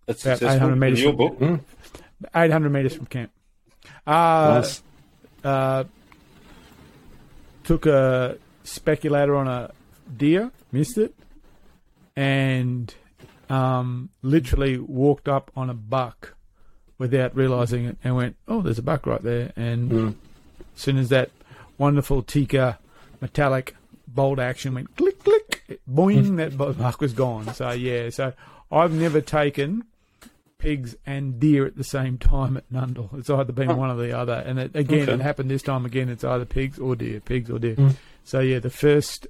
That's 0.05 0.23
About 0.25 0.39
successful 0.39 0.55
800 0.69 0.73
in 0.73 0.79
metres 0.79 1.01
your 1.01 1.15
from- 1.15 1.37
book. 1.37 1.61
800 2.35 2.69
meters 2.69 2.95
from 2.95 3.05
camp. 3.05 3.31
Uh, 4.05 4.61
Nice. 4.61 4.83
uh, 5.43 5.83
took 7.63 7.85
a 7.85 8.37
speculator 8.63 9.35
on 9.35 9.47
a 9.47 9.71
deer, 10.17 10.51
missed 10.71 10.97
it, 10.97 11.15
and 12.15 12.93
um, 13.49 14.09
literally 14.21 14.77
walked 14.77 15.27
up 15.27 15.51
on 15.55 15.69
a 15.69 15.73
buck 15.73 16.35
without 16.97 17.35
realizing 17.35 17.85
it 17.85 17.97
and 18.03 18.15
went, 18.15 18.35
"Oh, 18.47 18.61
there's 18.61 18.79
a 18.79 18.83
buck 18.83 19.05
right 19.05 19.21
there." 19.23 19.51
And 19.55 19.91
Mm. 19.91 20.07
as 20.75 20.81
soon 20.81 20.97
as 20.97 21.09
that 21.09 21.31
wonderful 21.77 22.21
Tikka 22.21 22.77
metallic 23.21 23.75
bolt 24.07 24.39
action 24.39 24.73
went 24.73 24.95
click 24.97 25.23
click, 25.23 25.79
boing, 25.89 26.37
that 26.37 26.57
buck 26.57 26.99
was 27.01 27.13
gone. 27.13 27.53
So 27.53 27.71
yeah, 27.71 28.09
so 28.09 28.33
I've 28.71 28.91
never 28.93 29.21
taken 29.21 29.83
pigs 30.57 30.95
and 31.05 31.39
deer 31.39 31.65
at 31.65 31.77
the 31.77 31.83
same 31.85 32.17
time 32.17 32.57
at 32.57 32.69
Nundle. 32.69 33.17
It's 33.17 33.29
either 33.29 33.53
been 33.53 33.77
one 33.77 33.89
or 33.89 33.95
the 33.95 34.11
other. 34.17 34.43
And 34.45 34.59
it, 34.59 34.75
again, 34.75 35.03
Okay. 35.03 35.13
it 35.13 35.21
happened 35.21 35.49
this 35.49 35.61
time 35.61 35.85
again. 35.85 36.09
It's 36.09 36.25
either 36.25 36.43
pigs 36.43 36.77
or 36.77 36.97
deer, 36.97 37.21
pigs 37.21 37.49
or 37.49 37.59
deer. 37.59 37.75
Mm. 37.77 37.95
So 38.25 38.41
yeah, 38.41 38.59
the 38.59 38.69
first 38.69 39.25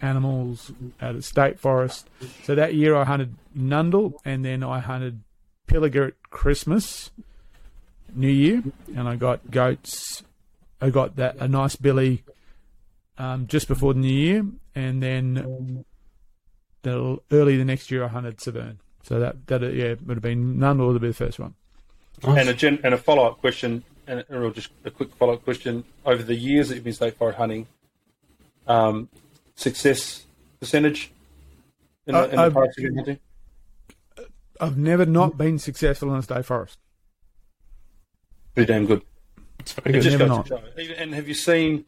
animals 0.00 0.72
at 1.00 1.14
of 1.14 1.24
state 1.24 1.58
forest. 1.58 2.08
So 2.44 2.54
that 2.54 2.74
year 2.74 2.96
I 2.96 3.04
hunted 3.04 3.34
Nundle 3.56 4.14
and 4.24 4.44
then 4.44 4.62
I 4.62 4.80
hunted 4.80 5.22
Pilliga 5.66 6.08
at 6.08 6.14
Christmas, 6.30 7.10
New 8.14 8.28
Year, 8.28 8.62
and 8.96 9.08
I 9.08 9.16
got 9.16 9.50
goats. 9.50 10.22
I 10.80 10.90
got 10.90 11.16
that 11.16 11.36
a 11.36 11.48
nice 11.48 11.76
billy 11.76 12.24
um, 13.18 13.46
just 13.46 13.68
before 13.68 13.94
the 13.94 14.00
New 14.00 14.12
Year, 14.12 14.46
and 14.74 15.02
then 15.02 15.84
the, 16.82 17.18
early 17.30 17.56
the 17.56 17.64
next 17.64 17.90
year 17.90 18.04
I 18.04 18.08
hunted 18.08 18.40
Severn. 18.40 18.78
So 19.02 19.18
that 19.20 19.46
that 19.46 19.62
uh, 19.62 19.68
yeah 19.68 19.94
would 20.06 20.16
have 20.16 20.22
been 20.22 20.56
Nundle 20.56 20.92
would 20.92 21.00
be 21.00 21.08
the 21.08 21.14
first 21.14 21.38
one. 21.38 21.54
And 22.22 22.48
a 22.48 22.54
gen- 22.54 22.80
and 22.82 22.94
a 22.94 22.98
follow 22.98 23.26
up 23.26 23.38
question, 23.38 23.84
and 24.06 24.24
a, 24.28 24.50
just 24.50 24.70
a 24.84 24.90
quick 24.90 25.14
follow 25.14 25.34
up 25.34 25.44
question. 25.44 25.84
Over 26.04 26.22
the 26.22 26.34
years 26.34 26.68
that 26.68 26.76
you've 26.76 26.84
been 26.84 26.92
state 26.92 27.16
forest 27.16 27.38
hunting, 27.38 27.66
um, 28.66 29.08
success 29.58 30.24
percentage 30.60 31.10
in 32.06 32.14
the, 32.14 32.20
Uh, 32.20 32.24
in 32.26 32.36
the 32.36 32.42
I've- 32.42 32.52
forest 32.54 32.78
you've 32.78 32.88
been 32.90 32.96
hunting? 32.96 33.18
I've 34.60 34.76
never 34.78 35.04
not 35.06 35.36
been 35.38 35.58
successful 35.58 36.10
in 36.12 36.18
a 36.18 36.22
state 36.22 36.44
forest. 36.44 36.78
Pretty 38.54 38.72
damn 38.72 38.86
good. 38.86 39.02
It's 39.60 39.76
It 39.78 39.84
very 39.84 39.92
good. 39.94 40.02
just 40.02 40.18
Never 40.18 40.34
goes 40.36 40.48
to 40.48 40.82
show. 40.84 40.92
And 41.02 41.14
have 41.14 41.28
you 41.28 41.34
seen 41.34 41.84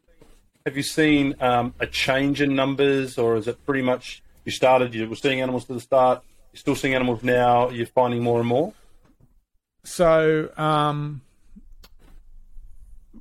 have 0.67 0.77
you 0.77 0.83
seen 0.83 1.35
um, 1.41 1.75
a 1.81 1.87
change 1.87 2.41
in 2.43 2.55
numbers, 2.55 3.17
or 3.19 3.37
is 3.37 3.49
it 3.49 3.65
pretty 3.65 3.83
much 3.83 4.23
you 4.45 4.53
started 4.53 4.95
you 4.95 5.09
were 5.09 5.17
seeing 5.17 5.41
animals 5.41 5.65
to 5.67 5.73
the 5.75 5.81
start, 5.81 6.23
you're 6.53 6.59
still 6.59 6.77
seeing 6.77 6.95
animals 6.95 7.23
now, 7.25 7.71
you're 7.71 7.87
finding 7.87 8.23
more 8.23 8.39
and 8.41 8.49
more? 8.49 8.73
So 9.85 10.51
um, 10.57 11.23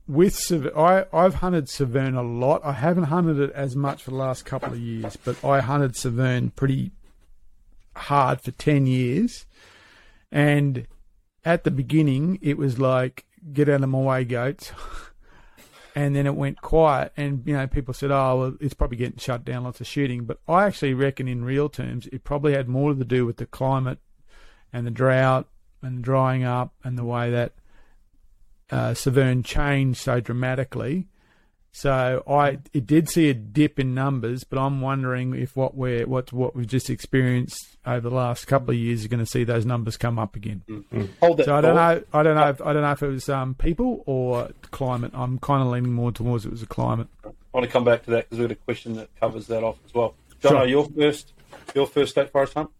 with 0.09 0.51
I 0.75 1.05
I've 1.13 1.35
hunted 1.35 1.69
Severn 1.69 2.15
a 2.15 2.23
lot. 2.23 2.61
I 2.65 2.73
haven't 2.73 3.05
hunted 3.05 3.39
it 3.39 3.51
as 3.51 3.75
much 3.75 4.03
for 4.03 4.09
the 4.09 4.17
last 4.17 4.43
couple 4.43 4.73
of 4.73 4.79
years, 4.79 5.15
but 5.17 5.45
I 5.45 5.61
hunted 5.61 5.95
Severn 5.95 6.49
pretty 6.49 6.91
hard 7.95 8.41
for 8.41 8.49
ten 8.51 8.87
years, 8.87 9.45
and 10.31 10.87
at 11.45 11.63
the 11.63 11.71
beginning 11.71 12.39
it 12.41 12.57
was 12.57 12.79
like 12.79 13.25
get 13.53 13.69
out 13.69 13.83
of 13.83 13.89
my 13.89 13.99
way, 13.99 14.25
goats. 14.25 14.71
And 15.95 16.15
then 16.15 16.27
it 16.27 16.35
went 16.35 16.61
quiet, 16.61 17.11
and 17.17 17.41
you 17.45 17.53
know 17.57 17.67
people 17.67 17.93
said, 17.95 18.11
"Oh, 18.11 18.39
well, 18.39 18.57
it's 18.61 18.75
probably 18.75 18.95
getting 18.95 19.17
shut 19.17 19.43
down, 19.43 19.63
lots 19.63 19.81
of 19.81 19.87
shooting." 19.87 20.23
But 20.23 20.39
I 20.47 20.65
actually 20.65 20.93
reckon, 20.93 21.27
in 21.27 21.43
real 21.43 21.67
terms, 21.67 22.07
it 22.13 22.23
probably 22.23 22.53
had 22.53 22.69
more 22.69 22.93
to 22.93 23.03
do 23.03 23.25
with 23.25 23.37
the 23.37 23.47
climate 23.47 23.97
and 24.71 24.85
the 24.85 24.91
drought 24.91 25.47
and 25.81 26.01
drying 26.01 26.43
up 26.43 26.73
and 26.83 26.97
the 26.97 27.03
way 27.03 27.31
that 27.31 27.53
uh, 28.71 28.93
Severn 28.93 29.43
changed 29.43 29.99
so 30.01 30.19
dramatically. 30.19 31.07
So 31.71 32.23
I 32.27 32.57
it 32.73 32.87
did 32.87 33.09
see 33.09 33.29
a 33.29 33.33
dip 33.35 33.79
in 33.79 33.93
numbers, 33.93 34.43
but 34.43 34.57
I'm 34.57 34.81
wondering 34.81 35.35
if 35.35 35.55
what 35.55 35.75
we're 35.75 36.07
what 36.07 36.33
what 36.33 36.55
we've 36.55 36.65
just 36.65 36.89
experienced 36.89 37.77
over 37.85 38.09
the 38.09 38.15
last 38.15 38.45
couple 38.47 38.71
of 38.71 38.75
years 38.75 39.01
is 39.01 39.07
going 39.07 39.19
to 39.19 39.25
see 39.25 39.43
those 39.43 39.67
numbers 39.67 39.95
come 39.95 40.17
up 40.17 40.35
again. 40.35 40.63
Hold 41.19 41.37
that. 41.37 41.45
So 41.45 41.55
I 41.55 41.61
don't 41.61 41.75
know. 41.75 42.03
I 42.11 42.23
don't 42.23 42.35
know. 42.35 42.49
If, 42.49 42.61
I 42.61 42.73
don't 42.73 42.81
know 42.81 42.91
if 42.91 43.03
it 43.03 43.07
was 43.07 43.29
um, 43.29 43.53
people 43.53 44.01
or 44.07 44.49
climate. 44.71 45.11
I'm 45.13 45.37
kind 45.37 45.61
of 45.61 45.67
leaning 45.69 45.93
more 45.93 46.11
towards 46.11 46.43
it 46.43 46.51
was 46.51 46.63
a 46.63 46.67
climate. 46.67 47.07
I 47.23 47.29
want 47.53 47.65
to 47.67 47.71
come 47.71 47.83
back 47.83 48.03
to 48.05 48.11
that 48.11 48.25
because 48.29 48.39
we've 48.39 48.47
got 48.49 48.53
a 48.57 48.65
question 48.65 48.95
that 48.95 49.09
covers 49.19 49.45
that 49.47 49.63
off 49.63 49.77
as 49.85 49.93
well. 49.93 50.15
John, 50.41 50.53
Sure. 50.53 50.65
your 50.65 50.85
first 50.85 51.33
your 51.75 51.85
first 51.85 52.11
state 52.13 52.31
forest 52.31 52.55
hunt? 52.55 52.71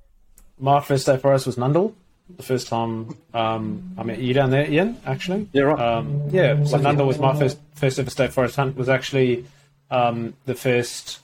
My 0.57 0.81
first 0.81 1.03
state 1.03 1.21
forest 1.21 1.45
was 1.45 1.57
Nundle. 1.57 1.93
The 2.37 2.43
first 2.43 2.67
time 2.67 3.15
um, 3.33 3.93
I 3.97 4.03
met 4.03 4.19
you 4.19 4.33
down 4.33 4.51
there, 4.51 4.69
Ian. 4.69 4.97
Actually, 5.05 5.49
Yeah, 5.51 5.63
right. 5.63 5.79
Um, 5.79 6.29
yeah, 6.29 6.63
so 6.63 6.77
Nundle 6.77 7.07
was 7.07 7.19
my 7.19 7.37
first 7.37 7.57
first 7.75 7.99
ever 7.99 8.09
state 8.09 8.31
forest 8.31 8.55
hunt. 8.55 8.77
Was 8.77 8.89
actually 8.89 9.45
um, 9.91 10.33
the 10.45 10.55
first 10.55 11.19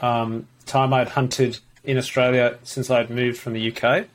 um, 0.00 0.46
time 0.66 0.92
I 0.92 1.00
had 1.00 1.08
hunted 1.08 1.58
in 1.84 1.98
Australia 1.98 2.58
since 2.62 2.90
I'd 2.90 3.10
moved 3.10 3.38
from 3.38 3.54
the 3.54 3.72
UK. 3.74 4.06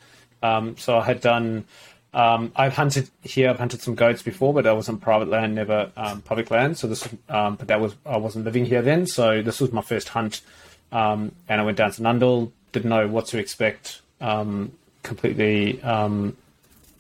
Um, 0.42 0.78
so 0.78 0.98
I 0.98 1.06
had 1.06 1.22
done. 1.22 1.66
Um, 2.14 2.52
I've 2.56 2.74
hunted 2.74 3.10
here. 3.22 3.50
I've 3.50 3.60
hunted 3.60 3.82
some 3.82 3.96
goats 3.96 4.22
before, 4.22 4.54
but 4.54 4.64
that 4.64 4.76
was 4.76 4.90
on 4.90 4.98
private 4.98 5.28
land, 5.28 5.56
never 5.56 5.92
um, 5.98 6.22
public 6.22 6.50
land. 6.50 6.78
So 6.78 6.88
this, 6.88 7.08
um, 7.30 7.56
but 7.56 7.68
that 7.68 7.80
was 7.80 7.96
I 8.06 8.18
wasn't 8.18 8.46
living 8.46 8.66
here 8.66 8.82
then. 8.82 9.06
So 9.08 9.42
this 9.42 9.60
was 9.60 9.72
my 9.72 9.82
first 9.82 10.10
hunt, 10.10 10.42
um, 10.92 11.34
and 11.50 11.60
I 11.62 11.64
went 11.64 11.78
down 11.78 11.92
to 11.92 12.02
Nundle. 12.02 12.52
Didn't 12.72 12.90
know 12.90 13.08
what 13.08 13.28
to 13.28 13.38
expect. 13.38 14.02
Um, 14.22 14.72
completely, 15.08 15.82
um, 15.82 16.38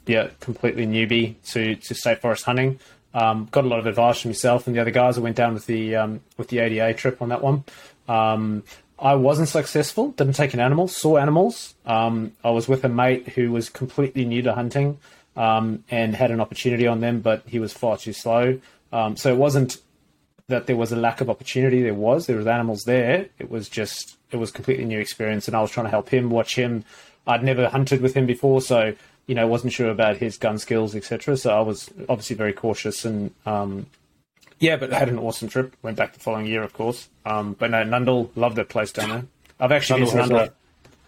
yeah, 0.06 0.30
completely 0.40 0.88
newbie 0.88 1.36
to 1.52 1.76
to 1.76 1.94
state 1.94 2.22
forest 2.22 2.46
hunting. 2.46 2.80
Um, 3.14 3.48
got 3.52 3.66
a 3.66 3.68
lot 3.68 3.80
of 3.80 3.88
advice 3.88 4.22
from 4.22 4.30
myself 4.30 4.68
and 4.68 4.76
the 4.76 4.82
other 4.82 4.92
guys. 4.92 5.18
I 5.18 5.22
went 5.22 5.36
down 5.36 5.54
with 5.54 5.66
the 5.66 5.96
um, 5.96 6.22
with 6.38 6.48
the 6.50 6.60
ADA 6.60 6.94
trip 6.94 7.22
on 7.22 7.30
that 7.30 7.42
one. 7.42 7.64
Um, 8.08 8.64
I 9.00 9.16
wasn't 9.16 9.50
successful. 9.50 10.12
Didn't 10.12 10.34
take 10.34 10.54
an 10.54 10.60
animal. 10.60 10.88
Saw 10.88 11.18
animals. 11.18 11.76
Um, 11.86 12.34
I 12.44 12.50
was 12.50 12.68
with 12.68 12.84
a 12.84 12.90
mate 12.90 13.30
who 13.30 13.52
was 13.52 13.70
completely 13.70 14.26
new 14.26 14.42
to 14.42 14.54
hunting 14.54 14.98
um, 15.36 15.84
and 15.92 16.16
had 16.16 16.32
an 16.32 16.42
opportunity 16.42 16.88
on 16.88 17.00
them, 17.02 17.22
but 17.22 17.44
he 17.46 17.60
was 17.60 17.74
far 17.74 17.98
too 17.98 18.14
slow. 18.14 18.60
Um, 18.92 19.16
so 19.16 19.32
it 19.32 19.38
wasn't 19.38 19.78
that 20.48 20.66
there 20.66 20.76
was 20.76 20.92
a 20.92 20.96
lack 20.96 21.22
of 21.22 21.30
opportunity. 21.30 21.84
There 21.84 21.94
was. 21.94 22.26
There 22.26 22.38
was 22.38 22.48
animals 22.48 22.86
there. 22.86 23.28
It 23.38 23.52
was 23.52 23.70
just 23.70 24.18
it 24.32 24.38
was 24.38 24.52
completely 24.52 24.86
new 24.86 25.00
experience, 25.00 25.48
and 25.48 25.56
I 25.56 25.62
was 25.62 25.72
trying 25.72 25.86
to 25.86 25.92
help 25.92 26.10
him, 26.10 26.30
watch 26.30 26.56
him. 26.56 26.84
I'd 27.28 27.44
never 27.44 27.70
hunted 27.70 28.02
with 28.02 28.14
him 28.14 28.26
before, 28.26 28.62
so 28.62 28.94
you 29.28 29.36
know 29.36 29.46
wasn't 29.48 29.74
sure 29.74 29.90
about 29.90 30.18
his 30.18 30.38
gun 30.38 30.58
skills, 30.58 30.96
etc. 30.96 31.38
So 31.38 31.56
I 31.56 31.62
was 31.62 31.90
obviously 32.10 32.36
very 32.36 32.54
cautious 32.54 33.06
and 33.06 33.32
um, 33.46 33.88
yeah, 34.60 34.78
but 34.78 34.92
I 34.94 35.00
had 35.00 35.10
an 35.10 35.20
awesome 35.20 35.50
trip. 35.50 35.76
Went 35.84 35.98
back 35.98 36.14
the 36.14 36.20
following 36.20 36.48
year, 36.48 36.64
of 36.64 36.74
course. 36.74 37.10
Um, 37.26 37.54
but 37.54 37.70
no, 37.70 37.84
Nundle, 37.84 38.30
love 38.36 38.56
that 38.56 38.70
place 38.70 38.92
down 38.92 39.10
there. 39.10 39.26
I've 39.60 39.72
actually 39.72 40.02
Nundle 40.02 40.14
has, 40.14 40.30
Nundle. 40.30 40.52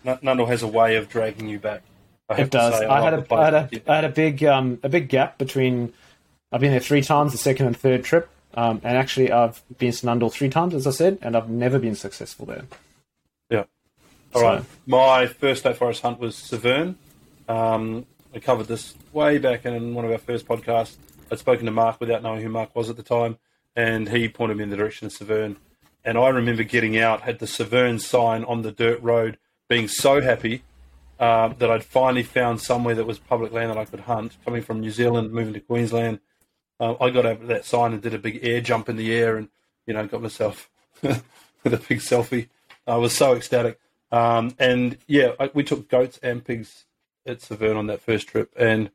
a, 0.05 0.17
Nundle 0.17 0.47
has 0.47 0.63
a 0.63 0.67
way 0.67 0.95
of 0.95 1.09
dragging 1.09 1.47
you 1.47 1.59
back. 1.59 1.81
I 2.29 2.41
It 2.41 2.51
does. 2.51 2.77
say, 2.77 2.85
I 2.85 2.99
love 2.99 3.27
had 3.27 3.31
a. 3.31 3.35
I 3.35 3.47
a, 3.55 3.69
I 3.87 3.95
had 3.95 4.05
a 4.05 4.09
big, 4.09 4.43
um, 4.43 4.79
a 4.83 4.89
big 4.89 5.09
gap 5.09 5.37
between. 5.37 5.93
I've 6.51 6.61
been 6.61 6.71
there 6.71 6.79
three 6.79 7.01
times, 7.01 7.31
the 7.31 7.37
second 7.37 7.67
and 7.67 7.77
third 7.77 8.03
trip, 8.03 8.29
um, 8.53 8.81
and 8.83 8.97
actually 8.97 9.31
I've 9.31 9.61
been 9.77 9.91
to 9.91 10.05
Nundle 10.05 10.31
three 10.31 10.49
times, 10.49 10.73
as 10.73 10.85
I 10.85 10.91
said, 10.91 11.19
and 11.21 11.35
I've 11.35 11.49
never 11.49 11.79
been 11.79 11.95
successful 11.95 12.45
there. 12.45 12.65
All 14.33 14.41
So- 14.41 14.47
right. 14.47 14.63
My 14.85 15.27
first 15.27 15.61
state 15.61 15.77
forest 15.77 16.01
hunt 16.01 16.19
was 16.19 16.35
Severn. 16.35 16.97
Um, 17.47 18.05
I 18.33 18.39
covered 18.39 18.67
this 18.67 18.93
way 19.11 19.37
back 19.39 19.65
in 19.65 19.93
one 19.95 20.05
of 20.05 20.11
our 20.11 20.17
first 20.19 20.47
podcasts. 20.47 20.97
I'd 21.31 21.39
spoken 21.39 21.65
to 21.65 21.71
Mark 21.71 21.99
without 21.99 22.21
knowing 22.23 22.41
who 22.41 22.49
Mark 22.49 22.75
was 22.75 22.89
at 22.89 22.95
the 22.97 23.03
time, 23.03 23.37
and 23.75 24.09
he 24.09 24.27
pointed 24.29 24.57
me 24.57 24.63
in 24.63 24.69
the 24.69 24.77
direction 24.77 25.07
of 25.07 25.13
Severn. 25.13 25.57
And 26.03 26.17
I 26.17 26.29
remember 26.29 26.63
getting 26.63 26.97
out, 26.97 27.21
had 27.21 27.39
the 27.39 27.47
Severn 27.47 27.99
sign 27.99 28.43
on 28.43 28.61
the 28.61 28.71
dirt 28.71 29.01
road, 29.01 29.37
being 29.67 29.87
so 29.87 30.21
happy 30.21 30.63
um, 31.19 31.55
that 31.59 31.69
I'd 31.69 31.83
finally 31.83 32.23
found 32.23 32.61
somewhere 32.61 32.95
that 32.95 33.05
was 33.05 33.19
public 33.19 33.51
land 33.51 33.69
that 33.71 33.77
I 33.77 33.85
could 33.85 34.01
hunt. 34.01 34.37
Coming 34.45 34.61
from 34.61 34.79
New 34.79 34.91
Zealand, 34.91 35.31
moving 35.31 35.53
to 35.53 35.59
Queensland, 35.59 36.19
um, 36.79 36.95
I 37.01 37.09
got 37.09 37.25
over 37.25 37.45
that 37.47 37.65
sign 37.65 37.93
and 37.93 38.01
did 38.01 38.13
a 38.13 38.17
big 38.19 38.39
air 38.41 38.61
jump 38.61 38.87
in 38.89 38.95
the 38.95 39.13
air, 39.13 39.35
and 39.37 39.49
you 39.85 39.93
know, 39.93 40.05
got 40.07 40.21
myself 40.21 40.69
with 41.01 41.23
a 41.65 41.77
big 41.77 41.99
selfie. 41.99 42.47
I 42.87 42.95
was 42.95 43.13
so 43.13 43.33
ecstatic. 43.35 43.79
Um, 44.11 44.55
and 44.59 44.97
yeah, 45.07 45.33
I, 45.39 45.51
we 45.53 45.63
took 45.63 45.89
goats 45.89 46.19
and 46.23 46.43
pigs 46.43 46.85
at 47.25 47.41
Severn 47.41 47.77
on 47.77 47.87
that 47.87 48.01
first 48.01 48.27
trip. 48.27 48.51
And 48.57 48.89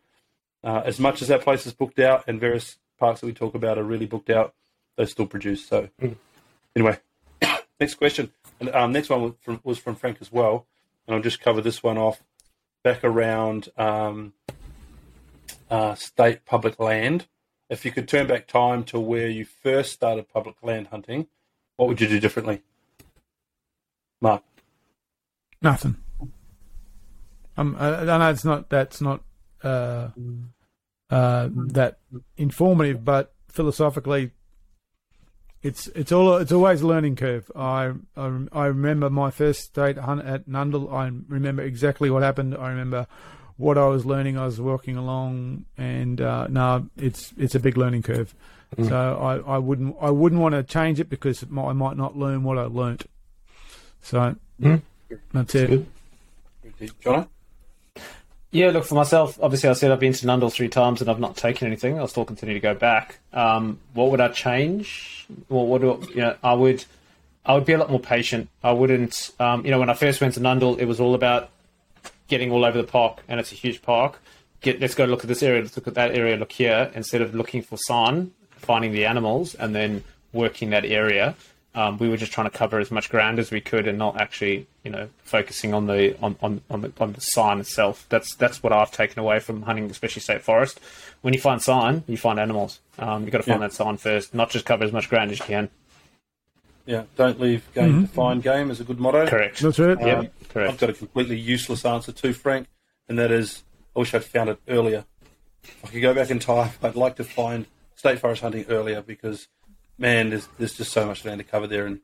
uh, 0.62 0.82
as 0.84 0.98
much 0.98 1.22
as 1.22 1.28
that 1.28 1.42
place 1.42 1.66
is 1.66 1.72
booked 1.72 1.98
out, 1.98 2.24
and 2.26 2.40
various 2.40 2.78
parks 2.98 3.20
that 3.20 3.26
we 3.26 3.32
talk 3.32 3.54
about 3.54 3.78
are 3.78 3.84
really 3.84 4.06
booked 4.06 4.30
out, 4.30 4.54
they 4.96 5.06
still 5.06 5.26
produce. 5.26 5.66
So 5.66 5.88
anyway, 6.74 6.98
next 7.80 7.94
question. 7.94 8.32
And 8.60 8.74
um, 8.74 8.92
next 8.92 9.10
one 9.10 9.22
was 9.22 9.32
from, 9.40 9.60
was 9.64 9.78
from 9.78 9.94
Frank 9.94 10.18
as 10.20 10.32
well, 10.32 10.66
and 11.06 11.14
I'll 11.14 11.22
just 11.22 11.40
cover 11.40 11.60
this 11.60 11.82
one 11.82 11.98
off. 11.98 12.22
Back 12.82 13.02
around 13.02 13.70
um, 13.78 14.34
uh, 15.70 15.94
state 15.94 16.44
public 16.44 16.78
land. 16.78 17.26
If 17.70 17.84
you 17.84 17.90
could 17.90 18.06
turn 18.06 18.26
back 18.26 18.46
time 18.46 18.84
to 18.84 19.00
where 19.00 19.28
you 19.28 19.46
first 19.46 19.92
started 19.92 20.28
public 20.28 20.56
land 20.62 20.88
hunting, 20.88 21.28
what 21.76 21.88
would 21.88 22.00
you 22.00 22.08
do 22.08 22.20
differently? 22.20 22.62
Mark. 24.20 24.42
Nothing. 25.64 25.96
Um, 27.56 27.74
I, 27.78 28.00
I 28.00 28.18
know 28.18 28.30
it's 28.30 28.44
not. 28.44 28.68
That's 28.68 29.00
not 29.00 29.22
uh, 29.62 30.08
uh, 31.08 31.48
that 31.52 31.98
informative, 32.36 33.02
but 33.02 33.32
philosophically, 33.48 34.32
it's 35.62 35.86
it's 35.88 36.12
all 36.12 36.36
it's 36.36 36.52
always 36.52 36.82
a 36.82 36.86
learning 36.86 37.16
curve. 37.16 37.50
I 37.56 37.92
I, 38.14 38.46
I 38.52 38.66
remember 38.66 39.08
my 39.08 39.30
first 39.30 39.62
state 39.62 39.96
hunt 39.96 40.22
at 40.26 40.46
Nundle. 40.46 40.92
I 40.92 41.10
remember 41.28 41.62
exactly 41.62 42.10
what 42.10 42.22
happened. 42.22 42.54
I 42.54 42.68
remember 42.68 43.06
what 43.56 43.78
I 43.78 43.86
was 43.86 44.04
learning. 44.04 44.36
I 44.36 44.44
was 44.44 44.60
walking 44.60 44.98
along, 44.98 45.64
and 45.78 46.20
uh, 46.20 46.46
no, 46.48 46.90
it's 46.98 47.32
it's 47.38 47.54
a 47.54 47.60
big 47.60 47.78
learning 47.78 48.02
curve. 48.02 48.34
So 48.88 49.16
I, 49.46 49.54
I 49.54 49.58
wouldn't 49.58 49.96
I 49.98 50.10
wouldn't 50.10 50.42
want 50.42 50.56
to 50.56 50.62
change 50.62 51.00
it 51.00 51.08
because 51.08 51.42
it 51.42 51.50
might, 51.50 51.68
I 51.68 51.72
might 51.72 51.96
not 51.96 52.18
learn 52.18 52.42
what 52.42 52.58
I 52.58 52.64
learnt. 52.64 53.06
So 54.02 54.36
that's 55.32 55.54
it. 55.54 55.86
Jono? 57.02 57.28
Yeah, 58.54 58.70
look 58.70 58.84
for 58.84 58.94
myself. 58.94 59.36
Obviously, 59.42 59.68
I 59.68 59.72
said 59.72 59.90
I've 59.90 59.98
been 59.98 60.12
to 60.12 60.26
Nundle 60.26 60.52
three 60.52 60.68
times 60.68 61.00
and 61.00 61.10
I've 61.10 61.18
not 61.18 61.36
taken 61.36 61.66
anything. 61.66 61.98
I'll 61.98 62.06
still 62.06 62.24
continue 62.24 62.54
to 62.54 62.60
go 62.60 62.72
back. 62.72 63.18
Um, 63.32 63.80
what 63.94 64.12
would 64.12 64.20
I 64.20 64.28
change? 64.28 65.26
Well, 65.48 65.66
what 65.66 65.80
do 65.80 66.00
you 66.10 66.20
know? 66.20 66.36
I 66.40 66.54
would, 66.54 66.84
I 67.44 67.54
would 67.54 67.64
be 67.64 67.72
a 67.72 67.78
lot 67.78 67.90
more 67.90 67.98
patient. 67.98 68.48
I 68.62 68.70
wouldn't. 68.70 69.32
Um, 69.40 69.64
you 69.64 69.72
know, 69.72 69.80
when 69.80 69.90
I 69.90 69.94
first 69.94 70.20
went 70.20 70.34
to 70.34 70.40
Nundle, 70.40 70.78
it 70.78 70.84
was 70.84 71.00
all 71.00 71.16
about 71.16 71.50
getting 72.28 72.52
all 72.52 72.64
over 72.64 72.80
the 72.80 72.86
park, 72.86 73.22
and 73.26 73.40
it's 73.40 73.50
a 73.50 73.56
huge 73.56 73.82
park. 73.82 74.20
Get, 74.60 74.80
let's 74.80 74.94
go 74.94 75.04
look 75.04 75.24
at 75.24 75.28
this 75.28 75.42
area. 75.42 75.60
Let's 75.60 75.76
look 75.76 75.88
at 75.88 75.94
that 75.94 76.14
area. 76.14 76.36
Look 76.36 76.52
here. 76.52 76.92
Instead 76.94 77.22
of 77.22 77.34
looking 77.34 77.60
for 77.60 77.76
sign, 77.76 78.30
finding 78.50 78.92
the 78.92 79.04
animals, 79.04 79.56
and 79.56 79.74
then 79.74 80.04
working 80.32 80.70
that 80.70 80.84
area. 80.84 81.34
Um, 81.76 81.98
we 81.98 82.08
were 82.08 82.16
just 82.16 82.30
trying 82.30 82.48
to 82.48 82.56
cover 82.56 82.78
as 82.78 82.90
much 82.92 83.10
ground 83.10 83.38
as 83.40 83.50
we 83.50 83.60
could, 83.60 83.88
and 83.88 83.98
not 83.98 84.20
actually, 84.20 84.66
you 84.84 84.90
know, 84.92 85.08
focusing 85.24 85.74
on 85.74 85.86
the 85.88 86.16
on, 86.22 86.36
on, 86.40 86.60
on 86.70 86.82
the 86.82 86.92
on 87.00 87.12
the 87.14 87.20
sign 87.20 87.58
itself. 87.58 88.06
That's 88.10 88.34
that's 88.36 88.62
what 88.62 88.72
I've 88.72 88.92
taken 88.92 89.18
away 89.18 89.40
from 89.40 89.62
hunting, 89.62 89.90
especially 89.90 90.22
state 90.22 90.42
forest. 90.42 90.78
When 91.22 91.34
you 91.34 91.40
find 91.40 91.60
sign, 91.60 92.04
you 92.06 92.16
find 92.16 92.38
animals. 92.38 92.80
Um, 92.98 93.24
you 93.24 93.30
got 93.32 93.38
to 93.38 93.44
find 93.44 93.60
Yeah. 93.60 93.66
that 93.68 93.74
sign 93.74 93.96
first, 93.96 94.34
not 94.34 94.50
just 94.50 94.64
cover 94.64 94.84
as 94.84 94.92
much 94.92 95.08
ground 95.08 95.32
as 95.32 95.40
you 95.40 95.44
can. 95.46 95.68
Yeah, 96.86 97.04
don't 97.16 97.40
leave 97.40 97.66
game 97.74 98.02
to 98.02 98.08
find 98.12 98.42
game 98.42 98.70
is 98.70 98.78
a 98.78 98.84
good 98.84 99.00
motto. 99.00 99.26
Correct. 99.26 99.58
That's 99.60 99.78
it. 99.78 99.98
Yep. 100.00 100.18
Um, 100.18 100.28
I've 100.68 100.78
got 100.78 100.90
a 100.90 100.92
completely 100.92 101.38
useless 101.38 101.84
answer 101.84 102.12
too, 102.12 102.34
Frank, 102.34 102.68
and 103.08 103.18
that 103.18 103.30
is 103.32 103.64
I 103.96 104.00
wish 104.00 104.14
I'd 104.14 104.24
found 104.24 104.50
it 104.50 104.58
earlier. 104.68 105.06
If 105.62 105.84
I 105.84 105.88
could 105.88 106.02
go 106.02 106.12
back 106.14 106.30
in 106.30 106.38
time, 106.40 106.72
I'd 106.82 106.94
like 106.94 107.16
to 107.16 107.24
find 107.24 107.66
state 107.96 108.18
forest 108.18 108.42
hunting 108.42 108.66
earlier 108.68 109.00
because, 109.00 109.48
man, 109.98 110.30
there's, 110.30 110.48
there's 110.58 110.76
just 110.76 110.92
so 110.92 111.06
much 111.06 111.24
land 111.24 111.38
to 111.38 111.44
cover 111.44 111.66
there, 111.66 111.86
and 111.86 112.00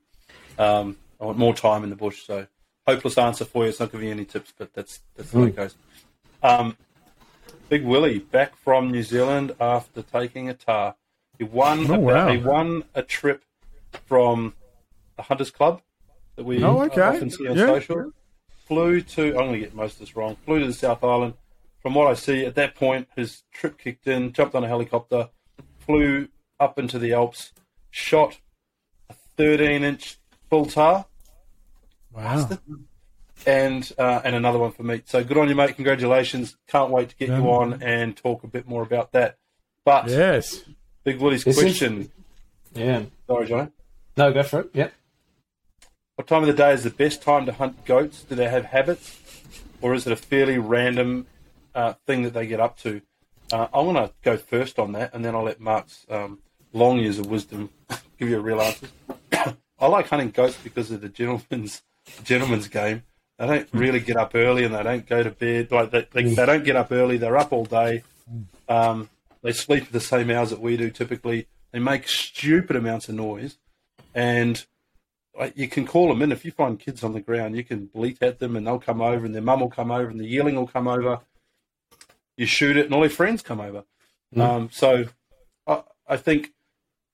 um, 0.58 0.96
I 1.20 1.24
want 1.24 1.38
more 1.38 1.54
time 1.54 1.84
in 1.84 1.90
the 1.90 1.96
bush. 1.96 2.22
So, 2.24 2.46
hopeless 2.86 3.18
answer 3.18 3.44
for 3.44 3.64
you. 3.64 3.70
It's 3.70 3.80
not 3.80 3.92
giving 3.92 4.06
you 4.06 4.12
any 4.12 4.24
tips, 4.24 4.52
but 4.56 4.72
that's 4.74 5.00
that's 5.16 5.30
the 5.30 5.38
way 5.40 5.48
it 5.48 5.56
goes. 5.56 5.74
Um, 6.42 6.76
Big 7.68 7.84
Willie 7.84 8.18
back 8.18 8.56
from 8.56 8.90
New 8.90 9.02
Zealand 9.02 9.54
after 9.60 10.02
taking 10.02 10.48
a 10.48 10.54
tahr. 10.54 10.96
He 11.38 11.44
won. 11.44 11.90
Oh, 11.90 11.94
a, 11.94 11.98
wow. 11.98 12.28
He 12.28 12.38
won 12.38 12.84
a 12.94 13.02
trip 13.02 13.44
from 14.06 14.54
the 15.16 15.22
Hunters 15.22 15.50
Club 15.50 15.80
that 16.36 16.44
we 16.44 16.62
Oh, 16.64 16.82
okay. 16.82 17.00
often 17.02 17.30
see 17.30 17.46
on 17.48 17.56
Yeah. 17.56 17.66
social. 17.66 18.12
Flew 18.66 19.00
to. 19.00 19.28
I'm 19.28 19.34
going 19.34 19.52
to 19.54 19.58
get 19.60 19.74
most 19.74 19.94
of 19.94 19.98
this 20.00 20.14
wrong. 20.16 20.36
Flew 20.44 20.60
to 20.60 20.66
the 20.66 20.72
South 20.72 21.02
Island. 21.02 21.34
From 21.82 21.94
what 21.94 22.08
I 22.08 22.14
see, 22.14 22.44
at 22.44 22.54
that 22.56 22.74
point, 22.74 23.08
his 23.16 23.42
trip 23.52 23.78
kicked 23.78 24.06
in. 24.06 24.32
Jumped 24.32 24.54
on 24.54 24.62
a 24.64 24.68
helicopter, 24.68 25.30
flew 25.78 26.28
up 26.60 26.78
into 26.78 26.98
the 26.98 27.14
Alps, 27.14 27.52
shot 27.90 28.38
a 29.08 29.14
13 29.36 29.82
inch 29.84 30.18
full 30.48 30.66
tahr 30.66 31.06
Wow. 32.12 32.48
and 33.46 33.90
uh, 33.98 34.20
and 34.24 34.34
another 34.34 34.58
one 34.58 34.72
for 34.72 34.82
me. 34.82 35.02
So 35.06 35.22
good 35.24 35.38
on 35.38 35.48
you, 35.48 35.54
mate. 35.54 35.74
Congratulations. 35.76 36.56
Can't 36.66 36.90
wait 36.90 37.10
to 37.10 37.16
get 37.16 37.28
you 37.28 37.50
on 37.50 37.82
and 37.82 38.16
talk 38.16 38.42
a 38.44 38.48
bit 38.48 38.66
more 38.68 38.82
about 38.82 39.12
that. 39.12 39.38
But 39.84 40.08
Yes. 40.08 40.62
Big 41.04 41.18
Willie's 41.20 41.44
This 41.44 41.56
is- 41.56 41.62
question. 41.62 42.10
Yeah. 42.74 43.04
Sorry, 43.26 43.46
John. 43.46 43.72
No, 44.16 44.32
go 44.32 44.42
for 44.42 44.60
it. 44.60 44.70
Yep. 44.74 44.92
What 46.16 46.26
time 46.26 46.42
of 46.42 46.48
the 46.48 46.52
day 46.52 46.72
is 46.72 46.82
the 46.84 46.90
best 46.90 47.22
time 47.22 47.46
to 47.46 47.52
hunt 47.52 47.84
goats? 47.86 48.22
Do 48.24 48.34
they 48.34 48.48
have 48.48 48.66
habits, 48.66 49.16
or 49.80 49.94
is 49.94 50.06
it 50.06 50.12
a 50.12 50.16
fairly 50.16 50.58
random 50.58 51.26
uh, 51.74 51.94
thing 52.06 52.22
that 52.24 52.34
they 52.34 52.46
get 52.46 52.60
up 52.60 52.76
to? 52.80 53.00
Uh, 53.52 53.68
I 53.72 53.80
want 53.80 53.96
to 53.96 54.12
go 54.22 54.36
first 54.36 54.78
on 54.78 54.92
that, 54.92 55.14
and 55.14 55.24
then 55.24 55.34
I'll 55.34 55.44
let 55.44 55.60
Mark's 55.60 56.04
um, 56.10 56.40
long 56.72 56.98
years 56.98 57.18
of 57.18 57.26
wisdom 57.26 57.70
give 58.18 58.28
you 58.28 58.38
a 58.38 58.40
real 58.40 58.60
answer. 58.60 58.88
I 59.78 59.86
like 59.86 60.08
hunting 60.08 60.30
goats 60.30 60.58
because 60.62 60.90
of 60.90 61.00
the 61.00 61.08
gentleman's 61.08 61.82
gentleman's 62.24 62.68
game. 62.68 63.02
They 63.38 63.46
don't 63.46 63.68
really 63.72 64.00
get 64.00 64.16
up 64.16 64.32
early, 64.34 64.64
and 64.64 64.74
they 64.74 64.82
don't 64.82 65.06
go 65.06 65.22
to 65.22 65.30
bed. 65.30 65.72
Like 65.72 65.90
they, 65.90 66.06
they, 66.12 66.34
they 66.34 66.46
don't 66.46 66.64
get 66.64 66.76
up 66.76 66.92
early. 66.92 67.16
They're 67.16 67.38
up 67.38 67.52
all 67.52 67.64
day. 67.64 68.02
Um, 68.68 69.08
they 69.42 69.52
sleep 69.52 69.84
at 69.84 69.92
the 69.92 70.00
same 70.00 70.30
hours 70.30 70.50
that 70.50 70.60
we 70.60 70.76
do 70.76 70.90
typically. 70.90 71.46
They 71.72 71.78
make 71.78 72.06
stupid 72.06 72.76
amounts 72.76 73.08
of 73.08 73.14
noise, 73.14 73.56
and 74.14 74.64
like, 75.38 75.56
you 75.56 75.68
can 75.68 75.86
call 75.86 76.08
them 76.08 76.20
in. 76.20 76.32
If 76.32 76.44
you 76.44 76.50
find 76.50 76.78
kids 76.78 77.02
on 77.02 77.14
the 77.14 77.20
ground, 77.20 77.56
you 77.56 77.64
can 77.64 77.86
bleat 77.86 78.22
at 78.22 78.40
them, 78.40 78.56
and 78.56 78.66
they'll 78.66 78.78
come 78.78 79.00
over, 79.00 79.24
and 79.24 79.34
their 79.34 79.40
mum 79.40 79.60
will 79.60 79.70
come 79.70 79.90
over, 79.90 80.08
and 80.10 80.20
the 80.20 80.26
yearling 80.26 80.56
will 80.56 80.66
come 80.66 80.86
over. 80.86 81.20
You 82.36 82.46
shoot 82.46 82.76
it, 82.76 82.86
and 82.86 82.94
all 82.94 83.00
their 83.00 83.08
friends 83.08 83.40
come 83.40 83.60
over. 83.60 83.84
Um, 84.36 84.68
so, 84.70 85.06
I, 85.66 85.82
I 86.06 86.16
think 86.16 86.52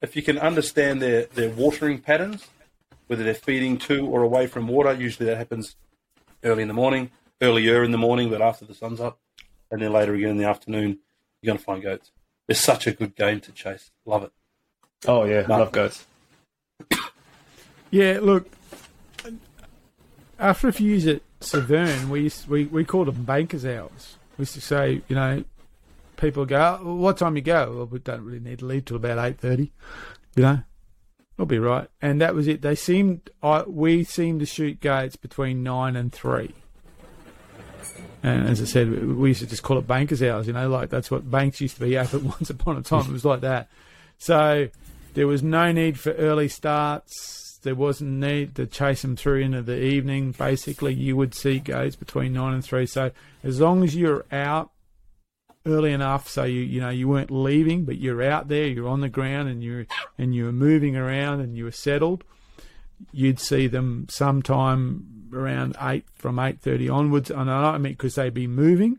if 0.07 0.17
you 0.17 0.23
can 0.23 0.39
understand 0.39 1.03
their 1.03 1.25
their 1.27 1.51
watering 1.51 1.99
patterns, 2.01 2.47
whether 3.09 3.25
they're 3.25 3.35
feeding 3.35 3.77
to 3.79 4.07
or 4.07 4.23
away 4.23 4.47
from 4.47 4.67
water, 4.69 4.93
usually 4.93 5.27
that 5.27 5.37
happens 5.37 5.77
early 6.45 6.63
in 6.63 6.69
the 6.69 6.75
morning, 6.75 7.11
earlier 7.43 7.83
in 7.85 7.91
the 7.91 7.99
morning, 7.99 8.31
but 8.31 8.41
after 8.41 8.65
the 8.65 8.75
sun's 8.75 9.01
up, 9.01 9.19
and 9.71 9.81
then 9.83 9.93
later 9.93 10.15
again 10.15 10.31
in 10.31 10.37
the 10.39 10.45
afternoon, 10.45 10.99
you're 11.43 11.51
going 11.51 11.59
to 11.59 11.65
find 11.65 11.83
goats. 11.83 12.11
It's 12.49 12.61
such 12.61 12.87
a 12.87 12.93
good 12.93 13.17
game 13.17 13.41
to 13.41 13.53
chase. 13.53 13.91
Love 14.05 14.23
it. 14.25 14.33
Oh 15.07 15.25
yeah, 15.25 15.43
No. 15.49 15.59
love 15.59 15.73
goats. 15.73 16.07
Yeah, 17.91 18.19
look, 18.21 18.49
after 20.39 20.69
a 20.69 20.73
few 20.73 20.91
years 20.91 21.07
at 21.07 21.23
Severn, 21.41 22.09
we 22.11 22.23
used, 22.23 22.49
we 22.49 22.65
we 22.67 22.85
called 22.85 23.09
them 23.09 23.25
bankers' 23.25 23.65
hours. 23.67 24.17
We 24.37 24.43
used 24.43 24.55
to 24.55 24.61
say, 24.61 25.03
you 25.09 25.17
know, 25.17 25.45
people 26.17 26.45
go, 26.47 26.79
"What 26.83 27.19
time 27.19 27.37
you 27.37 27.43
go?" 27.43 27.73
Well, 27.77 27.87
we 27.87 27.99
don't 27.99 28.25
really 28.25 28.41
need 28.41 28.61
to 28.61 28.67
leave 28.67 28.87
till 28.87 28.97
about 28.97 29.19
eight 29.25 29.39
thirty. 29.39 29.73
You 30.35 30.43
know, 30.43 30.63
we'll 31.37 31.47
be 31.47 31.59
right. 31.59 31.89
And 32.01 32.21
that 32.21 32.35
was 32.35 32.47
it. 32.47 32.63
They 32.63 32.75
seemed, 32.75 33.31
I, 33.43 33.63
we 33.63 34.05
seemed 34.05 34.41
to 34.41 34.47
shoot 34.47 34.81
gates 34.81 35.17
between 35.17 35.63
nine 35.63 35.97
and 35.97 36.13
three. 36.13 36.55
And 38.23 38.49
as 38.49 38.61
I 38.61 38.65
said, 38.65 39.17
we 39.17 39.29
used 39.29 39.41
to 39.41 39.47
just 39.47 39.63
call 39.63 39.79
it 39.79 39.87
bankers' 39.87 40.23
hours. 40.23 40.47
You 40.47 40.53
know, 40.53 40.69
like 40.69 40.91
that's 40.91 41.11
what 41.11 41.31
banks 41.31 41.61
used 41.61 41.77
to 41.77 41.83
be 41.83 41.97
open 41.97 42.25
once 42.29 42.51
upon 42.51 42.77
a 42.77 42.83
time. 42.83 43.03
It 43.03 43.13
was 43.13 43.25
like 43.25 43.43
that. 43.43 43.69
So 44.19 44.69
there 45.15 45.27
was 45.27 45.43
no 45.43 45.73
need 45.73 45.99
for 45.99 46.13
early 46.13 46.49
starts. 46.49 47.59
There 47.63 47.75
wasn't 47.75 48.13
need 48.13 48.55
to 48.57 48.67
chase 48.67 49.03
them 49.03 49.17
through 49.17 49.41
into 49.41 49.63
the 49.63 49.81
evening. 49.81 50.33
Basically, 50.33 50.95
you 50.95 51.17
would 51.17 51.35
see 51.35 51.59
gates 51.59 51.97
between 51.97 52.33
nine 52.33 52.55
and 52.55 52.65
three. 52.65 52.87
So 52.87 53.11
as 53.43 53.61
long 53.61 53.85
as 53.85 53.95
you're 53.95 54.25
out 54.31 54.71
early 55.67 55.93
enough, 55.93 56.29
so 56.29 56.45
you 56.45 56.61
you 56.61 56.81
know 56.81 56.91
you 56.91 57.09
weren't 57.09 57.31
leaving, 57.31 57.85
but 57.85 57.99
you're 57.99 58.23
out 58.23 58.49
there, 58.49 58.67
you're 58.67 58.89
on 58.89 59.01
the 59.01 59.09
ground, 59.09 59.49
and 59.49 59.63
you're 59.63 59.87
and 60.19 60.35
you 60.35 60.45
were 60.45 60.53
moving 60.53 60.97
around, 60.97 61.41
and 61.41 61.57
you 61.57 61.65
were 61.65 61.73
settled. 61.73 62.25
You'd 63.13 63.41
see 63.41 63.67
them 63.67 64.07
sometime 64.09 65.29
around 65.33 65.77
eight 65.81 66.07
from 66.15 66.39
eight 66.39 66.61
thirty 66.61 66.89
onwards, 66.89 67.31
and 67.31 67.51
I 67.51 67.77
mean 67.79 67.93
because 67.93 68.15
they'd 68.15 68.33
be 68.33 68.47
moving. 68.47 68.99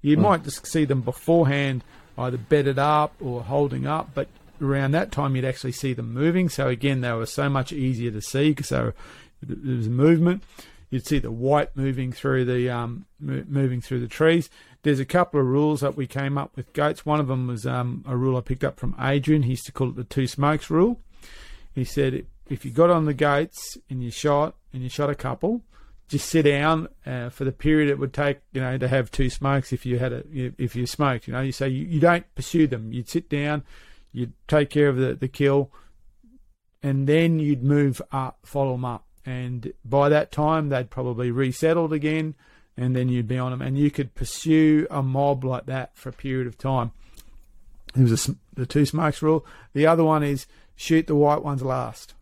You 0.00 0.18
might 0.18 0.44
just 0.44 0.66
see 0.66 0.84
them 0.84 1.00
beforehand, 1.00 1.82
either 2.18 2.36
bedded 2.36 2.78
up 2.78 3.14
or 3.20 3.42
holding 3.42 3.86
up, 3.86 4.10
but 4.14 4.28
around 4.60 4.92
that 4.92 5.10
time 5.10 5.34
you'd 5.34 5.44
actually 5.44 5.72
see 5.72 5.94
them 5.94 6.12
moving. 6.12 6.48
So 6.48 6.68
again, 6.68 7.00
they 7.00 7.12
were 7.12 7.26
so 7.26 7.48
much 7.48 7.72
easier 7.72 8.10
to 8.10 8.20
see 8.20 8.50
because 8.50 8.68
there 8.68 8.94
was 9.42 9.88
movement. 9.88 10.42
You'd 10.90 11.06
see 11.06 11.18
the 11.18 11.30
white 11.30 11.74
moving 11.76 12.12
through 12.12 12.44
the 12.44 12.70
um, 12.70 13.06
moving 13.18 13.80
through 13.80 14.00
the 14.00 14.08
trees. 14.08 14.48
There's 14.84 15.00
a 15.00 15.06
couple 15.06 15.40
of 15.40 15.46
rules 15.46 15.80
that 15.80 15.96
we 15.96 16.06
came 16.06 16.36
up 16.36 16.54
with 16.56 16.72
goats. 16.74 17.06
One 17.06 17.18
of 17.18 17.26
them 17.26 17.46
was 17.46 17.66
um, 17.66 18.04
a 18.06 18.16
rule 18.16 18.36
I 18.36 18.42
picked 18.42 18.64
up 18.64 18.78
from 18.78 18.94
Adrian. 19.00 19.42
He 19.42 19.50
used 19.50 19.64
to 19.66 19.72
call 19.72 19.88
it 19.88 19.96
the 19.96 20.04
two 20.04 20.26
smokes 20.26 20.68
rule. 20.68 21.00
He 21.74 21.84
said 21.84 22.26
if 22.48 22.66
you 22.66 22.70
got 22.70 22.90
on 22.90 23.06
the 23.06 23.14
goats 23.14 23.78
and 23.88 24.02
you 24.02 24.10
shot 24.10 24.56
and 24.72 24.82
you 24.82 24.90
shot 24.90 25.08
a 25.08 25.14
couple, 25.14 25.62
just 26.08 26.28
sit 26.28 26.42
down 26.42 26.88
uh, 27.06 27.30
for 27.30 27.44
the 27.44 27.52
period 27.52 27.88
it 27.88 27.98
would 27.98 28.12
take, 28.12 28.40
you 28.52 28.60
know, 28.60 28.76
to 28.76 28.86
have 28.86 29.10
two 29.10 29.30
smokes. 29.30 29.72
If 29.72 29.86
you 29.86 29.98
had 29.98 30.12
a, 30.12 30.22
if 30.30 30.76
you 30.76 30.86
smoked, 30.86 31.26
you 31.26 31.32
know, 31.32 31.40
you 31.40 31.52
say 31.52 31.68
you, 31.68 31.86
you 31.86 31.98
don't 31.98 32.26
pursue 32.34 32.66
them. 32.66 32.92
You'd 32.92 33.08
sit 33.08 33.30
down, 33.30 33.64
you'd 34.12 34.34
take 34.46 34.68
care 34.68 34.88
of 34.88 34.96
the, 34.96 35.14
the 35.14 35.28
kill, 35.28 35.70
and 36.82 37.06
then 37.06 37.38
you'd 37.38 37.64
move 37.64 38.02
up, 38.12 38.40
follow 38.44 38.72
them 38.72 38.84
up. 38.84 39.06
And 39.24 39.72
by 39.82 40.10
that 40.10 40.30
time, 40.30 40.68
they'd 40.68 40.90
probably 40.90 41.30
resettled 41.30 41.94
again, 41.94 42.34
and 42.76 42.94
then 42.94 43.08
you'd 43.08 43.28
be 43.28 43.38
on 43.38 43.50
them. 43.50 43.62
And 43.62 43.78
you 43.78 43.90
could 43.90 44.14
pursue 44.14 44.86
a 44.90 45.02
mob 45.02 45.44
like 45.44 45.66
that 45.66 45.96
for 45.96 46.08
a 46.08 46.12
period 46.12 46.46
of 46.46 46.58
time. 46.58 46.92
It 47.96 48.02
was 48.02 48.28
a 48.28 48.34
the 48.54 48.66
two 48.66 48.86
smokes 48.86 49.22
rule. 49.22 49.44
The 49.72 49.86
other 49.86 50.04
one 50.04 50.22
is 50.22 50.46
shoot 50.76 51.06
the 51.06 51.14
white 51.14 51.42
ones 51.42 51.62
last. 51.62 52.14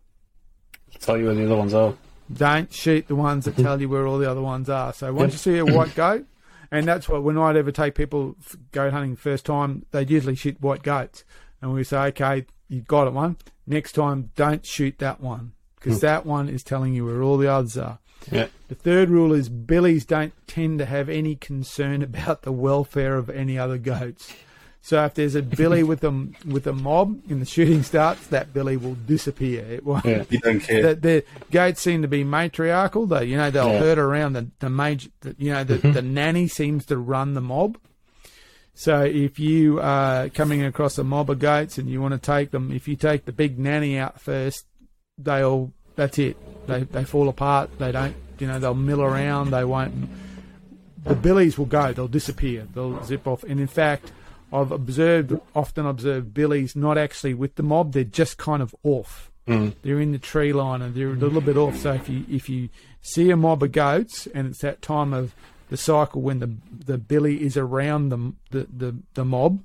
tell 0.99 1.17
you 1.17 1.25
where 1.25 1.35
the 1.35 1.45
other 1.45 1.55
ones 1.55 1.73
are. 1.73 1.95
Don't 2.31 2.71
shoot 2.73 3.07
the 3.07 3.15
ones 3.15 3.45
that 3.45 3.57
tell 3.57 3.79
you 3.81 3.89
where 3.89 4.07
all 4.07 4.17
the 4.17 4.29
other 4.29 4.41
ones 4.41 4.69
are. 4.69 4.93
So 4.93 5.13
once 5.13 5.33
you 5.33 5.39
see 5.39 5.57
a 5.57 5.65
white 5.77 5.95
goat, 5.95 6.25
and 6.71 6.87
that's 6.87 7.07
what 7.07 7.23
when 7.23 7.37
I'd 7.37 7.55
ever 7.55 7.71
take 7.71 7.95
people 7.95 8.35
goat 8.71 8.93
hunting 8.93 9.15
first 9.15 9.45
time, 9.45 9.85
they'd 9.91 10.09
usually 10.09 10.35
shoot 10.35 10.59
white 10.61 10.83
goats, 10.83 11.23
and 11.61 11.73
we 11.73 11.83
say, 11.83 11.97
okay, 12.07 12.45
you've 12.67 12.87
got 12.87 13.07
it 13.07 13.13
one. 13.13 13.37
Next 13.65 13.93
time, 13.93 14.31
don't 14.35 14.65
shoot 14.65 14.97
that 14.99 15.21
one 15.21 15.53
because 15.75 15.99
hmm. 15.99 16.05
that 16.05 16.25
one 16.25 16.49
is 16.49 16.63
telling 16.63 16.93
you 16.93 17.05
where 17.05 17.21
all 17.21 17.37
the 17.37 17.51
others 17.51 17.77
are. 17.77 17.99
Yeah. 18.31 18.47
The 18.67 18.75
third 18.75 19.09
rule 19.09 19.33
is 19.33 19.49
billies 19.49 20.05
don't 20.05 20.33
tend 20.47 20.79
to 20.79 20.85
have 20.85 21.09
any 21.09 21.35
concern 21.35 22.01
about 22.01 22.43
the 22.43 22.51
welfare 22.51 23.15
of 23.15 23.29
any 23.29 23.57
other 23.57 23.77
goats. 23.77 24.33
So 24.81 25.03
if 25.05 25.13
there's 25.13 25.35
a 25.35 25.41
billy 25.41 25.81
with 25.91 26.03
a 26.03 26.27
with 26.45 26.67
a 26.67 26.73
mob 26.73 27.21
and 27.29 27.41
the 27.41 27.45
shooting 27.45 27.83
starts, 27.83 28.27
that 28.27 28.53
billy 28.53 28.77
will 28.77 28.95
disappear. 28.95 29.63
It 29.63 29.85
won't. 29.85 30.05
Yeah. 30.05 30.23
You 30.29 30.39
don't 30.39 30.59
care. 30.59 30.93
The, 30.93 30.95
the 30.95 31.25
goats 31.51 31.81
seem 31.81 32.01
to 32.01 32.07
be 32.07 32.23
matriarchal. 32.23 33.07
though. 33.07 33.21
you 33.21 33.37
know, 33.37 33.49
they'll 33.49 33.69
Yeah. 33.69 33.79
herd 33.79 33.97
around 33.97 34.33
the 34.33 34.47
the 34.59 34.69
major. 34.69 35.09
The, 35.21 35.35
you 35.39 35.53
know, 35.53 35.63
the, 35.63 35.75
the 35.75 35.87
mm-hmm. 35.87 36.13
nanny 36.13 36.47
seems 36.47 36.85
to 36.87 36.97
run 36.97 37.33
the 37.33 37.41
mob. 37.41 37.77
So 38.75 39.03
if 39.03 39.39
you 39.39 39.79
are 39.79 40.29
coming 40.29 40.63
across 40.63 40.97
a 40.97 41.03
mob 41.03 41.29
of 41.29 41.39
goats 41.39 41.77
and 41.77 41.87
you 41.87 42.01
want 42.01 42.13
to 42.15 42.19
take 42.19 42.51
them, 42.51 42.71
if 42.71 42.87
you 42.87 42.95
take 42.95 43.25
the 43.25 43.31
big 43.31 43.59
nanny 43.59 43.97
out 43.97 44.19
first, 44.19 44.65
they'll 45.17 45.71
that's 45.95 46.17
it. 46.19 46.37
They 46.67 46.83
they 46.83 47.03
fall 47.03 47.29
apart. 47.29 47.77
They 47.77 47.91
don't. 47.91 48.15
You 48.39 48.47
know, 48.47 48.59
they'll 48.59 48.73
mill 48.73 49.01
around. 49.01 49.51
They 49.51 49.63
won't. 49.63 50.09
The 51.03 51.15
billies 51.15 51.57
will 51.57 51.65
go. 51.65 51.93
They'll 51.93 52.07
disappear. 52.07 52.67
They'll 52.73 53.03
zip 53.03 53.27
off. 53.27 53.43
And 53.43 53.59
in 53.59 53.67
fact, 53.67 54.11
I've 54.51 54.71
observed 54.71 55.39
often 55.55 55.85
observed 55.85 56.33
billies 56.33 56.75
not 56.75 56.97
actually 56.97 57.33
with 57.33 57.55
the 57.55 57.63
mob. 57.63 57.93
They're 57.93 58.03
just 58.03 58.37
kind 58.37 58.61
of 58.61 58.75
off. 58.83 59.31
Mm. 59.47 59.73
They're 59.81 59.99
in 59.99 60.11
the 60.11 60.19
tree 60.19 60.53
line 60.53 60.81
and 60.81 60.95
they're 60.95 61.09
a 61.09 61.15
little 61.15 61.41
bit 61.41 61.57
off. 61.57 61.77
So 61.77 61.93
if 61.93 62.07
you 62.07 62.25
if 62.29 62.47
you 62.47 62.69
see 63.01 63.29
a 63.29 63.35
mob 63.35 63.63
of 63.63 63.71
goats 63.71 64.27
and 64.27 64.47
it's 64.47 64.61
that 64.61 64.81
time 64.81 65.13
of 65.13 65.35
the 65.69 65.77
cycle 65.77 66.21
when 66.21 66.39
the 66.39 66.55
the 66.85 66.97
billy 66.97 67.43
is 67.43 67.57
around 67.57 68.09
the 68.09 68.33
the 68.51 68.67
the, 68.71 68.95
the 69.15 69.25
mob, 69.25 69.59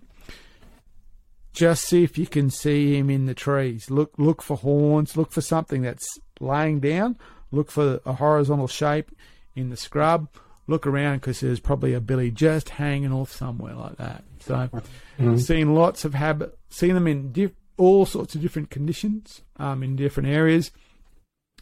just 1.52 1.84
see 1.84 2.04
if 2.04 2.18
you 2.18 2.26
can 2.26 2.50
see 2.50 2.96
him 2.96 3.10
in 3.10 3.26
the 3.26 3.34
trees. 3.34 3.90
Look 3.90 4.12
look 4.18 4.42
for 4.42 4.56
horns. 4.56 5.16
Look 5.16 5.32
for 5.32 5.40
something 5.40 5.82
that's 5.82 6.18
laying 6.40 6.80
down. 6.80 7.16
Look 7.50 7.70
for 7.70 8.00
a 8.04 8.12
horizontal 8.12 8.68
shape 8.68 9.10
in 9.54 9.70
the 9.70 9.76
scrub. 9.76 10.28
Look 10.66 10.86
around 10.86 11.16
because 11.16 11.40
there's 11.40 11.60
probably 11.60 11.94
a 11.94 12.00
billy 12.00 12.30
just 12.30 12.68
hanging 12.68 13.12
off 13.12 13.32
somewhere 13.32 13.74
like 13.74 13.96
that. 13.96 14.22
So, 14.40 14.68
seen 15.36 15.74
lots 15.74 16.04
of 16.04 16.14
habit, 16.14 16.56
seen 16.68 16.94
them 16.94 17.06
in 17.06 17.32
diff, 17.32 17.52
all 17.76 18.04
sorts 18.04 18.34
of 18.34 18.42
different 18.42 18.70
conditions, 18.70 19.42
um, 19.56 19.82
in 19.82 19.96
different 19.96 20.28
areas. 20.28 20.70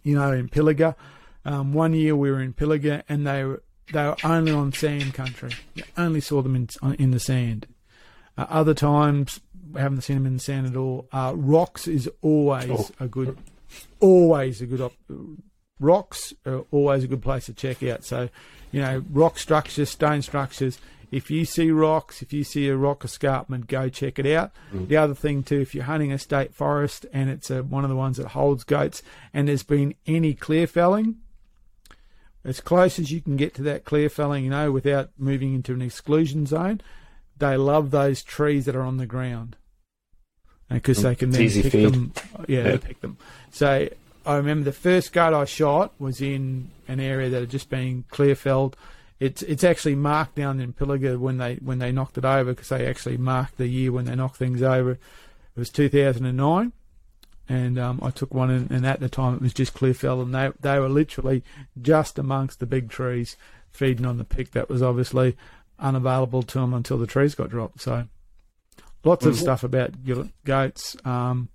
You 0.02 0.16
know, 0.16 0.32
in 0.32 0.48
Pilliga, 0.48 0.96
um, 1.44 1.72
one 1.72 1.94
year 1.94 2.16
we 2.16 2.30
were 2.30 2.40
in 2.40 2.52
Pilliga 2.52 3.02
and 3.08 3.26
they 3.26 3.44
were 3.44 3.62
they 3.92 4.04
were 4.04 4.16
only 4.24 4.52
on 4.52 4.72
sand 4.72 5.14
country. 5.14 5.52
You 5.74 5.84
only 5.96 6.20
saw 6.20 6.42
them 6.42 6.56
in 6.56 6.68
in 6.98 7.12
the 7.12 7.20
sand. 7.20 7.68
Uh, 8.36 8.46
other 8.48 8.74
times 8.74 9.40
haven't 9.76 10.02
seen 10.02 10.16
them 10.16 10.26
in 10.26 10.34
the 10.34 10.40
sand 10.43 10.66
at 10.66 10.76
all. 10.76 11.09
Uh, 11.12 11.32
rocks 11.36 11.86
is 11.88 12.09
always 12.22 12.70
Oh. 12.70 12.90
a 13.01 13.09
good, 13.09 13.36
always 14.01 14.60
a 14.60 14.66
good 14.66 14.80
op- 14.80 14.93
rocks 15.80 16.32
are 16.47 16.64
always 16.70 17.05
a 17.05 17.06
good 17.09 17.22
place 17.22 17.47
to 17.47 17.52
check 17.52 17.82
out. 17.82 18.05
So, 18.05 18.28
you 18.72 18.80
know, 18.80 19.05
rock 19.10 19.38
structures, 19.38 19.90
stone 19.90 20.22
structures. 20.22 20.78
If 21.12 21.30
you 21.30 21.44
see 21.44 21.70
rocks, 21.70 22.20
if 22.22 22.32
you 22.32 22.43
see 22.43 22.68
a 22.68 22.76
rock 22.76 23.05
escarpment, 23.05 23.68
go 23.68 23.88
check 23.88 24.18
it 24.18 24.26
out. 24.26 24.51
The 24.72 24.97
other 24.97 25.14
thing 25.14 25.43
too, 25.44 25.60
if 25.60 25.74
you're 25.74 25.84
hunting 25.84 26.12
a 26.12 26.18
state 26.18 26.52
forest 26.55 27.06
and 27.12 27.30
it's 27.30 27.48
a, 27.51 27.62
one 27.62 27.84
of 27.84 27.90
the 27.90 27.97
ones 27.97 28.16
that 28.16 28.28
holds 28.28 28.64
goats, 28.64 29.02
and 29.32 29.47
there's 29.47 29.62
been 29.62 29.94
any 30.06 30.34
clear 30.34 30.66
felling, 30.66 31.16
as 32.44 32.60
close 32.60 32.98
as 32.98 33.10
you 33.10 33.20
can 33.20 33.36
get 33.36 33.55
to 33.55 33.62
that 33.62 33.84
clear 33.84 34.09
felling, 34.09 34.44
you 34.44 34.51
know, 34.51 34.70
without 34.72 35.10
moving 35.18 35.55
into 35.55 35.72
an 35.72 35.82
exclusion 35.82 36.47
zone, 36.47 36.80
they 37.38 37.56
love 37.56 37.90
those 37.90 38.22
trees 38.22 38.64
that 38.64 38.74
are 38.76 38.82
on 38.82 38.96
the 38.96 39.06
ground 39.06 39.56
because 40.70 41.02
they 41.02 41.14
can 41.14 41.28
It's 41.28 41.36
then 41.36 41.46
easy 41.46 41.62
pick 41.62 41.72
feed. 41.72 41.92
them. 41.94 42.12
Yeah, 42.48 42.62
they 42.62 42.78
pick 42.78 43.00
them. 43.00 43.16
So 43.50 43.88
I 44.24 44.36
remember 44.36 44.64
the 44.64 44.72
first 44.72 45.12
goat 45.12 45.34
I 45.34 45.44
shot 45.44 45.92
was 45.98 46.20
in 46.20 46.70
an 46.88 46.98
area 47.00 47.28
that 47.30 47.40
had 47.40 47.50
just 47.50 47.70
been 47.70 48.04
clear 48.10 48.34
felled. 48.34 48.76
It's 49.20 49.42
it's 49.42 49.64
actually 49.64 49.94
marked 49.94 50.34
down 50.34 50.60
in 50.60 50.72
Pilliga 50.72 51.18
when 51.18 51.38
they 51.38 51.54
when 51.56 51.78
they 51.78 51.92
knocked 51.92 52.18
it 52.18 52.24
over 52.24 52.52
because 52.52 52.68
they 52.68 52.86
actually 52.86 53.16
marked 53.16 53.56
the 53.56 53.66
year 53.68 53.92
when 53.92 54.04
they 54.04 54.14
knocked 54.14 54.36
things 54.36 54.60
over. 54.62 54.92
It 54.92 54.98
was 55.58 55.70
2009, 55.70 56.72
and 57.48 57.78
um, 57.78 57.98
I 58.02 58.10
took 58.10 58.34
one, 58.34 58.50
and, 58.50 58.70
and 58.70 58.84
at 58.86 59.00
the 59.00 59.08
time 59.08 59.34
it 59.36 59.40
was 59.40 59.54
just 59.54 59.72
clear 59.72 59.94
fell, 59.94 60.20
and 60.20 60.34
they 60.34 60.50
they 60.60 60.78
were 60.78 60.90
literally 60.90 61.42
just 61.80 62.18
amongst 62.18 62.60
the 62.60 62.66
big 62.66 62.90
trees, 62.90 63.36
feeding 63.70 64.04
on 64.04 64.18
the 64.18 64.24
pick 64.24 64.50
that 64.50 64.68
was 64.68 64.82
obviously 64.82 65.34
unavailable 65.78 66.43
to 66.43 66.59
them 66.59 66.74
until 66.74 66.98
the 66.98 67.07
trees 67.07 67.35
got 67.35 67.51
dropped. 67.51 67.81
So 67.81 68.07
lots 69.05 69.27
of 69.27 69.36
stuff 69.36 69.62
about 69.62 70.05
go- 70.05 70.28
goats. 70.44 70.97
Um, 71.05 71.48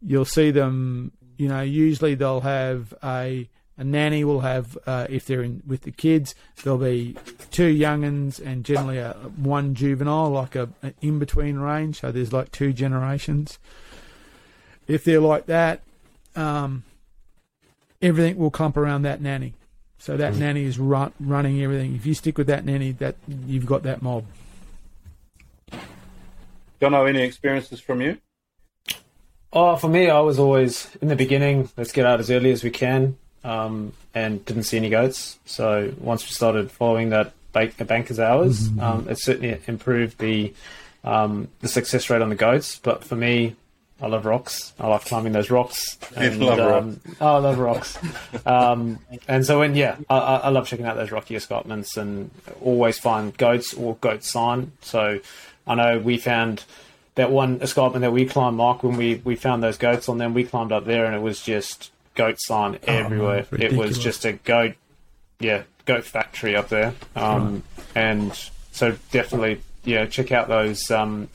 you'll 0.00 0.24
see 0.24 0.50
them. 0.50 1.12
You 1.36 1.48
know, 1.48 1.62
usually 1.62 2.14
they'll 2.14 2.40
have 2.40 2.94
a 3.02 3.48
a 3.78 3.84
nanny 3.84 4.22
will 4.22 4.40
have 4.40 4.76
uh, 4.86 5.06
if 5.08 5.26
they're 5.26 5.42
in 5.42 5.62
with 5.66 5.82
the 5.82 5.90
kids. 5.90 6.34
There'll 6.62 6.78
be 6.78 7.16
two 7.50 7.66
young'uns 7.66 8.38
and 8.38 8.64
generally 8.64 8.98
a, 8.98 9.12
one 9.36 9.74
juvenile, 9.74 10.30
like 10.30 10.54
a, 10.54 10.68
a 10.82 10.92
in 11.00 11.18
between 11.18 11.58
range. 11.58 12.00
So 12.00 12.12
there's 12.12 12.32
like 12.32 12.52
two 12.52 12.72
generations. 12.72 13.58
If 14.86 15.04
they're 15.04 15.20
like 15.20 15.46
that, 15.46 15.80
um, 16.36 16.84
everything 18.00 18.36
will 18.36 18.50
clump 18.50 18.76
around 18.76 19.02
that 19.02 19.20
nanny. 19.20 19.54
So 20.02 20.16
that 20.16 20.34
nanny 20.34 20.64
is 20.64 20.80
run, 20.80 21.12
running 21.20 21.62
everything. 21.62 21.94
If 21.94 22.06
you 22.06 22.14
stick 22.14 22.36
with 22.36 22.48
that 22.48 22.64
nanny, 22.64 22.90
that 22.98 23.14
you've 23.46 23.66
got 23.66 23.84
that 23.84 24.02
mob. 24.02 24.24
Jono, 26.80 27.08
any 27.08 27.22
experiences 27.22 27.78
from 27.78 28.00
you? 28.00 28.18
Oh, 29.52 29.76
for 29.76 29.86
me, 29.86 30.10
I 30.10 30.18
was 30.18 30.40
always 30.40 30.90
in 31.00 31.06
the 31.06 31.14
beginning. 31.14 31.68
Let's 31.76 31.92
get 31.92 32.04
out 32.04 32.18
as 32.18 32.32
early 32.32 32.50
as 32.50 32.64
we 32.64 32.70
can. 32.70 33.16
um, 33.44 33.92
and 34.14 34.44
didn't 34.44 34.64
see 34.64 34.76
any 34.76 34.90
goats. 34.90 35.38
So 35.44 35.92
once 35.98 36.24
we 36.24 36.30
started 36.30 36.70
following 36.70 37.10
that 37.10 37.32
bank, 37.52 37.76
banker's 37.86 38.20
hours, 38.20 38.68
um, 38.78 39.06
it 39.08 39.18
certainly 39.18 39.58
improved 39.66 40.18
the 40.18 40.52
um, 41.04 41.48
the 41.60 41.68
success 41.68 42.08
rate 42.10 42.22
on 42.22 42.28
the 42.28 42.36
goats. 42.36 42.78
But 42.78 43.02
for 43.04 43.16
me, 43.16 43.56
I 44.02 44.08
love 44.08 44.26
rocks. 44.26 44.72
I 44.80 44.88
like 44.88 45.04
climbing 45.04 45.32
those 45.32 45.48
rocks. 45.48 45.96
love 46.16 46.58
um, 46.58 47.00
oh, 47.20 47.36
I 47.36 47.38
love 47.38 47.58
rocks. 47.58 47.96
um, 48.46 48.98
and 49.28 49.46
so 49.46 49.60
when 49.60 49.76
yeah, 49.76 49.96
I, 50.10 50.18
I 50.18 50.36
I 50.38 50.48
love 50.48 50.66
checking 50.66 50.86
out 50.86 50.96
those 50.96 51.12
rocky 51.12 51.36
escarpments 51.36 51.96
and 51.96 52.30
always 52.60 52.98
find 52.98 53.36
goats 53.36 53.72
or 53.72 53.94
goat 54.00 54.24
sign. 54.24 54.72
So 54.80 55.20
I 55.66 55.74
know 55.76 55.98
we 56.00 56.18
found 56.18 56.64
that 57.14 57.30
one 57.30 57.60
escarpment 57.60 58.02
that 58.02 58.12
we 58.12 58.24
climbed, 58.26 58.56
Mark, 58.56 58.82
when 58.82 58.96
we, 58.96 59.16
we 59.24 59.36
found 59.36 59.62
those 59.62 59.76
goats 59.76 60.08
on 60.08 60.18
them, 60.18 60.34
we 60.34 60.44
climbed 60.44 60.72
up 60.72 60.84
there 60.84 61.04
and 61.04 61.14
it 61.14 61.20
was 61.20 61.42
just 61.42 61.90
goat 62.14 62.36
sign 62.40 62.78
everywhere. 62.84 63.46
it 63.52 63.72
was 63.74 63.98
just 63.98 64.24
a 64.24 64.32
goat, 64.32 64.74
yeah, 65.38 65.62
goat 65.84 66.04
factory 66.04 66.56
up 66.56 66.68
there. 66.68 66.94
Um, 67.14 67.62
And 67.94 68.32
so 68.72 68.96
definitely, 69.10 69.60
yeah, 69.84 70.06
check 70.06 70.32
out 70.32 70.48
those 70.48 70.90
um, 70.90 71.28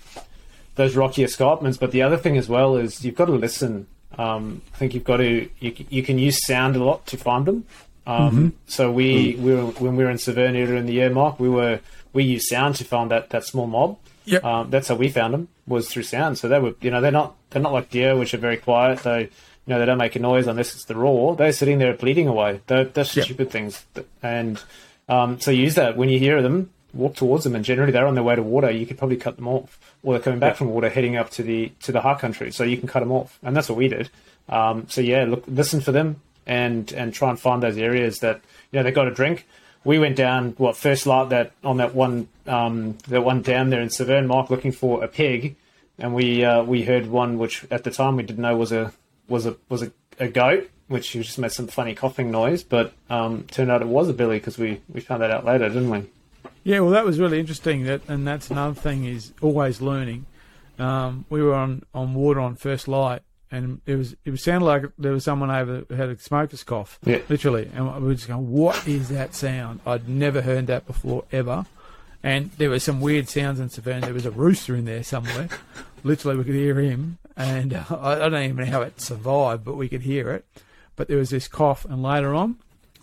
those 0.78 0.96
rocky 0.96 1.24
escarpments. 1.24 1.78
But 1.78 1.92
the 1.92 2.02
other 2.02 2.18
thing 2.18 2.38
as 2.38 2.48
well 2.48 2.78
is 2.78 3.04
you've 3.04 3.16
got 3.16 3.26
to 3.26 3.34
listen. 3.34 3.88
Um, 4.18 4.62
I 4.74 4.78
think 4.78 4.94
you've 4.94 5.04
got 5.04 5.18
to 5.18 5.50
you, 5.60 5.74
you 5.90 6.02
can 6.04 6.18
use 6.18 6.46
sound 6.46 6.76
a 6.76 6.84
lot 6.84 7.06
to 7.08 7.18
find 7.18 7.46
them. 7.46 7.66
Um, 8.08 8.54
So 8.68 8.90
we, 8.92 9.36
we 9.36 9.54
were, 9.54 9.66
when 9.66 9.98
we 9.98 10.04
were 10.06 10.10
in 10.10 10.18
Severn 10.18 10.56
earlier 10.56 10.76
in 10.78 10.86
the 10.86 10.94
year, 10.94 11.10
Mark, 11.10 11.40
we 11.40 11.50
were 11.50 11.82
we 12.14 12.24
used 12.24 12.48
sound 12.48 12.76
to 12.76 12.86
find 12.86 13.12
that, 13.12 13.30
that 13.32 13.44
small 13.44 13.68
mob. 13.68 13.98
Yep. 14.26 14.44
Um, 14.44 14.70
that's 14.70 14.88
how 14.88 14.96
we 14.96 15.10
found 15.10 15.34
them 15.34 15.48
was 15.68 15.90
through 15.90 16.04
sound. 16.04 16.38
So 16.38 16.48
they 16.48 16.60
were, 16.60 16.74
you 16.82 16.90
know, 16.90 17.02
they're 17.02 17.12
not 17.12 17.36
they're 17.50 17.62
not 17.62 17.74
like 17.74 17.90
deer, 17.90 18.16
which 18.16 18.34
are 18.34 18.38
very 18.40 18.58
quiet. 18.58 19.00
They, 19.00 19.22
you 19.24 19.30
know, 19.68 19.80
they 19.80 19.86
don't 19.86 19.98
make 19.98 20.16
a 20.16 20.20
noise 20.20 20.48
unless 20.48 20.74
it's 20.74 20.86
the 20.86 20.96
roar. 20.96 21.36
They're 21.36 21.52
sitting 21.52 21.78
there 21.80 21.94
bleeding 21.94 22.28
away. 22.28 22.62
They're, 22.68 22.86
they're 22.86 23.04
Yep. 23.04 23.26
stupid 23.26 23.52
things. 23.52 23.86
And 24.24 24.62
um, 25.10 25.40
so 25.42 25.52
use 25.52 25.76
that 25.76 25.98
when 25.98 26.08
you 26.10 26.18
hear 26.20 26.42
them, 26.42 26.72
walk 26.98 27.16
towards 27.16 27.44
them, 27.44 27.56
and 27.56 27.64
generally 27.64 27.92
they're 27.92 28.08
on 28.08 28.16
their 28.16 28.24
way 28.24 28.36
to 28.36 28.44
water. 28.44 28.70
You 28.72 28.86
could 28.86 28.98
probably 28.98 29.18
cut 29.18 29.36
them 29.36 29.48
off, 29.48 29.80
or 30.04 30.14
they're 30.14 30.22
coming 30.22 30.40
back 30.40 30.56
from 30.56 30.70
water, 30.70 30.90
heading 30.90 31.16
up 31.16 31.30
to 31.32 31.44
the 31.44 31.72
to 31.82 31.92
the 31.92 32.02
high 32.02 32.16
country. 32.16 32.52
So 32.52 32.64
you 32.64 32.78
can 32.78 32.88
cut 32.88 33.00
them 33.02 33.12
off, 33.12 33.40
and 33.44 33.56
that's 33.56 33.70
what 33.70 33.78
we 33.78 33.88
did. 33.88 34.10
Um, 34.50 34.88
so 34.90 35.02
yeah, 35.02 35.26
look, 35.26 35.44
listen 35.48 35.82
for 35.82 35.92
them, 35.92 36.22
and 36.46 36.92
and 36.94 37.14
try 37.14 37.30
and 37.30 37.40
find 37.40 37.62
those 37.62 37.78
areas 37.78 38.20
that 38.20 38.42
you 38.72 38.80
know 38.80 38.84
they 38.84 38.92
got 38.92 39.08
a 39.08 39.12
drink. 39.12 39.46
We 39.84 40.00
went 40.00 40.16
down 40.16 40.54
what 40.58 40.76
first 40.76 41.06
light 41.06 41.30
that 41.30 41.52
on 41.64 41.78
that 41.78 41.94
one 41.94 42.28
um, 42.46 42.98
that 43.08 43.24
one 43.24 43.42
down 43.42 43.70
there 43.70 43.82
in 43.82 43.90
Severn, 43.90 44.28
Mark, 44.28 44.50
looking 44.50 44.72
for 44.72 45.04
a 45.04 45.08
pig, 45.08 45.56
and 45.98 46.14
we 46.14 46.44
uh, 46.44 46.64
we 46.64 46.84
heard 46.84 47.08
one 47.08 47.38
which 47.38 47.66
at 47.72 47.84
the 47.84 47.92
time 47.92 48.16
we 48.16 48.24
didn't 48.24 48.42
know 48.42 48.56
was 48.56 48.72
a 48.72 48.92
was 49.28 49.46
a 49.46 49.56
was 49.70 49.84
a, 49.84 49.92
a 50.20 50.28
goat, 50.28 50.70
which 50.88 51.12
just 51.12 51.38
made 51.38 51.52
some 51.52 51.68
funny 51.68 51.94
coughing 51.94 52.32
noise, 52.32 52.64
but 52.64 52.94
um, 53.10 53.44
turned 53.44 53.72
out 53.72 53.82
it 53.82 53.88
was 53.88 54.10
a 54.10 54.14
billy 54.14 54.38
because 54.40 54.58
we 54.58 54.82
we 54.90 55.02
found 55.02 55.22
that 55.22 55.32
out 55.32 55.46
later, 55.46 55.68
didn't 55.68 55.90
we? 55.90 56.06
Yeah, 56.68 56.82
well, 56.82 56.90
that 56.92 57.06
was 57.06 57.18
really 57.18 57.40
interesting. 57.40 57.84
That 57.86 58.02
and 58.10 58.28
that's 58.28 58.52
another 58.52 58.74
thing 58.76 59.06
is 59.06 59.32
always 59.42 59.80
learning. 59.80 60.26
Um, 60.78 61.24
we 61.30 61.42
were 61.42 61.54
on, 61.54 61.84
on 61.94 62.14
water 62.14 62.42
on 62.42 62.56
first 62.56 62.90
light, 62.90 63.22
and 63.50 63.80
it 63.86 63.96
was 63.96 64.18
it 64.26 64.32
was 64.32 64.44
sounded 64.44 64.66
like 64.66 64.84
there 64.98 65.14
was 65.14 65.24
someone 65.24 65.50
over 65.50 65.86
had 65.96 66.10
a 66.10 66.20
smoker's 66.20 66.66
cough, 66.66 67.00
Yeah. 67.06 67.20
literally. 67.30 67.72
And 67.74 67.86
we 68.02 68.08
were 68.10 68.16
just 68.16 68.28
going, 68.28 68.52
"What 68.52 68.86
is 68.86 69.08
that 69.08 69.34
sound? 69.34 69.80
I'd 69.88 70.10
never 70.10 70.42
heard 70.42 70.68
that 70.68 70.86
before 70.86 71.24
ever." 71.32 71.66
And 72.22 72.52
there 72.58 72.70
were 72.70 72.80
some 72.80 73.00
weird 73.00 73.30
sounds 73.30 73.62
in 73.62 73.70
Severn. 73.70 74.02
There 74.02 74.14
was 74.14 74.26
a 74.26 74.32
rooster 74.32 74.76
in 74.76 74.84
there 74.84 75.04
somewhere. 75.04 75.48
literally, 76.04 76.36
we 76.38 76.44
could 76.44 76.56
hear 76.56 76.78
him, 76.82 77.18
and 77.38 77.76
uh, 77.76 77.84
I, 77.92 78.26
I 78.26 78.28
don't 78.28 78.44
even 78.44 78.58
know 78.58 78.66
how 78.72 78.82
it 78.82 79.00
survived, 79.00 79.64
but 79.64 79.78
we 79.78 79.88
could 79.88 80.02
hear 80.02 80.32
it. 80.32 80.46
But 80.98 81.08
there 81.08 81.18
was 81.18 81.30
this 81.30 81.48
cough, 81.48 81.86
and 81.86 82.04
later 82.04 82.36
on, 82.36 82.58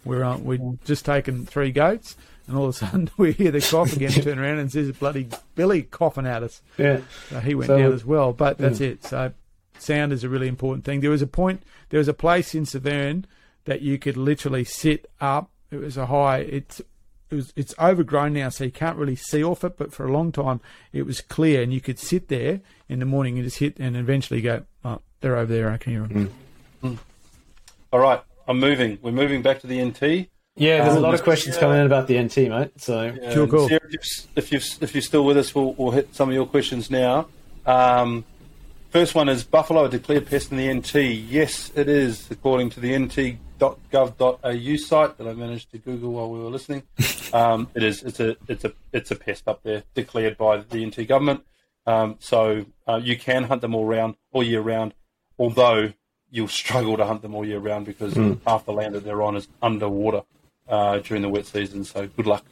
we're 0.05 0.23
on, 0.23 0.45
we'd 0.45 0.85
just 0.85 1.07
taken 1.07 1.47
three 1.47 1.73
goats, 1.73 2.15
and 2.47 2.57
all 2.57 2.65
of 2.65 2.71
a 2.71 2.73
sudden 2.79 3.11
we 3.17 3.33
hear 3.33 3.51
the 3.51 3.61
cough 3.61 3.93
again, 3.95 4.11
turn 4.13 4.39
around 4.39 4.59
and 4.59 4.71
there's 4.71 4.89
a 4.89 4.93
bloody 4.93 5.29
Billy 5.55 5.83
coughing 5.83 6.27
at 6.27 6.43
us. 6.43 6.61
Yeah. 6.79 7.01
So 7.31 7.41
he 7.41 7.55
went 7.55 7.69
So- 7.69 7.79
down 7.79 7.93
as 7.93 8.05
well. 8.05 8.33
But 8.33 8.59
that's 8.59 8.81
it. 8.81 9.05
So 9.05 9.33
sound 9.79 10.13
is 10.13 10.25
a 10.25 10.29
really 10.29 10.49
important 10.49 10.85
thing. 10.85 11.01
There 11.01 11.11
was 11.11 11.23
a 11.23 11.27
point, 11.27 11.63
there 11.91 11.99
was 11.99 12.09
a 12.09 12.15
place 12.15 12.55
in 12.55 12.65
Severn 12.67 13.27
that 13.65 13.81
you 13.83 13.99
could 13.99 14.17
literally 14.17 14.65
sit 14.65 15.11
up. 15.21 15.51
It 15.71 15.77
was 15.79 15.97
a 15.97 16.07
high, 16.07 16.39
it's, 16.39 16.81
it 17.31 17.35
was, 17.35 17.53
it's 17.57 17.75
overgrown 17.81 18.35
now, 18.35 18.51
so 18.51 18.65
you 18.65 18.71
can't 18.71 18.97
really 18.97 19.17
see 19.17 19.43
off 19.43 19.65
it. 19.65 19.77
But 19.77 19.93
for 19.93 20.07
a 20.07 20.13
long 20.13 20.31
time, 20.31 20.61
it 20.93 21.03
was 21.05 21.21
clear, 21.21 21.63
and 21.63 21.73
you 21.73 21.81
could 21.81 21.99
sit 21.99 22.29
there 22.29 22.61
in 22.89 22.99
the 23.01 23.07
morning 23.07 23.37
and 23.39 23.45
just 23.45 23.59
hit, 23.59 23.79
and 23.81 23.97
eventually 23.97 24.41
go, 24.41 24.65
oh, 24.85 25.01
they're 25.21 25.37
over 25.37 25.53
there. 25.53 25.71
I 25.71 25.79
can 25.79 25.93
hear 25.93 26.03
them. 26.03 26.31
Mm. 26.83 26.91
Mm. 26.91 26.99
All 27.93 27.99
right, 28.01 28.21
I'm 28.47 28.61
moving. 28.61 28.99
We're 29.03 29.11
moving 29.13 29.41
back 29.43 29.61
to 29.61 29.67
the 29.67 29.83
NT. 29.85 30.29
Yeah, 30.57 30.85
there's 30.85 30.95
a 30.95 30.97
Um, 30.99 31.03
lot 31.03 31.15
of 31.15 31.23
questions 31.25 31.57
yeah. 31.57 31.61
coming 31.61 31.81
in 31.81 31.87
about 31.87 32.07
the 32.07 32.21
NT, 32.23 32.37
mate. 32.49 32.71
So 32.81 33.13
Sure, 33.33 33.47
cool. 33.49 33.69
Sarah, 33.69 33.81
if, 33.87 33.93
you've, 33.93 34.27
if, 34.37 34.53
you've, 34.53 34.83
if 34.83 34.95
you're 34.95 35.03
still 35.03 35.25
with 35.25 35.37
us, 35.37 35.55
we'll, 35.55 35.73
we'll 35.75 35.91
hit 35.91 36.15
some 36.15 36.29
of 36.29 36.35
your 36.35 36.47
questions 36.47 36.91
now. 36.91 37.27
Um, 37.67 38.25
first 38.91 39.15
one 39.17 39.29
is 39.29 39.43
Buffalo 39.43 39.87
a 39.87 39.89
declared 39.89 40.27
pest 40.27 40.53
in 40.53 40.59
the 40.59 40.73
NT? 40.73 40.95
Yes, 41.29 41.73
it 41.75 41.89
is, 41.89 42.31
according 42.31 42.71
to 42.71 42.81
the 42.81 42.97
nt.gov.au 42.97 44.77
site 44.77 45.19
that 45.19 45.27
I 45.27 45.33
managed 45.33 45.73
to 45.73 45.79
Google 45.79 46.13
while 46.13 46.31
we 46.31 46.39
were 46.39 46.51
listening. 46.51 46.83
Um, 47.33 47.67
it 47.75 47.83
is. 47.83 48.05
It's 48.05 48.21
a. 48.21 48.37
It's 48.47 48.65
a. 48.65 48.73
It's 48.93 49.11
a 49.11 49.17
pest 49.17 49.49
up 49.49 49.65
there, 49.65 49.83
declared 49.95 50.39
by 50.39 50.59
the 50.59 50.87
NT 50.87 51.09
government. 51.09 51.43
Um, 51.85 52.15
so 52.21 52.65
uh, 52.87 53.01
you 53.03 53.19
can 53.19 53.43
hunt 53.43 53.61
them 53.61 53.75
all 53.75 53.87
round, 53.87 54.15
all 54.31 54.45
year 54.45 54.61
round, 54.61 54.95
although 55.37 55.95
you'll 56.31 56.47
struggle 56.47 56.97
to 56.97 57.05
hunt 57.05 57.23
them 57.23 57.35
all 57.35 57.45
year 57.45 57.59
round 57.59 57.87
because 57.87 58.15
half 58.47 58.65
the 58.67 58.73
land 58.73 58.95
that 58.95 59.03
they're 59.03 59.21
on 59.21 59.35
is 59.35 59.49
underwater 59.61 60.23
uh, 60.69 60.99
during 60.99 61.23
the 61.23 61.29
wet 61.29 61.47
season. 61.47 61.85
So 61.85 62.07
good 62.07 62.27
luck. 62.27 62.45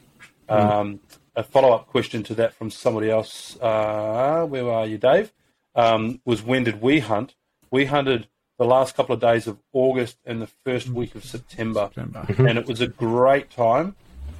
Um, 0.49 0.99
a 1.35 1.43
follow-up 1.43 1.87
question 1.87 2.23
to 2.23 2.35
that 2.35 2.53
from 2.53 2.69
somebody 2.69 3.09
else. 3.09 3.57
Uh, 3.59 4.45
where 4.47 4.69
are 4.69 4.85
you, 4.85 4.97
Dave? 4.97 5.33
Um, 5.75 6.21
was 6.25 6.43
when 6.43 6.63
did 6.63 6.81
we 6.81 6.99
hunt? 6.99 7.35
We 7.71 7.85
hunted 7.85 8.27
the 8.59 8.65
last 8.65 8.95
couple 8.95 9.15
of 9.15 9.21
days 9.21 9.47
of 9.47 9.57
August 9.71 10.17
and 10.25 10.41
the 10.41 10.47
first 10.47 10.89
week 10.89 11.15
of 11.15 11.25
September, 11.25 11.89
September. 11.93 12.25
and 12.47 12.57
it 12.57 12.67
was 12.67 12.81
a 12.81 12.87
great 12.87 13.49
time. 13.49 13.95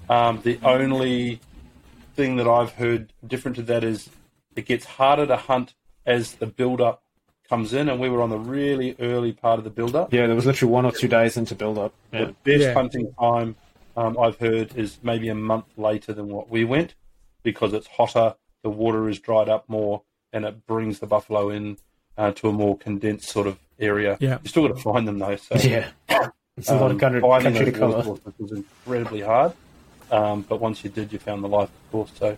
Um, 0.09 0.41
the 0.43 0.59
only 0.63 1.39
thing 2.15 2.35
that 2.35 2.47
I've 2.47 2.73
heard 2.73 3.11
different 3.25 3.55
to 3.57 3.63
that 3.63 3.83
is 3.83 4.09
it 4.55 4.65
gets 4.65 4.85
harder 4.85 5.25
to 5.25 5.35
hunt 5.37 5.73
as 6.05 6.33
the 6.33 6.45
build-up 6.45 7.02
comes 7.49 7.73
in, 7.73 7.89
and 7.89 7.99
we 7.99 8.09
were 8.09 8.21
on 8.21 8.29
the 8.29 8.37
really 8.39 8.95
early 8.99 9.31
part 9.33 9.57
of 9.59 9.63
the 9.63 9.69
build-up. 9.69 10.13
yeah, 10.13 10.25
there 10.27 10.35
was 10.35 10.45
literally 10.45 10.71
one 10.71 10.85
or 10.85 10.91
two 10.91 11.07
days 11.07 11.37
into 11.37 11.55
build 11.55 11.77
up. 11.77 11.93
Yeah. 12.11 12.25
The 12.25 12.35
best 12.43 12.61
Yeah. 12.63 12.73
hunting 12.73 13.13
time 13.19 13.55
um, 13.97 14.17
I've 14.17 14.37
heard 14.39 14.75
is 14.75 14.97
maybe 15.03 15.29
a 15.29 15.35
month 15.35 15.65
later 15.77 16.13
than 16.13 16.29
what 16.29 16.49
we 16.49 16.63
went 16.63 16.95
because 17.43 17.73
it's 17.73 17.87
hotter, 17.87 18.35
the 18.63 18.69
water 18.69 19.09
is 19.09 19.19
dried 19.19 19.49
up 19.49 19.67
more, 19.67 20.01
and 20.31 20.45
it 20.45 20.65
brings 20.65 20.99
the 20.99 21.05
buffalo 21.07 21.49
in 21.49 21.77
uh, 22.17 22.31
to 22.31 22.47
a 22.49 22.51
more 22.51 22.77
condensed 22.77 23.29
sort 23.29 23.45
of 23.47 23.57
area. 23.79 24.17
Yeah. 24.19 24.39
You 24.43 24.49
still 24.49 24.67
got 24.67 24.77
to 24.77 24.81
find 24.81 25.07
them 25.07 25.19
though. 25.19 25.35
So 25.35 25.55
Yeah. 25.55 25.89
It's 26.55 26.69
a 26.69 26.75
lot 26.75 26.83
um, 26.85 26.91
of 26.91 26.99
country, 26.99 27.19
finding 27.19 27.53
country 27.55 27.71
to 27.71 27.79
those 27.79 27.93
cover. 27.95 28.09
watercourses 28.09 28.39
was 28.39 28.51
incredibly 28.51 29.21
hard. 29.21 29.53
Um, 30.11 30.43
but 30.43 30.59
once 30.61 30.83
you 30.83 30.91
did, 30.91 31.11
you 31.11 31.17
found 31.17 31.43
the 31.43 31.47
life, 31.47 31.69
of 31.69 31.91
course. 31.91 32.11
So 32.19 32.37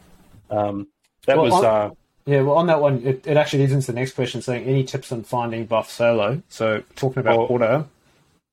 um, 0.49 0.87
that 1.27 1.35
Well, 1.35 1.45
was. 1.51 1.53
on- 1.53 1.65
Uh, 1.65 1.89
Yeah, 2.25 2.41
well, 2.41 2.55
on 2.55 2.67
that 2.67 2.81
one, 2.81 3.03
it, 3.05 3.25
it 3.27 3.37
actually 3.37 3.59
leads 3.59 3.73
into 3.73 3.87
the 3.87 3.93
next 3.99 4.13
question 4.13 4.41
saying 4.41 4.65
any 4.65 4.83
tips 4.83 5.11
on 5.11 5.23
finding 5.23 5.65
buff 5.65 5.91
solo. 5.91 6.41
So, 6.49 6.83
talking 6.95 7.19
about 7.19 7.37
Well- 7.37 7.47
water. 7.47 7.85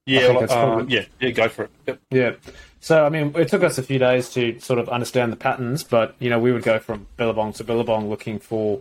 yeah, 0.06 0.28
well, 0.32 0.78
uh, 0.80 0.84
yeah, 0.88 1.04
yeah, 1.20 1.30
go 1.30 1.48
for 1.48 1.64
it. 1.64 1.70
Yep. 1.86 2.00
Yeah. 2.10 2.32
So, 2.80 3.06
I 3.06 3.08
mean, 3.08 3.32
it 3.36 3.48
took 3.48 3.62
us 3.62 3.78
a 3.78 3.82
few 3.82 3.98
days 3.98 4.28
to 4.30 4.58
sort 4.60 4.78
of 4.78 4.88
understand 4.88 5.32
the 5.32 5.36
patterns, 5.36 5.84
but, 5.84 6.14
you 6.18 6.28
know, 6.28 6.38
we 6.38 6.52
would 6.52 6.64
go 6.64 6.78
from 6.80 7.06
Billabong 7.16 7.52
to 7.54 7.64
Billabong 7.64 8.08
looking 8.10 8.38
for 8.38 8.80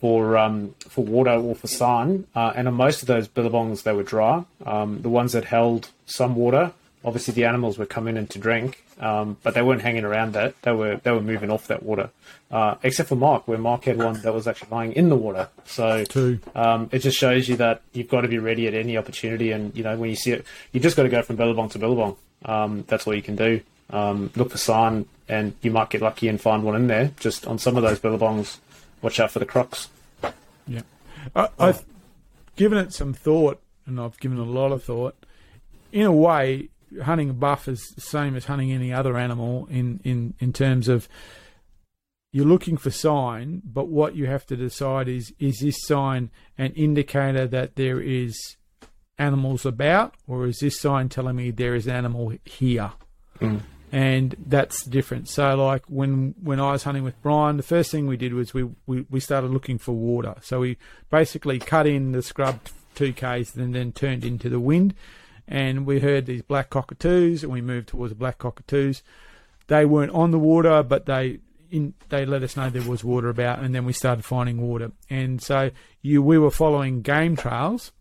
for 0.00 0.36
um, 0.36 0.74
for 0.88 1.04
water 1.04 1.30
or 1.30 1.54
for 1.54 1.68
sign. 1.68 2.26
Uh, 2.34 2.52
and 2.56 2.66
on 2.66 2.74
most 2.74 3.02
of 3.02 3.06
those 3.06 3.28
Billabongs, 3.28 3.84
they 3.84 3.92
were 3.92 4.02
dry. 4.02 4.44
Um, 4.66 5.00
the 5.02 5.08
ones 5.08 5.30
that 5.32 5.44
held 5.44 5.90
some 6.06 6.34
water, 6.34 6.72
obviously 7.04 7.32
the 7.34 7.44
animals 7.44 7.78
were 7.78 7.86
coming 7.86 8.16
in 8.16 8.26
to 8.26 8.38
drink, 8.40 8.81
um, 9.00 9.36
but 9.42 9.54
they 9.54 9.62
weren't 9.62 9.82
hanging 9.82 10.04
around 10.04 10.34
that. 10.34 10.60
They 10.62 10.72
were 10.72 10.96
they 10.96 11.10
were 11.10 11.20
moving 11.20 11.50
off 11.50 11.68
that 11.68 11.82
water, 11.82 12.10
uh, 12.50 12.76
except 12.82 13.08
for 13.08 13.16
Mark, 13.16 13.48
where 13.48 13.58
Mark 13.58 13.84
had 13.84 13.98
one 13.98 14.20
that 14.22 14.32
was 14.32 14.46
actually 14.46 14.70
lying 14.70 14.92
in 14.92 15.08
the 15.08 15.16
water. 15.16 15.48
So 15.64 16.04
um, 16.54 16.88
it 16.92 17.00
just 17.00 17.18
shows 17.18 17.48
you 17.48 17.56
that 17.56 17.82
you've 17.92 18.08
got 18.08 18.22
to 18.22 18.28
be 18.28 18.38
ready 18.38 18.66
at 18.66 18.74
any 18.74 18.96
opportunity, 18.96 19.52
and 19.52 19.74
you 19.76 19.82
know 19.82 19.96
when 19.96 20.10
you 20.10 20.16
see 20.16 20.32
it, 20.32 20.46
you 20.72 20.80
just 20.80 20.96
got 20.96 21.04
to 21.04 21.08
go 21.08 21.22
from 21.22 21.36
Billabong 21.36 21.68
to 21.70 21.78
Billabong. 21.78 22.16
Um, 22.44 22.84
that's 22.88 23.06
all 23.06 23.14
you 23.14 23.22
can 23.22 23.36
do. 23.36 23.60
Um, 23.90 24.30
look 24.36 24.50
for 24.50 24.58
sign, 24.58 25.06
and 25.28 25.54
you 25.62 25.70
might 25.70 25.90
get 25.90 26.02
lucky 26.02 26.28
and 26.28 26.40
find 26.40 26.64
one 26.64 26.76
in 26.76 26.86
there. 26.86 27.10
Just 27.20 27.46
on 27.46 27.58
some 27.58 27.76
of 27.76 27.82
those 27.82 27.98
Billabongs, 28.00 28.58
watch 29.00 29.20
out 29.20 29.30
for 29.30 29.38
the 29.38 29.46
crocs. 29.46 29.88
Yeah, 30.66 30.82
I, 31.34 31.48
I've 31.58 31.84
given 32.56 32.78
it 32.78 32.92
some 32.92 33.12
thought, 33.12 33.60
and 33.86 34.00
I've 34.00 34.18
given 34.18 34.38
it 34.38 34.42
a 34.42 34.50
lot 34.50 34.72
of 34.72 34.82
thought. 34.82 35.16
In 35.92 36.06
a 36.06 36.12
way, 36.12 36.68
hunting 37.02 37.30
a 37.30 37.32
buff 37.32 37.68
is 37.68 37.80
the 37.94 38.00
same 38.00 38.36
as 38.36 38.46
hunting 38.46 38.72
any 38.72 38.92
other 38.92 39.16
animal 39.16 39.66
in, 39.70 40.00
in, 40.04 40.34
in 40.38 40.52
terms 40.52 40.88
of 40.88 41.08
you're 42.32 42.46
looking 42.46 42.78
for 42.78 42.90
sign, 42.90 43.60
but 43.64 43.88
what 43.88 44.16
you 44.16 44.26
have 44.26 44.46
to 44.46 44.56
decide 44.56 45.06
is 45.06 45.34
is 45.38 45.58
this 45.60 45.76
sign 45.84 46.30
an 46.56 46.72
indicator 46.72 47.46
that 47.46 47.76
there 47.76 48.00
is 48.00 48.56
animals 49.18 49.66
about, 49.66 50.14
or 50.26 50.46
is 50.46 50.58
this 50.60 50.80
sign 50.80 51.10
telling 51.10 51.36
me 51.36 51.50
there 51.50 51.74
is 51.74 51.86
an 51.86 51.94
animal 51.94 52.32
here? 52.44 52.92
Mm. 53.38 53.60
And 53.92 54.34
that's 54.46 54.84
the 54.84 54.90
difference. 54.90 55.30
So, 55.30 55.54
like 55.54 55.84
when 55.88 56.34
when 56.42 56.58
I 56.58 56.72
was 56.72 56.84
hunting 56.84 57.04
with 57.04 57.20
Brian, 57.20 57.58
the 57.58 57.62
first 57.62 57.90
thing 57.90 58.06
we 58.06 58.16
did 58.16 58.32
was 58.32 58.54
we, 58.54 58.66
we, 58.86 59.04
we 59.10 59.20
started 59.20 59.50
looking 59.50 59.76
for 59.76 59.92
water. 59.92 60.36
So 60.40 60.60
we 60.60 60.78
basically 61.10 61.58
cut 61.58 61.86
in 61.86 62.12
the 62.12 62.22
scrub 62.22 62.60
two 62.94 63.12
k's, 63.12 63.54
and 63.54 63.74
then 63.74 63.92
turned 63.92 64.24
into 64.24 64.48
the 64.48 64.60
wind, 64.60 64.94
and 65.52 65.86
we 65.86 66.00
heard 66.00 66.26
these 66.26 66.42
black 66.42 66.70
cockatoos, 66.70 67.44
and 67.44 67.52
we 67.52 67.60
moved 67.60 67.88
towards 67.88 68.10
the 68.10 68.18
black 68.18 68.38
cockatoos. 68.38 69.02
They 69.68 69.84
weren't 69.84 70.12
on 70.12 70.32
the 70.32 70.38
water, 70.38 70.82
but 70.82 71.06
they 71.06 71.38
in, 71.70 71.94
they 72.08 72.26
let 72.26 72.42
us 72.42 72.56
know 72.56 72.70
there 72.70 72.82
was 72.82 73.04
water 73.04 73.28
about, 73.28 73.60
and 73.60 73.74
then 73.74 73.84
we 73.84 73.92
started 73.92 74.24
finding 74.24 74.60
water. 74.60 74.92
And 75.08 75.42
so 75.42 75.70
you 76.00 76.22
we 76.22 76.38
were 76.38 76.50
following 76.50 77.02
game 77.02 77.36
trails 77.36 77.92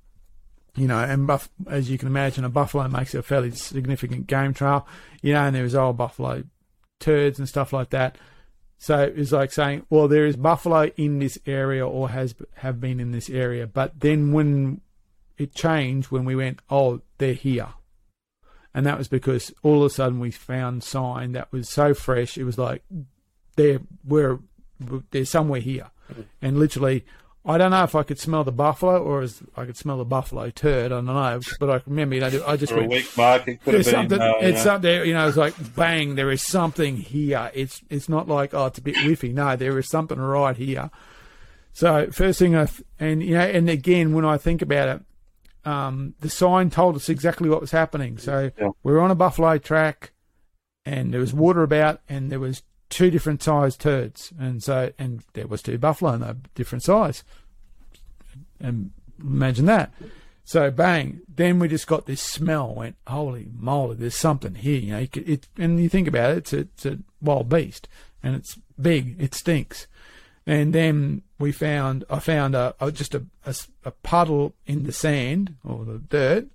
you 0.75 0.87
know, 0.87 0.99
and 0.99 1.27
buff, 1.27 1.49
as 1.67 1.89
you 1.89 1.97
can 1.97 2.07
imagine, 2.07 2.45
a 2.45 2.49
buffalo 2.49 2.87
makes 2.87 3.13
a 3.13 3.21
fairly 3.21 3.51
significant 3.51 4.27
game 4.27 4.53
trail, 4.53 4.87
you 5.21 5.33
know, 5.33 5.41
and 5.41 5.55
there 5.55 5.63
was 5.63 5.75
old 5.75 5.97
buffalo 5.97 6.43
turds 6.99 7.39
and 7.39 7.49
stuff 7.49 7.73
like 7.73 7.89
that. 7.89 8.17
So 8.77 9.11
it's 9.15 9.31
like 9.33 9.51
saying, 9.51 9.85
well, 9.89 10.07
there 10.07 10.25
is 10.25 10.37
buffalo 10.37 10.89
in 10.95 11.19
this 11.19 11.37
area 11.45 11.85
or 11.85 12.09
has 12.09 12.33
have 12.55 12.79
been 12.79 12.99
in 12.99 13.11
this 13.11 13.29
area, 13.29 13.67
but 13.67 13.99
then 13.99 14.31
when 14.31 14.81
it 15.41 15.53
changed, 15.53 16.11
when 16.11 16.25
we 16.25 16.35
went, 16.35 16.59
oh, 16.69 17.01
they're 17.17 17.33
here, 17.33 17.69
and 18.73 18.85
that 18.85 18.97
was 18.97 19.07
because 19.07 19.53
all 19.63 19.83
of 19.83 19.91
a 19.91 19.93
sudden 19.93 20.19
we 20.19 20.31
found 20.31 20.83
sign 20.83 21.33
that 21.33 21.51
was 21.51 21.67
so 21.69 21.93
fresh, 21.93 22.37
it 22.37 22.43
was 22.43 22.57
like 22.57 22.83
they're 23.55 23.79
we're 24.05 24.39
they're 25.11 25.25
somewhere 25.25 25.61
here, 25.61 25.89
and 26.41 26.57
literally 26.57 27.05
I 27.43 27.57
don't 27.57 27.71
know 27.71 27.83
if 27.83 27.95
I 27.95 28.03
could 28.03 28.19
smell 28.19 28.43
the 28.43 28.51
buffalo 28.51 29.01
or 29.01 29.21
as 29.21 29.41
I 29.57 29.65
could 29.65 29.75
smell 29.75 29.97
the 29.97 30.05
buffalo 30.05 30.51
turd. 30.51 30.91
I 30.91 30.95
don't 30.95 31.05
know, 31.05 31.39
but 31.59 31.69
I 31.71 31.81
remember, 31.87 32.13
you 32.13 32.21
know, 32.21 32.43
I 32.45 32.55
just 32.55 32.71
For 32.71 32.77
a 32.77 32.81
went, 32.81 32.91
week 32.91 33.17
mark, 33.17 33.47
it 33.47 33.63
could 33.63 33.73
have 33.73 33.83
been. 33.83 33.93
something. 33.93 34.21
uh, 34.21 34.33
it's 34.41 34.57
yeah. 34.57 34.63
something. 34.63 35.05
You 35.07 35.13
know, 35.13 35.27
it's 35.27 35.37
like 35.37 35.75
bang. 35.75 36.15
There 36.15 36.29
is 36.29 36.43
something 36.43 36.97
here. 36.97 37.49
It's 37.55 37.81
it's 37.89 38.07
not 38.07 38.27
like 38.27 38.53
oh, 38.53 38.67
it's 38.67 38.77
a 38.77 38.81
bit 38.81 38.95
whiffy. 38.95 39.33
No, 39.33 39.55
there 39.55 39.77
is 39.79 39.89
something 39.89 40.19
right 40.19 40.55
here. 40.55 40.91
So 41.73 42.11
first 42.11 42.37
thing 42.37 42.55
I 42.55 42.65
th- 42.65 42.87
and 42.99 43.23
you 43.23 43.33
know, 43.33 43.41
and 43.41 43.69
again, 43.69 44.13
when 44.13 44.25
I 44.25 44.37
think 44.37 44.61
about 44.61 44.89
it, 44.89 45.01
um, 45.65 46.15
the 46.19 46.29
sign 46.29 46.69
told 46.69 46.95
us 46.95 47.09
exactly 47.09 47.49
what 47.49 47.61
was 47.61 47.71
happening. 47.71 48.17
So 48.17 48.51
Yeah. 48.59 48.69
we 48.83 48.91
were 48.93 49.01
on 49.01 49.11
a 49.11 49.15
buffalo 49.15 49.57
track, 49.57 50.11
and 50.85 51.13
there 51.13 51.19
was 51.19 51.33
water 51.33 51.61
about, 51.63 52.01
and 52.09 52.31
there 52.31 52.39
was 52.39 52.63
two 52.89 53.09
different 53.11 53.41
sized 53.41 53.79
turds, 53.79 54.33
and 54.39 54.61
so 54.63 54.91
and 54.97 55.23
there 55.33 55.47
was 55.47 55.61
two 55.61 55.77
buffalo, 55.77 56.11
and 56.13 56.23
they're 56.23 56.35
different 56.55 56.83
size. 56.83 57.23
And 58.59 58.91
imagine 59.19 59.65
that. 59.65 59.91
So 60.43 60.71
bang, 60.71 61.21
then 61.33 61.59
we 61.59 61.67
just 61.67 61.87
got 61.87 62.05
this 62.07 62.21
smell. 62.21 62.73
Went 62.75 62.95
holy 63.07 63.47
moly, 63.55 63.95
there's 63.95 64.15
something 64.15 64.55
here. 64.55 64.79
You 64.79 64.91
know, 64.93 64.99
you 64.99 65.07
could, 65.07 65.29
it, 65.29 65.47
and 65.57 65.79
you 65.79 65.87
think 65.89 66.07
about 66.07 66.31
it, 66.31 66.37
it's 66.39 66.53
a, 66.53 66.59
it's 66.59 66.85
a 66.85 66.99
wild 67.21 67.47
beast, 67.49 67.87
and 68.23 68.35
it's 68.35 68.57
big. 68.79 69.15
It 69.19 69.33
stinks. 69.35 69.87
And 70.47 70.73
then 70.73 71.21
we 71.39 71.51
found, 71.51 72.03
I 72.09 72.19
found 72.19 72.55
a, 72.55 72.75
a 72.79 72.91
just 72.91 73.13
a, 73.13 73.25
a 73.45 73.55
a 73.85 73.91
puddle 73.91 74.55
in 74.65 74.83
the 74.83 74.91
sand 74.91 75.55
or 75.63 75.85
the 75.85 75.99
dirt, 75.99 76.47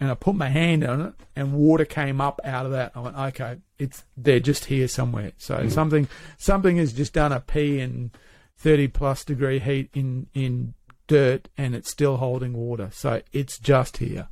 and 0.00 0.10
I 0.10 0.14
put 0.14 0.34
my 0.34 0.48
hand 0.50 0.84
on 0.84 1.00
it, 1.00 1.14
and 1.34 1.54
water 1.54 1.84
came 1.84 2.20
up 2.20 2.40
out 2.44 2.66
of 2.66 2.72
that. 2.72 2.92
I 2.94 3.00
went, 3.00 3.16
okay, 3.16 3.56
it's 3.78 4.04
they're 4.16 4.40
just 4.40 4.66
here 4.66 4.88
somewhere. 4.88 5.32
So 5.38 5.56
mm. 5.58 5.70
something 5.70 6.08
something 6.36 6.76
has 6.76 6.92
just 6.92 7.14
done 7.14 7.32
a 7.32 7.40
pee 7.40 7.80
in 7.80 8.10
thirty 8.56 8.88
plus 8.88 9.24
degree 9.24 9.58
heat 9.58 9.90
in 9.94 10.26
in 10.34 10.74
dirt, 11.06 11.48
and 11.56 11.74
it's 11.74 11.90
still 11.90 12.18
holding 12.18 12.52
water. 12.52 12.90
So 12.92 13.22
it's 13.32 13.58
just 13.58 13.96
here. 13.96 14.28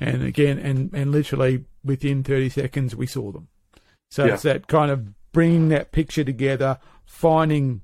And 0.00 0.22
again, 0.24 0.58
and 0.58 0.92
and 0.92 1.12
literally 1.12 1.64
within 1.84 2.24
thirty 2.24 2.48
seconds, 2.48 2.96
we 2.96 3.06
saw 3.06 3.30
them. 3.30 3.48
So 4.10 4.24
Yeah. 4.24 4.34
it's 4.34 4.42
that 4.42 4.66
kind 4.66 4.90
of 4.90 5.14
bringing 5.32 5.68
that 5.68 5.92
picture 5.92 6.24
together, 6.24 6.78
finding 7.14 7.80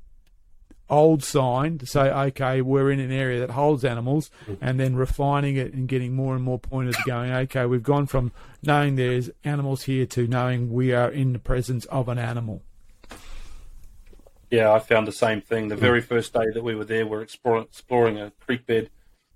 old 0.91 1.23
sign 1.23 1.79
to 1.79 1.87
say, 1.87 2.11
okay, 2.11 2.61
we're 2.61 2.91
in 2.91 2.99
an 2.99 3.13
area 3.13 3.39
that 3.39 3.51
holds 3.51 3.85
animals, 3.85 4.29
mm. 4.47 4.59
and 4.61 4.79
then 4.81 4.97
refining 4.97 5.57
it 5.57 5.73
and 5.73 5.89
getting 5.89 6.15
more 6.15 6.35
and 6.35 6.43
more 6.43 6.59
pointed 6.59 6.97
going, 7.07 7.31
okay, 7.31 7.65
we've 7.65 7.85
gone 7.85 8.07
from 8.07 8.33
knowing 8.63 8.97
there's 8.97 9.31
animals 9.45 9.85
here 9.85 10.05
to 10.05 10.27
knowing 10.27 10.73
we 10.73 10.93
are 10.93 11.09
in 11.09 11.33
the 11.33 11.39
presence 11.39 11.85
of 11.87 12.09
an 12.09 12.19
animal. 12.19 12.63
Yeah, 14.51 14.73
I 14.73 14.81
found 14.81 15.07
the 15.07 15.13
same 15.13 15.41
thing. 15.41 15.69
The 15.69 15.77
mm. 15.77 15.79
very 15.79 16.01
first 16.01 16.33
day 16.33 16.47
that 16.53 16.65
we 16.65 16.75
were 16.75 16.85
there, 16.85 17.05
we 17.05 17.13
were 17.13 17.23
exploring, 17.23 17.65
exploring 17.65 18.19
a 18.19 18.33
creek 18.41 18.67
bed, 18.67 18.91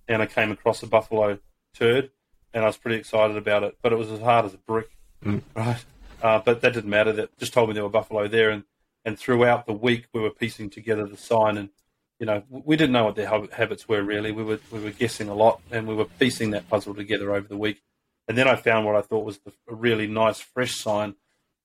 and 0.08 0.20
I 0.20 0.26
came 0.26 0.50
across 0.50 0.82
a 0.82 0.88
buffalo 0.88 1.38
turd, 1.72 2.10
and 2.52 2.64
I 2.64 2.66
was 2.66 2.76
pretty 2.76 2.98
excited 2.98 3.36
about 3.36 3.62
it. 3.62 3.78
But 3.80 3.92
it 3.92 3.96
was 3.96 4.10
as 4.10 4.20
hard 4.20 4.44
as 4.44 4.54
a 4.54 4.58
brick, 4.58 4.90
mm. 5.24 5.40
right? 5.54 5.84
Uh, 6.20 6.40
but 6.44 6.62
that 6.62 6.72
didn't 6.72 6.90
matter. 6.90 7.12
That 7.12 7.38
just 7.38 7.52
told 7.52 7.68
me 7.68 7.74
there 7.74 7.84
were 7.84 7.90
buffalo 7.90 8.26
there, 8.26 8.50
and 8.50 8.64
and 9.04 9.18
throughout 9.18 9.66
the 9.66 9.72
week 9.72 10.06
we 10.12 10.20
were 10.20 10.30
piecing 10.30 10.70
together 10.70 11.06
the 11.06 11.16
sign, 11.16 11.56
and 11.58 11.70
you 12.18 12.26
know 12.26 12.42
we 12.48 12.76
didn't 12.76 12.92
know 12.92 13.04
what 13.04 13.16
their 13.16 13.28
habits 13.52 13.88
were 13.88 14.02
really. 14.02 14.32
We 14.32 14.44
were 14.44 14.60
we 14.70 14.80
were 14.80 14.90
guessing 14.90 15.28
a 15.28 15.34
lot, 15.34 15.60
and 15.70 15.86
we 15.86 15.94
were 15.94 16.06
piecing 16.06 16.50
that 16.50 16.68
puzzle 16.68 16.94
together 16.94 17.34
over 17.34 17.48
the 17.48 17.56
week. 17.56 17.82
And 18.26 18.38
then 18.38 18.48
I 18.48 18.56
found 18.56 18.86
what 18.86 18.96
I 18.96 19.02
thought 19.02 19.24
was 19.24 19.38
the, 19.38 19.52
a 19.68 19.74
really 19.74 20.06
nice 20.06 20.40
fresh 20.40 20.76
sign. 20.76 21.14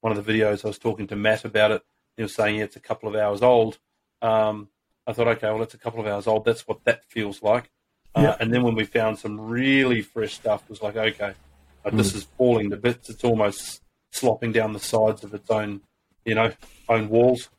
One 0.02 0.16
of 0.16 0.24
the 0.24 0.34
videos 0.34 0.66
I 0.66 0.68
was 0.68 0.78
talking 0.78 1.08
to 1.08 1.16
Matt 1.16 1.46
about 1.46 1.72
it. 1.72 1.84
He 2.18 2.24
was 2.24 2.36
saying, 2.36 2.58
yeah, 2.58 2.64
it's 2.66 2.76
a 2.76 2.82
couple 2.82 3.08
of 3.08 3.16
hours 3.16 3.42
old. 3.42 3.80
Um, 4.22 4.68
I 5.08 5.14
thought, 5.14 5.28
okay, 5.30 5.50
well, 5.52 5.62
it's 5.62 5.74
a 5.74 5.78
couple 5.78 6.02
of 6.02 6.08
hours 6.08 6.28
old. 6.28 6.44
That's 6.44 6.68
what 6.68 6.84
that 6.84 7.06
feels 7.06 7.42
like. 7.42 7.72
Uh, 8.14 8.22
Yeah. 8.24 8.36
And 8.42 8.54
then 8.54 8.64
when 8.64 8.76
we 8.76 8.84
found 8.84 9.20
some 9.20 9.40
really 9.40 10.02
fresh 10.02 10.34
stuff, 10.34 10.64
it 10.64 10.70
was 10.70 10.82
like, 10.82 10.98
okay, 10.98 11.34
uh, 11.86 11.90
this 11.92 12.14
is 12.14 12.26
falling 12.38 12.70
to 12.72 12.78
bits. 12.78 13.10
It's 13.10 13.24
almost 13.24 13.82
slopping 14.12 14.52
down 14.52 14.74
the 14.74 14.80
sides 14.80 15.24
of 15.24 15.34
its 15.34 15.50
own, 15.50 15.82
you 16.26 16.36
know, 16.36 16.52
own 16.88 17.10
walls. 17.10 17.50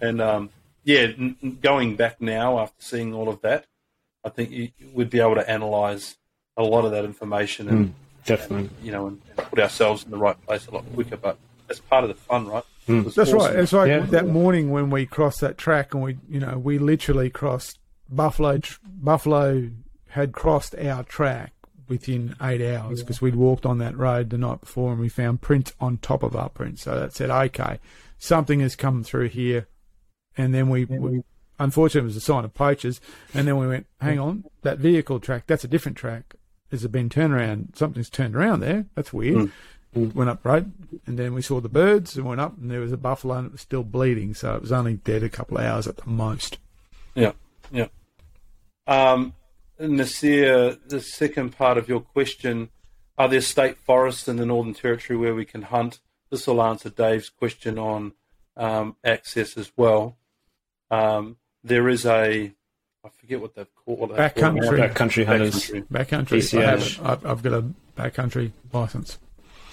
And 0.00 0.20
um, 0.20 0.50
yeah, 0.84 1.00
n- 1.18 1.36
n- 1.42 1.58
going 1.62 1.96
back 1.96 2.20
now 2.20 2.58
after 2.58 2.80
seeing 2.82 3.14
all 3.14 3.28
of 3.28 3.40
that, 3.42 3.66
I 4.24 4.28
think 4.30 4.50
you, 4.50 4.68
we'd 4.92 5.10
be 5.10 5.20
able 5.20 5.34
to 5.36 5.48
analyze 5.50 6.16
a 6.56 6.62
lot 6.62 6.84
of 6.84 6.90
that 6.92 7.04
information 7.04 7.68
and 7.68 7.94
Definitely. 8.24 8.68
you 8.82 8.92
know, 8.92 9.06
and, 9.06 9.20
and 9.36 9.48
put 9.48 9.58
ourselves 9.58 10.04
in 10.04 10.10
the 10.10 10.18
right 10.18 10.40
place 10.46 10.66
a 10.66 10.70
lot 10.72 10.84
quicker. 10.94 11.16
But 11.16 11.38
that's 11.66 11.80
part 11.80 12.04
of 12.04 12.08
the 12.10 12.14
fun, 12.16 12.46
right? 12.48 12.64
It 12.86 13.04
was 13.04 13.14
That's 13.14 13.32
awesome. 13.32 13.54
right. 13.54 13.62
It's 13.62 13.72
like 13.72 13.88
Yeah. 13.88 14.00
that 14.06 14.26
morning 14.28 14.70
when 14.70 14.90
we 14.90 15.06
crossed 15.06 15.40
that 15.40 15.56
track, 15.58 15.94
and 15.94 16.02
we, 16.02 16.16
you 16.28 16.40
know, 16.40 16.58
we 16.58 16.78
literally 16.78 17.30
crossed 17.30 17.78
Buffalo. 18.10 18.60
Buffalo 19.02 19.70
had 20.08 20.32
crossed 20.32 20.74
our 20.76 21.02
track 21.04 21.52
within 21.88 22.34
eight 22.42 22.60
hours 22.62 23.00
because 23.02 23.20
we'd 23.20 23.34
walked 23.36 23.64
on 23.66 23.78
that 23.78 23.96
road 23.96 24.30
the 24.30 24.38
night 24.38 24.60
before, 24.60 24.92
and 24.92 25.00
we 25.00 25.08
found 25.08 25.40
prints 25.40 25.72
on 25.80 25.98
top 25.98 26.22
of 26.22 26.34
our 26.36 26.48
prints. 26.48 26.82
So 26.82 26.98
that 26.98 27.14
said, 27.14 27.30
okay, 27.30 27.78
something 28.18 28.60
has 28.60 28.76
come 28.76 29.02
through 29.04 29.28
here, 29.28 29.68
and 30.36 30.54
then 30.54 30.68
we. 30.68 30.84
we 30.84 31.22
Unfortunately, 31.60 32.06
it 32.06 32.14
was 32.14 32.16
a 32.16 32.20
sign 32.20 32.44
of 32.44 32.54
poachers, 32.54 33.00
and 33.34 33.48
then 33.48 33.56
we 33.56 33.66
went, 33.66 33.88
"Hang 34.00 34.20
on, 34.20 34.44
that 34.62 34.78
vehicle 34.78 35.18
track, 35.18 35.48
that's 35.48 35.64
a 35.64 35.68
different 35.68 35.98
track. 35.98 36.36
Has 36.70 36.84
it 36.84 36.92
been 36.92 37.08
turned 37.08 37.32
around? 37.32 37.72
Something's 37.74 38.08
turned 38.08 38.36
around 38.36 38.60
there. 38.60 38.86
That's 38.94 39.12
weird." 39.12 39.50
went 39.94 40.30
up 40.30 40.44
road, 40.44 40.72
and 41.06 41.18
then 41.18 41.34
we 41.34 41.42
saw 41.42 41.60
the 41.60 41.68
birds 41.68 42.16
and 42.16 42.26
went 42.26 42.40
up, 42.40 42.56
and 42.58 42.70
there 42.70 42.80
was 42.80 42.92
a 42.92 42.96
buffalo, 42.96 43.36
and 43.36 43.46
it 43.46 43.52
was 43.52 43.60
still 43.60 43.82
bleeding, 43.82 44.34
so 44.34 44.54
it 44.54 44.60
was 44.60 44.72
only 44.72 44.94
dead 44.94 45.22
a 45.22 45.28
couple 45.28 45.58
of 45.58 45.64
hours 45.64 45.86
at 45.86 45.96
the 45.96 46.08
most. 46.08 46.58
Yeah, 47.14 47.32
yeah. 47.72 47.88
Um, 48.86 49.34
Nasir, 49.78 50.76
the 50.86 51.00
second 51.00 51.56
part 51.56 51.78
of 51.78 51.88
your 51.88 52.00
question: 52.00 52.70
Are 53.16 53.28
there 53.28 53.40
state 53.40 53.78
forests 53.78 54.28
in 54.28 54.36
the 54.36 54.46
Northern 54.46 54.74
Territory 54.74 55.18
where 55.18 55.34
we 55.34 55.44
can 55.44 55.62
hunt? 55.62 56.00
This 56.30 56.46
will 56.46 56.62
answer 56.62 56.90
Dave's 56.90 57.30
question 57.30 57.78
on 57.78 58.12
um, 58.56 58.96
access 59.04 59.56
as 59.56 59.72
well. 59.76 60.16
Um, 60.90 61.36
there 61.64 61.88
is 61.88 62.04
a, 62.06 62.52
I 63.04 63.08
forget 63.08 63.40
what 63.40 63.54
they've 63.54 63.74
called 63.74 63.98
what 63.98 64.16
they've 64.16 64.34
called 64.34 64.56
it. 64.56 64.62
Backcountry. 64.62 64.92
Backcountry 64.92 65.26
hunters. 65.26 65.70
Backcountry. 65.70 65.86
Backcountry, 65.88 66.62
I 66.62 66.70
have, 66.70 67.06
I've, 67.06 67.26
I've 67.26 67.42
got 67.42 67.52
a 67.54 67.64
backcountry 67.96 68.52
license. 68.72 69.18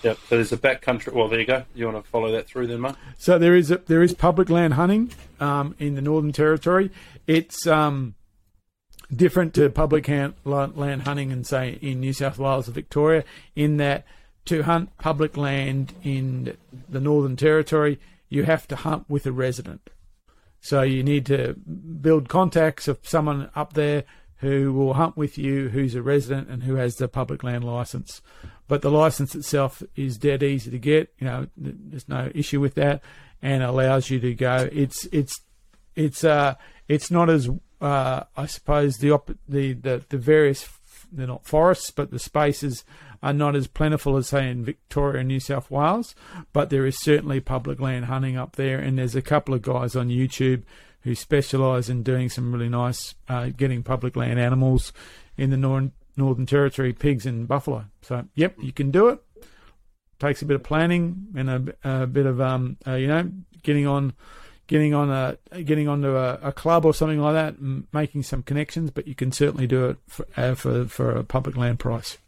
Yep. 0.03 0.17
So 0.29 0.35
there's 0.35 0.51
a 0.51 0.57
backcountry. 0.57 1.13
Well, 1.13 1.27
there 1.27 1.39
you 1.39 1.45
go. 1.45 1.63
You 1.73 1.85
want 1.85 2.03
to 2.03 2.09
follow 2.09 2.31
that 2.31 2.47
through 2.47 2.67
then, 2.67 2.81
Mark? 2.81 2.95
So 3.17 3.39
there 3.39 3.55
is 3.55 3.71
a, 3.71 3.77
there 3.77 4.03
is 4.03 4.13
public 4.13 4.49
land 4.49 4.75
hunting 4.75 5.11
um, 5.39 5.75
in 5.79 5.95
the 5.95 6.01
Northern 6.01 6.31
Territory. 6.31 6.91
It's 7.25 7.65
um, 7.65 8.13
different 9.13 9.55
to 9.55 9.69
public 9.69 10.05
han- 10.05 10.35
la- 10.43 10.69
land 10.75 11.03
hunting 11.03 11.31
in 11.31 11.43
say 11.43 11.79
in 11.81 12.01
New 12.01 12.13
South 12.13 12.37
Wales 12.37 12.69
or 12.69 12.71
Victoria, 12.71 13.23
in 13.55 13.77
that 13.77 14.05
to 14.45 14.63
hunt 14.63 14.95
public 14.97 15.37
land 15.37 15.93
in 16.03 16.55
the 16.87 16.99
Northern 16.99 17.35
Territory, 17.35 17.99
you 18.29 18.43
have 18.43 18.67
to 18.67 18.75
hunt 18.75 19.05
with 19.09 19.25
a 19.25 19.31
resident. 19.31 19.89
So 20.61 20.81
you 20.81 21.03
need 21.03 21.25
to 21.27 21.53
build 21.53 22.29
contacts 22.29 22.87
of 22.87 22.99
someone 23.03 23.49
up 23.55 23.73
there 23.73 24.03
who 24.37 24.73
will 24.73 24.95
hunt 24.95 25.15
with 25.15 25.37
you, 25.37 25.69
who's 25.69 25.95
a 25.95 26.01
resident 26.01 26.49
and 26.49 26.63
who 26.63 26.75
has 26.75 26.95
the 26.95 27.07
public 27.07 27.43
land 27.43 27.63
license. 27.63 28.21
But 28.67 28.81
the 28.81 28.91
license 28.91 29.35
itself 29.35 29.83
is 29.95 30.17
dead 30.17 30.43
easy 30.43 30.71
to 30.71 30.79
get. 30.79 31.13
You 31.19 31.27
know, 31.27 31.47
there's 31.55 32.09
no 32.09 32.31
issue 32.33 32.59
with 32.59 32.75
that, 32.75 33.03
and 33.41 33.63
allows 33.63 34.09
you 34.09 34.19
to 34.19 34.33
go. 34.33 34.69
It's 34.71 35.05
it's 35.11 35.39
it's 35.95 36.23
uh 36.23 36.55
it's 36.87 37.11
not 37.11 37.29
as 37.29 37.49
uh 37.79 38.23
I 38.35 38.45
suppose 38.47 38.97
the 38.97 39.11
op- 39.11 39.37
the, 39.47 39.73
the 39.73 40.03
the 40.09 40.17
various 40.17 40.67
they're 41.11 41.27
not 41.27 41.45
forests, 41.45 41.91
but 41.91 42.11
the 42.11 42.19
spaces 42.19 42.83
are 43.25 43.33
not 43.33 43.55
as 43.55 43.65
plentiful 43.65 44.17
as 44.17 44.27
say 44.27 44.47
in 44.47 44.63
Victoria 44.63 45.21
and 45.21 45.27
New 45.27 45.39
South 45.39 45.71
Wales. 45.71 46.13
But 46.53 46.69
there 46.69 46.85
is 46.85 47.01
certainly 47.01 47.39
public 47.39 47.79
land 47.79 48.05
hunting 48.05 48.37
up 48.37 48.55
there, 48.55 48.77
and 48.77 48.99
there's 48.99 49.15
a 49.15 49.21
couple 49.21 49.55
of 49.55 49.63
guys 49.63 49.95
on 49.95 50.09
YouTube 50.09 50.61
who 51.01 51.15
specialise 51.15 51.89
in 51.89 52.03
doing 52.03 52.29
some 52.29 52.53
really 52.53 52.69
nice 52.69 53.15
uh, 53.27 53.47
getting 53.47 53.81
public 53.81 54.15
land 54.15 54.39
animals 54.39 54.93
in 55.37 55.49
the 55.49 55.57
Nor- 55.57 55.89
Northern 56.15 56.45
Territory, 56.45 56.93
pigs 56.93 57.25
and 57.25 57.47
buffalo. 57.47 57.85
So 58.03 58.25
yep, 58.35 58.55
you 58.61 58.71
can 58.71 58.91
do 58.91 59.09
it. 59.09 59.19
Takes 60.19 60.43
a 60.43 60.45
bit 60.45 60.55
of 60.55 60.63
planning 60.63 61.27
and 61.35 61.49
a, 61.49 62.03
a 62.03 62.07
bit 62.07 62.27
of 62.27 62.39
um, 62.39 62.77
uh, 62.87 62.93
you 62.93 63.07
know 63.07 63.31
getting 63.63 63.87
on 63.87 64.13
getting 64.67 64.93
on 64.93 65.09
a 65.09 65.37
getting 65.63 65.87
onto 65.87 66.15
a, 66.15 66.35
a 66.43 66.51
club 66.51 66.85
or 66.85 66.93
something 66.93 67.19
like 67.19 67.33
that, 67.33 67.55
making 67.91 68.21
some 68.21 68.43
connections. 68.43 68.91
But 68.91 69.07
you 69.07 69.15
can 69.15 69.31
certainly 69.31 69.65
do 69.65 69.85
it 69.85 69.97
for 70.07 70.27
uh, 70.37 70.53
for, 70.53 70.85
for 70.85 71.09
a 71.09 71.23
public 71.23 71.57
land 71.57 71.79
price. 71.79 72.19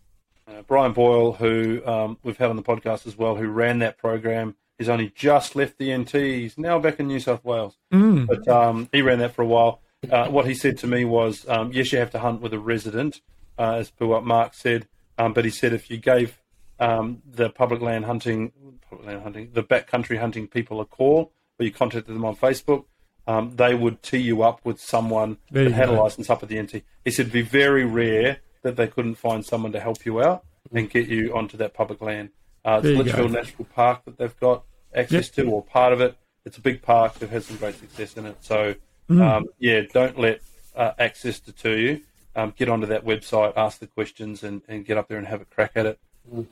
Uh, 0.47 0.61
Brian 0.65 0.93
Boyley, 0.93 1.35
who 1.37 1.85
um, 1.85 2.17
we've 2.23 2.37
had 2.37 2.49
on 2.49 2.55
the 2.55 2.63
podcast 2.63 3.05
as 3.05 3.17
well, 3.17 3.35
who 3.35 3.47
ran 3.47 3.79
that 3.79 3.97
program, 3.97 4.55
he's 4.77 4.87
only 4.89 5.11
just 5.15 5.55
left 5.55 5.77
the 5.77 5.95
NT. 5.95 6.11
He's 6.13 6.57
now 6.57 6.79
back 6.79 6.99
in 6.99 7.07
New 7.07 7.19
South 7.19 7.43
Wales, 7.43 7.75
Mm. 7.91 8.27
but 8.27 8.47
um, 8.47 8.87
he 8.91 9.01
ran 9.01 9.19
that 9.19 9.33
for 9.35 9.41
a 9.41 9.45
while. 9.47 9.81
Uh, 10.09 10.27
what 10.29 10.45
he 10.45 10.53
said 10.53 10.77
to 10.79 10.87
me 10.87 11.03
was, 11.05 11.45
um, 11.49 11.71
yes, 11.73 11.91
you 11.91 11.97
have 11.99 12.11
to 12.11 12.19
hunt 12.19 12.39
with 12.41 12.53
a 12.53 12.59
resident, 12.59 13.19
uh, 13.59 13.73
as 13.73 13.89
per 13.89 14.05
what 14.05 14.23
Mark 14.23 14.53
said. 14.53 14.87
Um, 15.17 15.33
but 15.33 15.43
he 15.43 15.51
said 15.51 15.73
if 15.73 15.89
you 15.89 15.97
gave 15.97 16.39
um, 16.79 17.21
the 17.29 17.49
public 17.49 17.81
land 17.81 18.05
hunting, 18.05 18.51
public 18.89 19.07
land 19.07 19.23
hunting, 19.23 19.49
the 19.53 19.63
backcountry 19.63 20.19
hunting 20.19 20.47
people 20.47 20.79
a 20.79 20.85
call, 20.85 21.31
or 21.59 21.65
you 21.65 21.71
contacted 21.71 22.13
them 22.13 22.23
on 22.23 22.35
Facebook, 22.35 22.85
um, 23.25 23.55
they 23.55 23.73
would 23.75 24.01
tee 24.03 24.19
you 24.19 24.43
up 24.43 24.61
with 24.63 24.79
someone 24.79 25.37
There 25.51 25.65
that 25.65 25.73
had 25.73 25.89
a 25.89 25.93
license 25.93 26.29
up 26.29 26.43
at 26.43 26.47
the 26.49 26.61
NT. 26.61 26.83
He 27.03 27.11
said 27.11 27.23
it'd 27.23 27.33
be 27.33 27.41
very 27.41 27.83
rare 27.83 28.37
that 28.67 28.75
they 28.75 28.87
couldn't 28.87 29.15
find 29.15 29.45
someone 29.45 29.71
to 29.71 29.79
help 29.79 30.05
you 30.05 30.21
out 30.21 30.43
and 30.73 30.89
get 30.89 31.07
you 31.07 31.35
onto 31.35 31.57
that 31.57 31.73
public 31.73 32.01
land. 32.01 32.29
Uh, 32.65 32.79
There 32.81 32.91
it's 32.91 32.97
Litchfield 32.99 33.31
go. 33.31 33.39
National 33.39 33.65
Park 33.65 34.03
that 34.05 34.17
they've 34.17 34.39
got 34.39 34.63
access 34.93 35.29
to, 35.31 35.49
or 35.49 35.63
part 35.63 35.93
of 35.93 36.01
it. 36.01 36.15
It's 36.45 36.57
a 36.57 36.61
big 36.61 36.81
park. 36.81 37.15
They've 37.15 37.29
had 37.29 37.43
some 37.43 37.57
great 37.57 37.75
success 37.75 38.15
in 38.17 38.25
it. 38.25 38.37
So, 38.41 38.75
Mm. 39.09 39.21
um, 39.21 39.45
yeah, 39.57 39.81
don't 39.93 40.19
let 40.19 40.41
uh, 40.75 40.91
access 40.99 41.39
deter 41.39 41.75
you. 41.75 42.01
Um, 42.35 42.53
get 42.57 42.67
onto 42.69 42.85
that 42.87 43.05
website, 43.05 43.53
ask 43.55 43.79
the 43.79 43.87
questions, 43.87 44.43
and, 44.43 44.61
and 44.67 44.85
get 44.85 44.97
up 44.97 45.07
there 45.07 45.17
and 45.17 45.25
have 45.27 45.41
a 45.41 45.45
crack 45.45 45.71
at 45.75 45.85
it. 45.85 45.99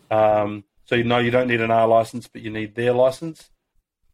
Um, 0.10 0.64
so 0.86 0.96
you 0.96 1.04
know 1.04 1.18
you 1.20 1.32
don't 1.32 1.48
need 1.48 1.62
an 1.62 1.70
R 1.72 1.88
license, 1.88 2.28
but 2.28 2.42
you 2.42 2.50
need 2.50 2.76
their 2.76 2.94
license. 2.94 3.50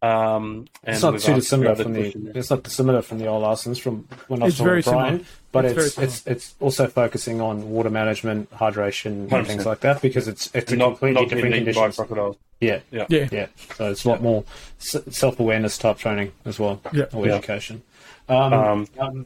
Um, 0.03 0.67
and 0.83 0.95
It's 0.95 1.03
not 1.03 1.19
too 1.19 1.35
dissimilar 1.35 1.75
from 1.75 1.93
the. 1.93 1.99
question 2.01 2.23
there. 2.25 2.33
It's 2.37 2.49
not 2.49 2.63
dissimilar 2.63 3.01
from 3.03 3.19
the 3.19 3.27
old 3.27 3.43
license 3.43 3.77
from 3.77 4.07
when 4.27 4.41
I 4.41 4.45
was 4.45 4.53
It's 4.53 4.57
talking 4.59 4.69
very 4.69 4.81
Brian, 4.81 5.13
similar. 5.13 5.25
but 5.51 5.65
It's 5.65 5.77
it's 5.77 5.93
similar. 5.95 6.07
it's 6.07 6.27
it's 6.27 6.55
also 6.59 6.87
focusing 6.87 7.39
on 7.39 7.69
water 7.69 7.91
management, 7.91 8.49
hydration, 8.51 9.31
and 9.31 9.45
things 9.47 9.65
like 9.65 9.81
that 9.81 10.01
because 10.01 10.27
it's 10.27 10.49
it's 10.55 10.71
a 10.71 10.75
not, 10.75 10.89
completely 10.91 11.21
not 11.21 11.29
different 11.29 11.53
getting 11.53 11.61
eaten 11.67 11.73
by 11.75 11.81
conditions. 11.81 11.95
crocodiles. 11.97 12.37
Yeah, 12.59 12.79
Yeah. 12.91 13.05
Yeah. 13.09 13.27
yeah. 13.31 13.47
So 13.75 13.91
it's 13.91 14.03
a 14.05 14.09
lot 14.09 14.21
more 14.23 14.43
self 14.79 15.39
awareness 15.39 15.77
type 15.77 15.97
training 15.97 16.31
as 16.45 16.59
well, 16.59 16.81
Yeah. 16.91 17.05
or 17.13 17.27
Yeah. 17.27 17.35
education. 17.35 17.83
Um, 18.27 18.53
Um, 18.53 18.87
um, 18.99 19.25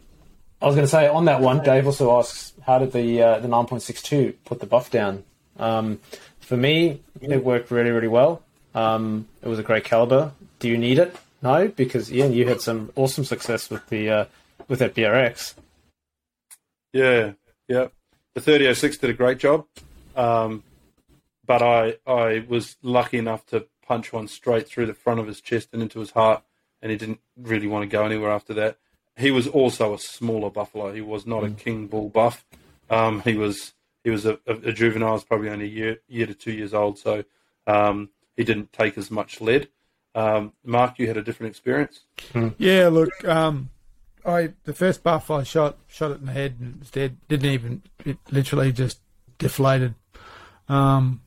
I 0.62 0.66
was 0.66 0.76
going 0.76 0.86
to 0.88 0.92
say 0.92 1.08
on 1.08 1.26
that 1.26 1.40
one, 1.42 1.64
Dave 1.64 1.86
also 1.86 2.18
asks, 2.18 2.54
how 2.66 2.80
did 2.80 2.92
the 2.92 3.22
uh, 3.22 3.40
the 3.40 3.48
nine 3.48 3.66
point 3.66 3.82
six 3.84 4.02
two 4.02 4.34
put 4.46 4.60
the 4.60 4.66
buff 4.66 4.90
down? 4.92 5.24
Um, 5.58 6.00
for 6.42 6.58
me, 6.58 7.02
it 7.22 7.44
worked 7.46 7.72
really 7.72 7.92
really 7.92 8.08
well. 8.10 8.42
Um, 8.74 9.28
it 9.42 9.48
was 9.48 9.58
a 9.60 9.64
great 9.64 9.86
caliber. 9.86 10.32
Do 10.66 10.72
you 10.72 10.80
need 10.80 10.98
it? 10.98 11.16
No, 11.44 11.68
because 11.68 12.12
Ian, 12.12 12.34
you 12.34 12.48
had 12.48 12.60
some 12.60 12.92
awesome 12.96 13.24
success 13.24 13.70
with 13.70 13.86
the 13.90 14.10
uh, 14.10 14.26
with 14.68 14.80
that 14.80 14.96
BRX. 14.96 15.54
Yeah, 16.92 17.34
yeah. 17.68 17.90
The 18.34 18.42
3006 18.42 18.98
did 18.98 19.12
a 19.12 19.14
great 19.14 19.38
job, 19.38 19.68
um, 20.16 20.64
but 21.46 21.62
I 21.62 21.98
I 22.08 22.46
was 22.50 22.78
lucky 22.82 23.20
enough 23.20 23.46
to 23.52 23.68
punch 23.86 24.12
one 24.12 24.28
straight 24.28 24.68
through 24.68 24.88
the 24.88 24.96
front 24.96 25.20
of 25.20 25.28
his 25.28 25.40
chest 25.40 25.70
and 25.72 25.84
into 25.84 26.00
his 26.00 26.10
heart, 26.10 26.44
and 26.82 26.92
he 26.92 26.98
didn't 26.98 27.20
really 27.38 27.68
want 27.68 27.84
to 27.84 27.88
go 27.88 28.04
anywhere 28.04 28.32
after 28.32 28.56
that. 28.56 28.80
He 29.16 29.30
was 29.30 29.48
also 29.48 29.94
a 29.94 30.00
smaller 30.00 30.50
buffalo. 30.50 30.92
He 30.92 31.02
was 31.02 31.28
not 31.28 31.44
a 31.44 31.52
king 31.52 31.86
bull 31.86 32.10
buff. 32.10 32.44
Um, 32.90 33.22
he 33.22 33.36
was 33.36 33.76
he 34.04 34.10
was 34.10 34.26
a, 34.26 34.40
a, 34.48 34.54
a 34.54 34.72
juvenile, 34.72 35.14
was 35.14 35.24
probably 35.24 35.50
only 35.50 35.66
a 35.66 35.70
year 35.70 35.98
year 36.08 36.26
to 36.26 36.34
two 36.34 36.54
years 36.54 36.74
old, 36.74 36.98
so 36.98 37.24
um, 37.68 38.10
he 38.36 38.44
didn't 38.44 38.74
take 38.74 38.98
as 38.98 39.12
much 39.12 39.40
lead. 39.40 39.70
Um, 40.16 40.54
Mark, 40.64 40.98
you 40.98 41.08
had 41.08 41.18
a 41.18 41.22
different 41.22 41.52
experience. 41.52 42.00
Yeah, 42.58 42.88
look, 42.88 43.24
um, 43.26 43.70
I 44.26 44.54
the 44.64 44.74
first 44.74 45.04
buff 45.04 45.30
I 45.30 45.44
shot 45.44 45.78
shot 45.88 46.12
it 46.12 46.20
in 46.22 46.26
the 46.26 46.32
head 46.32 46.56
and 46.60 46.76
it 46.76 46.80
was 46.80 46.90
dead. 46.90 47.18
Didn't 47.28 47.52
even 47.52 47.84
it 48.06 48.18
literally 48.32 48.72
just 48.72 49.00
deflated. 49.38 49.94
Um, 50.70 51.22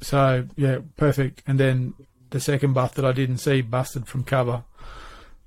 so 0.00 0.46
yeah, 0.56 0.78
perfect. 0.96 1.42
And 1.46 1.60
then 1.60 1.94
the 2.30 2.40
second 2.40 2.72
buff 2.72 2.94
that 2.94 3.04
I 3.04 3.12
didn't 3.12 3.38
see 3.38 3.60
busted 3.60 4.08
from 4.08 4.24
cover, 4.24 4.64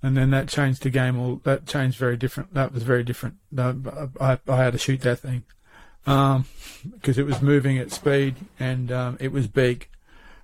and 0.02 0.16
then 0.16 0.30
that 0.30 0.48
changed 0.48 0.84
the 0.84 0.90
game. 0.92 1.20
All 1.20 1.42
that 1.44 1.66
changed 1.66 1.98
very 1.98 2.18
different. 2.18 2.54
That 2.54 2.72
was 2.72 2.84
very 2.84 3.04
different. 3.04 3.38
I, 3.58 4.40
I 4.48 4.56
had 4.56 4.74
to 4.74 4.78
shoot 4.78 5.02
that 5.02 5.20
thing 5.20 5.44
because 6.06 7.18
it 7.18 7.26
was 7.26 7.42
moving 7.42 7.78
at 7.78 7.92
speed 7.92 8.36
and 8.60 8.92
um, 8.92 9.18
it 9.20 9.32
was 9.34 9.48
big. 9.48 9.90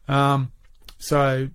Um, 0.10 0.52
so 0.98 1.50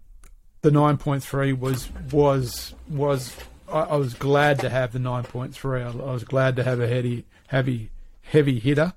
the 0.63 0.71
9.3 0.71 1.59
was 1.59 1.91
was 2.11 2.75
was 2.89 3.37
I, 3.71 3.81
I 3.81 3.97
was 3.97 4.15
glad 4.15 4.59
to 4.61 4.71
have 4.71 4.93
the 4.93 4.99
9.3. 4.99 5.83
I, 5.83 5.89
I 5.89 6.13
was 6.13 6.25
glad 6.25 6.57
to 6.57 6.65
have 6.65 6.81
a 6.81 6.89
heavy 6.89 7.25
heavy 7.49 7.91
heavy 8.23 8.59
hitter. 8.59 8.95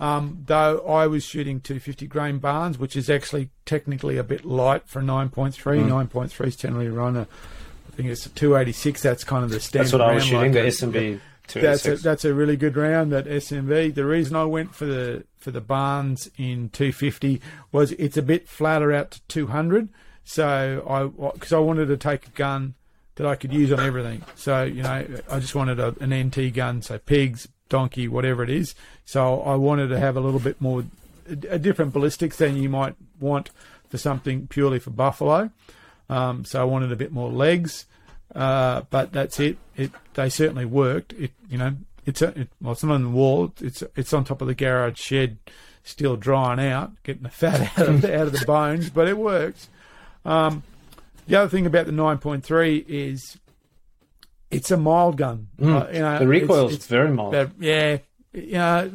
Um, 0.00 0.42
though 0.46 0.80
I 0.80 1.06
was 1.06 1.22
shooting 1.22 1.60
250 1.60 2.06
grain 2.08 2.38
Barnes, 2.38 2.76
which 2.76 2.96
is 2.96 3.08
actually 3.08 3.50
technically 3.64 4.16
a 4.16 4.24
bit 4.24 4.44
light 4.44 4.88
for 4.88 5.00
9.3. 5.00 5.52
9.3 5.54 6.46
is 6.46 6.56
generally 6.56 6.88
run 6.88 7.16
a, 7.16 7.20
I 7.20 7.96
think 7.96 8.08
it's 8.08 8.26
a 8.26 8.30
286. 8.30 9.00
That's 9.00 9.22
kind 9.22 9.44
of 9.44 9.50
the 9.50 9.60
standard. 9.60 9.84
That's 9.84 9.92
what 9.92 10.02
I 10.02 10.14
was 10.14 10.24
shooting. 10.24 10.52
like 10.54 10.64
the 10.64 10.86
SMB 10.86 11.20
that's 11.48 11.86
a, 11.86 11.96
that's 11.96 12.24
a 12.24 12.32
really 12.32 12.56
good 12.56 12.76
round. 12.76 13.12
That 13.12 13.26
SMV. 13.26 13.94
The 13.94 14.04
reason 14.04 14.36
I 14.36 14.44
went 14.44 14.74
for 14.74 14.86
the 14.86 15.24
for 15.36 15.50
the 15.50 15.60
Barnes 15.60 16.30
in 16.36 16.70
250 16.70 17.40
was 17.70 17.92
it's 17.92 18.16
a 18.16 18.22
bit 18.22 18.48
flatter 18.48 18.92
out 18.92 19.12
to 19.12 19.20
200. 19.28 19.88
So 20.24 20.84
I 20.88 21.32
because 21.32 21.52
I 21.52 21.58
wanted 21.58 21.86
to 21.86 21.96
take 21.96 22.26
a 22.26 22.30
gun 22.30 22.74
that 23.16 23.26
I 23.26 23.34
could 23.34 23.52
use 23.52 23.72
on 23.72 23.80
everything. 23.80 24.22
So 24.36 24.64
you 24.64 24.82
know 24.82 25.06
I 25.30 25.38
just 25.38 25.54
wanted 25.54 25.80
a, 25.80 25.94
an 26.00 26.14
NT 26.14 26.54
gun, 26.54 26.82
so 26.82 26.98
pigs, 26.98 27.48
donkey, 27.68 28.08
whatever 28.08 28.42
it 28.42 28.50
is. 28.50 28.74
So 29.04 29.40
I 29.42 29.56
wanted 29.56 29.88
to 29.88 29.98
have 29.98 30.16
a 30.16 30.20
little 30.20 30.40
bit 30.40 30.60
more 30.60 30.84
a, 31.28 31.54
a 31.54 31.58
different 31.58 31.92
ballistics 31.92 32.36
than 32.36 32.56
you 32.56 32.68
might 32.68 32.94
want 33.20 33.50
for 33.88 33.98
something 33.98 34.46
purely 34.46 34.78
for 34.78 34.90
buffalo. 34.90 35.50
Um, 36.08 36.44
so 36.44 36.60
I 36.60 36.64
wanted 36.64 36.92
a 36.92 36.96
bit 36.96 37.12
more 37.12 37.30
legs. 37.30 37.86
Uh, 38.34 38.82
but 38.90 39.12
that's 39.12 39.38
it. 39.40 39.58
It 39.76 39.92
they 40.14 40.28
certainly 40.28 40.64
worked. 40.64 41.12
It 41.12 41.32
you 41.50 41.58
know 41.58 41.76
it's 42.06 42.22
a, 42.22 42.28
it, 42.40 42.48
well 42.60 42.72
it's 42.72 42.82
not 42.82 42.94
on 42.94 43.02
the 43.02 43.10
wall. 43.10 43.52
It's 43.60 43.82
it's 43.94 44.12
on 44.12 44.24
top 44.24 44.40
of 44.40 44.48
the 44.48 44.54
garage 44.54 44.98
shed, 44.98 45.36
still 45.82 46.16
drying 46.16 46.60
out, 46.60 46.92
getting 47.02 47.24
the 47.24 47.28
fat 47.28 47.60
out 47.78 47.88
of 47.88 48.04
out 48.04 48.28
of 48.28 48.32
the 48.32 48.44
bones. 48.46 48.90
But 48.90 49.08
it 49.08 49.18
works. 49.18 49.68
Um, 50.24 50.62
the 51.26 51.36
other 51.36 51.48
thing 51.48 51.66
about 51.66 51.86
the 51.86 51.92
9.3 51.92 52.84
is 52.88 53.38
it's 54.50 54.70
a 54.70 54.76
mild 54.76 55.16
gun. 55.16 55.48
Uh, 55.60 55.86
you 55.92 56.00
know, 56.00 56.18
the 56.18 56.26
recoil 56.26 56.68
is 56.68 56.86
very 56.86 57.10
mild. 57.10 57.34
it's- 57.34 57.52
yeah, 57.58 57.98
yeah. 58.32 58.88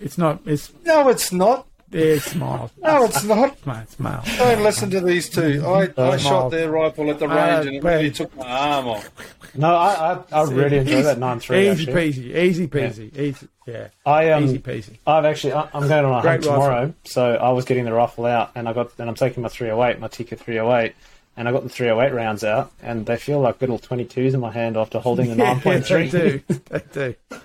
It's 0.00 0.18
not. 0.18 0.40
It's 0.46 0.72
No, 0.84 1.08
it's 1.08 1.32
not. 1.32 1.66
It's 1.92 2.34
mild. 2.34 2.70
No, 2.82 3.04
it's 3.04 3.22
not. 3.24 3.56
It's 3.66 3.98
mild. 4.00 4.24
Don't 4.38 4.62
listen 4.62 4.90
to 4.90 5.00
these 5.00 5.28
two. 5.28 5.62
I, 5.66 5.90
I 5.96 6.16
shot 6.16 6.50
their 6.50 6.70
rifle 6.70 7.10
at 7.10 7.18
the 7.18 7.26
Uh, 7.28 7.34
range 7.34 7.66
and 7.66 7.76
it 7.76 7.84
really 7.84 8.10
took 8.10 8.34
my 8.36 8.46
arm 8.48 8.88
off. 8.88 9.10
no, 9.54 9.74
I 9.74 10.14
I, 10.32 10.40
I 10.40 10.42
really 10.44 10.78
enjoy 10.78 11.02
that 11.02 11.18
nine 11.18 11.38
three. 11.40 11.68
Easy 11.70 11.82
Actually, 11.82 12.12
peasy, 12.12 12.36
easy 12.36 12.66
peasy, 12.68 13.18
easy. 13.18 13.48
Yeah, 13.66 13.88
I 14.06 14.30
um 14.30 14.44
easy 14.44 14.58
peasy. 14.58 14.98
I've 15.06 15.24
actually 15.24 15.52
I- 15.52 15.68
I'm 15.74 15.86
going 15.88 16.04
on 16.04 16.18
a 16.18 16.22
Great 16.22 16.30
hunt 16.32 16.42
tomorrow, 16.44 16.94
so 17.04 17.34
I 17.36 17.50
was 17.50 17.64
getting 17.64 17.84
the 17.84 17.92
rifle 17.92 18.26
out, 18.26 18.50
and 18.54 18.68
I 18.68 18.72
got 18.72 18.90
and 18.98 19.08
I'm 19.08 19.14
taking 19.14 19.42
my 19.42 19.48
308, 19.48 20.00
my 20.00 20.08
Tikka 20.08 20.36
308, 20.36 20.94
and 21.36 21.48
I 21.48 21.52
got 21.52 21.62
the 21.62 21.68
308 21.68 22.14
rounds 22.16 22.42
out, 22.42 22.72
and 22.82 23.06
they 23.06 23.16
feel 23.16 23.40
like 23.40 23.58
good 23.58 23.68
little 23.70 23.96
22s 23.96 24.34
in 24.34 24.40
my 24.40 24.50
hand 24.50 24.76
after 24.76 24.98
holding 24.98 25.28
the 25.30 25.36
Yeah, 25.44 25.54
they 25.54 25.80
9.3. 25.80 26.10
do. 26.10 26.42
They 26.70 26.82
do. 26.92 27.14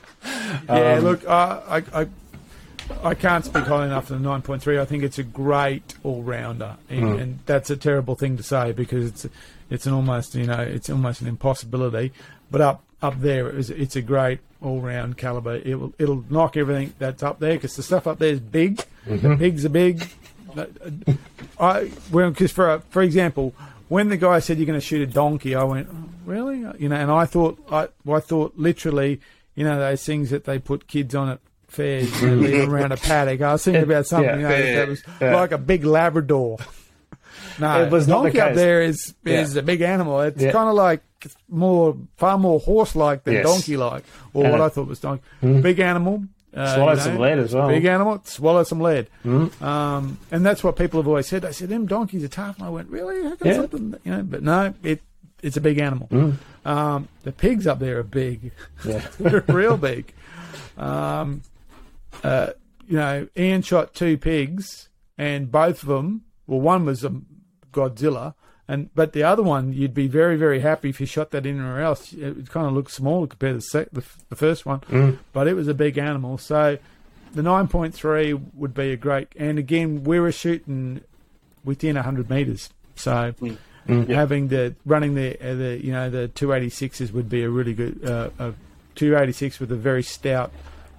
Yeah, 0.68 0.96
Um, 0.98 1.04
look, 1.04 1.26
I, 1.28 1.84
I, 1.94 2.08
I, 3.04 3.16
can't 3.16 3.46
speak 3.46 3.66
highly 3.66 3.86
enough 3.88 4.10
of 4.10 4.22
the 4.22 4.28
9.3. 4.28 4.80
I 4.80 4.86
think 4.86 5.04
it's 5.04 5.20
a 5.20 5.24
great 5.24 5.96
all 6.04 6.24
rounder, 6.24 6.78
and, 6.90 7.00
Hmm. 7.00 7.20
and 7.20 7.40
that's 7.46 7.70
a 7.70 7.78
terrible 7.78 8.16
thing 8.16 8.38
to 8.38 8.44
say 8.44 8.72
because 8.72 9.08
it's 9.08 9.28
it's 9.70 9.86
an 9.86 9.94
almost 9.94 10.36
you 10.36 10.46
know 10.46 10.60
it's 10.62 10.90
almost 10.90 11.22
an 11.22 11.28
impossibility. 11.28 12.12
But 12.50 12.62
up 12.62 12.84
up 13.02 13.20
there, 13.22 13.48
it's, 13.50 13.70
it's 13.70 13.96
a 13.96 14.02
great 14.02 14.40
all 14.62 14.82
round 14.82 15.18
caliber. 15.18 15.56
It 15.56 15.76
will 15.80 15.94
it'll 16.00 16.24
knock 16.30 16.58
everything 16.58 16.94
that's 17.00 17.24
up 17.24 17.40
there 17.40 17.54
because 17.54 17.76
the 17.76 17.84
stuff 17.84 18.08
up 18.08 18.20
there 18.20 18.32
is 18.32 18.40
big. 18.40 18.84
Mm-hmm. 19.06 19.30
The 19.30 19.38
pigs 19.38 19.66
are 19.66 19.70
big. 19.70 20.04
I 21.60 21.92
well, 22.12 22.30
because 22.30 22.52
for 22.52 22.80
for 22.90 23.02
example, 23.02 23.54
when 23.90 24.10
the 24.10 24.18
guy 24.18 24.40
said 24.40 24.58
you're 24.58 24.66
going 24.66 24.80
to 24.80 24.86
shoot 24.86 25.08
a 25.08 25.12
donkey, 25.12 25.56
I 25.56 25.64
went, 25.64 25.88
oh, 25.92 26.10
really? 26.26 26.60
You 26.80 26.90
know, 26.90 26.96
and 26.96 27.12
I 27.12 27.26
thought 27.26 27.60
I 27.72 27.88
I 28.10 28.20
thought 28.20 28.54
literally, 28.58 29.20
you 29.56 29.64
know, 29.64 29.78
those 29.78 30.04
things 30.06 30.30
that 30.30 30.46
they 30.46 30.60
put 30.60 30.88
kids 30.88 31.16
on 31.16 31.30
at 31.30 31.40
you 31.86 32.28
know, 32.28 32.36
leading 32.36 32.70
around 32.70 32.92
a 32.92 32.98
paddock. 32.98 33.42
I 33.42 33.54
was 33.54 33.64
thinking 33.64 33.84
about 33.84 34.06
something 34.12 34.36
you 34.40 34.48
know, 34.48 34.50
yeah, 34.56 34.76
that 34.78 34.88
was 34.90 35.04
yeah. 35.22 35.36
like 35.36 35.52
a 35.52 35.58
big 35.58 35.84
Labrador. 35.86 36.58
No, 37.60 37.82
It 37.86 37.92
was 37.92 38.08
not 38.08 38.24
the 38.24 38.30
donkey 38.32 38.42
up 38.42 38.56
there 38.56 38.82
is 38.82 39.14
is 39.26 39.54
Yeah. 39.56 39.60
a 39.60 39.64
big 39.64 39.82
animal. 39.82 40.22
It's 40.22 40.42
Yeah. 40.42 40.52
kind 40.52 40.70
of 40.70 40.76
like 40.76 41.02
more 41.50 41.98
far 42.18 42.38
more 42.38 42.60
horse 42.60 42.96
like 42.96 43.24
than 43.24 43.36
Yes. 43.36 43.46
donkey 43.46 43.78
like, 43.78 44.04
or 44.34 44.44
And 44.46 44.52
what 44.54 44.62
it- 44.62 44.66
I 44.66 44.70
thought 44.70 44.88
was 44.88 45.00
donkey. 45.00 45.24
Big 45.42 45.80
animal. 45.80 46.24
Uh, 46.56 46.74
Swallowed 46.76 46.92
you 46.92 46.98
know, 46.98 47.04
some 47.04 47.18
lead 47.20 47.38
as 47.40 47.54
well. 47.54 47.68
Big 47.68 47.86
animal, 47.86 48.22
swallow 48.24 48.64
some 48.64 48.80
lead. 48.80 49.08
Um, 49.62 50.18
and 50.32 50.44
that's 50.44 50.64
what 50.64 50.76
people 50.76 51.00
have 51.00 51.08
always 51.08 51.28
said. 51.28 51.44
They 51.44 51.52
said, 51.52 51.70
them 51.70 51.86
donkeys 51.86 52.24
are 52.24 52.28
tough. 52.30 52.58
And 52.58 52.66
I 52.66 52.70
went, 52.70 52.90
really? 52.90 53.22
How 53.24 53.36
come 53.36 53.48
Yeah. 53.48 53.54
something, 53.58 53.96
you 54.04 54.12
know, 54.12 54.24
but 54.24 54.42
no, 54.42 54.74
it, 54.82 55.02
it's 55.44 55.56
a 55.58 55.62
big 55.62 55.78
animal. 55.78 56.34
Um, 56.66 57.10
the 57.24 57.32
pigs 57.32 57.68
up 57.68 57.78
there 57.80 58.00
are 58.00 58.04
big. 58.04 58.52
Yeah. 58.84 59.06
They're 59.20 59.44
real 59.48 59.78
big. 59.78 60.14
Um, 60.78 61.42
uh, 62.24 62.52
you 62.88 62.98
know, 62.98 63.28
Ian 63.38 63.62
shot 63.62 63.94
two 63.94 64.18
pigs, 64.18 64.90
and 65.18 65.52
both 65.52 65.84
of 65.84 65.90
them. 65.90 66.24
Well, 66.46 66.62
one 66.62 66.86
was 66.86 67.04
a 67.04 67.14
Godzilla, 67.74 68.34
and 68.68 68.94
but 68.96 69.14
the 69.14 69.24
other 69.24 69.44
one, 69.44 69.74
you'd 69.74 69.94
be 69.94 70.08
very, 70.08 70.38
very 70.38 70.62
happy 70.62 70.90
if 70.90 71.00
you 71.00 71.06
shot 71.06 71.32
that 71.32 71.46
anywhere 71.46 71.82
else. 71.82 72.14
It 72.14 72.50
kind 72.50 72.68
of 72.68 72.74
looks 72.74 72.94
small 72.94 73.28
compared 73.28 73.54
to 73.54 73.58
the, 73.58 73.62
sec- 73.62 73.90
the, 73.92 74.04
the 74.30 74.36
first 74.36 74.66
one, 74.66 74.82
but 75.34 75.48
it 75.48 75.54
was 75.54 75.68
a 75.68 75.74
big 75.74 75.98
animal. 75.98 76.38
So 76.38 76.78
the 77.34 77.44
nine 77.44 77.68
point 77.68 77.94
three 77.94 78.34
would 78.34 78.74
be 78.74 78.92
a 78.92 78.98
great. 78.98 79.28
And 79.36 79.60
again, 79.60 80.04
we 80.04 80.20
were 80.20 80.32
shooting 80.32 81.02
within 81.64 81.96
hundred 81.96 82.30
meters, 82.30 82.70
so. 82.96 83.34
Having 83.88 84.50
the 84.50 84.76
running 84.86 85.16
the 85.16 85.38
uh, 85.40 85.56
the 85.56 85.82
you 85.82 85.94
know 85.94 86.10
the 86.10 86.28
286s 86.36 87.14
would 87.14 87.30
be 87.30 87.44
a 87.44 87.50
really 87.50 87.74
good 87.74 88.04
uh, 88.04 88.30
a 88.38 88.54
286 88.96 89.62
with 89.62 89.72
a 89.72 89.78
very 89.78 90.04
stout 90.04 90.52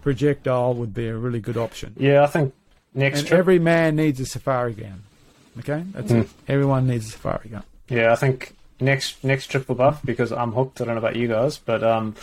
projectile 0.08 0.72
would 0.72 0.94
be 0.94 1.06
a 1.06 1.16
really 1.16 1.38
good 1.40 1.58
option. 1.58 1.94
Yeah, 1.98 2.22
I 2.22 2.26
think 2.28 2.54
next 2.94 3.18
And 3.20 3.28
trip. 3.28 3.38
every 3.38 3.58
man 3.58 3.96
needs 3.96 4.18
a 4.20 4.24
safari 4.26 4.72
gun. 4.72 5.02
Okay, 5.58 5.84
that's 5.92 6.10
it. 6.10 6.28
Everyone 6.48 6.86
needs 6.86 7.08
a 7.08 7.10
safari 7.10 7.50
gun. 7.50 7.62
Yeah, 7.90 8.10
I 8.12 8.16
think 8.16 8.54
next 8.80 9.22
next 9.22 9.48
triple 9.48 9.74
buff 9.74 10.00
because 10.02 10.32
I'm 10.32 10.52
hooked. 10.52 10.80
I 10.80 10.84
don't 10.84 10.94
know 10.94 10.98
about 11.06 11.16
you 11.16 11.28
guys, 11.28 11.58
but 11.58 11.82
um, 11.82 12.14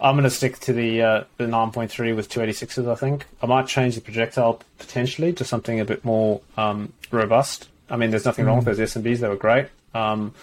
I'm 0.00 0.14
going 0.16 0.24
to 0.24 0.30
stick 0.30 0.58
to 0.60 0.72
the 0.72 1.02
uh, 1.02 1.24
the 1.36 1.44
9.3 1.44 2.16
with 2.16 2.28
286s. 2.28 2.90
I 2.90 2.94
think 2.96 3.26
I 3.40 3.46
might 3.46 3.68
change 3.68 3.94
the 3.94 4.00
projectile 4.00 4.60
potentially 4.78 5.32
to 5.34 5.44
something 5.44 5.78
a 5.78 5.84
bit 5.84 6.04
more 6.04 6.40
um, 6.56 6.92
robust. 7.12 7.68
I 7.88 7.96
mean, 7.96 8.10
there's 8.10 8.24
nothing 8.24 8.46
wrong 8.46 8.56
with 8.64 8.66
those 8.76 8.80
SMBs; 8.80 9.18
they 9.20 9.28
were 9.28 9.36
great. 9.36 9.66
Um, 9.94 10.34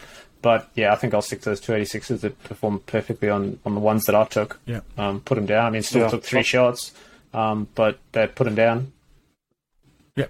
but 0.45 0.69
yeah, 0.75 0.93
I 0.93 0.95
think 0.95 1.15
I'll 1.15 1.23
stick 1.23 1.41
to 1.41 1.49
those 1.49 1.59
286s 1.59 2.21
that 2.21 2.43
perform 2.43 2.77
perfectly 2.85 3.31
on, 3.31 3.57
on 3.65 3.73
the 3.73 3.79
ones 3.79 4.03
that 4.03 4.13
I 4.13 4.25
took. 4.25 4.59
Yeah. 4.67 4.81
Um, 4.95 5.19
put 5.21 5.35
them 5.35 5.47
down. 5.47 5.65
I 5.65 5.69
mean, 5.71 5.81
still 5.81 6.03
Yeah. 6.03 6.09
took 6.09 6.23
three 6.23 6.43
shots, 6.43 6.93
um, 7.33 7.67
but 7.73 7.97
they 8.11 8.27
put 8.27 8.43
them 8.43 8.53
down. 8.53 8.93
Yeah, 10.15 10.27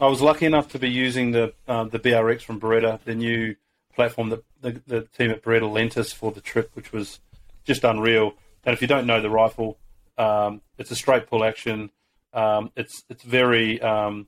I 0.00 0.06
was 0.08 0.20
lucky 0.20 0.44
enough 0.44 0.68
to 0.72 0.78
be 0.80 0.90
using 0.90 1.30
the 1.30 1.54
uh, 1.68 1.84
the 1.84 2.00
BRX 2.00 2.42
from 2.42 2.58
Beretta, 2.60 2.98
the 3.04 3.14
new 3.14 3.54
platform 3.94 4.30
that 4.30 4.42
the, 4.60 4.82
the 4.88 5.02
team 5.16 5.30
at 5.30 5.40
Beretta 5.44 5.70
lent 5.72 5.96
us 5.96 6.12
for 6.12 6.32
the 6.32 6.40
trip, 6.40 6.72
which 6.74 6.90
was 6.92 7.20
just 7.64 7.84
unreal. 7.84 8.34
And 8.64 8.72
if 8.74 8.82
you 8.82 8.88
don't 8.88 9.06
know 9.06 9.20
the 9.20 9.30
rifle, 9.30 9.78
um, 10.18 10.62
it's 10.78 10.90
a 10.90 10.96
straight 10.96 11.28
pull 11.28 11.44
action. 11.44 11.90
Um, 12.32 12.72
it's 12.74 13.04
it's 13.08 13.22
very 13.22 13.80
um, 13.80 14.26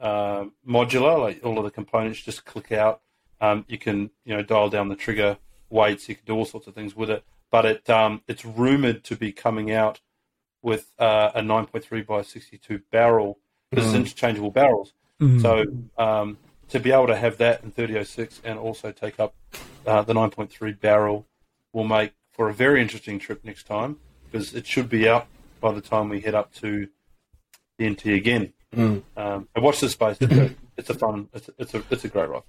uh, 0.00 0.46
modular. 0.66 1.20
Like 1.20 1.44
all 1.44 1.58
of 1.58 1.64
the 1.64 1.70
components 1.70 2.20
just 2.22 2.46
click 2.46 2.72
out. 2.72 3.02
Um, 3.44 3.64
you 3.68 3.78
can 3.78 4.10
you 4.24 4.34
know 4.34 4.42
dial 4.42 4.70
down 4.70 4.88
the 4.88 4.96
trigger 4.96 5.38
weights. 5.70 6.08
You 6.08 6.14
can 6.16 6.24
do 6.24 6.34
all 6.34 6.44
sorts 6.44 6.66
of 6.66 6.74
things 6.74 6.94
with 6.96 7.10
it. 7.10 7.24
But 7.50 7.64
it 7.66 7.90
um, 7.90 8.22
it's 8.26 8.44
rumored 8.44 9.04
to 9.04 9.16
be 9.16 9.32
coming 9.32 9.70
out 9.70 10.00
with 10.62 10.92
uh, 10.98 11.30
a 11.34 11.40
9.3 11.42 12.06
by 12.06 12.22
62 12.22 12.80
barrel 12.90 13.38
because 13.70 13.86
it's 13.86 13.94
interchangeable 13.94 14.50
barrels. 14.50 14.92
So 15.40 15.64
um, 15.96 16.38
to 16.68 16.80
be 16.80 16.90
able 16.92 17.06
to 17.06 17.16
have 17.16 17.36
that 17.38 17.62
in 17.62 17.70
3006 17.70 18.40
and 18.44 18.58
also 18.58 18.90
take 18.92 19.20
up 19.20 19.34
uh, 19.86 20.02
the 20.02 20.12
9.3 20.14 20.80
barrel 20.80 21.26
will 21.72 21.84
make 21.84 22.12
for 22.32 22.48
a 22.48 22.54
very 22.54 22.80
interesting 22.82 23.18
trip 23.18 23.44
next 23.44 23.66
time 23.66 23.98
because 24.24 24.54
it 24.54 24.66
should 24.66 24.88
be 24.88 25.08
out 25.08 25.26
by 25.60 25.72
the 25.72 25.80
time 25.80 26.08
we 26.08 26.20
head 26.20 26.34
up 26.34 26.52
to 26.54 26.88
the 27.78 27.88
NT 27.90 28.06
again. 28.06 28.52
Um, 29.16 29.48
and 29.54 29.64
watch 29.64 29.80
this 29.80 29.92
space. 29.92 30.16
It's 30.20 30.32
a, 30.32 30.54
it's 30.76 30.90
a 30.90 30.94
fun. 30.94 31.28
It's 31.32 31.48
a, 31.48 31.52
it's 31.58 31.74
a 31.74 31.82
it's 31.90 32.04
a 32.04 32.08
great 32.08 32.28
rifle. 32.28 32.46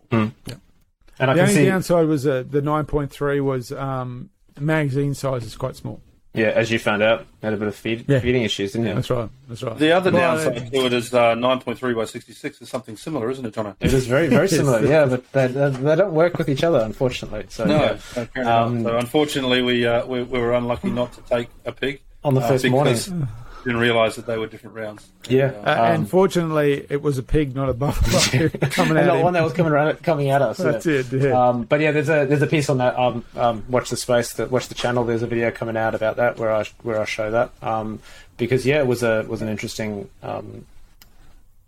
And 1.19 1.31
I 1.31 1.33
The 1.33 1.39
can 1.41 1.49
only 1.49 1.61
see, 1.61 1.65
downside 1.65 2.07
was 2.07 2.27
uh, 2.27 2.43
the 2.49 2.61
9.3 2.61 3.41
was 3.43 3.71
um, 3.71 4.29
magazine 4.59 5.13
size 5.13 5.43
is 5.45 5.55
quite 5.55 5.75
small. 5.75 6.01
yeah, 6.33 6.47
as 6.47 6.69
you 6.69 6.77
found 6.79 7.01
out, 7.01 7.25
had 7.41 7.53
a 7.53 7.57
bit 7.57 7.69
of 7.69 7.75
feed, 7.75 8.03
Yeah. 8.09 8.19
feeding 8.19 8.43
issues, 8.43 8.73
didn't 8.73 8.87
you? 8.87 8.95
That's 8.95 9.09
right. 9.09 9.29
That's 9.47 9.63
right. 9.63 9.77
The 9.77 9.91
other 9.93 10.11
Well, 10.11 10.35
downside 10.35 10.69
to 10.71 10.85
it 10.85 10.91
is 10.93 11.13
uh, 11.13 11.35
9.3 11.35 11.95
by 11.95 12.03
66 12.03 12.61
is 12.61 12.67
something 12.69 12.97
similar, 12.97 13.29
isn't 13.31 13.45
it, 13.45 13.53
Jono? 13.53 13.75
It 13.79 13.93
is 13.93 14.07
very, 14.07 14.27
very 14.27 14.47
similar, 14.59 14.85
yeah, 14.85 15.05
but 15.05 15.31
they, 15.31 15.47
they, 15.47 15.69
they 15.69 15.95
don't 15.95 16.13
work 16.13 16.37
with 16.37 16.49
each 16.49 16.63
other, 16.65 16.79
unfortunately. 16.79 17.45
So, 17.47 17.63
No, 17.63 17.75
yeah. 17.77 17.97
apparently 18.17 18.41
Um. 18.43 18.83
So 18.83 18.97
unfortunately, 18.97 19.61
we, 19.61 19.85
uh, 19.87 20.05
we 20.05 20.23
we 20.23 20.39
were 20.39 20.53
unlucky 20.53 20.89
not 20.91 21.13
to 21.13 21.21
take 21.21 21.47
a 21.65 21.71
pig 21.71 22.01
On 22.25 22.33
the 22.33 22.41
uh, 22.41 22.47
first 22.49 22.65
morning. 22.67 22.97
Because 23.65 23.79
Didn't 23.81 23.81
realise 23.81 24.15
that 24.15 24.27
they 24.27 24.37
were 24.37 24.45
different 24.45 24.75
rounds. 24.75 25.09
Yeah. 25.27 25.53
Uh, 25.65 25.71
um, 25.71 25.91
and 25.95 26.09
fortunately, 26.09 26.85
it 26.87 27.01
was 27.01 27.17
a 27.17 27.23
pig, 27.23 27.55
not 27.55 27.67
a 27.67 27.73
buffalo, 27.73 28.49
coming 28.69 28.91
and 28.91 28.99
at 28.99 29.07
not 29.07 29.23
one 29.23 29.33
that 29.33 29.43
was 29.43 29.53
coming 29.53 29.71
around, 29.71 30.01
coming 30.03 30.29
at 30.29 30.41
us. 30.41 30.57
That's 30.57 30.85
yeah. 30.85 30.99
it. 30.99 31.11
Yeah. 31.11 31.49
Um, 31.49 31.63
but 31.63 31.79
yeah, 31.79 31.91
there's 31.91 32.09
a 32.09 32.25
there's 32.25 32.43
a 32.43 32.47
piece 32.47 32.69
on 32.69 32.77
that. 32.77 32.97
Um, 32.97 33.25
um, 33.35 33.65
watch 33.67 33.89
the 33.89 33.97
space. 33.97 34.33
That 34.33 34.51
watch 34.51 34.67
the 34.67 34.75
channel. 34.75 35.03
There's 35.03 35.23
a 35.23 35.27
video 35.27 35.49
coming 35.49 35.77
out 35.77 35.95
about 35.95 36.17
that 36.17 36.37
where 36.37 36.53
I 36.53 36.65
where 36.83 37.01
I 37.01 37.05
show 37.05 37.31
that. 37.31 37.51
Um, 37.63 37.99
because 38.37 38.65
yeah, 38.65 38.79
it 38.79 38.87
was 38.87 39.01
a 39.01 39.25
was 39.27 39.41
an 39.41 39.49
interesting. 39.49 40.09
Um, 40.21 40.65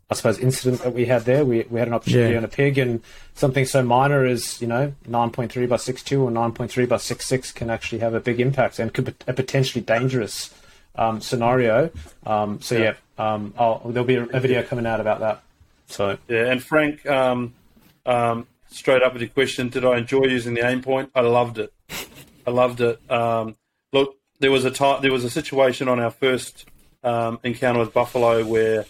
I 0.09 0.13
suppose 0.15 0.39
incident 0.39 0.83
that 0.83 0.93
we 0.93 1.05
had 1.05 1.25
there. 1.25 1.43
We 1.43 1.65
we 1.69 1.79
had 1.79 1.87
an 1.87 1.93
opportunity 1.93 2.31
Yeah. 2.31 2.37
on 2.37 2.45
a 2.45 2.47
pig, 2.47 2.77
and 2.77 3.01
something 3.33 3.65
so 3.65 3.81
minor 3.83 4.23
as 4.23 4.61
you 4.61 4.67
know 4.67 4.93
9.3 5.09 5.67
by 5.67 5.75
6.2 5.75 6.21
or 6.21 6.31
9.3 6.31 6.87
by 6.87 6.95
6.6 6.95 7.53
can 7.53 7.69
actually 7.69 7.99
have 7.99 8.13
a 8.13 8.19
big 8.19 8.39
impact 8.39 8.79
and 8.79 8.93
could 8.93 9.05
be 9.05 9.13
a 9.27 9.33
potentially 9.33 9.83
dangerous 9.83 10.53
um, 10.97 11.21
scenario. 11.21 11.89
Um, 12.25 12.61
so 12.61 12.77
yeah, 12.77 12.93
um, 13.17 13.53
I'll, 13.57 13.79
there'll 13.85 14.07
be 14.07 14.15
a, 14.15 14.23
a 14.25 14.39
video 14.39 14.63
coming 14.63 14.85
out 14.85 14.99
about 14.99 15.19
that. 15.19 15.43
So 15.87 16.17
Yeah, 16.27 16.51
and 16.51 16.61
Frank, 16.61 17.05
um, 17.05 17.53
um, 18.05 18.47
straight 18.69 19.03
up 19.03 19.13
with 19.13 19.21
your 19.21 19.29
question, 19.29 19.69
did 19.69 19.85
I 19.85 19.97
enjoy 19.97 20.25
using 20.25 20.53
the 20.53 20.61
Aimpoint? 20.61 21.09
I 21.15 21.21
loved 21.21 21.59
it. 21.59 21.73
I 22.45 22.51
loved 22.51 22.81
it. 22.81 22.99
Um, 23.11 23.55
look, 23.91 24.17
there 24.39 24.51
was 24.51 24.65
a 24.65 24.71
time, 24.71 25.01
there 25.01 25.11
was 25.11 25.23
a 25.23 25.29
situation 25.29 25.87
on 25.87 25.99
our 25.99 26.11
first 26.11 26.65
um, 27.03 27.39
encounter 27.43 27.79
with 27.79 27.93
buffalo 27.93 28.45
where 28.45 28.85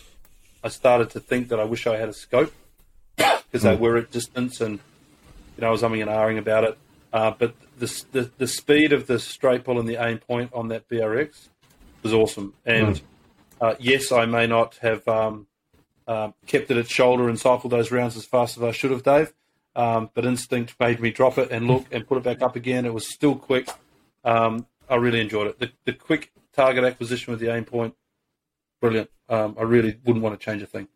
I 0.64 0.70
started 0.70 1.12
to 1.12 1.20
think 1.20 1.50
that 1.50 1.60
I 1.60 1.64
wish 1.64 1.88
I 1.88 1.98
had 1.98 2.10
a 2.10 2.14
scope 2.14 2.54
because 3.18 3.64
they 3.64 3.76
were 3.76 3.98
at 3.98 4.12
distance, 4.12 4.60
and 4.60 4.80
you 5.56 5.62
know 5.62 5.68
I 5.68 5.72
was 5.72 5.82
umming 5.82 6.02
and 6.02 6.10
ahhing 6.10 6.38
about 6.38 6.64
it. 6.64 6.78
Uh, 7.14 7.32
but 7.38 7.54
the, 7.80 8.04
the 8.12 8.32
the 8.38 8.48
speed 8.48 8.92
of 8.92 9.08
the 9.08 9.20
straight 9.20 9.64
pull 9.64 9.80
and 9.80 9.88
the 9.88 9.96
Aimpoint 9.96 10.50
on 10.54 10.68
that 10.70 10.90
BRX 10.90 11.50
was 12.12 12.32
awesome. 12.32 12.54
And 12.66 13.02
uh, 13.62 13.76
yes, 13.80 14.12
I 14.12 14.26
may 14.26 14.48
not 14.48 14.76
have. 14.78 15.08
Um, 15.08 15.48
um, 16.08 16.34
kept 16.46 16.72
it 16.72 16.78
at 16.78 16.90
shoulder 16.90 17.28
and 17.28 17.40
cycled 17.40 17.72
those 17.72 17.92
rounds 17.92 18.16
as 18.16 18.26
fast 18.26 18.58
as 18.58 18.64
I 18.64 18.72
should 18.72 18.92
have, 18.92 19.04
Dave. 19.04 19.34
Um, 19.76 20.10
but 20.14 20.26
instinct 20.26 20.76
made 20.80 21.00
me 21.00 21.12
drop 21.12 21.38
it 21.38 21.52
and 21.52 21.68
look 21.68 21.86
and 21.92 22.08
put 22.08 22.18
it 22.18 22.24
back 22.24 22.42
up 22.42 22.56
again. 22.56 22.86
It 22.86 22.94
was 22.94 23.08
still 23.08 23.36
quick. 23.36 23.70
Um, 24.24 24.66
I 24.90 24.96
really 24.96 25.20
enjoyed 25.20 25.48
it. 25.48 25.60
The, 25.60 25.72
the 25.86 25.94
quick 25.94 26.32
target 26.54 26.84
acquisition 26.84 27.32
with 27.32 27.40
the 27.40 27.48
Aimpoint, 27.48 27.94
brilliant. 28.82 29.10
Um, 29.30 29.56
I 29.60 29.64
really 29.64 30.00
wouldn't 30.04 30.24
want 30.24 30.40
to 30.40 30.44
change 30.44 30.62
a 30.64 30.66
thing. 30.66 30.88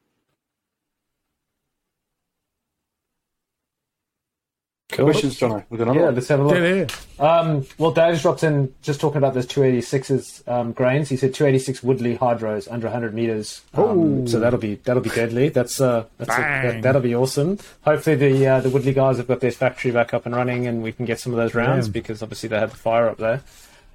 Cool. 4.92 5.06
Questions, 5.06 5.38
John? 5.38 5.64
We've 5.70 5.78
got 5.78 5.84
another 5.86 6.00
Yeah, 6.00 6.06
one. 6.08 6.16
let's 6.16 6.28
have 6.28 6.40
a 6.40 6.44
look. 6.44 6.56
Yeah, 6.58 6.86
yeah. 7.20 7.26
Um, 7.26 7.66
well, 7.78 7.92
Dave's 7.92 8.22
dropped 8.22 8.44
in 8.44 8.74
just 8.82 9.00
talking 9.00 9.18
about 9.20 9.34
those 9.34 9.48
286s 9.48 10.48
um, 10.48 10.74
grains. 10.74 11.08
He 11.10 11.16
said 11.18 11.34
286 11.34 11.82
Woodleigh 11.82 12.18
hydros 12.18 12.68
under 12.70 12.88
100 12.88 13.14
meters. 13.14 13.62
Um, 13.74 14.28
so 14.28 14.40
that'll 14.40 14.60
be 14.60 14.76
that'll 14.76 15.02
be 15.02 15.10
deadly. 15.10 15.50
That's 15.50 15.80
uh, 15.80 16.06
that's 16.18 16.30
a, 16.32 16.42
that, 16.42 16.82
that'll 16.82 17.02
be 17.02 17.16
awesome. 17.16 17.58
Hopefully 17.86 18.16
the 18.18 18.48
uh, 18.48 18.60
the 18.60 18.70
Woodleigh 18.70 18.94
guys 18.94 19.18
have 19.18 19.28
got 19.28 19.40
their 19.40 19.52
factory 19.52 19.92
back 19.92 20.14
up 20.14 20.26
and 20.26 20.36
running, 20.36 20.68
and 20.68 20.84
we 20.84 20.92
can 20.92 21.06
get 21.06 21.20
some 21.20 21.32
of 21.32 21.38
those 21.38 21.54
rounds 21.56 21.88
Yeah. 21.88 21.94
because 21.94 22.22
obviously 22.22 22.50
they 22.50 22.60
had 22.60 22.72
the 22.72 22.76
fire 22.78 23.08
up 23.08 23.18
there. 23.18 23.42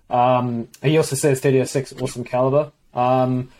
Um, 0.08 0.68
he 0.82 0.96
also 0.96 1.16
says 1.16 1.40
306 1.40 1.94
awesome 2.00 2.24
caliber. 2.24 2.72
Um, 2.94 3.50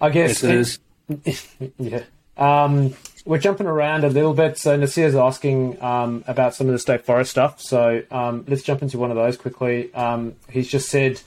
I 0.00 0.10
guess 0.10 0.42
Yes, 0.42 0.78
it 1.10 1.26
is. 1.26 1.72
yeah. 1.78 2.02
We're 3.28 3.38
jumping 3.38 3.66
around 3.66 4.04
a 4.04 4.08
little 4.08 4.32
bit. 4.32 4.56
So 4.56 4.74
Nasir's 4.76 5.14
asking 5.14 5.82
um, 5.82 6.24
about 6.26 6.54
some 6.54 6.66
of 6.66 6.72
the 6.72 6.78
state 6.78 7.04
forest 7.04 7.30
stuff. 7.30 7.60
So 7.60 8.02
um, 8.10 8.44
let's 8.48 8.62
jump 8.62 8.80
into 8.80 8.96
one 8.98 9.10
of 9.10 9.16
those 9.16 9.36
quickly. 9.36 9.92
Um, 9.94 10.34
he's 10.50 10.66
just 10.66 10.88
said, 10.88 11.20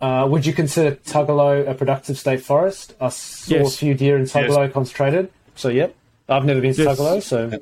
uh, 0.00 0.26
would 0.30 0.46
you 0.46 0.52
consider 0.52 0.94
Tuggolo 0.96 1.68
a 1.68 1.74
productive 1.74 2.16
state 2.16 2.42
forest? 2.42 2.94
I 3.00 3.08
saw 3.08 3.54
Yes. 3.56 3.74
a 3.74 3.78
few 3.78 3.94
deer 3.94 4.16
in 4.16 4.24
Tuggolo 4.24 4.72
concentrated. 4.72 5.30
So 5.56 5.68
yep, 5.68 5.94
I've 6.28 6.44
never 6.44 6.60
been 6.60 6.74
to 6.74 6.82
Yes. 6.84 6.96
Tuggolo. 6.98 7.22
So 7.22 7.60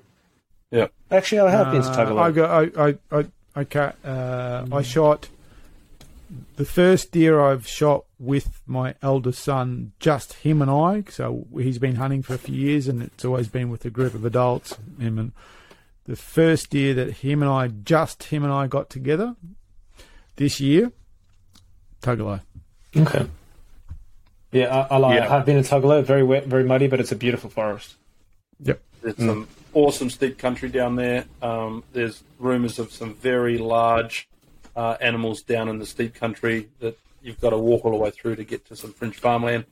Yeah. 0.71 0.89
actually, 1.11 1.41
I 1.41 1.51
have 1.51 1.73
been 1.73 1.83
to 1.83 1.89
Uh, 1.89 1.97
Tuggolo. 1.97 2.21
I 2.21 2.31
got. 2.31 2.51
I. 2.51 2.89
I. 2.89 3.19
I. 3.21 3.25
I, 3.57 3.65
ca- 3.65 3.95
uh, 4.05 4.67
I 4.71 4.83
shot 4.83 5.29
the 6.57 6.65
first 6.65 7.13
deer 7.13 7.41
I've 7.41 7.67
shot 7.67 8.05
with 8.19 8.61
my 8.67 8.95
eldest 9.03 9.43
son, 9.43 9.93
just 10.01 10.35
him 10.35 10.61
and 10.61 10.71
I. 10.71 11.05
So 11.11 11.47
he's 11.55 11.79
been 11.79 11.97
hunting 11.97 12.23
for 12.23 12.35
a 12.35 12.39
few 12.39 12.55
years, 12.57 12.89
and 12.89 13.03
it's 13.03 13.25
always 13.25 13.49
been 13.49 13.71
with 13.71 13.85
a 13.85 13.91
group 13.91 14.15
of 14.15 14.25
adults. 14.25 14.77
Him 14.99 15.19
and 15.19 15.33
the 16.05 16.17
first 16.17 16.71
deer 16.71 16.95
that 16.95 17.19
him 17.19 17.43
and 17.43 17.51
I, 17.51 17.69
just 17.69 18.25
him 18.25 18.45
and 18.45 18.53
I, 18.53 18.67
got 18.67 18.91
together 18.91 19.37
this 20.37 20.61
year, 20.61 20.93
Tuggolo. 22.03 22.41
Okay. 22.97 23.27
Yeah, 24.53 24.87
I, 24.91 24.95
I 24.95 24.99
like 24.99 25.17
Yeah. 25.17 25.25
it. 25.27 25.31
I've 25.31 25.47
been 25.47 25.59
in 25.59 25.65
Tuggolo, 25.65 26.03
very 26.03 26.23
wet, 26.23 26.47
very 26.47 26.65
muddy, 26.65 26.87
but 26.89 27.01
it's 27.01 27.13
a 27.13 27.17
beautiful 27.17 27.51
forest. 27.51 27.95
Yep. 28.61 28.81
There's 29.03 29.17
some 29.17 29.47
awesome 29.75 30.11
steep 30.11 30.39
country 30.39 30.69
down 30.69 30.97
there. 30.97 31.27
Um, 31.43 31.85
there's 31.93 32.23
rumours 32.39 32.79
of 32.79 32.93
some 32.93 33.15
very 33.15 33.59
large 33.59 34.29
uh, 34.79 34.97
animals 35.01 35.43
down 35.43 35.69
in 35.69 35.79
the 35.81 35.87
steep 35.87 36.15
country 36.15 36.69
that 36.79 36.97
you've 37.21 37.41
got 37.41 37.51
to 37.51 37.59
walk 37.59 37.85
all 37.85 37.91
the 37.91 37.97
way 37.97 38.11
through 38.13 38.37
to 38.37 38.45
get 38.45 38.65
to 38.67 38.77
some 38.77 38.93
French 38.93 39.17
farmland. 39.17 39.65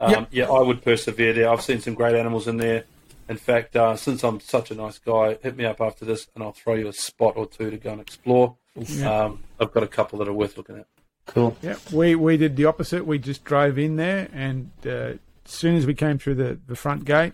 Um, 0.00 0.12
Yep. 0.12 0.28
Yeah, 0.30 0.50
I 0.50 0.62
would 0.62 0.80
persevere 0.82 1.32
there. 1.32 1.48
I've 1.50 1.60
seen 1.62 1.80
some 1.80 1.94
great 1.94 2.14
animals 2.14 2.46
in 2.46 2.58
there. 2.58 2.84
In 3.28 3.36
fact, 3.36 3.74
uh, 3.74 3.96
since 3.96 4.22
I'm 4.22 4.38
such 4.38 4.70
a 4.70 4.74
nice 4.74 4.98
guy, 4.98 5.38
hit 5.42 5.56
me 5.56 5.64
up 5.64 5.80
after 5.80 6.04
this 6.04 6.28
and 6.34 6.44
I'll 6.44 6.52
throw 6.52 6.74
you 6.74 6.86
a 6.88 6.92
spot 6.92 7.36
or 7.36 7.46
two 7.46 7.70
to 7.70 7.76
go 7.78 7.90
and 7.92 8.00
explore. 8.00 8.56
Um, 9.04 9.42
I've 9.58 9.72
got 9.72 9.82
a 9.82 9.88
couple 9.88 10.18
that 10.20 10.28
are 10.28 10.32
worth 10.32 10.56
looking 10.56 10.78
at. 10.78 10.86
Cool. 11.26 11.56
Yeah, 11.62 11.76
we 11.92 12.14
we 12.14 12.36
did 12.36 12.54
the 12.54 12.66
opposite. 12.66 13.06
We 13.06 13.18
just 13.18 13.44
drove 13.44 13.78
in 13.78 13.96
there, 13.96 14.28
and 14.32 14.70
uh, 14.84 14.90
as 14.90 15.18
soon 15.46 15.74
as 15.74 15.86
we 15.86 15.94
came 15.94 16.18
through 16.18 16.34
the, 16.34 16.58
the 16.66 16.76
front 16.76 17.06
gate, 17.06 17.32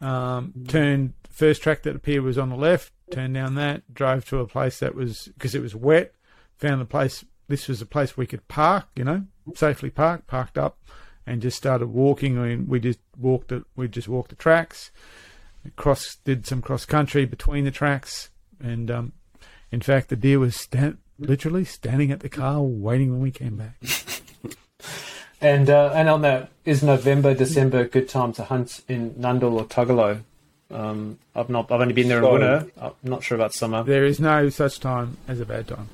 um, 0.00 0.52
turned 0.68 1.14
first 1.30 1.62
track 1.62 1.82
that 1.84 1.96
appeared 1.96 2.22
was 2.24 2.36
on 2.36 2.50
the 2.50 2.56
left. 2.56 2.92
Turned 3.10 3.34
down 3.34 3.54
that, 3.54 3.94
drove 3.94 4.26
to 4.26 4.40
a 4.40 4.46
place 4.46 4.78
that 4.80 4.94
was 4.94 5.28
because 5.34 5.54
it 5.54 5.62
was 5.62 5.74
wet. 5.74 6.14
Found 6.58 6.82
a 6.82 6.86
place. 6.86 7.24
This 7.48 7.68
was 7.68 7.80
a 7.80 7.86
place 7.86 8.16
we 8.16 8.26
could 8.26 8.46
park, 8.48 8.86
you 8.94 9.04
know, 9.04 9.24
safely 9.54 9.90
park. 9.90 10.26
Parked 10.26 10.58
up, 10.58 10.78
and 11.26 11.40
just 11.40 11.56
started 11.56 11.86
walking. 11.86 12.38
I 12.38 12.48
mean, 12.48 12.68
we 12.68 12.80
just 12.80 13.00
walked 13.16 13.52
it. 13.52 13.64
We 13.76 13.88
just 13.88 14.08
walked 14.08 14.30
the 14.30 14.36
tracks. 14.36 14.90
Cross 15.76 16.18
did 16.24 16.46
some 16.46 16.62
cross 16.62 16.84
country 16.84 17.24
between 17.24 17.64
the 17.64 17.70
tracks, 17.70 18.30
and 18.60 18.90
um, 18.90 19.12
in 19.70 19.80
fact, 19.80 20.08
the 20.08 20.16
deer 20.16 20.38
was 20.38 20.56
stand, 20.56 20.98
literally 21.18 21.64
standing 21.64 22.10
at 22.10 22.20
the 22.20 22.28
car 22.28 22.62
waiting 22.62 23.10
when 23.10 23.20
we 23.20 23.30
came 23.30 23.56
back. 23.56 23.76
And 25.40 25.70
uh, 25.70 25.92
and 25.94 26.08
on 26.08 26.22
that, 26.22 26.50
is 26.64 26.82
November, 26.82 27.32
December 27.32 27.80
a 27.80 27.84
good 27.84 28.08
time 28.08 28.32
to 28.34 28.44
hunt 28.44 28.82
in 28.88 29.10
Nundle 29.12 29.52
or 29.52 29.64
Tuggolo? 29.64 30.22
Um, 30.70 31.18
I've 31.34 31.48
not. 31.48 31.72
I've 31.72 31.80
only 31.80 31.94
been 31.94 32.08
there 32.08 32.18
in 32.18 32.30
winter. 32.30 32.70
I'm 32.80 32.92
not 33.02 33.22
sure 33.22 33.36
about 33.36 33.54
summer. 33.54 33.82
There 33.84 34.04
is 34.04 34.20
no 34.20 34.48
such 34.50 34.80
time 34.80 35.16
as 35.26 35.40
a 35.40 35.46
bad 35.46 35.68
time. 35.68 35.88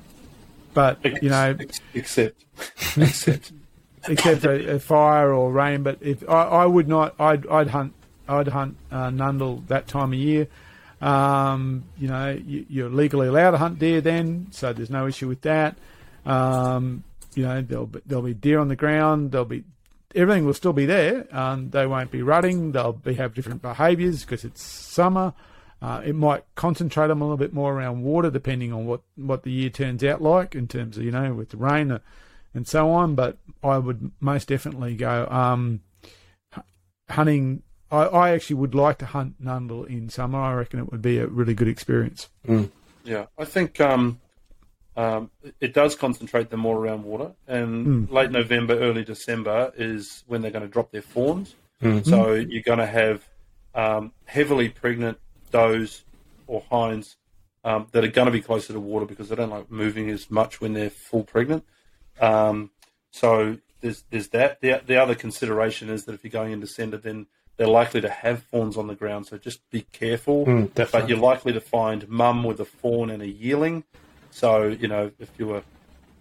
But, 0.75 1.23
you 1.23 1.29
know, 1.29 1.57
except, 1.93 2.43
except, 2.97 3.53
except 4.09 4.43
a, 4.43 4.75
a 4.75 4.79
fire 4.79 5.33
or 5.33 5.51
rain. 5.51 5.83
But 5.83 5.99
if 6.01 6.27
I, 6.29 6.43
I 6.43 6.65
would 6.65 6.89
not, 6.89 7.15
I'd, 7.17 7.47
I'd 7.47 7.69
hunt, 7.69 7.93
I'd 8.27 8.49
hunt 8.49 8.75
uh, 8.91 9.07
Nundle 9.07 9.65
that 9.67 9.87
time 9.87 10.11
of 10.11 10.19
year. 10.19 10.47
Um, 11.01 11.85
you 11.97 12.09
know, 12.09 12.31
you, 12.31 12.65
you're 12.69 12.89
legally 12.89 13.27
allowed 13.27 13.51
to 13.51 13.57
hunt 13.57 13.79
deer 13.79 14.01
then, 14.01 14.47
so 14.51 14.73
there's 14.73 14.89
no 14.89 15.07
issue 15.07 15.29
with 15.29 15.41
that. 15.41 15.77
Um, 16.25 17.05
you 17.35 17.43
know, 17.43 17.61
there'll 17.61 17.85
be, 17.85 18.01
there'll 18.05 18.23
be 18.23 18.33
deer 18.33 18.59
on 18.59 18.67
the 18.67 18.75
ground. 18.75 19.31
There'll 19.31 19.45
be 19.45 19.63
everything 20.15 20.45
will 20.45 20.53
still 20.53 20.73
be 20.73 20.85
there. 20.85 21.27
Um, 21.35 21.69
they 21.69 21.85
won't 21.85 22.11
be 22.11 22.21
rutting. 22.21 22.71
They'll 22.71 22.93
be 22.93 23.15
have 23.15 23.33
different 23.33 23.61
behaviours 23.61 24.21
because 24.21 24.43
it's 24.43 24.61
summer. 24.61 25.33
Uh, 25.81 26.01
it 26.03 26.15
might 26.15 26.45
concentrate 26.55 27.07
them 27.07 27.21
a 27.21 27.25
little 27.25 27.37
bit 27.37 27.53
more 27.53 27.73
around 27.73 28.01
water, 28.01 28.31
depending 28.31 28.73
on 28.73 28.85
what, 28.85 29.01
what 29.15 29.43
the 29.43 29.51
year 29.51 29.69
turns 29.69 30.03
out 30.03 30.21
like 30.21 30.55
in 30.55 30.67
terms 30.67 30.97
of 30.97 31.03
you 31.03 31.11
know 31.11 31.33
with 31.33 31.49
the 31.49 31.57
rain 31.57 31.99
and 32.53 32.67
so 32.67 32.89
on. 32.91 33.15
But 33.15 33.37
I 33.61 33.77
would 33.77 34.11
most 34.19 34.47
definitely 34.47 34.95
go 34.95 35.27
um, 35.29 35.81
hunting. 37.09 37.63
I, 37.91 38.03
I 38.03 38.29
actually 38.31 38.55
would 38.55 38.73
like 38.73 38.97
to 38.99 39.05
hunt 39.05 39.43
Nundle 39.43 39.85
in 39.87 40.09
summer. 40.09 40.39
I 40.39 40.53
reckon 40.53 40.79
it 40.79 40.91
would 40.91 41.01
be 41.01 41.19
a 41.19 41.27
really 41.27 41.53
good 41.53 41.67
experience. 41.67 42.29
Yeah, 43.03 43.27
I 43.37 43.45
think 43.45 43.79
um, 43.79 44.19
um, 44.97 45.29
it 45.59 45.73
does 45.73 45.95
concentrate 45.95 46.49
them 46.49 46.61
more 46.61 46.77
around 46.77 47.03
water, 47.03 47.31
and 47.47 48.09
late 48.09 48.31
November, 48.31 48.79
early 48.79 49.03
December 49.03 49.73
is 49.77 50.23
when 50.27 50.41
they're 50.41 50.51
going 50.51 50.63
to 50.65 50.71
drop 50.71 50.91
their 50.91 51.01
fawns. 51.01 51.55
So 52.05 52.33
you're 52.33 52.63
going 52.63 52.79
to 52.79 52.85
have 52.87 53.27
um, 53.75 54.11
heavily 54.25 54.69
pregnant 54.69 55.17
does 55.51 56.03
or 56.47 56.63
hinds 56.71 57.17
um, 57.63 57.87
that 57.91 58.03
are 58.03 58.07
going 58.07 58.27
to 58.27 58.31
be 58.31 58.41
closer 58.41 58.73
to 58.73 58.79
water 58.79 59.05
because 59.05 59.29
they 59.29 59.35
don't 59.35 59.49
like 59.49 59.69
moving 59.69 60.09
as 60.09 60.31
much 60.31 60.61
when 60.61 60.73
they're 60.73 60.89
full 60.89 61.23
pregnant. 61.23 61.63
Um, 62.21 62.71
so 63.11 63.57
there's 63.81 64.03
there's 64.09 64.29
that. 64.29 64.61
The, 64.61 64.81
the 64.85 64.95
other 65.01 65.15
consideration 65.15 65.89
is 65.89 66.05
that 66.05 66.13
if 66.13 66.23
you're 66.23 66.31
going 66.31 66.53
in 66.53 66.59
December, 66.61 66.97
then 66.97 67.27
they're 67.57 67.67
likely 67.67 68.01
to 68.01 68.09
have 68.09 68.43
fawns 68.43 68.77
on 68.77 68.87
the 68.87 68.95
ground. 68.95 69.27
So 69.27 69.37
just 69.37 69.69
be 69.69 69.81
careful. 69.91 70.45
but 70.91 71.07
you're 71.09 71.17
likely 71.17 71.53
to 71.53 71.61
find 71.61 72.07
mum 72.09 72.43
with 72.43 72.59
a 72.59 72.65
fawn 72.65 73.09
and 73.09 73.21
a 73.21 73.27
yearling. 73.27 73.83
So 74.35 74.67
you 74.67 74.87
know 74.89 75.11
if 75.17 75.31
you 75.39 75.47
were 75.47 75.63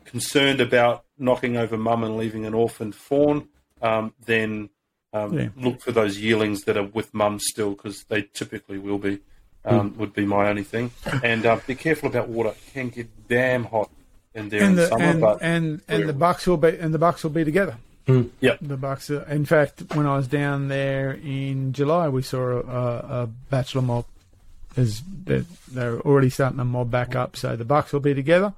concerned 0.05 0.61
about 0.61 1.05
knocking 1.19 1.57
over 1.57 1.77
mum 1.77 2.05
and 2.05 2.17
leaving 2.17 2.47
an 2.47 2.55
orphaned 2.55 2.95
fawn, 2.95 3.49
um, 3.83 4.15
then 4.25 4.71
um, 5.13 5.37
Yeah. 5.39 5.49
look 5.57 5.81
for 5.81 5.93
those 5.93 6.19
yearlings 6.19 6.63
that 6.65 6.77
are 6.77 6.91
with 6.99 7.13
mum 7.13 7.39
still 7.41 7.73
because 7.73 8.05
they 8.05 8.23
typically 8.23 8.79
will 8.79 8.99
be. 8.99 9.19
Um, 9.67 9.97
Would 9.97 10.13
be 10.13 10.27
my 10.27 10.49
only 10.51 10.63
thing. 10.63 10.91
And 11.23 11.47
uh, 11.47 11.59
be 11.67 11.75
careful 11.75 12.11
about 12.11 12.29
water. 12.29 12.51
It 12.51 12.73
can 12.75 12.91
get 12.91 13.09
damn 13.29 13.65
hot 13.65 13.91
in 14.35 14.51
there 14.51 14.61
in 14.61 14.67
And 14.67 14.79
the 14.79 14.89
summer, 14.89 15.05
and, 15.05 15.21
but 15.23 15.39
and 15.41 15.81
and 15.89 16.07
the 16.07 16.13
bucks 16.13 16.47
will 16.47 16.59
be 16.59 16.77
and 16.77 16.93
the 16.93 16.99
bucks 16.99 17.25
will 17.25 17.31
be 17.31 17.45
together. 17.45 17.79
yeah, 18.41 18.57
The 18.61 18.77
bucks. 18.77 19.09
Are, 19.11 19.23
in 19.23 19.47
fact, 19.47 19.83
when 19.95 20.07
I 20.07 20.17
was 20.19 20.29
down 20.29 20.69
there 20.69 21.13
in 21.13 21.73
July, 21.73 22.11
we 22.11 22.21
saw 22.21 22.43
a, 22.47 22.61
a, 22.61 23.23
a 23.23 23.27
bachelor 23.49 23.81
mob. 23.83 24.05
Is 24.77 25.03
they're, 25.25 25.45
they're 25.71 26.01
already 26.01 26.31
starting 26.31 26.59
to 26.59 26.65
mob 26.65 26.91
back 26.91 27.15
up, 27.15 27.37
so 27.37 27.57
the 27.57 27.65
bucks 27.65 27.93
will 27.93 28.01
be 28.01 28.15
together. 28.15 28.53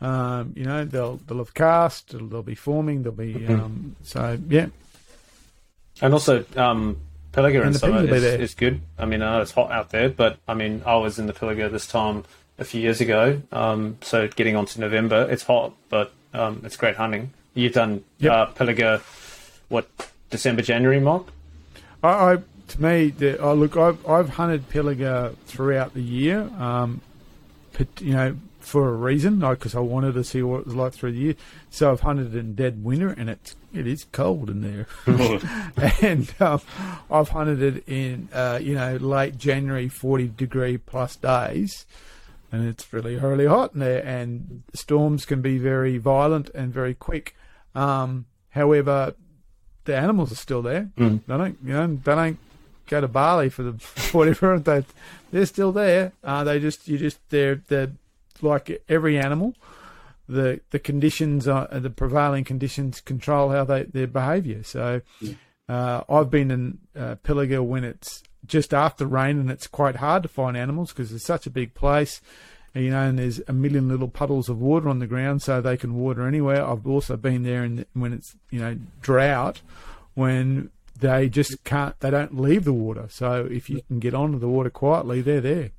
Um, 0.00 0.54
you 0.56 0.64
know, 0.64 0.84
they'll 0.84 1.16
they'll 1.16 1.38
have 1.38 1.52
cast, 1.52 2.10
they'll, 2.10 2.42
be 2.42 2.54
forming, 2.54 3.02
they'll 3.02 3.12
be 3.12 3.46
um, 3.46 3.96
so 4.02 4.38
yeah. 4.48 4.68
And 6.00 6.14
also, 6.14 6.44
um, 6.56 6.96
in 7.36 7.44
And 7.44 7.76
summer 7.76 8.00
people 8.00 8.14
will 8.14 8.20
be 8.20 8.26
is, 8.26 8.50
is 8.50 8.54
good. 8.54 8.80
I 8.98 9.04
mean, 9.04 9.20
I 9.20 9.36
know 9.36 9.42
it's 9.42 9.52
hot 9.52 9.70
out 9.70 9.90
there, 9.90 10.08
but 10.08 10.38
I 10.48 10.54
mean, 10.54 10.82
I 10.86 10.96
was 10.96 11.18
in 11.18 11.26
the 11.26 11.34
Pilliga 11.34 11.70
this 11.70 11.86
time 11.86 12.24
a 12.58 12.64
few 12.64 12.80
years 12.80 13.00
ago. 13.00 13.42
Um, 13.52 13.98
so 14.00 14.28
getting 14.28 14.56
on 14.56 14.66
to 14.66 14.80
November, 14.80 15.28
it's 15.30 15.42
hot, 15.42 15.74
but 15.88 16.12
um, 16.32 16.62
it's 16.64 16.76
great 16.76 16.96
hunting. 16.96 17.32
You've 17.54 17.72
done 17.72 18.04
Yep. 18.18 18.32
uh, 18.32 18.98
what, 19.68 19.88
December, 20.30 20.62
January, 20.62 21.00
Mark? 21.00 21.26
I, 22.02 22.08
I 22.08 22.38
to 22.70 22.82
me, 22.82 23.10
the, 23.10 23.38
oh, 23.38 23.54
look, 23.54 23.76
I've 23.76 24.06
I've 24.08 24.30
hunted 24.30 24.68
Pilliga 24.68 25.36
throughout 25.46 25.94
the 25.94 26.02
year. 26.02 26.40
Um, 26.58 27.00
but, 27.72 27.88
you 28.00 28.12
know, 28.14 28.36
for 28.60 28.88
a 28.88 28.92
reason, 28.92 29.40
because 29.40 29.74
I 29.74 29.80
wanted 29.80 30.14
to 30.14 30.24
see 30.24 30.42
what 30.42 30.60
it 30.60 30.66
was 30.66 30.74
like 30.74 30.92
through 30.92 31.12
the 31.12 31.18
year. 31.18 31.34
So 31.70 31.90
I've 31.90 32.00
hunted 32.00 32.34
in 32.34 32.54
dead 32.54 32.84
winter, 32.84 33.08
and 33.08 33.28
it's 33.28 33.56
it 33.72 33.86
is 33.86 34.04
cold 34.12 34.50
in 34.50 34.60
there. 34.60 34.86
and 36.02 36.32
um, 36.40 36.60
I've 37.10 37.30
hunted 37.30 37.62
it 37.62 37.88
in 37.88 38.28
uh, 38.32 38.58
you 38.62 38.74
know 38.74 38.96
late 38.96 39.38
January, 39.38 39.88
forty 39.88 40.28
degree 40.28 40.78
plus 40.78 41.16
days, 41.16 41.86
and 42.52 42.68
it's 42.68 42.92
really 42.92 43.16
really 43.16 43.46
hot 43.46 43.74
in 43.74 43.80
there. 43.80 44.04
And 44.04 44.62
storms 44.74 45.24
can 45.24 45.40
be 45.40 45.58
very 45.58 45.98
violent 45.98 46.50
and 46.50 46.72
very 46.72 46.94
quick. 46.94 47.34
Um, 47.74 48.26
however, 48.50 49.14
the 49.84 49.96
animals 49.96 50.32
are 50.32 50.36
still 50.36 50.62
there. 50.62 50.90
They 51.26 51.36
don't, 51.36 51.58
you 51.64 51.72
know, 51.72 51.86
they 51.86 52.14
don't 52.14 52.38
go 52.90 53.00
to 53.00 53.08
Bali 53.08 53.48
for 53.48 53.62
the 53.62 53.72
whatever. 54.12 54.58
They 54.58 54.84
they're 55.30 55.46
still 55.46 55.72
there. 55.72 56.12
Uh, 56.22 56.44
they 56.44 56.58
just 56.58 56.88
you 56.88 56.98
just 56.98 57.18
they're 57.30 57.56
they're 57.68 57.92
like 58.42 58.82
every 58.88 59.18
animal. 59.18 59.54
The 60.28 60.60
the 60.70 60.78
conditions 60.78 61.48
are 61.48 61.66
the 61.68 61.90
prevailing 61.90 62.44
conditions 62.44 63.00
control 63.00 63.50
how 63.50 63.64
they 63.64 63.84
their 63.84 64.06
behaviour. 64.06 64.62
So 64.62 65.00
uh, 65.68 66.02
I've 66.08 66.30
been 66.30 66.50
in 66.50 66.78
uh, 66.96 67.16
Pilliga 67.24 67.64
when 67.64 67.84
it's 67.84 68.22
just 68.46 68.74
after 68.74 69.06
rain 69.06 69.38
and 69.38 69.50
it's 69.50 69.66
quite 69.66 69.96
hard 69.96 70.22
to 70.24 70.28
find 70.28 70.56
animals 70.56 70.92
because 70.92 71.12
it's 71.12 71.24
such 71.24 71.46
a 71.46 71.50
big 71.50 71.74
place. 71.74 72.20
You 72.72 72.90
know, 72.90 73.02
and 73.02 73.18
there's 73.18 73.40
a 73.48 73.52
million 73.52 73.88
little 73.88 74.06
puddles 74.06 74.48
of 74.48 74.60
water 74.60 74.88
on 74.88 75.00
the 75.00 75.06
ground, 75.08 75.42
so 75.42 75.60
they 75.60 75.76
can 75.76 75.96
water 75.96 76.24
anywhere. 76.24 76.64
I've 76.64 76.86
also 76.86 77.16
been 77.16 77.42
there 77.42 77.64
in, 77.64 77.84
when 77.94 78.12
it's 78.12 78.36
you 78.50 78.60
know 78.60 78.76
drought, 79.00 79.60
when 80.14 80.70
they 81.00 81.28
just 81.28 81.62
can't, 81.64 81.98
they 82.00 82.10
don't 82.10 82.40
leave 82.40 82.64
the 82.64 82.72
water. 82.72 83.06
So 83.10 83.48
if 83.50 83.68
you 83.68 83.82
can 83.88 83.98
get 83.98 84.14
onto 84.14 84.38
the 84.38 84.48
water 84.48 84.70
quietly, 84.70 85.20
they're 85.20 85.40
there. 85.40 85.70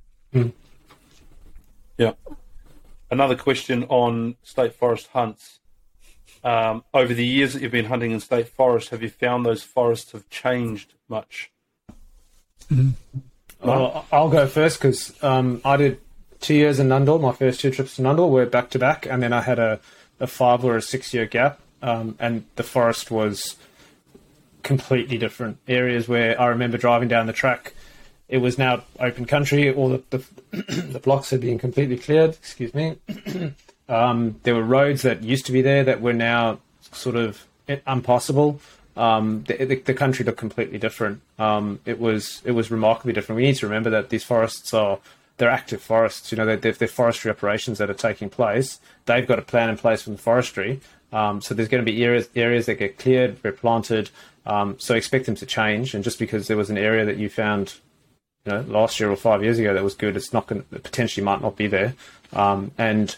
Yeah. 1.97 2.13
Another 3.09 3.35
question 3.35 3.83
on 3.85 4.35
state 4.43 4.75
forest 4.75 5.07
hunts. 5.13 5.59
Um, 6.43 6.83
over 6.93 7.13
the 7.13 7.25
years 7.25 7.53
that 7.53 7.61
you've 7.61 7.71
been 7.71 7.85
hunting 7.85 8.11
in 8.11 8.19
state 8.19 8.47
forest, 8.47 8.89
have 8.89 9.03
you 9.03 9.09
found 9.09 9.45
those 9.45 9.61
forests 9.61 10.11
have 10.13 10.27
changed 10.29 10.93
much? 11.07 11.51
Well, 13.61 14.05
I'll 14.11 14.29
go 14.29 14.47
first 14.47 14.79
because 14.79 15.13
um, 15.23 15.61
I 15.63 15.77
did 15.77 15.99
two 16.39 16.55
years 16.55 16.79
in 16.79 16.87
Nundle. 16.87 17.21
My 17.21 17.33
first 17.33 17.59
two 17.59 17.69
trips 17.69 17.97
to 17.97 18.01
Nundle 18.01 18.31
were 18.31 18.45
back 18.47 18.71
to 18.71 18.79
back, 18.79 19.05
and 19.05 19.21
then 19.21 19.33
I 19.33 19.41
had 19.41 19.59
a 19.59 19.79
a 20.21 20.27
five 20.27 20.63
or 20.63 20.77
a 20.77 20.81
six 20.81 21.13
year 21.13 21.25
gap, 21.25 21.59
um, 21.81 22.15
and 22.19 22.45
the 22.55 22.63
forest 22.63 23.11
was 23.11 23.57
completely 24.63 25.17
different. 25.17 25.57
Areas 25.67 26.07
where 26.07 26.39
I 26.39 26.47
remember 26.47 26.77
driving 26.77 27.07
down 27.07 27.27
the 27.27 27.33
track, 27.33 27.73
it 28.27 28.37
was 28.37 28.57
now 28.57 28.83
open 28.99 29.25
country. 29.25 29.73
All 29.73 29.89
the 29.89 30.03
the, 30.09 30.25
the 30.91 30.99
blocks 30.99 31.29
had 31.29 31.41
been 31.41 31.59
completely 31.59 31.97
cleared. 31.97 32.31
Excuse 32.31 32.73
me. 32.73 32.97
um, 33.89 34.39
there 34.43 34.55
were 34.55 34.63
roads 34.63 35.01
that 35.03 35.23
used 35.23 35.45
to 35.47 35.51
be 35.51 35.61
there 35.61 35.83
that 35.83 36.01
were 36.01 36.13
now 36.13 36.59
sort 36.91 37.15
of 37.15 37.45
impossible. 37.67 38.59
Um, 38.97 39.43
the, 39.47 39.65
the, 39.65 39.75
the, 39.75 39.93
country 39.93 40.25
looked 40.25 40.37
completely 40.37 40.77
different. 40.77 41.21
Um, 41.39 41.79
it 41.85 41.99
was 41.99 42.41
it 42.43 42.51
was 42.51 42.69
remarkably 42.71 43.13
different. 43.13 43.37
We 43.37 43.43
need 43.43 43.55
to 43.55 43.67
remember 43.67 43.89
that 43.91 44.09
these 44.09 44.23
forests 44.23 44.73
are 44.73 44.99
they're 45.37 45.49
active 45.49 45.81
forests. 45.81 46.31
You 46.31 46.37
know, 46.37 46.45
they're, 46.45 46.71
they're, 46.73 46.87
forestry 46.87 47.31
operations 47.31 47.77
that 47.77 47.89
are 47.89 47.95
taking 47.95 48.29
place. 48.29 48.79
They've 49.05 49.25
got 49.25 49.39
a 49.39 49.41
plan 49.41 49.69
in 49.69 49.77
place 49.77 50.01
from 50.03 50.13
the 50.13 50.21
forestry. 50.21 50.81
Um, 51.11 51.41
so 51.41 51.53
there's 51.53 51.67
going 51.67 51.83
to 51.83 51.91
be 51.91 52.03
areas 52.03 52.29
areas 52.35 52.65
that 52.67 52.75
get 52.75 52.97
cleared, 52.97 53.37
replanted. 53.43 54.09
Um, 54.45 54.79
so 54.79 54.95
expect 54.95 55.25
them 55.25 55.35
to 55.35 55.45
change. 55.45 55.93
And 55.93 56.03
just 56.03 56.19
because 56.19 56.47
there 56.47 56.57
was 56.57 56.69
an 56.69 56.77
area 56.77 57.05
that 57.05 57.17
you 57.17 57.29
found, 57.29 57.75
you 58.45 58.51
know, 58.51 58.61
last 58.61 58.99
year 58.99 59.11
or 59.11 59.15
five 59.15 59.43
years 59.43 59.59
ago 59.59 59.73
that 59.73 59.83
was 59.83 59.93
good, 59.93 60.15
it's 60.15 60.33
not 60.33 60.47
going 60.47 60.63
to 60.63 60.79
potentially 60.79 61.23
might 61.23 61.41
not 61.41 61.55
be 61.55 61.67
there. 61.67 61.93
Um, 62.33 62.71
and 62.77 63.15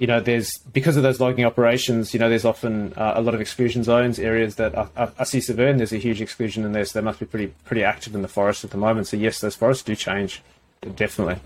you 0.00 0.06
know, 0.06 0.18
there's 0.18 0.56
because 0.72 0.96
of 0.96 1.02
those 1.02 1.20
logging 1.20 1.44
operations, 1.44 2.14
you 2.14 2.20
know, 2.20 2.30
there's 2.30 2.46
often 2.46 2.94
uh, 2.96 3.12
a 3.16 3.20
lot 3.20 3.34
of 3.34 3.40
exclusion 3.42 3.84
zones, 3.84 4.18
areas 4.18 4.56
that 4.56 4.76
I, 4.76 4.88
I, 4.96 5.08
I, 5.18 5.24
see 5.24 5.42
Severn. 5.42 5.76
There's 5.76 5.92
a 5.92 5.98
huge 5.98 6.22
exclusion 6.22 6.64
in 6.64 6.72
there, 6.72 6.86
so 6.86 6.98
they 6.98 7.04
must 7.04 7.20
be 7.20 7.26
pretty 7.26 7.48
pretty 7.66 7.84
active 7.84 8.14
in 8.14 8.22
the 8.22 8.28
forest 8.28 8.64
at 8.64 8.70
the 8.70 8.78
moment. 8.78 9.08
So 9.08 9.18
yes, 9.18 9.40
those 9.40 9.54
forests 9.54 9.84
do 9.84 9.94
change, 9.94 10.42
definitely. 10.96 11.36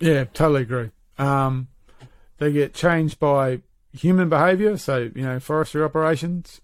Yeah, 0.00 0.24
totally 0.32 0.62
agree. 0.62 0.90
Um, 1.18 1.68
they 2.38 2.52
get 2.52 2.72
changed 2.72 3.18
by 3.18 3.60
human 3.92 4.30
behaviour, 4.30 4.78
so 4.78 5.10
you 5.14 5.24
know, 5.24 5.38
forestry 5.38 5.82
operations. 5.82 6.62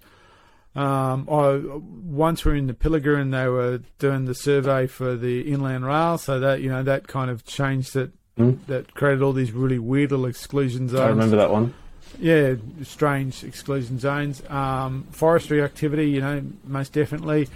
Um, 0.77 1.29
I 1.29 1.61
once 1.65 2.45
we 2.45 2.53
were 2.53 2.57
in 2.57 2.69
the 2.69 2.75
Pilliga 2.75 3.21
and 3.21 3.35
they 3.35 3.49
were 3.49 3.81
doing 3.99 4.27
the 4.27 4.35
survey 4.35 4.87
for 4.87 5.17
the 5.17 5.53
inland 5.53 5.85
rail, 5.85 6.17
so 6.17 6.39
that 6.39 6.61
you 6.61 6.69
know 6.69 6.83
that 6.85 7.09
kind 7.09 7.31
of 7.31 7.45
changed 7.45 7.97
it 7.97 8.13
mm. 8.39 8.59
that 8.67 8.95
created 8.95 9.23
all 9.23 9.33
these 9.33 9.53
really 9.53 9.79
weird 9.79 10.11
little 10.13 10.27
exclusion 10.27 10.89
zones. 10.89 11.01
I 11.01 11.09
remember 11.09 11.37
that 11.37 11.51
one. 11.51 11.75
Yeah, 12.19 12.55
strange 12.83 13.45
exclusion 13.45 13.99
zones. 13.99 14.43
Um, 14.49 15.07
forestry 15.11 15.63
activity, 15.63 16.11
you 16.11 16.21
know, 16.21 16.43
most 16.65 16.93
definitely. 16.93 17.49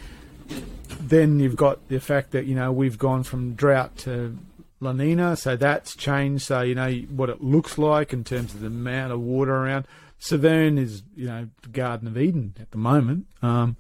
Then 1.01 1.39
you've 1.39 1.57
got 1.57 1.89
the 1.89 2.01
fact 2.01 2.33
that 2.33 2.47
you 2.47 2.55
know 2.55 2.73
we've 2.73 2.99
gone 2.99 3.23
from 3.23 3.55
drought 3.55 3.97
to 3.99 4.37
La 4.81 4.93
Nina, 4.93 5.37
so 5.37 5.57
that's 5.57 5.95
changed. 5.95 6.45
So 6.45 6.63
you 6.63 6.75
know 6.75 6.93
what 7.11 7.31
it 7.31 7.43
looks 7.43 7.79
like 7.79 8.13
in 8.13 8.25
terms 8.25 8.55
of 8.55 8.61
the 8.61 8.69
amount 8.69 9.13
of 9.13 9.21
water 9.21 9.55
around. 9.55 9.87
Severn 10.19 10.79
is 10.79 11.03
you 11.15 11.27
know 11.27 11.49
the 11.63 11.69
Garden 11.69 12.09
of 12.09 12.17
Eden 12.17 12.55
at 12.61 12.71
the 12.71 12.79
moment. 12.79 13.27
Um, 13.43 13.77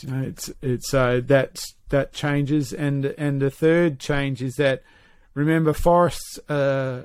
you 0.00 0.10
know, 0.10 0.22
it's 0.22 0.50
it's 0.62 0.90
so 0.90 1.18
uh, 1.18 1.20
that's 1.24 1.74
that 1.90 2.12
changes, 2.12 2.72
and 2.72 3.04
and 3.04 3.40
the 3.40 3.50
third 3.50 3.98
change 3.98 4.42
is 4.42 4.56
that 4.56 4.82
remember 5.34 5.72
forests 5.72 6.38
uh, 6.48 7.04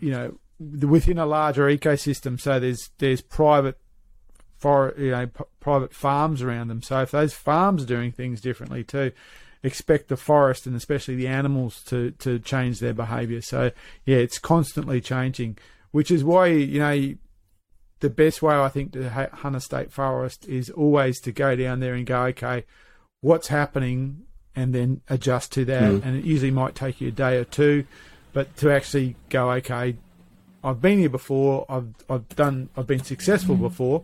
you 0.00 0.10
know 0.10 0.38
within 0.58 1.18
a 1.18 1.26
larger 1.26 1.64
ecosystem 1.64 2.40
so 2.40 2.58
there's 2.58 2.88
there's 2.96 3.20
private 3.20 3.78
for 4.56 4.94
you 4.98 5.10
know 5.10 5.26
p- 5.26 5.44
private 5.60 5.94
farms 5.94 6.42
around 6.42 6.68
them. 6.68 6.82
So 6.82 7.02
if 7.02 7.10
those 7.10 7.34
farms 7.34 7.82
are 7.82 7.86
doing 7.86 8.12
things 8.12 8.40
differently 8.40 8.84
too 8.84 9.12
expect 9.62 10.08
the 10.08 10.16
forest 10.16 10.66
and 10.66 10.76
especially 10.76 11.16
the 11.16 11.26
animals 11.26 11.82
to 11.84 12.12
to 12.12 12.38
change 12.38 12.80
their 12.80 12.94
behavior. 12.94 13.40
So 13.42 13.70
yeah 14.04 14.16
it's 14.16 14.38
constantly 14.38 15.00
changing 15.00 15.58
which 15.90 16.10
is 16.10 16.24
why 16.24 16.46
you 16.46 16.80
know 16.80 17.14
the 18.00 18.10
best 18.10 18.42
way 18.42 18.54
I 18.54 18.68
think 18.68 18.92
to 18.92 19.08
hunt 19.08 19.56
a 19.56 19.60
state 19.60 19.92
forest 19.92 20.46
is 20.48 20.70
always 20.70 21.20
to 21.20 21.32
go 21.32 21.56
down 21.56 21.80
there 21.80 21.94
and 21.94 22.06
go 22.06 22.24
okay 22.24 22.64
what's 23.20 23.48
happening 23.48 24.22
and 24.54 24.74
then 24.74 25.00
adjust 25.08 25.52
to 25.52 25.64
that. 25.66 25.82
Mm. 25.82 26.04
And 26.04 26.16
it 26.16 26.24
usually 26.24 26.50
might 26.50 26.74
take 26.74 27.00
you 27.00 27.08
a 27.08 27.12
day 27.12 27.36
or 27.36 27.44
two, 27.44 27.84
but 28.32 28.56
to 28.58 28.70
actually 28.70 29.16
go, 29.28 29.50
okay, 29.52 29.96
I've 30.64 30.80
been 30.80 30.98
here 30.98 31.08
before. 31.08 31.64
I've 31.68 31.94
I've 32.08 32.28
done. 32.30 32.70
I've 32.76 32.86
been 32.86 33.04
successful 33.04 33.56
mm. 33.56 33.60
before, 33.60 34.02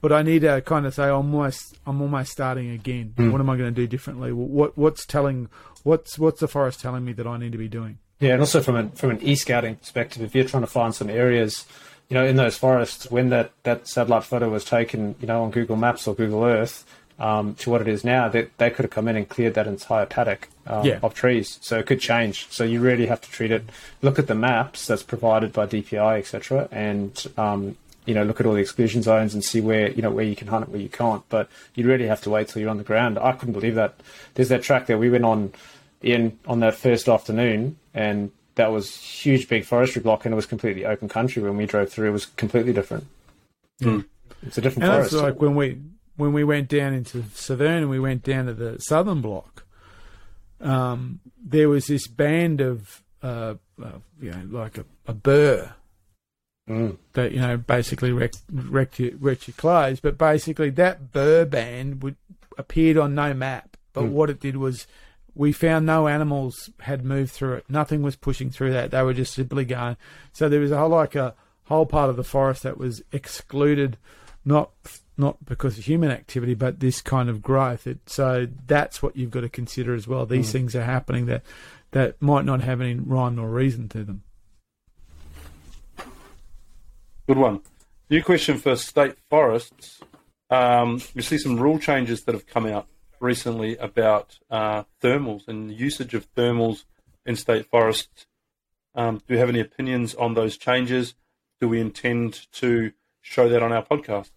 but 0.00 0.12
I 0.12 0.22
need 0.22 0.40
to 0.40 0.60
kind 0.62 0.86
of 0.86 0.94
say 0.94 1.04
I'm 1.04 1.34
almost 1.34 1.76
I'm 1.86 2.00
almost 2.00 2.32
starting 2.32 2.70
again. 2.70 3.14
Mm. 3.16 3.32
What 3.32 3.40
am 3.40 3.50
I 3.50 3.56
going 3.56 3.74
to 3.74 3.80
do 3.80 3.86
differently? 3.86 4.32
What 4.32 4.78
what's 4.78 5.04
telling 5.04 5.48
what's 5.82 6.18
what's 6.18 6.40
the 6.40 6.48
forest 6.48 6.80
telling 6.80 7.04
me 7.04 7.12
that 7.14 7.26
I 7.26 7.36
need 7.36 7.52
to 7.52 7.58
be 7.58 7.68
doing? 7.68 7.98
Yeah, 8.20 8.32
and 8.32 8.40
also 8.40 8.62
from 8.62 8.76
an 8.76 8.90
from 8.92 9.10
an 9.10 9.22
e 9.22 9.34
scouting 9.34 9.76
perspective, 9.76 10.22
if 10.22 10.34
you're 10.34 10.44
trying 10.44 10.62
to 10.62 10.68
find 10.68 10.94
some 10.94 11.10
areas, 11.10 11.66
you 12.08 12.14
know, 12.14 12.24
in 12.24 12.36
those 12.36 12.56
forests, 12.56 13.10
when 13.10 13.28
that 13.30 13.52
that 13.64 13.86
satellite 13.86 14.24
photo 14.24 14.48
was 14.48 14.64
taken, 14.64 15.14
you 15.20 15.26
know, 15.26 15.42
on 15.42 15.50
Google 15.50 15.76
Maps 15.76 16.06
or 16.06 16.14
Google 16.14 16.44
Earth, 16.44 16.86
um, 17.18 17.54
to 17.56 17.70
what 17.70 17.80
it 17.80 17.88
is 17.88 18.04
now, 18.04 18.28
they, 18.28 18.48
they 18.58 18.70
could 18.70 18.84
have 18.84 18.90
come 18.90 19.08
in 19.08 19.16
and 19.16 19.28
cleared 19.28 19.54
that 19.54 19.66
entire 19.66 20.06
paddock 20.06 20.48
um, 20.66 20.86
yeah. 20.86 21.00
of 21.02 21.14
trees. 21.14 21.58
So 21.60 21.78
it 21.78 21.86
could 21.86 22.00
change. 22.00 22.46
So 22.50 22.64
you 22.64 22.80
really 22.80 23.06
have 23.06 23.20
to 23.20 23.30
treat 23.30 23.50
it. 23.50 23.64
Look 24.02 24.18
at 24.18 24.26
the 24.26 24.34
maps 24.34 24.86
that's 24.86 25.02
provided 25.02 25.52
by 25.52 25.66
DPI, 25.66 26.18
etc., 26.18 26.68
and 26.70 27.26
um, 27.36 27.76
you 28.06 28.14
know 28.14 28.22
look 28.22 28.40
at 28.40 28.46
all 28.46 28.54
the 28.54 28.60
exclusion 28.60 29.02
zones 29.02 29.34
and 29.34 29.44
see 29.44 29.60
where 29.60 29.90
you 29.90 30.00
know 30.00 30.10
where 30.10 30.24
you 30.24 30.36
can 30.36 30.48
hunt 30.48 30.64
it, 30.64 30.70
where 30.70 30.80
you 30.80 30.88
can't. 30.88 31.28
But 31.28 31.50
you 31.74 31.86
really 31.86 32.06
have 32.06 32.22
to 32.22 32.30
wait 32.30 32.48
till 32.48 32.62
you're 32.62 32.70
on 32.70 32.78
the 32.78 32.84
ground. 32.84 33.18
I 33.18 33.32
couldn't 33.32 33.54
believe 33.54 33.74
that. 33.74 34.00
There's 34.34 34.48
that 34.48 34.62
track 34.62 34.86
that 34.86 34.98
we 34.98 35.10
went 35.10 35.24
on 35.24 35.52
in 36.00 36.38
on 36.46 36.60
that 36.60 36.74
first 36.74 37.08
afternoon, 37.08 37.76
and 37.92 38.30
that 38.58 38.70
was 38.70 38.94
huge, 38.94 39.48
big 39.48 39.64
forestry 39.64 40.02
block, 40.02 40.24
and 40.24 40.32
it 40.32 40.36
was 40.36 40.46
completely 40.46 40.84
open 40.84 41.08
country. 41.08 41.42
When 41.42 41.56
we 41.56 41.64
drove 41.64 41.90
through, 41.90 42.08
it 42.10 42.12
was 42.12 42.26
completely 42.26 42.72
different. 42.72 43.06
Mm. 43.80 44.04
It's 44.42 44.58
a 44.58 44.60
different 44.60 44.84
and 44.84 44.92
forest. 44.92 45.12
That's 45.12 45.22
like 45.22 45.40
when 45.40 45.54
we 45.54 45.78
when 46.16 46.32
we 46.32 46.44
went 46.44 46.68
down 46.68 46.92
into 46.92 47.24
Severn 47.32 47.82
and 47.82 47.90
we 47.90 48.00
went 48.00 48.22
down 48.22 48.46
to 48.46 48.54
the 48.54 48.78
southern 48.78 49.20
block, 49.20 49.64
um, 50.60 51.20
there 51.42 51.68
was 51.68 51.86
this 51.86 52.08
band 52.08 52.60
of, 52.60 53.02
uh, 53.22 53.54
uh, 53.82 53.98
you 54.20 54.32
know, 54.32 54.42
like 54.50 54.78
a, 54.78 54.84
a 55.06 55.14
burr 55.14 55.72
mm. 56.68 56.96
that, 57.12 57.30
you 57.30 57.40
know, 57.40 57.56
basically 57.56 58.10
wrecked, 58.10 58.40
wrecked, 58.52 58.98
your, 58.98 59.12
wrecked 59.20 59.46
your 59.46 59.54
clothes. 59.54 60.00
But 60.00 60.18
basically, 60.18 60.70
that 60.70 61.12
burr 61.12 61.44
band 61.44 62.02
would, 62.02 62.16
appeared 62.58 62.98
on 62.98 63.14
no 63.14 63.32
map. 63.32 63.76
But 63.92 64.04
mm. 64.04 64.10
what 64.10 64.28
it 64.28 64.40
did 64.40 64.56
was 64.56 64.88
we 65.38 65.52
found 65.52 65.86
no 65.86 66.08
animals 66.08 66.68
had 66.80 67.04
moved 67.04 67.30
through 67.30 67.54
it. 67.54 67.64
Nothing 67.68 68.02
was 68.02 68.16
pushing 68.16 68.50
through 68.50 68.72
that. 68.72 68.90
They 68.90 69.02
were 69.02 69.14
just 69.14 69.32
simply 69.32 69.64
going. 69.64 69.96
So 70.32 70.48
there 70.48 70.58
was 70.58 70.72
a 70.72 70.78
whole, 70.78 70.88
like 70.88 71.14
a 71.14 71.34
whole 71.66 71.86
part 71.86 72.10
of 72.10 72.16
the 72.16 72.24
forest 72.24 72.64
that 72.64 72.76
was 72.76 73.02
excluded, 73.12 73.96
not 74.44 74.72
not 75.16 75.44
because 75.44 75.78
of 75.78 75.84
human 75.84 76.10
activity, 76.10 76.54
but 76.54 76.80
this 76.80 77.00
kind 77.00 77.28
of 77.28 77.40
growth. 77.40 77.86
It, 77.86 77.98
so 78.06 78.48
that's 78.66 79.00
what 79.00 79.16
you've 79.16 79.30
got 79.30 79.40
to 79.40 79.48
consider 79.48 79.94
as 79.94 80.08
well. 80.08 80.26
These 80.26 80.48
mm. 80.48 80.52
things 80.52 80.76
are 80.76 80.84
happening 80.84 81.26
that 81.26 81.42
that 81.92 82.20
might 82.20 82.44
not 82.44 82.60
have 82.62 82.80
any 82.80 82.94
rhyme 82.94 83.36
nor 83.36 83.48
reason 83.48 83.88
to 83.90 84.04
them. 84.04 84.22
Good 87.28 87.38
one. 87.38 87.60
New 88.10 88.24
question 88.24 88.58
for 88.58 88.74
state 88.74 89.14
forests. 89.30 90.00
Um, 90.50 91.00
you 91.14 91.22
see 91.22 91.38
some 91.38 91.60
rule 91.60 91.78
changes 91.78 92.22
that 92.24 92.34
have 92.34 92.46
come 92.46 92.66
out 92.66 92.88
recently 93.20 93.76
about 93.76 94.38
uh, 94.50 94.84
thermals 95.02 95.48
and 95.48 95.72
usage 95.72 96.14
of 96.14 96.32
thermals 96.34 96.84
in 97.24 97.36
state 97.36 97.66
forests. 97.66 98.26
Um, 98.94 99.22
do 99.26 99.34
you 99.34 99.40
have 99.40 99.48
any 99.48 99.60
opinions 99.60 100.14
on 100.14 100.34
those 100.34 100.56
changes? 100.56 101.14
Do 101.60 101.68
we 101.68 101.80
intend 101.80 102.50
to 102.52 102.92
show 103.20 103.48
that 103.48 103.62
on 103.62 103.72
our 103.72 103.84
podcast? 103.84 104.30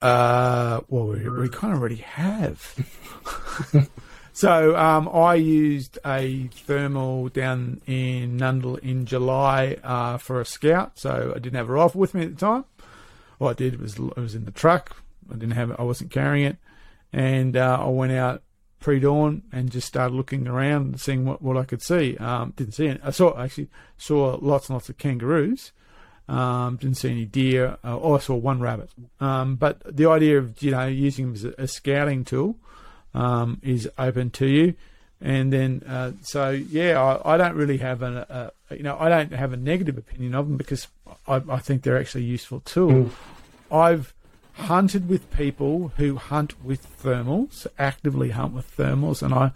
Uh, 0.00 0.80
well, 0.88 1.06
we, 1.06 1.28
we 1.28 1.48
kind 1.48 1.72
of 1.72 1.78
already 1.78 1.96
have. 1.96 2.74
so 4.32 4.76
um, 4.76 5.08
I 5.08 5.36
used 5.36 5.98
a 6.04 6.48
thermal 6.48 7.28
down 7.28 7.80
in 7.86 8.38
Nundle 8.38 8.80
in 8.80 9.06
July 9.06 9.76
uh, 9.84 10.18
for 10.18 10.40
a 10.40 10.44
scout. 10.44 10.98
So 10.98 11.32
I 11.36 11.38
didn't 11.38 11.56
have 11.56 11.70
a 11.70 11.72
rifle 11.72 12.00
with 12.00 12.14
me 12.14 12.22
at 12.22 12.36
the 12.36 12.40
time. 12.46 12.64
What 13.38 13.50
I 13.50 13.54
did 13.54 13.80
was 13.80 13.98
was 13.98 14.34
in 14.34 14.44
the 14.44 14.50
truck. 14.50 15.01
I 15.30 15.34
didn't 15.34 15.52
have 15.52 15.78
I 15.78 15.82
wasn't 15.82 16.10
carrying 16.10 16.46
it, 16.46 16.56
and 17.12 17.56
uh, 17.56 17.78
I 17.80 17.88
went 17.88 18.12
out 18.12 18.42
pre-dawn 18.80 19.42
and 19.52 19.70
just 19.70 19.86
started 19.86 20.14
looking 20.14 20.48
around, 20.48 21.00
seeing 21.00 21.24
what, 21.24 21.40
what 21.40 21.56
I 21.56 21.64
could 21.64 21.82
see. 21.82 22.16
Um, 22.16 22.52
didn't 22.56 22.74
see 22.74 22.86
it. 22.86 23.00
I 23.04 23.10
saw 23.10 23.40
actually 23.40 23.68
saw 23.96 24.38
lots 24.40 24.68
and 24.68 24.74
lots 24.74 24.88
of 24.88 24.98
kangaroos. 24.98 25.72
Um, 26.28 26.76
didn't 26.76 26.96
see 26.96 27.10
any 27.10 27.24
deer. 27.24 27.78
Uh, 27.84 27.98
oh, 28.00 28.14
I 28.14 28.18
saw 28.18 28.34
one 28.34 28.60
rabbit. 28.60 28.90
Um, 29.20 29.56
but 29.56 29.82
the 29.84 30.06
idea 30.06 30.38
of 30.38 30.62
you 30.62 30.70
know 30.72 30.86
using 30.86 31.26
them 31.26 31.34
as 31.34 31.44
a, 31.44 31.54
a 31.58 31.66
scouting 31.66 32.24
tool 32.24 32.56
um, 33.14 33.60
is 33.62 33.88
open 33.98 34.30
to 34.30 34.46
you. 34.46 34.74
And 35.20 35.52
then, 35.52 35.84
uh, 35.86 36.12
so 36.22 36.50
yeah, 36.50 37.00
I, 37.00 37.34
I, 37.34 37.36
don't 37.36 37.54
really 37.54 37.78
have 37.78 38.02
a, 38.02 38.50
a, 38.68 38.74
you 38.74 38.82
know, 38.82 38.96
I 38.98 39.08
don't 39.08 39.32
have 39.32 39.52
a 39.52 39.56
negative 39.56 39.96
opinion 39.96 40.34
of 40.34 40.48
them 40.48 40.56
because 40.56 40.88
I, 41.28 41.40
I 41.48 41.58
think 41.58 41.82
they're 41.82 41.98
actually 41.98 42.24
a 42.24 42.26
useful 42.26 42.58
tool. 42.60 42.90
Mm. 42.90 43.10
I've 43.70 44.14
hunted 44.54 45.08
with 45.08 45.30
people 45.30 45.92
who 45.96 46.16
hunt 46.16 46.62
with 46.64 46.86
thermals, 47.02 47.66
actively 47.78 48.30
hunt 48.30 48.54
with 48.54 48.76
thermals, 48.76 49.22
and 49.22 49.34
I 49.34 49.52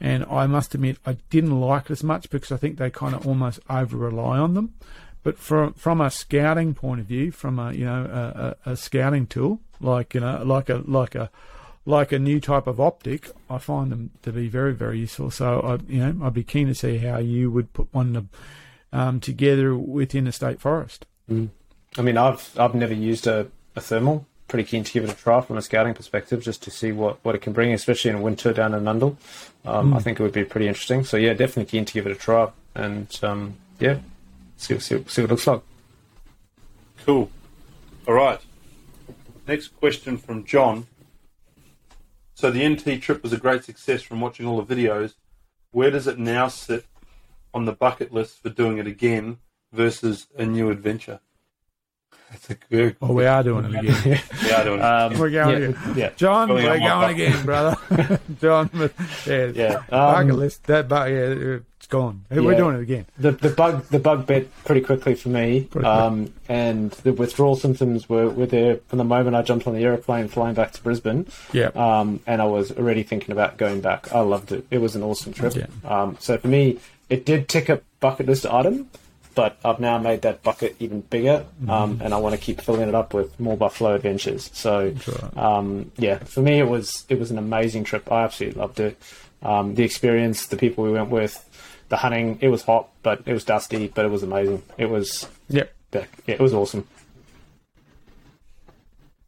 and 0.00 0.24
I 0.30 0.46
must 0.46 0.74
admit 0.74 0.98
I 1.06 1.14
didn't 1.30 1.58
like 1.58 1.86
it 1.86 1.90
as 1.92 2.04
much 2.04 2.28
because 2.30 2.52
I 2.52 2.56
think 2.56 2.76
they 2.76 2.90
kind 2.90 3.14
of 3.14 3.26
almost 3.26 3.60
over 3.68 3.96
rely 3.96 4.38
on 4.38 4.54
them. 4.54 4.74
But 5.22 5.38
from 5.38 5.72
from 5.74 6.00
a 6.00 6.10
scouting 6.10 6.74
point 6.74 7.00
of 7.00 7.06
view, 7.06 7.32
from 7.32 7.58
a 7.58 7.72
you 7.72 7.84
know 7.84 8.56
a, 8.64 8.70
a, 8.70 8.72
a 8.72 8.76
scouting 8.76 9.26
tool 9.26 9.60
like 9.80 10.14
you 10.14 10.20
know 10.20 10.42
like 10.44 10.68
a 10.68 10.82
like 10.86 11.14
a 11.14 11.30
like 11.84 12.12
a 12.12 12.18
new 12.18 12.40
type 12.40 12.66
of 12.66 12.80
optic, 12.80 13.30
I 13.48 13.58
find 13.58 13.92
them 13.92 14.10
to 14.22 14.32
be 14.32 14.48
very 14.48 14.74
very 14.74 14.98
useful. 15.00 15.30
So 15.30 15.60
I 15.60 15.92
you 15.92 16.00
know 16.00 16.26
I'd 16.26 16.34
be 16.34 16.44
keen 16.44 16.66
to 16.68 16.74
see 16.74 16.98
how 16.98 17.18
you 17.18 17.50
would 17.50 17.72
put 17.72 17.92
one 17.92 18.28
um, 18.92 19.20
together 19.20 19.76
within 19.76 20.26
a 20.26 20.32
state 20.32 20.60
forest. 20.60 21.06
I 21.98 22.02
mean, 22.02 22.16
I've 22.16 22.58
I've 22.58 22.74
never 22.74 22.94
used 22.94 23.26
a, 23.26 23.48
a 23.74 23.80
thermal. 23.80 24.26
Pretty 24.48 24.68
keen 24.68 24.84
to 24.84 24.92
give 24.92 25.04
it 25.04 25.10
a 25.10 25.16
try 25.16 25.40
from 25.40 25.56
a 25.56 25.62
scouting 25.62 25.94
perspective, 25.94 26.42
just 26.42 26.62
to 26.62 26.70
see 26.70 26.92
what, 26.92 27.18
what 27.24 27.34
it 27.34 27.42
can 27.42 27.52
bring, 27.52 27.72
especially 27.72 28.10
in 28.10 28.22
winter 28.22 28.52
down 28.52 28.74
in 28.74 28.84
Nundle. 28.84 29.16
Um, 29.64 29.92
I 29.92 29.98
think 29.98 30.20
it 30.20 30.22
would 30.22 30.32
be 30.32 30.44
pretty 30.44 30.68
interesting. 30.68 31.04
So 31.04 31.16
yeah, 31.16 31.32
definitely 31.32 31.64
keen 31.64 31.84
to 31.84 31.92
give 31.92 32.06
it 32.06 32.12
a 32.12 32.16
try, 32.16 32.50
and 32.74 33.18
um, 33.22 33.56
yeah, 33.80 33.98
see, 34.56 34.78
see, 34.78 35.02
see 35.08 35.22
what 35.22 35.30
it 35.30 35.30
looks 35.30 35.46
like. 35.46 35.62
Cool. 37.04 37.30
All 38.06 38.14
right. 38.14 38.40
Next 39.48 39.68
question 39.68 40.16
from 40.18 40.44
John. 40.44 40.86
So 42.34 42.50
the 42.50 42.68
NT 42.68 43.00
trip 43.00 43.22
was 43.22 43.32
a 43.32 43.38
great 43.38 43.64
success 43.64 44.02
from 44.02 44.20
watching 44.20 44.46
all 44.46 44.60
the 44.60 44.74
videos. 44.74 45.14
Where 45.70 45.90
does 45.90 46.06
it 46.06 46.18
now 46.18 46.48
sit 46.48 46.84
on 47.54 47.64
the 47.64 47.72
bucket 47.72 48.12
list 48.12 48.42
for 48.42 48.50
doing 48.50 48.78
it 48.78 48.86
again 48.86 49.38
versus 49.72 50.26
a 50.36 50.44
new 50.44 50.70
adventure? 50.70 51.20
That's 52.36 52.50
a 52.50 52.54
good. 52.70 52.96
Oh, 53.00 53.12
we 53.12 53.24
are 53.26 53.42
doing 53.42 53.64
it 53.64 53.74
again. 53.74 54.20
Yeah, 54.46 54.64
doing 54.64 54.78
it. 54.78 54.84
Um, 54.84 55.18
We're 55.18 55.30
going 55.30 55.62
yeah, 55.62 55.68
again. 55.68 55.94
yeah. 55.96 56.10
John, 56.16 56.48
Going 56.48 56.64
we're 56.64 56.78
going 56.78 57.10
again, 57.14 57.44
brother. 57.44 57.76
John, 58.40 58.70
but, 58.72 58.92
yeah, 59.26 59.46
Yeah, 59.46 59.82
bucket 59.88 60.30
um, 60.32 60.38
list. 60.38 60.64
That, 60.64 60.88
but 60.88 61.10
yeah, 61.10 61.58
it's 61.76 61.86
gone. 61.88 62.24
We're 62.30 62.54
doing 62.56 62.76
it 62.76 62.82
again. 62.82 63.06
the 63.18 63.32
the 63.32 63.48
bug 63.50 63.84
the 63.86 63.98
bug 63.98 64.26
bit 64.26 64.50
pretty 64.64 64.82
quickly 64.82 65.14
for 65.14 65.30
me, 65.30 65.64
Pretty 65.70 65.86
um, 65.86 66.32
and 66.48 66.90
the 66.90 67.12
withdrawal 67.12 67.56
symptoms 67.56 68.08
were, 68.08 68.28
were 68.28 68.46
there 68.46 68.76
from 68.88 68.98
the 68.98 69.04
moment 69.04 69.34
I 69.36 69.42
jumped 69.42 69.66
on 69.66 69.74
the 69.74 69.82
aeroplane 69.84 70.28
flying 70.28 70.54
back 70.54 70.72
to 70.72 70.82
Brisbane. 70.82 71.26
Yeah. 71.52 71.68
um, 71.74 72.20
and 72.26 72.42
I 72.42 72.46
was 72.46 72.70
already 72.72 73.02
thinking 73.02 73.32
about 73.32 73.56
going 73.56 73.80
back. 73.80 74.12
I 74.12 74.20
loved 74.20 74.52
it. 74.52 74.66
It 74.70 74.78
was 74.78 74.94
an 74.94 75.02
awesome 75.02 75.32
trip. 75.32 75.54
Yeah. 75.54 75.66
Um, 75.84 76.16
so 76.20 76.36
for 76.38 76.48
me, 76.48 76.78
it 77.08 77.24
did 77.24 77.48
tick 77.48 77.68
a 77.68 77.80
bucket 78.00 78.26
list 78.26 78.46
item, 78.46 78.90
but 79.36 79.56
I've 79.64 79.78
now 79.78 79.98
made 79.98 80.22
that 80.22 80.42
bucket 80.42 80.74
even 80.80 81.02
bigger, 81.02 81.44
Mm-hmm. 81.60 81.70
um, 81.70 82.00
and 82.02 82.12
I 82.12 82.16
want 82.16 82.34
to 82.34 82.40
keep 82.40 82.60
filling 82.60 82.88
it 82.88 82.94
up 82.96 83.14
with 83.14 83.38
more 83.38 83.56
buffalo 83.56 83.94
adventures. 83.94 84.50
So, 84.52 84.92
right. 85.06 85.36
um, 85.36 85.92
yeah, 85.98 86.18
for 86.18 86.40
me, 86.40 86.58
it 86.58 86.68
was 86.68 87.04
it 87.08 87.20
was 87.20 87.30
an 87.30 87.38
amazing 87.38 87.84
trip. 87.84 88.10
I 88.10 88.24
absolutely 88.24 88.58
loved 88.60 88.80
it. 88.80 89.00
Um, 89.42 89.74
the 89.76 89.84
experience, 89.84 90.46
the 90.48 90.56
people 90.56 90.82
we 90.82 90.90
went 90.90 91.10
with, 91.10 91.38
the 91.90 91.96
hunting. 91.98 92.38
It 92.40 92.48
was 92.48 92.62
hot, 92.64 92.88
but 93.04 93.22
it 93.26 93.32
was 93.32 93.44
dusty, 93.44 93.86
but 93.94 94.04
it 94.04 94.08
was 94.08 94.24
amazing. 94.24 94.62
It 94.78 94.86
was 94.90 95.28
Yep. 95.50 95.72
yeah, 95.92 96.04
it 96.26 96.40
was 96.40 96.52
awesome. 96.52 96.86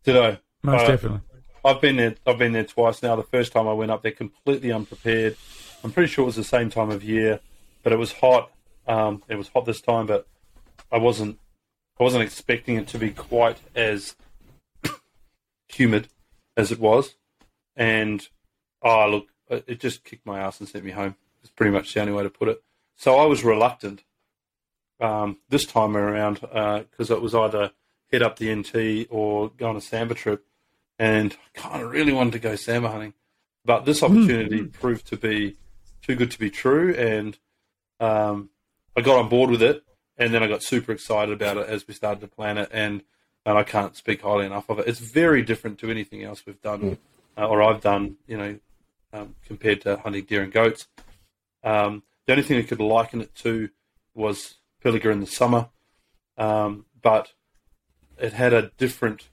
Did 0.04 0.16
I? 0.16 0.38
Most 0.62 0.84
Uh, 0.84 0.88
definitely. 0.88 1.20
I've 1.64 1.80
been 1.80 1.96
there. 1.96 2.14
I've 2.26 2.38
been 2.38 2.52
there 2.52 2.64
twice 2.64 3.02
now. 3.02 3.14
The 3.16 3.22
first 3.24 3.52
time 3.52 3.68
I 3.68 3.72
went 3.74 3.90
up 3.90 4.02
there 4.02 4.12
completely 4.12 4.72
unprepared. 4.72 5.36
I'm 5.84 5.92
pretty 5.92 6.10
sure 6.10 6.22
it 6.22 6.26
was 6.26 6.36
the 6.36 6.44
same 6.44 6.70
time 6.70 6.90
of 6.90 7.04
year, 7.04 7.40
but 7.82 7.92
it 7.92 7.98
was 7.98 8.12
hot. 8.12 8.50
Um, 8.88 9.22
it 9.28 9.36
was 9.36 9.48
hot 9.48 9.66
this 9.66 9.80
time, 9.80 10.06
but 10.06 10.26
I 10.90 10.98
wasn't. 10.98 11.38
I 12.00 12.04
wasn't 12.04 12.22
expecting 12.22 12.76
it 12.76 12.86
to 12.88 12.98
be 12.98 13.10
quite 13.10 13.58
as 13.74 14.16
humid 15.68 16.08
as 16.56 16.72
it 16.72 16.80
was, 16.80 17.16
and 17.76 18.26
oh 18.82 19.08
look, 19.08 19.28
it 19.66 19.80
just 19.80 20.04
kicked 20.04 20.26
my 20.26 20.40
ass 20.40 20.60
and 20.60 20.68
sent 20.68 20.84
me 20.84 20.92
home. 20.92 21.16
It's 21.42 21.50
pretty 21.50 21.72
much 21.72 21.92
the 21.92 22.00
only 22.00 22.12
way 22.12 22.22
to 22.22 22.30
put 22.30 22.48
it. 22.48 22.62
So 22.96 23.16
I 23.16 23.26
was 23.26 23.44
reluctant 23.44 24.04
um, 25.00 25.38
this 25.48 25.66
time 25.66 25.96
around 25.96 26.40
because 26.40 27.10
it 27.10 27.20
was 27.20 27.34
either 27.34 27.72
head 28.10 28.22
up 28.22 28.38
the 28.38 28.54
NT 28.54 29.06
or 29.10 29.50
go 29.50 29.68
on 29.68 29.76
a 29.76 29.80
sambar 29.80 30.16
trip 30.16 30.44
and 30.98 31.36
I 31.54 31.58
kind 31.58 31.82
of 31.82 31.90
really 31.90 32.12
wanted 32.12 32.32
to 32.32 32.38
go 32.38 32.54
sambar 32.54 32.90
hunting, 32.90 33.14
but 33.64 33.84
this 33.84 34.02
opportunity 34.02 34.64
proved 34.64 35.06
to 35.08 35.16
be 35.16 35.56
too 36.02 36.16
good 36.16 36.30
to 36.32 36.38
be 36.38 36.50
true, 36.50 36.94
and 36.94 37.38
um, 38.00 38.50
I 38.98 39.02
got 39.02 39.18
on 39.18 39.28
board 39.28 39.50
with 39.50 39.62
it, 39.62 39.84
and 40.16 40.34
then 40.34 40.42
I 40.42 40.48
got 40.48 40.62
super 40.62 40.92
excited 40.92 41.32
about 41.32 41.56
it 41.56 41.68
as 41.68 41.86
we 41.86 41.94
started 41.94 42.20
to 42.20 42.28
plan 42.28 42.58
it, 42.58 42.68
and 42.72 43.02
and 43.46 43.56
I 43.56 43.62
can't 43.62 43.96
speak 43.96 44.22
highly 44.22 44.44
enough 44.44 44.68
of 44.68 44.78
it. 44.80 44.88
It's 44.88 44.98
very 44.98 45.42
different 45.42 45.78
to 45.78 45.90
anything 45.90 46.22
else 46.22 46.44
we've 46.44 46.60
done 46.60 46.98
uh, 47.38 47.46
or 47.46 47.62
I've 47.62 47.80
done, 47.80 48.16
you 48.26 48.36
know, 48.36 48.58
um, 49.12 49.36
compared 49.46 49.80
to 49.82 49.96
hunting 49.98 50.24
deer 50.24 50.42
and 50.42 50.52
goats. 50.52 50.88
Um, 51.62 52.02
the 52.26 52.32
only 52.32 52.44
thing 52.44 52.58
I 52.58 52.62
could 52.62 52.80
liken 52.80 53.20
it 53.20 53.34
to 53.36 53.70
was 54.14 54.56
Pilliga 54.84 55.10
in 55.12 55.20
the 55.20 55.26
summer, 55.26 55.68
um, 56.36 56.84
but 57.00 57.32
it 58.18 58.32
had 58.32 58.52
a 58.52 58.72
different 58.76 59.28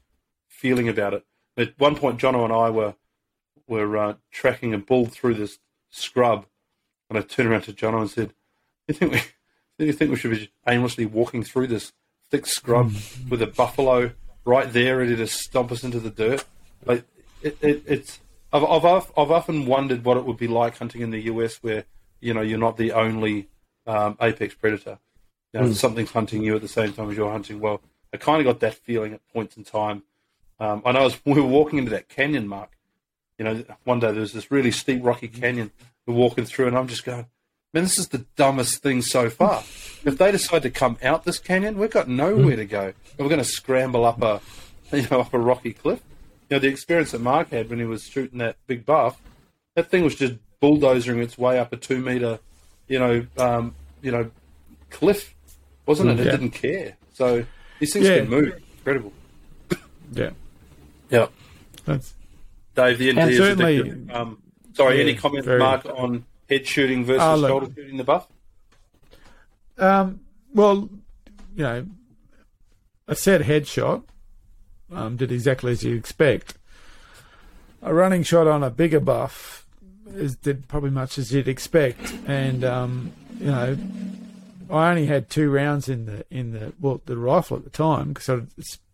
feeling 0.48 0.88
about 0.88 1.12
it. 1.12 1.26
At 1.56 1.78
one 1.78 1.96
point, 1.96 2.20
Jono 2.20 2.44
and 2.44 2.52
I 2.52 2.70
were 2.70 2.94
were 3.66 3.96
uh, 3.96 4.14
tracking 4.30 4.72
a 4.72 4.78
bull 4.78 5.06
through 5.06 5.34
this 5.34 5.58
scrub, 5.90 6.46
and 7.10 7.18
I 7.18 7.22
turned 7.22 7.48
around 7.48 7.62
to 7.62 7.72
Jono 7.72 8.00
and 8.00 8.10
said, 8.10 8.32
"You 8.86 8.94
think 8.94 9.12
we, 9.12 9.20
do 9.78 9.86
you 9.86 9.92
think 9.92 10.10
we 10.10 10.16
should 10.16 10.30
be 10.30 10.50
aimlessly 10.66 11.06
walking 11.06 11.42
through 11.42 11.66
this 11.68 11.92
thick 12.30 12.46
scrub 12.46 12.92
with 13.28 13.42
a 13.42 13.46
buffalo 13.46 14.12
right 14.44 14.72
there, 14.72 14.98
ready 14.98 15.16
to 15.16 15.26
stomp 15.26 15.72
us 15.72 15.84
into 15.84 16.00
the 16.00 16.10
dirt?" 16.10 16.44
Like 16.84 17.04
it, 17.42 17.58
it, 17.60 17.82
it's. 17.86 18.20
I've, 18.52 18.64
I've 18.64 18.84
I've 18.84 19.30
often 19.30 19.66
wondered 19.66 20.04
what 20.04 20.16
it 20.16 20.24
would 20.24 20.36
be 20.36 20.48
like 20.48 20.78
hunting 20.78 21.02
in 21.02 21.10
the 21.10 21.22
US, 21.22 21.56
where 21.62 21.84
you 22.20 22.32
know 22.32 22.40
you're 22.40 22.58
not 22.58 22.76
the 22.76 22.92
only 22.92 23.48
um, 23.86 24.16
apex 24.20 24.54
predator. 24.54 24.98
You 25.52 25.60
know, 25.60 25.72
something's 25.72 26.10
hunting 26.10 26.42
you 26.42 26.54
at 26.54 26.62
the 26.62 26.68
same 26.68 26.92
time 26.92 27.10
as 27.10 27.16
you're 27.16 27.30
hunting. 27.30 27.60
Well, 27.60 27.80
I 28.12 28.18
kind 28.18 28.40
of 28.40 28.44
got 28.44 28.60
that 28.60 28.74
feeling 28.74 29.14
at 29.14 29.20
points 29.32 29.56
in 29.56 29.64
time. 29.64 30.02
Um, 30.58 30.82
I 30.84 30.92
know 30.92 31.06
as 31.06 31.18
we 31.24 31.34
were 31.34 31.46
walking 31.46 31.78
into 31.78 31.90
that 31.90 32.08
canyon, 32.08 32.48
Mark. 32.48 32.70
You 33.38 33.44
know, 33.44 33.64
one 33.84 34.00
day 34.00 34.12
there 34.12 34.20
was 34.20 34.32
this 34.32 34.50
really 34.50 34.70
steep, 34.70 35.04
rocky 35.04 35.28
canyon. 35.28 35.70
We're 36.06 36.14
walking 36.14 36.46
through, 36.46 36.68
and 36.68 36.78
I'm 36.78 36.88
just 36.88 37.04
going, 37.04 37.26
"Man, 37.76 37.84
this 37.84 37.98
is 37.98 38.08
the 38.08 38.24
dumbest 38.36 38.82
thing 38.82 39.02
so 39.02 39.28
far." 39.30 39.62
if 40.04 40.18
they 40.18 40.30
decide 40.30 40.62
to 40.62 40.70
come 40.70 40.96
out 41.02 41.24
this 41.24 41.38
canyon, 41.38 41.76
we've 41.78 41.90
got 41.90 42.08
nowhere 42.08 42.54
to 42.56 42.64
go. 42.64 42.92
We're 43.18 43.28
going 43.28 43.38
to 43.40 43.44
scramble 43.44 44.04
up 44.04 44.22
a, 44.22 44.40
you 44.96 45.06
know, 45.10 45.20
up 45.20 45.34
a 45.34 45.38
rocky 45.38 45.72
cliff. 45.72 46.00
You 46.48 46.56
know, 46.56 46.58
the 46.60 46.68
experience 46.68 47.10
that 47.10 47.20
Mark 47.20 47.50
had 47.50 47.68
when 47.68 47.80
he 47.80 47.84
was 47.84 48.04
shooting 48.04 48.38
that 48.38 48.56
big 48.68 48.86
buff, 48.86 49.20
that 49.74 49.90
thing 49.90 50.04
was 50.04 50.14
just 50.14 50.34
bulldozing 50.60 51.18
its 51.18 51.36
way 51.36 51.58
up 51.58 51.72
a 51.72 51.76
two 51.76 51.98
meter, 51.98 52.38
you 52.86 52.98
know, 53.00 53.26
um, 53.36 53.74
you 54.00 54.12
know, 54.12 54.30
cliff, 54.90 55.34
wasn't 55.86 56.10
it? 56.10 56.20
It 56.20 56.26
Yeah. 56.26 56.30
didn't 56.32 56.50
care. 56.50 56.96
So 57.12 57.44
these 57.80 57.92
things 57.92 58.06
Yeah. 58.06 58.18
can 58.20 58.30
move. 58.30 58.62
Incredible. 58.78 59.12
Yeah. 60.12 60.30
Yeah. 61.10 61.26
That's 61.84 62.14
Dave, 62.76 62.98
the 62.98 63.10
NT 63.12 63.30
is 63.32 63.38
certainly- 63.38 64.10
Um, 64.12 64.38
sorry, 64.74 64.96
Yeah, 64.96 65.02
any 65.02 65.14
comments, 65.14 65.48
Mark, 65.48 65.84
on 65.86 66.24
head 66.48 66.66
shooting 66.66 67.04
versus 67.04 67.22
Ah, 67.22 67.34
look. 67.34 67.48
shoulder 67.48 67.66
shooting 67.74 67.96
the 67.96 68.04
buff? 68.04 68.28
Um, 69.78 70.20
well, 70.54 70.88
you 71.54 71.62
know, 71.62 71.86
a 73.08 73.14
set 73.14 73.42
headshot 73.42 74.02
um, 74.92 75.16
did 75.16 75.30
exactly 75.32 75.72
as 75.72 75.82
you 75.84 75.94
expect. 75.96 76.54
A 77.82 77.92
running 77.94 78.22
shot 78.22 78.46
on 78.46 78.62
a 78.62 78.70
bigger 78.70 79.00
buff 79.00 79.66
is, 80.14 80.36
did 80.36 80.66
probably 80.68 80.90
much 80.90 81.18
as 81.18 81.32
you'd 81.32 81.48
expect, 81.48 82.14
and 82.26 82.64
um, 82.64 83.12
you 83.38 83.46
know, 83.46 83.76
I 84.70 84.88
only 84.90 85.06
had 85.06 85.28
two 85.28 85.50
rounds 85.50 85.88
in 85.88 86.06
the 86.06 86.24
in 86.30 86.52
the 86.52 86.72
well 86.80 87.00
the 87.06 87.16
rifle 87.16 87.56
at 87.58 87.64
the 87.64 87.70
time 87.70 88.12
because 88.12 88.28
I 88.28 88.40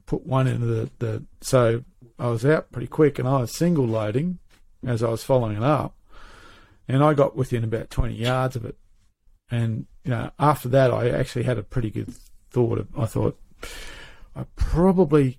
put 0.06 0.26
one 0.26 0.46
into 0.46 0.66
the, 0.66 0.90
the 0.98 1.22
so 1.40 1.84
I 2.18 2.26
was 2.28 2.44
out 2.44 2.70
pretty 2.72 2.88
quick 2.88 3.18
and 3.18 3.26
I 3.26 3.40
was 3.40 3.56
single 3.56 3.86
loading 3.86 4.38
as 4.86 5.02
I 5.02 5.08
was 5.08 5.22
following 5.24 5.56
it 5.56 5.62
up, 5.62 5.94
and 6.88 7.02
I 7.02 7.14
got 7.14 7.36
within 7.36 7.64
about 7.64 7.90
twenty 7.90 8.14
yards 8.14 8.56
of 8.56 8.64
it. 8.64 8.76
And 9.50 9.86
you 10.04 10.10
know, 10.10 10.30
after 10.38 10.68
that, 10.70 10.90
I 10.90 11.10
actually 11.10 11.44
had 11.44 11.58
a 11.58 11.62
pretty 11.62 11.90
good 11.90 12.12
thought. 12.50 12.78
Of, 12.78 12.88
I 12.96 13.06
thought 13.06 13.38
I 14.34 14.44
probably 14.56 15.38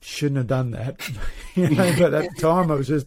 shouldn't 0.00 0.38
have 0.38 0.46
done 0.46 0.70
that, 0.72 1.08
you 1.54 1.68
know. 1.68 1.94
But 1.98 2.14
at 2.14 2.34
the 2.34 2.40
time, 2.40 2.70
I 2.70 2.74
was 2.74 2.88
just 2.88 3.06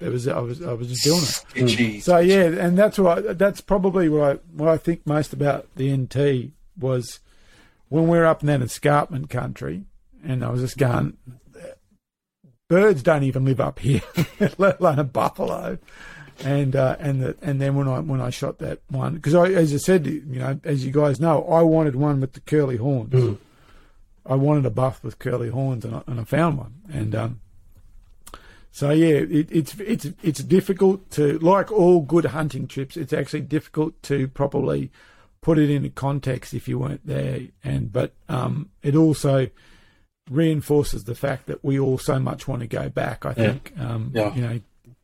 it 0.00 0.08
was 0.08 0.26
I 0.26 0.40
was 0.40 0.62
I 0.62 0.72
was 0.72 0.88
just 0.88 1.54
doing 1.54 1.66
it. 1.66 2.02
So 2.02 2.18
yeah, 2.18 2.44
and 2.44 2.76
that's 2.76 2.98
what 2.98 3.38
that's 3.38 3.60
probably 3.60 4.08
what 4.08 4.22
I 4.22 4.34
what 4.52 4.68
I 4.68 4.76
think 4.76 5.06
most 5.06 5.32
about 5.32 5.68
the 5.76 5.96
NT 5.96 6.52
was 6.78 7.20
when 7.88 8.08
we 8.08 8.18
were 8.18 8.26
up 8.26 8.42
in 8.42 8.48
that 8.48 8.62
escarpment 8.62 9.30
country, 9.30 9.84
and 10.24 10.44
I 10.44 10.50
was 10.50 10.60
just 10.60 10.78
going. 10.78 11.16
Birds 12.68 13.02
don't 13.02 13.22
even 13.22 13.44
live 13.44 13.60
up 13.60 13.80
here, 13.80 14.00
let 14.56 14.80
alone 14.80 14.98
a 14.98 15.04
buffalo 15.04 15.78
and 16.44 16.74
uh, 16.76 16.96
and 16.98 17.22
the, 17.22 17.36
and 17.42 17.60
then 17.60 17.74
when 17.76 17.88
I 17.88 18.00
when 18.00 18.20
I 18.20 18.30
shot 18.30 18.58
that 18.58 18.80
one 18.88 19.14
because 19.14 19.34
I 19.34 19.46
as 19.50 19.72
I 19.72 19.76
said 19.78 20.06
you 20.06 20.22
know 20.26 20.58
as 20.64 20.84
you 20.84 20.92
guys 20.92 21.20
know 21.20 21.44
I 21.44 21.62
wanted 21.62 21.96
one 21.96 22.20
with 22.20 22.32
the 22.34 22.40
curly 22.40 22.76
horns. 22.76 23.38
I 24.24 24.34
wanted 24.36 24.66
a 24.66 24.70
buff 24.70 25.02
with 25.02 25.18
curly 25.18 25.48
horns 25.50 25.84
and 25.84 25.96
I, 25.96 26.02
and 26.06 26.20
I 26.20 26.24
found 26.24 26.56
one 26.58 26.74
and 26.92 27.14
um, 27.14 27.40
So 28.70 28.90
yeah, 28.90 29.16
it, 29.16 29.48
it's 29.50 29.74
it's 29.80 30.06
it's 30.22 30.42
difficult 30.42 31.10
to 31.12 31.38
like 31.40 31.70
all 31.72 32.00
good 32.00 32.26
hunting 32.26 32.66
trips. 32.66 32.96
It's 32.96 33.12
actually 33.12 33.42
difficult 33.42 34.00
to 34.04 34.28
properly 34.28 34.90
put 35.42 35.58
it 35.58 35.68
into 35.70 35.90
context 35.90 36.54
if 36.54 36.68
you 36.68 36.78
weren't 36.78 37.04
there, 37.06 37.40
and 37.64 37.92
but 37.92 38.12
um, 38.28 38.70
it 38.82 38.94
also 38.94 39.48
reinforces 40.30 41.04
the 41.04 41.14
fact 41.14 41.46
that 41.46 41.64
we 41.64 41.78
all 41.78 41.98
so 41.98 42.18
much 42.18 42.46
want 42.46 42.60
to 42.62 42.68
go 42.68 42.88
back. 42.88 43.26
I 43.26 43.34
think 43.34 43.72
um, 43.78 44.12
Yeah. 44.14 44.32
you 44.34 44.40
know 44.42 44.60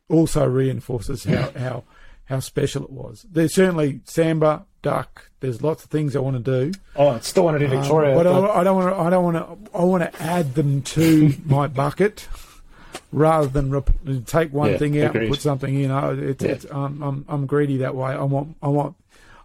also 0.09 0.45
reinforces 0.47 1.23
how 1.23 1.51
how 1.57 1.83
how 2.25 2.39
special 2.39 2.83
it 2.83 2.91
was. 2.91 3.25
There's 3.31 3.53
certainly 3.55 4.01
sambar, 4.05 4.65
duck. 4.81 5.29
There's 5.39 5.61
lots 5.63 5.83
of 5.83 5.89
things 5.89 6.15
I 6.15 6.19
want 6.19 6.43
to 6.43 6.71
do. 6.71 6.79
Oh, 6.95 7.15
it's 7.15 7.27
still 7.27 7.45
wanted 7.45 7.61
in 7.63 7.71
Um, 7.71 7.79
Victoria. 7.81 8.15
but 8.15 8.23
but- 8.25 8.49
I, 8.51 8.59
I 8.59 8.63
don't 8.63 8.75
want 8.77 8.95
to. 8.95 9.01
I 9.01 9.09
don't 9.09 9.23
want 9.23 9.37
to. 9.37 9.77
I 9.77 9.83
want 9.83 10.03
to 10.13 10.21
add 10.21 10.55
them 10.55 10.81
to 10.83 11.33
my 11.45 11.67
bucket 11.67 12.27
rather 13.11 13.47
than 13.47 13.71
rep- 13.71 13.89
take 14.25 14.51
one 14.53 14.71
Yeah, 14.71 14.77
thing 14.77 15.01
out 15.01 15.09
agreed. 15.11 15.23
and 15.23 15.31
put 15.31 15.41
something 15.41 15.73
in. 15.81 15.89
I, 15.91 16.11
it's, 16.13 16.43
Yeah. 16.43 16.51
it's, 16.51 16.65
um, 16.69 17.01
I'm 17.01 17.25
I'm 17.27 17.45
greedy 17.47 17.77
that 17.77 17.95
way. 17.95 18.11
I 18.11 18.23
want 18.23 18.55
I 18.61 18.67
want 18.67 18.95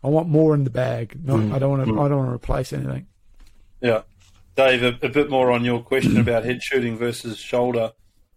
I 0.02 0.08
want 0.08 0.28
more 0.28 0.54
in 0.54 0.64
the 0.64 0.70
bag. 0.70 1.16
Not, 1.24 1.38
Mm. 1.40 1.54
I 1.54 1.58
don't 1.58 1.70
want 1.70 1.86
to. 1.86 2.00
I 2.00 2.08
don't 2.08 2.18
want 2.18 2.30
to 2.30 2.34
replace 2.34 2.72
anything. 2.72 3.06
Yeah. 3.80 4.02
Dave, 4.56 4.82
a, 4.84 4.96
a 5.04 5.08
bit 5.08 5.30
more 5.30 5.50
on 5.50 5.64
your 5.64 5.80
question 5.82 6.16
about 6.20 6.44
head 6.44 6.62
shooting 6.62 6.96
versus 6.98 7.38
shoulder. 7.38 7.92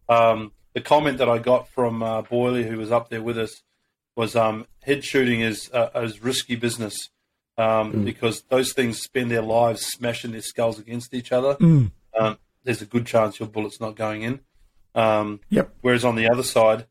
Um, 0.09 0.51
the 0.77 0.81
comment 0.81 1.17
that 1.17 1.27
I 1.27 1.39
got 1.39 1.67
from 1.69 2.03
uh, 2.03 2.21
Boyley, 2.21 2.63
who 2.63 2.77
was 2.77 2.91
up 2.91 3.09
there 3.09 3.23
with 3.23 3.35
us, 3.35 3.63
was 4.15 4.35
um, 4.35 4.67
head 4.83 5.03
shooting 5.03 5.41
is 5.41 5.71
uh, 5.73 5.89
is 5.95 6.21
risky 6.21 6.55
business 6.55 7.09
um, 7.57 8.05
because 8.05 8.43
those 8.49 8.73
things 8.73 9.01
spend 9.01 9.31
their 9.31 9.41
lives 9.41 9.83
smashing 9.83 10.33
their 10.33 10.41
skulls 10.41 10.77
against 10.77 11.15
each 11.15 11.31
other. 11.31 11.55
Mm. 11.55 11.89
Um, 12.15 12.37
there's 12.63 12.83
a 12.83 12.85
good 12.85 13.07
chance 13.07 13.39
your 13.39 13.49
bullet's 13.49 13.81
not 13.81 13.95
going 13.95 14.21
in. 14.21 14.39
Um, 14.93 15.39
Yep. 15.49 15.73
Whereas 15.81 16.05
on 16.05 16.15
the 16.15 16.29
other 16.29 16.43
side, 16.43 16.85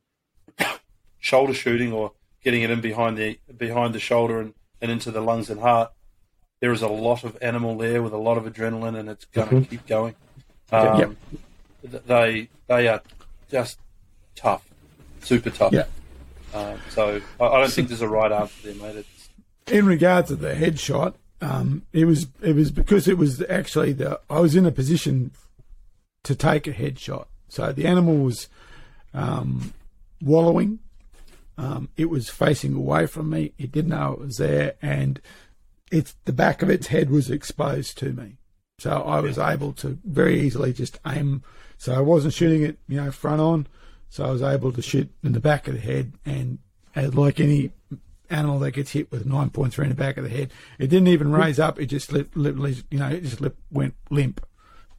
shoulder 1.21 1.55
shooting 1.55 1.93
or 1.93 2.11
getting 2.43 2.63
it 2.63 2.71
in 2.73 2.81
behind 2.81 3.17
the 3.17 3.39
behind 3.57 3.95
the 3.95 4.01
shoulder 4.01 4.41
and, 4.41 4.53
and 4.81 4.91
into 4.91 5.13
the 5.13 5.21
lungs 5.21 5.49
and 5.49 5.61
heart, 5.61 5.93
there 6.59 6.73
is 6.73 6.83
a 6.83 6.89
lot 6.89 7.23
of 7.23 7.39
animal 7.41 7.79
there 7.79 8.03
with 8.03 8.13
a 8.13 8.19
lot 8.19 8.37
of 8.37 8.53
adrenaline, 8.53 8.99
and 8.99 9.09
it's 9.09 9.27
going 9.27 9.63
to 9.63 9.71
keep 9.71 9.87
going. 9.87 10.17
Um, 10.73 10.99
Yep. 10.99 11.11
They 12.09 12.49
they 12.67 12.89
are 12.89 13.01
just 13.51 13.79
tough, 14.35 14.69
super 15.23 15.51
tough. 15.51 15.73
Yeah. 15.73 15.87
Um, 16.55 16.79
so 16.91 17.21
I, 17.41 17.45
I 17.45 17.61
don't 17.61 17.73
think 17.73 17.89
there's 17.89 18.03
a 18.03 18.09
right 18.09 18.33
answer 18.33 18.73
there, 18.73 18.75
mate. 18.75 18.97
It's, 18.97 19.29
in 19.67 19.87
regards 19.87 20.29
to 20.29 20.37
the 20.37 20.55
headshot, 20.55 21.15
um, 21.41 21.83
it 21.93 22.05
was 22.05 22.29
it 22.43 22.55
was 22.55 22.71
because 22.71 23.09
it 23.09 23.19
was 23.19 23.43
actually 23.49 23.93
the 23.93 24.21
I 24.31 24.41
was 24.41 24.57
in 24.57 24.65
a 24.67 24.73
position 24.73 25.33
to 26.25 26.35
take 26.35 26.67
a 26.67 26.73
headshot. 26.73 27.27
So 27.49 27.73
the 27.73 27.87
animal 27.87 28.17
was 28.17 28.49
um, 29.15 29.73
wallowing. 30.23 30.81
Um, 31.59 31.89
it 31.97 32.11
was 32.11 32.29
facing 32.29 32.75
away 32.75 33.07
from 33.07 33.31
me. 33.31 33.53
It 33.59 33.73
didn't 33.73 33.91
know 33.91 34.13
it 34.13 34.21
was 34.21 34.37
there, 34.37 34.75
and 34.83 35.21
it's 35.91 36.15
the 36.25 36.33
back 36.33 36.63
of 36.63 36.71
its 36.71 36.89
head 36.89 37.11
was 37.11 37.31
exposed 37.31 37.97
to 37.99 38.13
me. 38.13 38.37
So 38.79 38.91
I 38.91 39.21
was 39.21 39.39
able 39.39 39.73
to 39.75 39.99
very 40.05 40.41
easily 40.41 40.73
just 40.73 40.99
aim. 41.07 41.43
So 41.79 41.95
I 41.95 42.01
wasn't 42.01 42.35
shooting 42.35 42.63
it, 42.63 42.79
you 42.89 42.97
know, 42.97 43.11
front 43.11 43.41
on. 43.41 43.67
So 44.09 44.25
I 44.25 44.31
was 44.31 44.43
able 44.43 44.73
to 44.73 44.83
shoot 44.83 45.11
in 45.23 45.33
the 45.33 45.41
back 45.41 45.69
of 45.69 45.75
the 45.75 45.81
head, 45.81 46.13
and 46.25 46.59
like 46.95 47.41
any 47.41 47.73
animal 48.31 48.59
that 48.61 48.73
gets 48.73 48.93
hit 48.93 49.11
with 49.11 49.27
9.3 49.27 49.79
in 49.83 49.89
the 49.91 49.95
back 49.95 50.17
of 50.17 50.25
the 50.25 50.31
head, 50.31 50.53
it 50.79 50.89
didn't 50.89 51.09
even 51.09 51.33
raise 51.33 51.59
up. 51.59 51.79
It 51.81 51.87
just 51.87 52.13
lit, 52.13 52.37
literally, 52.37 52.77
you 52.91 52.99
know, 52.99 53.09
it 53.09 53.23
just 53.23 53.41
lit, 53.41 53.57
went 53.71 53.95
limp, 54.11 54.45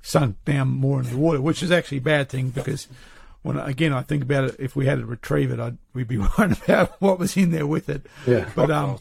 sunk 0.02 0.44
down 0.46 0.70
more 0.70 1.00
in 1.00 1.10
the 1.10 1.18
water, 1.18 1.42
which 1.42 1.64
is 1.64 1.72
actually 1.72 1.98
a 1.98 2.02
bad 2.02 2.30
thing 2.30 2.50
because 2.50 2.88
when 3.42 3.58
again 3.58 3.94
I 3.94 4.02
think 4.02 4.24
about 4.24 4.46
it, 4.46 4.56
if 4.60 4.76
we 4.76 4.86
had 4.86 5.00
to 5.00 5.06
retrieve 5.06 5.52
it, 5.52 5.60
I'd, 5.60 5.78
we'd 5.94 6.08
be 6.08 6.18
worried 6.38 6.58
about 6.64 7.02
what 7.02 7.20
was 7.20 7.36
in 7.38 7.52
there 7.52 7.68
with 7.68 7.90
it. 7.90 8.06
Yeah. 8.26 8.50
But 8.56 8.72
um, 8.72 9.00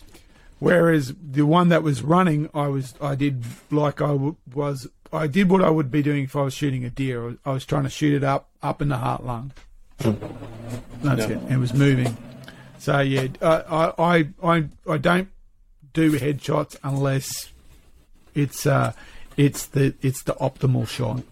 whereas 0.58 1.14
the 1.20 1.42
one 1.42 1.68
that 1.68 1.82
was 1.82 2.02
running, 2.02 2.48
I 2.54 2.68
was 2.68 2.94
I 3.00 3.14
did 3.14 3.44
like 3.70 4.00
I 4.00 4.08
w- 4.08 4.36
was 4.54 4.88
I 5.16 5.26
did 5.26 5.50
what 5.50 5.62
I 5.62 5.70
would 5.70 5.90
be 5.90 6.02
doing 6.02 6.24
if 6.24 6.36
I 6.36 6.42
was 6.42 6.54
shooting 6.54 6.84
a 6.84 6.90
deer. 6.90 7.36
I 7.44 7.52
was, 7.52 7.64
trying 7.64 7.84
to 7.84 7.90
shoot 7.90 8.14
it 8.14 8.24
up 8.24 8.48
up 8.62 8.82
in 8.82 8.88
the 8.88 8.98
heart 8.98 9.24
lung. 9.24 9.52
That's 9.98 11.24
it. 11.24 11.38
It 11.50 11.58
was 11.58 11.72
moving. 11.74 12.16
So 12.78 13.00
yeah, 13.00 13.28
I 13.42 13.92
I 13.98 14.28
I 14.42 14.64
I 14.88 14.98
don't 14.98 15.28
do 15.92 16.12
headshots 16.12 16.76
unless 16.82 17.50
it's 18.34 18.66
uh 18.66 18.92
it's 19.36 19.66
the 19.66 19.94
it's 20.02 20.22
the 20.22 20.34
optimal 20.34 20.86
shot. 20.86 21.22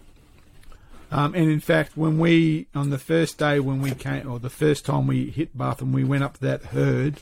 Um, 1.11 1.35
and 1.35 1.49
in 1.51 1.61
fact, 1.61 1.97
when 1.97 2.19
we 2.19 2.67
on 2.75 2.91
the 2.91 2.99
first 2.99 3.39
day 3.39 3.61
when 3.61 3.81
we 3.81 3.93
came, 3.93 4.29
or 4.31 4.39
the 4.39 4.51
first 4.51 4.85
time 4.85 5.07
we 5.07 5.31
hit 5.31 5.57
Bath 5.57 5.81
and 5.81 5.95
we 5.95 6.03
went 6.03 6.25
up 6.25 6.35
to 6.35 6.41
that 6.41 6.65
herd, 6.67 7.21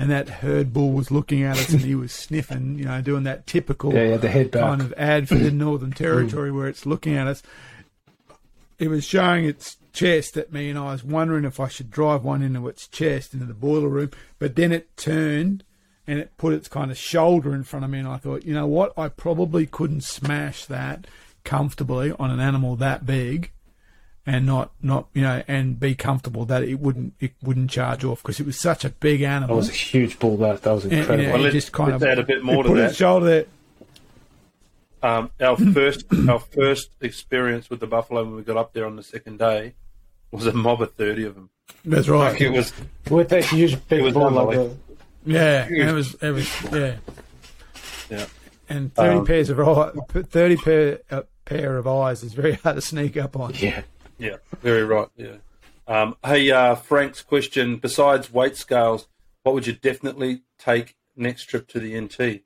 and 0.00 0.10
that 0.10 0.30
herd 0.30 0.72
bull 0.72 0.92
was 0.92 1.10
looking 1.10 1.42
at 1.42 1.58
us 1.58 1.68
and 1.68 1.82
he 1.82 1.94
was 1.94 2.10
sniffing, 2.10 2.78
you 2.78 2.86
know, 2.86 3.02
doing 3.02 3.24
that 3.24 3.46
typical 3.46 3.92
Yeah, 3.92 4.16
yeah, 4.24 4.44
kind 4.44 4.80
of 4.80 4.94
ad 4.96 5.28
for 5.28 5.34
the 5.34 5.50
Northern 5.50 5.92
Territory 5.92 6.50
where 6.50 6.68
it's 6.68 6.86
looking 6.86 7.16
at 7.16 7.26
us. 7.26 7.42
It 8.78 8.88
was 8.88 9.04
showing 9.04 9.44
its 9.44 9.76
chest 9.92 10.38
at 10.38 10.54
me, 10.54 10.70
and 10.70 10.78
I 10.78 10.92
was 10.92 11.04
wondering 11.04 11.44
if 11.44 11.60
I 11.60 11.68
should 11.68 11.90
drive 11.90 12.24
one 12.24 12.40
into 12.40 12.66
its 12.66 12.88
chest 12.88 13.34
into 13.34 13.44
the 13.44 13.52
boiler 13.52 13.90
room. 13.90 14.10
But 14.38 14.56
then 14.56 14.72
it 14.72 14.96
turned 14.96 15.64
and 16.06 16.18
it 16.18 16.34
put 16.38 16.54
its 16.54 16.66
kind 16.66 16.90
of 16.90 16.96
shoulder 16.96 17.54
in 17.54 17.62
front 17.62 17.84
of 17.84 17.90
me, 17.90 17.98
and 17.98 18.08
I 18.08 18.16
thought, 18.16 18.46
you 18.46 18.54
know 18.54 18.66
what? 18.66 18.98
I 18.98 19.08
probably 19.08 19.66
couldn't 19.66 20.04
smash 20.04 20.64
that 20.64 21.06
comfortably 21.44 22.12
on 22.18 22.30
an 22.30 22.40
animal 22.40 22.74
that 22.76 23.04
big. 23.04 23.50
And 24.26 24.44
not, 24.46 24.70
not 24.82 25.08
you 25.14 25.22
know, 25.22 25.42
and 25.48 25.80
be 25.80 25.94
comfortable 25.94 26.44
that 26.44 26.62
it 26.62 26.78
wouldn't, 26.78 27.14
it 27.20 27.32
wouldn't 27.42 27.70
charge 27.70 28.04
off 28.04 28.22
because 28.22 28.38
it 28.38 28.44
was 28.46 28.60
such 28.60 28.84
a 28.84 28.90
big 28.90 29.22
animal. 29.22 29.48
That 29.56 29.60
was 29.60 29.68
a 29.70 29.72
huge 29.72 30.18
bull. 30.18 30.36
That 30.36 30.62
that 30.62 30.72
was 30.72 30.84
And- 30.84 30.92
incredible. 30.92 31.24
and 31.24 31.32
Well, 31.32 31.42
let's- 31.42 31.54
just 31.54 31.72
kind 31.72 31.92
let's 31.92 32.02
of 32.02 32.08
add 32.10 32.18
a 32.18 32.22
bit 32.22 32.44
more 32.44 32.62
to 32.62 32.68
put 32.68 32.74
that. 32.76 32.90
its 32.90 32.96
shoulder 32.98 33.26
there. 33.26 33.44
Um, 35.02 35.30
our 35.40 35.56
first 35.72 36.04
our 36.28 36.38
first 36.38 36.90
experience 37.00 37.70
with 37.70 37.80
the 37.80 37.86
buffalo 37.86 38.22
when 38.24 38.36
we 38.36 38.42
got 38.42 38.58
up 38.58 38.74
there 38.74 38.84
on 38.86 38.96
the 38.96 39.02
second 39.02 39.38
day 39.38 39.74
was 40.30 40.46
a 40.46 40.52
mob 40.52 40.82
of 40.82 40.92
thirty 40.94 41.24
of 41.24 41.34
them. 41.34 41.48
That's 41.84 42.08
right. 42.08 42.32
Like 42.32 42.40
it 42.42 42.50
was 42.50 42.72
With 43.08 43.30
that 43.30 43.46
huge 43.46 43.78
big 43.88 44.00
It 44.00 44.02
was 44.02 44.12
bull, 44.12 44.24
like 44.30 44.38
unbelievable. 44.58 44.78
Yeah, 45.24 45.64
and 45.64 45.76
it 45.76 45.92
was 45.92 46.14
it 46.20 46.30
was 46.30 46.62
yeah, 46.72 46.96
yeah. 48.10 48.26
and 48.68 48.94
thirty 48.94 49.18
Um, 49.18 49.26
pairs 49.26 49.48
of 49.48 49.58
eye, 49.60 49.90
thirty 50.24 50.56
pair 50.56 50.98
a 51.10 51.24
pair 51.46 51.78
of 51.78 51.86
eyes 51.86 52.22
is 52.22 52.34
very 52.34 52.52
hard 52.52 52.76
to 52.76 52.82
sneak 52.82 53.16
up 53.16 53.34
on. 53.36 53.54
yeah. 53.56 53.82
Yeah, 54.20 54.36
very 54.62 54.84
right. 54.84 55.08
Yeah. 55.16 55.36
Um, 55.88 56.16
hey, 56.24 56.50
uh, 56.50 56.74
Frank's 56.76 57.22
question: 57.22 57.76
Besides 57.76 58.32
weight 58.32 58.56
scales, 58.56 59.08
what 59.42 59.54
would 59.54 59.66
you 59.66 59.72
definitely 59.72 60.42
take 60.58 60.96
next 61.16 61.44
trip 61.46 61.66
to 61.68 61.80
the 61.80 61.98
NT? 62.00 62.42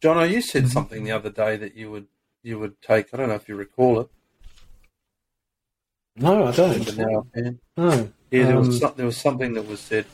John, 0.00 0.30
you 0.30 0.40
said 0.40 0.68
something 0.68 1.04
the 1.04 1.12
other 1.12 1.30
day 1.30 1.56
that 1.56 1.74
you 1.74 1.90
would 1.90 2.06
you 2.42 2.58
would 2.58 2.80
take. 2.80 3.12
I 3.12 3.16
don't 3.16 3.28
know 3.28 3.34
if 3.34 3.48
you 3.48 3.56
recall 3.56 4.00
it. 4.00 4.08
No, 6.16 6.44
I 6.44 6.46
But 6.46 6.56
don't. 6.56 6.96
now, 6.96 7.26
man, 7.34 7.58
No. 7.76 8.12
yeah, 8.30 8.44
there 8.46 8.56
Um, 8.56 8.66
was 8.68 8.78
some, 8.78 8.92
there 8.96 9.04
was 9.06 9.16
something 9.18 9.52
that 9.54 9.66
was 9.66 9.80
said. 9.80 10.06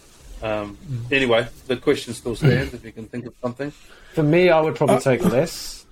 Um, 0.42 0.76
anyway, 1.12 1.46
the 1.68 1.76
question 1.76 2.14
still 2.14 2.34
stands. 2.42 2.74
if 2.74 2.84
you 2.84 2.90
can 2.90 3.06
think 3.06 3.26
of 3.26 3.34
something, 3.40 3.70
For 4.14 4.24
me, 4.24 4.50
I 4.50 4.60
would 4.60 4.74
probably 4.74 4.98
take 4.98 5.22
less. 5.24 5.86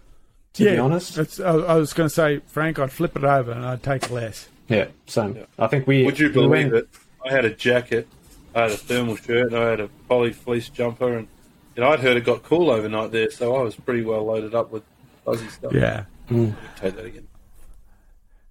To 0.54 0.64
yeah, 0.64 0.72
be 0.72 0.78
honest. 0.78 1.16
it's, 1.16 1.38
I, 1.38 1.50
I 1.52 1.74
was 1.76 1.92
going 1.92 2.08
to 2.08 2.14
say, 2.14 2.40
Frank, 2.48 2.80
I'd 2.80 2.90
flip 2.90 3.14
it 3.14 3.22
over 3.22 3.52
and 3.52 3.64
I'd 3.64 3.84
take 3.84 4.10
less. 4.10 4.48
Yeah, 4.70 4.86
same. 5.06 5.36
Yeah. 5.36 5.44
I 5.58 5.66
think 5.66 5.86
we. 5.86 6.04
would 6.04 6.18
you 6.18 6.28
we 6.28 6.32
believe 6.32 6.50
went- 6.50 6.74
it? 6.74 6.88
I 7.26 7.30
had 7.32 7.44
a 7.44 7.50
jacket, 7.50 8.08
I 8.54 8.62
had 8.62 8.70
a 8.70 8.76
thermal 8.78 9.16
shirt, 9.16 9.48
and 9.52 9.56
I 9.56 9.68
had 9.68 9.80
a 9.80 9.88
poly 10.08 10.32
fleece 10.32 10.68
jumper, 10.70 11.18
and 11.18 11.28
you 11.76 11.82
know, 11.82 11.90
I'd 11.90 12.00
heard 12.00 12.16
it 12.16 12.24
got 12.24 12.42
cool 12.42 12.70
overnight 12.70 13.10
there, 13.12 13.30
so 13.30 13.54
I 13.56 13.62
was 13.62 13.74
pretty 13.76 14.02
well 14.02 14.24
loaded 14.24 14.54
up 14.54 14.70
with 14.72 14.82
fuzzy 15.24 15.48
stuff. 15.48 15.72
Yeah. 15.74 16.04
take 16.28 16.96
that 16.96 17.04
again. 17.04 17.26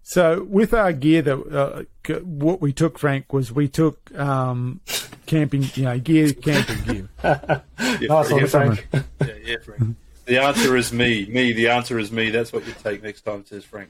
So 0.03 0.43
with 0.49 0.73
our 0.73 0.91
gear, 0.93 1.22
that 1.22 1.38
uh, 1.38 1.83
c- 2.06 2.14
what 2.23 2.61
we 2.61 2.73
took, 2.73 2.98
Frank, 2.98 3.31
was 3.31 3.51
we 3.51 3.67
took 3.67 4.14
um, 4.17 4.81
camping, 5.27 5.65
you 5.75 5.83
know, 5.83 5.99
gear, 5.99 6.31
camping 6.33 6.81
gear. 6.83 7.09
Yeah, 8.01 8.07
Nice 8.07 8.31
one, 8.31 8.41
yeah, 8.41 8.48
Frank. 8.48 8.88
Yeah, 8.93 9.27
yeah, 9.43 9.56
Frank. 9.64 9.95
The 10.25 10.38
answer 10.41 10.75
is 10.77 10.91
me. 10.93 11.25
Me. 11.25 11.53
The 11.53 11.69
answer 11.69 11.98
is 11.99 12.11
me. 12.11 12.30
That's 12.30 12.53
what 12.53 12.65
you 12.67 12.73
take 12.83 13.01
next 13.03 13.22
time, 13.22 13.45
says 13.45 13.64
Frank. 13.65 13.89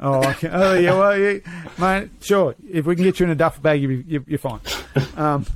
Oh, 0.00 0.24
okay. 0.30 0.48
oh 0.50 0.74
yeah, 0.74 0.92
well, 0.92 1.18
yeah, 1.18 1.38
mate, 1.78 2.10
sure. 2.20 2.54
If 2.70 2.86
we 2.86 2.94
can 2.94 3.04
get 3.04 3.18
you 3.18 3.26
in 3.26 3.30
a 3.30 3.34
duffel 3.34 3.62
bag, 3.62 3.82
you, 3.82 3.90
you, 4.06 4.24
you're 4.26 4.38
fine. 4.38 4.60
Um, 5.16 5.46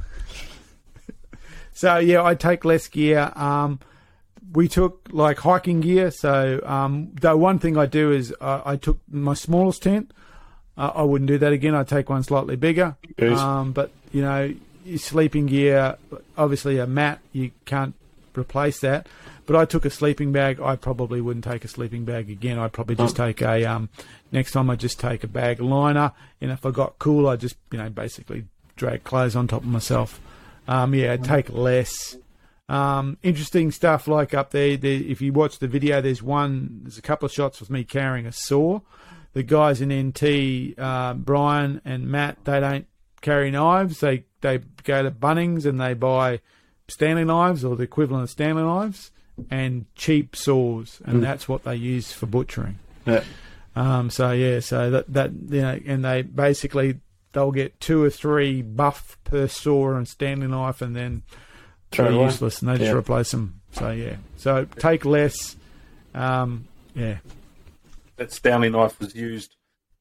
so 1.73 1.99
yeah, 1.99 2.25
I 2.25 2.35
take 2.35 2.65
less 2.65 2.89
gear. 2.89 3.33
Um, 3.35 3.79
we 4.53 4.69
took 4.69 5.09
like 5.11 5.39
hiking 5.39 5.81
gear. 5.81 6.11
So 6.11 6.61
um, 6.65 7.13
the 7.21 7.37
one 7.37 7.59
thing 7.59 7.77
I 7.77 7.87
do 7.87 8.13
is 8.13 8.35
uh, 8.41 8.63
I 8.65 8.77
took 8.77 8.99
my 9.11 9.35
smallest 9.35 9.83
tent. 9.83 10.13
Uh, 10.77 10.91
I 10.95 11.03
wouldn't 11.03 11.29
do 11.29 11.39
that 11.39 11.53
again. 11.53 11.75
I'd 11.75 11.89
take 11.89 12.09
one 12.11 12.23
slightly 12.23 12.57
bigger. 12.57 12.97
Um, 13.39 13.73
but 13.73 13.91
you 14.13 14.23
know, 14.23 14.55
your 14.85 14.99
sleeping 14.99 15.47
gear, 15.47 15.97
obviously 16.37 16.79
a 16.79 16.87
mat, 16.87 17.21
you 17.33 17.53
can't 17.65 17.95
replace 18.37 18.81
that. 18.81 19.07
But 19.45 19.57
I 19.57 19.65
took 19.65 19.85
a 19.85 19.91
sleeping 19.91 20.31
bag. 20.31 20.61
I 20.61 20.77
probably 20.77 21.21
wouldn't 21.21 21.45
take 21.45 21.65
a 21.65 21.69
sleeping 21.69 22.05
bag 22.05 22.31
again. 22.31 22.59
I'd 22.59 22.73
probably 22.73 22.95
just 22.95 23.17
take 23.17 23.43
a 23.43 23.65
um, 23.65 23.89
next 24.31 24.53
time. 24.53 24.71
I 24.71 24.77
just 24.77 25.01
take 25.01 25.25
a 25.25 25.29
bag 25.29 25.61
liner, 25.61 26.13
and 26.41 26.51
if 26.51 26.65
I 26.65 26.71
got 26.71 26.99
cool, 26.99 27.29
I 27.29 27.37
just 27.37 27.57
you 27.73 27.79
know 27.79 27.91
basically 27.91 28.45
drag 28.77 29.05
clothes 29.05 29.35
on 29.35 29.49
top 29.49 29.63
of 29.63 29.69
myself. 29.69 30.21
Um, 30.69 30.95
yeah, 30.95 31.17
take 31.17 31.51
less. 31.51 32.17
Um, 32.69 33.19
interesting 33.23 33.73
stuff 33.73 34.07
like 34.07 34.33
up 34.33 34.53
there, 34.53 34.77
there. 34.77 34.93
If 34.93 35.21
you 35.21 35.33
watch 35.33 35.59
the 35.59 35.67
video, 35.67 36.01
there's 36.01 36.23
one. 36.23 36.81
There's 36.83 36.99
a 36.99 37.03
couple 37.03 37.27
of 37.27 37.33
shots 37.33 37.59
with 37.59 37.69
me 37.69 37.83
carrying 37.83 38.27
a 38.27 38.33
saw. 38.33 38.81
The 39.33 39.43
guys 39.43 39.81
in 39.81 39.91
NT, 39.91 40.79
uh, 40.79 41.15
Brian 41.15 41.81
and 41.85 42.07
Matt, 42.07 42.45
they 42.45 42.61
don't 42.61 42.87
carry 43.23 43.51
knives. 43.51 44.01
They 44.01 44.25
they 44.41 44.59
go 44.85 45.03
to 45.03 45.11
Bunnings 45.11 45.67
and 45.67 45.81
they 45.81 45.95
buy 45.95 46.41
Stanley 46.89 47.25
knives 47.25 47.65
or 47.65 47.75
the 47.75 47.85
equivalent 47.85 48.25
of 48.25 48.31
Stanley 48.31 48.63
knives 48.63 49.11
and 49.51 49.87
cheap 49.95 50.37
saws, 50.37 51.01
and 51.05 51.23
that's 51.23 51.49
what 51.49 51.65
they 51.65 51.77
use 51.77 52.13
for 52.13 52.27
butchering. 52.27 52.79
Yeah. 53.07 53.25
Um, 53.75 54.11
so 54.11 54.33
yeah, 54.33 54.61
so 54.61 54.91
that 54.91 55.13
that 55.13 55.33
you 55.33 55.63
know, 55.63 55.81
and 55.87 56.05
they 56.05 56.23
basically 56.23 57.01
they'll 57.33 57.53
get 57.53 57.81
two 57.81 58.03
or 58.03 58.11
three 58.11 58.63
buff 58.63 59.17
per 59.25 59.49
saw 59.49 59.95
and 59.95 60.07
Stanley 60.07 60.47
knife, 60.47 60.83
and 60.83 60.95
then 60.95 61.23
Throw 61.91 62.11
they're 62.11 62.25
useless, 62.25 62.61
and 62.63 62.71
they 62.71 62.79
just 62.79 62.95
replace 62.95 63.31
them. 63.31 63.61
So 63.73 63.91
yeah, 63.91 64.17
so 64.37 64.67
take 64.79 65.05
less. 65.05 65.57
Um, 66.15 66.69
yeah, 66.95 67.19
That 68.17 68.33
Stanley 68.33 68.69
knife 68.69 69.01
was 69.01 69.15
used 69.15 69.57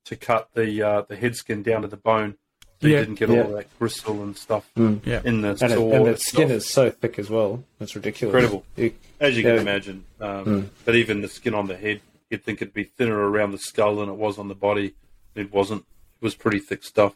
to 0.05 0.15
cut 0.17 0.49
the 0.53 0.81
uh, 0.81 1.01
the 1.07 1.15
head 1.15 1.35
skin 1.35 1.63
down 1.63 1.83
to 1.83 1.87
the 1.87 1.97
bone. 1.97 2.35
So 2.81 2.87
you 2.87 2.93
Yeah. 2.93 2.99
didn't 3.01 3.15
get 3.15 3.29
Yeah. 3.29 3.43
all 3.43 3.51
that 3.53 3.67
gristle 3.79 4.23
and 4.23 4.35
stuff 4.35 4.69
yeah. 4.75 5.21
in 5.23 5.41
the 5.41 5.49
And, 5.49 5.61
it, 5.61 5.61
and 5.61 6.05
the 6.05 6.11
itself. 6.11 6.19
skin 6.19 6.51
is 6.51 6.67
so 6.67 6.89
thick 6.89 7.19
as 7.19 7.29
well. 7.29 7.63
It's 7.79 7.95
ridiculous. 7.95 8.33
Incredible. 8.33 8.65
You- 8.75 8.93
As 9.19 9.37
you 9.37 9.43
can 9.43 9.57
imagine. 9.59 10.03
Um, 10.19 10.71
But 10.83 10.95
even 10.95 11.21
the 11.21 11.27
skin 11.27 11.53
on 11.53 11.67
the 11.67 11.77
head, 11.77 12.01
you'd 12.31 12.43
think 12.43 12.61
it'd 12.61 12.73
be 12.73 12.85
thinner 12.85 13.17
around 13.29 13.51
the 13.51 13.59
skull 13.59 13.97
than 13.97 14.09
it 14.09 14.15
was 14.15 14.39
on 14.39 14.47
the 14.47 14.55
body. 14.55 14.95
It 15.35 15.53
wasn't. 15.53 15.81
It 16.21 16.25
was 16.25 16.33
pretty 16.33 16.57
thick 16.59 16.83
stuff. 16.83 17.13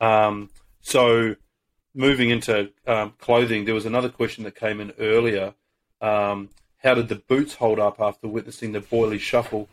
Um, 0.00 0.50
so, 0.80 1.34
moving 1.94 2.30
into 2.30 2.70
um, 2.86 3.14
clothing, 3.18 3.64
there 3.64 3.74
was 3.74 3.84
another 3.86 4.08
question 4.08 4.44
that 4.44 4.54
came 4.54 4.80
in 4.80 4.92
earlier. 5.00 5.54
Um, 6.00 6.50
how 6.84 6.94
did 6.94 7.08
the 7.08 7.16
boots 7.16 7.54
hold 7.54 7.80
up 7.80 8.00
after 8.00 8.28
witnessing 8.28 8.70
the 8.72 8.80
Boyley 8.80 9.18
shuffle 9.18 9.68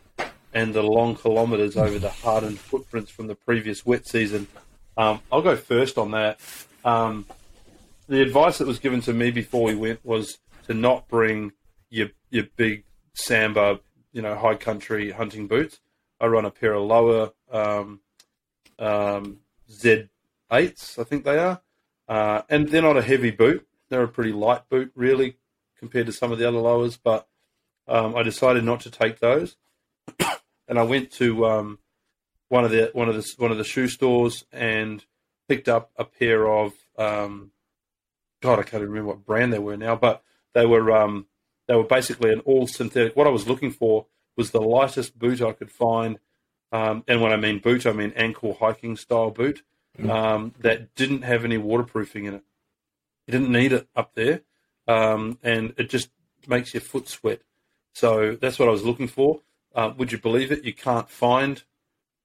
and 0.52 0.74
the 0.74 0.82
long 0.82 1.14
kilometres 1.14 1.76
over 1.76 1.98
the 2.00 2.08
hardened 2.10 2.58
footprints 2.58 3.10
from 3.12 3.28
the 3.28 3.36
previous 3.36 3.86
wet 3.86 4.06
season? 4.08 4.48
Um, 4.96 5.20
I'll 5.30 5.42
go 5.42 5.56
first 5.56 5.98
on 5.98 6.12
that. 6.12 6.40
Um, 6.84 7.26
the 8.08 8.22
advice 8.22 8.58
that 8.58 8.66
was 8.66 8.78
given 8.78 9.00
to 9.02 9.12
me 9.12 9.30
before 9.30 9.64
we 9.64 9.74
went 9.74 10.04
was 10.04 10.38
to 10.66 10.74
not 10.74 11.08
bring 11.08 11.52
your 11.90 12.08
your 12.30 12.44
big 12.56 12.84
sambar, 13.14 13.80
you 14.12 14.22
know, 14.22 14.36
high 14.36 14.54
country 14.54 15.10
hunting 15.10 15.46
boots. 15.46 15.80
I 16.20 16.26
run 16.26 16.44
a 16.44 16.50
pair 16.50 16.72
of 16.72 16.84
Lowa 16.84 17.32
um, 17.50 18.00
um, 18.78 19.38
Z8s, 19.70 20.98
I 20.98 21.04
think 21.04 21.24
they 21.24 21.38
are, 21.38 21.60
uh, 22.08 22.42
and 22.48 22.68
they're 22.68 22.82
not 22.82 22.96
a 22.96 23.02
heavy 23.02 23.30
boot. 23.30 23.66
They're 23.88 24.02
a 24.02 24.08
pretty 24.08 24.32
light 24.32 24.68
boot, 24.68 24.92
really, 24.94 25.36
compared 25.78 26.06
to 26.06 26.12
some 26.12 26.32
of 26.32 26.38
the 26.38 26.48
other 26.48 26.58
Lowas. 26.58 26.98
But 27.02 27.28
um, 27.86 28.16
I 28.16 28.22
decided 28.22 28.64
not 28.64 28.80
to 28.80 28.90
take 28.90 29.20
those, 29.20 29.56
and 30.68 30.78
I 30.78 30.82
went 30.82 31.10
to 31.12 31.46
um, 31.46 31.78
one 32.48 32.64
of 32.64 32.70
the 32.70 32.90
one 32.92 33.08
of 33.08 33.14
the 33.14 33.34
one 33.38 33.50
of 33.50 33.58
the 33.58 33.64
shoe 33.64 33.88
stores 33.88 34.44
and 34.52 35.04
picked 35.48 35.68
up 35.68 35.90
a 35.96 36.04
pair 36.04 36.48
of 36.48 36.72
um, 36.98 37.50
God, 38.40 38.58
I 38.58 38.62
can't 38.62 38.82
even 38.82 38.90
remember 38.90 39.08
what 39.08 39.26
brand 39.26 39.52
they 39.52 39.58
were 39.58 39.76
now, 39.76 39.96
but 39.96 40.22
they 40.54 40.66
were 40.66 40.92
um, 40.96 41.26
they 41.66 41.74
were 41.74 41.84
basically 41.84 42.32
an 42.32 42.40
all 42.40 42.66
synthetic. 42.66 43.16
What 43.16 43.26
I 43.26 43.30
was 43.30 43.48
looking 43.48 43.70
for 43.70 44.06
was 44.36 44.50
the 44.50 44.60
lightest 44.60 45.18
boot 45.18 45.40
I 45.42 45.52
could 45.52 45.70
find, 45.70 46.18
um, 46.72 47.04
and 47.08 47.20
when 47.20 47.32
I 47.32 47.36
mean 47.36 47.58
boot, 47.58 47.86
I 47.86 47.92
mean 47.92 48.12
ankle 48.16 48.54
hiking 48.54 48.96
style 48.96 49.30
boot 49.30 49.62
um, 50.08 50.52
that 50.60 50.94
didn't 50.94 51.22
have 51.22 51.44
any 51.44 51.58
waterproofing 51.58 52.26
in 52.26 52.34
it. 52.34 52.44
You 53.26 53.32
didn't 53.32 53.50
need 53.50 53.72
it 53.72 53.88
up 53.96 54.14
there, 54.14 54.42
um, 54.86 55.38
and 55.42 55.74
it 55.78 55.90
just 55.90 56.10
makes 56.46 56.74
your 56.74 56.82
foot 56.82 57.08
sweat. 57.08 57.40
So 57.92 58.36
that's 58.36 58.58
what 58.58 58.68
I 58.68 58.72
was 58.72 58.84
looking 58.84 59.08
for. 59.08 59.40
Uh, 59.74 59.92
would 59.96 60.12
you 60.12 60.18
believe 60.18 60.52
it? 60.52 60.64
You 60.64 60.74
can't 60.74 61.08
find 61.08 61.62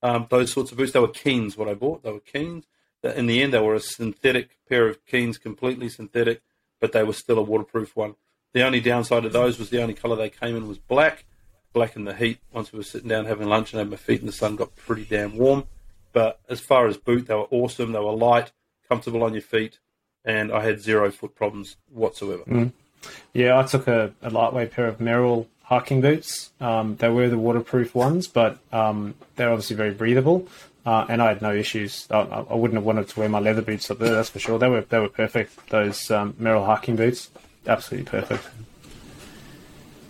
um, 0.04 0.28
those 0.30 0.52
sorts 0.52 0.72
of 0.72 0.78
boots. 0.78 0.92
They 0.92 1.00
were 1.00 1.08
Keens, 1.08 1.58
what 1.58 1.68
I 1.68 1.74
bought. 1.74 2.04
They 2.04 2.12
were 2.12 2.20
Keens. 2.20 2.66
In 3.04 3.26
the 3.26 3.42
end, 3.42 3.54
they 3.54 3.60
were 3.60 3.76
a 3.76 3.80
synthetic 3.80 4.58
pair 4.70 4.88
of 4.88 5.06
Keens, 5.06 5.38
completely 5.38 5.90
synthetic, 5.90 6.42
but 6.80 6.92
they 6.92 7.04
were 7.04 7.14
still 7.14 7.40
a 7.40 7.44
waterproof 7.44 7.96
one. 7.96 8.16
The 8.54 8.64
only 8.64 8.80
downside 8.80 9.26
of 9.26 9.34
those 9.34 9.58
was 9.58 9.70
the 9.70 9.82
only 9.82 9.94
colour 9.94 10.16
they 10.16 10.30
came 10.30 10.56
in 10.56 10.68
was 10.68 10.78
black. 10.78 11.26
Black 11.74 11.96
in 11.96 12.04
the 12.04 12.14
heat. 12.14 12.40
Once 12.52 12.74
we 12.74 12.78
were 12.78 12.84
sitting 12.84 13.08
down 13.08 13.26
having 13.26 13.48
lunch 13.48 13.72
and 13.72 13.80
had 13.80 13.90
my 13.90 13.96
feet 13.96 14.20
in 14.20 14.26
the 14.26 14.34
sun, 14.34 14.58
got 14.58 14.76
pretty 14.76 15.06
damn 15.06 15.38
warm. 15.38 15.64
But 16.12 16.42
as 16.50 16.60
far 16.60 16.88
as 16.88 16.98
boot, 16.98 17.28
they 17.28 17.34
were 17.34 17.48
awesome. 17.50 17.94
They 17.94 18.00
were 18.00 18.12
light, 18.12 18.52
comfortable 18.90 19.24
on 19.24 19.32
your 19.34 19.42
feet, 19.42 19.80
and 20.26 20.52
I 20.52 20.64
had 20.64 20.82
zero 20.82 21.10
foot 21.12 21.34
problems 21.34 21.78
whatsoever. 21.90 22.44
Yeah, 23.34 23.58
I 23.58 23.64
took 23.64 23.88
a, 23.88 24.14
a 24.22 24.30
lightweight 24.30 24.72
pair 24.72 24.88
of 24.88 24.98
Merrell 24.98 25.48
hiking 25.72 26.02
boots. 26.02 26.52
Um, 26.60 26.98
they 26.98 27.08
were 27.08 27.30
the 27.30 27.38
waterproof 27.38 27.96
ones, 27.96 28.28
but 28.28 28.58
um, 28.74 29.16
they're 29.38 29.50
obviously 29.50 29.78
very 29.78 29.94
breathable. 29.94 30.46
Uh, 30.86 31.06
and 31.08 31.22
I 31.22 31.30
had 31.30 31.42
no 31.42 31.54
issues. 31.54 32.08
I, 32.12 32.20
I 32.20 32.56
wouldn't 32.56 32.76
have 32.76 32.84
wanted 32.84 33.08
to 33.08 33.20
wear 33.20 33.30
my 33.30 33.40
leather 33.40 33.62
boots 33.62 33.90
up 33.90 34.00
there. 34.00 34.14
That's 34.14 34.30
for 34.30 34.40
sure. 34.40 34.60
They 34.60 34.68
were 34.68 34.82
they 34.82 35.00
were 35.00 35.08
perfect. 35.08 35.70
Those 35.70 36.12
um, 36.12 36.34
Merrell 36.34 36.66
hiking 36.66 36.98
boots, 36.98 37.30
absolutely 37.66 38.10
perfect. 38.10 38.50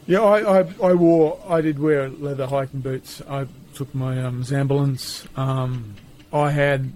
Yeah, 0.08 0.22
I, 0.22 0.62
I, 0.62 0.74
I 0.84 0.94
wore, 0.94 1.40
I 1.48 1.62
did 1.62 1.78
wear 1.78 2.10
leather 2.10 2.48
hiking 2.48 2.80
boots. 2.80 3.22
I 3.30 3.46
took 3.76 3.94
my 3.94 4.20
um, 4.24 4.44
Zamberlans. 4.44 5.28
Um, 5.38 5.96
I 6.34 6.50
had 6.50 6.92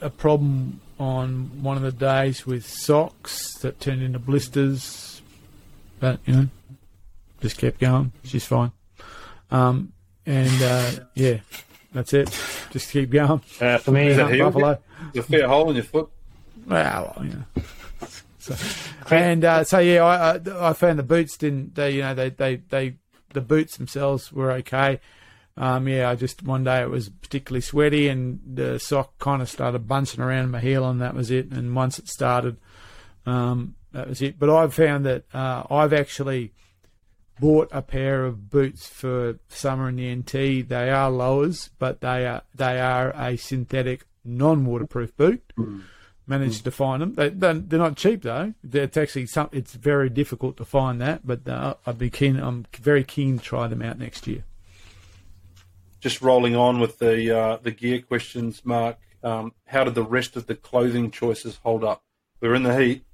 a 0.00 0.08
problem 0.08 0.80
on 0.98 1.62
one 1.62 1.76
of 1.76 1.82
the 1.82 1.92
days 1.92 2.46
with 2.46 2.66
socks 2.66 3.52
that 3.58 3.78
turned 3.78 4.02
into 4.02 4.18
blisters, 4.18 5.20
but 6.00 6.20
you 6.24 6.34
know, 6.34 6.48
just 7.40 7.58
kept 7.58 7.78
going. 7.78 8.12
She's 8.24 8.44
fine. 8.44 8.72
Um, 9.50 9.92
and 10.24 10.62
uh, 10.62 10.90
yeah, 11.14 11.38
that's 11.92 12.12
it. 12.12 12.28
Just 12.70 12.90
keep 12.90 13.10
going. 13.10 13.40
Uh, 13.60 13.78
for 13.78 13.92
me, 13.92 14.08
Is 14.08 14.16
that? 14.16 14.38
Buffalo. 14.38 14.78
There's 15.12 15.24
a 15.24 15.28
fair 15.28 15.48
hole 15.48 15.70
in 15.70 15.76
your 15.76 15.84
foot. 15.84 16.08
Well, 16.66 17.14
well, 17.16 17.26
yeah. 17.26 17.62
So, 18.38 18.54
and 19.10 19.44
uh, 19.44 19.64
so 19.64 19.78
yeah, 19.78 20.04
I, 20.04 20.36
I 20.36 20.70
I 20.70 20.72
found 20.72 20.98
the 20.98 21.04
boots 21.04 21.36
didn't 21.36 21.74
they 21.74 21.90
you 21.92 22.02
know 22.02 22.14
they 22.14 22.30
they 22.30 22.56
they 22.56 22.96
the 23.32 23.40
boots 23.40 23.76
themselves 23.76 24.32
were 24.32 24.52
okay. 24.52 25.00
Um, 25.56 25.88
yeah, 25.88 26.10
I 26.10 26.16
just 26.16 26.42
one 26.42 26.64
day 26.64 26.82
it 26.82 26.90
was 26.90 27.08
particularly 27.08 27.62
sweaty 27.62 28.08
and 28.08 28.40
the 28.44 28.78
sock 28.78 29.18
kind 29.18 29.40
of 29.40 29.48
started 29.48 29.88
bunching 29.88 30.20
around 30.20 30.50
my 30.50 30.60
heel 30.60 30.88
and 30.88 31.00
that 31.00 31.14
was 31.14 31.30
it. 31.30 31.50
And 31.50 31.74
once 31.74 31.98
it 31.98 32.08
started, 32.08 32.58
um, 33.24 33.74
that 33.92 34.08
was 34.08 34.20
it. 34.20 34.38
But 34.38 34.50
I've 34.50 34.74
found 34.74 35.06
that 35.06 35.24
uh, 35.32 35.64
I've 35.70 35.94
actually 35.94 36.52
bought 37.40 37.68
a 37.72 37.82
pair 37.82 38.24
of 38.24 38.50
boots 38.50 38.86
for 38.88 39.38
summer 39.48 39.88
in 39.88 39.96
the 39.96 40.14
NT. 40.14 40.68
They 40.68 40.90
are 40.90 41.10
Lowas, 41.10 41.70
but 41.78 42.00
they 42.00 42.26
are 42.26 42.42
they 42.54 42.80
are 42.80 43.10
a 43.16 43.36
synthetic 43.36 44.04
non-waterproof 44.24 45.16
boot. 45.16 45.52
Managed 46.28 46.64
to 46.64 46.72
find 46.72 47.00
them. 47.02 47.14
They, 47.14 47.28
they're, 47.28 47.54
they're 47.54 47.78
not 47.78 47.96
cheap 47.96 48.22
though. 48.22 48.52
It's 48.72 48.96
actually 48.96 49.26
some. 49.26 49.48
It's 49.52 49.74
very 49.74 50.08
difficult 50.10 50.56
to 50.56 50.64
find 50.64 51.00
that, 51.00 51.24
but 51.24 51.46
uh, 51.48 51.74
I'd 51.86 51.98
be 51.98 52.10
keen. 52.10 52.36
I'm 52.36 52.66
very 52.74 53.04
keen 53.04 53.38
to 53.38 53.44
try 53.44 53.68
them 53.68 53.80
out 53.80 53.98
next 53.98 54.26
year. 54.26 54.42
just 56.00 56.22
rolling 56.22 56.56
on 56.56 56.80
with 56.80 56.98
the 56.98 57.36
uh, 57.36 57.56
the 57.62 57.70
gear 57.70 58.00
questions, 58.00 58.62
Mark. 58.64 58.98
Um, 59.22 59.52
how 59.66 59.84
did 59.84 59.94
the 59.94 60.02
rest 60.04 60.36
of 60.36 60.46
the 60.46 60.54
clothing 60.56 61.10
choices 61.10 61.58
hold 61.62 61.84
up? 61.84 62.02
We're 62.40 62.54
in 62.54 62.62
the 62.64 62.76
heat. 62.76 63.04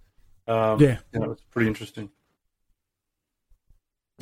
Um, 0.49 0.81
Yeah. 0.81 0.99
you 1.13 1.21
know, 1.21 1.31
it's 1.33 1.45
pretty 1.51 1.69
interesting. 1.69 2.11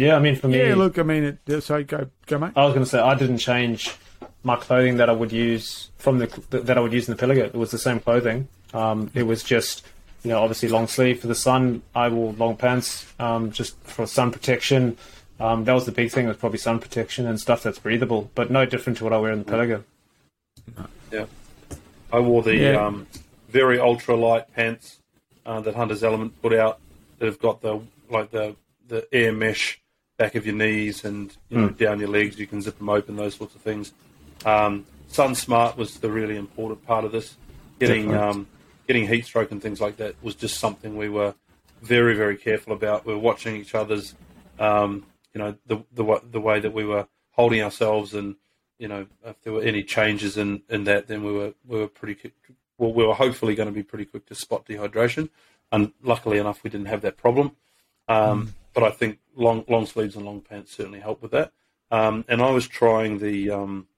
Yeah, 0.00 0.16
I 0.16 0.18
mean 0.18 0.36
for 0.36 0.48
me, 0.48 0.58
Yeah, 0.68 0.74
look, 0.74 0.98
I 0.98 1.02
mean, 1.02 1.38
it, 1.46 1.60
so 1.62 1.82
go 1.84 2.08
go 2.26 2.38
mate. 2.38 2.52
I 2.56 2.64
was 2.64 2.74
going 2.74 2.84
to 2.84 2.90
say 2.90 2.98
I 2.98 3.14
didn't 3.14 3.38
change 3.38 3.94
my 4.42 4.56
clothing 4.56 4.96
that 4.96 5.08
I 5.10 5.12
would 5.12 5.32
use 5.32 5.90
from 5.98 6.18
the 6.18 6.26
that 6.50 6.76
I 6.76 6.80
would 6.80 6.92
use 6.92 7.08
in 7.08 7.16
the 7.16 7.22
Pilliga. 7.26 7.44
It 7.44 7.54
was 7.54 7.70
the 7.70 7.78
same 7.78 8.00
clothing. 8.00 8.48
Um, 8.72 9.10
it 9.14 9.24
was 9.24 9.42
just 9.42 9.84
you 10.24 10.30
know 10.30 10.40
obviously 10.42 10.68
long 10.68 10.86
sleeve 10.86 11.20
for 11.20 11.26
the 11.26 11.34
sun. 11.34 11.82
I 11.94 12.08
wore 12.08 12.32
long 12.32 12.56
pants 12.56 13.06
um, 13.18 13.50
just 13.52 13.76
for 13.84 14.06
sun 14.06 14.30
protection. 14.32 14.96
Um, 15.38 15.64
that 15.64 15.72
was 15.72 15.86
the 15.86 15.92
big 15.92 16.10
thing. 16.10 16.26
Was 16.26 16.36
probably 16.36 16.58
sun 16.58 16.78
protection 16.80 17.26
and 17.26 17.38
stuff 17.40 17.62
that's 17.62 17.78
breathable, 17.78 18.30
but 18.34 18.50
no 18.50 18.64
different 18.66 18.98
to 18.98 19.04
what 19.04 19.12
I 19.12 19.18
wear 19.18 19.32
in 19.32 19.42
the 19.44 19.50
Pilliga. 19.50 19.82
Yeah, 21.12 21.26
I 22.12 22.20
wore 22.20 22.42
the 22.42 22.54
Yeah. 22.56 22.86
um, 22.86 23.06
very 23.48 23.78
ultra 23.80 24.14
light 24.16 24.52
pants 24.54 24.98
uh, 25.44 25.60
that 25.60 25.74
Hunter's 25.74 26.04
Element 26.04 26.40
put 26.42 26.52
out 26.54 26.78
that 27.18 27.26
have 27.26 27.38
got 27.40 27.60
the 27.62 27.80
like 28.08 28.30
the 28.30 28.54
the 28.88 29.06
air 29.12 29.32
mesh 29.32 29.80
back 30.20 30.34
of 30.34 30.44
your 30.44 30.54
knees 30.54 31.04
and 31.04 31.34
you 31.48 31.58
know, 31.58 31.68
down 31.70 31.98
your 31.98 32.10
legs. 32.10 32.38
You 32.38 32.46
can 32.46 32.60
zip 32.60 32.78
them 32.78 32.90
open, 32.90 33.16
those 33.16 33.34
sorts 33.34 33.54
of 33.54 33.62
things. 33.62 33.92
Um, 34.44 34.84
Sun 35.08 35.34
Smart 35.34 35.76
was 35.76 35.98
the 35.98 36.10
really 36.10 36.36
important 36.36 36.86
part 36.86 37.04
of 37.04 37.12
this. 37.12 37.36
Getting 37.78 38.14
um, 38.14 38.46
getting 38.86 39.08
heat 39.08 39.24
stroke 39.24 39.50
and 39.50 39.62
things 39.62 39.80
like 39.80 39.96
that 39.96 40.14
was 40.22 40.34
just 40.34 40.58
something 40.58 40.96
we 40.96 41.08
were 41.08 41.34
very 41.82 42.14
very 42.14 42.36
careful 42.36 42.72
about. 42.74 43.06
We 43.06 43.14
were 43.14 43.24
watching 43.30 43.56
each 43.56 43.74
other's 43.74 44.14
um, 44.60 45.06
you 45.34 45.40
know, 45.40 45.56
the 45.66 45.82
the 45.92 46.20
the 46.30 46.40
way 46.40 46.60
that 46.60 46.72
we 46.72 46.84
were 46.84 47.06
holding 47.30 47.62
ourselves, 47.62 48.14
and 48.14 48.36
you 48.78 48.88
know, 48.88 49.06
if 49.24 49.40
there 49.42 49.52
were 49.52 49.62
any 49.62 49.82
changes 49.82 50.36
in, 50.36 50.62
in 50.68 50.84
that, 50.84 51.08
then 51.08 51.24
we 51.24 51.32
were 51.32 51.54
we 51.66 51.78
were 51.78 51.88
pretty 51.88 52.32
well, 52.78 52.92
we 52.92 53.04
were 53.04 53.14
hopefully 53.14 53.54
going 53.54 53.68
to 53.68 53.74
be 53.74 53.82
pretty 53.82 54.04
quick 54.04 54.26
to 54.26 54.34
spot 54.34 54.66
dehydration, 54.66 55.30
and 55.72 55.92
luckily 56.02 56.38
enough, 56.38 56.62
we 56.62 56.70
didn't 56.70 56.86
have 56.86 57.00
that 57.02 57.16
problem. 57.16 57.56
Um, 58.08 58.54
But 58.72 58.84
I 58.84 58.90
think 58.90 59.18
long 59.34 59.64
long 59.68 59.86
sleeves 59.86 60.16
and 60.16 60.24
long 60.24 60.40
pants 60.40 60.76
certainly 60.76 61.00
help 61.00 61.22
with 61.22 61.32
that. 61.32 61.52
Um, 61.90 62.24
and 62.28 62.40
I 62.40 62.50
was 62.50 62.68
trying 62.68 63.18
the 63.18 63.50
um, 63.50 63.88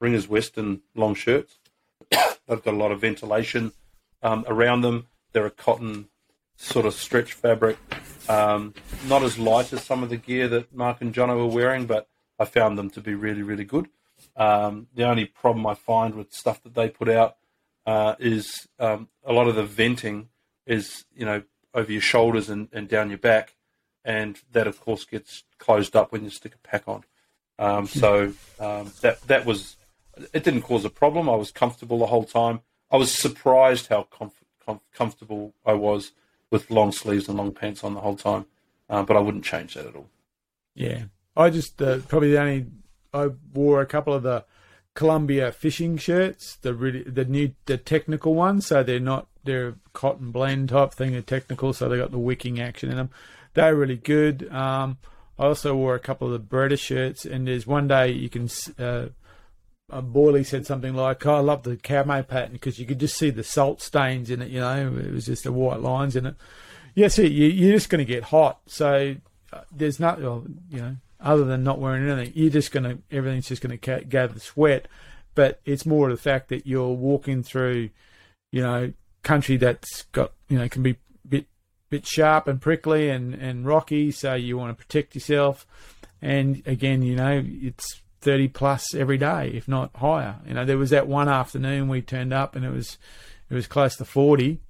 Ringers 0.00 0.28
Western 0.28 0.82
long 0.94 1.14
shirts. 1.14 1.58
They've 2.10 2.62
got 2.62 2.74
a 2.74 2.76
lot 2.76 2.92
of 2.92 3.00
ventilation 3.00 3.72
um, 4.22 4.44
around 4.48 4.82
them. 4.82 5.06
They're 5.32 5.46
a 5.46 5.50
cotton 5.50 6.08
sort 6.56 6.86
of 6.86 6.94
stretch 6.94 7.32
fabric, 7.32 7.78
um, 8.28 8.74
not 9.06 9.22
as 9.22 9.38
light 9.38 9.72
as 9.72 9.84
some 9.84 10.02
of 10.02 10.10
the 10.10 10.16
gear 10.16 10.48
that 10.48 10.74
Mark 10.74 11.00
and 11.00 11.14
Jono 11.14 11.36
were 11.36 11.46
wearing, 11.46 11.86
but 11.86 12.08
I 12.38 12.44
found 12.44 12.76
them 12.76 12.90
to 12.90 13.00
be 13.00 13.14
really, 13.14 13.42
really 13.42 13.64
good. 13.64 13.88
Um, 14.36 14.88
the 14.94 15.04
only 15.04 15.24
problem 15.24 15.66
I 15.66 15.74
find 15.74 16.14
with 16.14 16.32
stuff 16.32 16.62
that 16.64 16.74
they 16.74 16.88
put 16.88 17.08
out 17.08 17.36
uh, 17.86 18.16
is 18.18 18.66
um, 18.78 19.08
a 19.24 19.32
lot 19.32 19.48
of 19.48 19.54
the 19.54 19.64
venting 19.64 20.28
is, 20.66 21.04
you 21.14 21.24
know, 21.24 21.42
over 21.74 21.90
your 21.90 22.02
shoulders 22.02 22.48
and, 22.48 22.68
and 22.72 22.88
down 22.88 23.08
your 23.08 23.18
back, 23.18 23.54
and 24.04 24.40
that 24.52 24.66
of 24.66 24.80
course 24.80 25.04
gets 25.04 25.44
closed 25.58 25.96
up 25.96 26.12
when 26.12 26.24
you 26.24 26.30
stick 26.30 26.54
a 26.54 26.68
pack 26.68 26.84
on. 26.86 27.04
Um, 27.58 27.86
so 28.02 28.32
um, 28.60 28.92
that 29.00 29.20
that 29.22 29.44
was 29.44 29.76
it 30.32 30.44
didn't 30.44 30.62
cause 30.62 30.84
a 30.84 30.90
problem. 30.90 31.28
I 31.28 31.36
was 31.36 31.50
comfortable 31.50 31.98
the 31.98 32.06
whole 32.06 32.24
time. 32.24 32.60
I 32.90 32.96
was 32.96 33.12
surprised 33.12 33.88
how 33.88 34.08
comf- 34.10 34.32
com- 34.64 34.80
comfortable 34.92 35.54
I 35.64 35.74
was 35.74 36.12
with 36.50 36.70
long 36.70 36.92
sleeves 36.92 37.28
and 37.28 37.36
long 37.36 37.52
pants 37.52 37.84
on 37.84 37.94
the 37.94 38.00
whole 38.00 38.16
time. 38.16 38.46
Uh, 38.88 39.02
but 39.02 39.16
I 39.16 39.20
wouldn't 39.20 39.44
change 39.44 39.74
that 39.74 39.86
at 39.86 39.94
all. 39.94 40.08
Yeah, 40.74 41.04
I 41.36 41.50
just 41.50 41.80
uh, 41.82 41.98
probably 42.08 42.32
the 42.32 42.40
only 42.40 42.66
I 43.12 43.28
wore 43.52 43.80
a 43.80 43.86
couple 43.86 44.14
of 44.14 44.22
the 44.22 44.44
Columbia 44.94 45.52
fishing 45.52 45.96
shirts, 45.96 46.56
the 46.56 46.74
really 46.74 47.02
the 47.02 47.24
new 47.24 47.52
the 47.66 47.76
technical 47.76 48.34
ones, 48.34 48.66
so 48.66 48.82
they're 48.82 48.98
not 48.98 49.28
they're 49.44 49.74
cotton 49.92 50.30
blend 50.30 50.70
type 50.70 50.92
thing, 50.92 51.12
they're 51.12 51.22
technical, 51.22 51.72
so 51.72 51.88
they 51.88 51.96
got 51.96 52.10
the 52.10 52.18
wicking 52.18 52.60
action 52.60 52.90
in 52.90 52.96
them. 52.96 53.10
They're 53.58 53.74
really 53.74 53.96
good. 53.96 54.48
Um, 54.52 54.98
I 55.36 55.46
also 55.46 55.74
wore 55.74 55.96
a 55.96 55.98
couple 55.98 56.28
of 56.28 56.32
the 56.32 56.38
Breda 56.38 56.76
shirts, 56.76 57.24
and 57.24 57.48
there's 57.48 57.66
one 57.66 57.88
day 57.88 58.12
you 58.12 58.28
can. 58.28 58.48
Uh, 58.78 59.06
uh, 59.90 60.00
Boyley 60.00 60.44
said 60.44 60.64
something 60.64 60.94
like, 60.94 61.26
oh, 61.26 61.34
"I 61.34 61.40
love 61.40 61.64
the 61.64 61.76
camo 61.76 62.22
pattern 62.22 62.52
because 62.52 62.78
you 62.78 62.86
could 62.86 63.00
just 63.00 63.16
see 63.16 63.30
the 63.30 63.42
salt 63.42 63.82
stains 63.82 64.30
in 64.30 64.42
it. 64.42 64.50
You 64.50 64.60
know, 64.60 64.96
it 64.96 65.12
was 65.12 65.26
just 65.26 65.42
the 65.42 65.50
white 65.50 65.80
lines 65.80 66.14
in 66.14 66.26
it. 66.26 66.36
Yes, 66.94 67.18
you, 67.18 67.24
you're 67.26 67.72
just 67.72 67.90
going 67.90 67.98
to 67.98 68.04
get 68.04 68.22
hot. 68.22 68.60
So 68.66 69.16
uh, 69.52 69.62
there's 69.72 69.98
not, 69.98 70.22
well, 70.22 70.44
you 70.70 70.80
know, 70.80 70.96
other 71.18 71.44
than 71.44 71.64
not 71.64 71.80
wearing 71.80 72.08
anything, 72.08 72.34
you're 72.36 72.52
just 72.52 72.70
going 72.70 72.84
to 72.84 72.98
everything's 73.10 73.48
just 73.48 73.60
going 73.60 73.76
to 73.76 74.04
gather 74.04 74.38
sweat. 74.38 74.86
But 75.34 75.60
it's 75.64 75.84
more 75.84 76.08
the 76.10 76.16
fact 76.16 76.48
that 76.50 76.64
you're 76.64 76.94
walking 76.94 77.42
through, 77.42 77.90
you 78.52 78.62
know, 78.62 78.92
country 79.24 79.56
that's 79.56 80.04
got, 80.12 80.30
you 80.48 80.60
know, 80.60 80.68
can 80.68 80.84
be 80.84 80.94
bit 81.90 82.06
sharp 82.06 82.46
and 82.48 82.60
prickly 82.60 83.10
and 83.10 83.34
and 83.34 83.66
rocky. 83.66 84.10
So 84.10 84.34
you 84.34 84.56
want 84.56 84.76
to 84.76 84.84
protect 84.84 85.14
yourself. 85.14 85.66
And 86.20 86.62
again, 86.66 87.02
you 87.02 87.16
know, 87.16 87.42
it's 87.46 88.02
30 88.22 88.48
plus 88.48 88.94
every 88.94 89.18
day, 89.18 89.50
if 89.54 89.68
not 89.68 89.94
higher. 89.96 90.36
You 90.46 90.54
know, 90.54 90.64
there 90.64 90.78
was 90.78 90.90
that 90.90 91.06
one 91.06 91.28
afternoon 91.28 91.88
we 91.88 92.02
turned 92.02 92.32
up 92.32 92.56
and 92.56 92.64
it 92.64 92.70
was 92.70 92.98
it 93.50 93.54
was 93.54 93.66
close 93.66 93.96
to 93.96 94.04
40 94.04 94.60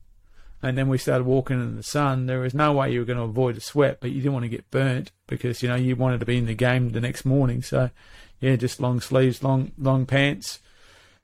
and 0.63 0.77
then 0.77 0.89
we 0.89 0.99
started 0.99 1.25
walking 1.25 1.61
in 1.61 1.77
the 1.77 1.83
sun. 1.83 2.27
There 2.27 2.41
was 2.41 2.55
no 2.55 2.73
way 2.73 2.93
you 2.93 3.01
were 3.01 3.05
going 3.05 3.19
to 3.19 3.25
avoid 3.25 3.57
a 3.57 3.61
sweat, 3.61 3.99
but 4.01 4.11
you 4.11 4.21
didn't 4.21 4.33
want 4.33 4.45
to 4.45 4.49
get 4.49 4.71
burnt 4.71 5.13
because 5.27 5.63
you 5.63 5.69
know 5.69 5.77
you 5.77 5.95
wanted 5.95 6.21
to 6.21 6.27
be 6.27 6.37
in 6.37 6.47
the 6.47 6.55
game 6.55 6.91
the 6.91 7.01
next 7.01 7.25
morning. 7.25 7.63
So, 7.63 7.91
yeah, 8.41 8.57
just 8.57 8.81
long 8.81 9.01
sleeves, 9.01 9.43
long 9.43 9.73
long 9.79 10.05
pants, 10.05 10.59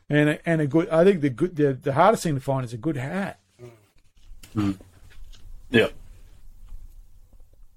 and 0.08 0.31
a, 0.31 0.48
and 0.48 0.60
a 0.60 0.66
good. 0.66 0.89
I 0.89 1.05
think 1.05 1.20
the 1.20 1.31
good 1.31 1.56
the, 1.56 1.73
the 1.73 1.94
hardest 1.94 2.23
thing 2.23 2.36
to 2.36 2.40
find 2.40 2.64
is 2.64 2.73
a 2.73 2.78
good 2.78 2.97
hat. 2.97 3.40
Hmm. 4.52 4.73
Yeah. 5.74 5.88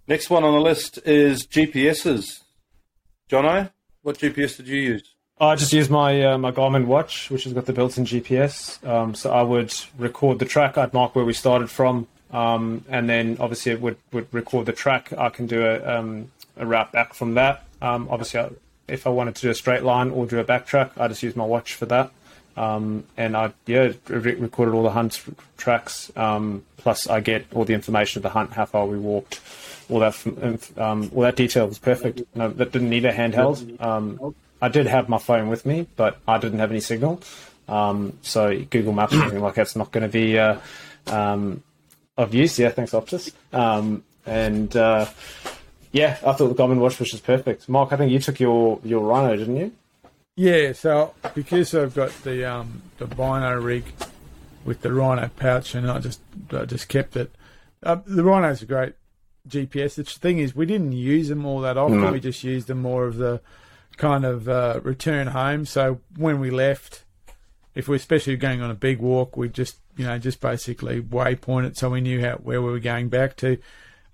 Next 0.07 0.29
one 0.29 0.43
on 0.43 0.53
the 0.53 0.61
list 0.61 0.99
is 1.03 1.47
GPSs. 1.47 2.41
Jono, 3.27 3.71
what 4.03 4.19
GPS 4.19 4.57
did 4.57 4.67
you 4.67 4.79
use? 4.79 5.15
I 5.39 5.55
just 5.55 5.73
use 5.73 5.89
my 5.89 6.23
uh, 6.23 6.37
my 6.37 6.51
Garmin 6.51 6.85
watch, 6.85 7.29
which 7.31 7.43
has 7.43 7.53
got 7.53 7.65
the 7.65 7.73
built-in 7.73 8.05
GPS. 8.05 8.85
Um, 8.87 9.15
so 9.15 9.31
I 9.31 9.41
would 9.41 9.73
record 9.97 10.37
the 10.39 10.45
track. 10.45 10.77
I'd 10.77 10.93
mark 10.93 11.15
where 11.15 11.25
we 11.25 11.33
started 11.33 11.69
from, 11.71 12.07
um, 12.31 12.85
and 12.87 13.09
then 13.09 13.37
obviously 13.39 13.71
it 13.71 13.81
would, 13.81 13.97
would 14.13 14.27
record 14.31 14.67
the 14.67 14.73
track. 14.73 15.11
I 15.13 15.29
can 15.29 15.47
do 15.47 15.65
a, 15.65 15.97
um, 15.97 16.31
a 16.55 16.65
route 16.65 16.91
back 16.91 17.15
from 17.15 17.33
that. 17.33 17.65
Um, 17.81 18.07
obviously, 18.11 18.39
I, 18.39 18.49
if 18.87 19.07
I 19.07 19.09
wanted 19.09 19.35
to 19.35 19.41
do 19.41 19.49
a 19.49 19.55
straight 19.55 19.83
line 19.83 20.11
or 20.11 20.25
do 20.27 20.39
a 20.39 20.45
backtrack, 20.45 20.91
I 20.97 21.07
just 21.07 21.23
use 21.23 21.35
my 21.35 21.45
watch 21.45 21.73
for 21.73 21.87
that. 21.87 22.11
Um, 22.57 23.05
and 23.15 23.37
I 23.37 23.53
yeah 23.65 23.93
re- 24.07 24.35
recorded 24.35 24.73
all 24.73 24.83
the 24.83 24.91
hunt 24.91 25.23
tracks. 25.57 26.11
Um, 26.17 26.65
plus, 26.77 27.07
I 27.07 27.19
get 27.21 27.45
all 27.53 27.63
the 27.65 27.73
information 27.73 28.19
of 28.19 28.23
the 28.23 28.29
hunt, 28.29 28.51
how 28.53 28.65
far 28.65 28.85
we 28.85 28.97
walked, 28.97 29.39
all 29.89 29.99
that 29.99 30.15
um, 30.77 31.11
all 31.15 31.21
that 31.21 31.35
detail 31.35 31.67
was 31.67 31.79
perfect. 31.79 32.21
No, 32.35 32.49
that 32.49 32.71
didn't 32.71 32.89
need 32.89 33.05
a 33.05 33.13
handheld. 33.13 33.79
Um, 33.81 34.35
I 34.61 34.69
did 34.69 34.87
have 34.87 35.07
my 35.07 35.19
phone 35.19 35.49
with 35.49 35.65
me, 35.65 35.87
but 35.95 36.17
I 36.27 36.39
didn't 36.39 36.59
have 36.59 36.71
any 36.71 36.79
signal. 36.79 37.21
Um, 37.67 38.17
so 38.21 38.59
Google 38.69 38.93
Maps 38.93 39.13
or 39.13 39.21
anything 39.21 39.41
like 39.41 39.53
that's 39.55 39.75
not 39.75 39.91
going 39.91 40.03
to 40.03 40.09
be 40.09 40.39
uh, 40.39 40.57
um, 41.07 41.63
of 42.17 42.33
use. 42.33 42.57
Yeah, 42.57 42.69
thanks, 42.69 42.91
Optus. 42.91 43.31
And 44.27 44.75
uh, 44.75 45.05
yeah, 45.91 46.17
I 46.25 46.33
thought 46.33 46.49
the 46.49 46.55
Garmin 46.55 46.79
watch 46.79 46.99
was 46.99 47.09
just 47.09 47.23
perfect. 47.23 47.69
Mark, 47.69 47.93
I 47.93 47.97
think 47.97 48.11
you 48.11 48.19
took 48.19 48.39
your 48.39 48.79
your 48.83 49.01
Rino, 49.01 49.35
didn't 49.37 49.55
you? 49.55 49.71
Yeah, 50.37 50.73
so 50.73 51.15
because 51.33 51.73
I've 51.73 51.95
got 51.95 52.11
the 52.23 52.45
um, 52.45 52.83
the 52.99 53.07
Rino 53.07 53.59
rig 53.59 53.85
with 54.63 54.81
the 54.81 54.93
Rino 54.93 55.31
pouch, 55.35 55.73
and 55.73 55.89
I 55.89 55.97
just 55.97 56.21
I 56.51 56.65
just 56.65 56.87
kept 56.87 57.17
it. 57.17 57.33
Uh, 57.81 57.97
the 58.05 58.23
Rino's 58.23 58.61
a 58.61 58.67
great 58.67 58.93
GPS. 59.49 59.95
The 59.95 60.03
thing 60.03 60.37
is, 60.37 60.55
we 60.55 60.67
didn't 60.67 60.91
use 60.91 61.29
them 61.29 61.43
all 61.43 61.61
that 61.61 61.75
often. 61.75 62.01
No. 62.01 62.11
We 62.11 62.19
just 62.19 62.43
used 62.43 62.67
them 62.67 62.83
more 62.83 63.07
of 63.07 63.17
the 63.17 63.41
kind 63.97 64.25
of 64.25 64.47
uh, 64.47 64.79
return 64.83 65.25
home. 65.25 65.65
So 65.65 66.01
when 66.15 66.39
we 66.39 66.51
left, 66.51 67.03
if 67.73 67.87
we're 67.87 67.95
especially 67.95 68.37
going 68.37 68.61
on 68.61 68.69
a 68.69 68.75
big 68.75 68.99
walk, 68.99 69.35
we 69.37 69.49
just 69.49 69.77
you 69.97 70.05
know 70.05 70.19
just 70.19 70.39
basically 70.39 71.01
waypoint 71.01 71.65
it 71.65 71.77
so 71.77 71.89
we 71.89 71.99
knew 72.01 72.21
how 72.21 72.35
where 72.35 72.61
we 72.61 72.69
were 72.69 72.79
going 72.79 73.09
back 73.09 73.37
to. 73.37 73.57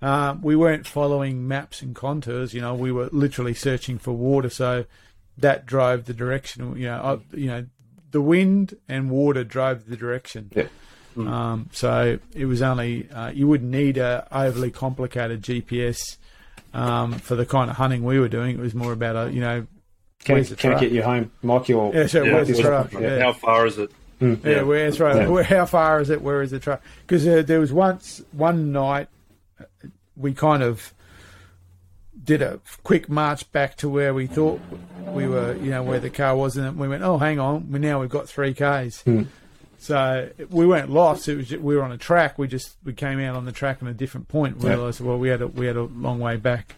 Uh, 0.00 0.36
we 0.40 0.56
weren't 0.56 0.86
following 0.86 1.46
maps 1.46 1.82
and 1.82 1.94
contours. 1.94 2.54
You 2.54 2.62
know, 2.62 2.74
we 2.74 2.90
were 2.90 3.10
literally 3.12 3.52
searching 3.52 3.98
for 3.98 4.12
water. 4.12 4.48
So 4.48 4.86
that 5.38 5.66
drove 5.66 6.04
the 6.06 6.14
direction. 6.14 6.76
You 6.76 6.86
know, 6.86 7.20
I, 7.32 7.36
you 7.36 7.46
know, 7.48 7.66
the 8.10 8.20
wind 8.20 8.76
and 8.88 9.10
water 9.10 9.44
drove 9.44 9.86
the 9.86 9.96
direction. 9.96 10.50
Yeah. 10.54 10.66
Um, 11.16 11.68
so 11.72 12.18
it 12.34 12.46
was 12.46 12.60
only 12.60 13.08
uh, 13.10 13.30
you 13.30 13.46
wouldn't 13.46 13.70
need 13.70 13.98
a 13.98 14.26
overly 14.32 14.70
complicated 14.72 15.42
GPS 15.42 16.16
um, 16.72 17.12
for 17.12 17.36
the 17.36 17.46
kind 17.46 17.70
of 17.70 17.76
hunting 17.76 18.02
we 18.02 18.18
were 18.18 18.28
doing. 18.28 18.56
It 18.58 18.60
was 18.60 18.74
more 18.74 18.92
about 18.92 19.28
a 19.28 19.32
you 19.32 19.40
know 19.40 19.66
Can, 20.24 20.34
Where's 20.34 20.48
the 20.50 20.56
can 20.56 20.70
it 20.70 20.72
truck? 20.72 20.80
get 20.80 20.90
you 20.92 21.02
home, 21.02 21.30
Mark? 21.42 21.68
Your 21.68 21.94
yeah, 21.94 22.06
so 22.08 22.24
where's 22.24 22.48
the 22.48 22.60
truck? 22.60 22.92
yeah, 22.92 23.00
Yeah. 23.00 23.18
How 23.20 23.32
far 23.32 23.64
is 23.66 23.78
it? 23.78 23.92
Yeah, 24.20 24.36
Yeah. 24.44 24.62
where, 24.62 24.84
that's 24.84 24.98
right. 24.98 25.16
Yeah. 25.16 25.28
Where, 25.28 25.44
how 25.44 25.66
far 25.66 26.00
is 26.00 26.10
it? 26.10 26.20
Where 26.20 26.42
is 26.42 26.50
the 26.50 26.58
truck? 26.58 26.82
Because 27.06 27.24
uh, 27.28 27.42
there 27.42 27.60
was 27.60 27.72
once 27.72 28.20
one 28.32 28.72
night 28.72 29.08
uh, 29.60 29.64
we 30.16 30.32
kind 30.34 30.62
of 30.64 30.92
did 32.24 32.42
a 32.42 32.60
quick 32.82 33.08
march 33.08 33.50
back 33.52 33.76
to 33.76 33.88
where 33.88 34.14
we 34.14 34.26
thought 34.26 34.60
we 35.08 35.26
were, 35.28 35.54
you 35.56 35.70
know, 35.70 35.82
where 35.82 36.00
the 36.00 36.10
car 36.10 36.36
was, 36.36 36.56
and 36.56 36.78
we 36.78 36.88
went, 36.88 37.02
oh, 37.02 37.18
hang 37.18 37.38
on, 37.38 37.70
we 37.70 37.78
now 37.78 38.00
we've 38.00 38.10
got 38.10 38.28
three 38.28 38.54
k's. 38.54 39.02
So 39.78 40.30
we 40.48 40.66
weren't 40.66 40.90
lost. 40.90 41.28
It 41.28 41.36
was 41.36 41.48
just, 41.48 41.62
we 41.62 41.76
were 41.76 41.82
on 41.82 41.92
a 41.92 41.98
track. 41.98 42.38
We 42.38 42.48
just 42.48 42.76
we 42.84 42.94
came 42.94 43.20
out 43.20 43.36
on 43.36 43.44
the 43.44 43.52
track 43.52 43.82
on 43.82 43.88
a 43.88 43.92
different 43.94 44.28
point. 44.28 44.56
We 44.58 44.68
Yeah. 44.68 44.76
realised 44.76 45.00
well 45.00 45.18
we 45.18 45.28
had 45.28 45.42
a, 45.42 45.46
we 45.46 45.66
had 45.66 45.76
a 45.76 45.82
long 45.82 46.20
way 46.20 46.36
back. 46.36 46.76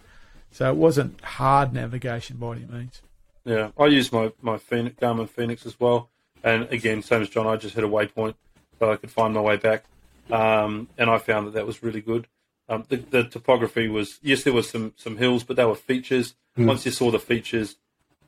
So 0.50 0.68
it 0.70 0.76
wasn't 0.76 1.20
hard 1.20 1.72
navigation 1.72 2.38
by 2.38 2.52
any 2.56 2.64
means. 2.66 3.02
Yeah, 3.44 3.70
I 3.78 3.86
use 3.86 4.10
my 4.10 4.32
my 4.42 4.58
Fenix, 4.58 4.96
Garmin 5.00 5.28
Fenix 5.28 5.64
as 5.66 5.78
well, 5.78 6.10
and 6.42 6.64
again, 6.72 7.02
same 7.02 7.22
as 7.22 7.28
John, 7.28 7.46
I 7.46 7.54
just 7.56 7.76
hit 7.76 7.84
a 7.84 7.88
waypoint 7.88 8.34
so 8.80 8.90
I 8.90 8.96
could 8.96 9.10
find 9.12 9.34
my 9.34 9.40
way 9.40 9.56
back, 9.56 9.84
um, 10.32 10.88
and 10.98 11.08
I 11.08 11.18
found 11.18 11.46
that 11.46 11.54
that 11.54 11.64
was 11.66 11.82
really 11.84 12.00
good. 12.00 12.26
Um, 12.68 12.84
the, 12.88 12.96
the 12.96 13.24
topography 13.24 13.88
was 13.88 14.18
yes, 14.22 14.42
there 14.42 14.52
was 14.52 14.68
some 14.68 14.92
some 14.96 15.16
hills, 15.16 15.44
but 15.44 15.56
they 15.56 15.64
were 15.64 15.74
features. 15.74 16.34
Once 16.56 16.86
you 16.86 16.90
saw 16.90 17.10
the 17.10 17.18
features, 17.18 17.76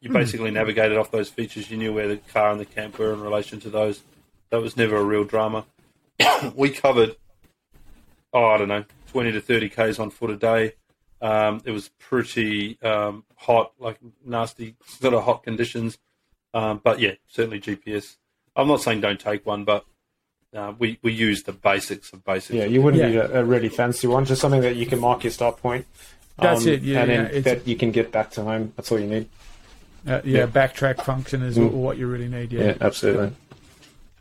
you 0.01 0.11
basically 0.11 0.51
navigated 0.51 0.99
off 0.99 1.11
those 1.11 1.31
features. 1.31 1.71
You 1.71 1.79
knew 1.79 1.93
where 1.95 2.09
the 2.09 2.19
car 2.19 2.51
and 2.51 2.61
the 2.61 2.67
camp 2.67 2.99
were 2.99 3.13
in 3.13 3.21
relation 3.21 3.59
to 3.61 3.71
those. 3.71 4.03
That 4.51 4.61
was 4.61 4.77
never 4.77 4.97
a 4.97 5.03
real 5.03 5.25
drama. 5.25 5.65
we 6.55 6.71
covered, 6.71 7.17
oh, 8.33 8.47
I 8.47 8.59
don't 8.59 8.69
know, 8.69 8.85
twenty 9.11 9.33
to 9.33 9.41
thirty 9.41 9.69
k's 9.69 9.99
on 9.99 10.11
foot 10.11 10.31
a 10.31 10.37
day. 10.37 10.75
Um, 11.21 11.63
it 11.65 11.73
was 11.73 11.91
pretty 11.99 12.81
um, 12.83 13.25
hot, 13.35 13.73
like 13.79 13.99
nasty 14.25 14.77
sort 14.87 15.15
of 15.15 15.25
hot 15.25 15.43
conditions. 15.43 15.99
Um, 16.55 16.81
but 16.83 17.01
yeah, 17.01 17.15
certainly 17.27 17.61
GPS. 17.61 18.17
I'm 18.55 18.69
not 18.69 18.83
saying 18.83 19.01
don't 19.01 19.21
take 19.21 19.45
one, 19.45 19.65
but 19.65 19.85
uh, 20.55 20.73
we 20.79 20.99
we 21.03 21.13
use 21.13 21.43
the 21.43 21.53
basics 21.53 22.13
of 22.13 22.25
basics. 22.25 22.55
Yeah, 22.55 22.65
you 22.65 22.81
wouldn't 22.83 23.03
Yeah. 23.03 23.09
need 23.09 23.17
a, 23.19 23.41
a 23.41 23.45
really 23.45 23.69
fancy 23.69 24.07
one, 24.07 24.25
just 24.25 24.41
something 24.41 24.63
that 24.63 24.77
you 24.77 24.87
can 24.87 24.99
mark 25.01 25.25
your 25.25 25.31
start 25.31 25.59
point. 25.61 25.87
That's 26.41 26.67
it, 26.67 26.83
yeah, 26.83 27.01
and 27.01 27.11
then 27.11 27.31
yeah, 27.35 27.41
that 27.41 27.67
you 27.67 27.77
can 27.77 27.91
get 27.91 28.13
back 28.13 28.31
to 28.33 28.43
home. 28.45 28.73
That's 28.77 28.93
all 28.93 28.99
you 29.01 29.07
need. 29.09 29.29
Uh, 30.07 30.21
yeah, 30.25 30.41
Yeah. 30.41 30.47
backtrack 30.47 31.03
function 31.05 31.43
is 31.43 31.59
what 31.59 31.99
you 31.99 32.07
really 32.07 32.29
need. 32.29 32.53
Yeah. 32.53 32.65
Yeah, 32.65 32.75
absolutely. 32.81 33.33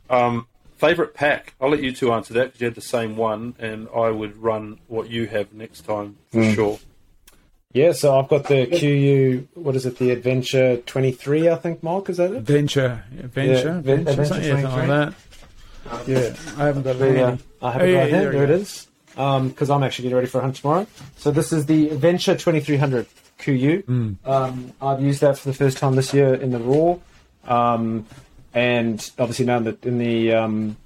Um, 0.10 0.48
favorite 0.78 1.14
pack? 1.14 1.54
I'll 1.62 1.70
let 1.70 1.84
you 1.84 1.92
two 1.92 2.12
answer 2.12 2.34
that 2.34 2.46
because 2.46 2.62
you 2.62 2.66
had 2.66 2.76
the 2.76 2.82
same 2.82 3.18
one, 3.18 3.54
and 3.60 3.88
I 3.96 4.10
would 4.10 4.38
run 4.38 4.80
what 4.88 5.10
you 5.10 5.28
have 5.28 5.54
next 5.54 5.82
time 5.82 6.18
for 6.32 6.40
Mm. 6.42 6.56
sure. 6.56 6.80
Yeah, 7.74 7.92
so 7.92 8.18
I've 8.18 8.28
got 8.30 8.48
the 8.48 8.66
KUIU. 8.66 9.46
What 9.54 9.76
is 9.76 9.86
it? 9.86 10.00
The 10.00 10.10
Adventure 10.12 10.78
23, 10.78 11.50
I 11.50 11.56
think. 11.56 11.84
Mark, 11.84 12.10
is 12.10 12.18
that 12.18 12.32
it? 12.32 12.42
Venture, 12.42 13.04
venture, 13.12 13.52
Yeah, 13.52 13.82
venture, 13.82 13.92
Adventure 14.10 14.26
something, 14.26 14.50
something 14.50 14.72
like 14.72 14.88
that. 14.88 15.14
Yeah, 16.08 16.36
I 16.58 16.66
haven't 16.66 16.84
got 16.84 16.96
it. 16.96 17.00
The, 17.00 17.24
uh. 17.24 17.38
I 17.62 17.72
haven't 17.72 17.82
Oh, 17.82 17.86
it 17.90 17.94
yeah, 17.94 18.00
right 18.02 18.12
there 18.12 18.30
we 18.30 18.36
There 18.36 18.44
it 18.44 18.48
go. 18.48 18.54
is. 18.54 18.88
Because 19.16 19.70
I'm 19.70 19.84
actually 19.84 20.04
getting 20.04 20.16
ready 20.16 20.28
for 20.28 20.40
a 20.40 20.42
hunt 20.42 20.56
tomorrow. 20.58 20.86
So 21.18 21.32
this 21.32 21.52
is 21.52 21.66
the 21.66 21.90
Venture 21.90 22.34
2300 22.36 23.08
KUIU. 23.40 23.84
Hmm. 23.86 24.14
Um, 24.26 24.74
I've 24.82 25.02
used 25.02 25.22
that 25.22 25.38
for 25.40 25.50
the 25.50 25.56
first 25.56 25.78
time 25.78 25.96
this 25.96 26.14
year 26.14 26.34
in 26.36 26.52
the 26.52 26.60
roar, 26.60 27.00
um, 27.46 28.06
and 28.54 29.10
obviously 29.18 29.46
now 29.46 29.58
in 29.58 29.64
the 29.64 29.78
in 29.84 29.98
the 29.98 30.34
um, 30.34 30.78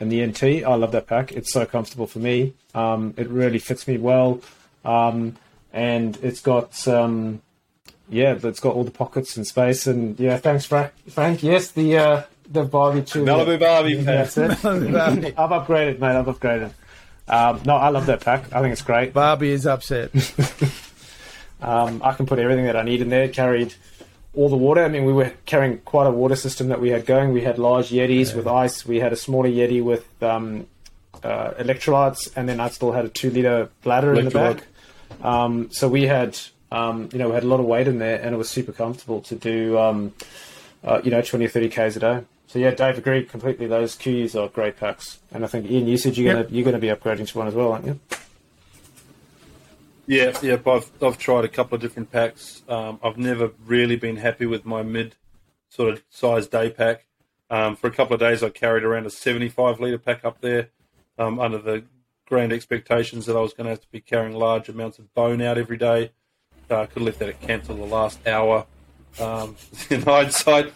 in 0.00 0.08
the 0.08 0.24
NT. 0.26 0.42
I 0.64 0.74
love 0.74 0.92
that 0.92 1.06
pack. 1.06 1.32
It's 1.32 1.52
so 1.52 1.64
comfortable 1.66 2.06
for 2.06 2.18
me. 2.18 2.54
Um, 2.74 3.14
it 3.16 3.28
really 3.28 3.58
fits 3.58 3.86
me 3.88 3.98
well, 3.98 4.40
um, 4.84 5.36
and 5.72 6.16
it's 6.22 6.40
got. 6.40 6.86
Um, 6.88 7.42
yeah, 8.08 8.38
it's 8.40 8.60
got 8.60 8.76
all 8.76 8.84
the 8.84 8.92
pockets 8.92 9.36
and 9.36 9.44
space, 9.44 9.84
and 9.88 10.18
yeah, 10.20 10.36
thanks, 10.36 10.64
Frank. 10.64 10.92
Frank, 11.08 11.42
yes, 11.42 11.72
the 11.72 11.98
uh, 11.98 12.22
the 12.50 12.64
Barbie 12.64 13.02
too. 13.02 13.24
Malibu 13.24 13.58
Barbie 13.58 13.96
pack. 13.96 14.30
That's 14.30 14.36
it. 14.36 14.64
I've 14.64 15.50
upgraded, 15.50 15.98
mate. 15.98 16.16
I've 16.16 16.26
upgraded. 16.26 16.72
Um, 17.28 17.60
no, 17.64 17.76
I 17.76 17.88
love 17.88 18.06
that 18.06 18.20
pack. 18.20 18.52
I 18.52 18.60
think 18.60 18.72
it's 18.72 18.82
great. 18.82 19.12
Barbie 19.12 19.50
is 19.50 19.66
upset. 19.66 20.10
Um, 21.58 22.02
I 22.04 22.12
can 22.12 22.26
put 22.26 22.38
everything 22.38 22.66
that 22.66 22.76
I 22.76 22.82
need 22.82 23.00
in 23.00 23.08
there. 23.08 23.28
Carried 23.28 23.74
all 24.34 24.48
the 24.48 24.56
water. 24.56 24.84
I 24.84 24.88
mean, 24.88 25.04
we 25.04 25.12
were 25.12 25.32
carrying 25.46 25.78
quite 25.78 26.06
a 26.06 26.10
water 26.10 26.36
system 26.36 26.68
that 26.68 26.80
we 26.80 26.90
had 26.90 27.06
going. 27.06 27.32
We 27.32 27.42
had 27.42 27.58
large 27.58 27.88
Yetis 27.88 28.36
with 28.36 28.46
ice. 28.46 28.84
We 28.84 29.00
had 29.00 29.12
a 29.12 29.16
smaller 29.16 29.48
Yeti 29.48 29.82
with 29.82 30.06
um, 30.22 30.66
uh, 31.24 31.52
electrolytes, 31.52 32.30
and 32.36 32.48
then 32.48 32.60
I 32.60 32.68
still 32.68 32.92
had 32.92 33.06
a 33.06 33.08
two 33.08 33.30
liter 33.30 33.70
bladder 33.82 34.14
in 34.14 34.26
the 34.26 34.30
back. 34.30 34.64
Um, 35.22 35.70
so 35.70 35.88
we 35.88 36.06
had, 36.06 36.38
um, 36.70 37.08
you 37.12 37.18
know, 37.18 37.28
we 37.28 37.34
had 37.34 37.44
a 37.44 37.48
lot 37.48 37.60
of 37.60 37.66
weight 37.66 37.88
in 37.88 37.98
there, 37.98 38.20
and 38.20 38.34
it 38.34 38.38
was 38.38 38.50
super 38.50 38.72
comfortable 38.72 39.22
to 39.22 39.34
do, 39.34 39.78
um, 39.78 40.12
uh, 40.84 41.00
you 41.02 41.10
know, 41.10 41.22
20 41.22 41.46
or 41.46 41.48
30 41.48 41.68
k's 41.70 41.96
a 41.96 42.00
day. 42.00 42.24
So 42.46 42.58
yeah, 42.58 42.70
Dave 42.70 42.98
agreed 42.98 43.28
completely. 43.28 43.66
Those 43.66 43.96
KUIUs 43.96 44.40
are 44.40 44.48
great 44.48 44.76
packs, 44.76 45.18
and 45.32 45.44
I 45.44 45.48
think 45.48 45.68
Ian, 45.70 45.86
you 45.88 45.96
said 45.98 46.16
you're 46.16 46.32
Yep. 46.34 46.46
gonna 46.48 46.54
you're 46.56 46.64
gonna 46.64 46.78
be 46.78 46.88
upgrading 46.88 47.28
to 47.28 47.38
one 47.38 47.48
as 47.48 47.54
well, 47.54 47.72
aren't 47.72 47.86
you? 47.86 48.00
Yeah, 50.06 50.36
yeah. 50.42 50.58
I've 50.66 50.90
I've 51.02 51.18
tried 51.18 51.44
a 51.44 51.48
couple 51.48 51.74
of 51.74 51.80
different 51.82 52.12
packs. 52.12 52.62
Um, 52.68 53.00
I've 53.02 53.18
never 53.18 53.50
really 53.66 53.96
been 53.96 54.16
happy 54.16 54.46
with 54.46 54.64
my 54.64 54.82
mid 54.82 55.16
sort 55.68 55.92
of 55.92 56.02
size 56.10 56.46
day 56.46 56.70
pack. 56.70 57.04
Um, 57.50 57.76
for 57.76 57.88
a 57.88 57.90
couple 57.90 58.14
of 58.14 58.20
days, 58.20 58.42
I 58.42 58.48
carried 58.50 58.82
around 58.84 59.06
a 59.06 59.10
75 59.10 59.78
liter 59.80 59.98
pack 59.98 60.24
up 60.24 60.40
there, 60.40 60.68
um, 61.18 61.38
under 61.38 61.58
the 61.58 61.84
grand 62.26 62.52
expectations 62.52 63.26
that 63.26 63.36
I 63.36 63.40
was 63.40 63.52
going 63.52 63.66
to 63.66 63.70
have 63.70 63.80
to 63.82 63.90
be 63.92 64.00
carrying 64.00 64.34
large 64.36 64.68
amounts 64.68 64.98
of 64.98 65.12
bone 65.14 65.40
out 65.40 65.56
every 65.58 65.76
day. 65.76 66.10
Uh, 66.68 66.80
I 66.80 66.86
could 66.86 66.94
have 67.00 67.02
left 67.06 67.18
that 67.20 67.28
at 67.28 67.40
camp 67.40 67.64
till 67.64 67.76
the 67.76 67.84
last 67.84 68.24
hour. 68.26 68.66
Um, 69.20 69.54
in 69.90 70.02
hindsight, 70.02 70.72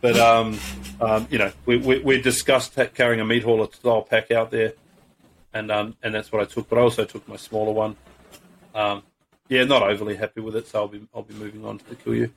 but 0.00 0.16
um, 0.18 0.58
um, 1.00 1.26
you 1.30 1.38
know, 1.38 1.52
we, 1.66 1.76
we, 1.78 1.98
we 2.00 2.20
discussed 2.22 2.76
carrying 2.94 3.20
a 3.20 3.24
meat 3.24 3.42
hauler 3.42 3.68
style 3.72 4.02
pack 4.02 4.30
out 4.30 4.50
there, 4.50 4.74
and 5.52 5.70
um, 5.70 5.96
and 6.02 6.14
that's 6.14 6.30
what 6.32 6.42
I 6.42 6.44
took. 6.44 6.68
But 6.68 6.78
I 6.78 6.82
also 6.82 7.04
took 7.04 7.26
my 7.28 7.36
smaller 7.36 7.72
one. 7.72 7.96
Um, 8.74 9.02
yeah, 9.48 9.64
not 9.64 9.82
overly 9.82 10.14
happy 10.16 10.40
with 10.40 10.56
it, 10.56 10.68
so 10.68 10.80
I'll 10.80 10.88
be 10.88 11.06
I'll 11.14 11.22
be 11.22 11.34
moving 11.34 11.64
on 11.64 11.78
to 11.78 11.88
the 11.88 11.96
KUIU. 11.96 12.30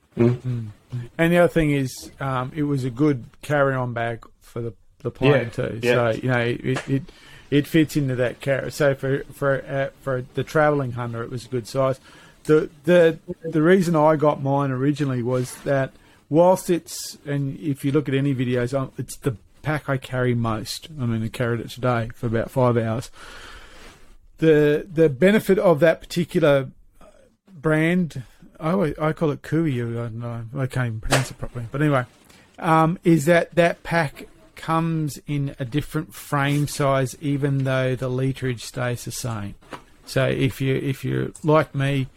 And 1.17 1.31
the 1.31 1.37
other 1.37 1.47
thing 1.47 1.71
is, 1.71 2.11
um, 2.19 2.51
it 2.55 2.63
was 2.63 2.83
a 2.83 2.89
good 2.89 3.25
carry-on 3.41 3.93
bag 3.93 4.25
for 4.39 4.61
the 4.61 4.73
the 4.99 5.11
plane 5.11 5.31
Yeah, 5.33 5.49
too. 5.49 5.79
yeah. 5.83 5.93
So 5.93 6.09
you 6.21 6.29
know, 6.29 6.39
it, 6.39 6.89
it 6.89 7.03
it 7.49 7.67
fits 7.67 7.97
into 7.97 8.15
that 8.15 8.39
carry. 8.39 8.71
So 8.71 8.95
for 8.95 9.23
for 9.33 9.63
uh, 9.67 9.89
for 10.01 10.23
the 10.35 10.43
travelling 10.43 10.93
hunter, 10.93 11.21
it 11.21 11.29
was 11.29 11.45
a 11.45 11.49
good 11.49 11.67
size. 11.67 11.99
The 12.45 12.69
the 12.85 13.19
the 13.43 13.61
reason 13.61 13.95
I 13.95 14.15
got 14.15 14.41
mine 14.41 14.71
originally 14.71 15.21
was 15.21 15.53
that 15.61 15.91
whilst 16.31 16.69
it's 16.69 17.19
and 17.27 17.59
if 17.59 17.85
you 17.85 17.91
look 17.91 18.09
at 18.09 18.15
any 18.15 18.33
videos, 18.33 18.75
um, 18.75 18.91
it's 18.97 19.17
the 19.17 19.35
pack 19.61 19.87
I 19.87 19.97
carry 19.97 20.33
most. 20.33 20.89
I 20.99 21.05
mean, 21.05 21.21
I 21.23 21.27
carried 21.27 21.59
it 21.59 21.69
today 21.69 22.09
for 22.15 22.25
about 22.25 22.49
five 22.49 22.77
hours. 22.77 23.11
The 24.39 24.87
the 24.91 25.09
benefit 25.09 25.59
of 25.59 25.79
that 25.81 25.99
particular 25.99 26.71
brand, 27.53 28.23
I, 28.59 28.95
I 28.99 29.13
call 29.13 29.29
it 29.29 29.43
Kui. 29.43 29.79
I 29.79 29.85
don't 29.85 30.15
know. 30.15 30.45
I 30.57 30.65
can't 30.65 30.87
even 30.87 31.01
pronounce 31.01 31.29
it 31.29 31.37
properly. 31.37 31.67
But 31.71 31.81
anyway, 31.81 32.05
um, 32.57 32.97
is 33.03 33.25
that 33.25 33.53
that 33.55 33.83
pack 33.83 34.27
comes 34.55 35.19
in 35.27 35.55
a 35.59 35.65
different 35.65 36.13
frame 36.15 36.67
size, 36.67 37.15
even 37.19 37.65
though 37.65 37.95
the 37.95 38.09
literage 38.09 38.61
stays 38.61 39.05
the 39.05 39.11
same. 39.11 39.55
So 40.05 40.27
if 40.27 40.61
you 40.61 40.75
if 40.75 41.03
you're 41.03 41.31
like 41.43 41.75
me 41.75 42.07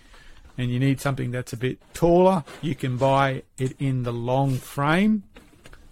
and 0.56 0.70
you 0.70 0.78
need 0.78 1.00
something 1.00 1.30
that's 1.30 1.52
a 1.52 1.56
bit 1.56 1.78
taller, 1.94 2.44
you 2.62 2.74
can 2.74 2.96
buy 2.96 3.42
it 3.58 3.74
in 3.78 4.02
the 4.04 4.12
long 4.12 4.56
frame, 4.56 5.24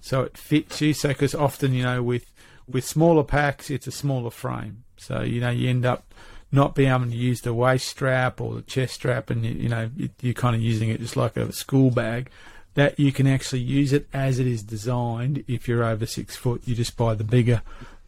so 0.01 0.23
it 0.23 0.37
fits 0.37 0.81
you. 0.81 0.95
So 0.95 1.09
because 1.09 1.35
often 1.35 1.73
you 1.73 1.83
know 1.83 2.03
with 2.03 2.27
with 2.69 2.85
smaller 2.85 3.25
packs, 3.25 3.71
it's 3.71 3.87
a 3.87 3.93
smaller 3.93 4.31
frame, 4.31 4.85
so 4.97 5.23
you 5.23 5.41
know 5.41 5.51
you 5.51 5.69
end 5.69 5.85
up 5.85 6.13
not 6.55 6.75
being 6.75 6.91
able 6.93 7.07
to 7.07 7.17
use 7.17 7.41
the 7.41 7.55
waist 7.55 7.89
strap 7.89 8.41
or 8.41 8.55
the 8.57 8.63
chest 8.63 8.95
strap, 8.95 9.31
and 9.31 9.45
you, 9.45 9.53
you 9.53 9.69
know 9.69 9.91
you- 9.97 10.11
you're 10.21 10.35
kind 10.35 10.55
of 10.55 10.61
using 10.63 10.91
it 10.91 11.01
just 11.01 11.17
like 11.17 11.37
a 11.37 11.53
school 11.53 11.91
bag. 11.91 12.31
That 12.75 12.99
you 12.99 13.13
can 13.13 13.27
actually 13.27 13.61
use 13.61 13.93
it 13.93 14.09
as 14.15 14.39
it 14.39 14.47
is 14.47 14.63
designed. 14.63 15.45
If 15.47 15.69
you're 15.69 15.85
over 15.85 16.07
six 16.07 16.37
foot, 16.37 16.63
you 16.65 16.75
just 16.75 16.97
buy 16.97 17.15
the 17.15 17.25
bigger, 17.25 17.61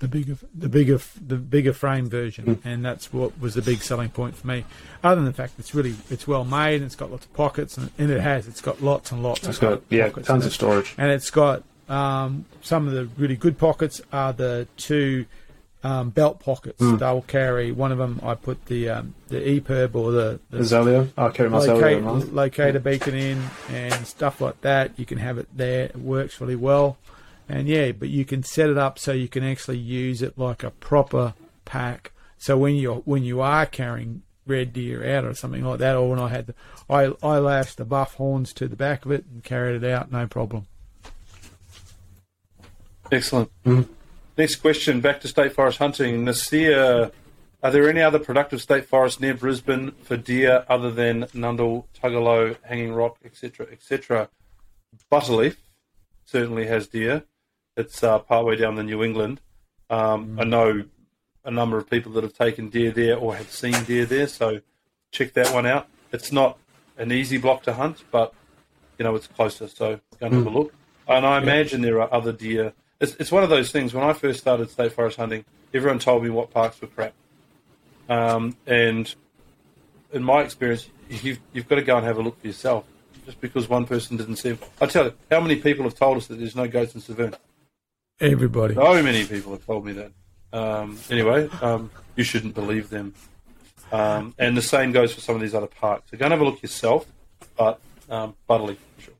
the 0.05 0.19
bigger, 0.19 0.37
the 0.55 0.69
bigger, 0.69 1.01
the 1.27 1.37
bigger 1.37 1.73
frame 1.73 2.09
version, 2.09 2.61
and 2.65 2.85
that's 2.85 3.13
what 3.13 3.39
was 3.41 3.55
the 3.55 3.63
big 3.63 3.83
selling 3.83 4.11
point 4.11 4.37
for 4.37 4.47
me. 4.47 4.65
Other 5.03 5.17
than 5.17 5.25
the 5.25 5.33
fact 5.33 5.55
it's 5.59 5.75
really 5.75 5.95
it's 6.11 6.27
well 6.27 6.45
made 6.45 6.77
and 6.77 6.85
it's 6.85 6.97
got 6.97 7.11
lots 7.11 7.27
of 7.27 7.33
pockets, 7.35 7.77
and, 7.77 7.91
and 7.99 8.11
it 8.11 8.21
has 8.21 8.47
it's 8.47 8.61
got 8.61 8.83
lots 8.83 9.13
and 9.13 9.23
lots. 9.23 9.47
It's 9.47 9.59
of 9.59 9.61
got 9.61 9.83
yeah, 9.89 10.09
tons 10.11 10.47
of 10.47 10.53
storage. 10.53 10.95
and 10.99 11.11
it's 11.11 11.31
got 11.31 11.63
um, 11.89 12.45
some 12.63 12.87
of 12.87 12.93
the 12.93 13.07
really 13.17 13.37
good 13.37 13.59
pockets 13.59 14.01
are 14.13 14.33
the 14.33 14.67
two 14.77 15.27
um, 15.83 16.11
belt 16.11 16.41
pockets. 16.41 16.79
They'll 16.79 17.23
carry 17.23 17.71
one 17.71 17.93
of 17.93 17.99
them. 17.99 18.21
I 18.23 18.35
put 18.35 18.67
the 18.67 18.89
um, 18.89 19.15
the 19.29 19.39
EPIRB 19.41 19.95
or 19.95 20.13
the, 20.13 20.41
the 20.51 20.59
Azalea. 20.59 21.09
I'll 21.17 21.31
carry 21.31 21.51
my 21.51 21.59
locate, 21.59 22.03
around. 22.03 22.33
locator 22.33 22.81
beacon 22.81 23.15
in 23.15 23.43
and 23.71 24.07
stuff 24.07 24.41
like 24.41 24.61
that. 24.63 24.99
You 24.99 25.05
can 25.05 25.19
have 25.19 25.39
it 25.39 25.49
there. 25.55 25.85
It 25.85 25.97
works 25.97 26.41
really 26.41 26.57
well. 26.57 26.97
And 27.49 27.69
yeah, 27.69 27.93
but 27.93 28.09
you 28.09 28.25
can 28.25 28.43
set 28.43 28.71
it 28.71 28.79
up 28.79 28.99
so 28.99 29.13
you 29.13 29.29
can 29.29 29.45
actually 29.45 29.79
use 29.79 30.23
it 30.23 30.39
like 30.39 30.63
a 30.63 30.71
proper 30.71 31.35
pack. 31.65 32.13
So 32.39 32.57
when 32.57 32.75
you're 32.77 32.97
when 32.97 33.23
you 33.23 33.41
are 33.41 33.67
carrying 33.67 34.23
red 34.47 34.73
deer 34.73 35.17
out 35.17 35.25
or 35.25 35.35
something 35.35 35.65
like 35.65 35.79
that, 35.79 35.97
or 35.97 36.09
when 36.09 36.19
I 36.19 36.29
had 36.29 36.47
the, 36.47 36.55
I 36.89 37.13
I 37.23 37.39
lashed 37.39 37.77
the 37.77 37.85
buff 37.85 38.15
horns 38.15 38.53
to 38.55 38.69
the 38.69 38.77
back 38.77 39.05
of 39.05 39.13
it 39.13 39.25
and 39.33 39.43
carried 39.43 39.83
it 39.83 39.91
out, 39.91 40.11
no 40.11 40.27
problem. 40.27 40.67
Excellent. 43.13 43.51
Mm-hmm. 43.65 43.93
Next 44.37 44.57
question, 44.57 45.01
back 45.01 45.21
to 45.21 45.29
state 45.29 45.53
forest 45.53 45.79
hunting. 45.79 46.25
Nasir, 46.25 47.13
are 47.63 47.71
there 47.71 47.89
any 47.89 48.03
other 48.03 48.19
productive 48.19 48.61
state 48.61 48.87
forests 48.87 49.21
near 49.21 49.35
Brisbane 49.35 49.93
for 50.03 50.17
deer 50.17 50.65
other 50.69 50.91
than 50.91 51.25
Nundle, 51.27 51.85
Tuggolo, 52.03 52.57
Hanging 52.63 52.93
Rock, 52.93 53.19
etc., 53.25 53.69
etc.? 53.71 54.29
Butterleaf 55.11 55.57
certainly 56.25 56.67
has 56.67 56.89
deer. 56.89 57.25
It's 57.77 58.03
uh, 58.03 58.21
partway 58.21 58.57
down 58.57 58.77
the 58.77 58.85
New 58.85 59.03
England. 59.03 59.41
Um, 59.91 60.39
I 60.39 60.45
know 60.45 60.85
a 61.45 61.51
number 61.51 61.77
of 61.77 61.91
people 61.91 62.13
that 62.13 62.23
have 62.23 62.33
taken 62.33 62.69
deer 62.69 62.91
there 62.91 63.17
or 63.17 63.35
have 63.35 63.51
seen 63.51 63.75
deer 63.85 64.07
there, 64.07 64.29
so 64.29 64.61
check 65.11 65.33
that 65.35 65.53
one 65.53 65.67
out. 65.67 65.89
It's 66.13 66.31
not 66.31 66.59
an 66.97 67.11
easy 67.11 67.37
block 67.37 67.65
to 67.65 67.73
hunt, 67.73 68.05
but 68.11 68.33
you 68.99 69.05
know 69.05 69.15
it's 69.15 69.27
closer, 69.27 69.67
so 69.67 70.01
go 70.21 70.27
and 70.27 70.35
have 70.35 70.47
a 70.47 70.51
look. 70.51 70.73
And 71.09 71.27
I 71.27 71.39
imagine 71.39 71.83
there 71.83 72.01
are 72.01 72.13
other 72.15 72.33
deer. 72.33 72.73
It's, 73.01 73.15
it's 73.17 73.33
one 73.33 73.43
of 73.43 73.51
those 73.51 73.73
things. 73.73 73.93
When 73.93 74.05
I 74.05 74.13
first 74.13 74.39
started 74.41 74.71
state 74.71 74.93
forest 74.93 75.19
hunting, 75.19 75.45
everyone 75.75 75.99
told 75.99 76.23
me 76.23 76.31
what 76.31 76.51
parks 76.51 76.81
were 76.81 76.87
crap, 76.87 77.13
um, 78.09 78.57
and 78.67 79.13
in 80.13 80.23
my 80.23 80.43
experience, 80.43 80.89
you've, 81.09 81.41
you've 81.53 81.69
got 81.69 81.77
to 81.77 81.83
go 81.83 81.97
and 81.97 82.07
have 82.07 82.19
a 82.19 82.23
look 82.23 82.41
for 82.41 82.47
yourself. 82.47 82.85
Just 83.27 83.41
because 83.41 83.69
one 83.69 83.87
person 83.87 84.17
didn't 84.17 84.37
see 84.37 84.51
them, 84.51 84.59
I 84.81 84.87
tell 84.87 85.07
you, 85.07 85.15
how 85.31 85.41
many 85.41 85.57
people 85.57 85.85
have 85.85 85.95
told 85.95 86.19
us 86.19 86.27
that 86.27 86.37
there's 86.37 86.55
no 86.55 86.69
goats 86.69 86.95
in 86.95 87.01
Savannah? 87.01 87.39
Everybody. 88.21 88.75
So 88.75 89.03
many 89.03 89.25
people 89.25 89.53
have 89.53 89.67
told 89.67 89.85
me 89.85 89.93
that. 89.93 90.13
Um, 90.53 90.99
anyway, 91.11 91.49
um, 91.61 91.91
you 92.15 92.23
shouldn't 92.23 92.55
believe 92.55 92.89
them. 92.89 93.15
Um, 93.91 94.35
and 94.39 94.57
the 94.57 94.63
same 94.63 94.93
goes 94.93 95.13
for 95.13 95.21
some 95.21 95.35
of 95.35 95.41
these 95.41 95.55
other 95.55 95.67
parks. 95.67 96.11
So 96.11 96.17
go 96.17 96.27
and 96.27 96.33
have 96.33 96.41
a 96.41 96.45
look 96.45 96.63
yourself, 96.63 97.07
but 97.57 97.81
um, 98.09 98.35
sure. 98.49 99.15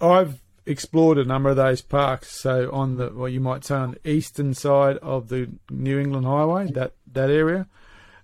I've 0.00 0.40
explored 0.66 1.18
a 1.18 1.24
number 1.24 1.50
of 1.50 1.56
those 1.56 1.80
parks. 1.80 2.30
So 2.30 2.70
on 2.72 2.96
the 2.96 3.08
what 3.08 3.32
you 3.32 3.40
might 3.40 3.64
say 3.64 3.74
on 3.74 3.92
the 4.02 4.10
eastern 4.10 4.54
side 4.54 4.98
of 4.98 5.28
the 5.28 5.48
New 5.70 5.98
England 5.98 6.26
Highway, 6.26 6.70
that 6.72 6.92
that 7.12 7.30
area, 7.30 7.66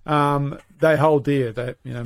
um, 0.05 0.59
they 0.79 0.95
hold 0.95 1.25
deer. 1.25 1.51
They 1.51 1.75
you 1.83 1.93
know 1.93 2.05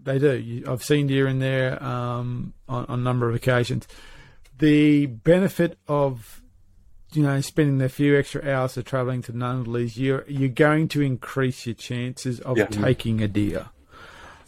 they 0.00 0.18
do. 0.18 0.36
You, 0.36 0.64
I've 0.68 0.82
seen 0.82 1.06
deer 1.06 1.28
in 1.28 1.38
there 1.38 1.82
um, 1.82 2.54
on, 2.68 2.86
on 2.86 3.00
a 3.00 3.02
number 3.02 3.28
of 3.28 3.34
occasions. 3.34 3.86
The 4.58 5.06
benefit 5.06 5.78
of 5.88 6.41
you 7.12 7.22
know 7.22 7.40
spending 7.40 7.78
the 7.78 7.88
few 7.88 8.18
extra 8.18 8.48
hours 8.50 8.76
of 8.76 8.84
travelling 8.84 9.22
to 9.22 9.32
Nundle 9.32 9.80
is 9.82 9.96
you're 9.98 10.24
you're 10.28 10.48
going 10.48 10.88
to 10.88 11.00
increase 11.02 11.66
your 11.66 11.74
chances 11.74 12.40
of 12.40 12.56
Yeah. 12.58 12.66
taking 12.66 13.20
a 13.22 13.28
deer. 13.28 13.66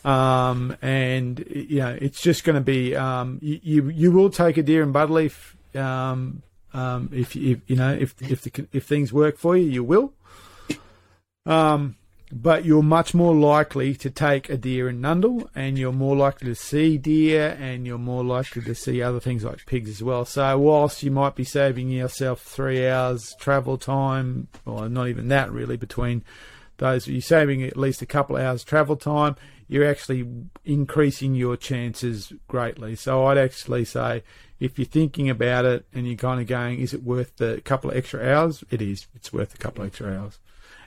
Um, 0.04 0.76
and 0.82 1.42
you 1.48 1.78
know 1.78 1.96
it's 2.00 2.20
just 2.20 2.44
going 2.44 2.56
to 2.56 2.60
be 2.60 2.94
um, 2.94 3.38
you, 3.40 3.60
you 3.62 3.88
you 3.88 4.12
will 4.12 4.28
take 4.30 4.56
a 4.58 4.62
deer 4.62 4.82
in 4.82 4.92
Butterleaf 4.92 5.54
um, 5.76 6.42
um, 6.74 7.08
if, 7.12 7.34
you- 7.34 7.52
if 7.52 7.60
you 7.70 7.76
know 7.76 7.92
if 7.92 8.14
if 8.20 8.42
the, 8.42 8.66
if 8.72 8.84
things 8.86 9.12
work 9.12 9.38
for 9.38 9.56
you, 9.56 9.64
you 9.68 9.82
will. 9.84 10.12
Um, 11.46 11.96
but 12.36 12.64
you're 12.64 12.82
much 12.82 13.14
more 13.14 13.32
likely 13.32 13.94
to 13.94 14.10
take 14.10 14.50
a 14.50 14.56
deer 14.56 14.88
in 14.88 15.00
Nundle, 15.00 15.48
and 15.54 15.78
you're 15.78 15.92
more 15.92 16.16
likely 16.16 16.48
to 16.48 16.56
see 16.56 16.98
deer, 16.98 17.56
and 17.60 17.86
you're 17.86 17.96
more 17.96 18.24
likely 18.24 18.60
to 18.62 18.74
see 18.74 19.00
other 19.00 19.20
things 19.20 19.44
like 19.44 19.64
pigs 19.66 19.88
as 19.88 20.02
well. 20.02 20.24
So, 20.24 20.58
whilst 20.58 21.04
you 21.04 21.12
might 21.12 21.36
be 21.36 21.44
saving 21.44 21.90
yourself 21.90 22.42
three 22.42 22.88
hours 22.88 23.36
travel 23.38 23.78
time, 23.78 24.48
or 24.66 24.88
not 24.88 25.06
even 25.06 25.28
that 25.28 25.52
really, 25.52 25.76
between 25.76 26.24
those, 26.78 27.06
you're 27.06 27.20
saving 27.20 27.62
at 27.62 27.76
least 27.76 28.02
a 28.02 28.06
couple 28.06 28.36
of 28.36 28.42
hours 28.42 28.64
travel 28.64 28.96
time. 28.96 29.36
You're 29.68 29.88
actually 29.88 30.28
increasing 30.64 31.36
your 31.36 31.56
chances 31.56 32.32
greatly. 32.48 32.96
So, 32.96 33.26
I'd 33.26 33.38
actually 33.38 33.84
say 33.84 34.24
if 34.58 34.76
you're 34.76 34.86
thinking 34.86 35.30
about 35.30 35.66
it 35.66 35.86
and 35.94 36.04
you're 36.04 36.16
kind 36.16 36.40
of 36.40 36.48
going, 36.48 36.80
is 36.80 36.92
it 36.92 37.04
worth 37.04 37.36
the 37.36 37.60
couple 37.64 37.90
of 37.90 37.96
extra 37.96 38.28
hours? 38.28 38.64
It 38.70 38.82
is. 38.82 39.06
It's 39.14 39.32
worth 39.32 39.54
a 39.54 39.58
couple 39.58 39.82
of 39.82 39.88
extra 39.88 40.18
hours. 40.18 40.40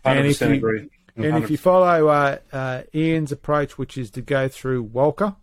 And 0.04 0.28
if 0.28 0.42
you- 0.42 0.48
agree. 0.48 0.90
And 1.18 1.44
if 1.44 1.50
you 1.50 1.58
follow 1.58 2.08
uh, 2.08 2.38
uh, 2.54 2.84
Ian's 2.94 3.32
approach, 3.32 3.78
which 3.78 3.98
is 3.98 4.12
to 4.12 4.22
go 4.22 4.48
through 4.48 4.88
Walcha, 4.90 5.36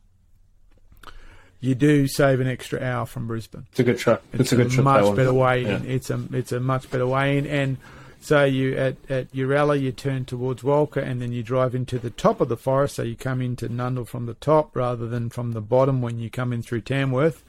you 1.60 1.74
do 1.74 2.06
save 2.06 2.40
an 2.40 2.46
extra 2.46 2.82
hour 2.82 3.06
from 3.06 3.26
Brisbane. 3.26 3.66
It's 3.70 3.80
a 3.80 3.84
good 3.84 3.98
trip. 3.98 4.22
It's, 4.32 4.52
a 4.52 4.56
good 4.56 4.70
trip. 4.70 4.78
that 4.78 4.82
much 4.84 5.04
one. 5.04 5.16
better 5.16 5.32
way 5.34 5.62
Yeah. 5.62 5.76
in. 5.76 5.90
It's 5.90 6.10
a 6.10 6.20
it's 6.32 6.52
a 6.52 6.60
much 6.60 6.90
better 6.90 7.06
way 7.06 7.38
in. 7.38 7.46
And 7.46 7.76
so 8.20 8.44
you 8.44 8.76
at 8.76 8.96
at 9.10 9.32
Uralla, 9.32 9.80
you 9.80 9.92
turn 9.92 10.24
towards 10.24 10.62
Walcha, 10.62 11.02
and 11.02 11.20
then 11.22 11.32
you 11.32 11.42
drive 11.42 11.74
into 11.74 11.98
the 11.98 12.10
top 12.10 12.40
of 12.40 12.48
the 12.48 12.56
forest. 12.56 12.96
So 12.96 13.02
you 13.02 13.16
come 13.16 13.40
into 13.40 13.68
Nundle 13.68 14.06
from 14.06 14.26
the 14.26 14.34
top 14.34 14.74
rather 14.76 15.06
than 15.06 15.30
from 15.30 15.52
the 15.52 15.60
bottom 15.60 16.02
when 16.02 16.18
you 16.18 16.30
come 16.30 16.52
in 16.52 16.62
through 16.62 16.82
Tamworth. 16.82 17.43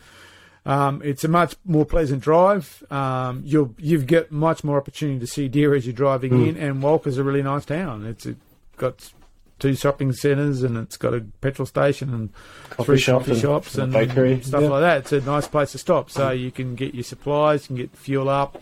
Um, 0.65 1.01
it's 1.03 1.23
a 1.23 1.27
much 1.27 1.55
more 1.63 1.85
pleasant 1.85 2.21
drive. 2.23 2.83
Um, 2.89 3.43
you'll 3.45 3.75
you've 3.77 4.07
got 4.07 4.31
much 4.31 4.63
more 4.63 4.77
opportunity 4.77 5.19
to 5.19 5.27
see 5.27 5.47
deer 5.47 5.75
as 5.75 5.85
you're 5.85 5.93
driving 5.93 6.31
Hmm. 6.31 6.43
in, 6.43 6.57
and 6.57 6.81
Walcha's 6.81 7.17
a 7.17 7.23
really 7.23 7.43
nice 7.43 7.65
town. 7.65 8.05
It's 8.05 8.25
a, 8.25 8.35
got 8.77 9.11
two 9.59 9.73
shopping 9.75 10.11
centres 10.11 10.63
and 10.63 10.75
it's 10.75 10.97
got 10.97 11.13
a 11.13 11.21
petrol 11.39 11.65
station 11.65 12.13
and 12.13 12.29
Coffee 12.71 12.83
three 12.83 12.97
shop 12.97 13.21
coffee 13.21 13.31
and 13.31 13.39
shops 13.39 13.77
and 13.77 13.93
bakery. 13.93 14.41
stuff 14.41 14.63
Yeah. 14.63 14.69
like 14.69 14.81
that. 14.81 14.97
It's 14.97 15.11
a 15.13 15.21
nice 15.21 15.47
place 15.47 15.71
to 15.73 15.77
stop. 15.77 16.09
So 16.09 16.31
you 16.31 16.51
can 16.51 16.75
get 16.75 16.93
your 16.93 17.03
supplies, 17.05 17.63
you 17.63 17.67
can 17.67 17.75
get 17.77 17.95
fuel 17.95 18.27
up, 18.27 18.61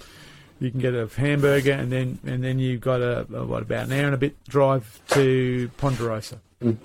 you 0.60 0.70
can 0.70 0.80
get 0.82 0.94
a 0.94 1.08
hamburger, 1.16 1.72
and 1.72 1.92
then 1.92 2.20
and 2.26 2.44
then 2.44 2.60
you've 2.60 2.82
got 2.82 3.02
a, 3.02 3.22
a 3.34 3.46
what 3.46 3.64
about 3.64 3.86
an 3.88 3.94
hour 3.94 4.06
and 4.06 4.14
a 4.14 4.18
bit 4.18 4.36
drive 4.44 5.00
to 5.12 5.72
Ponderosa. 5.78 6.40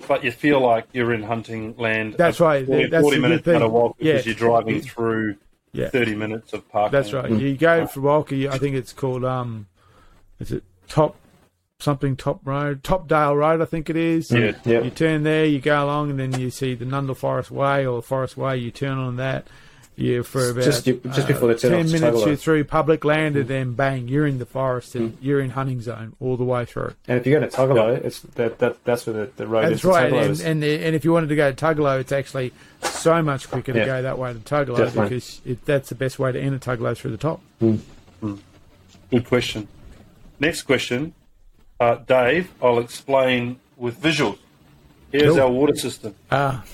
But 0.07 0.23
you 0.23 0.31
feel 0.31 0.59
like 0.61 0.87
you're 0.93 1.13
in 1.13 1.23
hunting 1.23 1.75
land. 1.77 2.15
That's 2.17 2.39
right. 2.39 2.65
40, 2.65 2.87
That's 2.89 3.01
40 3.03 3.19
minutes 3.19 3.45
thing. 3.45 3.61
of 3.61 3.71
walk 3.71 3.97
because 3.97 4.25
Yeah. 4.25 4.29
you're 4.31 4.35
driving 4.39 4.81
through 4.81 5.35
Yeah. 5.71 5.89
30 5.89 6.15
minutes 6.15 6.53
of 6.53 6.67
parking. 6.69 6.91
That's 6.91 7.13
right. 7.13 7.29
You 7.31 7.55
go 7.55 7.85
for 7.87 8.01
Walcha. 8.01 8.49
I 8.49 8.57
think 8.57 8.75
it's 8.75 8.93
called 8.93 9.23
um, 9.23 9.67
is 10.39 10.51
it 10.51 10.63
Top 10.87 11.15
something 11.79 12.15
Top 12.15 12.41
Road, 12.45 12.83
Topdale 12.83 13.35
Road? 13.37 13.61
I 13.61 13.65
think 13.65 13.89
it 13.89 13.95
is. 13.95 14.31
Yeah. 14.31 14.53
Yeah. 14.65 14.81
You 14.81 14.89
turn 14.89 15.23
there, 15.23 15.45
you 15.45 15.59
go 15.59 15.83
along, 15.85 16.09
and 16.09 16.19
then 16.19 16.39
you 16.39 16.49
see 16.49 16.73
the 16.75 16.85
Nundle 16.85 17.15
Forest 17.15 17.51
Way 17.51 17.85
or 17.85 17.97
the 17.97 18.07
Forest 18.07 18.35
Way. 18.37 18.57
You 18.57 18.71
turn 18.71 18.97
on 18.97 19.15
that. 19.17 19.47
You 19.99 20.23
for 20.23 20.51
about 20.51 20.63
Just- 20.63 20.85
just 20.85 21.05
uh, 21.05 21.27
before 21.27 21.53
they 21.53 21.59
turn 21.59 21.71
ten 21.71 21.85
off 21.85 21.91
minutes, 21.91 22.25
you're 22.25 22.35
through 22.35 22.63
public 22.63 23.03
land, 23.03 23.35
and 23.35 23.45
hmm. 23.45 23.49
then 23.49 23.73
bang, 23.73 24.07
you're 24.07 24.25
in 24.25 24.39
the 24.39 24.45
forest 24.45 24.95
and 24.95 25.13
hmm. 25.13 25.25
you're 25.25 25.41
in 25.41 25.51
hunting 25.51 25.81
zone 25.81 26.15
all 26.19 26.37
the 26.37 26.43
way 26.43 26.65
through. 26.65 26.93
And 27.07 27.19
if 27.19 27.27
you 27.27 27.37
go 27.37 27.45
to 27.45 27.47
Tuggolo, 27.47 28.03
it's 28.03 28.21
that, 28.21 28.59
that 28.59 28.83
that's 28.85 29.05
where 29.05 29.25
the, 29.25 29.31
the 29.35 29.47
road 29.47 29.65
is. 29.65 29.81
That's 29.81 29.85
right, 29.85 30.11
Tuggolo 30.11 30.21
and, 30.21 30.31
is. 30.31 30.41
and 30.41 30.63
and 30.63 30.95
if 30.95 31.03
you 31.03 31.11
wanted 31.11 31.29
to 31.29 31.35
go 31.35 31.51
to 31.51 31.65
Tuggolo, 31.65 31.99
it's 31.99 32.11
actually 32.11 32.53
so 32.81 33.21
much 33.21 33.49
quicker 33.49 33.73
to 33.73 33.79
Yeah. 33.79 33.85
go 33.85 34.01
that 34.01 34.17
way 34.17 34.33
to 34.33 34.39
Tuggolo 34.39 34.77
Definitely. 34.77 35.03
because 35.03 35.41
it, 35.45 35.65
that's 35.65 35.89
the 35.89 35.95
best 35.95 36.17
way 36.17 36.31
to 36.31 36.39
enter 36.39 36.59
Tuggolo 36.59 36.95
through 36.95 37.11
the 37.11 37.17
top. 37.17 37.41
Hmm. 37.59 37.75
Good 39.11 39.25
question. 39.25 39.67
Next 40.39 40.63
question. 40.63 41.13
Uh, 41.79 41.95
Dave, 41.95 42.51
I'll 42.61 42.79
explain 42.79 43.59
with 43.77 44.01
visuals. 44.01 44.37
Here's 45.11 45.33
Cool. 45.33 45.41
our 45.41 45.49
water 45.49 45.75
system. 45.75 46.15
Ah, 46.31 46.63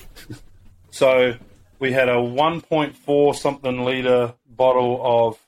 So 0.90 1.34
we 1.78 1.92
had 1.92 2.08
a 2.08 2.14
1.4 2.14 3.36
something 3.36 3.84
litre 3.84 4.34
bottle 4.48 5.00
of 5.02 5.38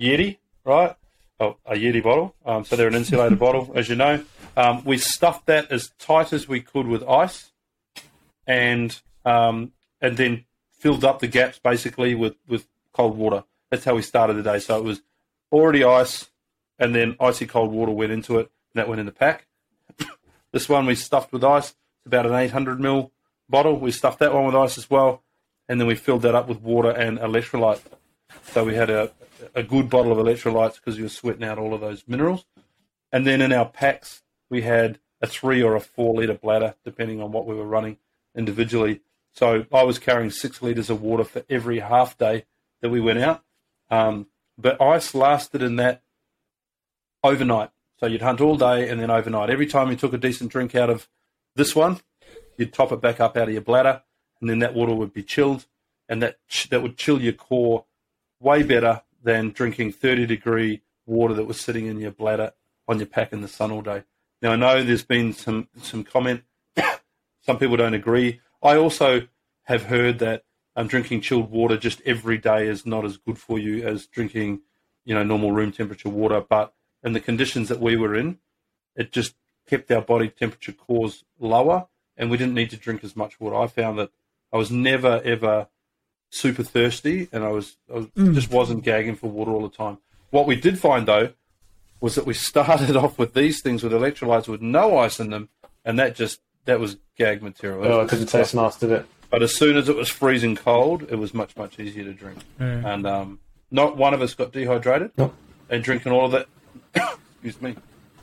Yeti, 0.00 0.38
right? 0.64 0.94
Oh, 1.38 1.56
a 1.66 1.74
Yeti 1.74 2.02
bottle. 2.02 2.34
Um, 2.44 2.64
so 2.64 2.76
they're 2.76 2.88
an 2.88 2.94
insulated 2.94 3.38
bottle, 3.46 3.72
as 3.74 3.88
you 3.88 3.96
know. 3.96 4.24
Um, 4.56 4.84
we 4.84 4.98
stuffed 4.98 5.46
that 5.46 5.70
as 5.70 5.90
tight 5.98 6.32
as 6.32 6.48
we 6.48 6.60
could 6.60 6.86
with 6.86 7.02
ice, 7.02 7.52
and 8.46 8.98
um, 9.24 9.72
and 10.00 10.16
then 10.16 10.44
filled 10.70 11.04
up 11.04 11.18
the 11.18 11.26
gaps 11.26 11.58
basically 11.58 12.14
with 12.14 12.36
with 12.48 12.66
cold 12.92 13.18
water. 13.18 13.44
That's 13.70 13.84
how 13.84 13.94
we 13.94 14.02
started 14.02 14.34
the 14.34 14.42
day. 14.42 14.58
So 14.60 14.78
it 14.78 14.84
was 14.84 15.02
already 15.52 15.84
ice, 15.84 16.30
and 16.78 16.94
then 16.94 17.16
icy 17.20 17.46
cold 17.46 17.70
water 17.70 17.92
went 17.92 18.12
into 18.12 18.38
it, 18.38 18.50
and 18.72 18.80
that 18.80 18.88
went 18.88 19.00
in 19.00 19.06
the 19.06 19.12
pack. 19.12 19.46
this 20.52 20.68
one 20.68 20.86
we 20.86 20.94
stuffed 20.94 21.32
with 21.32 21.44
ice. 21.44 21.70
It's 21.70 22.06
about 22.06 22.26
an 22.26 22.34
800 22.34 22.78
ml 22.78 23.10
bottle. 23.48 23.78
We 23.78 23.90
stuffed 23.90 24.18
that 24.20 24.34
one 24.34 24.46
with 24.46 24.54
ice 24.54 24.78
as 24.78 24.90
well, 24.90 25.22
and 25.68 25.80
then 25.80 25.86
we 25.86 25.94
filled 25.94 26.22
that 26.22 26.34
up 26.34 26.48
with 26.48 26.60
water 26.60 26.90
and 26.90 27.18
electrolyte. 27.18 27.80
So 28.52 28.64
we 28.64 28.74
had 28.74 28.90
a, 28.90 29.12
a 29.54 29.62
good 29.62 29.88
bottle 29.88 30.12
of 30.12 30.18
electrolytes 30.18 30.76
because 30.76 30.96
you 30.96 31.04
were 31.04 31.10
sweating 31.10 31.44
out 31.44 31.58
all 31.58 31.74
of 31.74 31.80
those 31.80 32.04
minerals. 32.06 32.44
And 33.12 33.26
then 33.26 33.40
in 33.40 33.52
our 33.52 33.66
packs, 33.66 34.22
we 34.50 34.62
had 34.62 34.98
a 35.20 35.26
three 35.26 35.62
or 35.62 35.74
a 35.74 35.80
four 35.80 36.14
litre 36.14 36.34
bladder, 36.34 36.74
depending 36.84 37.22
on 37.22 37.32
what 37.32 37.46
we 37.46 37.54
were 37.54 37.66
running 37.66 37.98
individually. 38.36 39.00
So 39.32 39.66
I 39.72 39.82
was 39.82 39.98
carrying 39.98 40.30
six 40.30 40.62
litres 40.62 40.90
of 40.90 41.02
water 41.02 41.24
for 41.24 41.44
every 41.48 41.80
half 41.80 42.16
day 42.16 42.44
that 42.80 42.90
we 42.90 43.00
went 43.00 43.18
out. 43.18 43.42
Um, 43.90 44.26
but 44.58 44.80
ice 44.80 45.14
lasted 45.14 45.62
in 45.62 45.76
that 45.76 46.02
overnight. 47.22 47.70
So 47.98 48.06
you'd 48.06 48.22
hunt 48.22 48.40
all 48.40 48.56
day 48.56 48.88
and 48.88 49.00
then 49.00 49.10
overnight. 49.10 49.50
Every 49.50 49.66
time 49.66 49.90
you 49.90 49.96
took 49.96 50.12
a 50.12 50.18
decent 50.18 50.50
drink 50.50 50.74
out 50.74 50.90
of 50.90 51.08
this 51.54 51.74
one, 51.74 52.00
you'd 52.58 52.72
top 52.72 52.92
it 52.92 53.00
back 53.00 53.20
up 53.20 53.36
out 53.36 53.48
of 53.48 53.52
your 53.54 53.62
bladder, 53.62 54.02
and 54.40 54.50
then 54.50 54.58
that 54.60 54.74
water 54.74 54.94
would 54.94 55.12
be 55.12 55.22
chilled, 55.22 55.66
and 56.08 56.22
that 56.22 56.38
that 56.70 56.82
would 56.82 56.96
chill 56.96 57.20
your 57.20 57.32
core 57.32 57.84
way 58.40 58.62
better 58.62 59.02
than 59.22 59.50
drinking 59.50 59.92
30 59.92 60.26
degree 60.26 60.82
water 61.06 61.34
that 61.34 61.46
was 61.46 61.60
sitting 61.60 61.86
in 61.86 61.98
your 61.98 62.10
bladder 62.10 62.52
on 62.88 62.98
your 62.98 63.06
pack 63.06 63.32
in 63.32 63.40
the 63.40 63.48
sun 63.48 63.70
all 63.70 63.82
day. 63.82 64.04
Now 64.42 64.52
I 64.52 64.56
know 64.56 64.82
there's 64.82 65.04
been 65.04 65.32
some 65.32 65.68
some 65.80 66.04
comment. 66.04 66.42
some 67.40 67.58
people 67.58 67.76
don't 67.76 67.94
agree. 67.94 68.40
I 68.62 68.76
also 68.76 69.28
have 69.64 69.84
heard 69.84 70.18
that 70.20 70.44
um, 70.76 70.86
drinking 70.86 71.22
chilled 71.22 71.50
water 71.50 71.76
just 71.76 72.02
every 72.04 72.38
day 72.38 72.68
is 72.68 72.84
not 72.84 73.04
as 73.04 73.16
good 73.16 73.38
for 73.38 73.58
you 73.58 73.86
as 73.86 74.06
drinking, 74.06 74.60
you 75.04 75.14
know, 75.14 75.22
normal 75.22 75.52
room 75.52 75.72
temperature 75.72 76.08
water. 76.08 76.40
But 76.40 76.74
in 77.02 77.14
the 77.14 77.20
conditions 77.20 77.68
that 77.68 77.80
we 77.80 77.96
were 77.96 78.14
in, 78.14 78.38
it 78.94 79.12
just 79.12 79.34
kept 79.66 79.90
our 79.90 80.02
body 80.02 80.28
temperature 80.28 80.72
cores 80.72 81.24
lower, 81.38 81.86
and 82.16 82.30
we 82.30 82.36
didn't 82.36 82.54
need 82.54 82.70
to 82.70 82.76
drink 82.76 83.04
as 83.04 83.16
much 83.16 83.40
water. 83.40 83.56
I 83.56 83.66
found 83.66 83.98
that 83.98 84.10
I 84.52 84.56
was 84.56 84.70
never 84.70 85.20
ever 85.24 85.68
super 86.30 86.62
thirsty, 86.62 87.28
and 87.32 87.44
I 87.44 87.48
was, 87.48 87.76
I 87.92 87.98
was 87.98 88.06
just 88.34 88.50
wasn't 88.50 88.84
gagging 88.84 89.16
for 89.16 89.30
water 89.30 89.50
all 89.50 89.62
the 89.62 89.76
time. 89.76 89.98
What 90.30 90.46
we 90.46 90.56
did 90.56 90.78
find 90.78 91.06
though 91.06 91.32
was 92.00 92.14
that 92.14 92.26
we 92.26 92.34
started 92.50 92.96
off 92.96 93.18
with 93.18 93.34
these 93.34 93.60
things 93.62 93.82
with 93.82 93.92
electrolytes 93.92 94.48
with 94.48 94.62
no 94.62 94.98
ice 94.98 95.20
in 95.20 95.30
them, 95.30 95.48
and 95.84 95.98
that 95.98 96.14
just 96.14 96.40
that 96.64 96.80
was 96.80 96.96
gag 97.16 97.42
material. 97.42 97.84
Oh, 97.84 97.98
was 98.02 98.12
it 98.12 98.16
didn't 98.16 98.30
taste 98.30 98.54
nice, 98.54 98.76
did 98.76 98.90
it? 98.90 99.06
but 99.30 99.42
as 99.42 99.54
soon 99.54 99.76
as 99.76 99.88
it 99.88 99.96
was 99.96 100.08
freezing 100.08 100.56
cold, 100.56 101.02
it 101.10 101.16
was 101.16 101.34
much 101.34 101.56
much 101.56 101.78
easier 101.78 102.04
to 102.04 102.12
drink. 102.12 102.38
Yeah. 102.58 102.92
And 102.92 103.06
um, 103.06 103.40
not 103.70 103.96
one 103.96 104.14
of 104.14 104.22
us 104.22 104.34
got 104.34 104.52
dehydrated. 104.52 105.12
Nope. 105.16 105.34
And 105.68 105.82
drinking 105.82 106.12
all 106.12 106.26
of 106.26 106.32
that, 106.32 106.46
excuse 107.42 107.60
me, 107.60 107.76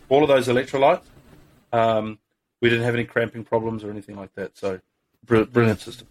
all 0.09 0.23
of 0.23 0.29
those 0.29 0.47
electrolytes, 0.47 1.03
um, 1.73 2.19
we 2.63 2.69
didn't 2.69 2.85
have 2.85 2.95
any 2.95 3.03
cramping 3.03 3.43
problems 3.43 3.83
or 3.83 3.91
anything 3.91 4.15
like 4.15 4.33
that. 4.35 4.57
So, 4.57 4.79
br- 5.25 5.43
brilliant 5.43 5.81
system. 5.81 6.07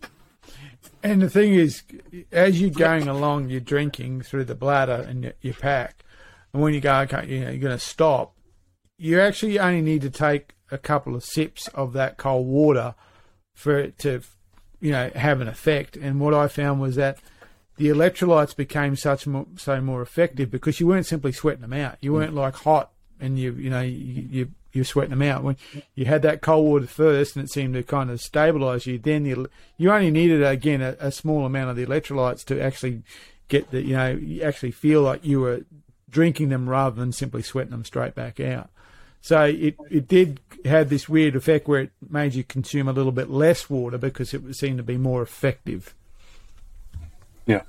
And 1.03 1.23
the 1.23 1.31
thing 1.31 1.55
is, 1.55 1.83
as 2.31 2.61
you're 2.61 2.69
going 2.69 3.09
along, 3.09 3.49
you're 3.49 3.59
drinking 3.59 4.21
through 4.21 4.45
the 4.45 4.55
bladder 4.55 5.07
and 5.09 5.25
your, 5.25 5.33
your 5.41 5.55
pack. 5.55 6.05
And 6.53 6.63
when 6.63 6.75
you 6.75 6.81
go, 6.81 6.95
okay, 7.01 7.27
you 7.27 7.41
know, 7.41 7.51
you're 7.51 7.59
going 7.59 7.79
to 7.79 7.83
stop, 7.83 8.35
you 8.99 9.19
actually 9.19 9.59
only 9.59 9.81
need 9.81 10.03
to 10.03 10.11
take 10.11 10.53
a 10.71 10.77
couple 10.77 11.17
of 11.17 11.25
sips 11.25 11.69
of 11.69 11.95
that 11.95 12.19
cold 12.19 12.47
water 12.47 12.95
for 13.55 13.79
it 13.79 13.99
to, 14.01 14.21
you 14.79 14.91
know, 14.91 15.11
have 15.15 15.41
an 15.41 15.49
effect. 15.49 15.97
And 15.97 16.21
what 16.21 16.35
I 16.35 16.49
found 16.49 16.83
was 16.83 16.97
that 16.97 17.19
the 17.77 17.89
electrolytes 17.89 18.55
became 18.55 18.95
such 18.95 19.27
more, 19.27 19.47
so 19.57 19.81
more 19.81 20.03
effective 20.03 20.51
because 20.51 20.81
you 20.81 20.87
weren't 20.87 21.07
simply 21.07 21.33
sweating 21.33 21.63
them 21.63 21.73
out. 21.73 21.97
You 22.03 22.13
weren't 22.13 22.35
like 22.35 22.57
hot 22.57 22.91
and 23.19 23.39
you, 23.39 23.55
you 23.55 23.71
know, 23.71 23.81
you, 23.81 24.29
you 24.31 24.49
you're 24.73 24.84
sweating 24.84 25.10
them 25.10 25.23
out. 25.23 25.42
When 25.42 25.57
you 25.94 26.07
had 26.07 26.23
that 26.23 26.41
cold 26.41 26.67
water 26.67 26.86
first, 26.86 27.36
and 27.36 27.44
it 27.44 27.51
seemed 27.51 27.75
to 27.75 27.83
kind 27.83 28.10
of 28.10 28.18
stabilise 28.18 28.86
you, 28.86 28.99
then 28.99 29.25
the, 29.25 29.49
you 29.76 29.91
only 29.91 30.10
needed 30.10 30.42
again 30.42 30.81
a, 30.81 30.97
a 31.01 31.12
small 31.12 31.47
amount 31.47 31.70
of 31.70 31.76
the 31.76 31.86
electrolytes 31.86 32.44
to 32.47 32.60
actually 32.60 33.02
get 33.49 33.70
the 33.70 33.83
you 33.83 33.94
know 33.94 34.10
you 34.10 34.42
actually 34.42 34.70
feel 34.70 35.02
like 35.02 35.25
you 35.25 35.41
were 35.41 35.62
drinking 36.09 36.49
them 36.49 36.68
rather 36.68 36.97
than 36.97 37.12
simply 37.12 37.42
sweating 37.42 37.70
them 37.70 37.84
straight 37.84 38.15
back 38.15 38.41
out. 38.41 38.70
So 39.20 39.44
it, 39.44 39.76
it 39.89 40.09
did 40.09 40.41
have 40.65 40.89
this 40.89 41.09
weird 41.09 41.36
effect 41.36 41.68
where 41.68 41.83
it 41.83 41.92
made 42.09 42.34
you 42.34 42.42
consume 42.42 42.89
a 42.89 42.92
little 42.92 43.12
bit 43.12 43.31
less 43.31 43.70
water 43.70 43.97
because 43.97 44.34
it 44.34 44.57
seemed 44.57 44.78
to 44.78 44.83
be 44.83 44.97
more 44.97 45.23
effective. 45.23 45.94
Yeah. 47.47 47.62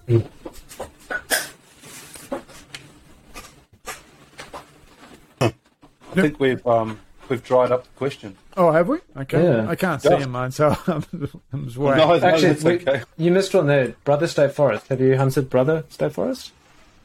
Think 6.14 6.40
we've 6.40 6.66
um, 6.67 7.00
we've 7.30 7.43
dried 7.43 7.72
up 7.72 7.83
the 7.83 7.90
question. 7.98 8.35
Oh, 8.56 8.72
have 8.72 8.88
we? 8.88 9.00
Okay. 9.17 9.43
Yeah. 9.43 9.67
I 9.69 9.75
can't 9.75 10.01
see 10.01 10.09
Yeah. 10.09 10.17
him, 10.19 10.32
man, 10.32 10.51
so 10.51 10.75
I'm, 10.88 11.03
I'm 11.51 11.66
just 11.66 11.77
worried. 11.77 11.98
No, 11.98 12.17
no, 12.17 12.25
Actually, 12.27 12.48
that's 12.53 12.64
we- 12.64 12.74
okay. 12.74 13.03
you 13.17 13.32
missed 13.32 13.53
one 13.53 13.67
there. 13.67 13.95
Brother 14.03 14.27
State 14.27 14.51
Forest. 14.53 14.88
Have 14.90 15.01
you 15.01 15.17
hunted 15.17 15.50
Brother 15.50 15.83
State 15.90 16.14
Forest? 16.14 16.51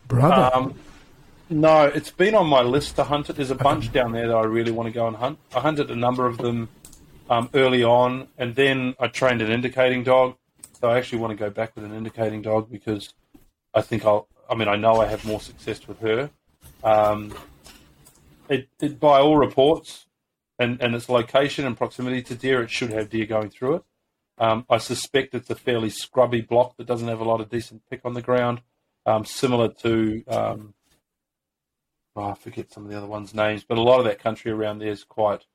Brother. 0.08 0.50
Um, 0.54 0.74
no, 1.50 1.84
it's 1.86 2.10
been 2.10 2.34
on 2.34 2.46
my 2.46 2.60
list 2.62 2.96
to 2.96 3.04
hunt 3.04 3.30
it. 3.30 3.36
There's 3.36 3.50
a 3.50 3.54
bunch 3.54 3.90
down 3.92 4.12
there 4.12 4.28
that 4.28 4.36
I 4.36 4.44
really 4.44 4.70
want 4.72 4.86
to 4.88 4.92
go 4.92 5.06
and 5.06 5.16
hunt. 5.16 5.38
I 5.54 5.60
hunted 5.60 5.90
a 5.90 5.96
number 5.96 6.26
of 6.26 6.36
them 6.38 6.68
um, 7.30 7.48
early 7.54 7.82
on, 7.84 8.28
and 8.36 8.54
then 8.54 8.94
I 9.00 9.08
trained 9.08 9.40
an 9.40 9.50
indicating 9.50 10.02
dog. 10.04 10.36
So 10.80 10.88
I 10.90 10.98
actually 10.98 11.18
want 11.20 11.30
to 11.32 11.36
go 11.36 11.48
back 11.50 11.74
with 11.74 11.84
an 11.84 11.94
indicating 11.94 12.42
dog 12.42 12.70
because 12.70 13.14
I 13.74 13.80
think 13.80 14.04
I'll. 14.04 14.28
I 14.50 14.54
mean, 14.54 14.68
I 14.68 14.76
know 14.76 15.00
I 15.00 15.06
have 15.06 15.24
more 15.24 15.40
success 15.40 15.86
with 15.88 16.00
her. 16.00 16.30
Um, 16.84 17.34
it, 18.48 18.68
it, 18.80 19.00
by 19.00 19.20
all 19.20 19.36
reports, 19.36 20.06
and, 20.58 20.80
and 20.82 20.94
its 20.94 21.08
location 21.08 21.64
and 21.64 21.76
proximity 21.76 22.22
to 22.22 22.34
deer, 22.34 22.62
it 22.62 22.70
should 22.70 22.92
have 22.92 23.10
deer 23.10 23.26
going 23.26 23.50
through 23.50 23.76
it. 23.76 23.82
Um, 24.38 24.66
I 24.68 24.78
suspect 24.78 25.34
it's 25.34 25.50
a 25.50 25.54
fairly 25.54 25.90
scrubby 25.90 26.40
block 26.40 26.76
that 26.76 26.86
doesn't 26.86 27.08
have 27.08 27.20
a 27.20 27.24
lot 27.24 27.40
of 27.40 27.48
decent 27.48 27.82
pick 27.90 28.00
on 28.04 28.14
the 28.14 28.22
ground, 28.22 28.62
um, 29.06 29.24
similar 29.24 29.68
to 29.82 30.24
um, 30.28 30.74
oh, 32.14 32.30
I 32.30 32.34
forget 32.34 32.70
some 32.70 32.84
of 32.84 32.90
the 32.90 32.96
other 32.96 33.06
ones' 33.06 33.34
names, 33.34 33.64
but 33.64 33.78
a 33.78 33.82
lot 33.82 33.98
of 33.98 34.04
that 34.04 34.20
country 34.20 34.50
around 34.50 34.78
there 34.78 34.90
is 34.90 35.04
quite 35.04 35.46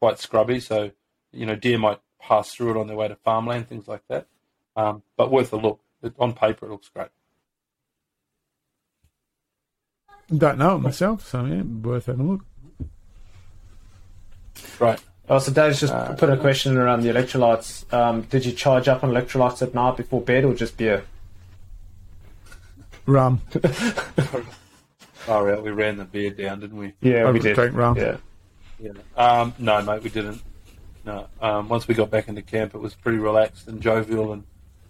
quite 0.00 0.18
scrubby. 0.18 0.60
So 0.60 0.92
you 1.32 1.46
know, 1.46 1.56
deer 1.56 1.78
might 1.78 2.00
pass 2.20 2.52
through 2.52 2.72
it 2.72 2.76
on 2.76 2.86
their 2.86 2.96
way 2.96 3.08
to 3.08 3.16
farmland, 3.16 3.68
things 3.68 3.88
like 3.88 4.02
that. 4.08 4.26
Um, 4.76 5.02
but 5.16 5.30
worth 5.30 5.52
a 5.52 5.56
look. 5.56 5.80
It, 6.02 6.14
on 6.18 6.32
paper, 6.32 6.66
it 6.66 6.70
looks 6.70 6.88
great. 6.88 7.08
Don't 10.36 10.58
know 10.58 10.76
it 10.76 10.80
myself, 10.80 11.26
so 11.26 11.44
yeah, 11.46 11.62
worth 11.62 12.06
having 12.06 12.26
a 12.26 12.30
look. 12.32 12.44
Right. 14.78 15.00
Oh, 15.30 15.38
so 15.38 15.52
Dave's 15.52 15.80
just 15.80 15.94
put 16.18 16.30
a 16.30 16.36
question 16.36 16.76
around 16.76 17.02
the 17.02 17.08
electrolytes. 17.10 17.90
Um, 17.92 18.22
did 18.22 18.44
you 18.46 18.52
charge 18.52 18.88
up 18.88 19.04
on 19.04 19.10
electrolytes 19.10 19.62
at 19.62 19.74
night 19.74 19.96
before 19.96 20.20
bed, 20.22 20.44
or 20.44 20.54
just 20.54 20.76
beer? 20.76 21.04
Rum. 23.06 23.40
Oh, 25.28 25.46
yeah, 25.46 25.60
we 25.60 25.70
ran 25.70 25.98
the 25.98 26.06
beer 26.06 26.30
down, 26.30 26.60
didn't 26.60 26.78
we? 26.78 26.94
Yeah, 27.02 27.24
I 27.28 27.30
we 27.30 27.38
did. 27.38 27.54
drink 27.54 27.76
rum. 27.76 27.98
Yeah. 27.98 28.16
Yeah. 28.80 28.92
Um, 29.14 29.54
no, 29.58 29.82
mate, 29.82 30.02
we 30.02 30.08
didn't. 30.08 30.40
No. 31.04 31.26
Um, 31.40 31.68
once 31.68 31.86
we 31.86 31.94
got 31.94 32.10
back 32.10 32.28
into 32.28 32.40
camp, 32.40 32.74
it 32.74 32.78
was 32.78 32.94
pretty 32.94 33.18
relaxed 33.18 33.68
and 33.68 33.80
jovial, 33.80 34.32
and 34.32 34.44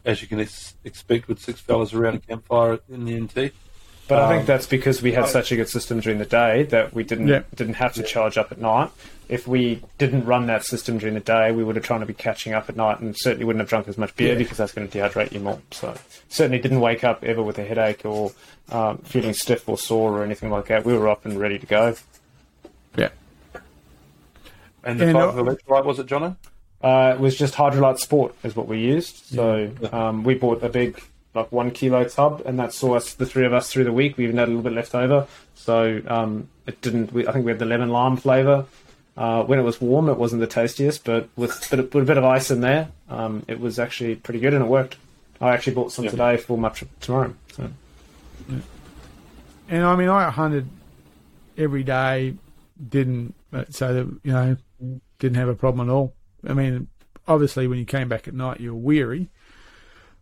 as 0.04 0.22
you 0.22 0.28
can 0.28 0.38
ex- 0.38 0.76
expect, 0.84 1.26
with 1.26 1.40
six 1.40 1.60
fellas 1.60 1.92
around 1.92 2.14
a 2.14 2.18
campfire 2.20 2.78
in 2.88 3.04
the 3.04 3.18
NT. 3.20 3.52
But 4.08 4.18
I 4.20 4.22
Um, 4.24 4.30
think 4.30 4.46
that's 4.46 4.66
because 4.66 5.02
we 5.02 5.12
had 5.12 5.28
such 5.28 5.52
a 5.52 5.56
good 5.56 5.68
system 5.68 6.00
during 6.00 6.18
the 6.18 6.24
day 6.24 6.62
that 6.64 6.94
we 6.94 7.04
didn't 7.04 7.28
Yeah. 7.28 7.42
didn't 7.54 7.74
have 7.74 7.92
to 7.94 8.02
charge 8.02 8.38
up 8.38 8.50
at 8.50 8.58
night. 8.58 8.90
If 9.28 9.46
we 9.46 9.82
didn't 9.98 10.24
run 10.24 10.46
that 10.46 10.64
system 10.64 10.96
during 10.96 11.12
the 11.12 11.20
day, 11.20 11.52
we 11.52 11.62
would 11.62 11.76
have 11.76 11.84
tried 11.84 11.98
to 11.98 12.06
be 12.06 12.14
catching 12.14 12.54
up 12.54 12.70
at 12.70 12.76
night 12.76 13.00
and 13.00 13.14
certainly 13.14 13.44
wouldn't 13.44 13.60
have 13.60 13.68
drunk 13.68 13.86
as 13.86 13.98
much 13.98 14.16
beer 14.16 14.32
Yeah. 14.32 14.38
because 14.38 14.56
that's 14.56 14.72
going 14.72 14.88
to 14.88 14.98
dehydrate 14.98 15.32
you 15.32 15.40
more. 15.40 15.58
So 15.70 15.94
certainly 16.30 16.58
didn't 16.58 16.80
wake 16.80 17.04
up 17.04 17.22
ever 17.22 17.42
with 17.42 17.58
a 17.58 17.64
headache 17.64 18.06
or 18.06 18.32
um, 18.70 18.98
feeling 18.98 19.34
stiff 19.34 19.68
or 19.68 19.76
sore 19.76 20.12
or 20.18 20.24
anything 20.24 20.50
like 20.50 20.66
that. 20.68 20.86
We 20.86 20.94
were 20.96 21.08
up 21.10 21.26
and 21.26 21.38
ready 21.38 21.58
to 21.58 21.66
go. 21.66 21.94
Yeah. 22.96 23.08
And 24.84 24.98
the 24.98 25.06
And, 25.08 25.14
type 25.14 25.34
uh, 25.34 25.38
of 25.40 25.46
electrolyte 25.46 25.84
was 25.84 25.98
it, 25.98 26.06
Jono? 26.06 26.36
Uh, 26.82 27.12
it 27.14 27.20
was 27.20 27.36
just 27.36 27.54
Hydrolyte 27.54 27.98
Sport 27.98 28.34
is 28.44 28.56
what 28.56 28.68
we 28.68 28.78
used. 28.78 29.16
So 29.34 29.70
um, 29.92 30.22
we 30.24 30.34
bought 30.34 30.62
a 30.62 30.68
big 30.70 31.02
like 31.38 31.52
one 31.52 31.70
kilo 31.70 32.04
tub, 32.04 32.42
and 32.46 32.58
that 32.58 32.72
saw 32.72 32.94
us 32.94 33.14
the 33.14 33.26
three 33.26 33.46
of 33.46 33.52
us 33.52 33.70
through 33.70 33.84
the 33.84 33.92
week. 33.92 34.16
We 34.16 34.24
even 34.24 34.36
had 34.38 34.48
a 34.48 34.50
little 34.50 34.62
bit 34.62 34.72
left 34.72 34.94
over, 34.94 35.26
so 35.54 36.00
um, 36.06 36.48
it 36.66 36.80
didn't. 36.80 37.12
We, 37.12 37.26
I 37.26 37.32
think 37.32 37.44
we 37.44 37.50
had 37.52 37.58
the 37.58 37.66
lemon 37.66 37.88
lime 37.90 38.16
flavour. 38.16 38.66
Uh, 39.16 39.42
when 39.42 39.58
it 39.58 39.62
was 39.62 39.80
warm, 39.80 40.08
it 40.08 40.16
wasn't 40.16 40.40
the 40.40 40.46
tastiest, 40.46 41.04
but 41.04 41.28
with, 41.34 41.68
with 41.72 41.92
a 41.94 42.04
bit 42.04 42.16
of 42.18 42.24
ice 42.24 42.52
in 42.52 42.60
there, 42.60 42.88
um, 43.08 43.44
it 43.48 43.58
was 43.58 43.80
actually 43.80 44.14
pretty 44.14 44.38
good, 44.38 44.54
and 44.54 44.64
it 44.64 44.68
worked. 44.68 44.96
I 45.40 45.50
actually 45.54 45.74
bought 45.74 45.90
some 45.90 46.04
Yeah. 46.04 46.12
today 46.12 46.36
for 46.36 46.56
my 46.56 46.68
trip 46.68 46.88
tomorrow. 47.00 47.34
So. 47.52 47.68
And 49.68 49.84
I 49.84 49.96
mean, 49.96 50.08
I 50.08 50.30
hunted 50.30 50.68
every 51.56 51.82
day, 51.82 52.34
didn't, 52.88 53.34
so 53.70 53.92
that, 53.92 54.06
you 54.22 54.32
know, 54.32 54.56
didn't 55.18 55.36
have 55.36 55.48
a 55.48 55.54
problem 55.54 55.88
at 55.88 55.92
all. 55.92 56.14
I 56.48 56.54
mean, 56.54 56.86
obviously, 57.26 57.66
when 57.66 57.78
you 57.78 57.84
came 57.84 58.08
back 58.08 58.28
at 58.28 58.34
night, 58.34 58.60
you 58.60 58.72
were 58.72 58.80
weary. 58.80 59.30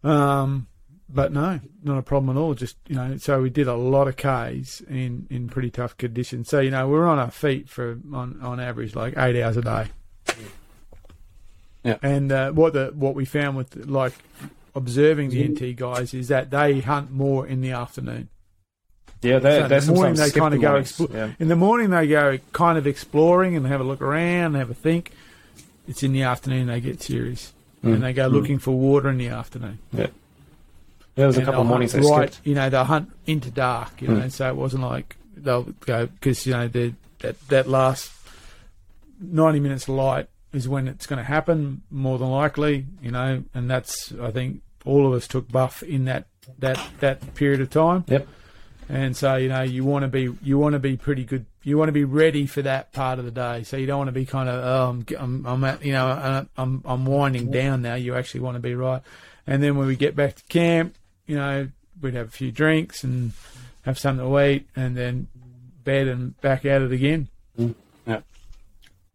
Um, 0.03 0.69
but 1.09 1.33
no, 1.33 1.61
not 1.83 1.99
a 1.99 2.03
problem 2.03 2.37
at 2.37 2.41
all. 2.41 2.55
Just, 2.55 2.77
you 2.89 2.97
know, 2.97 3.17
so 3.17 3.41
we 3.41 3.51
did 3.51 3.69
a 3.69 3.75
lot 3.75 4.09
of 4.09 4.17
Ks 4.17 4.81
in, 4.83 5.27
in 5.31 5.49
pretty 5.49 5.71
tough 5.71 5.97
conditions. 5.97 6.49
So, 6.49 6.61
you 6.61 6.71
know, 6.71 6.87
we 6.89 6.95
were 6.95 7.07
on 7.07 7.19
our 7.19 7.31
feet 7.31 7.69
for, 7.69 7.99
on, 8.13 8.41
on 8.43 8.59
average, 8.61 8.95
like 8.95 9.17
eight 9.17 9.41
hours 9.41 9.57
a 9.57 9.63
day. 9.63 9.87
Yeah. 11.85 11.99
And 12.03 12.33
uh, 12.33 12.51
what 12.51 12.73
the 12.73 12.93
what 12.95 13.15
we 13.15 13.25
found 13.25 13.57
with 13.57 13.77
like 13.87 14.13
observing 14.75 15.31
the 15.31 15.47
NT 15.49 15.77
guys 15.77 16.13
is 16.15 16.29
that 16.29 16.51
they 16.51 16.81
hunt 16.81 17.13
more 17.13 17.47
in 17.47 17.61
the 17.61 17.71
afternoon. 17.71 18.29
Yeah, 19.23 19.39
they, 19.39 19.61
So 19.61 19.65
in 19.67 19.87
the 19.87 19.93
morning 19.93 20.15
they 20.15 20.31
kind 20.31 20.55
of 20.55 20.61
go 20.61 21.07
Yeah. 21.15 21.31
in 21.39 21.49
the 21.49 21.57
morning 21.57 21.91
they 21.91 22.09
go 22.09 22.39
kind 22.53 22.77
of 22.77 22.87
exploring 22.89 23.55
and 23.57 23.67
have 23.67 23.81
a 23.81 23.85
look 23.85 24.03
around, 24.03 24.55
have 24.55 24.69
a 24.71 24.75
think. 24.75 25.13
It's 25.87 26.03
in 26.03 26.13
the 26.13 26.23
afternoon 26.23 26.67
they 26.67 26.81
get 26.81 27.01
serious 27.03 27.53
Mm. 27.85 27.95
and 27.95 28.03
they 28.03 28.13
go 28.15 28.27
looking 28.27 28.59
for 28.59 28.73
water 28.73 29.09
in 29.11 29.19
the 29.19 29.29
afternoon. 29.29 29.79
Yeah, 29.93 30.07
there 31.17 31.27
was 31.27 31.39
a 31.39 31.45
couple 31.45 31.63
of 31.63 31.67
mornings 31.67 31.93
they 31.93 32.01
right, 32.01 32.33
skipped. 32.33 32.47
you 32.47 32.55
know, 32.55 32.71
they'll 32.71 32.85
hunt 32.85 33.11
into 33.27 33.51
dark, 33.51 34.01
you 34.01 34.09
know, 34.09 34.21
hmm. 34.23 34.29
so 34.29 34.49
it 34.49 34.55
wasn't 34.55 34.83
like 34.83 35.17
they'll 35.37 35.63
go 35.63 36.07
because 36.07 36.47
you 36.47 36.53
know 36.53 36.69
that 36.69 37.49
that 37.49 37.69
last 37.69 38.13
ninety 39.21 39.59
minutes 39.59 39.85
of 39.85 39.95
light 39.95 40.29
is 40.53 40.69
when 40.69 40.89
it's 40.89 41.07
going 41.07 41.19
to 41.19 41.25
happen 41.25 41.83
more 41.91 42.19
than 42.19 42.31
likely, 42.31 42.87
you 43.03 43.11
know, 43.11 43.43
and 43.55 43.71
that's 43.71 44.13
I 44.21 44.31
think 44.31 44.61
all 44.85 45.07
of 45.07 45.13
us 45.15 45.27
took 45.27 45.51
buff 45.51 45.83
in 45.83 46.05
that 46.05 46.27
that 46.59 46.79
that 47.01 47.35
period 47.35 47.61
of 47.61 47.71
time. 47.71 48.05
Yep. 48.09 48.29
And 48.89 49.17
so 49.17 49.37
you 49.37 49.49
know 49.49 49.63
you 49.63 49.85
want 49.85 50.03
to 50.03 50.09
be 50.09 50.31
you 50.43 50.59
want 50.59 50.75
to 50.75 50.79
be 50.79 50.97
pretty 50.97 51.25
good. 51.25 51.47
You 51.63 51.79
want 51.79 51.89
to 51.89 51.93
be 51.93 52.05
ready 52.05 52.47
for 52.47 52.63
that 52.63 52.93
part 52.93 53.19
of 53.19 53.25
the 53.25 53.31
day. 53.31 53.63
So 53.65 53.79
you 53.79 53.87
don't 53.87 53.99
want 53.99 54.09
to 54.09 54.13
be 54.13 54.27
kind 54.27 54.49
of 54.49 54.65
oh 54.65 54.91
I'm 54.91 55.07
I'm, 55.19 55.47
I'm 55.47 55.65
at, 55.65 55.85
you 55.85 55.93
know 55.93 56.47
I'm 56.57 56.83
I'm 56.85 57.07
winding 57.07 57.51
down 57.51 57.81
now. 57.81 57.95
You 57.95 58.15
actually 58.15 58.41
want 58.41 58.57
to 58.57 58.61
be 58.61 58.75
right. 58.75 59.01
And 59.47 59.63
then 59.63 59.77
when 59.77 59.87
we 59.87 59.97
get 59.97 60.15
back 60.15 60.37
to 60.37 60.45
camp, 60.45 60.97
you 61.27 61.37
know 61.37 61.69
we'd 62.01 62.15
have 62.15 62.29
a 62.29 62.31
few 62.31 62.51
drinks 62.53 63.03
and 63.05 63.33
have 63.83 63.99
something 63.99 64.27
to 64.27 64.41
eat, 64.41 64.69
and 64.77 64.97
then 64.97 65.29
bed 65.85 66.09
and 66.09 66.39
back 66.41 66.65
at 66.65 66.83
it 66.83 66.93
again. 66.93 67.29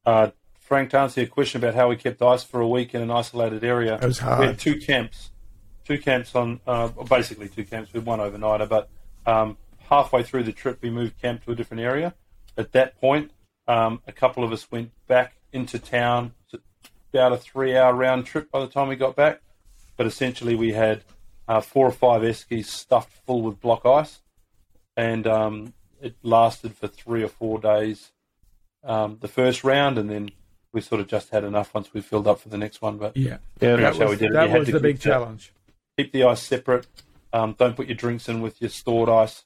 Uh, 0.05 0.31
Frank, 0.59 0.89
to 0.91 0.97
answer 0.99 1.21
your 1.21 1.29
question 1.29 1.61
about 1.63 1.75
how 1.75 1.89
we 1.89 1.95
kept 1.95 2.21
ice 2.21 2.43
for 2.43 2.59
a 2.61 2.67
week 2.67 2.95
in 2.95 3.01
an 3.01 3.11
isolated 3.11 3.63
area, 3.63 3.95
It 3.95 4.03
was 4.05 4.17
hard. 4.19 4.39
we 4.39 4.45
had 4.47 4.57
two 4.59 4.79
camps, 4.79 5.29
two 5.85 5.99
camps 5.99 6.33
on, 6.33 6.59
uh, 6.65 6.87
basically 6.87 7.49
two 7.49 7.65
camps 7.65 7.93
with 7.93 8.03
one 8.05 8.19
overnighter. 8.19 8.67
But 8.67 8.89
um, 9.25 9.57
halfway 9.89 10.23
through 10.23 10.43
the 10.43 10.53
trip, 10.53 10.79
we 10.81 10.89
moved 10.89 11.21
camp 11.21 11.43
to 11.45 11.51
a 11.51 11.55
different 11.55 11.83
area. 11.83 12.15
At 12.57 12.71
that 12.71 12.99
point, 12.99 13.31
um, 13.67 14.01
a 14.07 14.11
couple 14.11 14.43
of 14.43 14.51
us 14.51 14.71
went 14.71 14.91
back 15.07 15.33
into 15.53 15.77
town. 15.77 16.33
It's 16.51 16.63
about 17.13 17.33
a 17.33 17.37
three-hour 17.37 17.93
round 17.93 18.25
trip 18.25 18.49
by 18.49 18.61
the 18.61 18.67
time 18.67 18.87
we 18.87 18.95
got 18.95 19.15
back. 19.15 19.41
But 19.97 20.07
essentially, 20.07 20.55
we 20.55 20.71
had 20.71 21.03
uh, 21.47 21.61
four 21.61 21.87
or 21.87 21.91
five 21.91 22.21
eskies 22.21 22.65
stuffed 22.65 23.11
full 23.25 23.41
with 23.41 23.59
block 23.59 23.85
ice, 23.85 24.21
and 24.95 25.25
um, 25.27 25.73
it 26.01 26.15
lasted 26.23 26.75
for 26.75 26.87
three 26.87 27.23
or 27.23 27.27
four 27.27 27.59
days. 27.59 28.11
Um, 28.83 29.17
the 29.21 29.27
first 29.27 29.63
round, 29.63 29.97
and 29.97 30.09
then 30.09 30.31
we 30.73 30.81
sort 30.81 31.01
of 31.01 31.07
just 31.07 31.29
had 31.29 31.43
enough 31.43 31.73
once 31.73 31.93
we 31.93 32.01
filled 32.01 32.27
up 32.27 32.39
for 32.39 32.49
the 32.49 32.57
next 32.57 32.81
one. 32.81 32.97
But 32.97 33.15
Yeah, 33.17 33.37
Yeah, 33.59 33.75
Pretty 33.75 33.83
that 33.83 33.89
much 33.93 33.97
how 34.01 34.09
we 34.09 34.15
did 34.15 34.31
it. 34.31 34.33
that 34.33 34.43
You 34.45 34.49
had 34.49 34.59
was 34.59 34.67
to 34.67 34.71
the 34.73 34.79
big 34.79 34.95
keep 34.95 35.03
that- 35.03 35.09
challenge. 35.09 35.53
keep 35.97 36.11
the 36.13 36.23
ice 36.23 36.41
separate. 36.41 36.87
Um, 37.33 37.55
don't 37.57 37.75
put 37.75 37.87
your 37.87 37.95
drinks 37.95 38.27
in 38.27 38.41
with 38.41 38.59
your 38.61 38.69
stored 38.69 39.09
ice. 39.09 39.45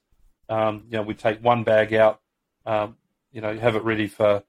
Um, 0.50 0.84
you 0.90 0.98
know, 0.98 1.02
we 1.04 1.14
take 1.16 1.44
one 1.44 1.64
bag 1.64 1.94
out. 1.94 2.22
Um, 2.66 2.98
you 3.32 3.42
know, 3.42 3.58
have 3.58 3.76
it 3.76 3.84
ready 3.84 4.08
for. 4.08 4.44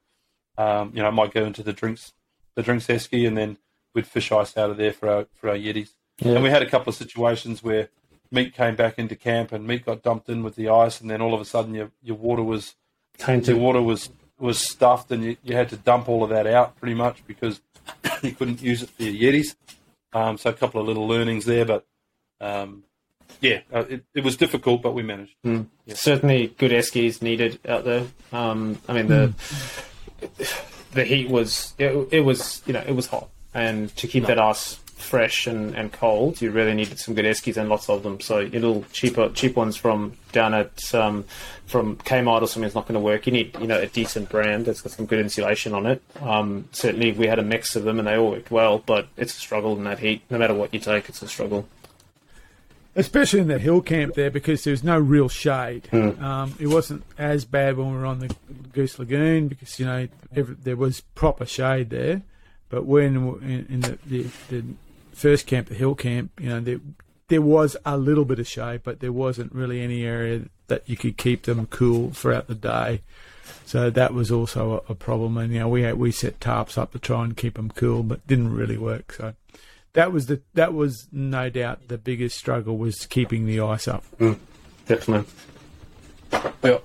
Um, 0.59 0.93
you 0.95 1.03
know, 1.03 1.09
I 1.09 1.11
might 1.11 1.35
go 1.35 1.45
into 1.45 1.63
the 1.63 1.73
drinks, 1.73 2.13
the 2.55 2.63
drinks 2.63 2.87
esky, 2.87 3.27
and 3.27 3.37
then 3.37 3.59
we'd 3.95 4.07
fish 4.07 4.31
ice 4.33 4.57
out 4.57 4.71
of 4.71 4.77
there 4.79 4.93
for 4.93 5.09
our 5.11 5.27
for 5.35 5.51
our 5.51 5.57
yetis. 5.57 5.96
Yeah. 6.19 6.33
And 6.33 6.43
we 6.43 6.51
had 6.51 6.63
a 6.63 6.69
couple 6.69 6.91
of 6.91 6.97
situations 6.97 7.63
where 7.63 7.89
meat 8.31 8.55
came 8.55 8.75
back 8.75 8.99
into 8.99 9.17
camp 9.17 9.53
and 9.53 9.67
meat 9.67 9.85
got 9.85 10.03
dumped 10.03 10.29
in 10.29 10.43
with 10.43 10.57
the 10.57 10.69
ice, 10.69 11.01
and 11.01 11.11
then 11.11 11.21
all 11.21 11.35
of 11.35 11.41
a 11.41 11.45
sudden 11.45 11.75
your 11.75 11.91
your 12.03 12.17
water 12.17 12.43
was 12.43 12.75
Tainted. 13.19 13.49
your 13.49 13.59
water 13.59 13.83
was 13.83 14.11
was 14.39 14.59
stuffed, 14.59 15.11
and 15.11 15.25
you, 15.25 15.37
you 15.43 15.55
had 15.55 15.69
to 15.71 15.77
dump 15.77 16.09
all 16.09 16.23
of 16.23 16.31
that 16.31 16.47
out 16.47 16.77
pretty 16.77 16.95
much 16.95 17.27
because 17.27 17.61
you 18.23 18.33
couldn't 18.33 18.63
use 18.63 18.83
it 18.83 18.91
for 18.91 19.03
your 19.03 19.33
Yetis. 19.33 19.57
Um, 20.13 20.39
so 20.39 20.51
a 20.51 20.53
couple 20.53 20.81
of 20.81 20.87
little 20.87 21.07
learnings 21.07 21.45
there, 21.45 21.65
but 21.65 21.87
um, 22.41 22.85
yeah, 23.41 23.61
uh, 23.73 23.85
it, 23.89 24.05
it 24.15 24.25
was 24.25 24.37
difficult, 24.37 24.83
but 24.83 24.93
we 24.93 25.03
managed. 25.03 25.35
Certainly, 25.89 26.55
good 26.59 26.71
eskies 26.71 27.21
needed 27.23 27.61
out 27.69 27.85
there. 27.85 28.07
Um, 28.33 28.79
I 28.89 28.93
mean 28.95 29.09
the 29.09 29.35
the 30.93 31.05
heat 31.05 31.29
was 31.29 31.75
it, 31.79 32.09
it 32.11 32.21
was 32.21 32.63
you 32.67 32.73
know 32.73 32.83
it 32.87 32.95
was 32.95 33.07
hot, 33.07 33.29
and 33.53 33.95
to 33.97 34.07
keep 34.07 34.27
that 34.27 34.39
ice 34.39 34.79
fresh 34.97 35.47
and, 35.47 35.75
and 35.77 35.93
cold, 35.93 36.41
you 36.41 36.51
really 36.51 36.75
needed 36.75 36.99
some 36.99 37.15
good 37.15 37.27
eskies 37.27 37.57
and 37.57 37.69
lots 37.69 37.89
of 37.89 38.03
them. 38.03 38.19
So 38.21 38.39
your 38.41 38.61
little 38.63 38.85
cheaper 38.93 39.29
cheap 39.29 39.55
ones 39.55 39.77
from 39.77 40.15
down 40.33 40.55
at 40.55 40.95
um, 40.95 41.25
from 41.67 41.97
Kmart 41.99 42.43
or 42.43 42.49
something 42.49 42.67
is 42.67 42.75
not 42.75 42.89
going 42.89 42.95
to 42.95 43.01
work. 43.01 43.27
You 43.27 43.33
need 43.33 43.57
you 43.61 43.67
know 43.67 43.79
a 43.79 43.87
decent 43.87 44.29
brand 44.29 44.67
that's 44.67 44.81
got 44.81 44.93
some 44.93 45.07
good 45.07 45.21
insulation 45.21 45.75
on 45.75 45.87
it. 45.87 46.03
Um, 46.21 46.69
certainly, 46.73 47.13
we 47.13 47.27
had 47.27 47.39
a 47.39 47.43
mix 47.43 47.77
of 47.77 47.85
them 47.85 47.99
and 47.99 48.09
they 48.09 48.17
all 48.17 48.31
worked 48.31 48.51
well, 48.51 48.79
but 48.79 49.07
it's 49.17 49.37
a 49.37 49.41
struggle 49.41 49.77
in 49.77 49.85
that 49.85 49.99
heat. 49.99 50.23
No 50.31 50.39
matter 50.39 50.55
what 50.55 50.73
you 50.73 50.81
take, 50.81 51.09
it's 51.09 51.23
a 51.23 51.29
struggle. 51.29 51.69
especially 52.95 53.41
in 53.41 53.49
the 53.49 53.59
hill 53.59 53.83
camp 53.83 54.15
there 54.15 54.31
because 54.31 54.65
there 54.65 54.71
was 54.73 54.83
no 54.83 54.99
real 54.99 55.29
shade. 55.29 55.89
Um, 55.93 56.55
it 56.59 56.69
wasn't 56.69 57.05
as 57.19 57.45
bad 57.45 57.77
when 57.77 57.93
we 57.93 57.99
were 57.99 58.07
on 58.07 58.21
the 58.21 58.35
Goose 58.73 58.99
Lagoon 58.99 59.49
because 59.49 59.79
you 59.79 59.87
know 59.87 60.09
every, 60.35 60.55
there 60.55 60.77
was 60.77 61.03
proper 61.15 61.45
shade 61.45 61.91
there, 61.91 62.23
but 62.71 62.87
when 62.87 63.17
in, 63.43 63.67
in 63.69 63.81
the, 63.81 63.99
the, 64.07 64.23
the 64.49 64.65
first 65.17 65.47
camp, 65.47 65.69
the 65.69 65.75
hill 65.75 65.95
camp, 65.95 66.31
you 66.39 66.49
know 66.49 66.61
there 66.61 66.81
there 67.29 67.43
was 67.43 67.77
a 67.85 67.97
little 67.97 68.25
bit 68.25 68.39
of 68.39 68.47
shade, 68.47 68.83
but 68.85 69.01
there 69.01 69.13
wasn't 69.13 69.53
really 69.53 69.81
any 69.81 70.05
area 70.05 70.43
that 70.69 70.89
you 70.89 70.97
could 70.97 71.17
keep 71.17 71.43
them 71.43 71.67
cool 71.67 72.11
throughout 72.11 72.47
the 72.47 72.55
day. 72.55 73.01
So 73.65 73.91
that 73.91 74.15
was 74.15 74.31
also 74.31 74.85
a, 74.89 74.93
a 74.93 74.95
problem, 74.95 75.37
and 75.39 75.53
you 75.53 75.61
know 75.61 75.69
we 75.69 75.83
had, 75.83 75.99
we 75.99 76.13
set 76.13 76.39
tarps 76.39 76.79
up 76.79 76.93
to 76.93 76.99
try 76.99 77.25
and 77.25 77.37
keep 77.37 77.55
them 77.55 77.71
cool, 77.71 78.03
but 78.03 78.27
didn't 78.27 78.53
really 78.53 78.79
work. 78.79 79.13
So 79.13 79.35
that 79.95 80.13
was 80.13 80.27
the 80.27 80.41
that 80.55 80.75
was 80.75 81.09
no 81.11 81.49
doubt 81.49 81.89
the 81.89 81.99
biggest 81.99 82.39
struggle 82.39 82.77
was 82.77 83.07
keeping 83.07 83.47
the 83.47 83.61
ice 83.61 83.89
up. 83.89 84.05
Definitely. 84.87 85.33
Yeah. 86.63 86.79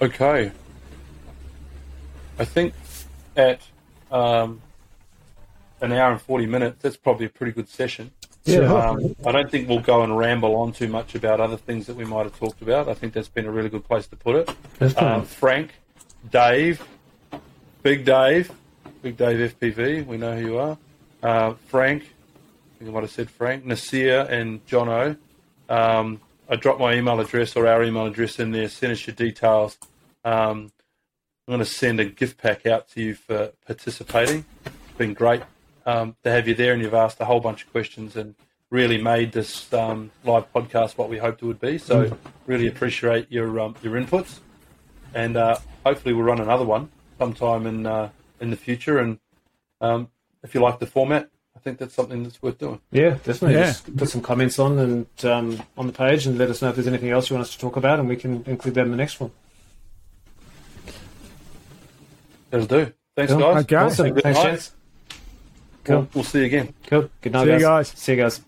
Okay. 0.00 0.52
I 2.38 2.44
think 2.44 2.74
at 3.36 3.60
um, 4.12 4.60
an 5.80 5.92
hour 5.92 6.12
and 6.12 6.20
40 6.20 6.46
minutes, 6.46 6.78
that's 6.82 6.96
probably 6.96 7.26
a 7.26 7.30
pretty 7.30 7.52
good 7.52 7.68
session. 7.68 8.10
Yeah. 8.44 8.60
Um, 8.60 9.14
I 9.26 9.32
don't 9.32 9.50
think 9.50 9.68
we'll 9.68 9.80
go 9.80 10.02
and 10.02 10.16
ramble 10.16 10.56
on 10.56 10.72
too 10.72 10.88
much 10.88 11.14
about 11.14 11.40
other 11.40 11.56
things 11.56 11.86
that 11.86 11.96
we 11.96 12.04
might 12.04 12.24
have 12.24 12.38
talked 12.38 12.62
about. 12.62 12.88
I 12.88 12.94
think 12.94 13.12
that's 13.12 13.28
been 13.28 13.46
a 13.46 13.50
really 13.50 13.68
good 13.68 13.84
place 13.84 14.06
to 14.06 14.16
put 14.16 14.36
it. 14.36 14.98
Um, 15.02 15.24
Frank, 15.24 15.72
Dave, 16.30 16.82
Big 17.82 18.04
Dave, 18.04 18.50
Big 19.02 19.16
Dave 19.16 19.54
FPV, 19.54 20.06
we 20.06 20.16
know 20.16 20.34
who 20.36 20.46
you 20.46 20.58
are. 20.58 20.78
Uh, 21.22 21.54
Frank, 21.66 22.04
I 22.04 22.78
think 22.78 22.90
I 22.90 22.94
might 22.94 23.02
have 23.02 23.10
said 23.10 23.28
Frank, 23.28 23.66
Nasir, 23.66 24.26
and 24.30 24.64
Jono. 24.66 25.16
Um, 25.68 26.20
I 26.48 26.56
dropped 26.56 26.80
my 26.80 26.94
email 26.94 27.20
address 27.20 27.54
or 27.54 27.66
our 27.66 27.82
email 27.82 28.06
address 28.06 28.38
in 28.38 28.52
there. 28.52 28.68
Send 28.68 28.92
us 28.92 29.06
your 29.06 29.14
details. 29.14 29.76
Um, 30.24 30.72
I'm 31.46 31.52
going 31.52 31.58
to 31.58 31.64
send 31.66 32.00
a 32.00 32.04
gift 32.04 32.38
pack 32.38 32.66
out 32.66 32.88
to 32.90 33.02
you 33.02 33.14
for 33.14 33.52
participating. 33.66 34.44
It's 34.64 34.96
been 34.96 35.12
great 35.12 35.42
um, 35.88 36.16
to 36.22 36.30
have 36.30 36.46
you 36.46 36.54
there, 36.54 36.74
and 36.74 36.82
you've 36.82 36.92
asked 36.94 37.18
a 37.20 37.24
whole 37.24 37.40
bunch 37.40 37.64
of 37.64 37.72
questions 37.72 38.14
and 38.14 38.34
really 38.68 39.00
made 39.00 39.32
this 39.32 39.72
um, 39.72 40.10
live 40.22 40.52
podcast 40.52 40.98
what 40.98 41.08
we 41.08 41.16
hoped 41.16 41.42
it 41.42 41.46
would 41.46 41.60
be. 41.60 41.78
So, 41.78 42.16
really 42.46 42.66
appreciate 42.66 43.32
your 43.32 43.58
um, 43.58 43.74
your 43.82 43.94
inputs, 43.94 44.40
and 45.14 45.36
uh, 45.36 45.56
hopefully 45.86 46.12
we'll 46.14 46.26
run 46.26 46.40
another 46.40 46.66
one 46.66 46.90
sometime 47.18 47.66
in 47.66 47.86
uh, 47.86 48.10
in 48.38 48.50
the 48.50 48.56
future. 48.56 48.98
And 48.98 49.18
um, 49.80 50.08
if 50.42 50.54
you 50.54 50.60
like 50.60 50.78
the 50.78 50.86
format, 50.86 51.30
I 51.56 51.60
think 51.60 51.78
that's 51.78 51.94
something 51.94 52.22
that's 52.22 52.42
worth 52.42 52.58
doing. 52.58 52.80
Yeah, 52.90 53.16
definitely. 53.24 53.54
Yeah. 53.54 53.66
Just 53.68 53.96
put 53.96 54.10
some 54.10 54.20
comments 54.20 54.58
on 54.58 54.78
and 54.78 55.24
um, 55.24 55.62
on 55.78 55.86
the 55.86 55.92
page, 55.94 56.26
and 56.26 56.36
let 56.36 56.50
us 56.50 56.60
know 56.60 56.68
if 56.68 56.74
there's 56.74 56.86
anything 56.86 57.08
else 57.08 57.30
you 57.30 57.36
want 57.36 57.46
us 57.46 57.54
to 57.54 57.58
talk 57.58 57.76
about, 57.76 57.98
and 57.98 58.06
we 58.06 58.16
can 58.16 58.44
include 58.46 58.74
that 58.74 58.84
in 58.84 58.90
the 58.90 58.96
next 58.98 59.20
one. 59.20 59.30
That'll 62.50 62.66
do. 62.66 62.92
Thanks, 63.16 63.32
Cool. 63.32 63.40
guys. 63.40 63.64
Okay. 63.64 63.76
Awesome. 63.76 64.06
Have 64.06 64.12
a 64.12 64.14
good 64.14 64.22
Thanks, 64.22 64.44
night. 64.44 64.77
Gents. 65.88 65.88
Cool. 65.88 65.96
We'll, 65.96 66.08
we'll 66.14 66.24
see 66.24 66.38
you 66.40 66.44
again. 66.46 66.74
Cool. 66.86 67.10
Good 67.20 67.32
night, 67.32 67.44
See 67.44 67.52
you 67.52 67.58
guys. 67.58 67.90
guys. 67.90 67.98
See 68.00 68.12
you 68.12 68.18
guys. 68.18 68.40